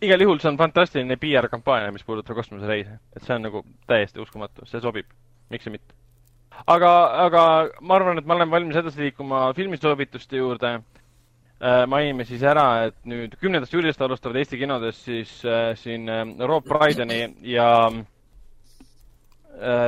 igal 0.00 0.24
juhul 0.24 0.40
see 0.42 0.50
on 0.50 0.60
fantastiline 0.60 1.16
PR-kampaania, 1.20 1.92
mis 1.94 2.06
puudutab 2.06 2.38
kosmosereise. 2.40 2.98
et 3.16 3.24
see 3.26 3.34
on 3.36 3.44
nagu 3.48 3.64
täiesti 3.90 4.22
uskumatu, 4.22 4.66
see 4.70 4.80
sobib. 4.80 5.10
miks 5.52 5.68
see 5.68 5.74
mitte. 5.76 5.96
aga, 6.66 6.94
aga 7.26 7.44
ma 7.80 7.98
arvan, 8.00 8.20
et 8.20 8.26
ma 8.26 8.38
olen 8.38 8.50
valmis 8.50 8.80
edasi 8.80 9.06
liikuma 9.06 9.50
filmisoovituste 9.56 10.40
juurde 10.40 10.72
äh,. 10.76 11.84
mainime 11.86 12.24
siis 12.24 12.42
ära, 12.42 12.86
et 12.88 12.96
nüüd 13.04 13.36
kümnendast 13.40 13.76
juulist 13.76 14.00
alustavad 14.00 14.40
Eesti 14.40 14.60
kinodes 14.62 15.04
siis 15.04 15.36
äh, 15.44 15.74
siin 15.76 16.08
äh, 16.08 16.24
Rob 16.48 16.64
Brydoni 16.64 17.22
ja 17.52 17.68
äh, 17.90 18.00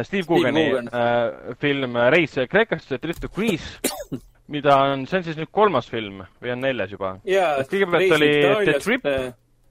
Steve 0.05 0.27
Coogan'i 0.29 0.65
Coogan. 0.71 0.89
äh, 0.93 1.55
film 1.61 1.97
Reis 2.13 2.35
Kreekasse, 2.51 2.99
Trip 2.99 3.21
to 3.21 3.29
Greece, 3.29 3.79
mida 4.53 4.77
on, 4.93 5.07
see 5.07 5.19
on 5.21 5.25
siis 5.25 5.37
nüüd 5.39 5.51
kolmas 5.55 5.89
film 5.91 6.23
või 6.43 6.53
on 6.53 6.61
neljas 6.61 6.91
juba? 6.93 7.15
jaa 7.25 7.57
Et 7.63 7.71
kõigepealt 7.71 8.17
oli 8.19 8.31
The 8.67 8.79
Trip, 8.85 9.03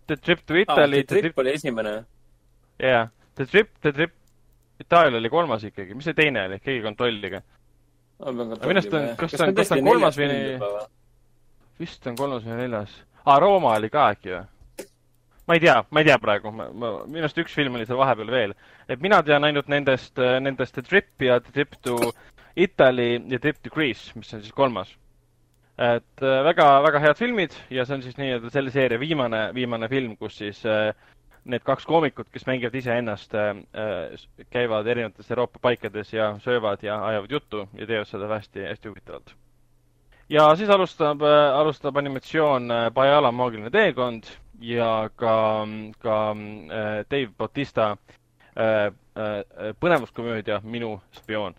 The 0.08 0.18
Trip 0.18 0.46
to 0.48 0.56
Italy, 0.64 1.04
The 1.04 1.22
Trip 1.22 1.38
oli 1.44 1.54
esimene. 1.58 1.94
jah, 2.82 3.10
The 3.36 3.46
Trip, 3.46 3.70
The 3.82 3.92
Trip 3.94 4.14
Itaalia 4.82 5.20
oli 5.22 5.30
kolmas 5.30 5.62
ikkagi, 5.68 5.94
mis 5.94 6.08
see 6.10 6.14
teine 6.18 6.48
oli, 6.48 6.58
keegi 6.60 6.82
kontrollige. 6.82 7.44
Minu 8.22 8.56
arust 8.58 8.94
on- 8.98 9.12
kas 9.18 9.32
ta 9.38 9.46
on- 9.46 9.54
kas 9.56 9.70
ta 9.70 9.76
on 9.78 9.86
kolmas 9.86 10.18
või- 10.18 10.88
vist 11.80 12.08
on 12.08 12.16
kolmas 12.18 12.44
või 12.46 12.58
neljas. 12.64 12.96
aa, 13.26 13.40
Rooma 13.40 13.76
oli 13.78 13.90
ka 13.94 14.08
äkki 14.16 14.30
või? 14.34 14.42
Ma 15.52 15.56
ei 15.58 15.60
tea, 15.60 15.86
ma 15.90 16.00
ei 16.00 16.06
tea 16.08 16.18
praegu, 16.18 16.52
ma, 16.56 16.70
ma, 16.72 16.90
minu 17.12 17.26
arust 17.26 17.40
üks 17.42 17.52
film 17.58 17.76
oli 17.76 17.84
seal 17.88 18.00
vahepeal 18.00 18.30
veel. 18.32 18.54
et 18.88 19.02
mina 19.04 19.18
tean 19.28 19.44
ainult 19.44 19.68
nendest, 19.68 20.16
nendest 20.40 20.78
The 20.78 20.84
Trip 20.88 21.26
ja 21.28 21.42
The 21.44 21.52
Trip 21.52 21.76
to 21.84 21.98
Italy 22.56 23.18
ja 23.28 23.40
Trip 23.40 23.60
to 23.60 23.74
Greece, 23.74 24.14
mis 24.16 24.32
on 24.34 24.46
siis 24.46 24.56
kolmas. 24.56 24.96
et 25.76 26.24
äh, 26.24 26.38
väga, 26.48 26.70
väga 26.88 27.04
head 27.04 27.20
filmid 27.20 27.58
ja 27.70 27.84
see 27.84 27.98
on 27.98 28.06
siis 28.06 28.16
nii-öelda 28.22 28.54
selle 28.54 28.72
seeria 28.72 29.00
viimane, 29.02 29.50
viimane 29.58 29.92
film, 29.92 30.16
kus 30.16 30.40
siis 30.40 30.64
äh, 30.64 30.94
need 31.44 31.68
kaks 31.68 31.88
koomikut, 31.90 32.32
kes 32.32 32.48
mängivad 32.48 32.80
iseennast 32.80 33.36
äh,, 33.36 33.56
äh, 33.76 34.48
käivad 34.56 34.88
erinevates 34.88 35.32
Euroopa 35.36 35.60
paikades 35.60 36.14
ja 36.16 36.36
söövad 36.40 36.88
ja 36.88 37.02
ajavad 37.12 37.40
juttu 37.40 37.68
ja 37.76 37.88
teevad 37.88 38.08
seda 38.08 38.32
hästi, 38.38 38.70
hästi 38.72 38.94
huvitavalt 38.94 39.36
ja 40.32 40.56
siis 40.56 40.70
alustab, 40.70 41.22
alustab 41.56 41.98
animatsioon 41.98 42.72
äh, 42.72 42.92
Bajala 42.94 43.32
maagiline 43.32 43.70
teekond 43.70 44.30
ja 44.62 45.10
ka, 45.16 45.68
ka 46.00 46.20
äh, 46.32 47.06
Dave 47.12 47.32
Bautista 47.38 47.98
äh, 48.56 48.86
äh, 48.86 48.94
põnevuskomöödia 49.80 50.62
Minu 50.64 51.02
spioon. 51.12 51.56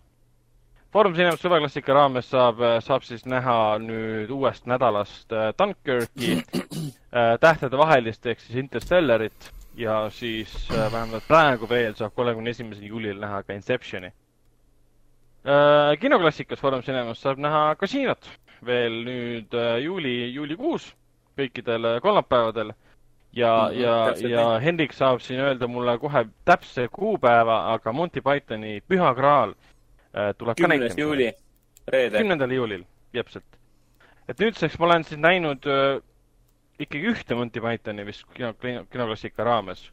Foorum 0.93 1.13
Cinemas 1.13 1.41
suveklassika 1.41 1.93
raames 1.93 2.27
saab, 2.29 2.59
saab 2.85 3.01
siis 3.05 3.25
näha 3.25 3.79
nüüd 3.81 4.29
uuest 4.33 4.67
nädalast 4.69 5.31
äh, 5.33 5.49
Dunkirki 5.57 6.35
äh, 6.37 7.37
tähtede 7.41 7.77
vahelist 7.77 8.25
ehk 8.25 8.39
siis 8.41 8.59
Interstellarit 8.61 9.51
ja 9.75 10.09
siis 10.13 10.53
äh, 10.69 10.91
vähemalt 10.93 11.25
praegu 11.27 11.69
veel 11.69 11.95
saab 11.97 12.13
kolmekümne 12.13 12.53
esimesel 12.53 12.85
juulil 12.89 13.17
näha 13.21 13.41
ka 13.43 13.53
Inceptioni 13.57 14.13
äh,. 14.13 15.97
kinoklassikas 15.99 16.61
Foorum 16.61 16.81
Cinemas 16.85 17.21
saab 17.21 17.41
näha 17.41 17.75
Kasiinot 17.75 18.29
veel 18.65 19.03
nüüd 19.05 19.53
äh, 19.53 19.77
juuli, 19.83 20.33
juulikuus 20.33 20.93
kõikidel 21.37 21.85
äh, 21.85 22.01
kolmapäevadel 22.01 22.73
ja 23.33 23.69
mm, 23.69 23.75
-hmm, 23.75 23.81
ja, 23.81 23.95
ja 24.29 24.47
nii. 24.47 24.65
Hendrik 24.65 24.93
saab 24.93 25.21
siin 25.21 25.39
öelda 25.39 25.67
mulle 25.67 25.97
kohe 25.99 26.25
täpse 26.45 26.87
kuupäeva, 26.91 27.73
aga 27.73 27.93
Monty 27.93 28.21
Pythoni 28.21 28.81
Püha 28.87 29.13
Graal 29.15 29.49
äh, 29.49 30.35
tuleb 30.37 30.57
ka 30.57 30.63
kümnes 30.63 30.79
näitama. 30.79 31.01
juuli, 31.01 31.33
reede. 31.87 32.17
kümnendal 32.17 32.51
juulil, 32.51 32.83
täpselt. 33.11 33.45
et 34.27 34.39
nüüdseks 34.39 34.79
ma 34.79 34.85
olen 34.85 35.03
siis 35.03 35.19
näinud 35.19 35.65
äh, 35.65 36.01
ikkagi 36.79 37.07
ühte 37.07 37.35
Monty 37.35 37.61
Pythoni 37.61 38.05
vist 38.05 38.23
kino, 38.33 38.53
kino, 38.53 38.85
kinoklassika 38.91 39.43
raames. 39.43 39.91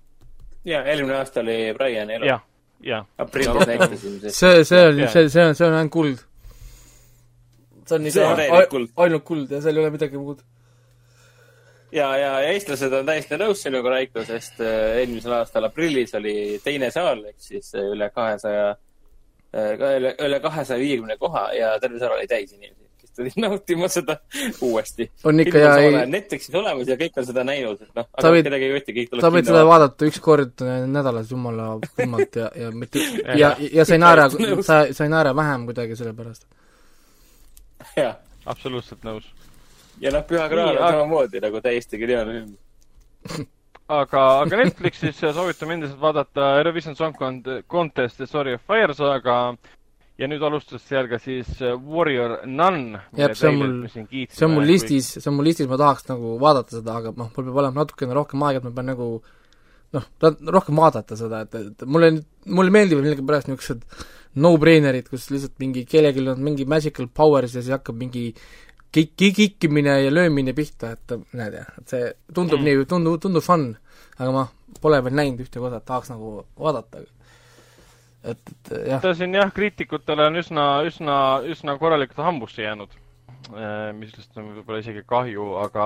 jaa, 0.65 0.85
eelmine 0.85 1.17
aasta 1.17 1.41
oli 1.41 1.75
Brian 1.79 2.11
elu. 2.11 2.27
jah, 2.27 2.41
jah. 2.81 3.07
aprillis 3.19 3.67
näitasime 3.67 4.31
see, 4.31 4.65
see 4.65 4.87
on 4.87 5.09
see, 5.09 5.29
see 5.29 5.47
on, 5.47 5.55
see 5.55 5.67
on 5.67 5.75
ainult 5.75 5.93
kuld. 5.93 6.30
See 7.91 7.99
on 7.99 8.11
See 8.11 8.25
on 8.25 8.89
ainult 9.05 9.25
kuld 9.27 9.51
ja 9.51 9.61
seal 9.63 9.77
ei 9.77 9.85
ole 9.85 9.93
midagi 9.95 10.19
muud. 10.19 10.43
ja, 11.93 12.11
ja 12.17 12.35
eestlased 12.53 12.93
on 13.01 13.09
täiesti 13.09 13.39
nõus 13.41 13.65
sinuga, 13.67 13.97
Raiko, 13.97 14.23
sest 14.27 14.61
äh, 14.63 15.01
eelmisel 15.03 15.35
aastal 15.41 15.67
aprillis 15.67 16.15
oli 16.19 16.35
teine 16.65 16.91
saal 16.95 17.25
ehk 17.33 17.41
siis 17.43 17.73
äh, 17.75 17.89
üle 17.95 18.11
kahesaja, 18.15 18.69
äh, 19.57 19.73
üle, 19.99 20.15
üle 20.29 20.39
kahesaja 20.45 20.79
viiekümne 20.83 21.19
koha 21.19 21.49
ja 21.57 21.73
terve 21.83 21.99
saal 21.99 22.15
oli 22.15 22.29
täis 22.31 22.53
inimesi, 22.55 22.87
kes 23.03 23.17
tulid 23.19 23.41
nautima 23.45 23.91
seda 23.91 24.21
uuesti. 24.69 25.09
on 25.25 25.43
ikka 25.43 25.65
ja 25.65 25.75
ei. 25.83 25.99
Netflixis 26.15 26.55
olemas 26.63 26.95
ja 26.95 26.99
kõik 27.01 27.19
on 27.19 27.29
seda 27.33 27.47
näinud, 27.51 27.83
et 27.83 27.91
noh, 27.99 28.07
aga 28.15 28.35
võid, 28.37 28.47
kedagi 28.53 28.71
ei 28.71 28.77
võti, 28.77 28.97
kõik 29.01 29.11
tuleb. 29.11 29.27
sa 29.27 29.35
võid 29.35 29.51
seda 29.51 29.67
vaadata 29.73 30.13
üks 30.13 30.23
kord 30.23 30.67
nädalas 30.95 31.35
jumala 31.35 31.73
kummalt 31.99 32.39
ja, 32.45 32.55
ja 32.55 32.71
mitte 32.71 33.03
ja, 33.27 33.35
ja, 33.43 33.53
ja 33.81 33.89
sa 33.89 33.99
ei 33.99 34.05
naera, 34.07 34.31
sa, 34.63 34.85
sa 34.95 35.11
ei 35.11 35.15
naera 35.19 35.35
vähem 35.43 35.67
kuidagi 35.73 35.99
selle 35.99 36.15
pärast. 36.15 36.47
jah. 38.03 38.19
absoluutselt 38.47 39.07
nõus 39.07 39.27
ja 40.01 40.13
noh, 40.15 40.27
Püha 40.27 40.49
Graal 40.53 40.77
on 40.77 40.85
samamoodi 40.99 41.43
nagu 41.43 41.63
täiesti 41.65 42.01
geniaalne 42.01 42.39
film 42.39 43.49
aga, 44.01 44.23
aga 44.45 44.63
Netflixis 44.63 45.21
soovitame 45.21 45.79
endiselt 45.79 46.01
vaadata 46.01 46.55
Eurovision 46.61 46.97
Song 46.97 47.17
Contest 47.69 48.21
The 48.21 48.31
Story 48.31 48.57
of 48.57 48.65
Fire 48.67 48.95
saga 48.97 49.41
ja 50.21 50.29
nüüd 50.29 50.43
alustas 50.45 50.85
seal 50.85 51.09
ka 51.09 51.19
siis 51.23 51.49
Warrior 51.61 52.41
Nun. 52.47 52.99
jah, 53.17 53.35
see 53.37 53.49
on 53.49 53.59
mul, 53.61 53.75
see 53.89 54.47
on 54.47 54.55
mul 54.55 54.67
listis, 54.69 55.15
see 55.17 55.29
on 55.31 55.39
mul 55.39 55.49
listis, 55.49 55.69
ma 55.71 55.79
tahaks 55.81 56.09
nagu 56.11 56.37
vaadata 56.43 56.77
seda, 56.77 56.97
aga 57.01 57.13
noh, 57.17 57.31
mul 57.33 57.47
peab 57.47 57.61
olema 57.63 57.83
natukene 57.83 58.17
rohkem 58.17 58.45
aega, 58.45 58.61
et 58.61 58.69
ma 58.69 58.75
pean 58.77 58.91
nagu 58.93 59.09
noh, 59.97 60.09
rohkem 60.59 60.81
vaadata 60.83 61.17
seda, 61.19 61.45
et, 61.47 61.57
et 61.57 61.87
mulle, 61.89 62.13
mulle 62.47 62.75
meeldivad 62.75 63.07
millegipärast 63.07 63.49
niisugused 63.49 63.87
no-brainerid, 64.39 65.09
kus 65.11 65.29
lihtsalt 65.33 65.57
mingi 65.59 65.85
kellelgi 65.89 66.23
on 66.31 66.43
mingi 66.45 66.67
magical 66.69 67.09
powers 67.15 67.57
ja 67.57 67.63
siis 67.63 67.75
hakkab 67.75 67.99
mingi 67.99 68.29
kik-, 68.95 69.35
kikkimine 69.37 69.97
ja 70.05 70.11
löömine 70.15 70.55
pihta, 70.55 70.95
et 70.95 71.15
näed 71.33 71.57
jah, 71.59 71.73
et 71.81 71.95
see 71.95 72.11
tundub 72.35 72.61
mm. 72.61 72.69
nii, 72.69 72.87
tundub, 72.91 73.19
tundub 73.23 73.45
fun, 73.45 73.73
aga 74.19 74.31
ma 74.35 74.47
pole 74.81 75.01
veel 75.05 75.17
näinud 75.19 75.43
ühtegi 75.45 75.67
osa, 75.67 75.81
et 75.81 75.89
tahaks 75.89 76.13
nagu 76.13 76.33
vaadata. 76.59 77.03
et, 78.23 78.41
et 78.55 78.73
jah. 78.93 79.03
ta 79.03 79.15
siin 79.19 79.35
jah, 79.35 79.53
kriitikutele 79.55 80.31
on 80.31 80.41
üsna, 80.43 80.71
üsna, 80.87 81.19
üsna 81.51 81.77
korralikult 81.83 82.25
hambusse 82.25 82.63
jäänud, 82.63 82.97
eh, 83.51 83.91
millest 83.99 84.39
on 84.39 84.55
võib-olla 84.57 84.83
isegi 84.85 85.05
kahju, 85.07 85.53
aga 85.65 85.85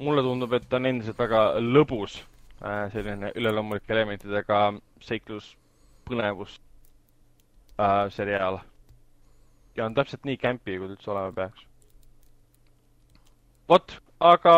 mulle 0.00 0.24
tundub, 0.24 0.52
et 0.56 0.68
ta 0.68 0.80
on 0.80 0.88
endiselt 0.88 1.20
väga 1.20 1.46
lõbus, 1.60 2.22
eh, 2.64 2.84
selline 2.96 3.34
üleloomulike 3.36 3.92
elementidega 3.92 4.68
seiklus, 5.04 5.52
põnevus 6.08 6.56
äh, 7.80 8.06
seriaal. 8.10 8.60
ja 9.76 9.84
on 9.86 9.94
täpselt 9.94 10.24
nii 10.28 10.36
kämpi, 10.36 10.78
kui 10.78 10.88
ta 10.88 10.96
üldse 10.96 11.10
olema 11.10 11.32
peaks 11.32 11.66
vot, 13.72 13.94
aga, 14.20 14.54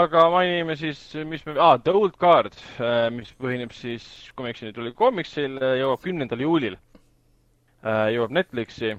aga 0.00 0.24
mainime 0.32 0.76
siis, 0.78 1.00
mis 1.28 1.44
me 1.46 1.56
ah,, 1.62 1.76
The 1.82 1.94
Old 1.94 2.18
Guard, 2.20 2.56
äh, 2.82 3.08
mis 3.14 3.30
põhineb 3.40 3.72
siis, 3.76 4.04
kui 4.34 4.44
ma 4.44 4.50
ei 4.50 4.56
eksi, 4.56 4.68
nüüd 4.68 4.80
oli 4.82 4.94
koomiksil, 4.98 5.58
äh, 5.62 5.76
jõuab 5.82 6.04
kümnendal 6.04 6.42
juulil. 6.44 6.78
Äh, 7.78 8.08
jõuab 8.16 8.34
Netflixi, 8.34 8.96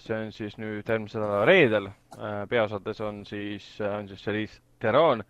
see 0.00 0.16
on 0.16 0.32
siis 0.34 0.56
nüüd 0.58 0.88
järgmise 0.88 1.20
nädala 1.20 1.44
reedel. 1.48 1.90
peaosades 2.50 3.00
on 3.04 3.24
siis, 3.26 3.66
on 3.84 4.08
siis 4.08 4.22
Charlize 4.22 4.60
Theron. 4.82 5.22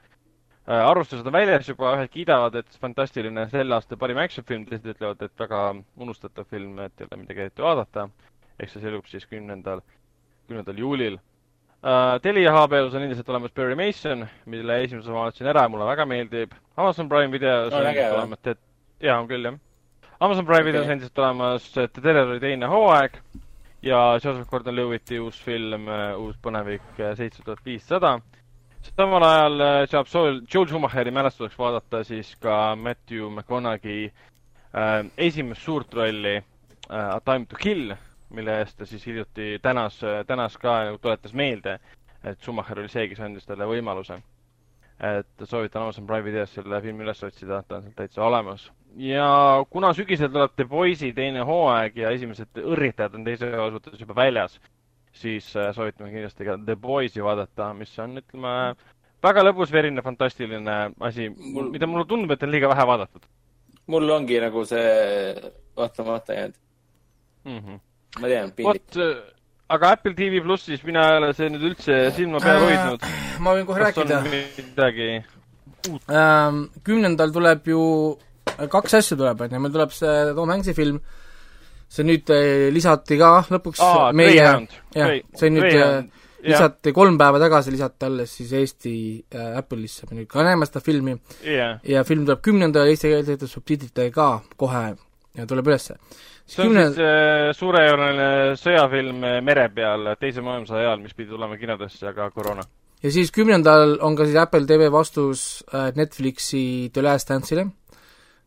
Arvustused 0.67 1.27
on 1.27 1.35
väljas 1.35 1.69
juba, 1.69 1.93
ühed 1.99 2.13
kiidavad, 2.13 2.55
et 2.61 2.79
fantastiline 2.81 3.47
selle 3.53 3.77
aasta 3.77 3.99
parim 4.01 4.19
action 4.23 4.47
film, 4.49 4.65
teised 4.69 4.87
ütlevad, 4.95 5.21
et 5.27 5.41
väga 5.41 5.61
unustatav 6.01 6.49
film, 6.49 6.79
et 6.81 7.01
ei 7.01 7.09
ole 7.11 7.21
midagi 7.21 7.47
eriti 7.47 7.65
vaadata. 7.65 8.09
eks 8.59 8.73
see 8.73 8.85
selgub 8.85 9.07
siis 9.11 9.27
kümnendal, 9.27 9.81
kümnendal 10.49 10.77
juulil 10.79 11.17
uh,. 11.19 12.21
Telia 12.23 12.53
HBO-s 12.55 12.95
on 12.95 13.03
endiselt 13.03 13.29
olemas 13.29 13.53
Barry 13.53 13.75
Mason, 13.75 14.27
mille 14.47 14.77
esimese 14.85 15.11
ma 15.11 15.25
vaatasin 15.27 15.51
ära 15.51 15.67
ja 15.67 15.73
mulle 15.73 15.89
väga 15.89 16.07
meeldib. 16.07 16.55
Amazon 16.77 17.09
Prime 17.09 17.33
videos 17.33 17.73
no, 17.73 17.81
on 17.81 17.87
endiselt 17.91 18.19
olemas 18.19 18.45
Ted, 18.47 18.61
jaa, 19.03 19.19
on 19.21 19.29
küll, 19.29 19.49
jah. 19.51 19.59
Amazon 20.21 20.47
Prime 20.47 20.63
okay. 20.63 20.71
videos 20.71 20.87
on 20.87 20.93
endiselt 20.95 21.19
olemas 21.19 21.67
The 21.75 21.89
Terrori 22.01 22.41
teine 22.41 22.71
hooaeg 22.71 23.19
ja 23.85 23.99
Joseph 24.15 24.49
Gordon-Levitti 24.49 25.21
uus 25.21 25.41
film, 25.45 25.89
äh, 25.89 26.15
uus 26.17 26.39
põnevik 26.41 26.87
äh, 27.01 27.13
seitse 27.19 27.43
tuhat 27.45 27.61
viissada. 27.67 28.17
Samal 28.93 29.23
ajal 29.29 29.67
saab 29.91 30.07
Joel, 30.15 30.41
Joel 30.55 30.67
Schumacheri 30.69 31.11
mälestuseks 31.11 31.59
vaadata 31.59 32.05
siis 32.05 32.35
ka 32.41 32.77
Matthew 32.77 33.31
McConaughey 33.31 34.07
äh, 34.09 35.05
esimest 35.19 35.63
suurt 35.63 35.95
rolli 35.95 36.37
äh, 36.37 37.15
A 37.15 37.21
Time 37.21 37.47
to 37.47 37.57
Kill 37.57 37.95
mille 38.35 38.59
eest 38.61 38.79
ta 38.79 38.87
siis 38.87 39.07
hiljuti 39.07 39.59
tänas, 39.63 40.01
tänas 40.27 40.57
ka 40.59 40.79
nagu 40.89 40.99
tuletas 40.99 41.35
meelde, 41.35 41.79
et 42.25 42.41
Schumacher 42.43 42.81
oli 42.83 42.89
see, 42.93 43.09
kes 43.11 43.21
andis 43.21 43.47
talle 43.47 43.67
võimaluse. 43.69 44.21
et 45.05 45.43
soovitan 45.51 45.83
Amazon 45.83 46.07
Prime 46.07 46.23
videos 46.25 46.53
selle 46.55 46.79
filmi 46.81 47.03
üles 47.03 47.19
otsida, 47.27 47.63
ta 47.67 47.81
on 47.81 47.83
seal 47.83 47.97
täitsa 47.99 48.23
olemas. 48.25 48.69
ja 48.97 49.27
kuna 49.71 49.93
sügisel 49.95 50.31
tuleb 50.33 50.55
The 50.57 50.65
Boys'i 50.71 51.13
teine 51.13 51.43
hooaeg 51.45 51.97
ja 51.97 52.11
esimesed 52.15 52.63
õrritajad 52.63 53.15
on 53.19 53.25
teise 53.25 53.51
osa 53.59 53.71
suhtes 53.79 54.01
juba 54.01 54.15
väljas, 54.15 54.61
siis 55.15 55.49
äh, 55.57 55.71
soovitame 55.77 56.11
kindlasti 56.13 56.49
ka 56.49 56.59
The 56.59 56.77
Boys'i 56.81 57.23
vaadata, 57.25 57.71
mis 57.79 57.95
on, 58.03 58.19
ütleme, 58.21 58.75
väga 59.25 59.47
lõbus, 59.47 59.73
verine, 59.73 60.03
fantastiline 60.05 60.77
asi, 61.09 61.31
mida 61.31 61.89
mulle 61.91 62.07
tundub, 62.11 62.35
et 62.35 62.45
on 62.45 62.53
liiga 62.55 62.71
vähe 62.73 62.87
vaadatud. 62.93 63.31
mul 63.87 64.11
ongi 64.11 64.39
nagu 64.41 64.63
see 64.65 65.51
vaatamata 65.77 66.33
jäänud 66.33 66.61
mm. 67.45 67.59
-hmm 67.59 67.81
ma 68.21 68.29
tean, 68.31 68.53
piinlik. 68.55 68.97
äh, 68.97 69.17
aga 69.69 69.91
Apple 69.97 70.15
TV 70.15 70.43
plussis 70.45 70.83
mina 70.87 71.07
ei 71.11 71.21
ole 71.21 71.33
see 71.37 71.51
nüüd 71.51 71.67
üldse 71.71 71.99
silma 72.17 72.43
peal 72.45 72.61
äh, 72.61 72.67
hoidnud. 72.69 73.09
ma 73.43 73.57
võin 73.57 73.67
kohe 73.69 73.83
rääkida. 73.83 74.21
midagi 74.29 75.09
uut? 75.91 76.07
Ähm, 76.09 76.65
kümnendal 76.87 77.35
tuleb 77.35 77.67
ju, 77.69 77.83
kaks 78.71 78.99
asja 79.01 79.19
tuleb, 79.19 79.43
on 79.45 79.57
ju, 79.57 79.63
meil 79.65 79.75
tuleb 79.75 79.95
see 79.97 80.15
Tom 80.39 80.53
Hanks'i 80.55 80.77
film, 80.77 81.01
see 81.89 82.07
nüüd 82.07 82.35
äh, 82.35 82.69
lisati 82.75 83.19
ka 83.21 83.31
lõpuks 83.53 83.83
Aa, 83.85 84.11
meie, 84.17 84.35
jah, 84.37 85.15
see 85.39 85.53
nüüd 85.53 85.69
Greyhound. 85.69 86.13
lisati 86.45 86.93
ja. 86.93 86.97
kolm 86.97 87.19
päeva 87.21 87.41
tagasi, 87.43 87.75
lisati 87.75 88.09
alles 88.09 88.37
siis 88.41 88.53
Eesti 88.61 88.95
äh, 89.35 89.57
Apple'isse, 89.61 90.09
me 90.11 90.21
nüüd 90.21 90.31
ka 90.31 90.45
näeme 90.47 90.69
seda 90.69 90.85
filmi 90.85 91.17
yeah. 91.43 91.81
ja 91.85 92.05
film 92.05 92.27
tuleb 92.27 92.45
kümnendal 92.45 92.93
eestikeelsete 92.93 93.51
subtiitritega 93.51 94.15
ka 94.15 94.31
kohe 94.61 94.87
ja 95.35 95.47
tuleb 95.51 95.73
ülesse 95.73 95.99
see 96.47 96.63
on 96.63 96.69
Kümne... 96.69 96.87
siis 96.93 97.01
äh, 97.01 97.51
suurejooneline 97.57 98.57
sõjafilm 98.61 99.25
äh, 99.25 99.39
mere 99.45 99.69
peal 99.75 100.13
Teise 100.21 100.45
maailmasõja 100.45 100.89
ajal, 100.89 101.05
mis 101.05 101.17
pidi 101.17 101.33
tulema 101.33 101.57
kinodesse, 101.61 102.07
aga 102.11 102.29
koroona. 102.35 102.67
ja 103.03 103.13
siis 103.13 103.33
kümnendal 103.33 103.97
on 104.05 104.17
ka 104.17 104.29
siis 104.29 104.37
Apple 104.41 104.69
TV 104.69 104.91
vastus 104.93 105.65
äh, 105.73 105.91
Netflixi 105.97 106.91
The 106.93 107.05
Last 107.05 107.31
Dance'ile, 107.31 107.67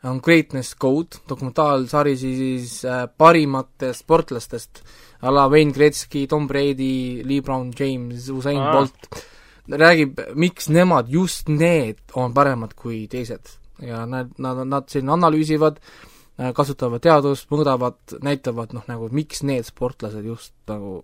on 0.04 0.20
Greatness 0.24 0.76
Code, 0.78 1.24
dokumentaalsari 1.30 2.14
siis 2.20 2.80
äh, 2.86 3.08
parimatest 3.10 4.06
sportlastest, 4.06 4.84
a 5.22 5.34
la 5.34 5.48
Wayne 5.50 5.74
Gretzky, 5.74 6.28
Tom 6.28 6.46
Brady, 6.48 7.24
Lee 7.26 7.42
Brown 7.42 7.72
James, 7.80 8.30
Usain 8.30 8.62
Aa. 8.62 8.74
Bolt, 8.76 9.24
räägib, 9.74 10.22
miks 10.36 10.70
nemad, 10.70 11.10
just 11.10 11.50
need 11.50 12.04
on 12.16 12.34
paremad 12.34 12.78
kui 12.78 13.08
teised. 13.12 13.58
ja 13.82 14.06
nad, 14.10 14.32
nad, 14.42 14.64
nad 14.66 14.88
siin 14.90 15.10
analüüsivad 15.14 15.82
Äh, 16.38 16.52
kasutavad 16.54 17.02
teadust, 17.02 17.48
mõõdavad, 17.50 17.98
näitavad 18.22 18.76
noh, 18.78 18.84
nagu 18.86 19.08
miks 19.10 19.40
need 19.42 19.66
sportlased 19.66 20.22
just 20.22 20.52
nagu 20.70 21.00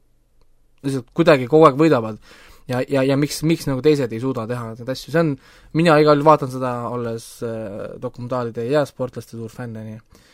lihtsalt 0.86 1.08
kuidagi 1.18 1.48
kogu 1.50 1.66
aeg 1.66 1.80
võidavad 1.80 2.20
ja, 2.70 2.82
ja, 2.90 3.04
ja 3.04 3.18
miks, 3.20 3.42
miks 3.48 3.68
nagu 3.70 3.84
teised 3.86 4.12
ei 4.14 4.22
suuda 4.24 4.46
teha 4.50 4.72
neid 4.72 4.90
asju, 4.96 5.14
see 5.14 5.24
on, 5.24 5.34
mina 5.78 5.98
igal 6.02 6.18
juhul 6.18 6.28
vaatan 6.30 6.52
seda, 6.54 6.74
olles 6.94 7.28
äh, 7.46 7.96
dokumentaalide 8.02 8.68
ja 8.70 8.86
sportlaste 8.90 9.38
suur 9.38 9.52
fänn, 9.54 9.78
on 9.80 9.94
ju. 9.94 10.26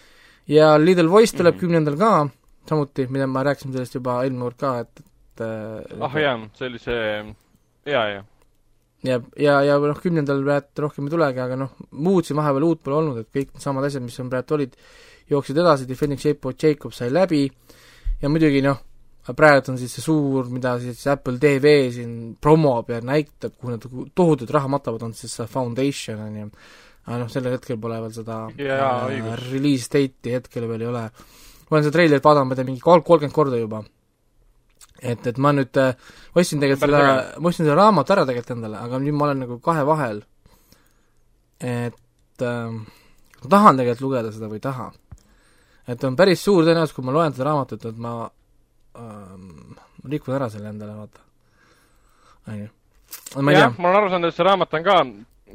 ja 0.56 0.74
Little 0.78 1.10
Voice 1.10 1.38
tuleb 1.38 1.60
kümnendal 1.60 1.98
mm 1.98 2.02
-hmm. 2.02 2.34
ka, 2.34 2.70
samuti, 2.70 3.08
mida 3.10 3.28
ma 3.28 3.44
rääkisin 3.44 3.74
sellest 3.74 3.96
juba 3.96 4.24
eelmine 4.24 4.50
kord 4.50 4.60
ka, 4.60 4.80
et, 4.80 5.00
et 5.00 5.46
äh, 5.46 6.04
ah 6.06 6.20
jaa, 6.26 6.36
see 6.54 6.68
oli 6.68 6.80
see, 6.80 7.06
jaa, 7.86 8.08
jaa 8.16 8.26
ja, 9.04 9.22
ja, 9.40 9.62
ja 9.64 9.78
noh, 9.80 10.02
kümnendal 10.02 10.44
praegu 10.44 10.86
rohkem 10.86 11.08
ei 11.08 11.14
tulegi, 11.14 11.40
aga 11.40 11.56
noh, 11.56 11.76
muud 11.92 12.28
siin 12.28 12.38
vahepeal 12.40 12.68
uut 12.68 12.84
pole 12.84 13.00
olnud, 13.00 13.22
et 13.22 13.30
kõik 13.32 13.54
needsamad 13.54 13.88
asjad, 13.88 14.04
mis 14.04 14.20
on 14.20 14.30
praegu 14.30 14.58
olid, 14.58 14.76
jooksid 15.30 15.58
edasi, 15.62 15.88
Defending 15.88 16.20
Shape 16.20 16.48
of 16.48 16.58
Jacob 16.60 16.94
sai 16.96 17.10
läbi 17.14 17.46
ja 18.22 18.30
muidugi 18.30 18.62
noh, 18.66 18.82
praegu 19.38 19.74
on 19.74 19.78
siis 19.80 19.94
see 19.98 20.04
suur, 20.04 20.48
mida 20.54 20.76
siis 20.82 21.02
Apple 21.12 21.38
TV 21.42 21.76
siin 21.94 22.14
promob 22.42 22.90
ja 22.90 23.02
näitab, 23.06 23.56
kuhu 23.60 23.74
nad 23.74 23.86
tohutut 24.16 24.50
raha 24.56 24.72
matavad, 24.72 25.04
on 25.10 25.14
siis 25.18 25.36
see 25.38 25.48
Foundation, 25.50 26.22
on 26.26 26.40
ju. 26.40 26.50
aga 27.10 27.20
noh, 27.24 27.30
sellel 27.32 27.56
hetkel 27.58 27.80
pole 27.82 28.00
veel 28.04 28.12
seda 28.14 28.42
yeah, 28.60 29.06
äh, 29.10 29.30
release 29.50 29.90
date'i 29.90 30.36
hetkel 30.36 30.68
veel 30.70 30.86
ei 30.86 30.92
ole. 30.92 31.06
ma 31.70 31.78
olen 31.78 31.88
seda 31.88 31.98
treilerit 31.98 32.26
vaadanud, 32.26 32.50
ma 32.50 32.56
ei 32.56 32.62
tea, 32.62 32.70
mingi 32.72 32.86
kolmkümmend 32.86 33.36
korda 33.36 33.62
juba 33.62 33.84
et, 35.02 35.28
et 35.28 35.38
ma 35.42 35.54
nüüd 35.56 35.80
äh, 35.80 35.94
ostsin 36.36 36.62
tegelikult 36.62 36.86
selle, 36.88 37.04
ma 37.40 37.52
ostsin 37.52 37.66
selle 37.66 37.78
raamatu 37.80 38.16
ära 38.16 38.26
tegelikult 38.28 38.56
endale, 38.58 38.80
aga 38.82 39.02
nüüd 39.04 39.18
ma 39.18 39.30
olen 39.30 39.46
nagu 39.46 39.60
kahe 39.64 39.86
vahel. 39.88 40.24
et 41.60 42.44
äh, 42.46 42.72
ma 43.44 43.54
tahan 43.56 43.80
tegelikult 43.80 44.06
lugeda 44.08 44.34
seda 44.36 44.52
või 44.52 44.60
ei 44.60 44.66
taha. 44.66 44.90
et 45.88 46.04
on 46.04 46.18
päris 46.20 46.44
suur 46.44 46.66
tõenäosus, 46.68 46.96
kui 46.96 47.06
ma 47.06 47.16
loen 47.16 47.34
seda 47.36 47.50
raamatut, 47.50 47.86
et 47.86 47.98
ma 47.98 48.30
äh, 49.00 49.80
rikun 50.14 50.36
ära 50.38 50.50
selle 50.54 50.70
endale, 50.74 50.96
vaata. 50.98 51.26
on 52.48 52.60
ju. 52.64 52.70
ma 53.42 53.52
ei 53.52 53.58
jah, 53.60 53.70
tea, 53.72 53.82
ma 53.82 53.90
olen 53.90 54.02
aru 54.02 54.12
saanud, 54.14 54.32
et 54.32 54.38
see 54.38 54.48
raamat 54.48 54.76
on 54.80 54.88
ka 54.88 54.98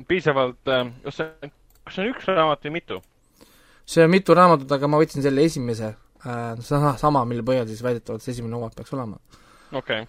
piisavalt, 0.09 0.73
kas 1.05 1.21
see, 1.21 1.53
kas 1.85 1.97
see 1.97 2.05
on 2.05 2.11
üks 2.15 2.31
raamat 2.31 2.67
või 2.67 2.75
mitu? 2.79 3.01
see 3.87 4.05
on 4.05 4.13
mitu 4.13 4.35
raamatut, 4.37 4.73
aga 4.77 4.91
ma 4.91 5.01
võtsin 5.03 5.25
selle 5.25 5.45
esimese 5.45 5.93
äh,, 6.25 6.43
sama, 6.65 6.97
sama, 7.01 7.25
mille 7.29 7.45
põhjal 7.47 7.69
siis 7.71 7.83
väidetavalt 7.85 8.25
see 8.25 8.35
esimene 8.37 8.57
hooaeg 8.59 8.77
peaks 8.79 8.95
olema. 8.97 9.21
okei 9.73 10.05
okay., 10.05 10.09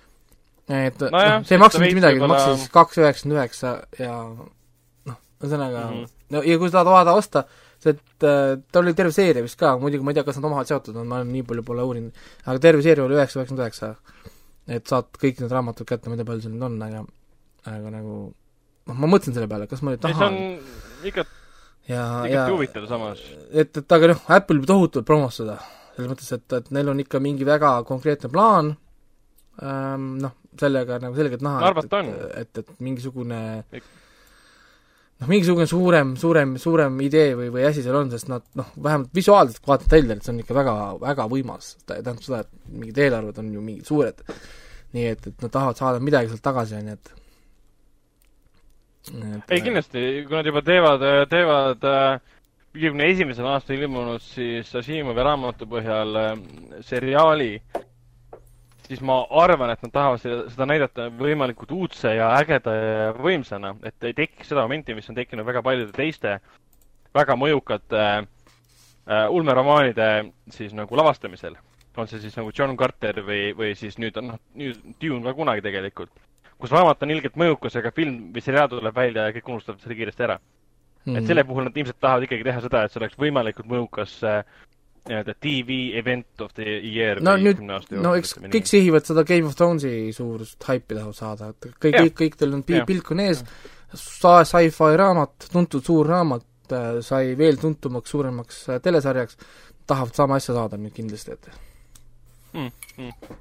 et 0.66 1.02
Nojah, 1.04 1.36
noh, 1.38 1.44
see 1.44 1.52
siis 1.52 1.56
ei 1.58 1.62
maksa 1.62 1.78
ta 1.78 1.84
mitte 1.84 2.00
midagi, 2.00 2.22
võib-olla- 2.22 2.42
maksis 2.48 2.72
kaks 2.74 3.02
üheksakümmend 3.02 3.38
üheksa 3.38 3.74
ja 4.00 4.16
noh, 4.26 5.20
ühesõnaga 5.44 5.84
mm. 5.84 6.00
-hmm. 6.00 6.14
no 6.34 6.44
ja 6.48 6.58
kui 6.62 6.72
sa 6.72 6.80
tahad 6.80 6.92
vaadata 6.94 7.20
osta, 7.20 7.44
see, 7.46 7.65
et 7.92 8.24
äh, 8.28 8.56
ta 8.72 8.82
oli 8.82 8.94
terve 8.98 9.12
seeria 9.16 9.44
vist 9.46 9.60
ka, 9.60 9.76
muidugi 9.82 10.04
ma 10.06 10.12
ei 10.14 10.18
tea, 10.20 10.26
kas 10.28 10.40
nad 10.40 10.48
omavahel 10.50 10.68
seotud 10.70 10.96
on, 11.02 11.08
ma 11.10 11.20
olen 11.22 11.32
nii 11.34 11.44
palju 11.48 11.64
pole 11.68 11.86
uurinud, 11.86 12.24
aga 12.46 12.62
terve 12.64 12.86
seeria 12.86 13.06
oli 13.06 13.18
üheksa, 13.18 13.40
üheksakümmend 13.40 13.64
üheksa. 13.66 13.96
et 14.68 14.88
saad 14.90 15.12
kõik 15.22 15.42
need 15.44 15.52
raamatud 15.54 15.86
kätte, 15.90 16.10
ma 16.10 16.16
ei 16.18 16.22
tea, 16.24 16.28
palju 16.32 16.46
seal 16.46 16.56
neid 16.56 16.68
on, 16.70 16.78
aga 16.88 17.04
aga 17.70 17.92
nagu 17.94 18.16
noh, 18.88 18.96
ma 19.02 19.10
mõtlesin 19.10 19.36
selle 19.38 19.50
peale, 19.52 19.68
kas 19.70 19.82
ma 19.86 19.94
nüüd 19.94 20.02
see 20.06 20.14
tahan 20.16 20.38
on 20.40 21.10
igat, 21.10 21.34
ja, 21.90 22.04
ja 22.26 22.30
igati 22.32 22.56
huvitav 22.56 22.88
samas. 22.90 23.22
et, 23.52 23.78
et 23.82 23.98
aga 23.98 24.12
noh, 24.14 24.24
Apple 24.38 24.62
pidi 24.62 24.72
tohutult 24.74 25.06
promos 25.08 25.38
seda, 25.42 25.60
selles 25.96 26.12
mõttes, 26.14 26.32
et, 26.38 26.48
et 26.60 26.72
neil 26.78 26.90
on 26.94 27.04
ikka 27.06 27.22
mingi 27.24 27.46
väga 27.48 27.76
konkreetne 27.90 28.30
plaan 28.34 28.74
ähm,, 29.62 30.16
noh, 30.24 30.34
sellega 30.60 30.98
nagu 31.04 31.18
selgelt 31.18 31.44
näha, 31.46 31.74
et, 31.84 31.94
et, 32.42 32.64
et 32.64 32.74
mingisugune 32.80 33.40
Ik- 33.76 33.94
noh, 35.22 35.30
mingisugune 35.32 35.68
suurem, 35.70 36.14
suurem, 36.20 36.56
suurem 36.62 37.02
idee 37.06 37.34
või, 37.40 37.50
või 37.54 37.66
asi 37.70 37.84
seal 37.86 37.98
on, 38.00 38.12
sest 38.14 38.30
nad 38.32 38.46
noh, 38.60 38.72
vähemalt 38.76 39.12
visuaalselt, 39.16 39.62
kui 39.62 39.74
vaatad 39.74 39.92
treilerit, 39.94 40.26
see 40.26 40.34
on 40.34 40.42
ikka 40.44 40.58
väga, 40.58 40.76
väga 41.04 41.28
võimas, 41.32 41.76
tähendab 41.88 42.24
seda, 42.26 42.44
et 42.44 42.72
mingid 42.72 43.04
eelarved 43.06 43.44
on 43.44 43.54
ju 43.56 43.64
mingid 43.64 43.88
suured, 43.88 44.26
nii 44.96 45.12
et, 45.14 45.30
et 45.32 45.46
nad 45.46 45.54
tahavad 45.54 45.80
saada 45.80 46.04
midagi 46.04 46.32
sealt 46.32 46.44
tagasi, 46.46 46.82
on 46.82 46.92
ju, 46.92 46.98
et 47.00 47.22
et 49.06 49.52
ei, 49.54 49.62
kindlasti, 49.62 50.02
kui 50.26 50.34
nad 50.34 50.48
juba 50.50 50.64
teevad, 50.66 51.04
teevad 51.30 51.84
äh, 51.86 52.38
viiekümne 52.76 53.10
esimesel 53.14 53.48
aastal 53.52 53.78
ilmunud 53.78 54.24
siis 54.24 54.72
Asimovi 54.76 55.26
raamatu 55.26 55.68
põhjal 55.70 56.18
äh, 56.18 56.32
seriaali, 56.88 57.52
siis 58.86 59.02
ma 59.02 59.22
arvan, 59.44 59.72
et 59.74 59.82
nad 59.86 59.94
tahavad 59.94 60.22
seda, 60.22 60.44
seda 60.54 60.68
näidata 60.70 61.08
võimalikult 61.18 61.72
uudse 61.76 62.16
ja 62.16 62.32
ägeda 62.38 62.76
ja 62.76 63.08
võimsana, 63.18 63.76
et 63.84 64.08
ei 64.08 64.14
tekiks 64.18 64.52
seda 64.52 64.66
momenti, 64.66 64.96
mis 64.98 65.10
on 65.10 65.18
tekkinud 65.18 65.48
väga 65.48 65.64
paljude 65.66 65.96
teiste 65.96 66.38
väga 67.16 67.38
mõjukate 67.40 68.04
äh, 68.04 69.26
ulmeromaanide 69.32 70.10
siis 70.52 70.76
nagu 70.76 70.98
lavastamisel. 70.98 71.56
on 71.98 72.08
see 72.12 72.20
siis 72.20 72.36
nagu 72.36 72.52
John 72.52 72.76
Carter 72.78 73.22
või, 73.24 73.54
või 73.56 73.76
siis 73.76 73.98
nüüd 73.98 74.18
on 74.20 74.34
noh, 74.34 74.40
nüüd 74.60 74.82
Dune 75.02 75.24
ka 75.24 75.34
kunagi 75.34 75.64
tegelikult 75.64 76.12
kus 76.60 76.72
raamat 76.72 77.04
on 77.04 77.14
ilgelt 77.16 77.36
mõjukas, 77.40 77.76
aga 77.80 77.92
film 77.96 78.30
või 78.36 78.44
seriaal 78.44 78.70
tuleb 78.72 78.96
välja 78.96 79.28
ja 79.28 79.34
kõik 79.36 79.50
unustavad 79.52 79.84
selle 79.84 79.98
kiiresti 79.98 80.26
ära 80.28 80.38
mm. 80.38 80.46
-hmm. 81.06 81.18
et 81.20 81.28
selle 81.28 81.44
puhul 81.44 81.68
nad 81.68 81.78
ilmselt 81.78 82.00
tahavad 82.00 82.28
ikkagi 82.28 82.48
teha 82.48 82.64
seda, 82.64 82.84
et 82.84 82.94
see 82.94 83.02
oleks 83.02 83.20
võimalikult 83.20 83.70
mõjukas 83.72 84.16
äh, 84.24 84.40
nii-öelda 85.06 85.36
TV 85.42 85.78
event 86.00 86.42
of 86.42 86.54
the 86.58 86.66
year 86.82 87.22
no 87.24 87.36
nüüd 87.38 87.62
no 87.62 88.16
eks 88.18 88.36
kõik 88.42 88.70
sihivad 88.70 89.06
seda 89.06 89.24
Game 89.28 89.46
of 89.46 89.56
Thronesi 89.58 90.10
suurust 90.16 90.64
haipi 90.66 90.98
tahavad 90.98 91.18
saada, 91.18 91.52
et 91.54 91.70
kõik, 91.70 91.94
kõik, 92.00 92.16
kõik 92.22 92.38
teil 92.40 92.58
on 92.58 92.64
pi- 92.66 92.82
pilk 92.88 93.12
on 93.14 93.22
ees, 93.26 93.44
sci-fi 93.94 94.92
raamat, 94.98 95.48
tuntud 95.54 95.86
suur 95.86 96.10
raamat, 96.10 96.46
sai 97.06 97.36
veel 97.38 97.60
tuntumaks, 97.62 98.12
suuremaks 98.12 98.62
äh, 98.74 98.82
telesarjaks, 98.82 99.38
tahavad 99.88 100.18
sama 100.18 100.40
asja 100.42 100.56
saada 100.58 100.80
nüüd 100.82 100.96
kindlasti, 100.96 101.38
et 101.38 101.50
mm,. 102.54 102.72
Mm. 102.98 103.40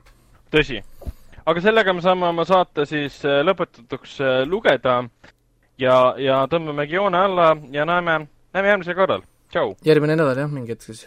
tõsi. 0.53 0.83
aga 1.47 1.65
sellega 1.65 1.97
me 1.97 2.05
saame 2.05 2.29
oma 2.29 2.45
saate 2.49 2.87
siis 2.91 3.21
äh, 3.25 3.41
lõpetatuks 3.47 4.21
äh, 4.21 4.37
lugeda 4.49 5.01
ja, 5.81 5.99
ja 6.21 6.45
tõmbamegi 6.51 7.01
joone 7.01 7.25
alla 7.25 7.53
ja 7.73 7.89
näeme, 7.89 8.25
näeme 8.53 8.75
järgmisel 8.75 9.01
korral. 9.01 9.25
tšau. 9.49 9.77
järgmine 9.85 10.21
nädal 10.21 10.45
jah, 10.45 10.53
mingi 10.53 10.77
hetk 10.77 10.85
siis. 10.93 11.07